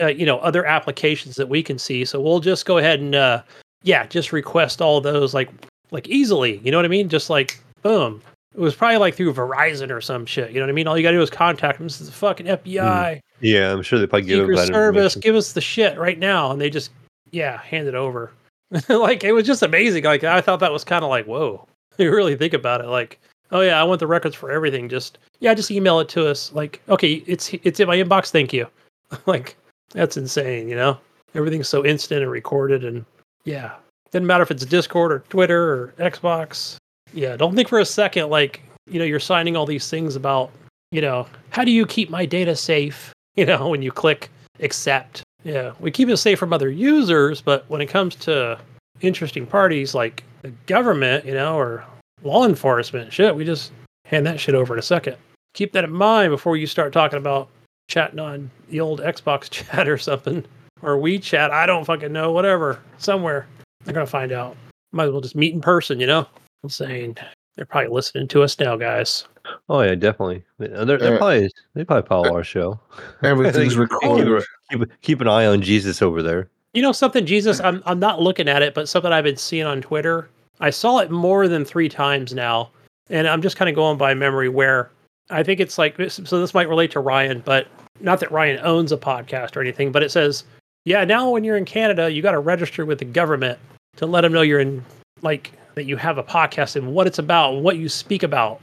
uh, 0.00 0.06
you 0.08 0.26
know 0.26 0.38
other 0.38 0.64
applications 0.64 1.36
that 1.36 1.48
we 1.48 1.62
can 1.62 1.78
see, 1.78 2.04
so 2.04 2.20
we'll 2.20 2.40
just 2.40 2.66
go 2.66 2.78
ahead 2.78 3.00
and 3.00 3.14
uh, 3.14 3.42
yeah, 3.82 4.06
just 4.06 4.32
request 4.32 4.80
all 4.80 5.00
those 5.00 5.34
like 5.34 5.50
like 5.90 6.08
easily. 6.08 6.58
You 6.58 6.70
know 6.70 6.78
what 6.78 6.84
I 6.84 6.88
mean? 6.88 7.08
Just 7.08 7.30
like 7.30 7.60
boom. 7.82 8.22
It 8.54 8.60
was 8.60 8.74
probably 8.74 8.98
like 8.98 9.14
through 9.14 9.32
Verizon 9.32 9.90
or 9.90 10.02
some 10.02 10.26
shit. 10.26 10.50
You 10.50 10.56
know 10.56 10.66
what 10.66 10.70
I 10.70 10.74
mean? 10.74 10.86
All 10.86 10.96
you 10.96 11.02
gotta 11.02 11.16
do 11.16 11.22
is 11.22 11.30
contact 11.30 11.78
them. 11.78 11.86
This 11.86 12.00
is 12.00 12.08
the 12.08 12.12
fucking 12.12 12.46
FBI. 12.46 13.20
Yeah, 13.40 13.72
I'm 13.72 13.82
sure 13.82 13.98
they 13.98 14.06
probably 14.06 14.28
give 14.28 14.46
that 14.46 14.68
Service, 14.68 15.16
give 15.16 15.34
us 15.34 15.52
the 15.52 15.60
shit 15.60 15.98
right 15.98 16.18
now, 16.18 16.52
and 16.52 16.60
they 16.60 16.70
just 16.70 16.90
yeah 17.30 17.58
hand 17.58 17.88
it 17.88 17.94
over. 17.94 18.32
like 18.88 19.24
it 19.24 19.32
was 19.32 19.46
just 19.46 19.62
amazing. 19.62 20.04
Like 20.04 20.24
I 20.24 20.40
thought 20.40 20.60
that 20.60 20.72
was 20.72 20.84
kind 20.84 21.04
of 21.04 21.10
like 21.10 21.26
whoa. 21.26 21.66
You 21.98 22.10
really 22.10 22.36
think 22.36 22.54
about 22.54 22.80
it, 22.80 22.86
like 22.86 23.20
oh 23.50 23.60
yeah, 23.60 23.78
I 23.80 23.84
want 23.84 24.00
the 24.00 24.06
records 24.06 24.34
for 24.34 24.50
everything. 24.50 24.88
Just 24.88 25.18
yeah, 25.40 25.54
just 25.54 25.70
email 25.70 26.00
it 26.00 26.08
to 26.10 26.26
us. 26.26 26.52
Like 26.52 26.80
okay, 26.88 27.22
it's 27.26 27.52
it's 27.62 27.80
in 27.80 27.86
my 27.86 27.96
inbox. 27.96 28.30
Thank 28.30 28.52
you. 28.52 28.66
like 29.26 29.56
that's 29.92 30.16
insane. 30.16 30.68
You 30.68 30.76
know, 30.76 30.98
everything's 31.34 31.68
so 31.68 31.84
instant 31.84 32.22
and 32.22 32.30
recorded, 32.30 32.84
and 32.84 33.04
yeah, 33.44 33.72
doesn't 34.10 34.26
matter 34.26 34.42
if 34.42 34.50
it's 34.50 34.64
Discord 34.64 35.12
or 35.12 35.20
Twitter 35.28 35.72
or 35.72 35.94
Xbox. 35.98 36.76
Yeah, 37.14 37.36
don't 37.36 37.54
think 37.54 37.68
for 37.68 37.78
a 37.78 37.84
second 37.84 38.28
like 38.30 38.62
you 38.86 38.98
know 38.98 39.04
you're 39.04 39.20
signing 39.20 39.56
all 39.56 39.66
these 39.66 39.88
things 39.88 40.16
about 40.16 40.50
you 40.90 41.00
know 41.00 41.26
how 41.50 41.64
do 41.64 41.70
you 41.70 41.86
keep 41.86 42.10
my 42.10 42.26
data 42.26 42.56
safe 42.56 43.12
you 43.36 43.46
know, 43.46 43.68
when 43.68 43.82
you 43.82 43.90
click 43.90 44.30
accept. 44.60 45.22
Yeah, 45.42 45.72
we 45.80 45.90
keep 45.90 46.08
it 46.08 46.16
safe 46.18 46.38
from 46.38 46.52
other 46.52 46.70
users, 46.70 47.40
but 47.40 47.64
when 47.68 47.80
it 47.80 47.86
comes 47.86 48.14
to 48.16 48.58
interesting 49.00 49.46
parties 49.46 49.94
like 49.94 50.22
the 50.42 50.50
government, 50.66 51.24
you 51.24 51.34
know, 51.34 51.56
or 51.56 51.84
law 52.22 52.46
enforcement, 52.46 53.12
shit, 53.12 53.34
we 53.34 53.44
just 53.44 53.72
hand 54.04 54.26
that 54.26 54.38
shit 54.38 54.54
over 54.54 54.74
in 54.74 54.78
a 54.78 54.82
second. 54.82 55.16
Keep 55.54 55.72
that 55.72 55.84
in 55.84 55.90
mind 55.90 56.30
before 56.30 56.56
you 56.56 56.66
start 56.66 56.92
talking 56.92 57.18
about 57.18 57.48
chatting 57.92 58.18
on 58.18 58.50
the 58.70 58.80
old 58.80 59.00
Xbox 59.00 59.50
chat 59.50 59.88
or 59.88 59.98
something, 59.98 60.44
or 60.80 60.96
WeChat. 60.96 61.50
I 61.50 61.66
don't 61.66 61.84
fucking 61.84 62.12
know, 62.12 62.32
whatever. 62.32 62.80
Somewhere 62.98 63.46
they're 63.84 63.94
gonna 63.94 64.06
find 64.06 64.32
out. 64.32 64.56
Might 64.92 65.04
as 65.06 65.12
well 65.12 65.20
just 65.20 65.36
meet 65.36 65.54
in 65.54 65.60
person, 65.60 66.00
you 66.00 66.06
know. 66.06 66.26
I'm 66.64 66.70
saying 66.70 67.16
they're 67.56 67.66
probably 67.66 67.90
listening 67.90 68.28
to 68.28 68.42
us 68.42 68.58
now, 68.58 68.76
guys. 68.76 69.24
Oh 69.68 69.80
yeah, 69.82 69.94
definitely. 69.94 70.42
They're, 70.58 70.84
they're 70.84 71.14
Uh, 71.14 71.18
probably 71.18 71.50
they 71.74 71.84
probably 71.84 72.08
follow 72.08 72.32
our 72.34 72.44
show. 72.44 72.80
Everything's 73.22 73.72
Keep- 73.74 73.78
recorded. 73.80 74.44
Keep, 74.70 75.02
keep 75.02 75.20
an 75.20 75.28
eye 75.28 75.46
on 75.46 75.60
Jesus 75.60 76.00
over 76.00 76.22
there. 76.22 76.48
You 76.72 76.80
know 76.80 76.92
something, 76.92 77.26
Jesus? 77.26 77.60
I'm 77.60 77.82
I'm 77.84 77.98
not 77.98 78.22
looking 78.22 78.48
at 78.48 78.62
it, 78.62 78.72
but 78.74 78.88
something 78.88 79.12
I've 79.12 79.24
been 79.24 79.36
seeing 79.36 79.66
on 79.66 79.82
Twitter. 79.82 80.30
I 80.60 80.70
saw 80.70 80.98
it 81.00 81.10
more 81.10 81.48
than 81.48 81.64
three 81.64 81.88
times 81.88 82.32
now, 82.32 82.70
and 83.10 83.26
I'm 83.28 83.42
just 83.42 83.56
kind 83.56 83.68
of 83.68 83.74
going 83.74 83.98
by 83.98 84.14
memory. 84.14 84.48
Where 84.48 84.90
I 85.30 85.42
think 85.42 85.60
it's 85.60 85.76
like 85.76 85.96
so. 86.08 86.40
This 86.40 86.54
might 86.54 86.68
relate 86.68 86.90
to 86.92 87.00
Ryan, 87.00 87.42
but 87.44 87.66
not 88.02 88.20
that 88.20 88.30
Ryan 88.32 88.60
owns 88.62 88.92
a 88.92 88.96
podcast 88.96 89.56
or 89.56 89.60
anything. 89.60 89.92
But 89.92 90.02
it 90.02 90.10
says, 90.10 90.44
yeah, 90.84 91.04
now 91.04 91.30
when 91.30 91.44
you're 91.44 91.56
in 91.56 91.64
Canada, 91.64 92.10
you 92.10 92.22
got 92.22 92.32
to 92.32 92.38
register 92.38 92.84
with 92.84 92.98
the 92.98 93.04
government 93.04 93.58
to 93.96 94.06
let 94.06 94.22
them 94.22 94.32
know 94.32 94.42
you're 94.42 94.60
in 94.60 94.84
like 95.22 95.52
that 95.74 95.84
you 95.84 95.96
have 95.96 96.18
a 96.18 96.22
podcast 96.22 96.76
and 96.76 96.92
what 96.94 97.06
it's 97.06 97.18
about 97.18 97.54
and 97.54 97.64
what 97.64 97.78
you 97.78 97.88
speak 97.88 98.22
about. 98.22 98.60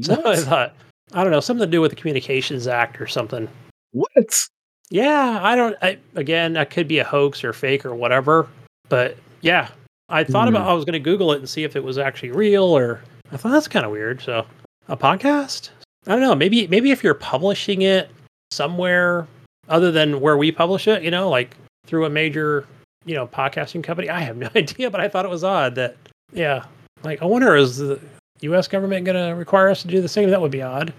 So 0.00 0.20
I 0.26 0.36
thought, 0.36 0.74
I 1.12 1.22
don't 1.22 1.32
know, 1.32 1.40
something 1.40 1.66
to 1.66 1.70
do 1.70 1.80
with 1.80 1.90
the 1.90 1.96
Communications 1.96 2.66
Act 2.66 3.00
or 3.00 3.06
something. 3.06 3.48
What? 3.92 4.48
Yeah, 4.90 5.38
I 5.42 5.54
don't. 5.54 5.76
I, 5.82 5.98
again, 6.14 6.54
that 6.54 6.70
could 6.70 6.88
be 6.88 6.98
a 6.98 7.04
hoax 7.04 7.44
or 7.44 7.52
fake 7.52 7.84
or 7.84 7.94
whatever. 7.94 8.48
But 8.88 9.16
yeah, 9.40 9.68
I 10.08 10.24
thought 10.24 10.48
about. 10.48 10.62
Hmm. 10.62 10.70
I 10.70 10.72
was 10.72 10.84
going 10.84 10.94
to 10.94 10.98
Google 10.98 11.32
it 11.32 11.38
and 11.38 11.48
see 11.48 11.64
if 11.64 11.76
it 11.76 11.84
was 11.84 11.98
actually 11.98 12.32
real. 12.32 12.64
Or 12.64 13.00
I 13.30 13.36
thought 13.36 13.52
that's 13.52 13.68
kind 13.68 13.84
of 13.84 13.92
weird. 13.92 14.20
So 14.20 14.46
a 14.88 14.96
podcast? 14.96 15.70
I 16.06 16.12
don't 16.12 16.20
know. 16.20 16.34
Maybe 16.34 16.66
maybe 16.66 16.90
if 16.90 17.04
you're 17.04 17.14
publishing 17.14 17.82
it 17.82 18.10
somewhere 18.50 19.26
other 19.68 19.90
than 19.92 20.20
where 20.20 20.36
we 20.36 20.50
publish 20.52 20.88
it, 20.88 21.02
you 21.02 21.10
know, 21.10 21.28
like 21.28 21.56
through 21.86 22.04
a 22.04 22.10
major, 22.10 22.66
you 23.04 23.14
know, 23.14 23.26
podcasting 23.26 23.82
company. 23.84 24.08
I 24.10 24.20
have 24.20 24.36
no 24.36 24.48
idea, 24.56 24.90
but 24.90 25.00
I 25.00 25.08
thought 25.08 25.24
it 25.24 25.30
was 25.30 25.44
odd 25.44 25.74
that. 25.76 25.96
Yeah, 26.32 26.64
like 27.02 27.22
I 27.22 27.24
wonder 27.24 27.56
is 27.56 27.78
the 27.78 27.98
U.S. 28.42 28.68
government 28.68 29.06
going 29.06 29.16
to 29.16 29.34
require 29.34 29.68
us 29.70 29.80
to 29.82 29.88
do 29.88 30.00
the 30.02 30.08
same? 30.08 30.28
That 30.30 30.40
would 30.42 30.50
be 30.50 30.62
odd. 30.62 30.92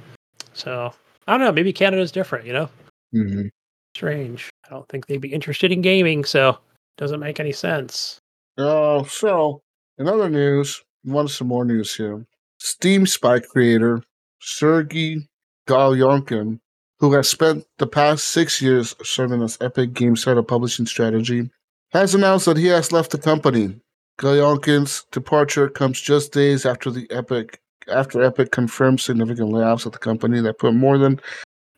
So 0.54 0.92
I 1.28 1.32
don't 1.34 1.42
know. 1.46 1.52
Maybe 1.52 1.72
Canada's 1.72 2.12
different. 2.12 2.46
You 2.48 2.54
know 2.54 2.70
Mhm. 3.14 3.50
strange. 3.96 4.50
I 4.66 4.70
don't 4.72 4.88
think 4.90 5.06
they'd 5.08 5.22
be 5.22 5.32
interested 5.34 5.72
in 5.72 5.82
gaming, 5.82 6.24
so 6.26 6.58
doesn't 6.98 7.20
make 7.20 7.40
any 7.40 7.52
sense. 7.52 8.18
Oh, 8.58 9.04
so 9.04 9.62
in 10.00 10.08
other 10.08 10.30
news, 10.30 10.82
want 11.06 11.30
some 11.30 11.48
more 11.48 11.64
news 11.66 11.96
here. 11.96 12.26
Steam 12.60 13.06
Spy 13.06 13.40
creator 13.40 14.02
Sergey 14.42 15.28
Galyonkin, 15.68 16.60
who 17.00 17.14
has 17.14 17.30
spent 17.30 17.66
the 17.78 17.88
past 17.88 18.28
six 18.28 18.62
years 18.62 18.96
serving 19.04 19.42
as 19.42 19.58
Epic 19.62 19.94
Games 19.94 20.24
head 20.24 20.38
of 20.38 20.48
publishing 20.48 20.86
strategy, 20.86 21.50
has 21.92 22.14
announced 22.14 22.46
that 22.46 22.58
he 22.58 22.68
has 22.68 22.92
left 22.92 23.12
the 23.12 23.18
company. 23.18 23.80
Galyonkin's 24.20 25.06
departure 25.12 25.70
comes 25.70 26.02
just 26.02 26.34
days 26.34 26.66
after 26.66 26.92
the 26.92 27.08
Epic 27.10 27.60
after 27.88 28.22
Epic 28.22 28.52
confirmed 28.52 29.00
significant 29.00 29.52
layoffs 29.52 29.86
at 29.88 29.94
the 29.94 29.98
company 29.98 30.40
that 30.42 30.60
put 30.60 30.76
more 30.76 31.00
than 31.00 31.20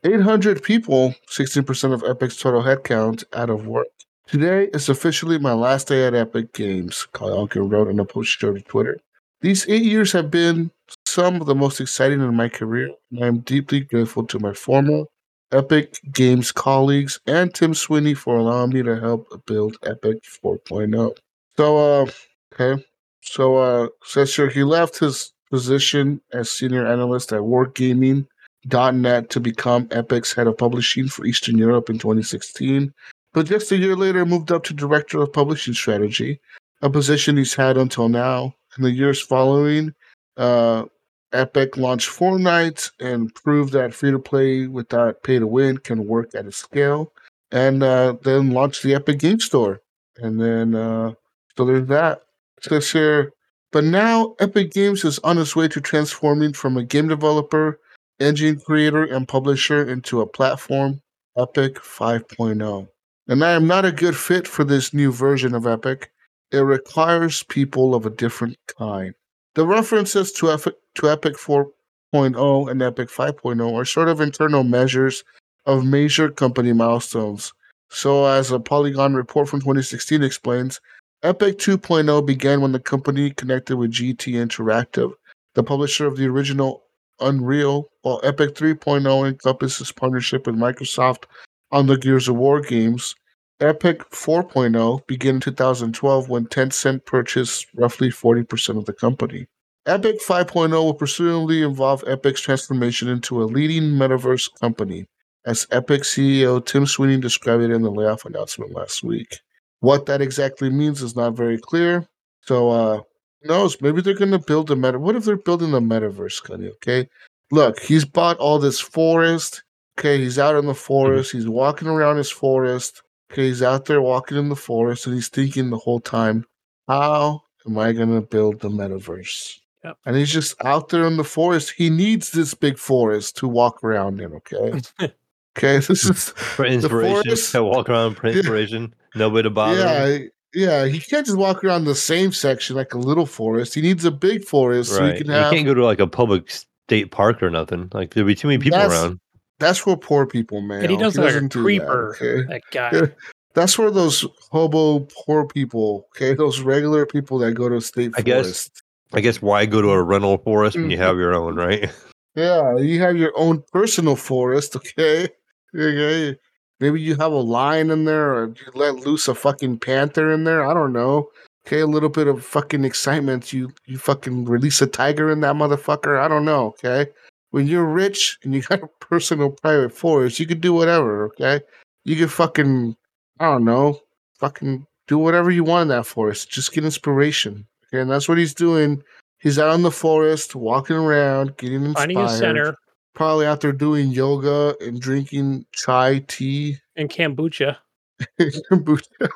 800 0.03 0.61
people, 0.61 1.15
16% 1.30 1.93
of 1.93 2.03
Epic's 2.03 2.35
total 2.35 2.64
headcount, 2.64 3.23
out 3.34 3.49
of 3.49 3.68
work. 3.68 3.88
Today 4.27 4.69
is 4.73 4.89
officially 4.89 5.38
my 5.38 5.53
last 5.53 5.88
day 5.88 6.06
at 6.06 6.15
Epic 6.15 6.53
Games, 6.53 7.07
Galyonkin 7.14 7.72
wrote 7.72 7.88
in 7.88 7.99
a 7.99 8.06
post 8.06 8.39
to 8.41 8.60
Twitter. 8.61 8.98
These 9.41 9.68
eight 9.69 9.84
years 9.84 10.11
have 10.11 10.30
been 10.30 10.72
some 11.06 11.41
of 11.41 11.48
the 11.48 11.56
most 11.56 11.80
exciting 11.80 12.22
in 12.22 12.35
my 12.35 12.49
career, 12.49 12.89
and 13.11 13.23
I 13.23 13.27
am 13.27 13.39
deeply 13.39 13.81
grateful 13.81 14.26
to 14.27 14.39
my 14.39 14.53
former 14.53 15.03
Epic 15.52 15.99
Games 16.11 16.52
colleagues 16.52 17.19
and 17.28 17.53
Tim 17.53 17.73
Sweeney 17.73 18.14
for 18.14 18.38
allowing 18.38 18.72
me 18.72 18.84
to 18.84 18.99
help 18.99 19.28
build 19.45 19.78
Epic 19.84 20.23
4.0. 20.23 21.15
So, 21.57 21.78
uh, 21.78 22.06
okay. 22.53 22.84
So, 23.22 23.57
uh, 23.57 23.88
here 24.26 24.49
he 24.49 24.64
left 24.64 24.99
his 24.99 25.34
position 25.49 26.22
as 26.34 26.49
senior 26.49 26.88
analyst 26.88 27.34
at 27.34 27.41
Wargaming.net 27.41 29.30
to 29.30 29.40
become 29.40 29.88
Epic's 29.91 30.34
head 30.34 30.48
of 30.48 30.57
publishing 30.57 31.07
for 31.07 31.26
Eastern 31.26 31.57
Europe 31.57 31.90
in 31.90 31.99
2016. 31.99 32.94
But 33.34 33.45
just 33.45 33.72
a 33.72 33.78
year 33.78 33.95
later, 33.95 34.26
moved 34.26 34.52
up 34.52 34.64
to 34.65 34.73
director 34.73 35.22
of 35.22 35.32
publishing 35.34 35.73
strategy, 35.73 36.40
a 36.82 36.90
position 36.90 37.38
he's 37.38 37.53
had 37.53 37.78
until 37.78 38.10
now. 38.10 38.56
In 38.78 38.84
the 38.84 38.91
years 38.91 39.22
following, 39.22 39.94
uh, 40.38 40.86
Epic 41.33 41.77
launched 41.77 42.09
Fortnite 42.09 42.91
and 42.99 43.33
proved 43.33 43.73
that 43.73 43.93
free 43.93 44.11
to 44.11 44.19
play 44.19 44.67
without 44.67 45.23
pay 45.23 45.39
to 45.39 45.47
win 45.47 45.77
can 45.77 46.05
work 46.07 46.35
at 46.35 46.45
a 46.45 46.51
scale. 46.51 47.13
And 47.51 47.83
uh, 47.83 48.15
then 48.23 48.51
launched 48.51 48.83
the 48.83 48.95
Epic 48.95 49.19
Game 49.19 49.39
Store. 49.39 49.81
And 50.17 50.39
then, 50.39 50.75
uh, 50.75 51.13
so 51.57 51.65
there's 51.65 51.87
that. 51.87 52.21
Says 52.61 52.91
here, 52.91 53.33
but 53.71 53.83
now 53.85 54.35
Epic 54.39 54.71
Games 54.71 55.03
is 55.05 55.19
on 55.19 55.37
its 55.37 55.55
way 55.55 55.67
to 55.69 55.81
transforming 55.81 56.53
from 56.53 56.77
a 56.77 56.83
game 56.83 57.07
developer, 57.07 57.79
engine 58.19 58.59
creator, 58.59 59.03
and 59.03 59.27
publisher 59.27 59.87
into 59.89 60.21
a 60.21 60.27
platform, 60.27 61.01
Epic 61.37 61.75
5.0. 61.75 62.87
And 63.27 63.43
I 63.43 63.51
am 63.51 63.67
not 63.67 63.85
a 63.85 63.91
good 63.91 64.17
fit 64.17 64.47
for 64.47 64.63
this 64.63 64.93
new 64.93 65.11
version 65.11 65.55
of 65.55 65.65
Epic. 65.65 66.11
It 66.51 66.59
requires 66.59 67.43
people 67.43 67.95
of 67.95 68.05
a 68.05 68.09
different 68.09 68.57
kind. 68.77 69.15
The 69.53 69.68
references 69.68 70.32
to 70.34 70.52
Epic, 70.52 70.76
to 70.95 71.10
Epic 71.10 71.36
4.0 71.36 72.72
and 72.72 72.82
Epic 72.82 73.10
5.0 73.10 73.73
are 73.73 73.86
sort 73.86 74.07
of 74.07 74.22
internal 74.22 74.64
measures 74.64 75.26
of 75.65 75.86
major 75.86 76.30
company 76.30 76.72
milestones. 76.72 77.53
So, 77.90 78.26
as 78.26 78.52
a 78.52 78.60
Polygon 78.60 79.14
report 79.14 79.49
from 79.49 79.60
2016 79.60 80.23
explains, 80.23 80.80
Epic 81.23 81.57
2.0 81.57 82.26
began 82.26 82.61
when 82.61 82.72
the 82.72 82.80
company 82.80 83.32
connected 83.32 83.76
with 83.76 83.91
GT 83.91 84.36
Interactive, 84.36 85.11
the 85.53 85.64
publisher 85.64 86.07
of 86.07 86.15
the 86.15 86.28
original 86.28 86.84
Unreal, 87.19 87.91
while 88.03 88.22
Epic 88.23 88.56
3.0 88.56 89.28
encompasses 89.28 89.91
partnership 89.91 90.48
with 90.48 90.56
Microsoft 90.56 91.26
on 91.72 91.88
the 91.88 91.98
Gears 91.98 92.30
of 92.30 92.38
War 92.38 92.61
games. 92.61 93.15
Epic 93.61 93.99
4.0 94.09 95.05
began 95.05 95.35
in 95.35 95.39
2012 95.39 96.29
when 96.29 96.47
Tencent 96.47 97.05
purchased 97.05 97.67
roughly 97.75 98.09
40% 98.09 98.75
of 98.75 98.85
the 98.85 98.93
company. 98.93 99.45
Epic 99.85 100.19
5.0 100.19 100.71
will 100.71 100.95
presumably 100.95 101.61
involve 101.61 102.03
Epic's 102.07 102.41
transformation 102.41 103.07
into 103.07 103.43
a 103.43 103.45
leading 103.45 103.83
metaverse 103.83 104.49
company, 104.59 105.05
as 105.45 105.67
Epic 105.69 106.01
CEO 106.01 106.65
Tim 106.65 106.88
Sweeney 106.88 107.17
described 107.17 107.61
it 107.61 107.69
in 107.69 107.83
the 107.83 107.91
layoff 107.91 108.25
announcement 108.25 108.73
last 108.73 109.03
week. 109.03 109.38
What 109.79 110.07
that 110.07 110.21
exactly 110.21 110.71
means 110.71 111.03
is 111.03 111.15
not 111.15 111.35
very 111.35 111.59
clear. 111.59 112.07
So, 112.41 112.71
uh, 112.71 113.01
who 113.41 113.47
knows? 113.47 113.79
Maybe 113.79 114.01
they're 114.01 114.15
going 114.15 114.31
to 114.31 114.39
build 114.39 114.71
a 114.71 114.75
meta. 114.75 114.97
What 114.97 115.15
if 115.15 115.25
they're 115.25 115.38
building 115.38 115.73
a 115.73 115.81
metaverse, 115.81 116.43
Gunny? 116.47 116.69
Okay. 116.69 117.07
Look, 117.51 117.79
he's 117.79 118.05
bought 118.05 118.38
all 118.38 118.57
this 118.57 118.79
forest. 118.79 119.63
Okay. 119.99 120.17
He's 120.17 120.39
out 120.39 120.55
in 120.55 120.65
the 120.65 120.73
forest. 120.73 121.31
He's 121.31 121.47
walking 121.47 121.88
around 121.88 122.17
his 122.17 122.31
forest. 122.31 123.03
Okay. 123.31 123.47
He's 123.47 123.63
out 123.63 123.85
there 123.85 124.01
walking 124.01 124.37
in 124.37 124.49
the 124.49 124.55
forest 124.55 125.05
and 125.05 125.15
he's 125.15 125.29
thinking 125.29 125.69
the 125.69 125.77
whole 125.77 125.99
time, 125.99 126.45
how 126.87 127.43
am 127.67 127.77
I 127.77 127.91
going 127.93 128.13
to 128.13 128.21
build 128.21 128.59
the 128.59 128.69
metaverse? 128.69 129.59
Yep. 129.83 129.97
And 130.05 130.15
he's 130.15 130.31
just 130.31 130.63
out 130.63 130.89
there 130.89 131.05
in 131.07 131.17
the 131.17 131.23
forest. 131.23 131.73
He 131.77 131.89
needs 131.89 132.31
this 132.31 132.53
big 132.53 132.77
forest 132.77 133.37
to 133.37 133.47
walk 133.47 133.83
around 133.83 134.19
in. 134.21 134.33
Okay. 134.33 134.81
okay. 135.01 135.11
This 135.87 136.05
is 136.05 136.29
For 136.29 136.65
inspiration, 136.65 137.23
forest- 137.23 137.51
to 137.53 137.63
walk 137.63 137.89
around 137.89 138.15
for 138.15 138.27
Yeah. 138.29 138.37
inspiration. 138.37 138.93
Nobody 139.15 139.43
to 139.43 139.49
bother. 139.49 139.77
him. 139.87 140.29
Yeah, 140.53 140.83
yeah, 140.83 140.85
he 140.85 140.99
can't 140.99 141.25
just 141.25 141.37
walk 141.37 141.63
around 141.63 141.85
the 141.85 141.95
same 141.95 142.31
section 142.31 142.75
like 142.75 142.93
a 142.93 142.97
little 142.97 143.25
forest. 143.25 143.73
He 143.73 143.81
needs 143.81 144.05
a 144.05 144.11
big 144.11 144.43
forest 144.45 144.91
so 144.91 144.99
right. 145.01 145.13
he 145.13 145.17
can 145.19 145.27
you 145.27 145.33
have. 145.33 145.51
can't 145.53 145.65
go 145.65 145.73
to 145.73 145.83
like 145.85 145.99
a 145.99 146.07
public 146.07 146.49
state 146.51 147.11
park 147.11 147.41
or 147.41 147.49
nothing. 147.49 147.89
Like 147.93 148.13
there'd 148.13 148.27
be 148.27 148.35
too 148.35 148.47
many 148.49 148.59
people 148.59 148.77
That's- 148.79 148.91
around. 149.01 149.19
That's 149.61 149.79
for 149.79 149.95
poor 149.95 150.26
people, 150.26 150.60
man. 150.61 150.81
And 150.81 150.91
he 150.91 150.97
does 150.97 151.18
like 151.18 151.36
a 151.36 151.39
do 151.41 151.63
that, 151.79 151.87
okay? 151.89 152.41
That 152.44 152.61
guy. 152.71 152.89
Yeah. 152.94 153.02
That's 153.53 153.77
where 153.77 153.91
those 153.91 154.26
hobo 154.52 155.07
poor 155.26 155.45
people. 155.45 156.07
Okay, 156.15 156.34
those 156.34 156.61
regular 156.61 157.05
people 157.05 157.37
that 157.39 157.53
go 157.53 157.69
to 157.69 157.79
state 157.81 158.11
I 158.18 158.21
guess- 158.21 158.69
I 159.13 159.19
guess 159.19 159.41
why 159.41 159.65
go 159.65 159.81
to 159.81 159.89
a 159.91 160.02
rental 160.02 160.37
forest 160.37 160.77
when 160.77 160.89
you 160.89 160.95
Mm-hmm. 160.97 161.03
have 161.05 161.18
your 161.18 161.34
own, 161.36 161.55
right? 161.55 161.89
Yeah, 162.36 162.77
you 162.77 163.02
have 163.02 163.18
your 163.18 163.34
own 163.36 163.61
personal 163.73 164.15
forest. 164.15 164.77
Okay, 164.77 165.27
okay. 165.76 166.37
Maybe 166.79 167.02
you 167.02 167.15
have 167.18 167.34
a 167.34 167.36
lion 167.57 167.91
in 167.91 168.05
there, 168.05 168.31
or 168.34 168.47
you 168.47 168.71
let 168.73 168.95
loose 169.05 169.27
a 169.27 169.36
fucking 169.36 169.79
panther 169.79 170.31
in 170.31 170.45
there. 170.45 170.65
I 170.65 170.73
don't 170.73 170.94
know. 170.94 171.29
Okay, 171.68 171.81
a 171.81 171.86
little 171.87 172.07
bit 172.07 172.27
of 172.27 172.44
fucking 172.45 172.86
excitement. 172.86 173.52
You 173.52 173.73
you 173.86 173.97
fucking 173.97 174.45
release 174.45 174.81
a 174.81 174.87
tiger 174.87 175.29
in 175.29 175.41
that 175.41 175.55
motherfucker. 175.55 176.18
I 176.23 176.29
don't 176.29 176.45
know. 176.45 176.68
Okay, 176.68 177.07
when 177.52 177.68
you're 177.68 177.86
rich 177.86 178.38
and 178.44 178.54
you 178.54 178.62
got 178.70 178.84
a 178.84 178.88
personal 178.99 179.52
private 179.52 179.94
forest, 179.94 180.39
you 180.39 180.47
can 180.47 180.60
do 180.60 180.73
whatever. 180.73 181.26
Okay, 181.26 181.62
you 182.04 182.15
can 182.15 182.28
fucking 182.28 182.96
I 183.39 183.46
don't 183.46 183.65
know, 183.65 183.99
fucking 184.39 184.86
do 185.07 185.18
whatever 185.18 185.52
you 185.52 185.63
want 185.63 185.84
in 185.84 185.88
that 185.89 186.05
forest. 186.05 186.49
Just 186.49 186.73
get 186.73 186.86
inspiration. 186.86 187.68
Okay, 187.88 188.02
and 188.02 188.10
that's 188.10 188.28
what 188.28 188.38
he's 188.38 188.54
doing. 188.54 189.04
He's 189.39 189.57
out 189.57 189.73
in 189.76 189.81
the 189.81 189.91
forest, 189.91 190.55
walking 190.55 190.96
around, 190.96 191.57
getting 191.57 191.84
inspired. 191.86 192.13
Finding 192.13 192.18
a 192.20 192.30
center 192.30 192.76
Probably 193.13 193.46
out 193.46 193.60
there 193.60 193.73
doing 193.73 194.10
yoga 194.10 194.76
and 194.80 195.02
drinking 195.02 195.65
chai 195.73 196.20
tea. 196.28 196.78
and 196.96 197.10
kombucha. 197.10 197.78
kombucha. 198.39 199.30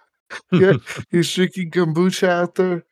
yeah, 0.52 0.74
he's 1.11 1.34
drinking 1.34 1.72
kombucha 1.72 2.30
out 2.30 2.56
there. 2.56 2.84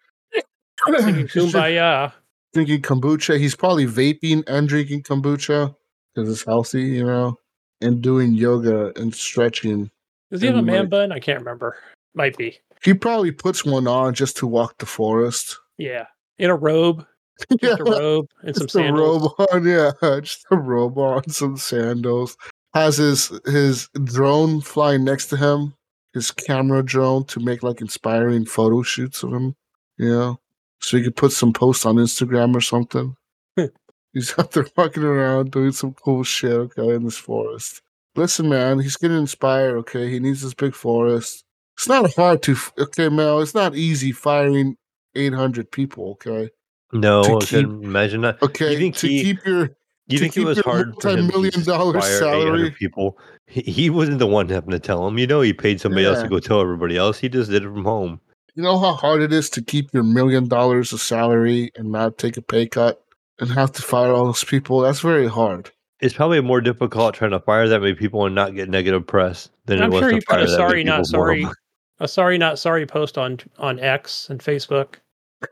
Singing 0.85 1.27
Kumbaya. 1.27 2.11
Drinking 2.53 2.81
kombucha. 2.81 3.37
He's 3.39 3.55
probably 3.55 3.85
vaping 3.85 4.43
and 4.47 4.67
drinking 4.67 5.03
kombucha 5.03 5.75
because 6.13 6.29
it's 6.31 6.45
healthy, 6.45 6.83
you 6.83 7.05
know, 7.05 7.37
and 7.81 8.01
doing 8.01 8.33
yoga 8.33 8.93
and 8.99 9.13
stretching. 9.13 9.89
Does 10.31 10.41
he 10.41 10.47
have 10.47 10.55
a 10.55 10.61
man 10.61 10.81
like- 10.81 10.89
bun? 10.89 11.11
I 11.11 11.19
can't 11.19 11.39
remember. 11.39 11.77
Might 12.15 12.37
be. 12.37 12.59
He 12.83 12.93
probably 12.93 13.31
puts 13.31 13.65
one 13.65 13.87
on 13.87 14.13
just 14.13 14.37
to 14.37 14.47
walk 14.47 14.77
the 14.77 14.85
forest. 14.85 15.57
Yeah. 15.77 16.05
In 16.37 16.49
a 16.49 16.55
robe. 16.55 17.05
Just 17.61 17.79
a 17.79 17.83
robe 17.83 18.27
and 18.43 18.55
some 18.55 18.67
just 18.67 18.75
a 18.75 18.79
sandals. 18.79 19.33
robe 19.39 19.47
on, 19.51 19.65
yeah, 19.67 19.91
just 20.21 20.45
a 20.51 20.55
robe 20.55 20.97
on, 20.99 21.27
some 21.29 21.57
sandals. 21.57 22.37
Has 22.75 22.97
his 22.97 23.31
his 23.47 23.89
drone 24.03 24.61
flying 24.61 25.03
next 25.03 25.27
to 25.29 25.37
him, 25.37 25.73
his 26.13 26.29
camera 26.29 26.83
drone 26.83 27.23
to 27.25 27.39
make 27.39 27.63
like 27.63 27.81
inspiring 27.81 28.45
photo 28.45 28.83
shoots 28.83 29.23
of 29.23 29.33
him. 29.33 29.55
You 29.97 30.09
know, 30.09 30.39
so 30.83 30.97
he 30.97 31.03
could 31.03 31.15
put 31.15 31.31
some 31.31 31.53
posts 31.53 31.85
on 31.85 31.95
Instagram 31.95 32.55
or 32.55 32.61
something. 32.61 33.15
he's 34.13 34.37
out 34.37 34.51
there 34.51 34.67
walking 34.75 35.03
around 35.03 35.51
doing 35.51 35.71
some 35.71 35.93
cool 35.93 36.23
shit. 36.23 36.51
Okay, 36.51 36.93
in 36.93 37.05
this 37.05 37.17
forest. 37.17 37.81
Listen, 38.15 38.49
man, 38.49 38.79
he's 38.79 38.97
getting 38.97 39.17
inspired. 39.17 39.75
Okay, 39.77 40.09
he 40.09 40.19
needs 40.19 40.41
this 40.41 40.53
big 40.53 40.75
forest. 40.75 41.43
It's 41.77 41.87
not 41.87 42.13
hard 42.13 42.43
to. 42.43 42.55
Okay, 42.77 43.09
Mayo, 43.09 43.39
it's 43.39 43.55
not 43.55 43.75
easy 43.75 44.11
firing 44.11 44.77
eight 45.15 45.33
hundred 45.33 45.71
people. 45.71 46.11
Okay. 46.11 46.49
No, 46.91 47.23
To 47.23 47.37
I 47.37 47.39
couldn't 47.39 47.83
imagine 47.83 48.21
that. 48.21 48.41
Okay, 48.43 48.77
think 48.77 48.95
to 48.97 49.07
he- 49.07 49.23
keep 49.23 49.45
your 49.45 49.69
You 50.07 50.19
think 50.19 50.37
it 50.37 50.43
was 50.45 50.59
hard 50.59 50.93
for 51.01 51.09
him 51.09 51.15
to 51.15 51.21
multi-million 51.23 51.63
dollar 51.63 51.97
800 51.97 52.19
salary. 52.19 52.71
people? 52.71 53.17
He, 53.47 53.61
he 53.61 53.89
wasn't 53.89 54.19
the 54.19 54.27
one 54.27 54.47
having 54.49 54.69
to 54.71 54.79
tell 54.79 55.07
him. 55.07 55.17
You 55.17 55.25
know, 55.25 55.41
he 55.41 55.53
paid 55.53 55.81
somebody 55.81 56.05
else 56.05 56.21
to 56.21 56.27
go 56.29 56.39
tell 56.39 56.61
everybody 56.61 56.95
else. 56.97 57.17
He 57.17 57.29
just 57.29 57.49
did 57.49 57.63
it 57.63 57.69
from 57.69 57.83
home. 57.83 58.19
You 58.55 58.61
know 58.63 58.77
how 58.79 58.93
hard 58.93 59.21
it 59.21 59.33
is 59.33 59.49
to 59.51 59.61
keep 59.63 59.93
your 59.93 60.03
million 60.03 60.47
dollars 60.47 60.93
of 60.93 61.01
salary 61.01 61.71
and 61.75 61.91
not 61.91 62.17
take 62.17 62.37
a 62.37 62.41
pay 62.41 62.67
cut 62.67 63.03
and 63.39 63.49
have 63.49 63.71
to 63.73 63.81
fire 63.81 64.11
all 64.11 64.25
those 64.25 64.43
people. 64.43 64.79
That's 64.81 64.99
very 64.99 65.27
hard. 65.27 65.71
It's 66.01 66.13
probably 66.13 66.41
more 66.41 66.61
difficult 66.61 67.15
trying 67.15 67.31
to 67.31 67.39
fire 67.39 67.67
that 67.67 67.79
many 67.81 67.95
people 67.95 68.25
and 68.25 68.35
not 68.35 68.53
get 68.55 68.69
negative 68.69 69.07
press 69.07 69.49
than 69.65 69.81
I'm 69.81 69.91
it 69.91 69.93
was 69.93 70.01
sure 70.01 70.09
to 70.09 70.15
he 70.15 70.21
put 70.21 70.35
fire 70.35 70.39
a 70.39 70.47
that 70.47 70.57
many 70.57 70.57
sorry, 70.69 70.83
not 70.83 70.97
people 70.97 71.05
sorry, 71.09 71.47
a 71.99 72.07
sorry, 72.07 72.37
not 72.37 72.59
sorry 72.59 72.85
post 72.85 73.17
on 73.17 73.39
on 73.57 73.79
X 73.79 74.29
and 74.29 74.39
Facebook. 74.39 74.95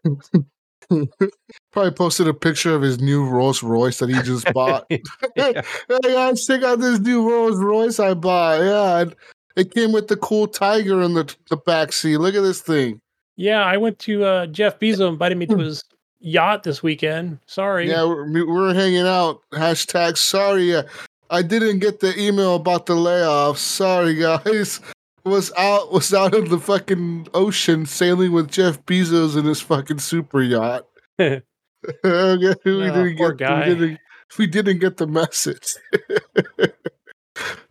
Probably 1.71 1.91
posted 1.91 2.27
a 2.27 2.33
picture 2.33 2.75
of 2.75 2.81
his 2.81 2.99
new 2.99 3.25
Rolls 3.25 3.63
Royce 3.63 3.99
that 3.99 4.09
he 4.09 4.21
just 4.23 4.51
bought. 4.53 4.85
hey, 4.89 5.01
Yeah. 5.35 5.61
guys, 6.03 6.45
check 6.45 6.63
out 6.63 6.79
this 6.79 6.99
new 6.99 7.27
Rolls 7.29 7.57
Royce 7.57 7.97
I 7.99 8.13
bought. 8.13 8.59
Yeah, 8.61 8.99
and 8.99 9.15
it 9.55 9.73
came 9.73 9.91
with 9.91 10.07
the 10.07 10.17
cool 10.17 10.47
tiger 10.47 11.01
in 11.01 11.13
the 11.13 11.33
the 11.49 11.57
back 11.57 11.93
seat. 11.93 12.17
Look 12.17 12.35
at 12.35 12.41
this 12.41 12.61
thing. 12.61 13.01
Yeah, 13.35 13.63
I 13.63 13.77
went 13.77 13.99
to 13.99 14.23
uh, 14.23 14.45
Jeff 14.47 14.79
Bezos 14.79 15.07
invited 15.07 15.37
me 15.37 15.47
to 15.47 15.57
his 15.57 15.83
yacht 16.19 16.63
this 16.63 16.83
weekend. 16.83 17.39
Sorry. 17.47 17.89
Yeah, 17.89 18.03
we're, 18.05 18.47
we're 18.47 18.73
hanging 18.73 19.07
out. 19.07 19.41
Hashtag 19.53 20.17
sorry. 20.17 20.75
uh, 20.75 20.83
I 21.29 21.41
didn't 21.41 21.79
get 21.79 22.01
the 22.01 22.17
email 22.19 22.55
about 22.55 22.85
the 22.85 22.93
layoffs. 22.93 23.57
Sorry, 23.57 24.15
guys. 24.15 24.79
was 25.23 25.51
out 25.55 25.91
was 25.91 26.13
out 26.13 26.33
in 26.33 26.49
the 26.49 26.57
fucking 26.57 27.27
ocean 27.33 27.85
sailing 27.85 28.31
with 28.31 28.49
Jeff 28.49 28.83
Bezos 28.85 29.37
in 29.37 29.45
his 29.45 29.61
fucking 29.61 29.99
super 29.99 30.41
yacht. 30.41 30.87
we, 31.19 31.33
didn't 32.03 33.17
poor 33.17 33.33
get, 33.33 33.37
guy. 33.37 33.67
we 33.67 33.75
didn't 33.75 33.99
we 34.37 34.47
didn't 34.47 34.79
get 34.79 34.97
the 34.97 35.07
message. 35.07 35.75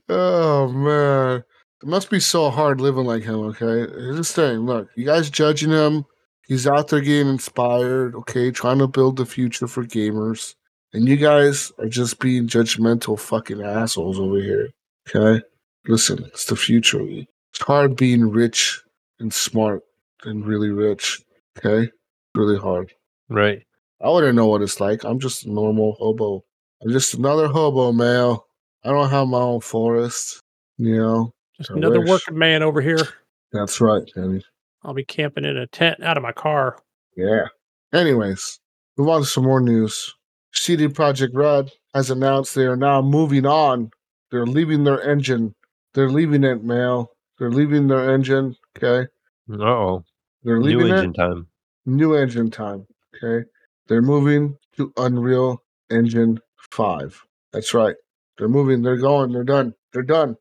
oh 0.09 0.68
man. 0.68 1.44
It 1.83 1.89
must 1.89 2.10
be 2.10 2.20
so 2.20 2.50
hard 2.50 2.81
living 2.81 3.07
like 3.07 3.23
him, 3.23 3.41
okay? 3.41 3.91
Here's 3.91 4.17
the 4.17 4.25
thing, 4.25 4.67
look, 4.67 4.89
you 4.97 5.07
guys 5.07 5.31
judging 5.31 5.70
him, 5.70 6.05
he's 6.47 6.67
out 6.67 6.89
there 6.89 7.00
getting 7.00 7.28
inspired, 7.28 8.15
okay, 8.15 8.50
trying 8.50 8.78
to 8.81 8.86
build 8.86 9.17
the 9.17 9.25
future 9.25 9.67
for 9.67 9.84
gamers. 9.84 10.55
And 10.92 11.09
you 11.09 11.17
guys 11.17 11.73
are 11.78 11.89
just 11.89 12.18
being 12.18 12.49
judgmental 12.49 13.18
fucking 13.18 13.62
assholes 13.62 14.18
over 14.18 14.41
here. 14.41 14.68
Okay? 15.09 15.42
Listen, 15.86 16.25
it's 16.25 16.47
the 16.47 16.57
future. 16.57 17.00
It's 17.00 17.60
hard 17.60 17.97
being 17.97 18.28
rich 18.28 18.83
and 19.20 19.33
smart 19.33 19.83
and 20.25 20.44
really 20.44 20.70
rich. 20.70 21.23
Okay? 21.59 21.91
Really 22.34 22.59
hard. 22.59 22.92
Right. 23.28 23.62
I 24.02 24.10
wouldn't 24.10 24.34
know 24.34 24.49
what 24.49 24.62
it's 24.62 24.81
like. 24.81 25.05
I'm 25.05 25.20
just 25.20 25.47
a 25.47 25.52
normal 25.52 25.92
hobo. 25.92 26.44
I'm 26.83 26.91
just 26.91 27.15
another 27.15 27.47
hobo, 27.47 27.92
Mayo. 27.92 28.44
I 28.84 28.89
don't 28.91 29.10
have 29.10 29.28
my 29.28 29.39
own 29.39 29.60
forest. 29.60 30.41
You 30.76 30.97
know? 30.97 31.34
Just 31.61 31.71
I 31.73 31.75
another 31.77 32.01
wish. 32.01 32.09
working 32.09 32.39
man 32.39 32.63
over 32.63 32.81
here. 32.81 33.07
That's 33.53 33.81
right, 33.81 34.03
Gunny. 34.15 34.43
I'll 34.83 34.95
be 34.95 35.05
camping 35.05 35.45
in 35.45 35.57
a 35.59 35.67
tent 35.67 36.03
out 36.03 36.17
of 36.17 36.23
my 36.23 36.33
car. 36.33 36.79
Yeah. 37.17 37.49
Anyways, 37.93 38.61
move 38.97 39.09
on 39.11 39.21
to 39.21 39.27
some 39.27 39.45
more 39.45 39.61
news. 39.61 40.15
CD 40.53 40.89
Projekt 40.89 41.31
Red 41.35 41.71
has 41.95 42.11
announced 42.11 42.55
they 42.55 42.65
are 42.67 42.77
now 42.77 43.03
moving 43.03 43.45
on. 43.45 43.91
They're 44.31 44.47
leaving 44.47 44.85
their 44.85 45.03
engine. 45.03 45.55
They're 45.93 46.09
leaving 46.09 46.45
it, 46.45 46.63
Mayo. 46.65 47.11
They're 47.39 47.51
leaving 47.51 47.89
their 47.89 48.15
engine. 48.15 48.57
Okay. 48.79 49.09
Uh 49.53 49.63
oh. 49.63 50.05
They're 50.45 50.61
leaving 50.61 50.79
New 50.79 50.85
leaving 50.85 50.99
engine 50.99 51.11
it. 51.11 51.17
time. 51.19 51.47
New 51.85 52.15
engine 52.15 52.51
time. 52.51 52.87
Okay. 53.23 53.47
They're 53.89 54.01
moving 54.03 54.57
to 54.77 54.93
Unreal 54.97 55.63
Engine 55.91 56.41
5. 56.71 57.23
That's 57.53 57.75
right. 57.75 57.97
They're 58.39 58.49
moving. 58.49 58.83
They're 58.83 58.97
going. 58.97 59.33
They're 59.33 59.45
done. 59.45 59.75
They're 59.93 60.03
done. 60.03 60.37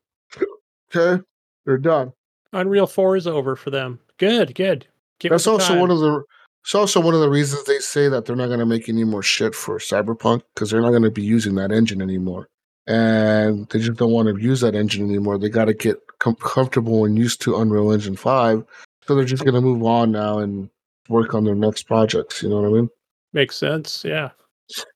Okay. 0.94 1.22
They're 1.66 1.78
done. 1.78 2.12
Unreal 2.52 2.86
4 2.86 3.16
is 3.16 3.26
over 3.26 3.54
for 3.56 3.70
them. 3.70 4.00
Good, 4.18 4.54
good. 4.54 4.86
Get 5.20 5.30
That's 5.30 5.46
also 5.46 5.68
time. 5.68 5.80
one 5.80 5.90
of 5.90 6.00
the. 6.00 6.22
It's 6.64 6.74
also 6.74 7.00
one 7.00 7.14
of 7.14 7.20
the 7.20 7.30
reasons 7.30 7.64
they 7.64 7.78
say 7.78 8.08
that 8.08 8.24
they're 8.26 8.36
not 8.36 8.48
going 8.48 8.58
to 8.58 8.66
make 8.66 8.88
any 8.88 9.04
more 9.04 9.22
shit 9.22 9.54
for 9.54 9.78
Cyberpunk 9.78 10.42
because 10.54 10.70
they're 10.70 10.82
not 10.82 10.90
going 10.90 11.02
to 11.04 11.10
be 11.10 11.22
using 11.22 11.54
that 11.54 11.72
engine 11.72 12.02
anymore, 12.02 12.48
and 12.86 13.66
they 13.70 13.78
just 13.78 13.98
don't 13.98 14.12
want 14.12 14.28
to 14.28 14.42
use 14.42 14.60
that 14.60 14.74
engine 14.74 15.08
anymore. 15.08 15.38
They 15.38 15.48
got 15.48 15.66
to 15.66 15.74
get 15.74 15.96
com- 16.18 16.34
comfortable 16.36 17.04
and 17.06 17.16
used 17.16 17.40
to 17.42 17.56
Unreal 17.56 17.92
Engine 17.92 18.16
Five, 18.16 18.64
so 19.06 19.14
they're 19.14 19.24
just 19.24 19.44
going 19.44 19.54
to 19.54 19.60
move 19.62 19.82
on 19.84 20.12
now 20.12 20.38
and 20.38 20.68
work 21.08 21.34
on 21.34 21.44
their 21.44 21.54
next 21.54 21.84
projects. 21.84 22.42
You 22.42 22.50
know 22.50 22.60
what 22.60 22.68
I 22.68 22.72
mean? 22.72 22.88
Makes 23.32 23.56
sense. 23.56 24.04
Yeah. 24.04 24.30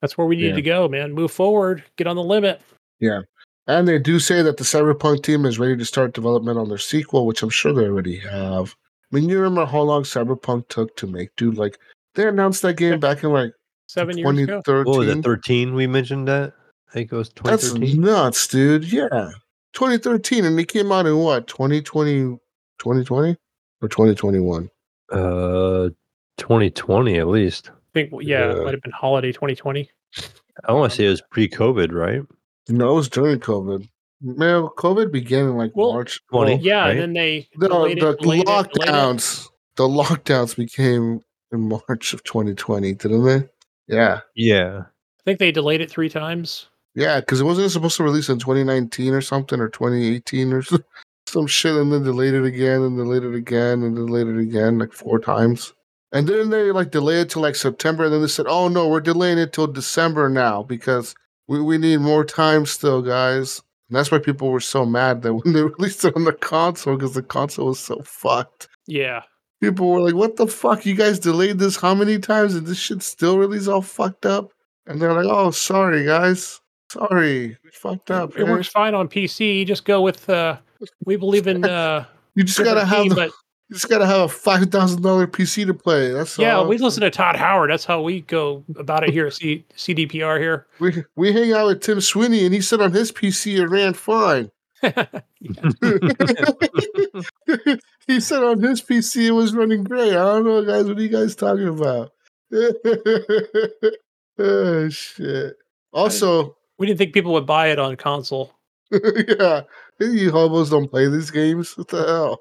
That's 0.02 0.18
where 0.18 0.26
we 0.26 0.36
need 0.36 0.48
Yeah. 0.48 0.54
to 0.56 0.62
go, 0.62 0.88
man. 0.88 1.12
Move 1.12 1.32
forward. 1.32 1.82
Get 1.96 2.06
on 2.06 2.16
the 2.16 2.22
limit. 2.22 2.60
And 3.66 3.88
they 3.88 3.98
do 3.98 4.20
say 4.20 4.42
that 4.42 4.58
the 4.58 4.64
Cyberpunk 4.64 5.22
team 5.22 5.46
is 5.46 5.58
ready 5.58 5.76
to 5.76 5.84
start 5.84 6.12
development 6.12 6.58
on 6.58 6.68
their 6.68 6.78
sequel, 6.78 7.26
which 7.26 7.42
I'm 7.42 7.50
sure 7.50 7.72
they 7.72 7.86
already 7.86 8.18
have. 8.18 8.74
I 9.12 9.16
mean, 9.16 9.28
you 9.28 9.38
remember 9.38 9.64
how 9.64 9.80
long 9.80 10.02
Cyberpunk 10.02 10.68
took 10.68 10.96
to 10.96 11.06
make, 11.06 11.34
dude? 11.36 11.56
Like 11.56 11.78
they 12.14 12.28
announced 12.28 12.62
that 12.62 12.76
game 12.76 13.00
back 13.00 13.22
in 13.24 13.30
like 13.30 13.52
Seven 13.86 14.16
years 14.16 14.28
ago. 14.28 14.62
2013. 14.62 14.84
What 14.84 14.98
was 14.98 15.08
it? 15.08 15.22
Thirteen? 15.22 15.74
We 15.74 15.86
mentioned 15.86 16.26
that. 16.28 16.52
I 16.88 16.92
think 16.92 17.12
it 17.12 17.16
was 17.16 17.28
2013. 17.30 17.50
That's 17.50 17.98
2013. 17.98 18.00
nuts, 18.00 18.46
dude. 18.48 18.92
Yeah. 18.92 19.30
2013, 19.74 20.44
and 20.44 20.58
they 20.58 20.64
came 20.64 20.92
out 20.92 21.06
in 21.06 21.18
what, 21.18 21.46
2020, 21.48 22.38
2020 22.78 23.36
or 23.82 23.88
2021? 23.88 24.70
Uh, 25.10 25.90
2020 26.38 27.18
at 27.18 27.26
least. 27.26 27.70
I 27.70 27.72
think, 27.92 28.12
yeah, 28.20 28.52
it 28.52 28.64
might 28.64 28.74
have 28.74 28.82
been 28.82 28.92
holiday 28.92 29.32
2020. 29.32 29.90
I 30.64 30.72
want 30.72 30.92
to 30.92 30.96
say 30.96 31.06
it 31.06 31.10
was 31.10 31.22
pre-COVID, 31.30 31.92
right? 31.92 32.22
No, 32.68 32.92
it 32.92 32.94
was 32.94 33.08
during 33.08 33.40
COVID. 33.40 33.88
Man, 34.22 34.62
COVID 34.78 35.12
began 35.12 35.46
in 35.46 35.56
like 35.56 35.72
Well, 35.74 35.92
March. 35.92 36.20
20. 36.30 36.54
Well, 36.54 36.62
Yeah, 36.62 36.80
right? 36.80 36.90
and 36.92 37.00
then 37.00 37.12
they 37.12 37.48
the 37.58 37.68
delayed 37.68 38.00
the 38.00 38.10
it, 38.10 38.20
delayed 38.20 38.40
it, 38.42 38.46
lockdowns, 38.46 39.48
the 39.76 39.84
lockdowns 39.84 40.56
became 40.56 41.20
in 41.52 41.68
March 41.68 42.14
of 42.14 42.24
2020, 42.24 42.94
didn't 42.94 43.24
they? 43.24 43.48
Yeah. 43.86 44.20
Yeah. 44.34 44.82
I 44.86 45.22
think 45.24 45.38
they 45.38 45.52
delayed 45.52 45.80
it 45.82 45.90
three 45.90 46.08
times. 46.08 46.68
Yeah, 46.94 47.20
because 47.20 47.40
it 47.40 47.44
wasn't 47.44 47.70
supposed 47.70 47.96
to 47.96 48.04
release 48.04 48.28
in 48.28 48.38
2019 48.38 49.12
or 49.12 49.20
something 49.20 49.60
or 49.60 49.68
2018 49.68 50.52
or 50.52 50.62
some, 50.62 50.84
some 51.26 51.46
shit, 51.46 51.74
and 51.74 51.92
then 51.92 52.02
delayed 52.04 52.34
it 52.34 52.44
again 52.44 52.82
and 52.82 52.96
delayed 52.96 53.24
it 53.24 53.34
again 53.34 53.82
and 53.82 53.96
delayed 53.96 54.28
it 54.28 54.38
again 54.38 54.78
like 54.78 54.92
four 54.92 55.18
times. 55.18 55.74
And 56.12 56.28
then 56.28 56.50
they 56.50 56.70
like 56.70 56.92
delay 56.92 57.20
it 57.20 57.30
till 57.30 57.42
like 57.42 57.56
September, 57.56 58.04
and 58.04 58.12
then 58.14 58.20
they 58.22 58.28
said, 58.28 58.46
"Oh 58.48 58.68
no, 58.68 58.86
we're 58.88 59.00
delaying 59.00 59.38
it 59.38 59.52
till 59.52 59.66
December 59.66 60.28
now 60.28 60.62
because 60.62 61.16
we, 61.48 61.62
we 61.62 61.78
need 61.78 62.00
more 62.00 62.24
time 62.24 62.66
still, 62.66 63.02
guys." 63.02 63.62
And 63.88 63.96
that's 63.96 64.10
why 64.10 64.18
people 64.18 64.50
were 64.50 64.60
so 64.60 64.84
mad 64.86 65.22
that 65.22 65.34
when 65.44 65.52
they 65.52 65.62
released 65.62 66.04
it 66.04 66.16
on 66.16 66.24
the 66.24 66.32
console 66.32 66.96
because 66.96 67.14
the 67.14 67.22
console 67.22 67.66
was 67.68 67.80
so 67.80 68.02
fucked. 68.04 68.68
Yeah. 68.86 69.22
People 69.60 69.90
were 69.90 70.00
like, 70.00 70.14
"What 70.14 70.36
the 70.36 70.46
fuck? 70.46 70.84
You 70.84 70.94
guys 70.94 71.18
delayed 71.18 71.58
this 71.58 71.76
how 71.76 71.94
many 71.94 72.18
times, 72.18 72.54
and 72.54 72.66
this 72.66 72.78
shit 72.78 73.02
still 73.02 73.38
release 73.38 73.68
all 73.68 73.82
fucked 73.82 74.26
up?" 74.26 74.52
And 74.86 75.00
they're 75.00 75.12
like, 75.12 75.26
"Oh, 75.26 75.50
sorry, 75.50 76.04
guys." 76.04 76.60
Sorry, 76.90 77.56
we 77.64 77.70
fucked 77.72 78.10
up. 78.10 78.36
It 78.36 78.44
man." 78.44 78.50
works 78.52 78.68
fine 78.68 78.94
on 78.94 79.08
PC. 79.08 79.58
You 79.58 79.64
just 79.64 79.84
go 79.84 80.00
with, 80.02 80.28
uh, 80.28 80.58
we 81.04 81.16
believe 81.16 81.46
in, 81.46 81.64
uh, 81.64 82.04
You 82.34 82.44
just 82.44 82.62
gotta 82.62 82.84
have 82.84 83.02
team, 83.02 83.08
the, 83.08 83.14
but 83.14 83.30
you 83.74 83.80
just 83.80 83.90
gotta 83.90 84.06
have 84.06 84.20
a 84.20 84.28
five 84.28 84.70
thousand 84.70 85.02
dollar 85.02 85.26
PC 85.26 85.66
to 85.66 85.74
play. 85.74 86.12
That's 86.12 86.38
yeah, 86.38 86.58
all. 86.58 86.68
we 86.68 86.78
listen 86.78 87.00
to 87.00 87.10
Todd 87.10 87.34
Howard. 87.34 87.70
That's 87.70 87.84
how 87.84 88.00
we 88.02 88.20
go 88.20 88.62
about 88.76 89.02
it 89.02 89.10
here 89.10 89.26
at 89.26 89.34
C- 89.34 89.64
CDPR 89.76 90.38
here. 90.38 90.68
We 90.78 91.02
we 91.16 91.32
hang 91.32 91.52
out 91.52 91.66
with 91.66 91.80
Tim 91.80 92.00
Sweeney, 92.00 92.44
and 92.44 92.54
he 92.54 92.60
said 92.60 92.80
on 92.80 92.92
his 92.92 93.10
PC 93.10 93.58
it 93.58 93.66
ran 93.66 93.94
fine. 93.94 94.52
he 98.06 98.20
said 98.20 98.44
on 98.44 98.62
his 98.62 98.80
PC 98.80 99.26
it 99.26 99.32
was 99.32 99.54
running 99.54 99.82
great. 99.82 100.12
I 100.12 100.14
don't 100.14 100.44
know, 100.44 100.64
guys. 100.64 100.84
What 100.86 100.98
are 100.98 101.02
you 101.02 101.08
guys 101.08 101.34
talking 101.34 101.66
about? 101.66 102.12
oh 104.38 104.88
shit. 104.88 105.56
Also, 105.92 106.56
we 106.78 106.86
didn't 106.86 106.98
think 106.98 107.12
people 107.12 107.32
would 107.32 107.46
buy 107.46 107.68
it 107.68 107.80
on 107.80 107.96
console. 107.96 108.52
yeah, 108.92 109.62
you 109.98 110.30
hobos 110.30 110.70
don't 110.70 110.88
play 110.88 111.08
these 111.08 111.32
games. 111.32 111.76
What 111.76 111.88
the 111.88 112.04
hell? 112.04 112.40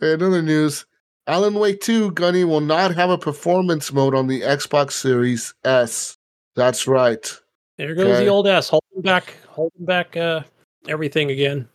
Hey, 0.00 0.12
another 0.12 0.42
news. 0.42 0.86
Alan 1.26 1.54
Wake 1.54 1.80
2 1.80 2.12
Gunny 2.12 2.44
will 2.44 2.60
not 2.60 2.94
have 2.94 3.10
a 3.10 3.18
performance 3.18 3.92
mode 3.92 4.14
on 4.14 4.28
the 4.28 4.42
Xbox 4.42 4.92
Series 4.92 5.52
S. 5.64 6.16
That's 6.54 6.86
right. 6.86 7.30
There 7.76 7.94
goes 7.94 8.06
Okay. 8.06 8.24
the 8.24 8.30
old 8.30 8.46
S, 8.46 8.68
holding 8.68 9.02
back, 9.02 9.34
holding 9.48 9.84
back 9.84 10.16
uh, 10.16 10.42
everything 10.88 11.30
again. 11.30 11.68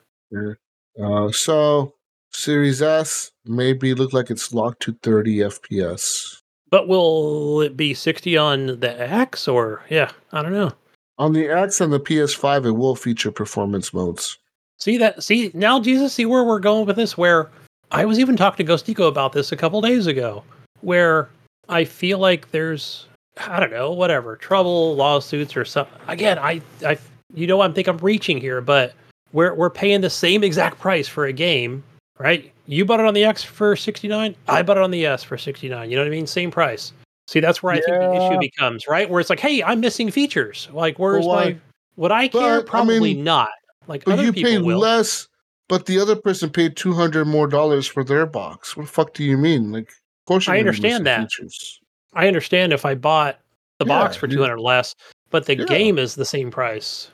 Uh, 1.02 1.32
so 1.32 1.93
Series 2.32 2.82
S 2.82 3.32
maybe 3.45 3.93
look 3.93 4.14
like 4.14 4.32
it's 4.32 4.53
locked 4.53 4.82
to 4.84 4.93
30 5.03 5.38
FPS. 5.40 6.40
But 6.69 6.88
will 6.88 7.61
it 7.61 7.77
be 7.77 7.93
60 7.93 8.35
on 8.38 8.80
the 8.80 9.00
X 9.00 9.48
or 9.48 9.84
yeah, 9.90 10.11
I 10.32 10.42
don't 10.42 10.53
know. 10.53 10.72
On 11.19 11.34
the 11.34 11.48
X 11.48 11.80
and 11.80 11.93
the 11.93 12.00
PS5, 12.00 12.66
it 12.66 12.72
will 12.72 12.95
feature 12.95 13.32
performance 13.32 13.93
modes. 13.93 14.40
See 14.80 14.98
that? 14.98 15.22
See 15.24 15.52
now, 15.53 15.80
Jesus. 15.80 16.14
See 16.14 16.26
where 16.26 16.43
we're 16.43 16.60
going 16.60 16.88
with 16.88 16.95
this? 16.95 17.16
Where 17.16 17.52
I 17.94 18.06
was 18.06 18.20
even 18.20 18.36
talking 18.36 18.66
to 18.66 18.72
Ghostico 18.74 19.08
about 19.08 19.34
this 19.34 19.52
a 19.52 19.56
couple 19.56 19.80
days 19.80 20.08
ago, 20.08 20.44
where 20.82 21.30
I 21.70 21.86
feel 21.86 22.18
like 22.18 22.52
there's 22.52 23.06
I 23.38 23.60
don't 23.60 23.72
know, 23.72 23.92
whatever 23.92 24.36
trouble, 24.36 24.96
lawsuits, 24.96 25.56
or 25.56 25.64
something. 25.64 25.98
Again, 26.08 26.40
I 26.40 26.62
I 26.86 26.98
you 27.34 27.48
know 27.48 27.62
I 27.62 27.72
think 27.72 27.88
I'm 27.88 27.98
reaching 28.00 28.40
here, 28.42 28.62
but 28.62 28.94
we're 29.32 29.54
we're 29.54 29.70
paying 29.70 30.02
the 30.02 30.10
same 30.10 30.44
exact 30.44 30.80
price 30.80 31.08
for 31.08 31.26
a 31.26 31.34
game, 31.34 31.84
right? 32.20 32.52
You 32.66 32.84
bought 32.84 33.00
it 33.00 33.06
on 33.06 33.14
the 33.14 33.24
X 33.24 33.44
for 33.44 33.76
69. 33.76 34.36
I 34.48 34.62
bought 34.64 34.78
it 34.78 34.84
on 34.84 34.92
the 34.92 35.06
S 35.06 35.24
for 35.24 35.38
69. 35.38 35.90
You 35.90 35.96
know 35.96 36.02
what 36.02 36.08
I 36.08 36.12
mean? 36.12 36.26
Same 36.28 36.50
price. 36.50 36.94
See, 37.28 37.40
that's 37.40 37.62
where 37.62 37.74
I 37.74 37.82
think 37.82 37.88
the 37.88 38.16
issue 38.16 38.40
becomes, 38.40 38.88
right? 38.88 39.10
Where 39.10 39.20
it's 39.20 39.30
like, 39.30 39.40
hey, 39.40 39.64
I'm 39.64 39.80
missing 39.80 40.12
features. 40.12 40.68
Like, 40.74 40.98
where's 41.00 41.26
why? 41.26 41.46
my 41.46 41.58
would 41.96 42.12
I 42.12 42.28
care? 42.28 42.62
But, 42.62 42.68
I 42.68 42.70
Probably 42.70 43.00
mean, 43.16 43.24
not. 43.24 43.50
Like 43.88 44.06
But 44.06 44.14
other 44.14 44.24
you 44.24 44.34
people 44.34 44.52
paid 44.52 44.62
will. 44.62 44.80
less, 44.80 45.28
but 45.69 45.85
the 45.85 46.00
other 46.00 46.16
person 46.16 46.50
paid 46.50 46.75
200 46.75 47.25
more 47.25 47.48
dollars 47.48 47.88
for 47.88 48.03
their 48.03 48.25
box. 48.25 48.75
What 48.75 48.85
the 48.85 48.92
fuck 48.92 49.14
do 49.14 49.24
you 49.24 49.38
mean? 49.38 49.72
Like, 49.72 49.90
of 49.90 50.25
course 50.27 50.48
I 50.48 50.59
understand 50.59 51.06
that. 51.06 51.32
Features. 51.32 51.80
I 52.14 52.27
understand 52.27 52.74
if 52.74 52.85
I 52.85 52.95
bought 52.95 53.40
the 53.80 53.85
box 53.85 54.16
Yeah, 54.16 54.19
for 54.19 54.27
you- 54.27 54.38
200 54.38 54.59
less, 54.59 54.95
but 55.30 55.45
the 55.45 55.58
Yeah. 55.58 55.66
game 55.66 55.98
is 55.98 56.16
the 56.16 56.25
same 56.25 56.51
price. 56.51 57.09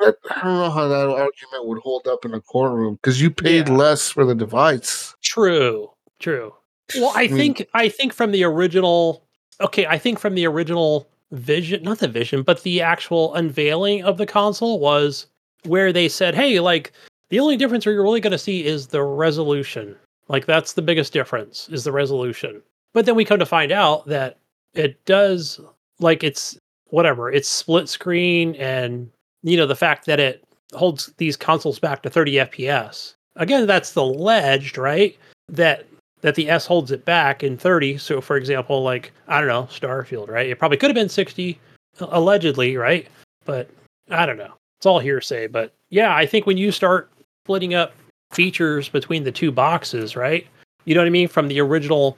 I 0.00 0.12
don't 0.42 0.44
know 0.44 0.70
how 0.70 0.88
that 0.88 1.08
argument 1.08 1.66
would 1.66 1.78
hold 1.78 2.08
up 2.08 2.24
in 2.24 2.34
a 2.34 2.40
courtroom 2.40 2.94
because 2.96 3.20
you 3.22 3.30
paid 3.30 3.68
Yeah. 3.68 3.74
less 3.76 4.08
for 4.10 4.24
the 4.24 4.34
device. 4.34 5.14
True. 5.22 5.90
True. 6.18 6.54
Well, 6.96 7.12
I 7.14 7.28
mean, 7.28 7.36
think 7.54 7.68
I 7.74 7.88
think 7.88 8.12
from 8.12 8.32
the 8.32 8.42
original 8.44 9.24
okay, 9.60 9.86
I 9.86 9.98
think 9.98 10.18
from 10.18 10.34
the 10.34 10.44
original 10.46 11.08
vision, 11.30 11.84
not 11.84 12.00
the 12.00 12.08
vision, 12.08 12.42
but 12.42 12.62
the 12.64 12.80
actual 12.82 13.32
unveiling 13.34 14.02
of 14.02 14.18
the 14.18 14.26
console 14.26 14.80
was 14.80 15.26
where 15.64 15.92
they 15.92 16.08
said, 16.08 16.34
"Hey, 16.34 16.58
like 16.60 16.92
The 17.32 17.40
only 17.40 17.56
difference 17.56 17.86
you're 17.86 18.02
really 18.02 18.20
going 18.20 18.32
to 18.32 18.36
see 18.36 18.66
is 18.66 18.88
the 18.88 19.02
resolution. 19.02 19.96
Like 20.28 20.44
that's 20.44 20.74
the 20.74 20.82
biggest 20.82 21.14
difference 21.14 21.66
is 21.70 21.82
the 21.82 21.90
resolution. 21.90 22.60
But 22.92 23.06
then 23.06 23.14
we 23.14 23.24
come 23.24 23.38
to 23.38 23.46
find 23.46 23.72
out 23.72 24.06
that 24.06 24.36
it 24.74 25.02
does 25.06 25.58
like 25.98 26.22
it's 26.22 26.58
whatever, 26.90 27.32
it's 27.32 27.48
split 27.48 27.88
screen 27.88 28.54
and 28.56 29.10
you 29.42 29.56
know 29.56 29.66
the 29.66 29.74
fact 29.74 30.04
that 30.04 30.20
it 30.20 30.44
holds 30.74 31.10
these 31.16 31.38
consoles 31.38 31.78
back 31.78 32.02
to 32.02 32.10
30 32.10 32.32
FPS. 32.32 33.14
Again, 33.36 33.66
that's 33.66 33.94
the 33.94 34.02
alleged, 34.02 34.76
right? 34.76 35.16
That 35.48 35.86
that 36.20 36.34
the 36.34 36.50
S 36.50 36.66
holds 36.66 36.90
it 36.90 37.06
back 37.06 37.42
in 37.42 37.56
30. 37.56 37.96
So 37.96 38.20
for 38.20 38.36
example, 38.36 38.82
like 38.82 39.10
I 39.26 39.40
don't 39.40 39.48
know, 39.48 39.68
Starfield, 39.70 40.28
right? 40.28 40.50
It 40.50 40.58
probably 40.58 40.76
could 40.76 40.90
have 40.90 40.94
been 40.94 41.08
60 41.08 41.58
allegedly, 41.98 42.76
right? 42.76 43.08
But 43.46 43.70
I 44.10 44.26
don't 44.26 44.36
know. 44.36 44.52
It's 44.76 44.84
all 44.84 44.98
hearsay, 44.98 45.46
but 45.46 45.72
yeah, 45.88 46.14
I 46.14 46.26
think 46.26 46.44
when 46.44 46.58
you 46.58 46.70
start 46.72 47.08
splitting 47.44 47.74
up 47.74 47.92
features 48.32 48.88
between 48.88 49.24
the 49.24 49.32
two 49.32 49.50
boxes, 49.50 50.16
right? 50.16 50.46
You 50.84 50.94
know 50.94 51.00
what 51.00 51.06
I 51.06 51.10
mean? 51.10 51.28
From 51.28 51.48
the 51.48 51.60
original 51.60 52.16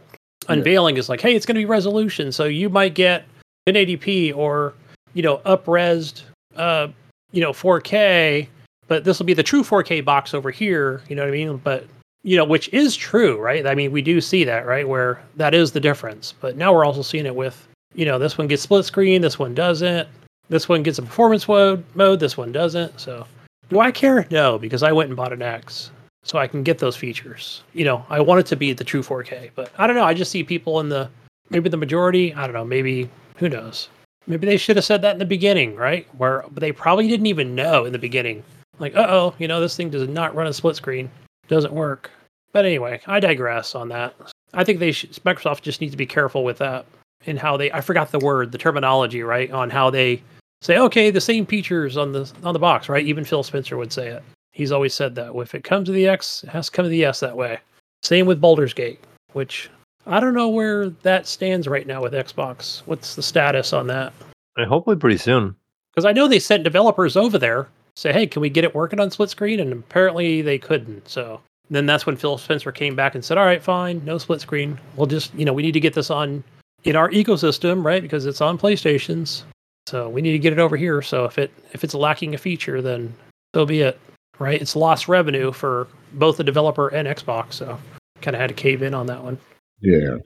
unveiling 0.48 0.96
is 0.96 1.08
like, 1.08 1.20
hey, 1.20 1.34
it's 1.34 1.46
going 1.46 1.56
to 1.56 1.60
be 1.60 1.66
resolution, 1.66 2.32
so 2.32 2.44
you 2.44 2.68
might 2.68 2.94
get 2.94 3.24
1080p 3.68 4.36
or 4.36 4.74
you 5.14 5.22
know 5.22 5.38
upresed, 5.38 6.22
uh, 6.56 6.88
you 7.32 7.40
know 7.40 7.52
4K, 7.52 8.48
but 8.86 9.04
this 9.04 9.18
will 9.18 9.26
be 9.26 9.34
the 9.34 9.42
true 9.42 9.62
4K 9.62 10.04
box 10.04 10.34
over 10.34 10.50
here. 10.50 11.02
You 11.08 11.16
know 11.16 11.22
what 11.22 11.28
I 11.28 11.32
mean? 11.32 11.56
But 11.58 11.86
you 12.22 12.36
know, 12.36 12.44
which 12.44 12.68
is 12.70 12.96
true, 12.96 13.38
right? 13.38 13.66
I 13.66 13.74
mean, 13.74 13.92
we 13.92 14.02
do 14.02 14.20
see 14.20 14.44
that, 14.44 14.66
right? 14.66 14.88
Where 14.88 15.22
that 15.36 15.54
is 15.54 15.72
the 15.72 15.80
difference. 15.80 16.34
But 16.40 16.56
now 16.56 16.72
we're 16.72 16.84
also 16.84 17.02
seeing 17.02 17.26
it 17.26 17.34
with, 17.34 17.68
you 17.94 18.06
know, 18.06 18.18
this 18.18 18.38
one 18.38 18.48
gets 18.48 18.62
split 18.62 18.84
screen, 18.86 19.20
this 19.20 19.38
one 19.38 19.54
doesn't. 19.54 20.08
This 20.48 20.68
one 20.68 20.82
gets 20.82 20.98
a 20.98 21.02
performance 21.02 21.46
mode, 21.46 21.84
mode, 21.94 22.20
this 22.20 22.36
one 22.36 22.52
doesn't. 22.52 22.98
So, 22.98 23.26
do 23.68 23.80
I 23.80 23.90
care? 23.90 24.26
No, 24.30 24.58
because 24.58 24.82
I 24.82 24.92
went 24.92 25.08
and 25.08 25.16
bought 25.16 25.32
an 25.32 25.42
X 25.42 25.90
so 26.22 26.38
I 26.38 26.46
can 26.46 26.62
get 26.62 26.78
those 26.78 26.96
features. 26.96 27.62
You 27.72 27.84
know, 27.84 28.04
I 28.08 28.20
want 28.20 28.40
it 28.40 28.46
to 28.46 28.56
be 28.56 28.72
the 28.72 28.84
true 28.84 29.02
4K, 29.02 29.50
but 29.54 29.70
I 29.78 29.86
don't 29.86 29.96
know. 29.96 30.04
I 30.04 30.14
just 30.14 30.30
see 30.30 30.42
people 30.42 30.80
in 30.80 30.88
the 30.88 31.08
maybe 31.50 31.68
the 31.68 31.76
majority. 31.76 32.34
I 32.34 32.46
don't 32.46 32.54
know. 32.54 32.64
Maybe 32.64 33.08
who 33.36 33.48
knows? 33.48 33.88
Maybe 34.26 34.46
they 34.46 34.56
should 34.56 34.76
have 34.76 34.84
said 34.84 35.02
that 35.02 35.12
in 35.12 35.18
the 35.18 35.24
beginning, 35.24 35.76
right? 35.76 36.06
Where 36.16 36.44
they 36.50 36.72
probably 36.72 37.08
didn't 37.08 37.26
even 37.26 37.54
know 37.54 37.84
in 37.84 37.92
the 37.92 37.98
beginning. 37.98 38.42
Like, 38.78 38.96
uh 38.96 39.06
oh, 39.08 39.34
you 39.38 39.46
know, 39.46 39.60
this 39.60 39.76
thing 39.76 39.90
does 39.90 40.08
not 40.08 40.34
run 40.34 40.46
a 40.46 40.52
split 40.52 40.76
screen. 40.76 41.10
Doesn't 41.48 41.72
work. 41.72 42.10
But 42.52 42.64
anyway, 42.64 43.00
I 43.06 43.20
digress 43.20 43.74
on 43.74 43.88
that. 43.88 44.14
I 44.54 44.64
think 44.64 44.78
they 44.78 44.92
should, 44.92 45.10
Microsoft 45.24 45.62
just 45.62 45.80
needs 45.80 45.92
to 45.92 45.98
be 45.98 46.06
careful 46.06 46.44
with 46.44 46.58
that 46.58 46.86
and 47.26 47.38
how 47.38 47.56
they. 47.56 47.70
I 47.72 47.80
forgot 47.80 48.10
the 48.10 48.18
word, 48.18 48.52
the 48.52 48.58
terminology, 48.58 49.22
right? 49.22 49.50
On 49.50 49.68
how 49.68 49.90
they 49.90 50.22
say, 50.64 50.78
okay, 50.78 51.10
the 51.10 51.20
same 51.20 51.44
features 51.44 51.96
on 51.96 52.12
the 52.12 52.30
on 52.42 52.54
the 52.54 52.58
box, 52.58 52.88
right? 52.88 53.04
Even 53.04 53.24
Phil 53.24 53.42
Spencer 53.42 53.76
would 53.76 53.92
say 53.92 54.08
it. 54.08 54.22
He's 54.52 54.72
always 54.72 54.94
said 54.94 55.14
that. 55.16 55.34
If 55.34 55.54
it 55.54 55.64
comes 55.64 55.86
to 55.86 55.92
the 55.92 56.08
X, 56.08 56.42
it 56.44 56.50
has 56.50 56.66
to 56.66 56.72
come 56.72 56.84
to 56.84 56.88
the 56.88 57.04
S 57.04 57.20
that 57.20 57.36
way. 57.36 57.58
Same 58.02 58.26
with 58.26 58.40
Baldur's 58.40 58.72
Gate, 58.72 59.00
which 59.32 59.68
I 60.06 60.20
don't 60.20 60.34
know 60.34 60.48
where 60.48 60.90
that 60.90 61.26
stands 61.26 61.66
right 61.66 61.86
now 61.86 62.02
with 62.02 62.12
Xbox. 62.12 62.82
What's 62.86 63.14
the 63.14 63.22
status 63.22 63.72
on 63.72 63.86
that? 63.88 64.12
And 64.56 64.68
hopefully 64.68 64.96
pretty 64.96 65.18
soon. 65.18 65.56
Because 65.92 66.04
I 66.04 66.12
know 66.12 66.28
they 66.28 66.38
sent 66.38 66.64
developers 66.64 67.16
over 67.16 67.38
there 67.38 67.68
say, 67.96 68.12
hey, 68.12 68.26
can 68.26 68.42
we 68.42 68.50
get 68.50 68.64
it 68.64 68.74
working 68.74 69.00
on 69.00 69.10
split 69.10 69.30
screen? 69.30 69.60
And 69.60 69.72
apparently 69.72 70.42
they 70.42 70.58
couldn't. 70.58 71.08
So 71.08 71.40
then 71.70 71.86
that's 71.86 72.06
when 72.06 72.16
Phil 72.16 72.38
Spencer 72.38 72.72
came 72.72 72.96
back 72.96 73.14
and 73.14 73.24
said, 73.24 73.38
all 73.38 73.44
right, 73.44 73.62
fine, 73.62 74.04
no 74.04 74.18
split 74.18 74.40
screen. 74.40 74.78
We'll 74.96 75.06
just, 75.06 75.34
you 75.34 75.44
know, 75.44 75.52
we 75.52 75.62
need 75.62 75.72
to 75.72 75.80
get 75.80 75.94
this 75.94 76.10
on 76.10 76.44
in 76.84 76.96
our 76.96 77.10
ecosystem, 77.10 77.84
right? 77.84 78.02
Because 78.02 78.26
it's 78.26 78.40
on 78.40 78.58
PlayStations. 78.58 79.44
So 79.86 80.08
we 80.08 80.22
need 80.22 80.32
to 80.32 80.38
get 80.38 80.52
it 80.52 80.58
over 80.58 80.76
here. 80.76 81.02
So 81.02 81.24
if 81.24 81.38
it 81.38 81.52
if 81.72 81.84
it's 81.84 81.94
lacking 81.94 82.34
a 82.34 82.38
feature, 82.38 82.80
then 82.80 83.14
so 83.54 83.66
be 83.66 83.82
it 83.82 84.00
right? 84.38 84.60
It's 84.60 84.76
lost 84.76 85.08
revenue 85.08 85.52
for 85.52 85.88
both 86.14 86.36
the 86.36 86.44
developer 86.44 86.88
and 86.88 87.06
Xbox, 87.08 87.54
so 87.54 87.78
kind 88.20 88.34
of 88.34 88.40
had 88.40 88.48
to 88.48 88.54
cave 88.54 88.82
in 88.82 88.94
on 88.94 89.06
that 89.06 89.22
one. 89.22 89.38
Yeah. 89.80 90.16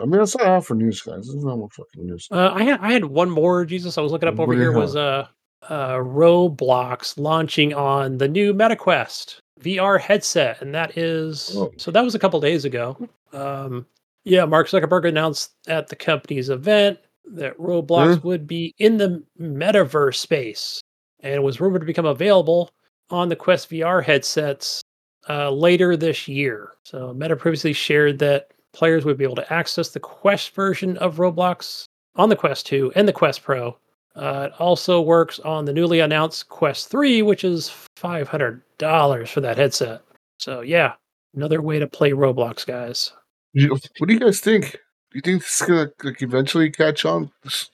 I 0.00 0.04
mean, 0.04 0.18
that's 0.18 0.36
not 0.36 0.46
all 0.46 0.60
for 0.60 0.74
news, 0.74 1.00
guys. 1.00 1.26
This 1.26 1.34
is 1.34 1.44
not 1.44 1.58
more 1.58 1.68
fucking 1.70 2.06
news. 2.06 2.28
Uh, 2.30 2.52
I 2.54 2.62
had 2.62 2.80
I 2.80 2.92
had 2.92 3.06
one 3.06 3.30
more. 3.30 3.64
Jesus, 3.64 3.98
I 3.98 4.00
was 4.00 4.12
looking 4.12 4.28
up 4.28 4.38
over 4.38 4.54
here. 4.54 4.70
Was 4.70 4.94
uh, 4.94 5.26
uh, 5.68 5.94
Roblox 5.96 7.18
launching 7.18 7.74
on 7.74 8.18
the 8.18 8.28
new 8.28 8.54
MetaQuest 8.54 9.40
VR 9.60 10.00
headset, 10.00 10.62
and 10.62 10.72
that 10.74 10.96
is 10.96 11.52
oh. 11.56 11.72
so. 11.78 11.90
That 11.90 12.04
was 12.04 12.14
a 12.14 12.18
couple 12.18 12.38
days 12.40 12.64
ago. 12.64 12.96
Um, 13.32 13.86
yeah, 14.24 14.44
Mark 14.44 14.68
Zuckerberg 14.68 15.08
announced 15.08 15.52
at 15.66 15.88
the 15.88 15.96
company's 15.96 16.48
event 16.48 16.98
that 17.34 17.56
Roblox 17.58 18.22
would 18.24 18.46
be 18.46 18.74
in 18.78 18.96
the 18.96 19.22
metaverse 19.40 20.16
space, 20.16 20.80
and 21.20 21.42
was 21.42 21.60
rumored 21.60 21.82
to 21.82 21.86
become 21.86 22.06
available 22.06 22.70
on 23.10 23.28
the 23.28 23.36
Quest 23.36 23.70
VR 23.70 24.04
headsets 24.04 24.82
uh, 25.28 25.50
later 25.50 25.96
this 25.96 26.28
year. 26.28 26.72
So 26.84 27.12
Meta 27.14 27.36
previously 27.36 27.72
shared 27.72 28.18
that 28.20 28.52
players 28.72 29.04
would 29.04 29.18
be 29.18 29.24
able 29.24 29.36
to 29.36 29.52
access 29.52 29.90
the 29.90 30.00
Quest 30.00 30.54
version 30.54 30.96
of 30.98 31.16
Roblox 31.16 31.84
on 32.16 32.28
the 32.28 32.36
Quest 32.36 32.66
2 32.66 32.92
and 32.94 33.08
the 33.08 33.12
Quest 33.12 33.42
Pro. 33.42 33.76
Uh, 34.14 34.48
it 34.50 34.60
also 34.60 35.00
works 35.00 35.38
on 35.40 35.64
the 35.64 35.72
newly 35.72 36.00
announced 36.00 36.48
Quest 36.48 36.88
3, 36.88 37.22
which 37.22 37.44
is 37.44 37.72
$500 37.96 39.28
for 39.28 39.40
that 39.40 39.56
headset. 39.56 40.02
So, 40.38 40.60
yeah, 40.60 40.94
another 41.34 41.62
way 41.62 41.78
to 41.78 41.86
play 41.86 42.10
Roblox, 42.10 42.66
guys. 42.66 43.12
What 43.98 44.08
do 44.08 44.14
you 44.14 44.20
guys 44.20 44.40
think? 44.40 44.76
Do 45.10 45.16
you 45.16 45.20
think 45.22 45.42
this 45.42 45.60
is 45.60 45.66
going 45.66 45.88
to 45.88 46.06
like, 46.06 46.22
eventually 46.22 46.70
catch 46.70 47.04
on? 47.04 47.30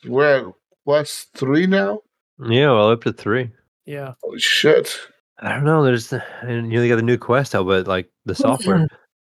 We're 0.07 0.49
at 0.49 0.55
Quest 0.85 1.29
3 1.35 1.67
now? 1.67 2.01
Yeah, 2.39 2.73
well, 2.73 2.91
up 2.91 3.03
to 3.05 3.13
3. 3.13 3.51
Yeah. 3.87 4.15
Holy 4.23 4.39
shit. 4.39 4.99
I 5.39 5.53
don't 5.53 5.65
know. 5.65 5.85
There's 5.85 6.13
and 6.13 6.73
you 6.73 6.79
know, 6.79 6.81
they 6.81 6.89
got 6.89 6.97
the 6.97 7.03
new 7.03 7.19
Quest 7.19 7.55
out, 7.55 7.67
but 7.67 7.87
like 7.87 8.11
the 8.25 8.35
software, 8.35 8.87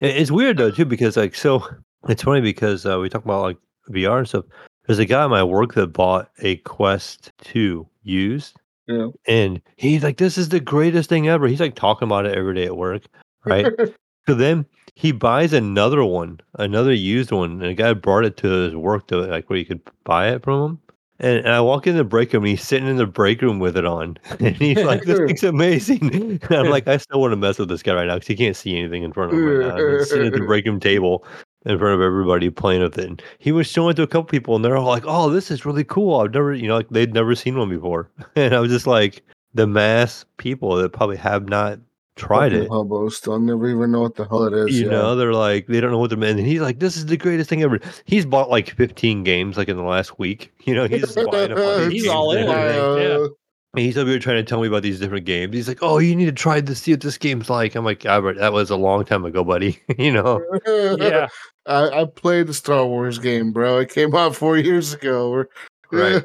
it's 0.02 0.32
weird 0.32 0.58
though 0.58 0.72
too 0.72 0.86
because 0.86 1.18
like 1.18 1.36
so 1.36 1.64
it's 2.08 2.24
funny 2.24 2.42
because 2.42 2.86
uh, 2.86 3.00
we 3.00 3.10
talk 3.10 3.26
about 3.26 3.42
like 3.42 3.58
VR 3.90 4.20
and 4.20 4.28
stuff. 4.28 4.46
There's 4.88 5.00
a 5.00 5.06
guy 5.06 5.24
at 5.24 5.30
my 5.30 5.44
work 5.44 5.76
that 5.76 5.88
bought 5.88 6.32
a 6.40 6.58
Quest 6.58 7.32
Two 7.42 7.88
used, 8.04 8.58
yeah. 8.88 9.10
and 9.28 9.62
he's 9.76 10.04
like, 10.04 10.18
"This 10.18 10.38
is 10.38 10.50
the 10.50 10.60
greatest 10.60 11.10
thing 11.10 11.28
ever." 11.28 11.48
He's 11.48 11.60
like 11.60 11.76
talking 11.76 12.08
about 12.08 12.26
it 12.26 12.36
every 12.36 12.56
day 12.56 12.66
at 12.66 12.78
work, 12.78 13.04
right? 13.46 13.68
so 14.28 14.34
then 14.34 14.66
he 15.00 15.14
buys 15.14 15.54
another 15.54 16.04
one, 16.04 16.42
another 16.56 16.92
used 16.92 17.32
one, 17.32 17.52
and 17.52 17.64
a 17.64 17.74
guy 17.74 17.94
brought 17.94 18.26
it 18.26 18.36
to 18.36 18.50
his 18.50 18.76
work 18.76 19.08
to 19.08 19.20
like 19.20 19.50
where 19.50 19.58
you 19.58 19.64
could 19.64 19.80
buy 20.04 20.28
it 20.28 20.44
from 20.44 20.72
him. 20.72 20.80
And, 21.22 21.38
and, 21.38 21.50
I 21.50 21.62
walk 21.62 21.88
in 21.88 21.96
the 21.96 22.04
break 22.04 22.34
room 22.34 22.44
and 22.44 22.50
he's 22.50 22.64
sitting 22.64 22.90
in 22.90 22.98
the 22.98 23.06
break 23.06 23.42
room 23.42 23.60
with 23.60 23.78
it 23.78 23.86
on. 23.86 24.18
And 24.42 24.58
he's 24.58 24.78
like, 24.84 25.04
this 25.04 25.18
thing's 25.18 25.44
amazing. 25.44 26.42
And 26.42 26.52
I'm 26.52 26.70
like, 26.70 26.90
I 26.90 26.98
still 27.06 27.22
want 27.22 27.32
to 27.32 27.38
mess 27.38 27.58
with 27.58 27.70
this 27.70 27.82
guy 27.82 27.94
right 27.94 28.08
now 28.08 28.16
because 28.16 28.28
he 28.28 28.36
can't 28.36 28.58
see 28.58 28.78
anything 28.78 29.04
in 29.04 29.14
front 29.14 29.32
of 29.32 29.40
him 29.40 29.46
right 29.46 29.68
now. 29.70 29.98
He's 30.00 30.10
sitting 30.10 30.28
at 30.28 30.34
the 30.34 30.46
break 30.46 30.66
room 30.66 30.82
table 30.82 31.24
in 31.66 31.80
front 31.80 31.96
of 31.96 32.02
everybody 32.02 32.50
playing 32.50 32.82
with 32.82 32.98
it. 32.98 33.06
And 33.06 33.24
he 33.38 33.54
was 33.54 33.68
showing 33.68 33.92
it 33.92 33.96
to 33.96 34.04
a 34.04 34.08
couple 34.08 34.26
people 34.26 34.58
and 34.58 34.66
they're 34.66 34.76
all 34.76 34.86
like, 34.86 35.06
oh, 35.08 35.30
this 35.30 35.50
is 35.50 35.66
really 35.66 35.86
cool. 35.86 36.20
I've 36.20 36.34
never, 36.34 36.54
you 36.54 36.68
know, 36.68 36.76
like 36.76 36.90
they'd 36.90 37.14
never 37.14 37.36
seen 37.36 37.58
one 37.58 37.70
before. 37.70 38.10
And 38.36 38.54
I 38.54 38.60
was 38.60 38.70
just 38.70 38.86
like, 38.86 39.24
the 39.54 39.66
mass 39.66 40.26
people 40.38 40.76
that 40.76 40.92
probably 40.92 41.18
have 41.18 41.48
not 41.48 41.80
tried 42.20 42.54
it. 42.54 42.70
Hobos 42.70 43.20
don't 43.22 43.46
never 43.46 43.70
even 43.70 43.92
know 43.92 44.02
what 44.02 44.16
the 44.16 44.26
hell 44.26 44.44
it 44.44 44.54
is. 44.54 44.80
You 44.80 44.86
yeah. 44.86 44.92
know, 44.92 45.16
they're 45.16 45.34
like 45.34 45.68
they 45.68 45.80
don't 45.80 45.92
know 45.92 45.98
what 45.98 46.10
they're 46.10 46.24
and 46.24 46.40
he's 46.40 46.62
like, 46.62 46.80
This 46.80 46.98
is 46.98 47.06
the 47.06 47.18
greatest 47.18 47.50
thing 47.50 47.64
ever. 47.64 47.80
He's 48.06 48.26
bought 48.26 48.50
like 48.50 48.72
15 48.72 49.24
games 49.24 49.58
like 49.58 49.70
in 49.70 49.78
the 49.78 49.84
last 49.84 50.20
week. 50.20 50.54
You 50.70 50.76
know, 50.76 50.88
he's 50.88 51.16
buying 51.16 51.52
a 51.52 51.90
He's 51.90 52.08
all 52.08 52.32
in. 52.32 52.46
Yeah. 52.48 53.28
He's 53.76 53.98
over 53.98 54.10
here 54.10 54.20
trying 54.20 54.38
to 54.38 54.44
tell 54.44 54.62
me 54.62 54.68
about 54.68 54.84
these 54.84 55.00
different 55.00 55.26
games. 55.26 55.56
He's 55.56 55.68
like, 55.68 55.80
"Oh, 55.82 56.00
you 56.00 56.16
need 56.16 56.26
to 56.26 56.32
try 56.32 56.60
this. 56.60 56.82
See 56.82 56.92
what 56.92 57.02
this 57.02 57.20
game's 57.20 57.50
like." 57.50 57.76
I'm 57.76 57.86
like, 57.86 58.04
"Albert, 58.04 58.38
that 58.38 58.52
was 58.52 58.72
a 58.72 58.76
long 58.76 59.06
time 59.06 59.26
ago, 59.26 59.44
buddy. 59.44 59.80
you 59.98 60.12
know." 60.12 60.44
yeah, 61.00 61.28
I, 61.68 62.02
I, 62.02 62.06
played 62.06 62.48
the 62.48 62.54
Star 62.54 62.86
Wars 62.86 63.20
game, 63.20 63.52
bro. 63.52 63.80
It 63.80 63.90
came 63.90 64.16
out 64.16 64.36
four 64.36 64.58
years 64.58 64.94
ago. 64.94 65.46
Right. 65.92 66.24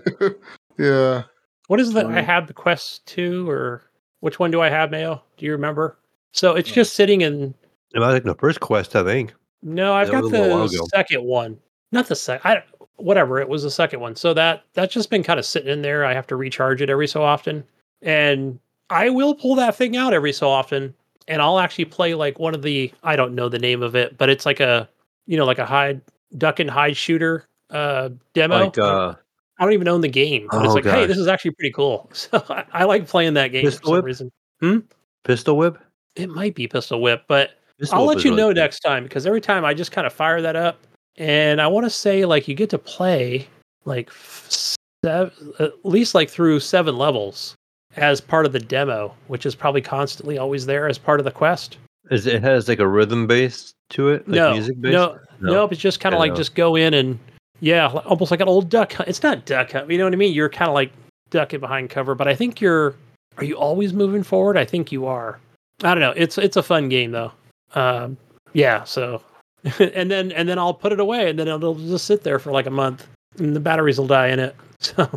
yeah. 0.78 1.24
What 1.68 1.80
is 1.80 1.92
that? 1.92 2.06
I 2.06 2.22
had 2.22 2.46
the 2.46 2.54
Quest 2.54 3.06
two, 3.06 3.48
or 3.48 3.90
which 4.24 4.38
one 4.38 4.50
do 4.50 4.62
I 4.62 4.70
have, 4.70 4.90
Mayo? 4.90 5.22
Do 5.36 5.44
you 5.44 5.52
remember? 5.52 5.98
So 6.32 6.54
it's 6.54 6.70
just 6.70 6.94
sitting 6.94 7.20
in. 7.20 7.54
I 7.94 7.98
like 7.98 8.24
the 8.24 8.34
first 8.34 8.58
quest, 8.58 8.96
I 8.96 9.04
think. 9.04 9.34
No, 9.62 9.92
I've 9.92 10.10
that 10.10 10.22
got 10.22 10.30
the 10.30 10.88
second 10.94 11.24
one. 11.24 11.58
Not 11.92 12.08
the 12.08 12.16
second. 12.16 12.62
Whatever. 12.96 13.38
It 13.38 13.50
was 13.50 13.64
the 13.64 13.70
second 13.70 14.00
one. 14.00 14.16
So 14.16 14.32
that 14.32 14.64
that's 14.72 14.94
just 14.94 15.10
been 15.10 15.22
kind 15.22 15.38
of 15.38 15.44
sitting 15.44 15.68
in 15.68 15.82
there. 15.82 16.06
I 16.06 16.14
have 16.14 16.26
to 16.28 16.36
recharge 16.36 16.80
it 16.80 16.88
every 16.88 17.06
so 17.06 17.22
often, 17.22 17.64
and 18.00 18.58
I 18.88 19.10
will 19.10 19.34
pull 19.34 19.56
that 19.56 19.76
thing 19.76 19.94
out 19.94 20.14
every 20.14 20.32
so 20.32 20.48
often, 20.48 20.94
and 21.28 21.42
I'll 21.42 21.58
actually 21.58 21.84
play 21.84 22.14
like 22.14 22.38
one 22.38 22.54
of 22.54 22.62
the. 22.62 22.90
I 23.02 23.16
don't 23.16 23.34
know 23.34 23.50
the 23.50 23.58
name 23.58 23.82
of 23.82 23.94
it, 23.94 24.16
but 24.16 24.30
it's 24.30 24.46
like 24.46 24.58
a 24.58 24.88
you 25.26 25.36
know 25.36 25.44
like 25.44 25.58
a 25.58 25.66
hide 25.66 26.00
duck 26.38 26.60
and 26.60 26.70
hide 26.70 26.96
shooter 26.96 27.46
uh 27.68 28.08
demo. 28.32 28.64
Like 28.64 28.78
uh. 28.78 29.16
I 29.58 29.64
don't 29.64 29.72
even 29.72 29.88
own 29.88 30.00
the 30.00 30.08
game, 30.08 30.48
but 30.50 30.62
oh, 30.62 30.64
it's 30.64 30.74
like, 30.74 30.84
gosh. 30.84 30.94
hey, 30.94 31.06
this 31.06 31.18
is 31.18 31.28
actually 31.28 31.52
pretty 31.52 31.72
cool. 31.72 32.10
So 32.14 32.44
I, 32.48 32.64
I 32.72 32.84
like 32.84 33.06
playing 33.06 33.34
that 33.34 33.48
game 33.48 33.64
Pistol 33.64 33.80
for 33.80 33.86
some 33.86 33.92
whip? 33.94 34.04
reason. 34.04 34.32
Hmm? 34.60 34.78
Pistol 35.24 35.56
whip? 35.56 35.78
It 36.16 36.28
might 36.28 36.54
be 36.54 36.66
pistol 36.68 37.00
whip, 37.00 37.24
but 37.28 37.50
pistol 37.78 37.98
I'll 37.98 38.04
let 38.06 38.24
you 38.24 38.30
know 38.30 38.48
really 38.48 38.54
next 38.54 38.80
time 38.80 39.02
because 39.04 39.26
every 39.26 39.40
time 39.40 39.64
I 39.64 39.74
just 39.74 39.92
kind 39.92 40.06
of 40.06 40.12
fire 40.12 40.40
that 40.42 40.56
up, 40.56 40.78
and 41.16 41.60
I 41.60 41.66
want 41.66 41.86
to 41.86 41.90
say 41.90 42.24
like 42.24 42.46
you 42.48 42.54
get 42.54 42.70
to 42.70 42.78
play 42.78 43.46
like 43.84 44.10
seven, 44.12 45.32
at 45.58 45.72
least 45.84 46.14
like 46.14 46.30
through 46.30 46.60
seven 46.60 46.96
levels, 46.96 47.54
as 47.96 48.20
part 48.20 48.46
of 48.46 48.52
the 48.52 48.60
demo, 48.60 49.14
which 49.28 49.46
is 49.46 49.54
probably 49.54 49.80
constantly 49.80 50.38
always 50.38 50.66
there 50.66 50.88
as 50.88 50.98
part 50.98 51.20
of 51.20 51.24
the 51.24 51.30
quest. 51.30 51.78
Is 52.10 52.26
it 52.26 52.42
has 52.42 52.68
like 52.68 52.80
a 52.80 52.86
rhythm 52.88 53.26
base 53.26 53.72
to 53.90 54.10
it, 54.10 54.28
like 54.28 54.36
no, 54.36 54.52
music 54.52 54.80
base? 54.80 54.92
no, 54.92 55.18
nope. 55.40 55.72
It's 55.72 55.80
just 55.80 56.00
kind 56.00 56.14
of 56.14 56.18
Yeah, 56.18 56.22
like 56.22 56.32
no. 56.32 56.36
just 56.36 56.54
go 56.54 56.76
in 56.76 56.94
and 56.94 57.18
yeah, 57.60 57.88
almost 57.88 58.30
like 58.30 58.40
an 58.40 58.48
old 58.48 58.68
duck. 58.68 58.92
hunt. 58.92 59.08
It's 59.08 59.22
not 59.22 59.46
duck 59.46 59.72
hunt. 59.72 59.90
You 59.90 59.98
know 59.98 60.04
what 60.04 60.12
I 60.12 60.16
mean? 60.16 60.34
You're 60.34 60.48
kind 60.48 60.68
of 60.68 60.74
like 60.74 60.92
ducking 61.30 61.60
behind 61.60 61.90
cover, 61.90 62.14
but 62.14 62.28
I 62.28 62.34
think 62.34 62.60
you're. 62.60 62.94
Are 63.36 63.44
you 63.44 63.56
always 63.56 63.92
moving 63.92 64.22
forward? 64.22 64.56
I 64.56 64.64
think 64.64 64.92
you 64.92 65.06
are. 65.06 65.40
I 65.82 65.88
don't 65.94 66.00
know. 66.00 66.12
It's 66.16 66.38
it's 66.38 66.56
a 66.56 66.62
fun 66.62 66.88
game 66.88 67.10
though. 67.10 67.32
Um, 67.74 68.16
yeah. 68.52 68.84
So, 68.84 69.22
and 69.78 70.10
then 70.10 70.32
and 70.32 70.48
then 70.48 70.58
I'll 70.58 70.74
put 70.74 70.92
it 70.92 71.00
away, 71.00 71.30
and 71.30 71.38
then 71.38 71.48
it'll 71.48 71.74
just 71.74 72.06
sit 72.06 72.22
there 72.22 72.38
for 72.38 72.52
like 72.52 72.66
a 72.66 72.70
month, 72.70 73.06
and 73.38 73.54
the 73.54 73.60
batteries 73.60 73.98
will 73.98 74.06
die 74.06 74.28
in 74.28 74.38
it. 74.38 74.56
So, 74.80 75.08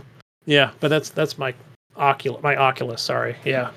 yeah. 0.45 0.72
But 0.80 0.88
that's 0.88 1.09
that's 1.09 1.38
my 1.38 1.53
Oculus. 1.98 2.41
My 2.41 2.56
Oculus. 2.56 3.01
Sorry. 3.01 3.35
Yeah. 3.43 3.72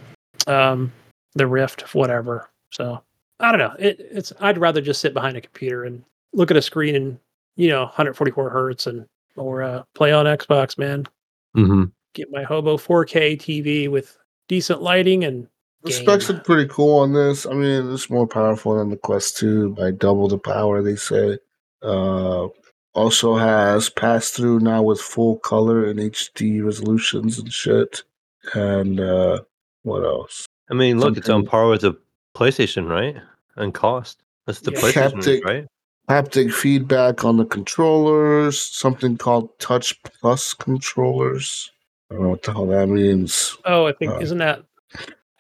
Um, 0.46 0.92
the 1.34 1.48
Rift. 1.48 1.94
Whatever. 1.96 2.48
So 2.70 3.02
I 3.40 3.50
don't 3.50 3.58
know. 3.58 3.74
It, 3.76 3.98
it's 3.98 4.32
I'd 4.38 4.58
rather 4.58 4.80
just 4.80 5.00
sit 5.00 5.14
behind 5.14 5.36
a 5.36 5.40
computer 5.40 5.84
and 5.84 6.04
look 6.32 6.52
at 6.52 6.56
a 6.56 6.62
screen 6.62 6.94
and 6.94 7.18
you 7.56 7.68
know 7.68 7.82
144 7.82 8.50
hertz 8.50 8.86
and 8.86 9.06
or 9.36 9.62
uh, 9.62 9.82
play 9.94 10.12
on 10.12 10.26
Xbox. 10.26 10.76
Man, 10.78 11.06
hmm 11.54 11.84
get 12.14 12.28
my 12.32 12.42
Hobo 12.42 12.76
4K 12.76 13.36
TV 13.38 13.88
with 13.88 14.18
decent 14.48 14.82
lighting 14.82 15.22
and 15.24 15.46
The 15.84 15.90
game. 15.90 16.02
specs 16.02 16.28
look 16.28 16.42
pretty 16.44 16.68
cool 16.68 16.98
on 16.98 17.12
this. 17.12 17.46
I 17.46 17.52
mean, 17.52 17.92
it's 17.92 18.10
more 18.10 18.26
powerful 18.26 18.76
than 18.76 18.90
the 18.90 18.96
Quest 18.96 19.36
2 19.36 19.74
by 19.76 19.92
double 19.92 20.26
the 20.26 20.36
power, 20.38 20.82
they 20.82 20.96
say. 20.96 21.38
Uh, 21.82 22.48
also 22.94 23.36
has 23.36 23.88
pass 23.88 24.30
through 24.30 24.58
now 24.58 24.82
with 24.82 25.00
full 25.00 25.38
color 25.38 25.84
and 25.86 26.00
HD 26.00 26.64
resolutions 26.64 27.38
and 27.38 27.52
shit. 27.52 28.02
And 28.54 28.98
uh, 28.98 29.42
what 29.84 30.04
else? 30.04 30.44
I 30.68 30.74
mean, 30.74 30.98
look, 30.98 31.16
it's 31.16 31.28
on 31.28 31.46
par 31.46 31.68
with 31.68 31.82
the 31.82 31.94
PlayStation, 32.34 32.88
right? 32.88 33.16
And 33.54 33.72
cost. 33.72 34.24
That's 34.46 34.60
the 34.60 34.72
Yeah. 34.72 34.80
PlayStation, 34.80 35.22
Haptic- 35.22 35.44
right? 35.44 35.66
Haptic 36.10 36.52
feedback 36.52 37.24
on 37.24 37.36
the 37.36 37.44
controllers, 37.44 38.58
something 38.58 39.16
called 39.16 39.56
Touch 39.60 40.02
Plus 40.02 40.54
controllers. 40.54 41.70
I 42.10 42.14
don't 42.14 42.24
know 42.24 42.30
what 42.30 42.42
the 42.42 42.52
hell 42.52 42.66
that 42.66 42.88
means. 42.88 43.56
oh, 43.64 43.86
I 43.86 43.92
think 43.92 44.10
uh, 44.10 44.18
isn't 44.18 44.38
that 44.38 44.64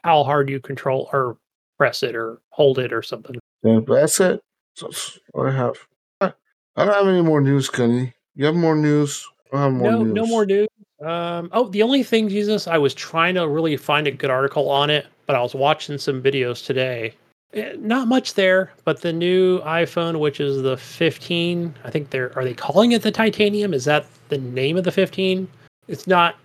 how 0.04 0.22
hard 0.22 0.48
you 0.48 0.60
control 0.60 1.10
or 1.12 1.38
press 1.76 2.04
it 2.04 2.14
or 2.14 2.40
hold 2.50 2.78
it 2.78 2.92
or 2.92 3.02
something? 3.02 3.34
Yeah, 3.64 3.80
that's 3.84 4.20
it. 4.20 4.44
That's 4.80 5.18
all 5.34 5.48
I 5.48 5.50
have. 5.50 5.74
I 6.20 6.32
I 6.76 6.84
don't 6.84 6.94
have 6.94 7.08
any 7.08 7.22
more 7.22 7.40
news, 7.40 7.68
Kenny. 7.68 8.14
You 8.36 8.44
have 8.44 8.54
more 8.54 8.76
news? 8.76 9.26
I 9.52 9.62
have 9.62 9.72
more 9.72 9.90
no, 9.90 10.02
news. 10.04 10.14
no 10.14 10.26
more 10.26 10.46
news. 10.46 10.68
Um, 11.04 11.48
oh, 11.50 11.66
the 11.66 11.82
only 11.82 12.04
thing, 12.04 12.28
Jesus, 12.28 12.68
I 12.68 12.78
was 12.78 12.94
trying 12.94 13.34
to 13.34 13.48
really 13.48 13.76
find 13.76 14.06
a 14.06 14.12
good 14.12 14.30
article 14.30 14.70
on 14.70 14.88
it, 14.88 15.08
but 15.26 15.34
I 15.34 15.42
was 15.42 15.52
watching 15.52 15.98
some 15.98 16.22
videos 16.22 16.64
today. 16.64 17.14
Eh, 17.54 17.74
Not 17.78 18.08
much 18.08 18.34
there, 18.34 18.72
but 18.84 19.00
the 19.00 19.12
new 19.12 19.60
iPhone, 19.60 20.20
which 20.20 20.40
is 20.40 20.62
the 20.62 20.76
15, 20.76 21.74
I 21.84 21.90
think 21.90 22.10
they're 22.10 22.36
are 22.36 22.44
they 22.44 22.54
calling 22.54 22.92
it 22.92 23.02
the 23.02 23.10
titanium? 23.10 23.74
Is 23.74 23.84
that 23.84 24.06
the 24.28 24.38
name 24.38 24.76
of 24.76 24.84
the 24.84 24.92
15? 24.92 25.48
It's 25.88 26.06
not. 26.06 26.36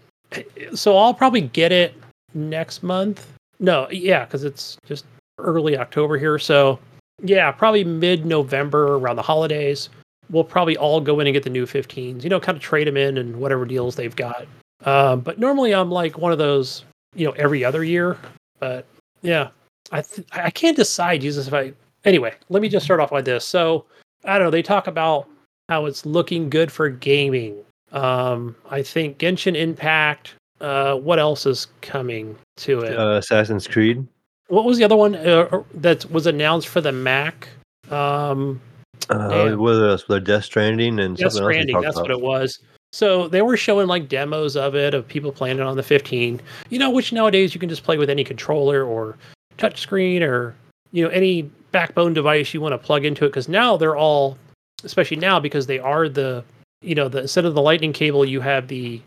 So 0.73 0.97
I'll 0.97 1.13
probably 1.13 1.41
get 1.41 1.71
it 1.71 1.93
next 2.33 2.83
month. 2.83 3.31
No, 3.59 3.89
yeah, 3.89 4.25
because 4.25 4.43
it's 4.43 4.77
just 4.85 5.05
early 5.37 5.77
October 5.77 6.17
here. 6.17 6.39
So 6.39 6.79
yeah, 7.23 7.51
probably 7.51 7.83
mid 7.83 8.25
November 8.25 8.95
around 8.95 9.15
the 9.15 9.21
holidays 9.21 9.89
we'll 10.29 10.43
probably 10.43 10.77
all 10.77 11.01
go 11.01 11.19
in 11.19 11.27
and 11.27 11.33
get 11.33 11.43
the 11.43 11.49
new 11.49 11.65
15s, 11.65 12.23
you 12.23 12.29
know, 12.29 12.39
kind 12.39 12.55
of 12.55 12.61
trade 12.61 12.87
them 12.87 12.97
in 12.97 13.17
and 13.17 13.35
whatever 13.37 13.65
deals 13.65 13.95
they've 13.95 14.15
got. 14.15 14.47
Um, 14.83 15.21
but 15.21 15.39
normally 15.39 15.73
I'm 15.73 15.91
like 15.91 16.17
one 16.17 16.31
of 16.31 16.37
those, 16.37 16.83
you 17.15 17.25
know, 17.25 17.31
every 17.33 17.63
other 17.63 17.83
year. 17.83 18.17
But 18.59 18.85
yeah, 19.21 19.49
I 19.91 20.01
th- 20.01 20.27
I 20.33 20.49
can't 20.49 20.75
decide, 20.75 21.21
Jesus, 21.21 21.47
if 21.47 21.53
I. 21.53 21.73
Anyway, 22.03 22.33
let 22.49 22.61
me 22.61 22.69
just 22.69 22.85
start 22.85 22.99
off 22.99 23.11
like 23.11 23.25
this. 23.25 23.45
So 23.45 23.85
I 24.23 24.37
don't 24.37 24.47
know. 24.47 24.51
They 24.51 24.61
talk 24.63 24.87
about 24.87 25.27
how 25.69 25.85
it's 25.85 26.05
looking 26.05 26.49
good 26.49 26.71
for 26.71 26.89
gaming. 26.89 27.57
Um, 27.91 28.55
I 28.69 28.81
think 28.81 29.17
Genshin 29.17 29.55
Impact. 29.55 30.33
Uh, 30.61 30.95
what 30.95 31.19
else 31.19 31.45
is 31.45 31.67
coming 31.81 32.35
to 32.57 32.79
it? 32.81 32.97
Uh, 32.97 33.17
Assassin's 33.17 33.67
Creed. 33.67 34.05
what 34.47 34.63
was 34.63 34.77
the 34.77 34.83
other 34.85 34.95
one 34.95 35.15
uh, 35.15 35.63
that 35.73 36.09
was 36.11 36.25
announced 36.27 36.67
for 36.69 36.79
the 36.81 36.91
Mac? 36.93 37.49
Um, 37.91 38.61
Uh, 39.09 39.51
what 39.55 39.73
else? 39.73 40.05
The 40.07 40.19
Death 40.19 40.45
Stranding 40.45 40.99
and 40.99 41.17
Death 41.17 41.33
something 41.33 41.43
else. 41.43 41.47
we 41.47 41.53
Stranding, 41.53 41.81
that's 41.81 41.97
about. 41.97 42.03
what 42.03 42.11
it 42.11 42.21
was. 42.21 42.59
So 42.93 43.27
they 43.27 43.41
were 43.41 43.57
showing 43.57 43.87
like 43.87 44.07
demos 44.07 44.55
of 44.55 44.73
it 44.75 44.93
of 44.93 45.05
people 45.07 45.31
playing 45.33 45.57
it 45.57 45.63
on 45.63 45.75
the 45.75 45.83
15. 45.83 46.39
You 46.69 46.79
know, 46.79 46.89
which 46.89 47.11
nowadays 47.11 47.53
you 47.53 47.59
can 47.59 47.67
just 47.67 47.83
play 47.83 47.97
with 47.97 48.09
any 48.09 48.23
controller 48.23 48.83
or 48.85 49.17
touchscreen 49.57 50.21
or 50.21 50.55
you 50.91 51.03
know 51.03 51.09
any 51.09 51.43
backbone 51.71 52.13
device 52.13 52.53
you 52.53 52.61
want 52.61 52.73
to 52.73 52.77
plug 52.77 53.05
into 53.05 53.25
it. 53.25 53.29
Because 53.29 53.49
now 53.49 53.77
they're 53.77 53.97
all, 53.97 54.37
especially 54.83 55.17
now 55.17 55.39
because 55.39 55.67
they 55.67 55.79
are 55.79 56.07
the 56.07 56.43
you 56.81 56.95
know 56.95 57.07
the 57.07 57.21
instead 57.21 57.45
of 57.45 57.53
the 57.53 57.61
lightning 57.61 57.93
cable 57.93 58.23
you 58.25 58.41
have 58.41 58.67
the 58.67 59.01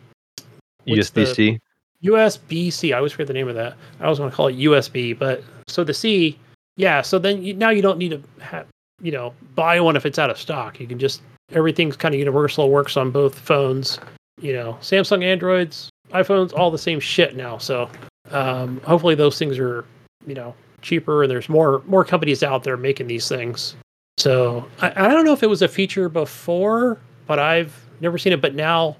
USB 0.87 1.35
C. 1.35 1.61
USB 2.05 2.73
C. 2.73 2.93
I 2.93 2.99
always 2.99 3.13
forget 3.13 3.27
the 3.27 3.33
name 3.33 3.49
of 3.49 3.55
that. 3.55 3.77
I 4.01 4.05
always 4.05 4.21
want 4.21 4.33
to 4.33 4.37
call 4.37 4.49
it 4.49 4.57
USB, 4.57 5.19
but 5.19 5.43
so 5.67 5.85
the 5.85 5.95
C, 5.95 6.39
yeah. 6.77 7.03
So 7.03 7.19
then 7.19 7.43
you, 7.43 7.55
now 7.55 7.71
you 7.71 7.83
don't 7.83 7.99
need 7.99 8.11
to 8.11 8.23
have 8.43 8.67
you 9.01 9.13
know 9.13 9.35
buy 9.55 9.81
one 9.81 9.97
if 9.97 10.07
it's 10.07 10.19
out 10.19 10.31
of 10.31 10.39
stock. 10.39 10.81
You 10.81 10.87
can 10.87 10.99
just 10.99 11.23
everything's 11.53 11.97
kind 11.97 12.15
of 12.15 12.19
universal. 12.19 12.71
Works 12.71 12.97
on 12.97 13.11
both 13.11 13.39
phones. 13.39 13.99
You 14.41 14.53
know, 14.53 14.79
Samsung, 14.81 15.25
Androids, 15.25 15.91
iPhones, 16.11 16.53
all 16.57 16.71
the 16.71 16.79
same 16.79 17.01
shit 17.01 17.35
now. 17.35 17.59
So 17.59 17.91
um, 18.31 18.81
hopefully 18.85 19.17
those 19.17 19.37
things 19.37 19.59
are 19.59 19.85
you 20.29 20.35
know 20.35 20.55
cheaper 20.83 21.23
and 21.25 21.31
there's 21.31 21.49
more 21.49 21.83
more 21.87 22.05
companies 22.05 22.43
out 22.43 22.63
there 22.63 22.77
making 22.77 23.09
these 23.09 23.29
things. 23.29 23.75
So 24.19 24.67
I, 24.81 25.07
I 25.07 25.09
don't 25.09 25.25
know 25.25 25.33
if 25.33 25.43
it 25.43 25.49
was 25.49 25.63
a 25.63 25.69
feature 25.69 26.09
before, 26.09 26.99
but 27.27 27.39
I've 27.39 27.75
never 28.01 28.19
seen 28.19 28.33
it. 28.33 28.41
But 28.41 28.55
now, 28.55 28.97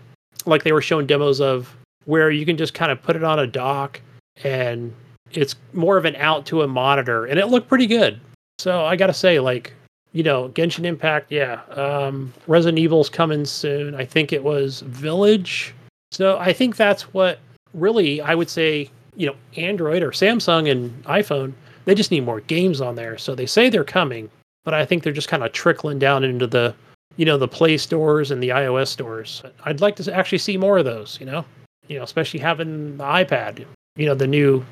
like 0.47 0.63
they 0.63 0.73
were 0.73 0.83
showing 0.83 1.07
demos 1.07 1.41
of 1.41 1.75
where 2.05 2.31
you 2.31 2.47
can 2.47 2.57
just 2.57 2.75
kind 2.75 2.91
of 2.91 3.03
put 3.03 3.17
it 3.17 3.25
on 3.25 3.39
a 3.39 3.47
dock 3.47 4.01
and 4.43 4.95
it's 5.33 5.57
more 5.73 5.97
of 5.97 6.05
an 6.05 6.17
out 6.17 6.47
to 6.47 6.63
a 6.63 6.69
monitor 6.69 7.27
and 7.27 7.39
it 7.39 7.47
looked 7.47 7.69
pretty 7.69 7.87
good. 7.87 8.21
So 8.59 8.85
I 8.85 8.97
gotta 8.97 9.13
say, 9.13 9.41
like, 9.41 9.73
you 10.13 10.23
know, 10.23 10.49
Genshin 10.51 10.85
Impact, 10.85 11.31
yeah. 11.31 11.61
Um, 11.71 12.33
Resident 12.47 12.79
Evil's 12.79 13.11
coming 13.11 13.45
soon. 13.45 13.95
I 13.95 14.05
think 14.05 14.33
it 14.33 14.43
was 14.43 14.81
Village. 14.81 15.75
So 16.11 16.39
I 16.39 16.53
think 16.53 16.77
that's 16.77 17.13
what 17.13 17.41
really 17.75 18.21
I 18.21 18.35
would 18.35 18.49
say, 18.49 18.91
you 19.19 19.27
know, 19.27 19.35
Android 19.57 20.03
or 20.03 20.13
Samsung 20.13 20.71
and 20.71 21.05
iPhone, 21.05 21.53
they 21.85 21.95
just 21.95 22.11
need 22.11 22.25
more 22.25 22.41
games 22.41 22.81
on 22.81 22.95
there. 22.95 23.19
So 23.19 23.35
they 23.35 23.47
say 23.47 23.69
they're 23.69 23.85
coming, 23.85 24.31
but 24.65 24.73
I 24.73 24.87
think 24.87 25.03
they're 25.03 25.13
just 25.13 25.29
kind 25.29 25.43
of 25.43 25.53
trickling 25.53 25.99
down 25.99 26.23
into 26.25 26.47
the, 26.47 26.75
you 27.17 27.27
know, 27.27 27.37
the 27.37 27.49
Play 27.49 27.77
stores 27.77 28.31
and 28.31 28.41
the 28.41 28.51
iOS 28.51 28.87
stores. 28.89 29.43
I'd 29.65 29.81
like 29.81 29.97
to 29.97 30.15
actually 30.15 30.39
see 30.39 30.57
more 30.57 30.79
of 30.79 30.85
those, 30.85 31.19
you 31.21 31.27
know? 31.27 31.45
You 31.89 31.99
know, 31.99 32.05
especially 32.05 32.41
having 32.41 32.97
the 32.97 33.05
iPad, 33.05 33.67
you 33.97 34.07
know, 34.07 34.15
the 34.15 34.27
new 34.27 34.65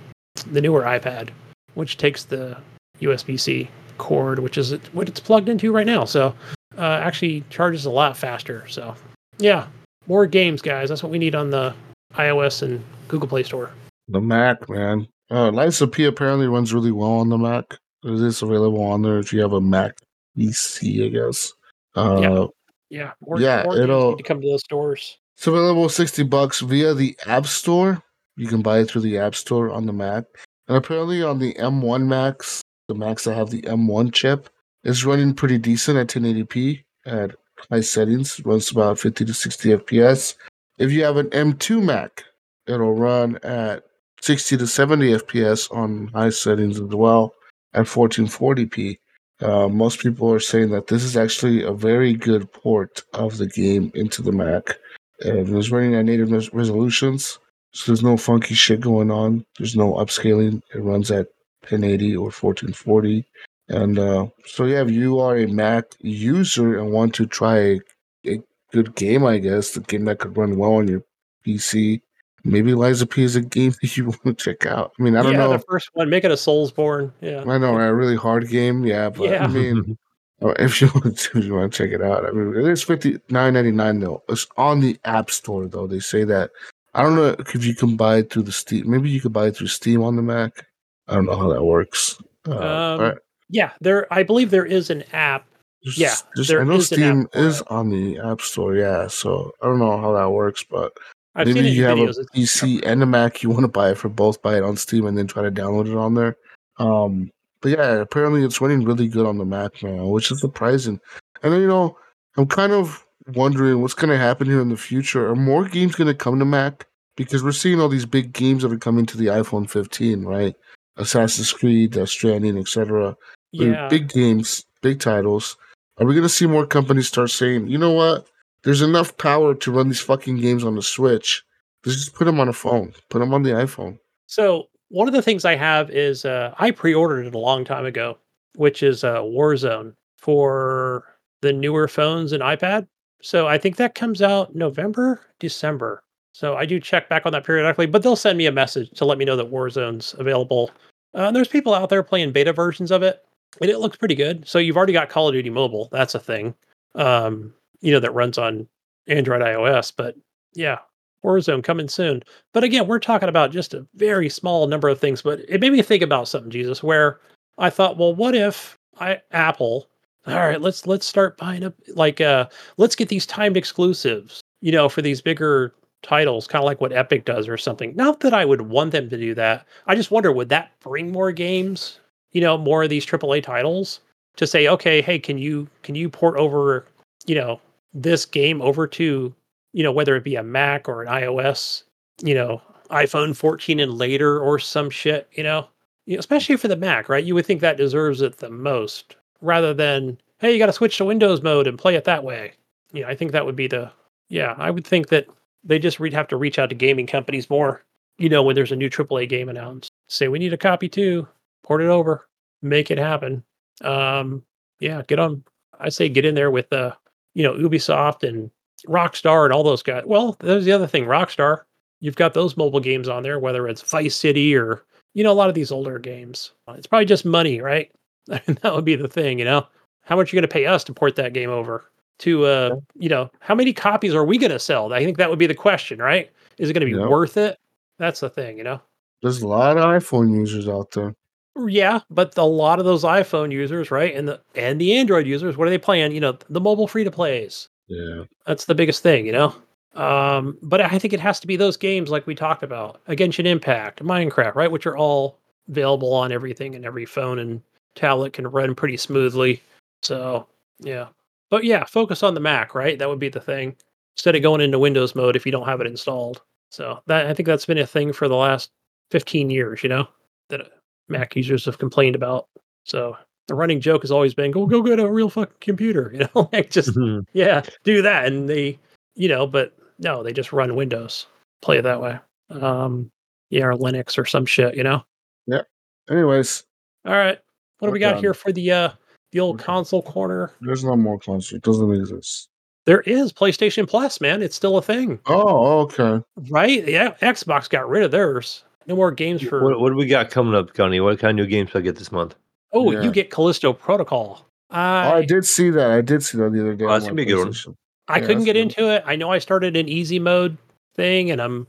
the 0.53 0.61
newer 0.61 0.83
iPad, 0.83 1.31
which 1.75 1.97
takes 1.97 2.25
the 2.25 2.59
USB-C 3.01 3.69
cord, 3.99 4.39
which 4.39 4.59
is 4.59 4.73
what 4.93 5.09
it's 5.09 5.19
plugged 5.19 5.49
into 5.49 5.73
right 5.73 5.87
now. 5.87 6.05
So 6.05 6.35
uh, 6.79 7.01
actually 7.03 7.43
charges 7.51 7.87
a 7.87 7.91
lot 7.91 8.17
faster. 8.17 8.69
So 8.69 8.95
yeah, 9.39 9.67
more 10.07 10.27
games, 10.27 10.63
guys. 10.63 10.91
That's 10.91 11.03
what 11.03 11.11
we 11.11 11.19
need 11.19 11.35
on 11.35 11.51
the 11.51 11.75
iOS 12.13 12.63
and 12.63 12.85
Google 13.09 13.29
Play 13.29 13.43
Store. 13.43 13.73
The 14.09 14.21
Mac, 14.21 14.69
man. 14.69 15.09
Uh, 15.31 15.51
Lies 15.51 15.81
of 15.81 15.93
P 15.93 16.05
apparently 16.05 16.47
runs 16.47 16.73
really 16.73 16.93
well 16.93 17.11
on 17.13 17.29
the 17.29 17.39
Mac. 17.39 17.65
It 18.05 18.13
is 18.13 18.43
available 18.43 18.83
on 18.83 19.03
there 19.03 19.19
if 19.19 19.33
you 19.33 19.41
have 19.41 19.53
a 19.53 19.61
Mac 19.61 19.99
PC, 20.39 21.07
I 21.07 21.09
guess. 21.09 21.53
Uh, 21.97 22.19
Yeah. 22.21 22.47
Yeah, 22.89 23.13
more, 23.21 23.41
Yeah, 23.41 23.65
games 23.65 23.79
it'll- 23.81 24.11
need 24.11 24.19
to 24.19 24.23
come 24.23 24.41
to 24.41 24.49
those 24.49 24.63
stores. 24.63 25.19
It's 25.37 25.47
available 25.47 25.89
60 25.89 26.23
bucks 26.23 26.61
via 26.61 26.95
the 26.95 27.17
App 27.27 27.47
Store. 27.47 28.01
You 28.37 28.47
can 28.47 28.63
buy 28.63 28.79
it 28.79 28.89
through 28.89 29.01
the 29.03 29.19
App 29.19 29.35
Store 29.35 29.71
on 29.71 29.87
the 29.87 29.93
Mac. 29.93 30.25
And 30.69 30.77
apparently 30.77 31.21
on 31.23 31.41
the 31.41 31.55
M1 31.55 32.07
Max, 32.07 32.63
the 32.87 32.95
Macs 32.95 33.25
that 33.25 33.35
have 33.35 33.51
the 33.51 33.63
M1 33.63 34.13
chip, 34.13 34.49
is 34.85 35.05
running 35.05 35.35
pretty 35.35 35.59
decent 35.59 35.99
at 35.99 36.07
1080p 36.07 36.85
at 37.07 37.35
high 37.71 37.81
settings. 37.81 38.39
It 38.39 38.47
runs 38.47 38.71
about 38.71 39.01
50 39.01 39.25
to 39.25 39.35
60 39.35 39.71
FPS. 39.73 40.37
If 40.79 40.93
you 40.93 41.03
have 41.03 41.17
an 41.17 41.29
M2 41.31 41.83
Mac, 41.83 42.23
it'll 42.69 42.95
run 42.95 43.37
at 43.43 43.85
60 44.21 44.57
to 44.57 44.67
70 44.67 45.13
FPS 45.13 45.73
on 45.73 46.09
high 46.09 46.31
settings 46.31 46.81
as 46.81 46.89
well 46.89 47.35
at 47.75 47.87
1440p. 47.87 48.99
Uh, 49.41 49.69
most 49.69 50.01
people 50.01 50.33
are 50.33 50.41
saying 50.41 50.71
that 50.71 50.87
this 50.87 51.05
is 51.05 51.17
actually 51.17 51.63
a 51.63 51.73
very 51.73 52.15
good 52.15 52.51
port 52.53 53.03
of 53.13 53.37
the 53.37 53.47
game 53.47 53.93
into 53.95 54.23
the 54.23 54.33
Mac 54.33 54.79
and 55.21 55.57
it's 55.57 55.71
running 55.71 55.95
at 55.95 56.05
native 56.05 56.31
res- 56.31 56.53
resolutions. 56.53 57.39
So 57.73 57.93
there's 57.93 58.03
no 58.03 58.17
funky 58.17 58.55
shit 58.55 58.81
going 58.81 59.11
on. 59.11 59.45
There's 59.59 59.77
no 59.77 59.95
upscaling. 59.95 60.63
It 60.75 60.79
runs 60.79 61.11
at 61.11 61.29
1080 61.63 62.17
or 62.17 62.31
1440. 62.31 63.25
And 63.69 63.99
uh, 63.99 64.27
so, 64.47 64.65
yeah, 64.65 64.83
if 64.83 64.91
you 64.91 65.19
are 65.19 65.37
a 65.37 65.47
Mac 65.47 65.87
user 66.01 66.79
and 66.79 66.93
want 66.93 67.15
to 67.17 67.27
try 67.27 67.59
a, 67.59 67.81
a 68.27 68.43
good 68.73 68.95
game, 68.95 69.27
I 69.27 69.39
guess, 69.39 69.73
the 69.73 69.81
game 69.81 70.05
that 70.05 70.19
could 70.19 70.37
run 70.37 70.57
well 70.57 70.75
on 70.75 70.89
your 70.89 71.03
PC, 71.47 72.01
maybe 72.51 72.75
Lies 72.75 73.03
of 73.03 73.11
P 73.11 73.23
is 73.23 73.37
a 73.37 73.41
game 73.41 73.73
that 73.83 73.97
you 73.97 74.07
want 74.07 74.23
to 74.25 74.35
check 74.35 74.67
out. 74.67 74.93
I 74.99 75.03
mean, 75.03 75.17
I 75.17 75.23
don't 75.23 75.33
yeah, 75.33 75.39
know. 75.39 75.53
the 75.53 75.59
first 75.69 75.91
one, 75.95 76.09
make 76.11 76.25
it 76.25 76.31
a 76.31 76.35
Soulsborne. 76.35 77.13
Yeah. 77.21 77.45
I 77.47 77.59
know, 77.59 77.75
right? 77.77 77.87
A 77.87 77.95
really 77.95 78.17
hard 78.17 78.49
game, 78.49 78.85
yeah. 78.85 79.11
But 79.11 79.31
Yeah. 79.31 79.45
I 79.45 79.47
mean, 79.49 79.99
uh, 80.43 80.49
if 80.59 80.81
you 80.81 80.89
want 80.95 81.19
to, 81.19 81.41
you 81.41 81.55
want 81.55 81.73
to 81.73 81.77
check 81.79 81.93
it 81.93 82.03
out. 82.03 82.27
I 82.27 82.31
mean, 82.31 82.55
it 82.57 82.69
is 82.71 82.83
fifty 82.83 83.19
nine 83.31 83.55
ninety 83.55 83.73
nine 83.73 84.01
though. 84.01 84.23
It's 84.29 84.47
on 84.57 84.81
the 84.81 84.99
App 85.05 85.31
Store 85.31 85.67
though. 85.67 85.87
They 85.87 86.01
say 86.01 86.25
that. 86.25 86.51
I 86.95 87.03
don't 87.03 87.15
know 87.17 87.37
if 87.39 87.65
you 87.65 87.75
can 87.75 87.95
buy 87.97 88.19
it 88.19 88.33
through 88.33 88.45
the 88.45 88.53
Steam. 88.53 88.91
Maybe 88.91 89.11
you 89.11 89.21
could 89.21 89.33
buy 89.35 89.49
it 89.49 89.57
through 89.57 89.67
Steam 89.67 90.03
on 90.03 90.17
the 90.17 90.23
Mac. 90.23 90.65
I 91.09 91.15
don't 91.15 91.27
know 91.27 91.37
how 91.37 91.49
that 91.53 91.63
works. 91.63 92.17
Uh, 92.49 92.53
Um, 92.57 92.99
but 92.99 93.19
Yeah, 93.51 93.73
there. 93.83 94.07
I 94.11 94.23
believe 94.23 94.51
there 94.51 94.65
is 94.65 94.89
an 94.89 95.05
app. 95.13 95.45
just- 95.85 95.99
yeah, 95.99 96.15
just- 96.37 96.49
there 96.49 96.63
I 96.63 96.65
know 96.65 96.77
is 96.77 96.91
an 96.93 96.97
Steam 96.99 97.21
app 97.21 97.37
is 97.37 97.61
on 97.63 97.91
the 97.91 98.19
App 98.19 98.41
Store. 98.41 98.75
Yeah, 98.75 99.09
so 99.09 99.53
I 99.63 99.67
don't 99.67 99.79
know 99.79 100.01
how 100.01 100.13
that 100.15 100.31
works, 100.31 100.65
but 100.65 100.93
I've 101.37 101.47
maybe 101.47 101.69
you 101.69 101.85
have 101.85 101.99
videos. 101.99 102.19
a 102.19 102.25
PC 102.37 102.83
and 102.85 103.03
a 103.03 103.07
Mac. 103.07 103.43
You 103.43 103.51
want 103.51 103.63
to 103.63 103.69
buy 103.69 103.91
it 103.91 103.99
for 103.99 104.09
both. 104.09 104.41
Buy 104.41 104.57
it 104.57 104.63
on 104.63 104.77
Steam 104.77 105.07
and 105.07 105.17
then 105.17 105.27
try 105.27 105.43
to 105.43 105.51
download 105.51 105.87
it 105.87 105.97
on 105.97 106.15
there. 106.15 106.37
Um, 106.79 107.31
but 107.61 107.73
yeah, 107.73 107.93
apparently 107.97 108.43
it's 108.43 108.61
running 108.61 108.85
really 108.85 109.07
good 109.07 109.27
on 109.27 109.37
the 109.37 109.45
Mac 109.45 109.83
now, 109.83 110.07
which 110.07 110.31
is 110.31 110.41
surprising. 110.41 110.99
And 111.43 111.53
then 111.53 111.61
you 111.61 111.67
know, 111.67 111.99
I'm 112.39 112.47
kind 112.47 112.73
of 112.73 113.05
wondering 113.35 113.83
what's 113.83 113.95
going 113.95 114.09
to 114.11 114.19
happen 114.19 114.47
here 114.47 114.61
in 114.61 114.71
the 114.71 114.77
future. 114.77 115.29
Are 115.29 115.37
more 115.37 115.69
games 115.69 115.95
going 115.95 116.09
to 116.09 116.15
come 116.15 116.39
to 116.39 116.45
Mac? 116.45 116.87
Because 117.17 117.43
we're 117.43 117.53
seeing 117.53 117.81
all 117.81 117.89
these 117.89 118.07
big 118.07 118.33
games 118.33 118.63
that 118.63 118.73
are 118.73 118.79
coming 118.79 119.07
to 119.07 119.17
the 119.17 119.27
iPhone 119.27 119.69
15, 119.69 120.25
right? 120.25 120.55
Assassin's 120.97 121.53
Creed, 121.53 121.93
Death 121.93 122.09
Stranding, 122.09 122.59
etc. 122.59 123.17
Yeah. 123.53 123.89
big 123.89 124.09
games, 124.09 124.65
big 124.83 125.01
titles. 125.01 125.57
Are 125.99 126.07
we 126.07 126.15
going 126.15 126.25
to 126.25 126.29
see 126.29 126.47
more 126.47 126.67
companies 126.67 127.09
start 127.09 127.31
saying, 127.31 127.69
you 127.69 127.79
know 127.79 127.93
what? 127.93 128.27
There's 128.63 128.83
enough 128.83 129.17
power 129.17 129.55
to 129.55 129.73
run 129.73 129.89
these 129.89 130.01
fucking 130.01 130.39
games 130.39 130.65
on 130.65 130.75
the 130.75 130.83
Switch. 130.83 131.45
Let's 131.85 131.99
just 131.99 132.15
put 132.15 132.25
them 132.25 132.41
on 132.41 132.49
a 132.49 132.53
phone. 132.53 132.95
Put 133.11 133.21
them 133.21 133.33
on 133.33 133.43
the 133.43 133.51
iPhone. 133.51 133.99
So 134.27 134.69
one 134.89 135.07
of 135.07 135.15
the 135.15 135.23
things 135.23 135.45
I 135.45 135.55
have 135.55 135.91
is 135.91 136.25
uh, 136.25 136.55
I 136.59 136.71
pre-ordered 136.71 137.27
it 137.27 137.35
a 137.35 137.39
long 137.39 137.65
time 137.65 137.87
ago, 137.87 138.19
which 138.57 138.83
is 138.83 139.05
uh, 139.05 139.21
Warzone 139.21 139.95
for 140.17 141.05
the 141.43 141.53
newer 141.53 141.87
phones 141.87 142.33
and 142.33 142.43
iPad. 142.43 142.89
So 143.23 143.47
I 143.47 143.59
think 143.59 143.77
that 143.77 143.95
comes 143.95 144.23
out 144.23 144.55
November, 144.55 145.21
December. 145.39 146.03
So 146.33 146.57
I 146.57 146.67
do 146.67 146.79
check 146.79 147.09
back 147.09 147.25
on 147.25 147.33
that 147.33 147.45
periodically, 147.45 147.87
but 147.87 148.03
they'll 148.03 148.17
send 148.17 148.37
me 148.37 148.47
a 148.47 148.53
message 148.53 148.91
to 148.91 149.05
let 149.05 149.17
me 149.17 149.25
know 149.25 149.37
that 149.37 149.51
Warzone's 149.51 150.15
available. 150.19 150.71
Uh, 151.15 151.23
and 151.23 151.37
there's 151.37 151.49
people 151.49 151.73
out 151.73 151.89
there 151.89 152.03
playing 152.03 152.33
beta 152.33 152.53
versions 152.53 152.91
of 152.91 153.03
it, 153.03 153.25
and 153.61 153.71
it 153.71 153.79
looks 153.79 153.97
pretty 153.97 154.15
good. 154.15 154.47
So 154.47 154.59
you've 154.59 154.77
already 154.77 154.93
got 154.93 155.09
Call 155.09 155.29
of 155.29 155.33
Duty 155.33 155.51
Mobile. 155.51 155.89
That's 155.91 156.15
a 156.15 156.21
thing, 156.21 156.55
um, 156.95 157.55
you 157.81 157.93
know, 157.93 158.01
that 158.01 158.15
runs 158.15 158.39
on 158.39 158.69
Android, 159.07 159.43
iOS. 159.43 159.93
But 159.97 160.17
yeah, 160.55 160.79
Warzone 161.25 161.65
coming 161.65 161.89
soon. 161.89 162.23
But 162.53 162.65
again, 162.65 162.87
we're 162.87 162.99
talking 162.99 163.29
about 163.29 163.53
just 163.53 163.75
a 163.75 163.87
very 163.95 164.29
small 164.29 164.67
number 164.67 164.89
of 164.89 165.01
things. 165.01 165.23
But 165.23 165.41
it 165.49 165.61
made 165.61 165.73
me 165.73 165.83
think 165.83 166.03
about 166.03 166.29
something, 166.29 166.51
Jesus, 166.51 166.83
where 166.83 167.21
I 167.59 167.71
thought, 167.71 167.99
well, 167.99 168.15
what 168.15 168.35
if 168.35 168.79
I 168.99 169.21
Apple? 169.33 169.89
All 170.27 170.35
right, 170.35 170.61
let's 170.61 170.87
let's 170.87 171.07
start 171.07 171.39
buying 171.39 171.63
up 171.65 171.75
like 171.95 172.21
uh 172.21 172.49
let's 172.79 172.97
get 172.97 173.09
these 173.09 173.27
timed 173.27 173.57
exclusives, 173.57 174.41
you 174.61 174.73
know, 174.73 174.89
for 174.89 175.01
these 175.03 175.21
bigger 175.21 175.73
titles, 176.03 176.47
kind 176.47 176.63
of 176.63 176.67
like 176.67 176.81
what 176.81 176.93
Epic 176.93 177.25
does 177.25 177.49
or 177.49 177.57
something. 177.57 177.95
Not 177.95 178.21
that 178.21 178.35
I 178.35 178.45
would 178.45 178.63
want 178.63 178.93
them 178.93 179.09
to 179.09 179.17
do 179.17 179.35
that. 179.35 179.67
I 179.87 179.95
just 179.95 180.11
wonder 180.11 180.33
would 180.33 180.49
that 180.49 180.73
bring 180.81 181.13
more 181.13 181.33
games, 181.33 182.01
you 182.33 182.41
know, 182.41 182.59
more 182.59 182.85
of 182.85 182.91
these 182.91 183.07
AAA 183.07 183.43
titles 183.43 184.01
to 184.37 184.47
say, 184.47 184.69
okay, 184.69 185.01
hey, 185.01 185.19
can 185.19 185.39
you 185.39 185.69
can 185.83 185.95
you 185.95 186.09
port 186.09 186.37
over, 186.39 186.87
you 187.27 187.35
know, 187.35 187.61
this 187.93 188.25
game 188.25 188.61
over 188.61 188.87
to, 188.87 189.35
you 189.73 189.83
know, 189.83 189.93
whether 189.93 190.17
it 190.17 190.25
be 190.25 190.37
a 190.37 190.43
Mac 190.43 190.89
or 190.89 191.03
an 191.03 191.09
iOS, 191.09 191.83
you 192.23 192.35
know, 192.35 192.61
iPhone 192.91 193.35
14 193.35 193.81
and 193.81 193.95
later 193.95 194.39
or 194.39 194.59
some 194.59 194.91
shit, 194.91 195.29
you 195.33 195.43
know, 195.43 195.69
especially 196.17 196.57
for 196.57 196.69
the 196.69 196.77
Mac, 196.77 197.09
right? 197.09 197.25
You 197.25 197.35
would 197.35 197.47
think 197.47 197.61
that 197.61 197.77
deserves 197.77 198.21
it 198.21 198.39
the 198.39 198.51
most 198.51 199.17
rather 199.41 199.75
than, 199.75 200.19
hey, 200.39 200.53
you 200.53 200.59
got 200.59 200.67
to 200.67 200.73
switch 200.73 200.97
to 200.99 201.05
Windows 201.05 201.43
mode 201.43 201.67
and 201.67 201.79
play 201.79 201.95
it 201.95 202.05
that 202.05 202.25
way. 202.25 202.53
You 202.93 203.03
know, 203.03 203.09
I 203.09 203.15
think 203.15 203.33
that 203.33 203.45
would 203.45 203.57
be 203.57 203.67
the, 203.67 203.91
yeah, 204.29 204.55
I 204.59 204.71
would 204.71 204.87
think 204.87 205.09
that 205.09 205.27
they 205.65 205.79
just 205.79 205.99
would 205.99 206.13
have 206.13 206.29
to 206.29 206.37
reach 206.37 206.59
out 206.59 206.69
to 206.69 206.75
gaming 206.75 207.07
companies 207.07 207.51
more, 207.51 207.85
you 208.19 208.29
know, 208.29 208.43
when 208.43 208.55
there's 208.55 208.73
a 208.73 208.77
new 208.77 208.89
AAA 208.89 209.29
game 209.29 209.49
announced. 209.49 209.91
Say, 210.09 210.29
we 210.29 210.39
need 210.39 210.53
a 210.53 210.59
copy 210.59 210.89
too, 210.89 211.27
port 211.65 211.83
it 211.83 211.89
over, 211.89 212.29
make 212.63 212.91
it 212.91 212.99
happen. 212.99 213.43
Um, 213.83 214.45
yeah, 214.81 215.03
get 215.07 215.19
on, 215.19 215.43
I 215.81 215.89
say 215.89 216.09
get 216.09 216.25
in 216.25 216.35
there 216.35 216.51
with, 216.51 216.73
uh, 216.73 216.93
you 217.37 217.43
know, 217.43 217.53
Ubisoft 217.53 218.27
and 218.27 218.51
Rockstar 218.89 219.45
and 219.45 219.53
all 219.53 219.63
those 219.63 219.83
guys. 219.83 220.05
Well, 220.07 220.37
there's 220.41 220.65
the 220.65 220.73
other 220.73 220.87
thing, 220.87 221.05
Rockstar. 221.05 221.65
You've 222.01 222.17
got 222.17 222.33
those 222.33 222.57
mobile 222.57 222.81
games 222.81 223.09
on 223.09 223.23
there, 223.23 223.39
whether 223.39 223.69
it's 223.69 223.83
Vice 223.83 224.17
City 224.17 224.57
or 224.57 224.85
you 225.13 225.23
know 225.23 225.33
a 225.33 225.35
lot 225.35 225.51
of 225.51 225.55
these 225.55 225.71
older 225.71 225.99
games. 225.99 226.53
It's 226.69 226.87
probably 226.87 227.05
just 227.05 227.27
money, 227.27 227.61
right? 227.61 227.93
that 228.27 228.75
would 228.75 228.87
be 228.87 228.97
the 228.97 229.07
thing, 229.07 229.39
you 229.39 229.45
know. 229.45 229.67
How 230.01 230.17
much 230.17 230.33
are 230.33 230.37
you 230.37 230.41
going 230.41 230.49
to 230.49 230.53
pay 230.53 230.65
us 230.65 230.83
to 230.85 230.95
port 230.95 231.17
that 231.17 231.35
game 231.35 231.51
over? 231.51 231.85
To 232.21 232.47
uh, 232.47 232.77
you 232.95 233.11
know, 233.11 233.31
how 233.41 233.55
many 233.55 233.75
copies 233.75 234.15
are 234.15 234.25
we 234.25 234.39
going 234.39 234.51
to 234.51 234.59
sell? 234.59 234.91
I 234.95 235.05
think 235.05 235.19
that 235.19 235.29
would 235.29 235.39
be 235.39 235.47
the 235.47 235.55
question, 235.55 235.99
right? 235.99 236.31
Is 236.57 236.71
it 236.71 236.73
going 236.73 236.89
to 236.89 236.97
be 236.97 236.99
worth 236.99 237.37
it? 237.37 237.59
That's 237.99 238.21
the 238.21 238.31
thing, 238.31 238.57
you 238.57 238.65
know. 238.65 238.81
There's 239.21 239.43
a 239.43 239.49
lot 239.49 239.77
of 239.77 239.85
iPhone 239.85 240.33
users 240.33 240.69
out 240.69 240.93
there. 240.93 241.15
Yeah, 241.59 242.01
but 242.11 242.37
a 242.37 242.45
lot 242.45 242.79
of 242.79 242.85
those 242.85 243.03
iPhone 243.05 243.51
users, 243.51 243.91
right, 243.91 244.15
and 244.15 244.29
the 244.29 244.41
and 244.55 244.81
the 244.81 244.97
Android 244.97 245.27
users, 245.27 245.57
what 245.57 245.67
are 245.67 245.71
they 245.71 245.79
playing? 245.79 246.13
You 246.13 246.21
know, 246.21 246.39
the 246.51 246.61
mobile 246.61 246.87
free 246.87 247.05
to 247.05 247.11
plays. 247.11 247.69
Yeah. 247.89 248.25
That's 248.47 248.65
the 248.67 248.75
biggest 248.75 249.03
thing, 249.03 249.27
you 249.27 249.33
know. 249.33 249.55
Um, 249.95 250.59
but 250.63 250.81
I 250.81 250.99
think 250.99 251.15
it 251.15 251.21
has 251.21 251.41
to 251.41 251.47
be 251.47 251.57
those 251.57 251.77
games 251.77 252.11
like 252.11 252.27
we 252.27 252.35
talked 252.35 252.63
about, 252.63 253.03
Genshin 253.07 253.47
Impact, 253.47 254.03
Minecraft, 254.03 254.55
right, 254.55 254.71
which 254.71 254.87
are 254.87 254.97
all 254.97 255.39
available 255.69 256.13
on 256.13 256.33
everything 256.33 256.75
and 256.75 256.85
every 256.85 257.07
phone 257.07 257.39
and 257.39 257.63
tablet 257.95 258.35
can 258.35 258.47
run 258.47 258.75
pretty 258.75 258.97
smoothly. 258.99 259.63
So 260.03 260.47
yeah, 260.81 261.09
but 261.51 261.65
yeah, 261.65 261.85
focus 261.85 262.23
on 262.23 262.35
the 262.35 262.41
Mac, 262.41 262.75
right? 262.75 262.99
That 262.99 263.09
would 263.09 263.19
be 263.19 263.31
the 263.31 263.41
thing 263.41 263.75
instead 264.17 264.37
of 264.37 264.43
going 264.43 264.61
into 264.61 264.79
Windows 264.79 265.15
mode 265.15 265.37
if 265.37 265.47
you 265.47 265.53
don't 265.53 265.67
have 265.67 265.81
it 265.81 265.87
installed. 265.87 266.43
So 266.71 267.01
that 267.07 267.27
I 267.27 267.33
think 267.33 267.47
that's 267.47 267.67
been 267.67 267.79
a 267.79 267.87
thing 267.87 268.13
for 268.13 268.29
the 268.29 268.37
last 268.37 268.71
15 269.11 269.49
years, 269.49 269.83
you 269.83 269.89
know, 269.89 270.07
that 270.51 270.73
Mac 271.09 271.37
users 271.37 271.65
have 271.65 271.79
complained 271.79 272.17
about. 272.17 272.49
So 272.85 273.17
the 273.49 273.55
running 273.55 273.81
joke 273.81 274.03
has 274.03 274.11
always 274.11 274.35
been 274.35 274.51
go 274.51 274.67
go 274.67 274.83
get 274.83 274.99
a 275.01 275.11
real 275.11 275.31
fucking 275.31 275.57
computer, 275.61 276.11
you 276.15 276.29
know, 276.35 276.49
like 276.53 276.71
just 276.71 276.97
yeah, 277.33 277.63
do 277.85 278.03
that. 278.03 278.27
And 278.27 278.49
they, 278.49 278.79
you 279.15 279.29
know, 279.29 279.47
but 279.47 279.77
no, 279.99 280.23
they 280.23 280.33
just 280.33 280.53
run 280.53 280.75
Windows, 280.77 281.27
play 281.63 281.79
it 281.79 281.83
that 281.83 282.01
way. 282.01 282.19
Um, 282.51 283.11
yeah, 283.51 283.65
or 283.65 283.75
Linux 283.75 284.19
or 284.19 284.25
some 284.25 284.47
shit, 284.47 284.77
you 284.77 284.83
know. 284.83 285.03
Yeah. 285.47 285.63
Anyways, 286.11 286.65
All 287.05 287.15
right, 287.15 287.39
what 287.79 287.89
do 287.89 287.93
we 287.93 287.99
got 287.99 288.19
here 288.21 288.35
for 288.35 288.53
the 288.53 288.71
uh 288.71 288.91
the 289.33 289.41
old 289.41 289.57
Okay. 289.57 289.65
console 289.65 290.03
corner? 290.03 290.53
there's 290.61 290.85
no 290.85 290.97
more 290.97 291.19
console. 291.19 291.57
It 291.57 291.63
doesn't 291.63 291.93
exist. 291.93 292.49
There 292.85 293.01
is 293.01 293.33
PlayStation 293.33 293.89
Plus, 293.89 294.21
man. 294.21 294.43
It's 294.43 294.55
still 294.55 294.79
a 294.79 294.83
thing, 294.83 295.19
Oh, 295.27 295.81
okay. 295.81 296.23
right? 296.51 296.87
Yeah, 296.87 297.15
Xbox 297.21 297.69
got 297.69 297.89
rid 297.89 298.05
of 298.05 298.13
theirs. 298.13 298.63
No 298.87 298.95
more 298.97 299.11
games 299.11 299.43
for. 299.43 299.63
What, 299.63 299.81
what 299.81 299.91
do 299.91 299.97
we 299.97 300.07
got 300.07 300.31
coming 300.31 300.55
up, 300.55 300.73
Gunny? 300.75 301.01
What 301.01 301.19
kind 301.19 301.39
of 301.39 301.45
new 301.45 301.51
games 301.51 301.71
do 301.73 301.79
I 301.79 301.83
get 301.83 301.97
this 301.97 302.13
month? 302.13 302.35
oh, 302.73 302.93
Yeah. 302.93 303.03
you 303.03 303.11
get 303.11 303.31
Callisto 303.31 303.73
Protocol. 303.73 304.47
Oh, 304.71 304.75
I 304.75 305.17
I 305.19 305.25
did 305.25 305.45
see 305.47 305.71
that. 305.71 305.91
I 305.91 306.01
did 306.01 306.23
see 306.23 306.39
that 306.39 306.53
the 306.53 306.61
other 306.61 306.75
day. 306.75 306.85
Oh, 306.85 306.89
that's 306.89 307.05
gonna 307.05 307.15
be 307.15 307.23
a 307.23 307.27
good 307.27 307.39
one. 307.47 307.77
I 308.09 308.19
Yeah, 308.19 308.27
couldn't 308.27 308.45
get 308.45 308.53
good. 308.55 308.61
into 308.63 308.91
it. 308.93 309.03
I 309.07 309.17
know 309.17 309.31
I 309.31 309.39
started 309.39 309.77
an 309.77 309.89
easy 309.89 310.19
mode 310.19 310.57
thing, 310.95 311.31
and 311.31 311.41
I'm. 311.41 311.67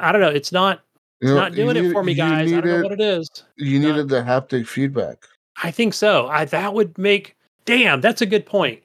I 0.00 0.12
don't 0.12 0.20
know. 0.20 0.28
It's 0.30 0.52
not. 0.52 0.80
You 1.20 1.28
It's 1.28 1.34
know, 1.34 1.40
not 1.40 1.54
doing 1.54 1.76
you 1.76 1.90
it 1.90 1.92
for 1.92 2.02
me, 2.04 2.12
you 2.12 2.18
guys. 2.18 2.52
I 2.52 2.60
don't 2.60 2.66
know 2.66 2.82
what 2.82 2.92
it 2.92 3.00
is. 3.00 3.28
You 3.56 3.78
not- 3.80 3.88
needed 3.88 4.08
the 4.08 4.22
haptic 4.22 4.66
feedback. 4.66 5.24
I 5.62 5.70
think 5.70 5.94
so. 5.94 6.28
I 6.28 6.44
that 6.46 6.74
would 6.74 6.96
make. 6.98 7.36
Damn, 7.64 8.00
that's 8.00 8.22
a 8.22 8.26
good 8.26 8.46
point. 8.46 8.82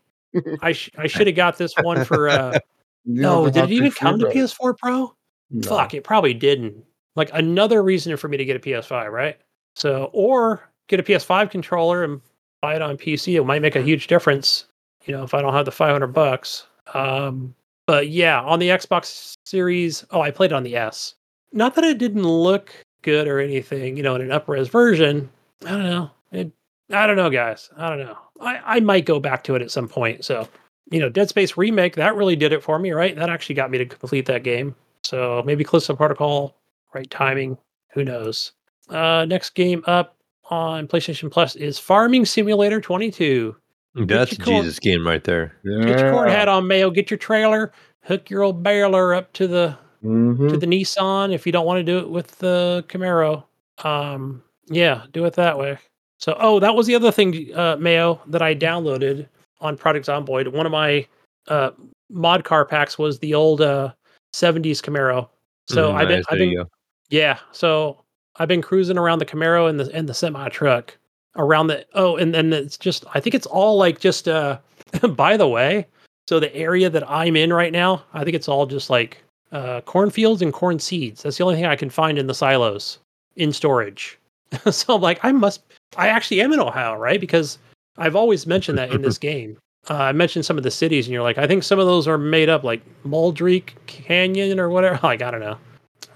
I 0.62 0.72
sh- 0.74 0.90
I 0.98 1.08
should 1.08 1.28
have 1.28 1.36
got 1.46 1.58
this 1.58 1.74
one 1.82 2.04
for. 2.06 2.28
uh 2.30 2.60
You 3.06 3.22
No, 3.22 3.46
did 3.46 3.56
it 3.58 3.68
haptic 3.68 3.72
even 3.72 3.92
come 3.92 4.20
to. 4.20 4.26
PS4 4.28 4.78
Pro? 4.78 5.14
No. 5.52 5.68
Fuck, 5.70 5.94
it 5.94 6.04
probably 6.04 6.34
didn't. 6.34 6.84
Like 7.16 7.30
another 7.34 7.84
reason 7.84 8.16
for 8.18 8.28
me 8.28 8.38
to 8.38 8.46
get 8.46 8.56
a 8.56 8.60
PS5, 8.60 9.12
right? 9.12 9.38
So, 9.76 10.10
or 10.14 10.68
get 10.88 11.00
a 11.00 11.04
PS5 11.04 11.50
controller 11.52 12.04
and 12.04 12.22
buy 12.62 12.76
it 12.76 12.82
on 12.82 12.98
PC. 12.98 13.36
It 13.36 13.44
might 13.44 13.62
make 13.62 13.76
a 13.76 13.82
huge 13.82 14.08
difference, 14.08 14.66
you 15.06 15.14
know, 15.14 15.24
if 15.24 15.34
I 15.34 15.42
don't 15.42 15.54
have 15.54 15.66
the 15.66 15.72
500 15.72 16.08
bucks. 16.08 16.66
Um, 16.94 17.54
but 17.86 18.10
yeah, 18.10 18.42
on 18.42 18.60
the 18.60 18.70
Xbox 18.70 19.36
Series, 19.46 20.06
oh, 20.12 20.22
I 20.22 20.32
played 20.32 20.52
it 20.52 20.56
on 20.56 20.64
the 20.64 20.76
S. 20.76 21.16
Not 21.52 21.76
that 21.76 21.84
it 21.84 21.98
didn't 21.98 22.24
look 22.24 22.74
good 23.04 23.28
or 23.28 23.40
anything, 23.40 23.98
you 23.98 24.04
know, 24.04 24.16
in 24.16 24.22
an 24.22 24.32
up-res 24.32 24.70
version. 24.70 25.30
I 25.66 25.72
don't 25.72 25.84
know. 25.84 26.12
It, 26.32 26.52
I 26.92 27.06
don't 27.06 27.18
know, 27.18 27.30
guys. 27.30 27.70
I 27.78 27.90
don't 27.90 28.00
know. 28.00 28.18
I, 28.42 28.78
I 28.78 28.80
might 28.80 29.06
go 29.06 29.20
back 29.20 29.44
to 29.46 29.56
it 29.56 29.62
at 29.62 29.72
some 29.72 29.88
point. 29.88 30.26
So, 30.26 30.48
you 30.90 31.00
know, 31.00 31.10
Dead 31.10 31.30
Space 31.30 31.58
remake 31.58 31.96
that 31.96 32.16
really 32.16 32.36
did 32.36 32.54
it 32.54 32.64
for 32.64 32.80
me, 32.80 32.92
right? 32.92 33.16
That 33.16 33.30
actually 33.30 33.56
got 33.56 33.72
me 33.72 33.78
to 33.78 33.86
complete 33.86 34.26
that 34.26 34.44
game. 34.44 34.76
So 35.04 35.44
maybe 35.46 35.64
Callisto 35.64 35.96
Protocol, 35.96 36.56
right 36.94 37.10
timing, 37.10 37.58
who 37.94 38.04
knows? 38.04 38.52
Uh, 38.90 39.26
next 39.26 39.52
game 39.52 39.84
up 39.88 40.16
on 40.50 40.88
PlayStation 40.88 41.32
Plus 41.32 41.56
is 41.56 41.80
Farming 41.80 42.26
Simulator 42.26 42.82
22. 42.82 43.56
That's 43.96 44.32
a 44.32 44.36
your 44.36 44.46
corn- 44.46 44.62
Jesus 44.64 44.80
game 44.80 45.06
right 45.06 45.24
there. 45.24 45.56
Yeah. 45.64 45.86
Get 45.86 46.00
your 46.00 46.12
corn 46.12 46.30
hat 46.30 46.48
on, 46.48 46.68
Mayo. 46.68 46.90
Get 46.90 47.12
your 47.12 47.18
trailer. 47.18 47.72
Hook 48.04 48.30
your 48.30 48.42
old 48.44 48.64
baler 48.64 49.14
up 49.14 49.32
to 49.34 49.48
the 49.48 49.78
Mhm. 50.04 50.50
to 50.50 50.58
the 50.58 50.66
Nissan 50.68 51.32
if 51.34 51.46
you 51.46 51.52
don't 51.52 51.66
want 51.66 51.78
to 51.78 51.84
do 51.84 52.00
it 52.00 52.10
with 52.10 52.38
the 52.40 52.84
Camaro. 52.90 53.44
Um, 53.84 54.44
yeah, 54.68 55.04
do 55.14 55.24
it 55.26 55.34
that 55.36 55.58
way. 55.58 55.78
So, 56.18 56.36
oh, 56.40 56.60
that 56.60 56.76
was 56.76 56.88
the 56.88 56.96
other 56.96 57.12
thing, 57.12 57.50
uh, 57.56 57.78
Mayo, 57.80 58.22
that 58.28 58.42
I 58.42 58.56
downloaded 58.56 59.28
on 59.62 59.78
Project 59.78 60.08
Zomboid. 60.08 60.48
One 60.50 60.66
of 60.66 60.72
my 60.72 61.08
uh, 61.48 61.72
mod 62.10 62.44
car 62.46 62.66
packs 62.66 62.98
was 62.98 63.20
the 63.20 63.34
old 63.34 63.62
uh, 63.62 63.92
70s 64.34 64.82
Camaro. 64.82 65.28
So 65.68 65.92
Mm, 65.92 65.96
I've 65.96 66.08
been, 66.08 66.18
nice, 66.18 66.26
I've 66.30 66.38
been, 66.38 66.56
go. 66.56 66.66
Yeah. 67.14 67.38
So 67.52 68.04
I've 68.38 68.48
been 68.48 68.64
cruising 68.64 68.98
around 68.98 69.20
the 69.20 69.26
Camaro 69.26 69.70
and 69.70 69.80
the 69.80 69.94
and 69.96 70.10
the 70.10 70.16
semi 70.16 70.50
truck 70.50 70.98
around 71.36 71.68
the. 71.68 71.86
Oh, 71.94 72.18
and 72.18 72.34
then 72.34 72.52
it's 72.52 72.78
just, 72.78 73.06
I 73.14 73.20
think 73.20 73.36
it's 73.36 73.46
all 73.46 73.78
like 73.78 74.00
just. 74.00 74.28
uh 74.28 74.58
By 75.16 75.38
the 75.38 75.48
way, 75.48 75.88
so 76.28 76.40
the 76.40 76.56
area 76.56 76.90
that 76.90 77.10
I'm 77.10 77.36
in 77.36 77.52
right 77.52 77.72
now, 77.72 78.04
I 78.14 78.24
think 78.24 78.36
it's 78.36 78.48
all 78.48 78.68
just 78.68 78.92
like 78.92 79.24
uh, 79.52 79.82
cornfields 79.82 80.42
and 80.42 80.54
corn 80.54 80.78
seeds. 80.78 81.24
That's 81.24 81.38
the 81.38 81.44
only 81.44 81.56
thing 81.56 81.66
I 81.66 81.76
can 81.76 81.90
find 81.90 82.20
in 82.20 82.28
the 82.28 82.34
silos 82.36 83.00
in 83.36 83.52
storage. 83.52 84.20
so 84.72 84.96
I'm 84.96 85.02
like, 85.02 85.20
I 85.24 85.32
must. 85.32 85.62
I 85.98 86.10
actually 86.10 86.42
am 86.42 86.54
in 86.54 86.60
Ohio, 86.60 86.96
right? 86.96 87.20
Because 87.20 87.58
I've 87.98 88.16
always 88.16 88.46
mentioned 88.46 88.78
that 88.78 88.92
in 88.92 89.02
this 89.02 89.18
game. 89.32 89.58
Uh, 89.90 89.96
I 89.96 90.12
mentioned 90.12 90.46
some 90.46 90.58
of 90.58 90.64
the 90.64 90.72
cities, 90.72 91.08
and 91.08 91.14
you're 91.14 91.24
like, 91.24 91.38
I 91.38 91.48
think 91.48 91.64
some 91.64 91.80
of 91.80 91.88
those 91.88 92.08
are 92.08 92.18
made 92.18 92.50
up, 92.50 92.64
like 92.64 92.82
Muldreak 93.04 93.76
Canyon 93.88 94.60
or 94.60 94.70
whatever. 94.70 95.00
Like, 95.02 95.24
I 95.24 95.32
don't 95.32 95.42
know. 95.42 95.58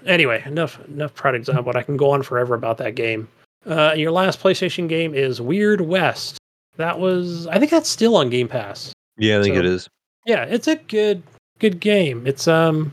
Anyway, 0.08 0.42
enough 0.46 0.80
enough 0.88 1.14
product 1.14 1.48
but 1.64 1.76
I 1.76 1.82
can 1.82 1.96
go 1.96 2.10
on 2.10 2.22
forever 2.22 2.54
about 2.54 2.78
that 2.78 2.94
game. 2.94 3.28
Uh, 3.66 3.92
your 3.96 4.10
last 4.10 4.40
PlayStation 4.40 4.88
game 4.88 5.14
is 5.14 5.40
Weird 5.40 5.80
West. 5.82 6.38
That 6.76 6.98
was, 6.98 7.46
I 7.48 7.58
think 7.58 7.70
that's 7.70 7.88
still 7.88 8.16
on 8.16 8.30
Game 8.30 8.48
Pass. 8.48 8.92
Yeah, 9.16 9.38
I 9.38 9.42
think 9.42 9.54
So- 9.56 9.60
it 9.60 9.66
is. 9.66 9.88
Yeah, 10.26 10.44
it's 10.44 10.68
a 10.68 10.76
good 10.76 11.22
good 11.58 11.80
game. 11.80 12.26
It's 12.26 12.46
um 12.48 12.92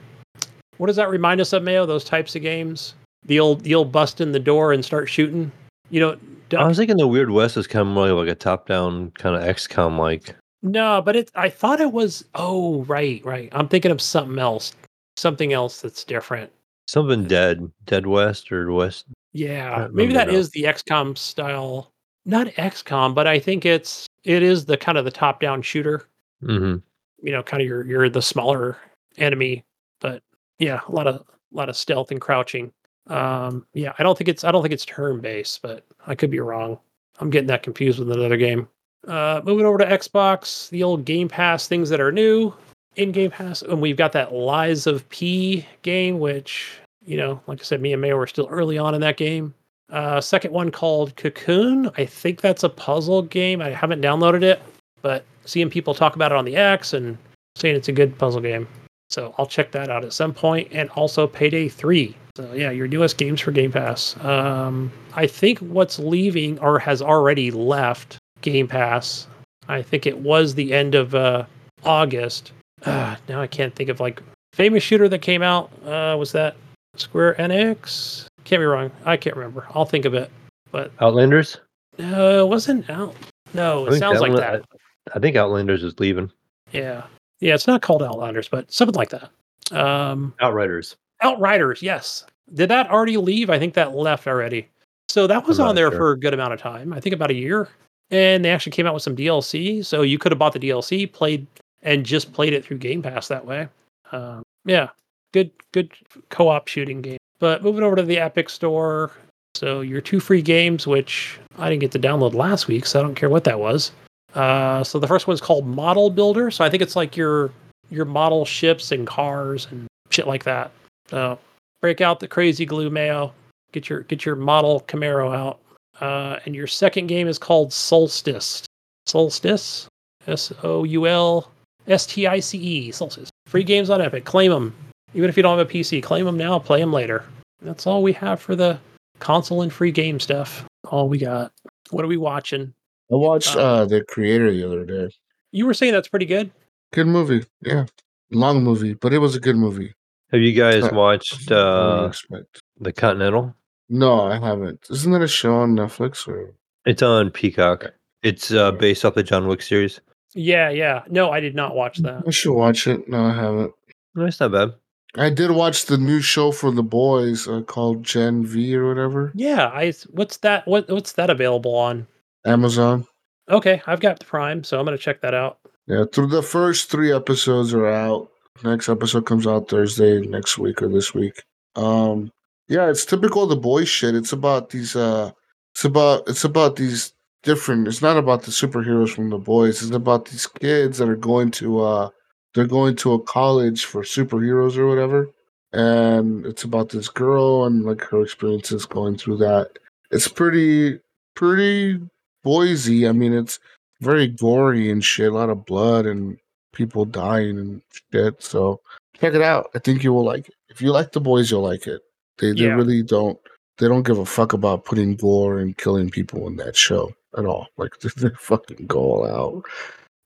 what 0.78 0.88
does 0.88 0.96
that 0.98 1.10
remind 1.10 1.40
us 1.42 1.54
of, 1.54 1.64
Mayo? 1.64 1.86
Those 1.86 2.04
types 2.04 2.36
of 2.36 2.42
games? 2.42 2.94
The 3.26 3.40
old 3.40 3.62
the 3.62 3.76
old 3.76 3.92
bust 3.92 4.22
in 4.22 4.32
the 4.32 4.40
door 4.40 4.72
and 4.74 4.84
start 4.84 5.10
shooting. 5.10 5.52
You 5.90 6.00
know, 6.00 6.16
duck- 6.50 6.62
I 6.62 6.68
was 6.68 6.78
thinking 6.78 6.98
the 6.98 7.08
Weird 7.08 7.30
West 7.32 7.58
is 7.58 7.68
kind 7.68 7.88
of 7.88 7.94
more 7.94 8.12
like 8.12 8.28
a 8.30 8.36
top-down 8.36 9.12
kind 9.12 9.36
of 9.36 9.44
XCOM 9.44 9.98
like. 10.00 10.36
no, 10.64 11.02
but 11.02 11.16
it 11.16 11.30
I 11.36 11.50
thought 11.50 11.80
it 11.82 11.92
was 11.92 12.24
oh 12.36 12.84
right, 12.86 13.24
right. 13.26 13.50
I'm 13.52 13.68
thinking 13.68 13.92
of 13.92 14.02
something 14.02 14.40
else. 14.40 14.74
Something 15.18 15.54
else 15.54 15.82
that's 15.82 16.04
different. 16.04 16.52
Something 16.88 17.26
dead, 17.26 17.72
Dead 17.86 18.06
West 18.06 18.52
or 18.52 18.72
West. 18.72 19.06
Yeah, 19.34 19.88
maybe 19.92 20.14
that 20.14 20.28
remember 20.28 20.40
is 20.40 20.52
now. 20.56 20.62
the 20.70 20.74
XCOM 20.74 21.18
style. 21.18 21.92
Not 22.26 22.48
XCOM, 22.48 23.14
but 23.14 23.28
I 23.28 23.40
think 23.40 23.66
it's 23.66 24.08
it 24.24 24.42
is 24.44 24.66
the 24.66 24.78
kind 24.78 24.98
of 24.98 25.06
the 25.06 25.12
top 25.12 25.40
down 25.40 25.62
shooter. 25.62 26.08
hmm 26.42 26.78
you 27.22 27.32
know, 27.32 27.42
kind 27.42 27.62
of 27.62 27.68
you're 27.68 27.86
you're 27.86 28.10
the 28.10 28.22
smaller 28.22 28.78
enemy, 29.18 29.64
but 30.00 30.22
yeah, 30.60 30.82
a 30.88 30.92
lot 30.92 31.08
of 31.08 31.16
a 31.16 31.24
lot 31.52 31.70
of 31.70 31.78
stealth 31.78 32.12
and 32.12 32.22
crouching. 32.22 32.72
Um, 33.08 33.66
yeah, 33.74 33.94
I 33.98 34.04
don't 34.04 34.18
think 34.18 34.28
it's 34.28 34.44
I 34.44 34.52
don't 34.52 34.62
think 34.62 34.74
it's 34.74 34.86
turn 34.86 35.22
based, 35.22 35.62
but 35.62 35.84
I 36.06 36.14
could 36.16 36.30
be 36.30 36.40
wrong. 36.40 36.78
I'm 37.20 37.30
getting 37.30 37.48
that 37.48 37.64
confused 37.64 38.00
with 38.00 38.12
another 38.12 38.38
game. 38.38 38.68
Uh, 39.08 39.42
moving 39.44 39.66
over 39.66 39.78
to 39.78 39.86
Xbox, 39.86 40.70
the 40.70 40.84
old 40.84 41.06
Game 41.06 41.28
Pass 41.30 41.68
things 41.68 41.90
that 41.90 42.02
are 42.02 42.12
new 42.12 42.54
in 42.96 43.12
Game 43.12 43.32
Pass, 43.32 43.62
and 43.62 43.82
we've 43.82 43.98
got 43.98 44.12
that 44.14 44.34
Lies 44.34 44.88
of 44.88 45.08
P 45.10 45.66
game, 45.82 46.20
which 46.20 46.80
you 47.06 47.18
know, 47.18 47.40
like 47.48 47.62
I 47.62 47.64
said, 47.64 47.82
me 47.82 47.94
and 47.94 48.02
Mayo 48.02 48.18
were 48.18 48.28
still 48.28 48.48
early 48.50 48.78
on 48.78 48.96
in 48.96 49.02
that 49.02 49.18
game. 49.18 49.54
Uh, 49.92 50.20
second 50.20 50.52
one 50.52 50.72
called 50.72 51.16
Cocoon. 51.16 51.92
I 51.98 52.06
think 52.06 52.42
that's 52.42 52.64
a 52.64 52.70
puzzle 52.70 53.22
game. 53.22 53.62
I 53.62 53.70
haven't 53.70 54.02
downloaded 54.02 54.42
it, 54.42 54.62
but 55.02 55.24
seeing 55.46 55.70
people 55.70 55.94
talk 55.94 56.16
about 56.16 56.32
it 56.32 56.38
on 56.38 56.46
the 56.46 56.56
X 56.56 56.94
and 56.94 57.18
saying 57.56 57.76
it's 57.76 57.88
a 57.88 57.94
good 57.94 58.18
puzzle 58.18 58.42
game. 58.42 58.68
So 59.10 59.36
I'll 59.38 59.46
check 59.46 59.72
that 59.72 59.90
out 59.90 60.04
at 60.04 60.14
some 60.14 60.34
point. 60.34 60.68
And 60.72 60.90
also 60.92 61.28
Payday 61.28 61.70
3. 61.70 62.16
So 62.36 62.52
yeah, 62.54 62.72
your 62.72 62.88
newest 62.88 63.18
games 63.18 63.40
for 63.40 63.52
Game 63.52 63.72
Pass. 63.72 64.18
Um, 64.26 64.92
I 65.14 65.28
think 65.28 65.60
what's 65.60 66.00
leaving 66.00 66.60
or 66.60 66.80
has 66.80 67.02
already 67.02 67.52
left 67.52 68.18
Game 68.42 68.68
Pass. 68.68 69.28
I 69.68 69.82
think 69.82 70.06
it 70.06 70.18
was 70.18 70.56
the 70.56 70.74
end 70.74 70.96
of 70.96 71.14
uh, 71.14 71.46
August. 71.84 72.52
Uh, 72.86 73.16
now 73.28 73.42
I 73.42 73.48
can't 73.48 73.76
think 73.76 73.90
of 73.90 74.00
like 74.00 74.22
famous 74.54 74.84
shooter 74.84 75.10
that 75.10 75.22
came 75.22 75.42
out. 75.42 75.72
Uh, 75.86 76.16
was 76.18 76.32
that 76.34 76.56
Square 76.96 77.36
Enix? 77.36 78.28
Can't 78.44 78.62
be 78.62 78.66
wrong. 78.66 78.92
I 79.06 79.18
can't 79.18 79.36
remember. 79.36 79.66
I'll 79.72 79.86
think 79.86 80.06
of 80.06 80.14
it. 80.14 80.32
But 80.72 80.92
Outlanders. 81.00 81.58
no, 81.98 82.46
it 82.46 82.48
wasn't 82.48 82.90
out. 82.90 83.16
No, 83.54 83.88
it 83.88 84.00
sounds 84.00 84.20
like 84.20 84.36
that. 84.36 84.66
I, 84.72 85.18
I 85.18 85.20
think 85.20 85.36
Outlanders 85.36 85.84
is 85.84 86.00
leaving. 86.00 86.32
Yeah. 86.72 87.04
Yeah, 87.40 87.54
it's 87.54 87.68
not 87.68 87.82
called 87.82 88.04
Outlanders, 88.04 88.48
but 88.48 88.72
something 88.72 88.96
like 88.96 89.10
that. 89.10 89.30
Um 89.72 90.34
Outriders. 90.42 90.96
Outriders, 91.22 91.82
yes. 91.82 92.26
Did 92.54 92.70
that 92.70 92.90
already 92.90 93.18
leave? 93.18 93.50
I 93.50 93.58
think 93.58 93.74
that 93.74 93.96
left 93.96 94.28
already. 94.28 94.68
So 95.10 95.28
that 95.28 95.48
was 95.48 95.60
on 95.60 95.76
there 95.76 95.90
sure. 95.90 95.98
for 95.98 96.12
a 96.12 96.20
good 96.20 96.34
amount 96.34 96.54
of 96.54 96.60
time. 96.60 96.94
I 96.94 97.00
think 97.00 97.16
about 97.16 97.32
a 97.32 97.36
year. 97.36 97.70
And 98.12 98.46
they 98.46 98.52
actually 98.52 98.74
came 98.74 98.86
out 98.86 98.94
with 98.94 99.02
some 99.02 99.16
DLC. 99.16 99.84
So 99.84 100.02
you 100.02 100.20
could 100.20 100.32
have 100.32 100.40
bought 100.40 100.54
the 100.54 100.60
DLC, 100.60 101.12
played 101.12 101.48
and 101.86 102.06
just 102.06 102.34
played 102.34 102.52
it 102.52 102.66
through 102.66 102.80
Game 102.80 103.02
Pass 103.02 103.30
that 103.30 103.46
way. 103.46 103.70
Um, 104.12 104.44
yeah. 104.66 104.90
Good 105.32 105.52
good 105.72 105.92
co-op 106.30 106.68
shooting 106.68 107.02
game. 107.02 107.18
But 107.40 107.64
moving 107.64 107.84
over 107.84 107.96
to 107.96 108.04
the 108.04 108.18
Epic 108.18 108.50
store. 108.50 109.12
So 109.54 109.80
your 109.82 110.02
two 110.02 110.20
free 110.20 110.42
games, 110.42 110.86
which 110.86 111.40
I 111.58 111.70
didn't 111.70 111.82
get 111.82 111.92
to 111.92 112.00
download 112.00 112.34
last 112.34 112.68
week, 112.68 112.86
so 112.86 113.00
I 113.00 113.04
don't 113.04 113.16
care 113.16 113.30
what 113.30 113.46
that 113.46 113.60
was. 113.60 113.92
Uh, 114.34 114.84
so 114.84 115.00
the 115.00 115.08
first 115.08 115.28
one's 115.28 115.40
called 115.40 115.66
Model 115.66 116.10
Builder. 116.10 116.52
So 116.52 116.66
I 116.66 116.70
think 116.70 116.84
it's 116.84 116.96
like 116.96 117.16
your 117.16 117.52
your 117.90 118.06
model 118.06 118.44
ships 118.46 118.92
and 118.92 119.08
cars 119.08 119.68
and 119.72 119.88
shit 120.10 120.28
like 120.28 120.44
that. 120.44 120.72
So 121.08 121.40
break 121.82 122.02
out 122.02 122.20
the 122.20 122.28
crazy 122.28 122.66
glue 122.66 122.90
mayo. 122.90 123.34
Get 123.72 123.90
your 123.90 124.02
get 124.02 124.26
your 124.26 124.36
model 124.36 124.82
Camaro 124.88 125.36
out. 125.36 125.60
Uh, 126.02 126.40
and 126.46 126.54
your 126.54 126.68
second 126.68 127.08
game 127.08 127.28
is 127.28 127.40
called 127.40 127.70
Soulstice. 127.70 128.64
Soulstice. 129.08 129.88
S 130.28 130.52
O 130.64 130.84
U 130.84 131.08
L 131.08 131.52
S 131.88 132.06
T 132.06 132.28
I 132.28 132.40
C 132.40 132.58
E. 132.58 132.92
Soulstice. 132.92 133.30
Free 133.48 133.64
games 133.64 133.90
on 133.90 134.02
Epic. 134.02 134.26
Claim 134.26 134.52
them. 134.52 134.76
Even 135.14 135.30
if 135.30 135.38
you 135.38 135.44
don't 135.44 135.58
have 135.58 135.68
a 135.68 135.72
PC, 135.72 136.02
claim 136.04 136.26
them 136.26 136.38
now. 136.38 136.60
Play 136.60 136.80
them 136.80 136.92
later. 136.92 137.24
That's 137.62 137.88
all 137.88 138.04
we 138.04 138.12
have 138.14 138.42
for 138.42 138.56
the 138.56 138.80
console 139.20 139.62
and 139.62 139.72
free 139.72 139.92
game 139.92 140.20
stuff. 140.20 140.66
All 140.90 141.08
we 141.08 141.18
got. 141.18 141.52
What 141.92 142.04
are 142.04 142.08
we 142.08 142.18
watching? 142.18 142.74
I 143.12 143.16
watched 143.16 143.56
Oh. 143.56 143.60
uh 143.60 143.86
the 143.86 144.04
creator 144.04 144.52
the 144.52 144.66
other 144.66 144.84
day. 144.86 145.10
You 145.52 145.66
were 145.66 145.74
saying 145.74 145.94
that's 145.94 146.08
pretty 146.10 146.26
good. 146.26 146.52
Good 146.94 147.08
movie, 147.08 147.46
yeah. 147.62 147.86
Long 148.32 148.64
movie, 148.64 148.94
but 148.94 149.14
it 149.14 149.20
was 149.20 149.36
a 149.36 149.40
good 149.40 149.56
movie. 149.56 149.94
Have 150.32 150.42
you 150.42 150.54
guys 150.54 150.84
Uh, 150.84 150.90
watched 150.94 151.34
What 151.34 151.48
do 151.48 151.54
you 151.56 151.60
uh, 151.60 152.06
expect? 152.08 152.60
the 152.80 152.92
Continental? 152.92 153.56
No, 153.90 154.22
I 154.22 154.40
haven't. 154.40 154.88
Isn't 154.90 155.12
that 155.12 155.22
a 155.22 155.28
show 155.28 155.56
on 155.56 155.76
Netflix 155.76 156.28
or? 156.28 156.54
It's 156.86 157.02
on 157.04 157.30
Peacock. 157.32 157.94
It's 158.24 158.52
uh, 158.52 158.72
based 158.72 159.06
off 159.06 159.14
the 159.14 159.24
John 159.24 159.48
Wick 159.48 159.62
series. 159.62 160.02
Yeah, 160.36 160.70
yeah. 160.70 161.04
No, 161.10 161.32
I 161.32 161.40
did 161.40 161.56
not 161.56 161.76
watch 161.76 161.98
that. 162.00 162.24
I 162.28 162.30
should 162.30 162.54
watch 162.54 162.88
it. 162.88 163.08
No, 163.08 163.26
I 163.26 163.34
haven't. 163.34 163.74
No, 164.14 164.26
it's 164.26 164.40
not 164.40 164.52
bad. 164.52 164.74
I 165.18 165.30
did 165.30 165.52
watch 165.52 165.86
the 165.86 165.98
new 165.98 166.20
show 166.20 166.52
for 166.52 166.72
the 166.72 166.84
boys 166.84 167.48
uh, 167.48 167.62
called 167.62 168.04
Gen 168.04 168.46
V 168.46 168.76
or 168.76 168.88
whatever. 168.88 169.32
Yeah, 169.34 169.68
I. 169.68 169.94
What's 170.12 170.38
that? 170.38 170.68
What 170.68 170.90
What's 170.90 171.14
that 171.14 171.30
available 171.30 171.76
on? 171.76 172.08
Amazon. 172.46 173.08
Okay, 173.50 173.82
I've 173.88 174.02
got 174.02 174.20
the 174.20 174.26
Prime, 174.26 174.64
so 174.64 174.78
I'm 174.78 174.86
gonna 174.86 174.98
check 174.98 175.22
that 175.22 175.34
out. 175.34 175.60
Yeah, 175.88 176.06
through 176.12 176.28
the 176.28 176.44
first 176.44 176.92
three 176.92 177.14
episodes 177.14 177.74
are 177.74 177.88
out. 177.88 178.30
Next 178.64 178.90
episode 178.90 179.26
comes 179.26 179.48
out 179.48 179.70
Thursday 179.70 180.20
next 180.20 180.58
week 180.58 180.82
or 180.82 180.90
this 180.90 181.14
week. 181.14 181.44
Um, 181.76 182.32
yeah, 182.68 182.90
it's 182.90 183.06
typical 183.06 183.44
of 183.44 183.50
the 183.50 183.56
boys 183.56 183.88
shit. 183.88 184.16
It's 184.16 184.34
about 184.34 184.72
these. 184.72 184.96
Uh, 184.96 185.32
it's 185.74 185.86
about 185.86 186.28
it's 186.28 186.44
about 186.44 186.76
these 186.76 187.14
different. 187.46 187.88
It's 187.88 188.02
not 188.02 188.18
about 188.18 188.44
the 188.44 188.52
superheroes 188.52 189.14
from 189.16 189.30
the 189.30 189.38
boys. 189.38 189.82
It's 189.82 189.96
about 189.96 190.26
these 190.26 190.48
kids 190.48 190.98
that 190.98 191.08
are 191.08 191.16
going 191.16 191.52
to. 191.52 191.80
Uh, 191.82 192.10
they're 192.54 192.68
going 192.68 192.96
to 192.98 193.14
a 193.14 193.20
college 193.22 193.86
for 193.86 194.02
superheroes 194.04 194.76
or 194.78 194.88
whatever, 194.88 195.30
and 195.74 196.46
it's 196.46 196.64
about 196.64 196.90
this 196.90 197.08
girl 197.08 197.66
and 197.66 197.84
like 197.86 198.02
her 198.02 198.22
experiences 198.22 198.86
going 198.86 199.18
through 199.18 199.38
that. 199.38 199.72
It's 200.12 200.28
pretty 200.28 201.00
pretty 201.36 202.00
boysy. 202.46 203.08
I 203.08 203.12
mean, 203.14 203.34
it's 203.34 203.60
very 204.02 204.28
gory 204.28 204.90
and 204.92 205.04
shit. 205.04 205.32
A 205.32 205.36
lot 205.36 205.50
of 205.50 205.66
blood 205.66 206.06
and 206.06 206.38
people 206.74 207.06
dying 207.06 207.58
and 207.60 207.82
shit. 208.12 208.42
So 208.44 208.82
check 209.20 209.34
it 209.34 209.42
out. 209.42 209.70
I 209.76 209.80
think 209.80 210.04
you 210.04 210.12
will 210.14 210.26
like 210.26 210.50
it. 210.50 210.56
If 210.70 210.82
you 210.82 210.92
like 210.92 211.12
the 211.14 211.22
boys, 211.22 211.50
you'll 211.52 211.62
like 211.62 211.88
it. 211.88 212.02
They 212.38 212.52
they 212.52 212.66
Yeah. 212.66 212.76
really 212.76 213.02
don't 213.04 213.38
they 213.78 213.88
don't 213.90 214.04
give 214.08 214.20
a 214.20 214.26
fuck 214.26 214.54
about 214.54 214.86
putting 214.86 215.16
gore 215.18 215.60
and 215.60 215.78
killing 215.78 216.10
people 216.10 216.48
in 216.48 216.56
that 216.58 216.78
show 216.78 217.14
at 217.38 217.46
all. 217.46 217.68
Like 217.78 218.00
they're 218.00 218.32
fucking 218.40 218.88
go 218.88 219.00
all 219.00 219.26
out. 219.28 219.64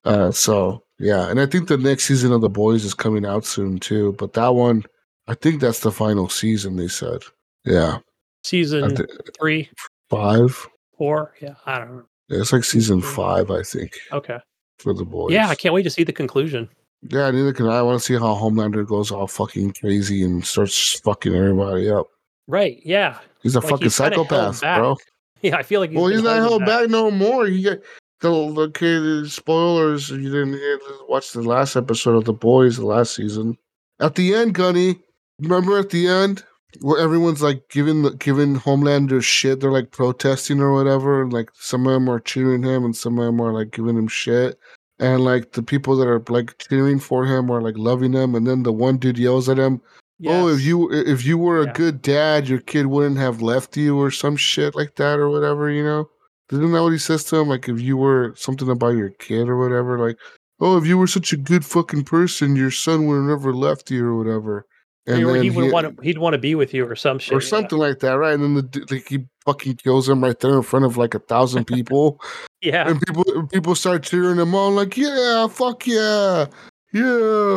Uh 0.06 0.32
so 0.32 0.84
yeah, 1.00 1.30
and 1.30 1.40
I 1.40 1.46
think 1.46 1.68
the 1.68 1.78
next 1.78 2.06
season 2.06 2.32
of 2.32 2.42
the 2.42 2.50
boys 2.50 2.84
is 2.86 2.94
coming 2.94 3.26
out 3.26 3.46
soon 3.46 3.80
too. 3.80 4.14
But 4.14 4.34
that 4.34 4.50
one 4.56 4.84
I 5.28 5.34
think 5.36 5.62
that's 5.62 5.82
the 5.82 5.92
final 5.92 6.28
season, 6.30 6.76
they 6.76 6.88
said. 6.88 7.22
Yeah. 7.66 8.00
Season 8.44 8.96
thi- 8.96 9.06
three, 9.40 9.70
five. 10.10 10.68
four. 10.98 11.34
Yeah, 11.42 11.54
I 11.66 11.78
don't 11.78 11.96
know. 11.98 12.04
Yeah, 12.30 12.40
it's 12.42 12.52
like 12.54 12.64
season 12.64 13.02
five, 13.02 13.52
I 13.52 13.62
think, 13.64 13.98
Okay. 14.12 14.38
for 14.80 14.94
the 14.94 15.06
boys. 15.06 15.32
Yeah, 15.34 15.50
I 15.50 15.56
can't 15.56 15.74
wait 15.74 15.84
to 15.84 15.90
see 15.90 16.04
the 16.04 16.14
conclusion. 16.14 16.68
Yeah, 17.10 17.30
neither 17.32 17.54
can 17.54 17.68
I. 17.68 17.78
I 17.80 17.82
want 17.82 18.00
to 18.00 18.06
see 18.06 18.14
how 18.16 18.34
Homelander 18.36 18.86
goes 18.88 19.12
all 19.12 19.28
fucking 19.28 19.74
crazy 19.80 20.24
and 20.24 20.44
starts 20.46 21.00
fucking 21.02 21.34
everybody 21.36 21.90
up. 21.92 22.08
Right? 22.48 22.82
Yeah. 22.84 23.20
He's 23.44 23.56
a 23.56 23.60
Like, 23.60 23.70
fucking 23.70 23.86
he's 23.86 23.96
psychopath, 23.96 24.62
bro. 24.62 24.98
Yeah. 25.42 25.58
I 25.58 25.64
feel 25.64 25.80
like 25.80 25.92
he's 25.92 25.98
well, 25.98 26.08
he's 26.08 26.22
not 26.22 26.38
held 26.38 26.60
back. 26.62 26.82
back 26.82 26.90
no 26.90 27.10
more. 27.12 27.46
He 27.46 27.64
got 27.64 27.80
the 28.22 28.52
the 28.54 28.70
kid 28.72 29.32
spoilers. 29.32 30.12
if 30.12 30.20
You 30.22 30.30
didn't 30.30 30.60
watch 31.08 31.32
the 31.32 31.42
last 31.42 31.76
episode 31.76 32.16
of 32.16 32.26
The 32.26 32.34
Boys, 32.34 32.78
the 32.78 32.86
last 32.86 33.16
season. 33.16 33.58
At 34.00 34.16
the 34.16 34.34
end, 34.34 34.56
Gunny, 34.56 35.00
remember 35.40 35.78
at 35.80 35.90
the 35.90 36.08
end 36.08 36.44
where 36.82 37.00
everyone's 37.02 37.42
like 37.42 37.68
giving 37.70 38.04
the 38.04 38.12
giving 38.12 38.56
Homelander 38.56 39.24
shit. 39.24 39.60
They're 39.60 39.72
like 39.72 39.92
protesting 39.92 40.60
or 40.60 40.74
whatever. 40.74 41.22
and, 41.24 41.34
Like 41.34 41.50
some 41.56 41.88
of 41.88 41.94
them 41.94 42.10
are 42.10 42.20
cheering 42.20 42.64
him, 42.64 42.86
and 42.86 42.96
some 42.96 43.18
of 43.18 43.26
them 43.26 43.42
are 43.42 43.54
like 43.54 43.72
giving 43.72 43.98
him 43.98 44.08
shit. 44.08 44.58
And 45.00 45.24
like 45.24 45.54
the 45.54 45.64
people 45.64 45.96
that 45.98 46.08
are 46.08 46.22
like 46.28 46.58
cheering 46.58 47.00
for 47.00 47.26
him 47.26 47.50
are 47.50 47.62
like 47.62 47.78
loving 47.78 48.14
him, 48.14 48.36
and 48.36 48.46
then 48.46 48.64
the 48.64 48.74
one 48.74 48.98
dude 48.98 49.18
yells 49.18 49.48
at 49.48 49.58
him, 49.58 49.82
Oh, 50.28 50.48
if 50.50 50.62
you 50.62 50.92
if 50.92 51.26
you 51.26 51.38
were 51.38 51.62
a 51.62 51.66
Yeah. 51.68 51.74
good 51.74 52.02
dad, 52.02 52.50
your 52.50 52.60
kid 52.60 52.88
wouldn't 52.88 53.18
have 53.18 53.42
left 53.42 53.78
you 53.78 53.98
or 53.98 54.12
some 54.12 54.36
shit 54.36 54.76
like 54.76 54.96
that 54.96 55.18
or 55.20 55.30
whatever, 55.30 55.70
you 55.70 55.84
know? 55.84 56.10
Isn't 56.52 56.72
that 56.74 56.84
what 56.84 56.92
he 56.92 56.98
says 56.98 57.24
to 57.26 57.38
him? 57.38 57.48
Like 57.48 57.70
if 57.70 57.80
you 57.80 57.96
were 57.96 58.34
something 58.36 58.70
about 58.70 58.98
your 58.98 59.10
kid 59.12 59.48
or 59.48 59.58
whatever, 59.58 59.98
like, 60.00 60.18
oh, 60.60 60.78
if 60.78 60.86
you 60.86 60.98
were 60.98 61.08
such 61.08 61.32
a 61.32 61.38
good 61.38 61.64
fucking 61.64 62.04
person, 62.04 62.56
your 62.56 62.72
son 62.72 63.06
would 63.08 63.16
have 63.18 63.26
never 63.26 63.54
left 63.54 63.90
you 63.92 64.06
or 64.06 64.18
whatever. 64.18 64.66
And 65.08 65.24
or 65.24 65.42
he 65.42 65.50
would 65.50 65.66
he- 65.66 65.72
want 65.72 65.96
to, 65.98 66.04
he'd 66.04 66.18
want 66.18 66.34
to 66.34 66.38
be 66.40 66.54
with 66.56 66.74
you 66.74 66.86
or 66.86 66.96
some 66.96 67.18
shit. 67.18 67.34
or 67.34 67.40
yeah. 67.42 67.48
something 67.48 67.78
like 67.80 68.00
that, 68.00 68.14
right? 68.14 68.34
And 68.34 68.44
then 68.44 68.54
the 68.56 68.86
like 68.92 69.08
he 69.08 69.20
fucking 69.46 69.76
kills 69.76 70.08
him 70.10 70.22
right 70.24 70.38
there 70.40 70.54
in 70.56 70.62
front 70.64 70.86
of 70.86 70.98
like 70.98 71.14
a 71.16 71.20
thousand 71.20 71.66
people, 71.66 72.20
Yeah. 72.62 72.90
and 72.90 73.02
people 73.02 73.48
people 73.48 73.74
start 73.76 74.04
cheering 74.04 74.38
him 74.38 74.54
on, 74.54 74.76
like, 74.76 74.98
yeah, 74.98 75.48
fuck 75.48 75.88
yeah, 75.88 76.48
yeah, 76.94 77.02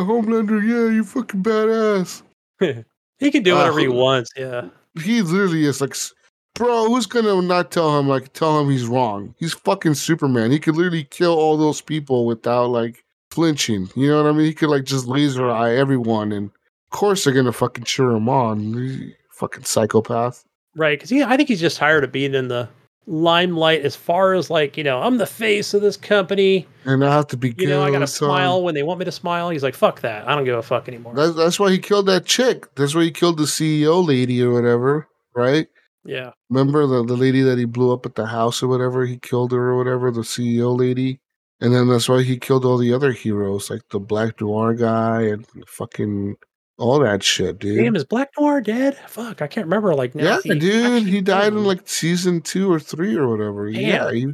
Homelander, 0.07 0.61
yeah, 0.65 0.95
you 0.95 1.03
fucking 1.03 1.43
badass. 1.43 2.23
he 3.19 3.31
can 3.31 3.43
do 3.43 3.53
Uh, 3.55 3.59
whatever 3.59 3.79
he 3.79 3.87
wants. 3.87 4.31
Yeah. 4.37 4.69
he 5.03 5.21
literally 5.21 5.65
is 5.65 5.81
like, 5.81 5.95
bro, 6.55 6.85
who's 6.87 7.05
gonna 7.05 7.41
not 7.41 7.71
tell 7.71 7.97
him 7.99 8.07
like 8.07 8.33
tell 8.33 8.59
him 8.59 8.69
he's 8.69 8.85
wrong? 8.87 9.33
He's 9.37 9.53
fucking 9.53 9.95
Superman. 9.95 10.51
He 10.51 10.59
could 10.59 10.75
literally 10.75 11.05
kill 11.05 11.33
all 11.33 11.57
those 11.57 11.81
people 11.81 12.25
without 12.25 12.67
like 12.69 13.03
flinching. 13.31 13.89
You 13.95 14.09
know 14.09 14.23
what 14.23 14.29
I 14.29 14.33
mean? 14.33 14.45
He 14.45 14.53
could 14.53 14.69
like 14.69 14.83
just 14.85 15.07
laser 15.07 15.49
eye 15.49 15.75
everyone, 15.75 16.31
and 16.31 16.47
of 16.47 16.89
course 16.91 17.23
they're 17.23 17.33
gonna 17.33 17.51
fucking 17.51 17.83
cheer 17.85 18.11
him 18.11 18.29
on. 18.29 19.13
Fucking 19.31 19.63
psychopath. 19.63 20.43
Right. 20.75 20.97
Because 20.97 21.09
he, 21.09 21.23
I 21.23 21.35
think 21.37 21.49
he's 21.49 21.59
just 21.61 21.77
tired 21.77 22.03
of 22.03 22.11
being 22.11 22.33
in 22.35 22.47
the 22.47 22.69
limelight 23.05 23.81
as 23.81 23.95
far 23.95 24.33
as 24.33 24.49
like, 24.49 24.77
you 24.77 24.83
know, 24.83 25.01
I'm 25.01 25.17
the 25.17 25.25
face 25.25 25.73
of 25.73 25.81
this 25.81 25.97
company. 25.97 26.67
And 26.85 27.03
I 27.03 27.13
have 27.13 27.27
to 27.27 27.37
be 27.37 27.53
You 27.57 27.67
know, 27.67 27.83
I 27.83 27.91
got 27.91 27.99
to 27.99 28.01
all 28.01 28.07
time. 28.07 28.07
smile 28.07 28.63
when 28.63 28.75
they 28.75 28.83
want 28.83 28.99
me 28.99 29.05
to 29.05 29.11
smile. 29.11 29.49
He's 29.49 29.63
like, 29.63 29.75
fuck 29.75 30.01
that. 30.01 30.27
I 30.27 30.35
don't 30.35 30.45
give 30.45 30.57
a 30.57 30.63
fuck 30.63 30.87
anymore. 30.87 31.13
That's, 31.15 31.35
that's 31.35 31.59
why 31.59 31.71
he 31.71 31.79
killed 31.79 32.05
that 32.07 32.25
chick. 32.25 32.73
That's 32.75 32.95
why 32.95 33.03
he 33.03 33.11
killed 33.11 33.37
the 33.37 33.43
CEO 33.43 34.05
lady 34.05 34.41
or 34.41 34.51
whatever, 34.53 35.07
right? 35.35 35.67
yeah. 36.05 36.31
Remember 36.49 36.85
the, 36.85 37.03
the 37.03 37.15
lady 37.15 37.41
that 37.41 37.57
he 37.57 37.65
blew 37.65 37.93
up 37.93 38.05
at 38.05 38.15
the 38.15 38.25
house 38.27 38.61
or 38.61 38.67
whatever? 38.67 39.05
He 39.05 39.17
killed 39.17 39.51
her 39.51 39.69
or 39.69 39.77
whatever, 39.77 40.11
the 40.11 40.21
CEO 40.21 40.77
lady. 40.77 41.19
And 41.61 41.73
then 41.73 41.87
that's 41.87 42.09
why 42.09 42.23
he 42.23 42.37
killed 42.37 42.65
all 42.65 42.77
the 42.77 42.93
other 42.93 43.11
heroes, 43.13 43.69
like 43.69 43.81
the 43.89 43.99
Black 43.99 44.41
Noir 44.41 44.73
guy 44.73 45.21
and 45.23 45.45
fucking 45.65 46.35
all 46.77 46.99
that 46.99 47.23
shit, 47.23 47.59
dude. 47.59 47.77
Damn, 47.77 47.95
is 47.95 48.03
Black 48.03 48.29
Noir 48.37 48.61
dead? 48.61 48.97
Fuck, 49.07 49.41
I 49.41 49.47
can't 49.47 49.65
remember. 49.65 49.93
Like, 49.93 50.15
now 50.15 50.23
yeah, 50.23 50.39
he 50.43 50.59
dude. 50.59 51.07
He 51.07 51.21
died 51.21 51.53
in 51.53 51.63
like 51.63 51.87
season 51.87 52.41
two 52.41 52.71
or 52.71 52.79
three 52.79 53.15
or 53.15 53.27
whatever. 53.27 53.69
Yeah. 53.69 54.11
He, 54.11 54.27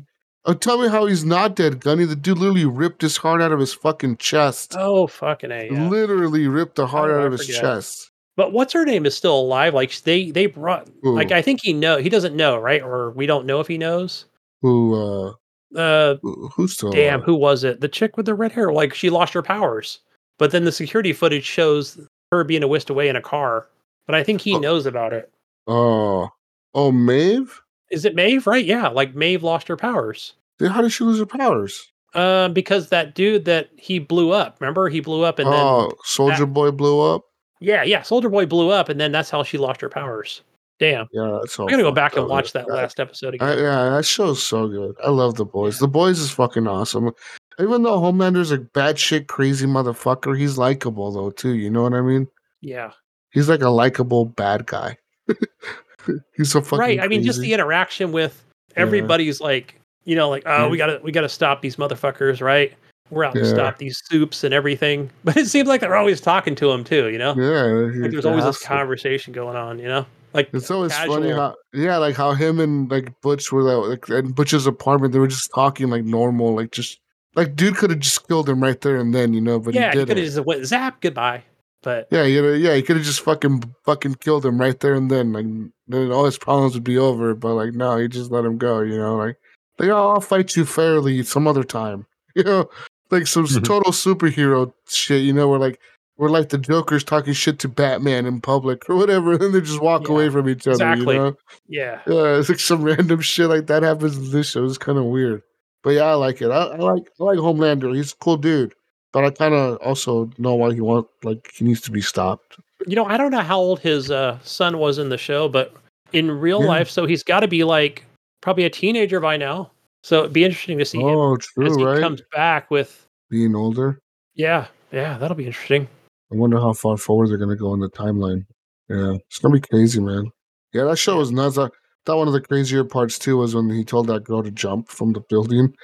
oh, 0.45 0.53
tell 0.53 0.82
me 0.82 0.88
how 0.88 1.06
he's 1.06 1.26
not 1.26 1.56
dead, 1.56 1.82
Gunny. 1.82 2.06
The 2.06 2.16
dude 2.16 2.38
literally 2.38 2.66
ripped 2.66 3.01
his 3.01 3.18
heart 3.18 3.42
out 3.42 3.51
of 3.51 3.59
his 3.59 3.74
fucking 3.74 4.18
chest. 4.18 4.76
Oh, 4.77 5.08
fucking 5.08 5.51
A. 5.51 5.69
Yeah. 5.72 5.90
Literally 5.90 6.48
ripped 6.48 6.76
the 6.76 6.88
heart 6.88 7.11
out 7.11 7.22
I 7.22 7.26
of 7.26 7.32
his 7.34 7.45
forget? 7.45 7.61
chest. 7.61 8.11
But 8.35 8.53
what's 8.53 8.72
her 8.72 8.85
name 8.85 9.06
is 9.06 9.18
still 9.18 9.38
alive. 9.38 9.74
Like, 9.74 9.93
they, 10.03 10.32
they 10.32 10.45
brought, 10.45 10.90
like, 11.03 11.34
I 11.34 11.42
think 11.42 11.59
he 11.61 11.74
know, 11.74 11.98
he 11.98 12.08
doesn't 12.08 12.38
know, 12.38 12.58
right? 12.58 12.82
Or 12.82 13.11
we 13.11 13.26
don't 13.26 13.45
know 13.45 13.59
if 13.59 13.68
he 13.68 13.77
knows. 13.77 14.26
Who, 14.61 14.95
uh, 14.95 15.34
Uh, 15.77 16.16
who's 16.56 16.74
still 16.74 16.92
damn, 16.92 17.16
alive? 17.16 17.26
who 17.26 17.35
was 17.35 17.66
it? 17.66 17.82
The 17.82 17.90
chick 17.90 18.16
with 18.16 18.26
the 18.26 18.34
red 18.34 18.53
hair. 18.53 18.72
Like, 18.72 18.93
she 18.93 19.09
lost 19.09 19.34
her 19.34 19.43
powers. 19.43 20.00
But 20.38 20.51
then 20.51 20.64
the 20.64 20.72
security 20.72 21.11
footage 21.11 21.43
shows 21.43 22.00
her 22.32 22.43
being 22.43 22.67
whisked 22.67 22.90
away 22.90 23.09
in 23.09 23.16
a 23.16 23.22
car. 23.22 23.67
But 24.06 24.16
I 24.16 24.24
think 24.24 24.41
he 24.41 24.56
Oh. 24.56 24.59
knows 24.59 24.85
about 24.85 25.14
it. 25.14 25.32
Oh, 25.67 26.30
oh, 26.74 26.91
Maeve. 26.91 27.61
Is 27.91 28.06
it 28.06 28.16
Maeve? 28.16 28.48
Right? 28.48 28.66
Yeah. 28.66 28.88
Like 28.88 29.16
Maeve 29.16 29.43
lost 29.43 29.67
her 29.67 29.77
powers. 29.77 30.33
Then 30.59 30.72
how 30.72 30.82
did 30.82 30.91
she 30.91 31.03
lose 31.03 31.19
her 31.19 31.25
powers? 31.25 31.91
Um, 32.16 32.53
because 32.53 32.90
that 32.90 33.14
dude 33.14 33.45
that 33.45 33.69
he 33.77 33.99
blew 33.99 34.32
up. 34.32 34.58
Remember, 34.59 34.90
he 34.90 34.99
blew 34.99 35.24
up, 35.24 35.38
and 35.38 35.48
then 35.51 35.59
oh, 35.59 35.91
Soldier 36.03 36.48
Boy 36.48 36.72
blew 36.72 36.99
up. 37.01 37.22
yeah, 37.59 37.83
yeah, 37.83 38.01
Soldier 38.01 38.30
Boy 38.30 38.48
blew 38.48 38.72
up, 38.72 38.90
and 38.90 38.99
then 38.99 39.11
that's 39.11 39.30
how 39.30 39.43
she 39.43 39.59
lost 39.59 39.80
her 39.82 39.90
powers. 39.90 40.41
Damn, 40.80 41.08
Yeah, 41.11 41.38
that's 41.41 41.59
all. 41.59 41.67
I 41.67 41.72
gotta 41.72 41.83
go 41.83 41.91
back 41.91 42.16
and 42.17 42.27
watch 42.27 42.53
that 42.53 42.66
Yeah, 42.67 42.74
last 42.75 42.99
episode 42.99 43.35
I, 43.41 43.51
again. 43.51 43.64
yeah, 43.64 43.90
that 43.91 44.06
show's 44.06 44.41
so 44.41 44.67
good. 44.67 44.95
I 45.06 45.09
love 45.11 45.35
the 45.35 45.45
boys. 45.45 45.77
The 45.77 45.88
boys 45.88 46.19
is 46.19 46.32
fucking 46.32 46.67
awesome. 46.67 47.11
Even 47.59 47.83
though 47.83 47.99
Homelander's 47.99 48.51
a 48.51 48.57
bad 48.57 48.97
shit, 48.97 49.27
crazy 49.27 49.65
motherfucker, 49.67 50.38
he's 50.38 50.57
likable 50.57 51.11
though 51.11 51.31
too. 51.31 51.53
You 51.55 51.69
know 51.69 51.83
what 51.83 51.93
I 51.93 52.01
mean? 52.01 52.27
Yeah, 52.61 52.91
He's 53.31 53.47
like 53.49 53.61
a 53.61 53.69
likable 53.69 54.25
bad 54.25 54.65
guy. 54.65 54.97
he's 56.35 56.51
so 56.51 56.61
fucking 56.61 56.79
right. 56.79 56.99
I 56.99 57.07
mean, 57.07 57.23
just 57.23 57.39
the 57.41 57.53
interaction 57.53 58.11
with 58.11 58.43
Yeah. 58.75 58.81
everybody's 58.83 59.39
like, 59.41 59.79
you 60.05 60.15
know, 60.15 60.29
like, 60.29 60.43
oh, 60.45 60.63
Yeah. 60.65 60.67
we 60.69 60.77
gotta, 60.77 60.99
we 61.03 61.11
gotta 61.11 61.29
stop 61.29 61.61
these 61.61 61.75
motherfuckers, 61.75 62.41
right? 62.41 62.73
We're 63.11 63.23
out 63.23 63.33
to 63.35 63.45
stop 63.45 63.77
these 63.77 64.01
soups 64.05 64.43
and 64.43 64.53
everything. 64.53 65.09
But 65.23 65.38
it 65.38 65.47
seems 65.47 65.67
like 65.67 65.81
they're 65.81 65.95
always 65.95 66.21
talking 66.21 66.55
to 66.55 66.71
him 66.71 66.83
too. 66.83 67.09
You 67.09 67.17
know, 67.17 67.33
yeah. 67.35 68.01
like 68.01 68.11
there's 68.11 68.25
always 68.25 68.45
this 68.45 68.63
conversation 68.63 69.33
going 69.33 69.55
on. 69.55 69.79
You 69.79 69.88
know, 69.88 70.05
like 70.33 70.49
It's 70.53 70.69
always 70.71 70.93
funny 70.93 71.29
casual. 71.29 71.35
how 71.35 71.55
yeah, 71.73 71.97
like 71.97 72.15
how 72.15 72.33
him 72.33 72.59
and 72.59 72.89
like 72.89 73.19
Butch 73.21 73.51
were 73.51 73.63
like, 73.63 74.07
like 74.09 74.25
in 74.25 74.31
Butch's 74.31 74.67
apartment, 74.67 75.13
they 75.13 75.19
were 75.19 75.27
just 75.27 75.49
talking 75.53 75.89
like 75.89 76.03
normal, 76.03 76.55
like 76.55 76.71
just 76.71 76.99
like 77.40 77.56
dude 77.56 77.76
could 77.76 77.90
have 77.90 78.00
just 78.00 78.27
killed 78.27 78.48
him 78.50 78.61
right 78.61 78.80
there 78.82 78.98
and 78.98 79.14
then, 79.14 79.34
you 79.34 79.42
know, 79.42 79.59
but 79.59 79.74
yeah, 79.74 79.82
he 79.82 79.85
he 79.88 79.92
didn't. 79.93 80.08
could 80.09 80.18
have 80.18 80.26
just 80.34 80.45
went 80.45 80.66
zap 80.66 81.01
goodbye. 81.01 81.43
But 81.82 82.08
Yeah, 82.11 82.24
you 82.24 82.42
know, 82.42 82.53
yeah, 82.53 82.76
he 82.76 82.82
could 82.82 82.98
have 82.98 83.06
just 83.06 83.22
fucking 83.22 83.64
fucking 83.85 84.16
killed 84.16 84.45
him 84.45 84.59
right 84.59 84.77
there 84.80 84.93
and 84.95 85.09
then. 85.09 85.32
Like 85.34 85.45
then 85.88 86.11
all 86.11 86.26
his 86.26 86.38
problems 86.38 86.74
would 86.74 86.84
be 86.84 86.98
over. 86.98 87.34
But 87.35 87.53
like 87.56 87.74
no, 87.74 87.98
he 87.98 88.08
just 88.08 88.32
let 88.32 88.43
him 88.45 88.58
go. 88.58 88.82
You 88.82 88.98
know, 88.98 89.16
like 89.16 89.38
like 89.80 89.90
oh, 89.90 90.09
I'll 90.11 90.22
fight 90.22 90.56
you 90.56 90.66
fairly 90.66 91.24
some 91.24 91.48
other 91.48 91.64
time. 91.64 92.06
You 92.35 92.43
know, 92.43 92.69
like 93.11 93.26
some 93.27 93.45
s- 93.45 93.53
Mhm. 93.58 93.64
total 93.66 93.92
superhero 93.92 94.72
shit. 94.88 95.24
You 95.24 95.34
know, 95.34 95.48
where 95.48 95.58
like 95.59 95.80
we're 96.18 96.30
like 96.30 96.50
the 96.50 96.58
Joker's 96.59 97.03
talking 97.03 97.34
shit 97.34 97.59
to 97.59 97.68
Batman 97.69 98.26
in 98.26 98.40
public 98.42 98.88
or 98.90 98.95
whatever, 98.98 99.32
and 99.34 99.42
then 99.42 99.51
they 99.53 99.61
just 99.61 99.82
walk 99.82 100.03
Yeah, 100.08 100.14
away 100.14 100.30
from 100.30 100.48
each 100.50 100.68
other. 100.68 100.74
exactly. 100.74 101.16
You 101.16 101.22
know, 101.22 101.35
yeah, 101.69 102.01
yeah, 102.06 102.38
it's 102.38 102.50
like 102.50 102.59
some 102.59 102.84
random 102.84 103.22
shit 103.22 103.48
like 103.50 103.68
that 103.68 103.84
happens 103.84 104.18
in 104.18 104.32
this 104.32 104.51
show. 104.51 104.64
It's 104.66 104.77
kind 104.77 104.98
of 105.00 105.06
weird. 105.06 105.42
But 105.83 105.91
yeah, 105.91 106.03
I 106.06 106.14
like 106.14 106.41
it. 106.41 106.49
I, 106.51 106.64
I 106.64 106.77
like 106.77 107.03
I 107.19 107.24
like 107.24 107.38
Homelander. 107.40 107.95
He's 107.95 108.14
a 108.14 108.16
cool 108.17 108.38
dude. 108.38 108.74
But 109.11 109.25
I 109.25 109.30
kind 109.32 109.53
of 109.56 109.77
also 109.77 110.30
know 110.38 110.53
why 110.56 110.74
he 110.74 110.82
want 110.82 111.08
like 111.24 111.49
he 111.53 111.66
needs 111.66 111.82
to 111.82 111.91
be 111.91 112.01
stopped. 112.01 112.58
you 112.88 112.95
know, 112.95 113.06
I 113.06 113.17
don't 113.17 113.32
know 113.32 113.40
how 113.41 113.58
old 113.59 113.80
his 113.80 114.11
uh, 114.11 114.38
son 114.43 114.77
was 114.77 114.98
in 114.99 115.09
the 115.09 115.17
show, 115.17 115.49
but 115.49 115.74
in 116.14 116.30
real 116.32 116.61
Yeah. 116.61 116.67
life, 116.67 116.90
so 116.90 117.06
he's 117.06 117.24
got 117.24 117.40
to 117.41 117.48
be 117.48 117.64
like 117.64 118.03
probably 118.41 118.66
a 118.66 118.69
teenager 118.69 119.19
by 119.19 119.35
now. 119.38 119.72
So 120.03 120.19
it'd 120.19 120.33
be 120.33 120.43
interesting 120.45 120.77
to 120.77 120.85
see 120.85 120.99
him 120.99 121.06
Oh, 121.06 121.35
as 121.35 121.75
he 121.75 121.83
right? 121.83 121.99
comes 122.01 122.22
back 122.32 122.69
with. 122.72 123.06
Being 123.30 123.56
older. 123.56 123.99
Yeah, 124.35 124.67
yeah, 124.91 125.17
that'll 125.17 125.35
be 125.35 125.45
interesting. 125.48 125.88
I 126.32 126.35
wonder 126.35 126.58
how 126.59 126.74
far 126.74 126.95
forward 126.98 127.30
they're 127.30 127.38
gonna 127.38 127.56
go 127.56 127.74
in 127.74 127.80
the 127.80 127.90
timeline. 127.90 128.45
Yeah, 128.90 129.16
it's 129.27 129.40
gonna 129.40 129.53
be 129.56 129.61
crazy, 129.67 129.99
man. 129.99 130.32
Yeah, 130.74 130.83
that 130.85 130.98
show 130.98 131.14
Yeah. 131.14 131.19
was 131.19 131.32
nuts. 131.32 131.58
I 131.58 131.69
thought 132.06 132.18
one 132.18 132.28
of 132.28 132.34
the 132.34 132.42
crazier 132.42 132.84
parts 132.84 133.19
too 133.19 133.38
was 133.38 133.53
when 133.56 133.69
he 133.69 133.84
told 133.84 134.08
that 134.08 134.24
girl 134.24 134.42
to 134.44 134.52
jump 134.52 134.90
from 134.90 135.14
the 135.14 135.19
building. 135.22 135.76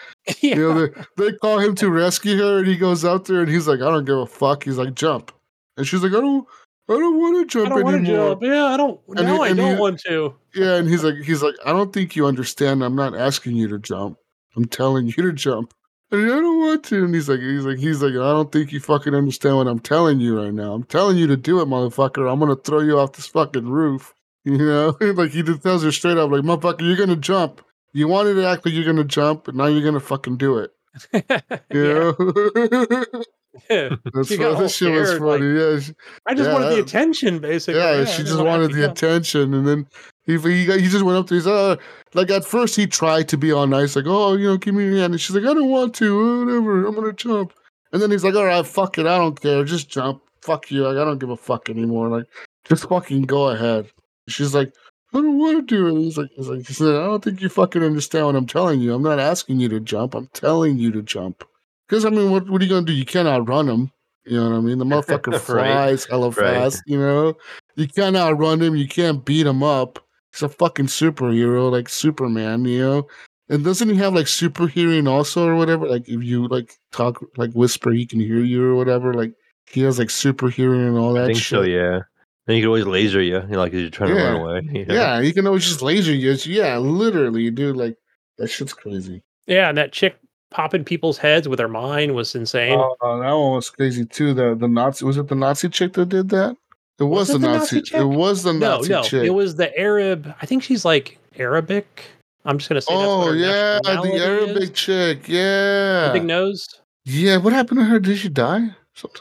yeah, 0.42 0.56
You 0.56 0.56
know, 0.56 0.88
they, 1.18 1.32
they 1.32 1.38
call 1.38 1.60
him 1.60 1.76
to 1.76 1.90
rescue 1.90 2.38
her, 2.38 2.60
and 2.60 2.68
he 2.68 2.78
goes 2.78 3.04
out 3.06 3.26
there 3.26 3.42
and 3.42 3.50
he's 3.50 3.68
like, 3.68 3.80
"I 3.82 3.92
don't 3.92 4.06
give 4.06 4.18
a 4.18 4.26
fuck." 4.26 4.64
He's 4.64 4.78
like, 4.78 4.94
"Jump," 4.96 5.32
and 5.78 5.86
she's 5.88 6.02
like, 6.04 6.14
"I 6.14 6.22
don't, 6.22 6.48
I 6.90 6.94
don't 6.94 7.18
want 7.20 7.50
to 7.52 7.60
I 7.60 7.64
jump 7.66 7.76
don't 7.76 7.96
anymore." 7.96 8.30
jump. 8.30 8.44
Yeah, 8.44 8.66
I 8.66 8.78
don't. 8.78 9.00
And 9.18 9.28
now 9.28 9.44
he- 9.44 9.50
I 9.52 9.54
don't 9.54 9.76
he- 9.76 9.82
want 9.82 10.00
to. 10.02 10.36
Yeah, 10.56 10.76
and 10.76 10.88
he's 10.90 11.04
like, 11.04 11.16
he's 11.24 11.44
like, 11.44 11.56
"I 11.66 11.72
don't 11.72 11.92
think 11.94 12.16
you 12.16 12.26
understand. 12.26 12.84
I'm 12.84 12.96
not 12.96 13.16
asking 13.16 13.56
you 13.58 13.68
to 13.70 13.80
jump. 13.80 14.18
I'm 14.56 14.66
telling 14.66 15.08
you 15.08 15.14
to 15.24 15.34
jump." 15.34 15.74
And 16.12 16.24
I 16.32 16.36
don't 16.36 16.60
want 16.60 16.84
to. 16.86 17.04
And 17.04 17.14
he's 17.16 17.28
like, 17.28 17.40
he's 17.40 17.66
like, 17.66 17.78
he's 17.80 18.02
like, 18.02 18.12
I 18.14 18.32
don't 18.32 18.52
think 18.52 18.72
you 18.72 18.80
fucking 18.80 19.16
understand 19.16 19.58
what 19.58 19.68
I'm 19.68 19.80
telling 19.80 20.20
you 20.20 20.40
right 20.40 20.54
now. 20.54 20.74
I'm 20.74 20.84
telling 20.84 21.18
you 21.18 21.26
to 21.28 21.36
do 21.36 21.60
it, 21.62 21.66
motherfucker. 21.68 22.32
I'm 22.32 22.40
gonna 22.40 22.56
throw 22.56 22.80
you 22.82 22.98
off 23.00 23.14
this 23.14 23.26
fucking 23.28 23.68
roof. 23.68 24.14
You 24.52 24.58
know, 24.60 24.96
like 25.02 25.32
he 25.32 25.42
just 25.42 25.64
tells 25.64 25.84
her 25.84 25.92
straight 25.92 26.18
up, 26.18 26.30
like, 26.30 26.44
motherfucker, 26.44 26.82
you're 26.82 26.96
gonna 26.98 27.16
jump. 27.16 27.62
You 27.94 28.08
wanted 28.08 28.36
to 28.36 28.46
act 28.48 28.64
like 28.66 28.76
you're 28.76 28.86
gonna 28.86 29.04
jump, 29.04 29.46
but 29.46 29.56
now 29.56 29.66
you're 29.66 29.84
gonna 29.84 30.00
fucking 30.00 30.38
do 30.38 30.60
it. 30.60 30.72
yeah. 31.14 31.40
You 31.74 31.94
know? 31.94 33.24
yeah. 33.70 33.90
That's 34.14 34.28
She 34.28 34.38
got 34.38 34.52
fu- 34.52 34.56
all 34.56 34.62
this 34.62 34.76
shit 34.76 34.92
was 34.94 35.08
scared, 35.10 35.22
like, 35.22 35.40
funny. 35.40 35.60
yeah, 35.60 35.80
I 36.28 36.34
just 36.36 36.48
Yeah, 36.48 36.54
wanted 36.54 36.70
the 36.76 36.80
attention, 36.82 37.40
basically. 37.40 37.82
yeah, 37.82 38.02
I 38.02 38.06
she 38.06 38.22
just 38.24 38.38
wanted 38.40 38.72
the 38.74 38.90
attention, 38.92 39.54
and 39.54 39.68
then 39.68 39.88
he 40.26 40.38
he, 40.38 40.66
got, 40.66 40.80
he 40.80 40.88
just 40.88 41.04
went 41.04 41.18
up 41.18 41.28
to. 41.28 41.34
He's 41.34 41.48
uh, 41.48 41.78
like 42.14 42.30
at 42.30 42.46
first 42.46 42.76
he 42.76 42.86
tried 42.86 43.28
to 43.30 43.38
be 43.38 43.52
all 43.52 43.66
nice, 43.68 43.96
like 43.96 44.06
oh 44.08 44.34
you 44.36 44.48
know 44.48 44.58
give 44.58 44.76
me 44.76 44.86
your 44.86 44.98
hand, 44.98 45.14
and 45.14 45.22
she's 45.22 45.36
like 45.36 45.46
I 45.46 45.54
don't 45.54 45.70
want 45.70 45.96
to, 45.96 46.46
whatever, 46.46 46.86
I'm 46.86 46.94
gonna 46.96 47.14
jump, 47.14 47.54
And 47.94 48.02
then 48.02 48.12
he's 48.12 48.24
like, 48.24 48.36
all 48.36 48.46
right, 48.46 48.66
fuck 48.66 48.98
it, 49.00 49.08
I 49.08 49.18
don't 49.18 49.40
care, 49.42 49.64
just 49.64 49.90
jump. 49.90 50.22
Fuck 50.42 50.70
you, 50.70 50.84
like 50.88 50.98
I 50.98 51.04
don't 51.06 51.18
give 51.18 51.32
a 51.32 51.38
fuck 51.38 51.70
anymore. 51.70 52.10
Like, 52.10 52.26
just 52.66 52.88
fucking 52.90 53.24
go 53.24 53.50
ahead. 53.50 53.90
She's 54.28 54.54
like, 54.56 54.74
I 55.14 55.22
don't 55.22 55.38
want 55.38 55.68
to 55.68 55.76
do 55.76 55.88
it. 55.96 56.02
He's 56.02 56.18
like, 56.18 56.30
he's 56.36 56.48
like, 56.50 56.68
he 56.68 56.74
said, 56.74 56.88
I 56.96 57.06
don't 57.06 57.24
think 57.24 57.42
you 57.42 57.50
fucking 57.50 57.84
understand 57.84 58.26
what 58.26 58.36
I'm 58.36 58.48
telling 58.48 58.82
you. 58.82 58.94
I'm 58.94 59.04
not 59.04 59.20
asking 59.20 59.60
you 59.60 59.70
to 59.70 59.80
jump. 59.80 60.14
I'm 60.16 60.28
telling 60.34 60.78
you 60.78 60.92
to 60.92 61.02
jump. 61.02 61.44
Because 61.88 62.04
I 62.06 62.10
mean, 62.10 62.32
what 62.32 62.50
what 62.50 62.62
are 62.62 62.66
you 62.66 62.70
gonna 62.70 62.86
do? 62.86 62.94
You 62.94 63.06
can't 63.06 63.28
outrun 63.28 63.70
him. 63.70 63.92
You 64.26 64.40
know 64.40 64.50
what 64.50 64.58
I 64.58 64.62
mean? 64.62 64.80
The 64.80 64.86
motherfucker 64.94 65.32
Right. 65.34 65.42
flies 65.42 66.06
hella 66.06 66.28
Right. 66.32 66.36
fast. 66.36 66.82
You 66.88 66.98
know, 66.98 67.38
you 67.76 67.88
can't 67.88 68.16
outrun 68.18 68.62
him. 68.62 68.76
You 68.76 68.88
can't 68.88 69.24
beat 69.24 69.46
him 69.46 69.62
up. 69.64 70.00
He's 70.34 70.42
a 70.42 70.50
fucking 70.50 70.88
superhero, 70.88 71.72
like 71.72 71.88
Superman. 71.88 72.66
You 72.66 72.80
know. 72.80 73.08
And 73.48 73.64
doesn't 73.64 73.88
he 73.90 73.96
have 73.98 74.16
like 74.16 74.28
super 74.28 74.66
hearing 74.68 75.08
also 75.08 75.48
or 75.48 75.56
whatever? 75.56 75.88
Like 75.88 76.10
if 76.10 76.24
you 76.24 76.48
like 76.48 76.74
talk 76.92 77.24
like 77.38 77.52
whisper, 77.54 77.92
he 77.92 78.08
can 78.08 78.20
hear 78.20 78.40
you 78.40 78.66
or 78.66 78.76
whatever. 78.76 79.14
Like 79.14 79.34
he 79.70 79.82
has 79.82 80.00
like 80.00 80.10
super 80.10 80.50
hearing 80.50 80.82
and 80.82 80.98
all 80.98 81.14
that 81.14 81.26
I 81.26 81.28
think 81.28 81.38
shit. 81.38 81.58
so. 81.60 81.62
Yeah. 81.62 82.00
Then 82.48 82.58
you 82.58 82.62
could 82.64 82.68
always 82.68 82.86
laser 82.86 83.22
you, 83.22 83.42
you 83.42 83.48
know, 83.48 83.58
like 83.60 83.74
as 83.74 83.82
you're 83.82 83.90
trying 83.90 84.10
to 84.16 84.16
run 84.24 84.36
away. 84.36 84.62
you 84.72 84.86
know? 84.86 84.94
Yeah, 84.94 85.22
he 85.22 85.34
can 85.34 85.48
always 85.48 85.66
just 85.66 85.82
laser 85.82 86.14
you. 86.14 86.30
It's- 86.32 86.46
Yeah, 86.46 86.78
literally, 86.78 87.50
dude. 87.52 87.76
Like 87.76 87.98
that 88.38 88.48
shit's 88.48 88.74
crazy. 88.74 89.24
Yeah, 89.48 89.70
and 89.70 89.78
that 89.78 89.92
chick 89.92 90.18
popping 90.52 90.84
people's 90.86 91.18
heads 91.18 91.48
with 91.50 91.60
her 91.60 91.68
mind 91.68 92.14
was 92.16 92.36
insane. 92.36 92.80
Oh, 92.80 92.96
oh 93.02 93.20
that 93.20 93.32
one 93.32 93.54
was 93.54 93.70
crazy 93.70 94.06
too. 94.06 94.34
The 94.34 94.56
the 94.56 94.68
Nazi 94.68 95.06
was 95.06 95.18
it 95.18 95.28
the 95.28 95.36
Nazi 95.36 95.70
chick 95.70 95.94
that 95.94 96.10
did 96.10 96.30
that? 96.30 96.56
It 96.98 97.04
was, 97.04 97.28
Was 97.28 97.30
it 97.32 97.34
the 97.34 97.40
the 97.48 97.58
Nazi. 97.58 97.76
Nazi 97.78 97.96
it 97.98 98.04
was 98.04 98.44
the 98.44 98.54
no, 98.54 98.78
Nazi 98.78 98.90
no, 98.90 99.02
chick. 99.04 99.24
it 99.26 99.32
was 99.32 99.56
the 99.56 99.78
Arab. 99.78 100.34
I 100.42 100.46
think 100.46 100.64
she's 100.64 100.86
like 100.86 101.18
Arabic. 101.38 102.06
I'm 102.46 102.58
just 102.60 102.70
gonna 102.70 102.82
say. 102.82 102.94
oh 102.94 103.28
her 103.28 103.36
yeah, 103.36 103.80
the 103.84 104.12
Arabic 104.24 104.64
is. 104.64 104.70
chick. 104.72 105.24
The 105.24 105.34
Yeah, 105.34 106.12
big 106.14 106.24
nose. 106.26 106.68
yeah. 107.06 107.38
What 107.38 107.54
happened 107.54 107.80
to 107.80 107.86
her? 107.86 108.00
Did 108.00 108.18
she 108.20 108.30
die? 108.30 108.70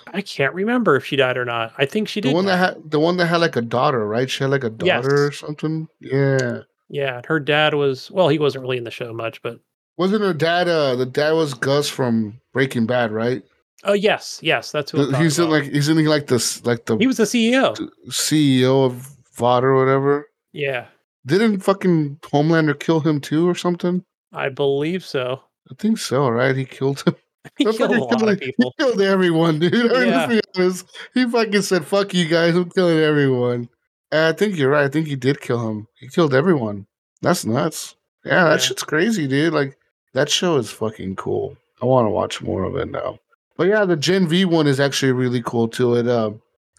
I 0.06 0.20
can't 0.20 0.54
remember 0.54 0.96
if 0.96 1.04
she 1.04 1.16
died 1.16 1.36
or 1.36 1.44
not. 1.44 1.72
I 1.78 1.84
think 1.86 2.08
she 2.08 2.20
did. 2.20 2.30
The 2.30 2.34
one 2.34 2.46
that 2.46 2.56
had 2.58 2.90
the 2.90 3.00
one 3.00 3.16
that 3.16 3.26
had 3.26 3.38
like 3.38 3.56
a 3.56 3.62
daughter, 3.62 4.06
right? 4.06 4.30
She 4.30 4.44
had 4.44 4.50
like 4.50 4.64
a 4.64 4.70
daughter 4.70 4.86
Yes. 4.86 5.06
or 5.28 5.32
something. 5.32 5.88
Yeah. 6.00 6.60
yeah, 6.88 7.22
her 7.26 7.40
dad 7.40 7.74
was. 7.74 8.10
Well, 8.10 8.28
he 8.28 8.38
wasn't 8.38 8.62
really 8.62 8.76
in 8.78 8.84
the 8.84 8.90
show 8.90 9.12
much, 9.12 9.42
but 9.42 9.58
Wasn't 9.96 10.22
her 10.22 10.32
dad? 10.34 10.68
Uh, 10.68 10.94
the 10.96 11.06
dad 11.06 11.32
was 11.32 11.54
Gus 11.54 11.88
from 11.88 12.40
Breaking 12.52 12.86
Bad, 12.86 13.10
right? 13.12 13.42
oh 13.86 13.92
yes, 13.92 14.38
yes, 14.42 14.72
that's 14.72 14.90
who. 14.92 15.06
The- 15.06 15.18
he's 15.18 15.38
in 15.38 15.50
like 15.50 15.64
he's 15.64 15.88
in 15.88 16.02
like 16.06 16.28
this 16.28 16.64
like 16.64 16.86
the 16.86 16.96
he 16.96 17.06
was 17.06 17.16
the 17.18 17.24
CEO. 17.24 17.76
CEO 18.08 18.86
of 18.86 19.10
Vought 19.36 19.64
or 19.64 19.74
whatever. 19.74 20.28
Yeah, 20.52 20.86
Didn't 21.26 21.60
fucking 21.60 22.18
Homelander 22.22 22.78
kill 22.78 23.00
him 23.00 23.20
too 23.20 23.48
or 23.48 23.54
something? 23.56 24.04
I 24.32 24.48
believe 24.50 25.04
so. 25.04 25.42
I 25.70 25.74
think 25.78 25.98
so, 25.98 26.28
right? 26.28 26.54
He 26.54 26.64
killed 26.64 27.02
him. 27.02 27.16
He 27.58 27.64
killed 27.64 27.80
a 27.94 28.00
lot 28.04 28.28
of 28.28 28.40
people. 28.40 28.72
He 28.78 28.84
killed 28.84 29.00
everyone, 29.00 29.58
dude. 29.58 29.74
I 29.92 29.98
mean, 30.00 30.08
Yeah. 30.08 30.26
be 30.26 30.40
honest. 30.56 30.86
He 31.12 31.28
fucking 31.28 31.62
said, 31.62 31.84
"Fuck 31.86 32.14
you 32.14 32.26
guys, 32.26 32.54
I'm 32.54 32.70
killing 32.70 32.98
everyone." 32.98 33.68
And 34.12 34.20
I 34.26 34.32
think 34.32 34.56
you're 34.56 34.70
right. 34.70 34.84
I 34.84 34.88
think 34.88 35.06
he 35.06 35.16
did 35.16 35.40
kill 35.40 35.68
him. 35.68 35.86
He 35.98 36.08
killed 36.08 36.34
everyone. 36.34 36.86
That's 37.22 37.44
nuts. 37.44 37.96
Yeah, 38.24 38.44
that 38.44 38.50
Yeah. 38.52 38.56
shit's 38.58 38.82
crazy, 38.82 39.26
dude. 39.26 39.52
Like 39.52 39.76
that 40.14 40.30
show 40.30 40.56
is 40.56 40.70
fucking 40.70 41.16
cool. 41.16 41.56
I 41.82 41.86
want 41.86 42.06
to 42.06 42.10
watch 42.10 42.40
more 42.40 42.64
of 42.64 42.76
it 42.76 42.90
now. 42.90 43.18
But 43.56 43.68
yeah, 43.68 43.84
the 43.84 43.96
Gen 43.96 44.26
V 44.26 44.44
one 44.46 44.66
is 44.66 44.80
actually 44.80 45.12
really 45.12 45.42
cool 45.44 45.68
too. 45.68 45.94
It 45.96 46.08
uh, 46.08 46.30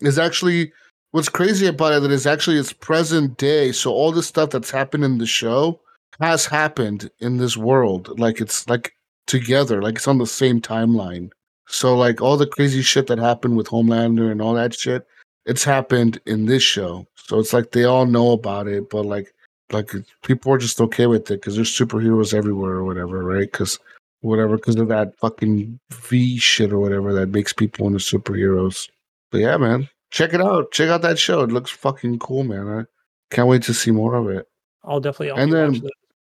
is 0.02 0.18
actually 0.18 0.72
what's 1.12 1.30
crazy 1.30 1.68
about 1.68 1.94
it 1.94 2.02
that 2.02 2.12
is 2.12 2.26
actually 2.26 2.58
it's 2.58 2.74
present 2.74 3.38
day. 3.38 3.72
So 3.72 3.92
all 3.92 4.12
the 4.12 4.24
stuff 4.24 4.50
that's 4.50 4.72
happened 4.72 5.04
in 5.04 5.20
the 5.20 5.26
show 5.28 5.80
has 6.20 6.46
happened 6.48 7.12
in 7.20 7.38
this 7.38 7.56
world. 7.56 8.18
Like 8.20 8.42
it's 8.42 8.68
like 8.68 8.95
together, 9.28 9.82
like 9.82 9.96
it's 9.96 10.08
on 10.08 10.18
the 10.18 10.28
same 10.28 10.62
timeline. 10.62 11.32
So 11.68 11.96
like 11.96 12.22
all 12.22 12.38
the 12.38 12.48
crazy 12.48 12.82
shit 12.82 13.08
that 13.08 13.18
happened 13.18 13.58
with 13.58 13.68
Homelander 13.68 14.32
and 14.32 14.42
all 14.42 14.54
that 14.54 14.74
shit, 14.74 15.08
it's 15.46 15.64
happened 15.64 16.20
in 16.26 16.46
this 16.46 16.64
show. 16.64 17.06
So 17.16 17.40
it's 17.40 17.54
like 17.54 17.72
they 17.72 17.86
all 17.86 18.06
know 18.06 18.32
about 18.32 18.68
it, 18.68 18.90
but 18.90 19.06
like 19.06 19.34
like 19.72 19.92
people 20.22 20.52
are 20.54 20.58
just 20.58 20.80
okay 20.80 21.08
with 21.08 21.32
it 21.32 21.42
because 21.42 21.56
there's 21.56 21.76
superheroes 21.76 22.34
everywhere 22.34 22.74
or 22.74 22.84
whatever, 22.84 23.24
right? 23.24 23.52
Because 23.52 23.80
whatever, 24.22 24.58
because 24.58 24.76
of 24.76 24.88
that 24.90 25.18
fucking 25.18 25.80
V 25.92 26.38
shit 26.38 26.72
or 26.72 26.80
whatever 26.80 27.14
that 27.14 27.30
makes 27.30 27.54
people 27.54 27.88
into 27.88 28.00
superheroes. 28.00 28.90
But 29.32 29.40
yeah, 29.42 29.58
man, 29.58 29.90
check 30.12 30.34
it 30.34 30.42
out. 30.42 30.72
Check 30.72 30.90
out 30.90 31.02
that 31.02 31.20
show. 31.20 31.42
It 31.42 31.52
looks 31.52 31.72
fucking 31.72 32.20
cool, 32.20 32.44
man. 32.44 32.68
I 32.68 33.34
can't 33.34 33.48
wait 33.48 33.64
to 33.64 33.74
see 33.74 33.92
more 33.92 34.16
of 34.16 34.30
it. 34.30 34.48
I'll 34.84 35.00
definitely. 35.00 35.32
I'll 35.32 35.38
And 35.38 35.52
then-. 35.52 35.82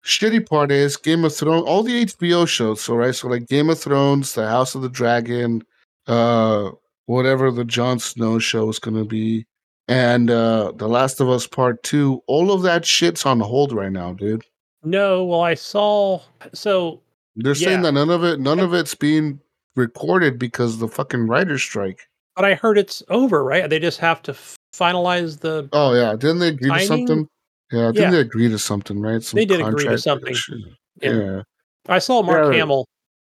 Shitty 0.05 0.47
part 0.49 0.70
is 0.70 0.97
Game 0.97 1.24
of 1.24 1.34
Thrones, 1.34 1.66
all 1.66 1.83
the 1.83 2.05
HBO 2.05 2.47
shows. 2.47 2.83
So 2.83 2.94
right, 2.94 3.15
so 3.15 3.28
like 3.28 3.49
Game 3.49 3.70
of 3.70 3.81
Thrones, 3.81 4.34
The 4.34 4.47
House 4.47 4.74
of 4.74 4.83
the 4.83 4.89
Dragon, 4.89 5.62
uh, 6.07 6.70
whatever 7.07 7.50
the 7.50 7.65
Jon 7.65 7.99
Snow 7.99 8.39
show 8.39 8.68
is 8.68 8.78
gonna 8.78 9.05
be, 9.05 9.47
and 9.89 10.31
uh 10.31 10.73
The 10.76 10.89
Last 10.89 11.20
of 11.20 11.31
Us 11.31 11.47
Part 11.47 11.83
Two. 11.83 12.23
All 12.26 12.52
of 12.52 12.62
that 12.62 12.84
shit's 12.84 13.24
on 13.24 13.41
hold 13.41 13.73
right 13.73 13.92
now, 13.92 14.12
dude. 14.12 14.44
No, 14.83 15.24
well, 15.24 15.41
I 15.41 15.55
saw. 15.55 16.20
So 16.52 17.00
They're 17.36 17.55
saying 17.55 17.83
that 17.83 17.92
none 17.92 18.10
of 18.10 18.24
it, 18.24 18.41
none 18.41 18.60
of 18.60 18.74
it's 18.74 18.94
being 18.94 19.41
recorded 19.76 20.39
because 20.39 20.74
of 20.74 20.81
the 20.81 20.89
fucking 20.89 21.26
writer's 21.26 21.62
strike. 21.62 22.08
But 22.36 22.44
I 22.44 22.55
heard 22.55 22.76
it's 22.78 23.02
over, 23.08 23.42
right? 23.42 23.68
They 23.70 23.78
just 23.78 24.00
have 24.00 24.20
to 24.23 24.36
finalize 24.74 25.41
the. 25.41 25.68
Oh 25.73 25.94
yeah, 25.94 26.12
didn't 26.12 26.41
they 26.41 26.52
do 26.52 26.68
Timing? 26.68 26.86
something? 26.86 27.28
Yeah, 27.75 27.86
didn't 27.86 27.97
Yeah. 27.97 28.11
they 28.11 28.20
agree 28.20 28.49
to 28.49 28.59
something, 28.59 29.01
right? 29.01 29.23
Some 29.23 29.39
They 29.39 29.44
did 29.44 29.61
agree 29.61 29.85
to 29.85 29.99
something. 29.99 30.35
Yeah. 31.03 31.12
Yeah. 31.12 31.43
I 31.89 31.99
saw 31.99 32.23
Mark 32.23 32.53
Yeah. 32.53 32.61
Hamill 32.61 32.86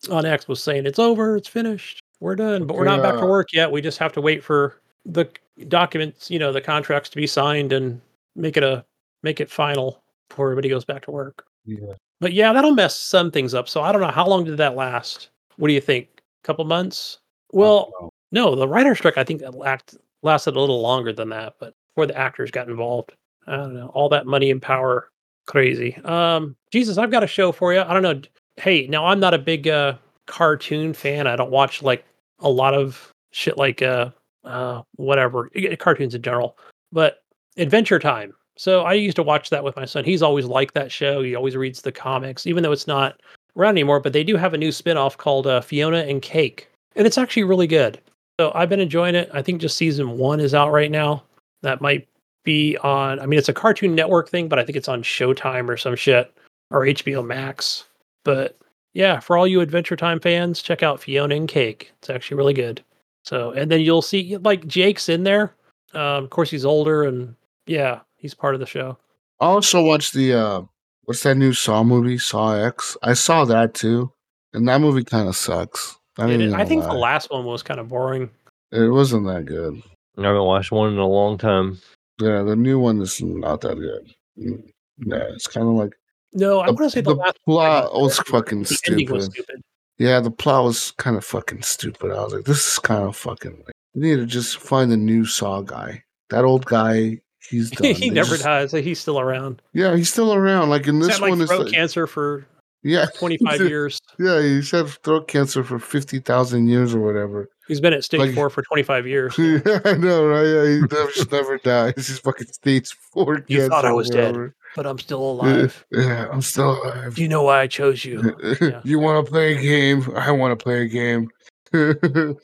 on 0.09 0.25
X 0.25 0.47
was 0.47 0.61
saying 0.61 0.85
it's 0.85 0.99
over, 0.99 1.35
it's 1.35 1.47
finished, 1.47 1.99
we're 2.19 2.35
done, 2.35 2.65
but 2.65 2.77
we're 2.77 2.85
not 2.85 3.01
back 3.01 3.15
to 3.15 3.25
work 3.25 3.51
yet. 3.53 3.71
We 3.71 3.81
just 3.81 3.97
have 3.97 4.13
to 4.13 4.21
wait 4.21 4.43
for 4.43 4.81
the 5.05 5.29
documents, 5.67 6.31
you 6.31 6.39
know, 6.39 6.51
the 6.51 6.61
contracts 6.61 7.09
to 7.09 7.15
be 7.17 7.27
signed 7.27 7.73
and 7.73 8.01
make 8.35 8.57
it 8.57 8.63
a 8.63 8.85
make 9.23 9.39
it 9.41 9.49
final 9.49 10.01
before 10.29 10.47
everybody 10.47 10.69
goes 10.69 10.85
back 10.85 11.03
to 11.03 11.11
work. 11.11 11.45
Yeah. 11.65 11.93
But 12.19 12.33
yeah, 12.33 12.53
that'll 12.53 12.73
mess 12.73 12.95
some 12.95 13.31
things 13.31 13.53
up. 13.53 13.67
So 13.67 13.81
I 13.81 13.91
don't 13.91 14.01
know 14.01 14.07
how 14.07 14.27
long 14.27 14.43
did 14.43 14.57
that 14.57 14.75
last. 14.75 15.29
What 15.57 15.67
do 15.67 15.73
you 15.73 15.81
think? 15.81 16.07
A 16.43 16.47
couple 16.47 16.63
months? 16.65 17.19
Well, 17.51 18.11
no, 18.31 18.55
the 18.55 18.67
writer 18.67 18.95
strike 18.95 19.17
I 19.17 19.23
think 19.23 19.41
that 19.41 19.55
lasted 19.55 20.55
a 20.55 20.59
little 20.59 20.81
longer 20.81 21.13
than 21.13 21.29
that, 21.29 21.55
but 21.59 21.73
before 21.89 22.05
the 22.05 22.17
actors 22.17 22.51
got 22.51 22.69
involved. 22.69 23.13
I 23.47 23.55
don't 23.55 23.73
know. 23.73 23.87
All 23.93 24.09
that 24.09 24.25
money 24.25 24.51
and 24.51 24.61
power, 24.61 25.09
crazy. 25.45 25.95
Um, 26.03 26.55
Jesus, 26.71 26.97
I've 26.97 27.11
got 27.11 27.23
a 27.23 27.27
show 27.27 27.51
for 27.51 27.73
you. 27.73 27.81
I 27.81 27.93
don't 27.93 28.03
know. 28.03 28.21
Hey, 28.57 28.87
now 28.87 29.05
I'm 29.05 29.19
not 29.19 29.33
a 29.33 29.39
big 29.39 29.67
uh 29.67 29.93
cartoon 30.25 30.93
fan. 30.93 31.27
I 31.27 31.35
don't 31.35 31.51
watch 31.51 31.81
like 31.81 32.05
a 32.39 32.49
lot 32.49 32.73
of 32.73 33.11
shit 33.31 33.57
like 33.57 33.81
uh 33.81 34.09
uh 34.43 34.81
whatever 34.95 35.49
cartoons 35.79 36.15
in 36.15 36.21
general. 36.21 36.57
But 36.91 37.23
Adventure 37.57 37.99
Time. 37.99 38.33
So 38.57 38.81
I 38.81 38.93
used 38.93 39.15
to 39.17 39.23
watch 39.23 39.49
that 39.51 39.63
with 39.63 39.75
my 39.75 39.85
son. 39.85 40.03
He's 40.03 40.23
always 40.23 40.45
liked 40.45 40.73
that 40.73 40.91
show. 40.91 41.21
He 41.21 41.35
always 41.35 41.55
reads 41.55 41.81
the 41.81 41.91
comics, 41.91 42.47
even 42.47 42.63
though 42.63 42.71
it's 42.71 42.87
not 42.87 43.21
around 43.55 43.71
anymore. 43.71 43.99
But 43.99 44.13
they 44.13 44.23
do 44.23 44.35
have 44.35 44.53
a 44.53 44.57
new 44.57 44.71
spin-off 44.71 45.17
called 45.17 45.45
uh, 45.45 45.61
Fionna 45.61 45.99
and 45.99 46.21
Cake, 46.21 46.67
and 46.95 47.05
it's 47.05 47.17
actually 47.17 47.43
really 47.43 47.67
good. 47.67 48.01
So 48.39 48.51
I've 48.55 48.69
been 48.69 48.79
enjoying 48.79 49.15
it. 49.15 49.29
I 49.33 49.41
think 49.41 49.61
just 49.61 49.77
season 49.77 50.17
one 50.17 50.39
is 50.39 50.53
out 50.53 50.71
right 50.71 50.91
now. 50.91 51.23
That 51.61 51.81
might 51.81 52.07
be 52.47 52.77
on. 52.77 53.19
I 53.19 53.25
mean, 53.25 53.37
it's 53.37 53.49
a 53.49 53.53
Cartoon 53.53 53.93
Network 53.93 54.29
thing, 54.29 54.47
but 54.47 54.57
I 54.57 54.63
think 54.63 54.77
it's 54.77 54.87
on 54.87 55.03
Showtime 55.03 55.67
or 55.69 55.75
some 55.77 55.95
shit 55.95 56.33
or 56.71 56.81
HBO 56.85 57.23
Max. 57.25 57.83
But 58.23 58.57
yeah, 58.93 59.19
for 59.19 59.37
all 59.37 59.45
you 59.45 59.59
Adventure 59.61 59.97
Time 59.97 60.19
fans, 60.19 60.61
check 60.61 60.81
out 60.81 61.01
Fionna 61.01 61.35
and 61.35 61.47
Cake. 61.47 61.91
It's 61.99 62.09
actually 62.09 62.37
really 62.37 62.53
good. 62.53 62.81
So, 63.25 63.51
and 63.51 63.69
then 63.69 63.81
you'll 63.81 64.01
see 64.01 64.37
like 64.37 64.65
Jake's 64.65 65.09
in 65.09 65.23
there. 65.23 65.53
Um, 65.93 66.23
of 66.23 66.29
course, 66.29 66.49
he's 66.49 66.65
older, 66.65 67.03
and 67.03 67.35
yeah, 67.65 67.99
he's 68.15 68.33
part 68.33 68.53
of 68.55 68.59
the 68.61 68.65
show. 68.65 68.97
I 69.41 69.45
also 69.45 69.83
watched 69.83 70.13
the 70.13 70.33
uh 70.33 70.61
what's 71.03 71.23
that 71.23 71.35
new 71.35 71.51
Saw 71.53 71.83
movie, 71.83 72.17
Saw 72.17 72.53
X? 72.55 72.95
I 73.03 73.13
saw 73.13 73.43
that 73.45 73.73
too. 73.73 74.11
And 74.53 74.67
that 74.69 74.79
movie 74.81 75.03
kind 75.03 75.27
of 75.27 75.35
sucks. 75.35 75.97
I, 76.17 76.23
And 76.23 76.31
didn't 76.31 76.53
it- 76.55 76.59
I 76.59 76.65
think 76.65 76.83
lie. 76.85 76.93
the 76.93 76.99
last 76.99 77.29
one 77.29 77.43
was 77.45 77.61
kind 77.61 77.79
of 77.81 77.89
boring. 77.89 78.29
it 78.71 78.89
wasn't 78.89 79.27
that 79.27 79.45
good. 79.45 79.81
I 80.17 80.23
haven't 80.23 80.43
watched 80.43 80.71
one 80.71 80.91
in 80.93 80.97
a 80.97 81.05
long 81.07 81.37
time. 81.37 81.79
Yeah, 82.19 82.41
the 82.43 82.55
new 82.55 82.79
one 82.79 82.99
is 83.01 83.21
not 83.21 83.61
that 83.61 83.75
good. 83.77 84.13
Yeah, 84.35 85.23
it's 85.33 85.47
kind 85.47 85.67
of 85.67 85.73
like 85.73 85.93
No, 86.33 86.59
I 86.61 86.67
the, 86.67 86.73
want 86.73 86.85
to 86.85 86.89
say 86.91 87.01
the, 87.01 87.13
the 87.13 87.19
last 87.19 87.37
plot 87.45 87.93
one 87.93 88.03
was 88.03 88.19
fucking 88.19 88.63
the 88.63 88.79
ending 88.87 89.11
was 89.11 89.25
stupid. 89.25 89.43
stupid. 89.43 89.61
Yeah, 89.99 90.19
the 90.19 90.31
plot 90.31 90.63
was 90.63 90.91
kind 90.97 91.17
of 91.17 91.25
fucking 91.25 91.61
stupid. 91.63 92.11
I 92.11 92.23
was 92.23 92.33
like, 92.33 92.45
this 92.45 92.73
is 92.73 92.79
kind 92.79 93.03
of 93.03 93.15
fucking. 93.15 93.51
Like, 93.65 93.73
you 93.93 94.01
need 94.01 94.15
to 94.17 94.25
just 94.27 94.57
find 94.57 94.91
a 94.91 94.97
new 94.97 95.25
Saw 95.25 95.61
guy. 95.61 96.03
That 96.29 96.43
old 96.45 96.65
guy, 96.65 97.19
he's 97.49 97.71
done. 97.71 97.95
he 97.95 98.09
They 98.09 98.15
never 98.15 98.31
just- 98.31 98.43
dies. 98.43 98.71
He's 98.71 98.99
still 98.99 99.19
around. 99.19 99.61
Yeah, 99.73 99.95
he's 99.95 100.11
still 100.11 100.33
around. 100.33 100.69
Like 100.69 100.87
in 100.87 100.97
He's 100.97 101.07
this 101.07 101.15
had 101.17 101.21
like 101.23 101.29
one, 101.31 101.41
is 101.41 101.49
throat 101.49 101.63
like, 101.65 101.73
cancer 101.73 102.05
for 102.07 102.45
yeah, 102.83 103.05
25 103.17 103.61
years. 103.61 103.99
yeah, 104.19 104.39
he's 104.41 104.69
had 104.71 104.87
throat 105.03 105.27
cancer 105.27 105.63
for 105.63 105.79
fifty 105.79 106.19
thousand 106.19 106.67
years 106.67 106.93
or 106.93 106.99
whatever. 106.99 107.49
He's 107.67 107.81
been 107.81 107.93
at 107.93 108.03
stage 108.03 108.19
Like- 108.21 108.33
four 108.35 108.49
for 108.49 108.61
25 108.61 109.07
years. 109.07 109.37
Yeah, 109.37 109.59
I 109.85 109.93
know, 109.93 110.25
right? 110.25 110.45
Yeah, 110.45 110.65
he 110.65 110.79
never, 110.81 111.11
just 111.11 111.31
never 111.31 111.57
dies. 111.57 111.93
He's 111.95 112.19
fucking 112.19 112.47
stage 112.47 112.91
four. 113.11 113.43
You 113.47 113.67
thought 113.67 113.85
I 113.85 113.91
was 113.91 114.09
dead. 114.09 114.35
but 114.75 114.85
I'm 114.85 114.99
still 114.99 115.21
alive. 115.31 115.85
yeah, 115.91 116.27
I'm 116.31 116.41
still 116.41 116.81
alive. 116.83 117.15
Do 117.15 117.21
you 117.21 117.27
know 117.27 117.43
why 117.43 117.61
I 117.61 117.67
chose 117.67 118.05
you? 118.05 118.35
Yeah. 118.61 118.81
you 118.83 118.99
want 118.99 119.25
to 119.25 119.29
play 119.31 119.55
a 119.57 119.61
game? 119.61 120.09
I 120.15 120.31
want 120.31 120.57
to 120.57 120.63
play 120.63 120.81
a 120.81 120.87
game. 120.87 121.29
but 121.71 122.35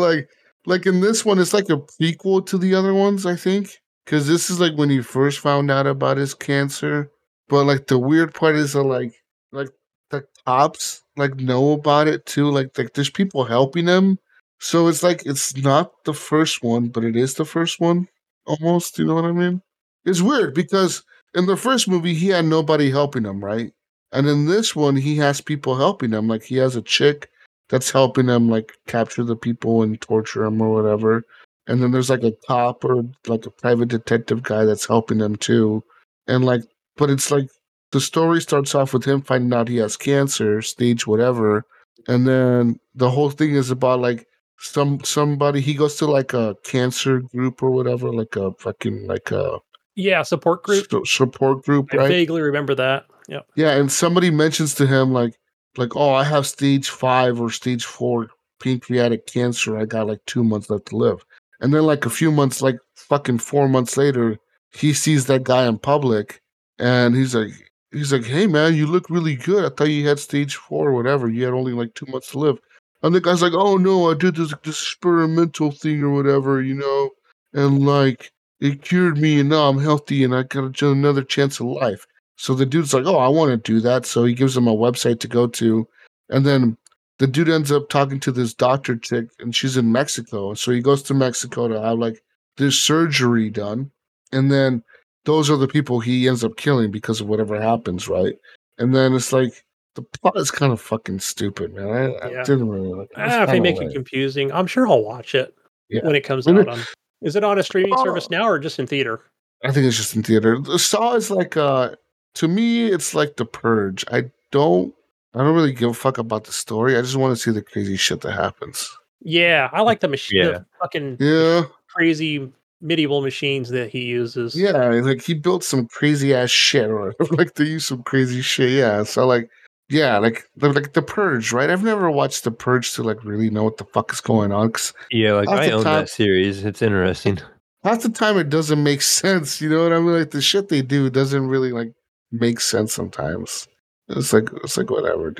like, 0.00 0.28
like 0.66 0.86
in 0.86 1.00
this 1.00 1.24
one, 1.24 1.38
it's 1.38 1.52
like 1.54 1.68
a 1.70 1.76
prequel 1.76 2.44
to 2.46 2.58
the 2.58 2.74
other 2.74 2.94
ones, 2.94 3.26
I 3.26 3.36
think, 3.36 3.78
because 4.04 4.26
this 4.26 4.48
is 4.50 4.60
like 4.60 4.76
when 4.76 4.90
he 4.90 5.02
first 5.02 5.40
found 5.40 5.70
out 5.70 5.86
about 5.86 6.16
his 6.16 6.34
cancer. 6.34 7.10
But 7.48 7.64
like 7.64 7.86
the 7.88 7.98
weird 7.98 8.32
part 8.34 8.54
is 8.56 8.72
that 8.72 8.82
like, 8.84 9.12
like 9.50 9.68
the 10.10 10.24
cops 10.46 11.02
like 11.16 11.34
know 11.36 11.72
about 11.72 12.08
it 12.08 12.24
too. 12.26 12.48
Like, 12.50 12.76
like 12.78 12.94
there's 12.94 13.10
people 13.10 13.44
helping 13.44 13.86
him. 13.86 14.18
So 14.62 14.86
it's 14.86 15.02
like 15.02 15.26
it's 15.26 15.56
not 15.56 16.04
the 16.04 16.14
first 16.14 16.62
one, 16.62 16.88
but 16.88 17.04
it 17.04 17.16
is 17.16 17.34
the 17.34 17.44
first 17.44 17.80
one 17.80 18.06
almost. 18.46 18.96
You 18.96 19.06
know 19.06 19.16
what 19.16 19.24
I 19.24 19.32
mean? 19.32 19.60
It's 20.04 20.22
weird 20.22 20.54
because 20.54 21.02
in 21.34 21.46
the 21.46 21.56
first 21.56 21.88
movie 21.88 22.14
he 22.14 22.28
had 22.28 22.44
nobody 22.44 22.88
helping 22.88 23.24
him, 23.24 23.44
right? 23.44 23.72
And 24.12 24.28
in 24.28 24.46
this 24.46 24.76
one 24.76 24.94
he 24.94 25.16
has 25.16 25.40
people 25.40 25.74
helping 25.74 26.12
him. 26.12 26.28
Like 26.28 26.44
he 26.44 26.56
has 26.58 26.76
a 26.76 26.82
chick 26.82 27.28
that's 27.70 27.90
helping 27.90 28.28
him 28.28 28.48
like 28.48 28.72
capture 28.86 29.24
the 29.24 29.34
people 29.34 29.82
and 29.82 30.00
torture 30.00 30.44
them 30.44 30.62
or 30.62 30.70
whatever. 30.70 31.24
And 31.66 31.82
then 31.82 31.90
there's 31.90 32.10
like 32.10 32.22
a 32.22 32.36
cop 32.46 32.84
or 32.84 33.02
like 33.26 33.46
a 33.46 33.50
private 33.50 33.88
detective 33.88 34.44
guy 34.44 34.64
that's 34.64 34.86
helping 34.86 35.18
him 35.18 35.34
too. 35.36 35.82
And 36.28 36.44
like, 36.44 36.62
but 36.96 37.10
it's 37.10 37.32
like 37.32 37.48
the 37.90 38.00
story 38.00 38.40
starts 38.40 38.76
off 38.76 38.92
with 38.92 39.04
him 39.04 39.22
finding 39.22 39.52
out 39.58 39.66
he 39.66 39.78
has 39.78 39.96
cancer, 39.96 40.62
stage 40.62 41.04
whatever, 41.04 41.64
and 42.06 42.28
then 42.28 42.78
the 42.94 43.10
whole 43.10 43.30
thing 43.30 43.54
is 43.56 43.70
about 43.70 43.98
like 44.00 44.28
some 44.62 45.02
somebody 45.04 45.60
he 45.60 45.74
goes 45.74 45.96
to 45.96 46.06
like 46.06 46.32
a 46.32 46.56
cancer 46.62 47.20
group 47.20 47.62
or 47.62 47.70
whatever, 47.70 48.12
like 48.12 48.36
a 48.36 48.52
fucking 48.54 49.06
like 49.08 49.30
a 49.32 49.58
Yeah, 49.96 50.22
support 50.22 50.62
group. 50.62 50.86
su- 50.90 51.04
support 51.04 51.64
group, 51.64 51.92
I 51.92 51.96
right? 51.96 52.08
vaguely 52.08 52.40
remember 52.42 52.74
that. 52.76 53.06
Yep. 53.28 53.46
Yeah, 53.56 53.72
and 53.72 53.90
somebody 53.90 54.30
mentions 54.30 54.74
to 54.76 54.86
him 54.86 55.12
like 55.12 55.34
like 55.76 55.96
oh 55.96 56.12
I 56.14 56.24
have 56.24 56.46
stage 56.46 56.90
five 56.90 57.40
or 57.40 57.50
stage 57.50 57.84
four 57.84 58.28
pancreatic 58.60 59.26
cancer. 59.26 59.76
I 59.76 59.84
got 59.84 60.06
like 60.06 60.20
two 60.26 60.44
months 60.44 60.70
left 60.70 60.86
to 60.86 60.96
live. 60.96 61.24
And 61.60 61.72
then 61.74 61.82
like 61.84 62.06
a 62.06 62.10
few 62.10 62.30
months, 62.32 62.62
like 62.62 62.78
fucking 62.96 63.38
four 63.38 63.68
months 63.68 63.96
later, 63.96 64.38
he 64.72 64.92
sees 64.92 65.26
that 65.26 65.44
guy 65.44 65.66
in 65.66 65.78
public 65.78 66.40
and 66.78 67.14
he's 67.16 67.34
like 67.34 67.50
he's 67.90 68.12
like, 68.12 68.24
Hey 68.24 68.46
man, 68.46 68.74
you 68.76 68.86
look 68.86 69.10
really 69.10 69.34
good. 69.34 69.64
I 69.64 69.68
thought 69.74 69.88
you 69.90 70.06
had 70.06 70.18
stage 70.20 70.54
four 70.56 70.88
or 70.88 70.92
whatever. 70.92 71.28
You 71.28 71.44
had 71.44 71.54
only 71.54 71.72
like 71.72 71.94
two 71.94 72.06
months 72.06 72.30
to 72.30 72.38
live. 72.38 72.58
And 73.02 73.14
the 73.14 73.20
guy's 73.20 73.42
like, 73.42 73.54
Oh 73.54 73.76
no, 73.76 74.10
I 74.10 74.14
did 74.14 74.36
this, 74.36 74.54
this 74.62 74.82
experimental 74.82 75.70
thing 75.70 76.02
or 76.02 76.10
whatever, 76.10 76.62
you 76.62 76.74
know, 76.74 77.10
and 77.52 77.84
like 77.84 78.32
it 78.60 78.82
cured 78.82 79.18
me 79.18 79.40
and 79.40 79.48
now 79.48 79.68
I'm 79.68 79.78
healthy 79.78 80.22
and 80.24 80.34
I 80.34 80.44
got 80.44 80.80
another 80.82 81.22
chance 81.22 81.58
of 81.58 81.66
life. 81.66 82.06
So 82.36 82.54
the 82.54 82.66
dude's 82.66 82.94
like, 82.94 83.06
"Oh, 83.06 83.18
I 83.18 83.28
want 83.28 83.50
to 83.50 83.56
do 83.56 83.80
that." 83.80 84.06
So 84.06 84.24
he 84.24 84.34
gives 84.34 84.56
him 84.56 84.66
a 84.66 84.74
website 84.74 85.20
to 85.20 85.28
go 85.28 85.46
to, 85.46 85.86
and 86.30 86.44
then 86.44 86.76
the 87.18 87.26
dude 87.26 87.48
ends 87.48 87.70
up 87.70 87.88
talking 87.88 88.18
to 88.20 88.32
this 88.32 88.54
doctor 88.54 88.96
chick, 88.96 89.26
and 89.38 89.54
she's 89.54 89.76
in 89.76 89.92
Mexico. 89.92 90.54
So 90.54 90.72
he 90.72 90.80
goes 90.80 91.02
to 91.04 91.14
Mexico 91.14 91.68
to 91.68 91.80
have 91.80 91.98
like 91.98 92.22
this 92.56 92.80
surgery 92.80 93.50
done, 93.50 93.90
and 94.32 94.50
then 94.50 94.82
those 95.24 95.50
are 95.50 95.56
the 95.56 95.68
people 95.68 96.00
he 96.00 96.26
ends 96.26 96.42
up 96.42 96.56
killing 96.56 96.90
because 96.90 97.20
of 97.20 97.28
whatever 97.28 97.60
happens, 97.60 98.08
right? 98.08 98.34
And 98.78 98.94
then 98.94 99.14
it's 99.14 99.32
like 99.32 99.64
the 99.94 100.02
plot 100.02 100.36
is 100.36 100.50
kind 100.50 100.72
of 100.72 100.80
fucking 100.80 101.20
stupid, 101.20 101.74
man. 101.74 102.14
I, 102.22 102.40
I 102.40 102.42
didn't 102.44 102.68
really 102.68 102.88
like 102.92 103.08
it. 103.10 103.20
It's 103.20 103.34
Ah, 103.34 103.42
if 103.42 103.48
they 103.48 103.54
kinda 103.60 103.62
make 103.62 103.80
it 103.82 103.92
confusing, 103.92 104.50
I'm 104.52 104.66
sure 104.66 104.86
I'll 104.88 105.02
watch 105.04 105.34
it 105.34 105.54
Yeah. 105.90 106.00
when 106.04 106.14
it 106.14 106.22
comes 106.22 106.46
Maybe- 106.46 106.60
out. 106.60 106.68
On 106.68 106.80
is 107.22 107.36
it 107.36 107.44
on 107.44 107.58
a 107.58 107.62
streaming 107.62 107.96
service 107.98 108.26
Oh. 108.32 108.36
now 108.36 108.48
or 108.48 108.58
just 108.58 108.78
in 108.78 108.86
theater? 108.86 109.20
I 109.64 109.70
think 109.70 109.86
it's 109.86 109.96
just 109.96 110.16
in 110.16 110.22
theater. 110.22 110.58
The 110.58 110.78
Saw 110.78 111.14
is 111.14 111.30
like 111.30 111.56
uh 111.56 111.90
to 112.36 112.48
me 112.48 112.86
it's 112.86 113.14
like 113.14 113.36
the 113.36 113.44
purge. 113.44 114.04
I 114.10 114.30
don't 114.50 114.94
I 115.34 115.38
don't 115.38 115.54
really 115.54 115.72
give 115.72 115.90
a 115.90 115.94
fuck 115.94 116.18
about 116.18 116.44
the 116.44 116.52
story. 116.52 116.96
I 116.96 117.00
just 117.02 117.16
want 117.16 117.36
to 117.36 117.42
see 117.42 117.50
the 117.52 117.62
crazy 117.62 117.96
shit 117.96 118.20
that 118.22 118.32
happens. 118.32 118.90
Yeah, 119.20 119.68
I 119.72 119.82
like 119.82 120.00
the 120.00 120.08
machine, 120.08 120.38
Yeah. 120.42 120.50
the 120.50 120.66
fucking 120.80 121.16
Yeah. 121.20 121.62
crazy 121.94 122.50
medieval 122.80 123.22
machines 123.22 123.68
that 123.68 123.88
he 123.90 124.00
uses. 124.02 124.56
Yeah, 124.56 124.88
like 124.88 125.22
he 125.22 125.34
built 125.34 125.62
some 125.62 125.86
crazy 125.86 126.34
ass 126.34 126.50
shit 126.50 126.90
or 126.90 127.14
like 127.30 127.54
they 127.54 127.64
use 127.64 127.84
some 127.84 128.02
crazy 128.02 128.42
shit. 128.42 128.70
Yeah. 128.70 129.04
So 129.04 129.26
like 129.26 129.48
yeah, 129.92 130.18
like 130.18 130.48
the, 130.56 130.72
like 130.72 130.94
the 130.94 131.02
purge, 131.02 131.52
right? 131.52 131.68
I've 131.70 131.84
never 131.84 132.10
watched 132.10 132.44
the 132.44 132.50
purge 132.50 132.94
to 132.94 133.02
like 133.02 133.22
really 133.24 133.50
know 133.50 133.62
what 133.64 133.76
the 133.76 133.84
fuck 133.84 134.12
is 134.12 134.20
going 134.20 134.50
on. 134.50 134.72
Cause 134.72 134.92
Yeah, 135.10 135.34
like 135.34 135.48
I 135.48 135.70
own 135.70 135.84
time- 135.84 136.00
that 136.00 136.08
series. 136.08 136.64
It's 136.64 136.80
interesting. 136.82 137.38
half 137.84 138.02
the 138.02 138.08
time 138.08 138.38
it 138.38 138.48
doesn't 138.48 138.82
make 138.82 139.02
sense. 139.02 139.60
You 139.60 139.68
know 139.68 139.82
what 139.84 139.92
I 139.92 139.98
mean? 140.00 140.18
Like 140.18 140.30
the 140.30 140.40
shit 140.40 140.68
they 140.68 140.82
do 140.82 141.10
doesn't 141.10 141.46
really 141.46 141.72
like 141.72 141.92
make 142.30 142.60
sense 142.60 142.92
sometimes. 142.94 143.68
It's 144.08 144.32
like 144.32 144.48
it's 144.64 144.76
like 144.76 144.90
whatever. 144.90 145.34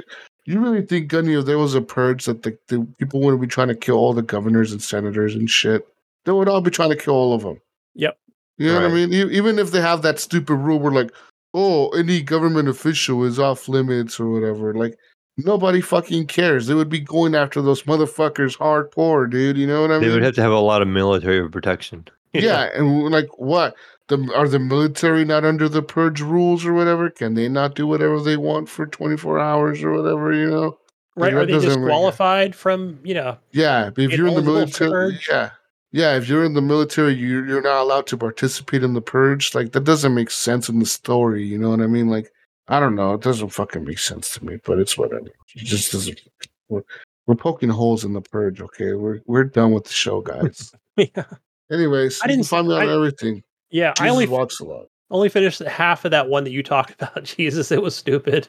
You 0.44 0.60
really 0.60 0.82
think, 0.84 1.08
Gunny, 1.08 1.34
if 1.34 1.46
there 1.46 1.58
was 1.58 1.74
a 1.74 1.80
purge 1.80 2.24
that 2.24 2.42
the, 2.42 2.58
the 2.68 2.86
people 2.98 3.20
wouldn't 3.20 3.40
be 3.40 3.46
trying 3.46 3.68
to 3.68 3.76
kill 3.76 3.96
all 3.96 4.12
the 4.12 4.22
governors 4.22 4.72
and 4.72 4.82
senators 4.82 5.34
and 5.34 5.48
shit? 5.48 5.86
They 6.24 6.32
would 6.32 6.48
all 6.48 6.60
be 6.60 6.70
trying 6.70 6.90
to 6.90 6.96
kill 6.96 7.14
all 7.14 7.32
of 7.32 7.42
them. 7.42 7.60
Yep. 7.94 8.18
You 8.58 8.68
know 8.68 8.82
what 8.82 8.90
I 8.90 8.94
mean? 8.94 9.12
Even 9.12 9.58
if 9.58 9.70
they 9.70 9.80
have 9.80 10.02
that 10.02 10.18
stupid 10.20 10.54
rule 10.56 10.78
where 10.78 10.92
like, 10.92 11.10
oh, 11.54 11.88
any 11.90 12.22
government 12.22 12.68
official 12.68 13.24
is 13.24 13.38
off 13.38 13.68
limits 13.68 14.18
or 14.18 14.30
whatever, 14.30 14.74
like 14.74 14.96
nobody 15.36 15.80
fucking 15.80 16.26
cares. 16.26 16.66
They 16.66 16.74
would 16.74 16.88
be 16.88 17.00
going 17.00 17.34
after 17.34 17.60
those 17.62 17.82
motherfuckers 17.82 18.56
hardcore, 18.58 19.30
dude. 19.30 19.56
You 19.58 19.66
know 19.66 19.82
what 19.82 19.90
I 19.90 19.94
They 19.94 20.00
mean? 20.00 20.08
They 20.08 20.14
would 20.16 20.24
have 20.24 20.34
to 20.36 20.42
have 20.42 20.52
a 20.52 20.58
lot 20.58 20.82
of 20.82 20.88
military 20.88 21.48
protection. 21.50 22.06
Yeah, 22.34 22.70
and 22.74 23.10
like 23.10 23.28
what? 23.36 23.74
The 24.08 24.16
are 24.34 24.48
the 24.48 24.58
military 24.58 25.22
not 25.26 25.44
under 25.44 25.68
the 25.68 25.82
purge 25.82 26.22
rules 26.22 26.64
or 26.64 26.72
whatever? 26.72 27.10
Can 27.10 27.34
they 27.34 27.46
not 27.46 27.74
do 27.74 27.86
whatever 27.86 28.18
they 28.22 28.38
want 28.38 28.70
for 28.70 28.86
twenty 28.86 29.18
four 29.18 29.38
hours 29.38 29.82
or 29.82 29.92
whatever? 29.92 30.32
You 30.32 30.50
know? 30.50 30.78
right? 31.14 31.34
that 31.34 31.40
Are 31.42 31.44
they 31.44 31.52
doesn't 31.52 31.68
make- 31.68 31.78
disqualified 31.80 32.54
from 32.54 32.98
you 33.04 33.12
know? 33.12 33.36
Yeah, 33.50 33.90
if 33.98 34.12
you're 34.12 34.28
in 34.28 34.34
the 34.34 34.40
military, 34.40 34.90
purge? 34.90 35.28
yeah, 35.30 35.50
yeah. 35.92 36.16
If 36.16 36.28
you're 36.28 36.44
in 36.44 36.54
the 36.54 36.62
military, 36.62 37.14
you 37.14 37.44
you're 37.44 37.62
not 37.62 37.80
allowed 37.82 38.06
to 38.08 38.16
participate 38.16 38.82
in 38.82 38.94
the 38.94 39.00
purge. 39.02 39.54
Like 39.54 39.72
that 39.72 39.84
doesn't 39.84 40.14
make 40.14 40.30
sense 40.30 40.68
in 40.68 40.78
the 40.78 40.86
story. 40.86 41.44
You 41.44 41.58
know 41.58 41.70
what 41.70 41.80
I 41.80 41.86
mean? 41.86 42.08
Like 42.08 42.30
I 42.68 42.80
don't 42.80 42.94
know. 42.94 43.14
It 43.14 43.20
doesn't 43.22 43.50
fucking 43.50 43.84
make 43.84 43.98
sense 43.98 44.34
to 44.34 44.44
me. 44.44 44.58
But 44.64 44.78
it's 44.78 44.96
whatever. 44.98 45.26
It 45.26 45.64
just 45.64 45.92
doesn't. 45.92 46.20
We're, 46.68 46.82
we're 47.26 47.34
poking 47.34 47.68
holes 47.68 48.04
in 48.04 48.12
the 48.14 48.20
purge. 48.22 48.60
Okay, 48.60 48.94
we're 48.94 49.20
we're 49.26 49.44
done 49.44 49.72
with 49.72 49.84
the 49.84 49.92
show, 49.92 50.20
guys. 50.20 50.72
yeah, 50.96 51.24
Anyways, 51.70 52.20
I 52.22 52.26
didn't- 52.26 52.44
find 52.44 52.68
me 52.68 52.74
on 52.74 52.88
I- 52.88 52.94
everything. 52.94 53.42
yeah. 53.70 53.94
I 54.00 54.08
only 54.08 54.26
walks 54.26 54.60
a 54.60 54.64
lot. 54.64 54.86
only 55.10 55.28
finished 55.28 55.60
half 55.60 56.04
of 56.04 56.10
that 56.12 56.28
one 56.28 56.44
that 56.44 56.50
you 56.50 56.62
talked 56.62 56.92
about. 57.00 57.24
Jesus, 57.36 57.70
it 57.70 57.82
was 57.82 57.94
stupid. 57.94 58.48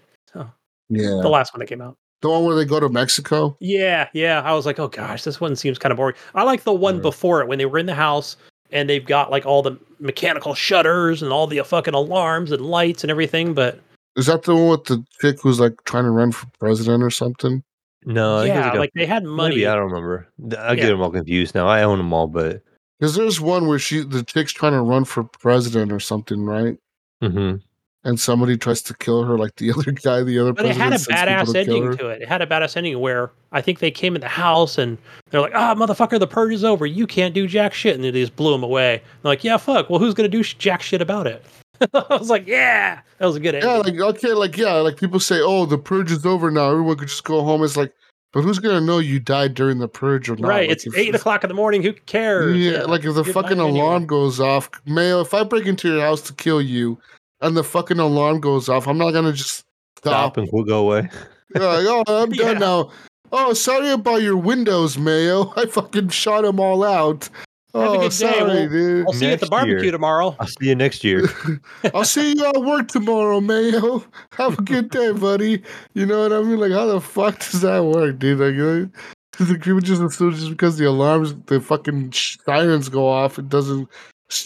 Yeah. 0.89 1.19
The 1.22 1.30
last 1.30 1.53
one 1.53 1.59
that 1.59 1.67
came 1.67 1.81
out. 1.81 1.97
The 2.24 2.30
one 2.30 2.45
where 2.45 2.56
they 2.56 2.64
go 2.64 2.80
to 2.80 2.88
Mexico? 2.88 3.58
Yeah, 3.60 4.08
yeah. 4.14 4.42
I 4.42 4.53
was 4.53 4.66
like, 4.66 4.80
oh 4.80 4.88
gosh, 4.88 5.24
this 5.26 5.42
one 5.42 5.58
seems 5.58 5.77
kind 5.77 5.92
of 5.92 5.98
boring. 5.98 6.16
I 6.34 6.43
like 6.43 6.64
the 6.64 6.72
one 6.74 6.95
Yeah. 6.95 7.02
before 7.02 7.42
it 7.42 7.50
when 7.50 7.58
they 7.60 7.66
were 7.66 7.77
in 7.77 7.85
the 7.85 7.93
house 7.93 8.38
and 8.72 8.90
they've 8.90 9.06
got 9.06 9.30
like 9.30 9.45
all 9.45 9.61
the 9.61 9.77
mechanical 10.00 10.56
shutters 10.56 11.22
and 11.22 11.34
all 11.34 11.48
the 11.48 11.61
fucking 11.64 11.93
alarms 11.93 12.53
and 12.53 12.66
lights 12.66 13.03
and 13.03 13.11
everything. 13.11 13.53
But 13.53 13.82
Is 14.16 14.27
that 14.27 14.43
the 14.43 14.56
one 14.56 14.69
with 14.69 14.85
the 14.85 15.03
chick 15.19 15.42
who's 15.42 15.60
like 15.60 15.84
trying 15.84 16.06
to 16.06 16.11
run 16.11 16.32
for 16.32 16.48
president 16.61 17.03
or 17.03 17.10
something? 17.10 17.61
No, 18.06 18.38
I 18.38 18.45
yeah, 18.45 18.69
it's 18.69 18.77
like 18.77 18.92
they 18.95 19.06
had 19.06 19.26
money. 19.26 19.56
Maybe 19.56 19.68
I 19.68 19.76
don't 19.76 19.92
remember. 19.92 20.30
I 20.58 20.69
Yeah. 20.69 20.76
get 20.76 20.88
them 20.88 21.02
all 21.02 21.11
confused 21.11 21.53
now. 21.56 21.68
I 21.68 21.84
own 21.84 21.98
them 21.98 22.14
all, 22.14 22.27
but 22.27 22.61
Because 23.02 23.16
there's 23.16 23.42
one 23.42 23.68
where 23.68 23.80
she 23.80 24.00
the 24.02 24.24
chick's 24.24 24.53
trying 24.53 24.74
to 24.74 24.82
run 24.82 25.03
for 25.03 25.26
president 25.26 25.92
or 25.92 26.00
something, 26.00 26.42
right? 26.45 26.77
hmm 27.22 27.56
And 28.06 28.19
somebody 28.19 28.57
tries 28.57 28.82
to 28.83 28.93
kill 28.95 29.23
her, 29.23 29.38
like 29.38 29.56
the 29.56 29.72
other 29.77 29.91
guy, 29.91 30.23
the 30.23 30.38
other. 30.40 30.51
But 30.53 30.65
it 30.65 30.75
had 30.75 30.88
a 30.88 30.99
president 30.99 31.09
sends 31.09 31.22
people 31.22 31.33
badass 31.35 31.53
to 31.53 31.59
ending 31.59 31.98
to 31.98 32.07
it. 32.09 32.22
It 32.23 32.27
had 32.27 32.41
a 32.41 32.45
badass 32.48 32.75
ending 32.75 32.99
where 32.99 33.32
I 33.53 33.61
think 33.61 33.80
they 33.80 33.91
came 33.91 34.15
in 34.15 34.22
the 34.22 34.27
house 34.27 34.77
and 34.77 34.98
they're 35.30 35.40
like, 35.40 35.53
"Ah, 35.56 35.73
motherfucker, 35.73 36.19
the 36.19 36.27
purge 36.27 36.53
is 36.53 36.64
over. 36.65 36.85
You 36.85 37.07
can't 37.07 37.33
do 37.33 37.48
jack 37.48 37.73
shit." 37.73 37.95
And 37.95 38.03
they 38.03 38.11
just 38.11 38.35
blew 38.35 38.53
him 38.53 38.64
away. 38.64 39.01
They're 39.22 39.30
like, 39.32 39.43
"Yeah, 39.43 39.56
fuck. 39.57 39.90
Well, 39.90 39.99
who's 39.99 40.14
gonna 40.14 40.27
do 40.27 40.43
sh- 40.43 40.56
jack 40.56 40.82
shit 40.82 41.01
about 41.01 41.27
it?" 41.27 41.45
I 41.93 42.06
was 42.17 42.30
like, 42.30 42.45
"Yeah, 42.45 42.99
that 43.19 43.25
was 43.25 43.38
a 43.38 43.40
good 43.40 43.56
ending." 43.56 43.69
Yeah, 43.69 43.77
like 43.77 44.17
okay, 44.17 44.33
like 44.33 44.57
yeah, 44.57 44.73
like 44.73 44.98
people 44.98 45.19
say, 45.19 45.40
oh, 45.41 45.65
the 45.65 45.77
purge 45.77 46.11
is 46.11 46.25
over 46.25 46.51
now. 46.51 46.72
Everyone 46.72 46.98
could 46.98 47.07
just 47.07 47.23
go 47.23 47.41
home. 47.41 47.64
It's 47.64 47.77
like, 47.77 47.93
but 48.33 48.41
who's 48.41 48.59
gonna 48.59 48.82
know 48.82 48.99
you 48.99 49.19
died 49.19 49.53
during 49.53 49.80
the 49.80 49.88
purge 49.88 50.30
or 50.30 50.35
not? 50.35 50.48
right? 50.49 50.67
Like, 50.67 50.72
it's 50.72 50.85
if- 50.85 50.98
eight 50.98 51.15
o'clock 51.15 51.43
in 51.43 51.48
the 51.48 51.53
morning. 51.53 51.83
Who 51.83 51.93
cares? 51.93 52.57
Yeah, 52.57 52.83
like 52.83 53.06
if 53.06 53.15
the 53.15 53.23
fucking 53.23 53.57
dying 53.57 53.69
anyway. 53.69 53.80
alarm 53.80 54.06
goes 54.07 54.40
off, 54.40 54.69
Mayo, 54.85 55.22
if 55.22 55.33
I 55.33 55.43
break 55.43 55.67
into 55.67 55.90
your 55.91 56.01
house 56.01 56.22
to 56.23 56.33
kill 56.33 56.61
you 56.61 56.99
and 57.43 57.55
the 57.55 57.63
fucking 57.63 57.99
alarm 57.99 58.39
goes 58.39 58.69
off, 58.69 58.88
I'm 58.88 58.97
not 58.97 59.11
gonna 59.11 59.33
just 59.33 59.65
stop 59.97 60.33
stop. 60.33 60.38
and 60.38 60.49
we'll 60.51 60.63
go 60.63 60.80
away. 60.80 61.09
Yeah, 61.55 61.61
like, 61.61 61.85
oh, 61.88 62.03
I'm 62.23 62.30
done 62.31 62.53
Yeah. 62.53 62.59
now. 62.59 62.91
Oh, 63.31 63.53
sorry 63.53 63.89
about 63.89 64.22
your 64.22 64.38
windows, 64.38 64.97
Mayo. 64.97 65.53
I 65.57 65.65
fucking 65.65 66.09
shot 66.09 66.43
them 66.43 66.59
all 66.59 66.83
out. 66.83 67.30
Have 67.73 67.83
a 67.83 67.88
oh, 67.88 67.93
good 68.01 68.01
day. 68.03 68.09
sorry, 68.09 68.43
We'll- 68.43 68.69
dude. 68.69 69.05
I'll 69.07 69.13
see 69.13 69.25
you 69.25 69.31
at 69.31 69.39
the 69.39 69.47
barbecue 69.47 69.81
year. 69.81 69.91
tomorrow. 69.91 70.35
I'll 70.39 70.45
see 70.47 70.67
you 70.67 70.75
next 70.75 71.03
year. 71.03 71.23
I'll 71.95 72.05
see 72.05 72.33
you 72.35 72.45
at 72.45 72.61
work 72.61 72.88
tomorrow, 72.89 73.41
Mayo. 73.41 74.03
Have 74.33 74.59
a 74.59 74.61
good 74.61 74.91
day, 74.91 75.11
buddy. 75.11 75.63
You 75.95 76.05
know 76.05 76.22
what 76.22 76.33
I 76.33 76.41
mean? 76.43 76.59
Like, 76.59 76.72
how 76.72 76.85
the 76.85 77.01
fuck 77.01 77.39
does 77.39 77.61
that 77.61 77.83
work, 77.83 78.19
dude? 78.19 78.39
Like, 78.39 78.53
uh, 78.59 78.88
does 79.39 79.47
the 79.47 79.57
people 79.57 79.80
just 79.80 80.03
assume 80.03 80.35
just 80.35 80.51
because 80.51 80.77
the 80.77 80.85
alarms, 80.85 81.33
the 81.47 81.59
fucking 81.59 82.13
sirens 82.13 82.89
go 82.89 83.07
off, 83.07 83.39
it 83.39 83.49
doesn't. 83.49 83.89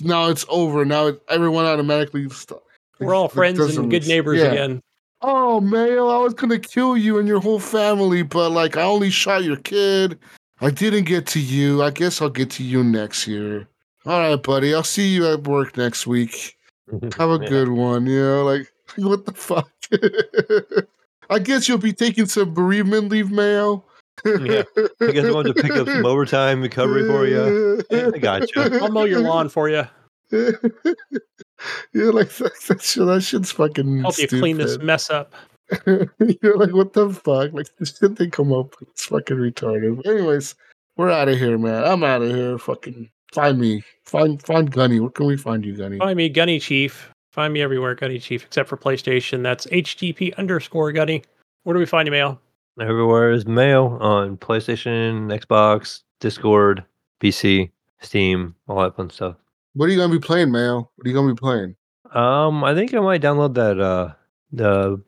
Now 0.01 0.29
it's 0.29 0.45
over. 0.47 0.85
Now 0.85 1.07
it, 1.07 1.21
everyone 1.29 1.65
automatically. 1.65 2.29
St- 2.29 2.61
We're 2.99 3.13
all 3.13 3.29
friends 3.29 3.59
and 3.59 3.89
good 3.89 4.07
neighbors 4.07 4.39
yeah. 4.39 4.51
again. 4.51 4.81
Oh, 5.21 5.59
Mayo, 5.59 6.07
I 6.07 6.17
was 6.19 6.33
gonna 6.33 6.59
kill 6.59 6.95
you 6.95 7.17
and 7.17 7.27
your 7.27 7.39
whole 7.39 7.59
family, 7.59 8.21
but 8.23 8.51
like, 8.51 8.77
I 8.77 8.83
only 8.83 9.09
shot 9.09 9.43
your 9.43 9.57
kid. 9.57 10.19
I 10.61 10.71
didn't 10.71 11.05
get 11.05 11.27
to 11.27 11.39
you. 11.39 11.83
I 11.83 11.91
guess 11.91 12.21
I'll 12.21 12.29
get 12.29 12.49
to 12.51 12.63
you 12.63 12.83
next 12.83 13.27
year. 13.27 13.67
All 14.05 14.19
right, 14.19 14.41
buddy. 14.41 14.73
I'll 14.73 14.83
see 14.83 15.07
you 15.07 15.27
at 15.31 15.43
work 15.47 15.77
next 15.77 16.07
week. 16.07 16.57
Have 17.17 17.29
a 17.29 17.39
Yeah. 17.41 17.49
good 17.49 17.69
one. 17.69 18.05
You 18.05 18.21
know, 18.21 18.43
like 18.45 18.71
what 18.97 19.25
the 19.25 19.33
fuck? 19.33 19.69
I 21.29 21.39
guess 21.39 21.67
you'll 21.67 21.77
be 21.77 21.93
taking 21.93 22.25
some 22.25 22.53
bereavement 22.53 23.09
leave, 23.09 23.31
Mayo. 23.31 23.83
Yeah. 24.25 24.63
I 25.01 25.11
guess 25.11 25.25
I'm 25.25 25.31
going 25.31 25.45
to 25.47 25.53
pick 25.53 25.71
up 25.71 25.87
some 25.87 26.05
overtime 26.05 26.61
recovery 26.61 27.05
for 27.05 27.27
you. 27.27 27.83
I 27.91 28.17
got 28.17 28.55
you. 28.55 28.61
I'll 28.63 28.89
mow 28.91 29.03
your 29.03 29.19
lawn 29.19 29.49
for 29.49 29.69
you. 29.69 29.83
You're 30.31 32.13
like 32.13 32.29
that, 32.29 32.51
that, 32.67 32.81
shit, 32.81 33.05
that 33.05 33.21
shit's 33.21 33.51
fucking. 33.51 34.01
Help 34.01 34.17
you 34.17 34.27
clean 34.27 34.57
this 34.57 34.77
mess 34.79 35.09
up. 35.09 35.33
You're 35.85 36.57
like, 36.57 36.73
what 36.73 36.93
the 36.93 37.09
fuck? 37.09 37.53
Like 37.53 37.67
the 37.77 37.85
shit 37.85 38.15
they 38.15 38.27
come 38.27 38.53
up 38.53 38.75
with, 38.79 38.89
it's 38.89 39.05
fucking 39.05 39.37
retarded. 39.37 39.97
But 39.97 40.07
anyways, 40.07 40.55
we're 40.95 41.11
out 41.11 41.29
of 41.29 41.37
here, 41.37 41.57
man. 41.57 41.83
I'm 41.83 42.03
out 42.03 42.21
of 42.21 42.29
here. 42.29 42.57
Fucking 42.57 43.09
find 43.33 43.59
me. 43.59 43.83
Find 44.03 44.41
find 44.43 44.71
Gunny. 44.71 44.99
Where 44.99 45.09
can 45.09 45.25
we 45.25 45.37
find 45.37 45.65
you, 45.65 45.75
Gunny? 45.75 45.97
Find 45.97 46.17
me 46.17 46.29
Gunny 46.29 46.59
Chief. 46.59 47.11
Find 47.31 47.53
me 47.53 47.61
everywhere, 47.61 47.95
Gunny 47.95 48.19
Chief, 48.19 48.43
except 48.43 48.67
for 48.67 48.77
PlayStation. 48.77 49.43
That's 49.43 49.67
HTTP 49.67 50.35
underscore 50.37 50.91
Gunny. 50.91 51.23
Where 51.63 51.73
do 51.73 51.79
we 51.79 51.85
find 51.85 52.07
you, 52.07 52.11
Mayo? 52.11 52.39
Everywhere 52.79 53.31
is 53.31 53.45
mail 53.47 53.97
on 54.01 54.37
PlayStation, 54.37 55.35
Xbox, 55.35 56.03
Discord, 56.19 56.83
PC, 57.19 57.71
Steam, 58.01 58.55
all 58.67 58.81
that 58.81 58.95
fun 58.95 59.09
stuff. 59.09 59.35
What 59.77 59.89
are 59.89 59.91
you 59.91 59.97
gonna 59.99 60.11
be 60.13 60.19
playing, 60.19 60.51
Mayo? 60.51 60.89
What 60.95 61.05
are 61.05 61.09
you 61.09 61.13
gonna 61.15 61.33
be 61.33 61.37
playing? 61.39 61.75
Um, 62.13 62.63
I 62.63 62.73
think 62.73 62.93
I 62.95 62.99
might 62.99 63.21
download 63.21 63.53
that 63.55 63.79
uh 63.79 64.13
the 64.51 64.99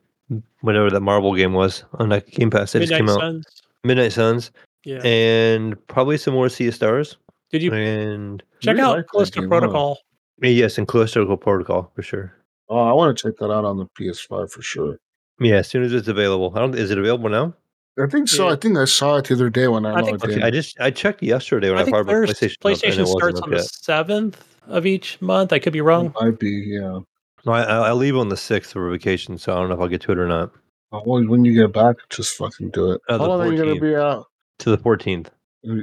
whatever 0.60 0.90
that 0.90 1.00
Marvel 1.00 1.34
game 1.34 1.54
was 1.54 1.82
on 1.94 2.10
that 2.10 2.30
Game 2.30 2.50
Pass 2.50 2.72
that 2.72 2.80
just 2.80 2.92
Midnight 2.92 2.98
came 3.08 3.08
out. 3.16 3.20
Suns. 3.20 3.46
Midnight 3.82 4.12
Suns, 4.12 4.50
Yeah. 4.84 4.98
and 5.04 5.74
probably 5.88 6.18
some 6.18 6.34
more 6.34 6.48
Sea 6.48 6.68
of 6.68 6.74
Stars. 6.74 7.16
Did 7.50 7.62
you 7.62 7.72
And 7.72 8.42
check 8.60 8.76
really 8.76 8.86
out 8.88 8.96
like 8.98 9.06
Callisto 9.08 9.40
game, 9.40 9.50
huh? 9.50 9.58
Protocol? 9.58 9.98
yes, 10.40 10.78
and 10.78 10.86
Callisto 10.86 11.36
Protocol 11.36 11.90
for 11.96 12.02
sure. 12.02 12.32
Oh, 12.68 12.78
I 12.78 12.92
want 12.92 13.16
to 13.16 13.20
check 13.20 13.38
that 13.40 13.50
out 13.50 13.64
on 13.64 13.76
the 13.78 13.86
PS5 13.98 14.52
for 14.52 14.62
sure. 14.62 14.98
Yeah, 15.40 15.56
as 15.56 15.68
soon 15.68 15.82
as 15.82 15.92
it's 15.92 16.06
available. 16.06 16.52
I 16.54 16.60
don't. 16.60 16.76
Is 16.76 16.92
it 16.92 16.98
available 16.98 17.28
now? 17.28 17.54
I 17.98 18.06
think 18.06 18.28
so. 18.28 18.46
Yeah. 18.46 18.52
I 18.52 18.56
think 18.56 18.78
I 18.78 18.84
saw 18.84 19.16
it 19.16 19.24
the 19.24 19.34
other 19.34 19.50
day 19.50 19.66
when 19.66 19.84
I, 19.84 19.94
I 19.94 20.02
think- 20.02 20.10
logged 20.12 20.24
Okay, 20.26 20.34
in. 20.34 20.42
I 20.44 20.50
just 20.50 20.78
I 20.80 20.90
checked 20.92 21.22
yesterday 21.24 21.70
when 21.70 21.78
I, 21.78 21.80
I 21.80 21.84
think 21.86 21.96
fired 21.96 22.06
my 22.06 22.12
PlayStation. 22.12 22.56
PlayStation 22.62 23.06
starts 23.08 23.40
on 23.40 23.50
the 23.50 23.62
seventh 23.62 24.46
of 24.66 24.86
each 24.86 25.20
month. 25.20 25.52
I 25.52 25.58
could 25.58 25.72
be 25.72 25.80
wrong. 25.80 26.14
Might 26.20 26.38
be, 26.38 26.50
yeah. 26.50 27.00
No, 27.46 27.52
I, 27.52 27.62
I 27.62 27.76
I 27.88 27.92
leave 27.92 28.16
on 28.16 28.28
the 28.28 28.36
sixth 28.36 28.72
for 28.72 28.90
vacation, 28.90 29.38
so 29.38 29.52
I 29.52 29.56
don't 29.56 29.68
know 29.68 29.74
if 29.74 29.80
I'll 29.80 29.88
get 29.88 30.02
to 30.02 30.12
it 30.12 30.18
or 30.18 30.26
not. 30.28 30.50
Uh, 30.92 31.00
When, 31.00 31.28
when 31.28 31.44
you 31.44 31.54
get 31.54 31.72
back, 31.72 31.96
just 32.10 32.36
fucking 32.36 32.70
do 32.70 32.92
it. 32.92 33.00
Uh, 33.08 33.18
How 33.18 33.26
long 33.26 33.40
are 33.40 33.52
you 33.52 33.58
gonna 33.58 33.80
be 33.80 33.94
out? 33.96 34.26
To 34.58 34.70
the 34.70 34.78
fourteenth. 34.78 35.30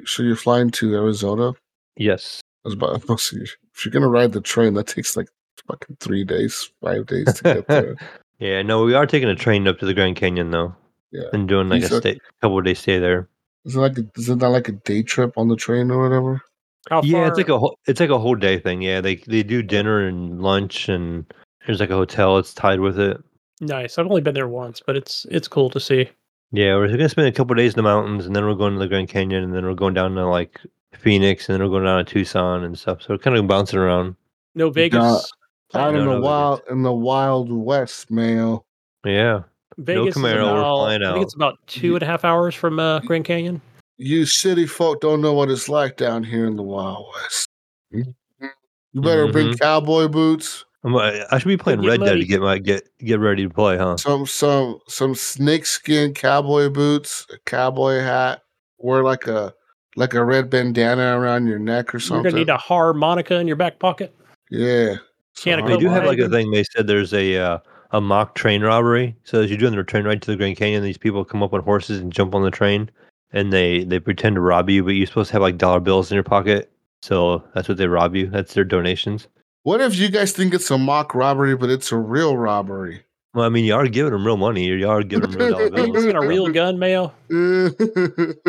So 0.05 0.23
you're 0.23 0.35
flying 0.35 0.71
to 0.71 0.95
Arizona? 0.95 1.53
Yes. 1.97 2.41
I 2.65 2.69
was 2.69 2.73
about 2.73 3.01
to 3.07 3.17
say, 3.17 3.37
if 3.73 3.85
you're 3.85 3.91
gonna 3.91 4.07
ride 4.07 4.33
the 4.33 4.41
train, 4.41 4.73
that 4.75 4.87
takes 4.87 5.15
like 5.17 5.29
fucking 5.67 5.97
three 5.99 6.23
days, 6.23 6.69
five 6.83 7.05
days 7.07 7.25
to 7.33 7.43
get 7.43 7.67
there. 7.67 7.95
yeah. 8.39 8.61
No, 8.61 8.83
we 8.83 8.93
are 8.93 9.05
taking 9.07 9.29
a 9.29 9.35
train 9.35 9.67
up 9.67 9.79
to 9.79 9.85
the 9.85 9.93
Grand 9.95 10.15
Canyon 10.15 10.51
though, 10.51 10.75
yeah. 11.11 11.23
and 11.33 11.47
doing 11.47 11.69
like 11.69 11.81
Piece 11.81 11.91
a 11.91 11.95
of- 11.95 12.01
stay, 12.03 12.19
couple 12.41 12.59
of 12.59 12.65
days 12.65 12.79
stay 12.79 12.99
there. 12.99 13.27
Is 13.65 13.75
it 13.75 13.79
like 13.79 13.97
a, 13.97 14.05
is 14.15 14.29
it 14.29 14.35
not 14.37 14.49
like 14.51 14.69
a 14.69 14.73
day 14.73 15.01
trip 15.03 15.33
on 15.37 15.47
the 15.47 15.55
train 15.55 15.89
or 15.91 16.01
whatever? 16.03 16.41
How 16.89 17.01
Yeah, 17.03 17.19
far? 17.19 17.27
it's 17.27 17.37
like 17.37 17.49
a 17.49 17.57
whole 17.59 17.77
it's 17.87 17.99
like 17.99 18.09
a 18.09 18.19
whole 18.19 18.35
day 18.35 18.59
thing. 18.59 18.81
Yeah, 18.81 19.01
they 19.01 19.15
they 19.15 19.43
do 19.43 19.61
dinner 19.61 20.05
and 20.05 20.41
lunch, 20.41 20.89
and 20.89 21.25
there's 21.65 21.79
like 21.79 21.89
a 21.89 21.95
hotel. 21.95 22.37
It's 22.37 22.53
tied 22.53 22.79
with 22.79 22.99
it. 22.99 23.17
nice. 23.61 23.97
I've 23.97 24.05
only 24.07 24.21
been 24.21 24.33
there 24.35 24.47
once, 24.47 24.81
but 24.85 24.95
it's 24.95 25.25
it's 25.29 25.47
cool 25.47 25.69
to 25.71 25.79
see. 25.79 26.09
Yeah, 26.51 26.75
we're 26.75 26.87
gonna 26.87 27.09
spend 27.09 27.27
a 27.27 27.31
couple 27.31 27.51
of 27.53 27.57
days 27.57 27.73
in 27.73 27.77
the 27.77 27.83
mountains, 27.83 28.25
and 28.25 28.35
then 28.35 28.45
we're 28.45 28.53
going 28.55 28.73
to 28.73 28.79
the 28.79 28.87
Grand 28.87 29.09
Canyon, 29.09 29.43
and 29.43 29.53
then 29.53 29.65
we're 29.65 29.73
going 29.73 29.93
down 29.93 30.15
to 30.15 30.25
like 30.27 30.61
Phoenix, 30.97 31.49
and 31.49 31.53
then 31.53 31.61
we're 31.67 31.71
going 31.71 31.83
down 31.85 32.03
to 32.05 32.11
Tucson 32.13 32.63
and 32.63 32.77
stuff. 32.79 33.01
So 33.01 33.13
we're 33.13 33.17
kind 33.17 33.35
of 33.35 33.45
bouncing 33.47 33.79
around. 33.79 34.15
No 34.55 34.69
Vegas. 34.69 35.31
Out 35.73 35.91
No, 35.93 35.99
in 35.99 36.05
the 36.07 36.13
no, 36.13 36.21
wild 36.21 36.61
in 36.71 36.83
the 36.83 36.93
wild 36.93 37.51
west, 37.51 38.09
man. 38.09 38.59
Yeah. 39.05 39.41
Vegas 39.77 40.15
is 40.15 40.21
Camaro, 40.23 40.53
we're 40.53 40.59
about, 40.59 40.77
flying 40.77 41.03
I 41.03 41.11
think 41.13 41.23
it's 41.23 41.35
about 41.35 41.59
two 41.67 41.93
and 41.95 42.01
a 42.01 42.05
half 42.05 42.23
hours 42.25 42.55
from 42.55 42.79
uh, 42.79 42.99
Grand 43.01 43.25
Canyon. 43.25 43.61
You 43.97 44.25
city 44.25 44.67
folk 44.67 45.01
don't 45.01 45.21
know 45.21 45.33
what 45.33 45.49
it's 45.49 45.67
like 45.69 45.97
down 45.97 46.23
here 46.23 46.45
in 46.45 46.55
the 46.55 46.63
wild 46.63 47.07
west. 47.15 47.49
You 47.91 49.01
better 49.01 49.27
bring 49.27 49.49
Mhm. 49.49 49.59
cowboy 49.59 50.07
boots, 50.07 50.65
I'm, 50.83 50.95
I 50.95 51.25
I 51.31 51.39
should 51.39 51.47
be 51.47 51.57
playing 51.57 51.81
Red 51.81 52.01
Dead 52.01 52.15
to 52.15 52.25
get 52.25 52.41
my 52.41 52.59
get 52.59 52.87
get 52.99 53.19
ready 53.19 53.43
to 53.47 53.53
play, 53.53 53.77
huh? 53.77 53.97
some 53.97 54.25
some 54.25 54.79
some 54.87 55.15
snakeskin 55.15 56.13
cowboy 56.13 56.69
boots, 56.69 57.25
a 57.33 57.37
cowboy 57.45 57.99
hat, 57.99 58.43
wear 58.77 59.03
like 59.03 59.27
a 59.27 59.53
like 59.95 60.13
a 60.13 60.23
red 60.23 60.49
bandana 60.49 61.19
around 61.19 61.47
your 61.47 61.59
neck 61.59 61.93
or 61.93 61.99
something. 61.99 62.23
You're 62.23 62.31
gonna 62.31 62.39
need 62.43 62.49
a 62.49 62.57
harmonica 62.57 63.35
in 63.39 63.47
your 63.47 63.55
back 63.55 63.79
pocket. 63.79 64.15
yeah. 64.51 64.95
Can 65.35 65.59
of 65.59 65.67
They 65.67 65.77
do 65.77 65.87
have 65.89 66.05
like 66.05 66.19
a 66.19 66.29
thing. 66.29 66.51
They 66.51 66.63
said 66.63 66.87
there's 66.87 67.13
a 67.13 67.37
uh, 67.37 67.57
a 67.91 68.01
mock 68.01 68.33
train 68.35 68.63
robbery. 68.63 69.15
So 69.23 69.41
as 69.41 69.49
you're 69.49 69.59
doing 69.59 69.75
the 69.75 69.83
train 69.83 70.05
ride 70.05 70.21
to 70.23 70.31
the 70.31 70.37
Grand 70.37 70.57
Canyon, 70.57 70.83
these 70.83 70.97
people 70.97 71.23
come 71.25 71.43
up 71.43 71.53
on 71.53 71.61
horses 71.61 71.99
and 71.99 72.11
jump 72.11 72.33
on 72.33 72.43
the 72.43 72.49
train, 72.51 72.89
and 73.31 73.51
they 73.53 73.83
they 73.83 73.99
pretend 73.99 74.35
to 74.35 74.41
rob 74.41 74.69
you, 74.69 74.83
but 74.83 74.91
you're 74.91 75.07
supposed 75.07 75.29
to 75.29 75.33
have 75.33 75.41
like 75.41 75.57
dollar 75.57 75.79
bills 75.79 76.11
in 76.11 76.15
your 76.15 76.23
pocket. 76.23 76.71
So 77.01 77.43
that's 77.53 77.67
what 77.67 77.77
they 77.77 77.87
rob 77.87 78.15
you. 78.15 78.27
That's 78.27 78.53
their 78.53 78.63
donations. 78.63 79.27
What 79.63 79.81
if 79.81 79.95
you 79.97 80.09
guys 80.09 80.31
think 80.31 80.53
it's 80.53 80.71
a 80.71 80.77
mock 80.77 81.13
robbery, 81.13 81.55
but 81.55 81.69
it's 81.69 81.91
a 81.91 81.97
real 81.97 82.37
robbery? 82.37 83.03
Well, 83.33 83.45
I 83.45 83.49
mean, 83.49 83.65
you 83.65 83.75
are 83.75 83.87
giving 83.87 84.13
them 84.13 84.25
real 84.25 84.37
money. 84.37 84.65
You 84.65 84.89
are 84.89 85.03
giving 85.03 85.29
them 85.29 85.39
real 85.39 85.51
dollar 85.51 85.65
Are 85.65 85.67
you 85.79 85.93
bills. 85.93 86.05
using 86.05 86.15
a 86.15 86.25
real 86.25 86.47
gun, 86.49 86.79
Mayo? 86.79 87.13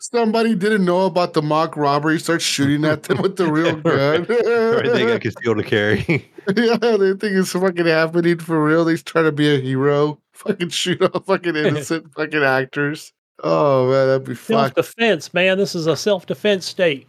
Somebody 0.00 0.54
didn't 0.54 0.84
know 0.84 1.06
about 1.06 1.34
the 1.34 1.42
mock 1.42 1.76
robbery, 1.76 2.18
start 2.18 2.40
shooting 2.40 2.84
at 2.84 3.02
them 3.02 3.20
with 3.20 3.36
the 3.36 3.46
real 3.52 3.76
gun. 3.76 4.22
or 4.22 4.82
they 4.94 5.06
got 5.06 5.20
concealed 5.20 5.58
to 5.58 5.64
carry. 5.64 6.30
yeah, 6.56 6.76
they 6.76 7.12
think 7.14 7.34
it's 7.36 7.52
fucking 7.52 7.86
happening 7.86 8.38
for 8.38 8.64
real. 8.64 8.84
They 8.84 8.96
try 8.96 9.22
to 9.22 9.32
be 9.32 9.54
a 9.54 9.60
hero. 9.60 10.20
Fucking 10.32 10.70
shoot 10.70 11.02
off 11.02 11.26
fucking 11.26 11.56
innocent 11.56 12.14
fucking 12.14 12.42
actors. 12.42 13.12
Oh 13.42 13.88
man, 13.90 14.06
that'd 14.08 14.24
be 14.26 14.34
Self 14.34 14.66
fucked. 14.66 14.76
defense, 14.76 15.32
man. 15.32 15.58
This 15.58 15.74
is 15.74 15.86
a 15.86 15.96
self 15.96 16.26
defense 16.26 16.66
state. 16.66 17.06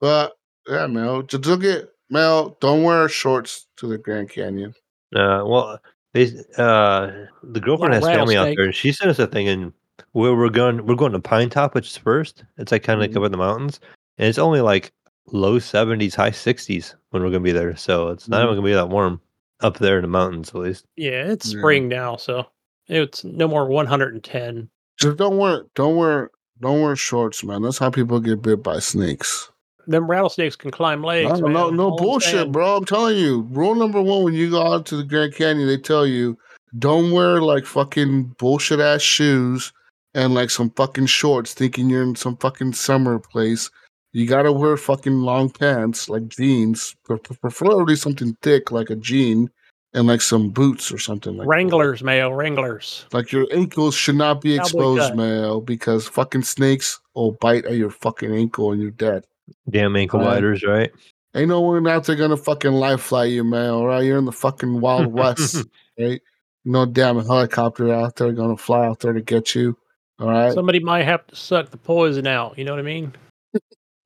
But 0.00 0.32
yeah, 0.68 0.86
Mel, 0.86 1.22
just 1.22 1.46
look 1.46 1.64
at 1.64 1.88
Mel. 2.10 2.56
Don't 2.60 2.82
wear 2.82 3.08
shorts 3.08 3.66
to 3.76 3.86
the 3.86 3.98
Grand 3.98 4.28
Canyon. 4.30 4.74
Uh, 5.14 5.42
well, 5.46 5.78
they 6.12 6.26
uh, 6.58 7.10
the 7.42 7.60
girlfriend 7.60 7.94
has 7.94 8.02
Little 8.02 8.18
family 8.18 8.36
out 8.36 8.54
there, 8.56 8.64
and 8.64 8.74
she 8.74 8.92
sent 8.92 9.10
us 9.10 9.18
a 9.18 9.26
thing, 9.26 9.48
and 9.48 9.72
where 10.12 10.34
we're 10.34 10.48
going, 10.50 10.84
we're 10.86 10.94
going 10.96 11.12
to 11.12 11.20
Pinetop, 11.20 11.74
which 11.74 11.86
is 11.88 11.96
first. 11.96 12.44
It's 12.58 12.72
like 12.72 12.82
kind 12.82 13.00
of 13.00 13.06
Mhm. 13.06 13.10
like 13.14 13.16
up 13.16 13.26
in 13.26 13.32
the 13.32 13.38
mountains, 13.38 13.80
and 14.18 14.28
it's 14.28 14.38
only 14.38 14.60
like 14.60 14.92
low 15.32 15.58
seventies, 15.58 16.14
high 16.14 16.30
sixties 16.32 16.94
when 17.10 17.22
we're 17.22 17.30
gonna 17.30 17.40
be 17.40 17.52
there. 17.52 17.76
So 17.76 18.08
it's 18.08 18.28
not 18.28 18.40
Mhm. 18.40 18.44
even 18.44 18.54
gonna 18.56 18.66
be 18.66 18.72
that 18.74 18.88
warm 18.88 19.20
up 19.60 19.78
there 19.78 19.96
in 19.96 20.02
the 20.02 20.08
mountains, 20.08 20.50
at 20.50 20.56
least. 20.56 20.86
Yeah, 20.96 21.30
it's 21.30 21.52
Yeah. 21.52 21.60
spring 21.60 21.88
now, 21.88 22.16
so 22.16 22.46
it's 22.88 23.24
no 23.24 23.48
more 23.48 23.66
110. 23.66 24.68
Just 24.98 25.16
don't 25.16 25.36
wear, 25.36 25.64
don't 25.74 25.96
wear, 25.96 26.30
don't 26.60 26.80
wear 26.80 26.96
shorts, 26.96 27.44
man. 27.44 27.62
That's 27.62 27.78
how 27.78 27.90
people 27.90 28.20
get 28.20 28.42
bit 28.42 28.62
by 28.62 28.78
snakes. 28.78 29.50
Them 29.86 30.08
rattlesnakes 30.10 30.56
can 30.56 30.70
climb 30.70 31.04
legs. 31.04 31.40
No, 31.40 31.46
no, 31.46 31.70
no 31.70 31.92
bullshit, 31.92 32.50
bro. 32.50 32.76
I'm 32.76 32.84
telling 32.84 33.16
you. 33.16 33.42
Rule 33.50 33.74
number 33.74 34.02
one: 34.02 34.24
when 34.24 34.34
you 34.34 34.50
go 34.50 34.74
out 34.74 34.86
to 34.86 34.96
the 34.96 35.04
Grand 35.04 35.34
Canyon, 35.34 35.68
they 35.68 35.78
tell 35.78 36.06
you 36.06 36.36
don't 36.78 37.12
wear 37.12 37.40
like 37.40 37.64
fucking 37.64 38.34
bullshit 38.38 38.80
ass 38.80 39.02
shoes 39.02 39.72
and 40.14 40.34
like 40.34 40.50
some 40.50 40.70
fucking 40.70 41.06
shorts, 41.06 41.54
thinking 41.54 41.88
you're 41.88 42.02
in 42.02 42.16
some 42.16 42.36
fucking 42.38 42.72
summer 42.72 43.18
place. 43.18 43.70
You 44.12 44.26
gotta 44.26 44.50
wear 44.50 44.76
fucking 44.76 45.20
long 45.20 45.50
pants, 45.50 46.08
like 46.08 46.26
jeans, 46.28 46.96
pre- 47.04 47.18
pre- 47.18 47.36
preferably 47.36 47.96
something 47.96 48.36
thick, 48.42 48.72
like 48.72 48.90
a 48.90 48.96
jean, 48.96 49.50
and 49.96 50.06
like 50.06 50.20
some 50.20 50.50
boots 50.50 50.92
or 50.92 50.98
something 50.98 51.32
like 51.36 51.46
that. 51.46 51.48
Wranglers, 51.48 52.02
Mayo, 52.02 52.30
Wranglers. 52.30 53.06
Like 53.12 53.32
your 53.32 53.46
ankles 53.50 53.94
should 53.94 54.14
not 54.16 54.42
be 54.42 54.56
Cowboy 54.56 54.62
exposed, 54.64 55.00
cut. 55.00 55.16
Mel, 55.16 55.60
because 55.62 56.06
fucking 56.06 56.42
snakes 56.42 57.00
will 57.14 57.32
bite 57.40 57.64
at 57.64 57.76
your 57.76 57.90
fucking 57.90 58.32
ankle 58.32 58.72
and 58.72 58.80
you're 58.82 58.90
dead. 58.90 59.24
Damn 59.68 59.96
ankle 59.96 60.20
Right. 60.20 60.34
biters, 60.34 60.62
right? 60.64 60.92
Ain't 61.34 61.48
no 61.48 61.62
one 61.62 61.88
out 61.88 62.04
there 62.04 62.14
gonna 62.14 62.36
fucking 62.36 62.72
life 62.72 63.00
fly 63.00 63.24
you, 63.24 63.42
man. 63.42 63.70
All 63.70 63.86
right, 63.86 64.04
you're 64.04 64.18
in 64.18 64.26
the 64.26 64.32
fucking 64.32 64.80
wild 64.80 65.06
west, 65.12 65.66
right? 65.98 66.20
No 66.64 66.84
damn 66.84 67.16
helicopter 67.24 67.92
out 67.92 68.16
there 68.16 68.32
gonna 68.32 68.56
fly 68.56 68.86
out 68.86 69.00
there 69.00 69.14
to 69.14 69.22
get 69.22 69.54
you. 69.54 69.76
All 70.18 70.28
right. 70.28 70.52
Somebody 70.52 70.80
might 70.80 71.04
have 71.04 71.26
to 71.28 71.36
suck 71.36 71.70
the 71.70 71.76
poison 71.78 72.26
out. 72.26 72.58
You 72.58 72.64
know 72.64 72.72
what 72.72 72.80
I 72.80 72.82
mean? 72.82 73.14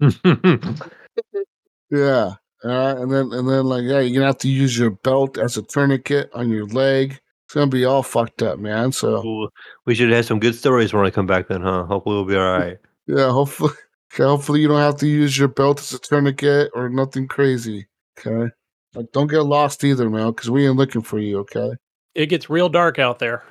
yeah. 1.90 2.34
All 2.64 2.70
right. 2.70 2.96
And 2.96 3.10
then 3.10 3.32
and 3.32 3.48
then 3.48 3.64
like 3.64 3.82
yeah, 3.84 4.00
you're 4.00 4.14
gonna 4.14 4.26
have 4.26 4.38
to 4.38 4.48
use 4.48 4.78
your 4.78 4.90
belt 4.90 5.38
as 5.38 5.56
a 5.56 5.62
tourniquet 5.62 6.30
on 6.34 6.50
your 6.50 6.66
leg. 6.66 7.18
It's 7.46 7.54
gonna 7.54 7.66
be 7.66 7.84
all 7.84 8.02
fucked 8.02 8.42
up, 8.42 8.58
man. 8.58 8.92
So 8.92 9.22
Cool. 9.22 9.48
we 9.86 9.94
should 9.94 10.10
have 10.10 10.26
some 10.26 10.38
good 10.40 10.54
stories 10.54 10.92
when 10.92 11.04
I 11.04 11.10
come 11.10 11.26
back, 11.26 11.48
then, 11.48 11.62
huh? 11.62 11.84
Hopefully, 11.84 12.16
we'll 12.16 12.24
be 12.26 12.36
all 12.36 12.58
right. 12.58 12.78
yeah, 13.06 13.30
hopefully 13.30 13.72
okay, 14.14 14.24
hopefully 14.24 14.60
you 14.60 14.68
don't 14.68 14.78
have 14.78 14.96
to 14.98 15.06
use 15.08 15.36
your 15.38 15.48
belt 15.48 15.80
as 15.80 15.92
a 15.92 15.98
tourniquet 15.98 16.70
or 16.74 16.88
nothing 16.88 17.26
crazy. 17.28 17.86
Okay. 18.18 18.50
Like 18.94 19.10
don't 19.12 19.28
get 19.28 19.40
lost 19.42 19.82
either, 19.84 20.10
man, 20.10 20.30
because 20.32 20.50
we 20.50 20.66
ain't 20.66 20.76
looking 20.76 21.02
for 21.02 21.18
you, 21.18 21.38
okay? 21.40 21.72
It 22.14 22.26
gets 22.26 22.50
real 22.50 22.68
dark 22.68 22.98
out 22.98 23.18
there. 23.20 23.44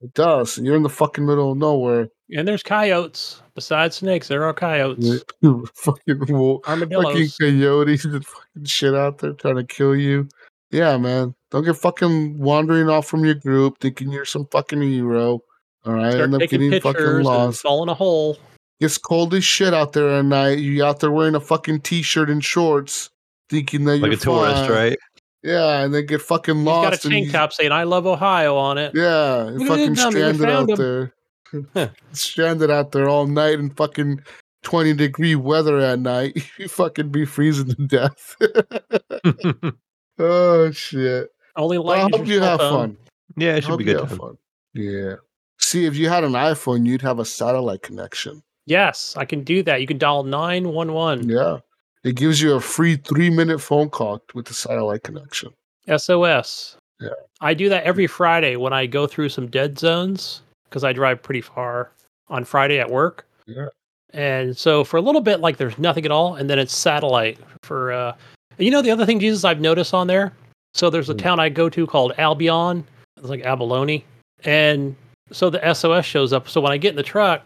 It 0.00 0.14
does. 0.14 0.58
You're 0.58 0.76
in 0.76 0.84
the 0.84 0.88
fucking 0.88 1.26
middle 1.26 1.50
of 1.52 1.58
nowhere. 1.58 2.08
And 2.36 2.46
there's 2.46 2.62
coyotes. 2.62 3.40
Besides 3.54 3.96
snakes, 3.96 4.28
there 4.28 4.44
are 4.44 4.52
coyotes. 4.52 5.24
Yeah, 5.40 5.52
fucking 5.74 6.26
wolf, 6.28 6.62
fucking 6.64 6.82
Armadillos. 6.94 7.36
coyotes 7.38 8.04
and 8.04 8.24
fucking 8.26 8.64
shit 8.64 8.94
out 8.94 9.18
there 9.18 9.32
trying 9.32 9.56
to 9.56 9.64
kill 9.64 9.96
you. 9.96 10.28
Yeah, 10.70 10.96
man. 10.98 11.34
Don't 11.50 11.64
get 11.64 11.76
fucking 11.76 12.38
wandering 12.38 12.90
off 12.90 13.06
from 13.06 13.24
your 13.24 13.34
group 13.34 13.78
thinking 13.80 14.12
you're 14.12 14.26
some 14.26 14.46
fucking 14.52 14.82
hero. 14.82 15.40
All 15.86 15.94
right, 15.94 16.12
Start 16.12 16.24
end 16.24 16.34
up 16.42 16.48
getting 16.50 16.80
fucking 16.80 17.22
lost. 17.22 17.62
fall 17.62 17.82
in 17.82 17.88
a 17.88 17.94
hole. 17.94 18.36
It's 18.80 18.98
cold 18.98 19.32
as 19.34 19.44
shit 19.44 19.72
out 19.72 19.94
there 19.94 20.08
at 20.18 20.24
night. 20.26 20.58
You 20.58 20.84
out 20.84 21.00
there 21.00 21.10
wearing 21.10 21.34
a 21.34 21.40
fucking 21.40 21.80
t-shirt 21.80 22.28
and 22.28 22.44
shorts, 22.44 23.08
thinking 23.48 23.84
that 23.86 23.92
Like 24.00 24.02
you're 24.02 24.12
a 24.12 24.16
tourist, 24.16 24.56
fine. 24.62 24.70
right? 24.70 24.98
Yeah, 25.42 25.80
and 25.80 25.94
then 25.94 26.04
get 26.06 26.20
fucking 26.20 26.56
He's 26.56 26.64
lost. 26.64 26.84
got 26.84 27.04
a 27.04 27.06
and 27.08 27.12
tank 27.24 27.32
top 27.32 27.52
saying 27.54 27.72
"I 27.72 27.84
love 27.84 28.06
Ohio" 28.06 28.56
on 28.56 28.76
it. 28.76 28.92
Yeah, 28.94 29.44
Look 29.54 29.68
fucking 29.68 29.92
it, 29.92 29.98
stranded 29.98 30.42
out 30.44 30.68
found 30.68 30.70
'em. 30.72 30.76
there. 30.76 31.14
stranded 32.12 32.70
out 32.70 32.92
there 32.92 33.08
all 33.08 33.26
night 33.26 33.58
in 33.58 33.70
fucking 33.70 34.20
20 34.62 34.94
degree 34.94 35.34
weather 35.34 35.78
at 35.78 35.98
night. 36.00 36.36
You 36.58 36.68
fucking 36.68 37.10
be 37.10 37.24
freezing 37.24 37.68
to 37.68 37.86
death. 37.86 38.36
oh, 40.18 40.70
shit. 40.70 41.28
Only 41.56 41.78
Well, 41.78 42.06
I 42.06 42.10
hope 42.16 42.26
you 42.26 42.40
have 42.40 42.60
phone. 42.60 42.72
fun. 42.72 42.96
yeah, 43.36 43.56
it 43.56 43.62
should 43.62 43.70
hope 43.70 43.78
be 43.78 43.84
you 43.84 43.92
good. 43.94 44.08
have 44.08 44.18
fun. 44.18 44.38
Yeah. 44.74 45.14
See, 45.58 45.86
if 45.86 45.96
you 45.96 46.08
had 46.08 46.24
an 46.24 46.32
iPhone, 46.32 46.86
you'd 46.86 47.02
have 47.02 47.18
a 47.18 47.24
satellite 47.24 47.82
connection. 47.82 48.42
Yes, 48.66 49.14
I 49.16 49.24
can 49.24 49.44
do 49.44 49.62
that. 49.64 49.80
You 49.80 49.86
can 49.86 49.98
dial 49.98 50.22
nine 50.24 50.68
one 50.70 50.92
one 50.92 51.28
Yeah. 51.28 51.58
It 52.04 52.14
gives 52.16 52.40
you 52.40 52.54
a 52.54 52.60
free 52.60 52.96
three 52.96 53.30
minute 53.30 53.58
phone 53.60 53.88
call 53.90 54.22
with 54.34 54.46
the 54.46 54.54
satellite 54.54 55.02
connection. 55.02 55.50
SOS. 55.96 56.76
Yeah. 57.00 57.08
I 57.40 57.54
do 57.54 57.68
that 57.70 57.84
every 57.84 58.06
Friday 58.06 58.56
when 58.56 58.72
I 58.72 58.86
go 58.86 59.06
through 59.06 59.30
some 59.30 59.48
dead 59.48 59.78
zones 59.78 60.42
because 60.68 60.84
I 60.84 60.92
drive 60.92 61.22
pretty 61.22 61.40
far 61.40 61.90
on 62.28 62.44
Friday 62.44 62.78
at 62.78 62.90
work. 62.90 63.26
Yeah. 63.46 63.68
And 64.12 64.56
so 64.56 64.84
for 64.84 64.96
a 64.96 65.00
little 65.02 65.20
bit, 65.20 65.40
like 65.40 65.56
there's 65.58 65.78
nothing 65.78 66.04
at 66.04 66.10
all, 66.10 66.34
and 66.36 66.48
then 66.48 66.58
it's 66.58 66.76
satellite 66.76 67.38
for. 67.62 67.92
uh 67.92 68.14
and 68.58 68.64
You 68.64 68.70
know 68.70 68.82
the 68.82 68.90
other 68.90 69.06
thing, 69.06 69.20
Jesus, 69.20 69.44
I've 69.44 69.60
noticed 69.60 69.94
on 69.94 70.06
there. 70.06 70.32
So 70.74 70.90
there's 70.90 71.08
a 71.10 71.12
Hmm. 71.12 71.18
town 71.18 71.40
I 71.40 71.48
go 71.48 71.68
to 71.68 71.86
called 71.86 72.12
Albion. 72.18 72.84
It's 73.18 73.28
like 73.28 73.42
abalone, 73.44 74.04
and 74.44 74.94
so 75.32 75.50
the 75.50 75.64
SOS 75.74 76.04
shows 76.04 76.32
up. 76.32 76.48
So 76.48 76.60
when 76.60 76.72
I 76.72 76.76
get 76.76 76.90
in 76.90 76.96
the 76.96 77.02
truck, 77.02 77.42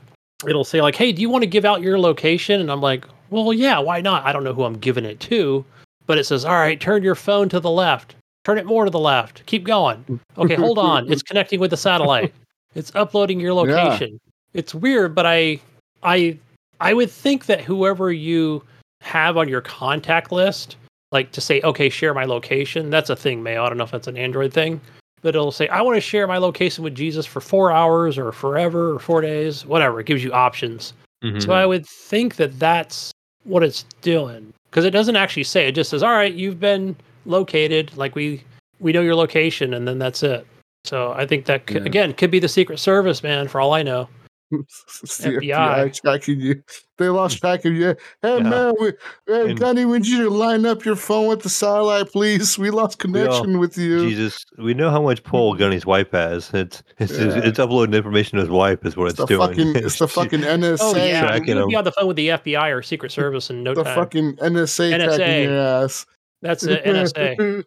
it'll 0.47 0.65
say 0.65 0.81
like, 0.83 0.94
"Hey, 0.97 1.12
do 1.12 1.23
you 1.23 1.31
want 1.31 1.42
to 1.42 1.47
give 1.49 1.65
out 1.65 1.81
your 1.83 1.99
location?" 1.99 2.60
And 2.60 2.70
I'm 2.70 2.81
like, 2.81 3.05
"Well, 3.31 3.52
yeah, 3.52 3.78
why 3.78 4.01
not? 4.01 4.25
I 4.26 4.33
don't 4.33 4.44
know 4.44 4.52
who 4.52 4.65
I'm 4.65 4.78
giving 4.78 5.05
it 5.05 5.18
to." 5.20 5.65
But 6.07 6.18
it 6.18 6.25
says, 6.25 6.44
"All 6.44 6.52
right, 6.55 6.78
turn 6.81 7.02
your 7.02 7.15
phone 7.15 7.49
to 7.51 7.60
the 7.60 7.70
left. 7.70 8.15
Turn 8.44 8.59
it 8.59 8.67
more 8.67 8.84
to 8.84 8.91
the 8.91 8.99
left. 8.99 9.44
Keep 9.47 9.65
going. 9.65 10.20
Okay, 10.36 10.55
hold 10.57 10.78
on. 10.91 11.10
It's 11.10 11.23
connecting 11.23 11.59
with 11.60 11.70
the 11.70 11.76
satellite. 11.76 12.34
It's 12.75 12.92
uploading 12.94 13.41
your 13.41 13.51
Yeah. 13.67 13.76
location. 13.83 14.18
It's 14.55 14.75
weird, 14.75 15.15
but 15.15 15.26
I 15.26 15.60
I 16.02 16.36
I 16.81 16.94
would 16.94 17.10
think 17.10 17.47
that 17.47 17.60
whoever 17.60 18.10
you 18.12 18.62
have 19.02 19.36
on 19.36 19.49
your 19.49 19.60
contact 19.60 20.33
list, 20.33 20.76
like 21.12 21.31
to 21.33 21.41
say, 21.41 21.60
okay, 21.62 21.89
share 21.89 22.12
my 22.15 22.25
location, 22.25 22.91
that's 22.91 23.10
a 23.10 23.17
thing, 23.17 23.42
Mayo. 23.42 23.65
I 23.65 23.68
don't 23.68 23.78
know 23.78 23.84
if 23.84 23.91
that's 23.91 24.09
an 24.09 24.17
Android 24.17 24.52
thing. 24.52 24.81
But 25.23 25.36
it'll 25.36 25.52
say, 25.52 25.68
I 25.68 25.81
want 25.83 25.97
to 25.97 26.01
share 26.01 26.26
my 26.26 26.39
location 26.39 26.83
with 26.83 26.97
Jesus 26.97 27.25
for 27.26 27.41
four 27.41 27.70
hours 27.70 28.18
or 28.18 28.33
forever 28.33 28.92
or 28.92 28.99
four 28.99 29.20
days, 29.20 29.65
whatever. 29.65 30.01
It 30.01 30.07
gives 30.07 30.25
you 30.25 30.33
options. 30.33 30.94
Mhm. 31.23 31.41
So 31.41 31.52
I 31.52 31.65
would 31.65 31.86
think 31.86 32.34
that 32.36 32.59
that's 32.59 33.12
what 33.44 33.62
it's 33.62 33.84
doing 34.01 34.52
because 34.68 34.84
it 34.84 34.91
doesn't 34.91 35.15
actually 35.15 35.44
say. 35.44 35.68
It 35.68 35.76
just 35.76 35.91
says, 35.91 36.02
"All 36.02 36.10
right, 36.10 36.34
you've 36.34 36.59
been 36.59 36.97
located. 37.26 37.97
Like 37.97 38.17
we 38.17 38.42
we 38.81 38.91
know 38.92 39.01
your 39.01 39.15
location, 39.15 39.73
and 39.75 39.86
then 39.86 40.01
that's 40.01 40.25
it." 40.25 40.44
So 40.85 41.12
I 41.12 41.27
think 41.27 41.47
that 41.47 41.67
could, 41.67 41.83
Yeah. 41.83 41.86
again 41.86 42.12
could 42.12 42.31
be 42.31 42.39
the 42.41 42.49
Secret 42.49 42.78
Service, 42.78 43.23
man. 43.23 43.49
For 43.49 43.61
all 43.61 43.73
I 43.73 43.83
know, 43.83 44.09
It's 44.52 45.19
the 45.19 45.31
FBI. 45.31 45.51
FBI 45.51 46.01
tracking 46.02 46.41
you. 46.41 46.62
They 46.99 47.09
lost 47.09 47.39
track 47.39 47.65
of 47.65 47.73
you. 47.73 47.94
Hey 48.20 48.36
Yeah. 48.36 48.43
man, 48.43 48.75
we, 48.81 48.93
hey 49.27 49.51
And- 49.51 49.59
Gunny, 49.59 49.85
we 49.85 49.99
need 49.99 50.07
you 50.09 50.28
line 50.28 50.67
up 50.67 50.85
your 50.85 50.97
phone 50.97 51.28
with 51.28 51.43
the 51.43 51.49
satellite, 51.49 52.11
please. 52.12 52.59
We 52.59 52.70
lost 52.70 52.99
connection 52.99 53.59
with 53.61 53.78
you. 53.78 54.09
Jesus, 54.11 54.44
we 54.59 54.75
know 54.75 54.91
how 54.91 55.01
much 55.01 55.23
pull 55.25 55.55
Gunny's 55.59 55.86
wife 55.86 56.11
has. 56.11 56.51
It's 56.52 56.83
it's 56.99 57.12
Yeah. 57.12 57.41
it's 57.44 57.59
uploading 57.61 57.94
information 57.94 58.36
to 58.39 58.43
his 58.43 58.51
wife 58.51 58.85
is 58.85 58.97
what 58.97 59.07
It's 59.11 59.20
it's, 59.20 59.28
the 59.28 59.36
doing. 59.36 59.49
fucking 59.49 59.77
it's 59.86 59.99
the 59.99 60.09
fucking 60.09 60.41
NSA. 60.41 60.78
oh 60.81 60.97
yeah, 60.97 61.20
tracking 61.27 61.49
you 61.57 61.61
would 61.62 61.69
be 61.69 61.77
on 61.77 61.85
the 61.85 61.93
phone 61.93 62.09
with 62.09 62.17
the 62.17 62.28
FBI 62.28 62.70
or 62.77 62.83
Secret 62.83 63.11
Service 63.12 63.49
in 63.51 63.62
no 63.62 63.73
the 63.75 63.85
time. 63.85 63.94
fucking 63.94 64.36
NSA, 64.36 64.93
NSA. 64.93 65.17
tracking 65.17 65.43
your 65.44 65.59
ass. 65.59 66.07
That's 66.43 66.65
it, 66.65 66.85
NSA. 66.85 67.65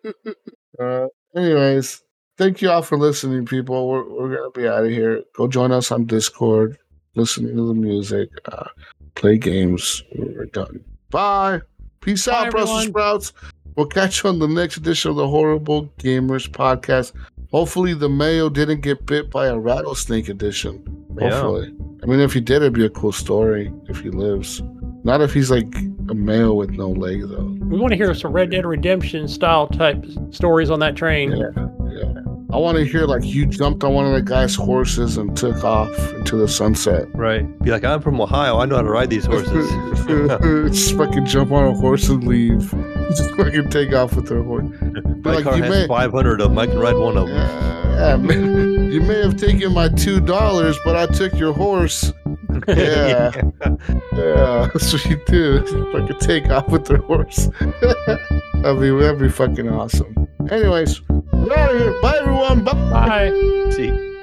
uh, 0.79 1.07
anyways, 1.35 2.03
thank 2.37 2.61
you 2.61 2.69
all 2.69 2.81
for 2.81 2.97
listening, 2.97 3.45
people. 3.45 3.87
We're, 3.87 4.09
we're 4.09 4.35
gonna 4.35 4.51
be 4.51 4.67
out 4.67 4.85
of 4.85 4.91
here. 4.91 5.23
Go 5.33 5.47
join 5.47 5.71
us 5.71 5.91
on 5.91 6.05
Discord, 6.05 6.77
listening 7.15 7.55
to 7.55 7.67
the 7.67 7.73
music, 7.73 8.29
uh, 8.51 8.67
play 9.15 9.37
games. 9.37 10.03
We're 10.15 10.45
done. 10.45 10.83
Bye. 11.09 11.61
Peace 12.01 12.25
Bye, 12.25 12.45
out, 12.45 12.51
Brussels 12.51 12.85
sprouts. 12.85 13.33
We'll 13.75 13.87
catch 13.87 14.23
you 14.23 14.29
on 14.29 14.39
the 14.39 14.47
next 14.47 14.77
edition 14.77 15.11
of 15.11 15.17
the 15.17 15.27
Horrible 15.27 15.87
Gamers 15.97 16.49
podcast. 16.49 17.13
Hopefully, 17.51 17.93
the 17.93 18.09
mayo 18.09 18.49
didn't 18.49 18.81
get 18.81 19.05
bit 19.05 19.29
by 19.29 19.47
a 19.47 19.57
rattlesnake 19.57 20.29
edition. 20.29 20.83
Yeah. 21.19 21.29
Hopefully. 21.29 21.73
I 22.03 22.05
mean, 22.05 22.19
if 22.19 22.33
he 22.33 22.41
did, 22.41 22.57
it'd 22.57 22.73
be 22.73 22.85
a 22.85 22.89
cool 22.89 23.11
story 23.11 23.71
if 23.87 23.99
he 23.99 24.09
lives. 24.11 24.61
Not 25.03 25.21
if 25.21 25.33
he's 25.33 25.51
like 25.51 25.73
a 26.09 26.13
male 26.13 26.55
with 26.57 26.71
no 26.71 26.89
leg, 26.89 27.21
though. 27.27 27.55
We 27.61 27.79
want 27.79 27.91
to 27.91 27.95
hear 27.95 28.13
some 28.13 28.31
Red 28.31 28.51
Dead 28.51 28.65
Redemption 28.65 29.27
style 29.27 29.67
type 29.67 30.05
stories 30.31 30.69
on 30.69 30.79
that 30.79 30.95
train. 30.95 31.31
Yeah, 31.31 31.67
yeah. 31.95 32.21
I 32.51 32.57
want 32.57 32.77
to 32.77 32.85
hear 32.85 33.05
like 33.05 33.23
you 33.23 33.45
jumped 33.45 33.83
on 33.83 33.93
one 33.93 34.05
of 34.05 34.13
the 34.13 34.21
guy's 34.21 34.55
horses 34.55 35.17
and 35.17 35.35
took 35.35 35.63
off 35.63 35.89
into 36.13 36.37
the 36.37 36.47
sunset. 36.47 37.07
right. 37.15 37.43
Be 37.63 37.71
like, 37.71 37.83
I'm 37.83 38.01
from 38.01 38.21
Ohio. 38.21 38.57
I 38.59 38.65
know 38.65 38.75
how 38.75 38.81
to 38.83 38.89
ride 38.89 39.09
these 39.09 39.25
horses. 39.25 39.69
Just 40.75 40.95
fucking 40.95 41.25
jump 41.25 41.51
on 41.51 41.65
a 41.65 41.73
horse 41.73 42.07
and 42.07 42.23
leave. 42.25 42.71
Just 43.09 43.31
fucking 43.35 43.69
take 43.69 43.93
off 43.93 44.15
with 44.15 44.27
their 44.27 44.43
horse. 44.43 44.65
My 45.23 45.35
like, 45.35 45.43
car 45.43 45.57
you 45.57 45.63
has 45.63 45.71
may- 45.71 45.87
500 45.87 46.41
of 46.41 46.49
them. 46.49 46.57
I 46.59 46.67
can 46.67 46.79
ride 46.79 46.95
one 46.95 47.17
of 47.17 47.27
them. 47.27 47.35
Yeah, 47.35 48.09
yeah, 48.09 48.17
man. 48.17 48.91
You 48.91 49.01
may 49.01 49.21
have 49.21 49.37
taken 49.37 49.73
my 49.73 49.89
two 49.89 50.21
dollars, 50.21 50.77
but 50.85 50.95
I 50.95 51.07
took 51.07 51.33
your 51.33 51.53
horse. 51.53 52.13
Yeah. 52.67 53.31
Yeah, 54.13 54.69
that's 54.71 54.93
what 54.93 55.05
you 55.05 55.21
do. 55.25 55.65
Fucking 55.91 56.19
take 56.19 56.49
off 56.49 56.67
with 56.69 56.85
their 56.85 56.97
horse. 56.97 57.49
that'd 57.59 58.79
be 58.79 58.89
that'd 58.91 59.19
be 59.19 59.29
fucking 59.29 59.67
awesome. 59.69 60.24
Anyways, 60.51 61.01
we're 61.09 61.53
out 61.53 61.73
of 61.73 61.79
here. 61.81 62.01
Bye 62.01 62.17
everyone. 62.19 62.63
Bye. 62.63 62.73
Bye. 62.73 63.69
See. 63.71 64.14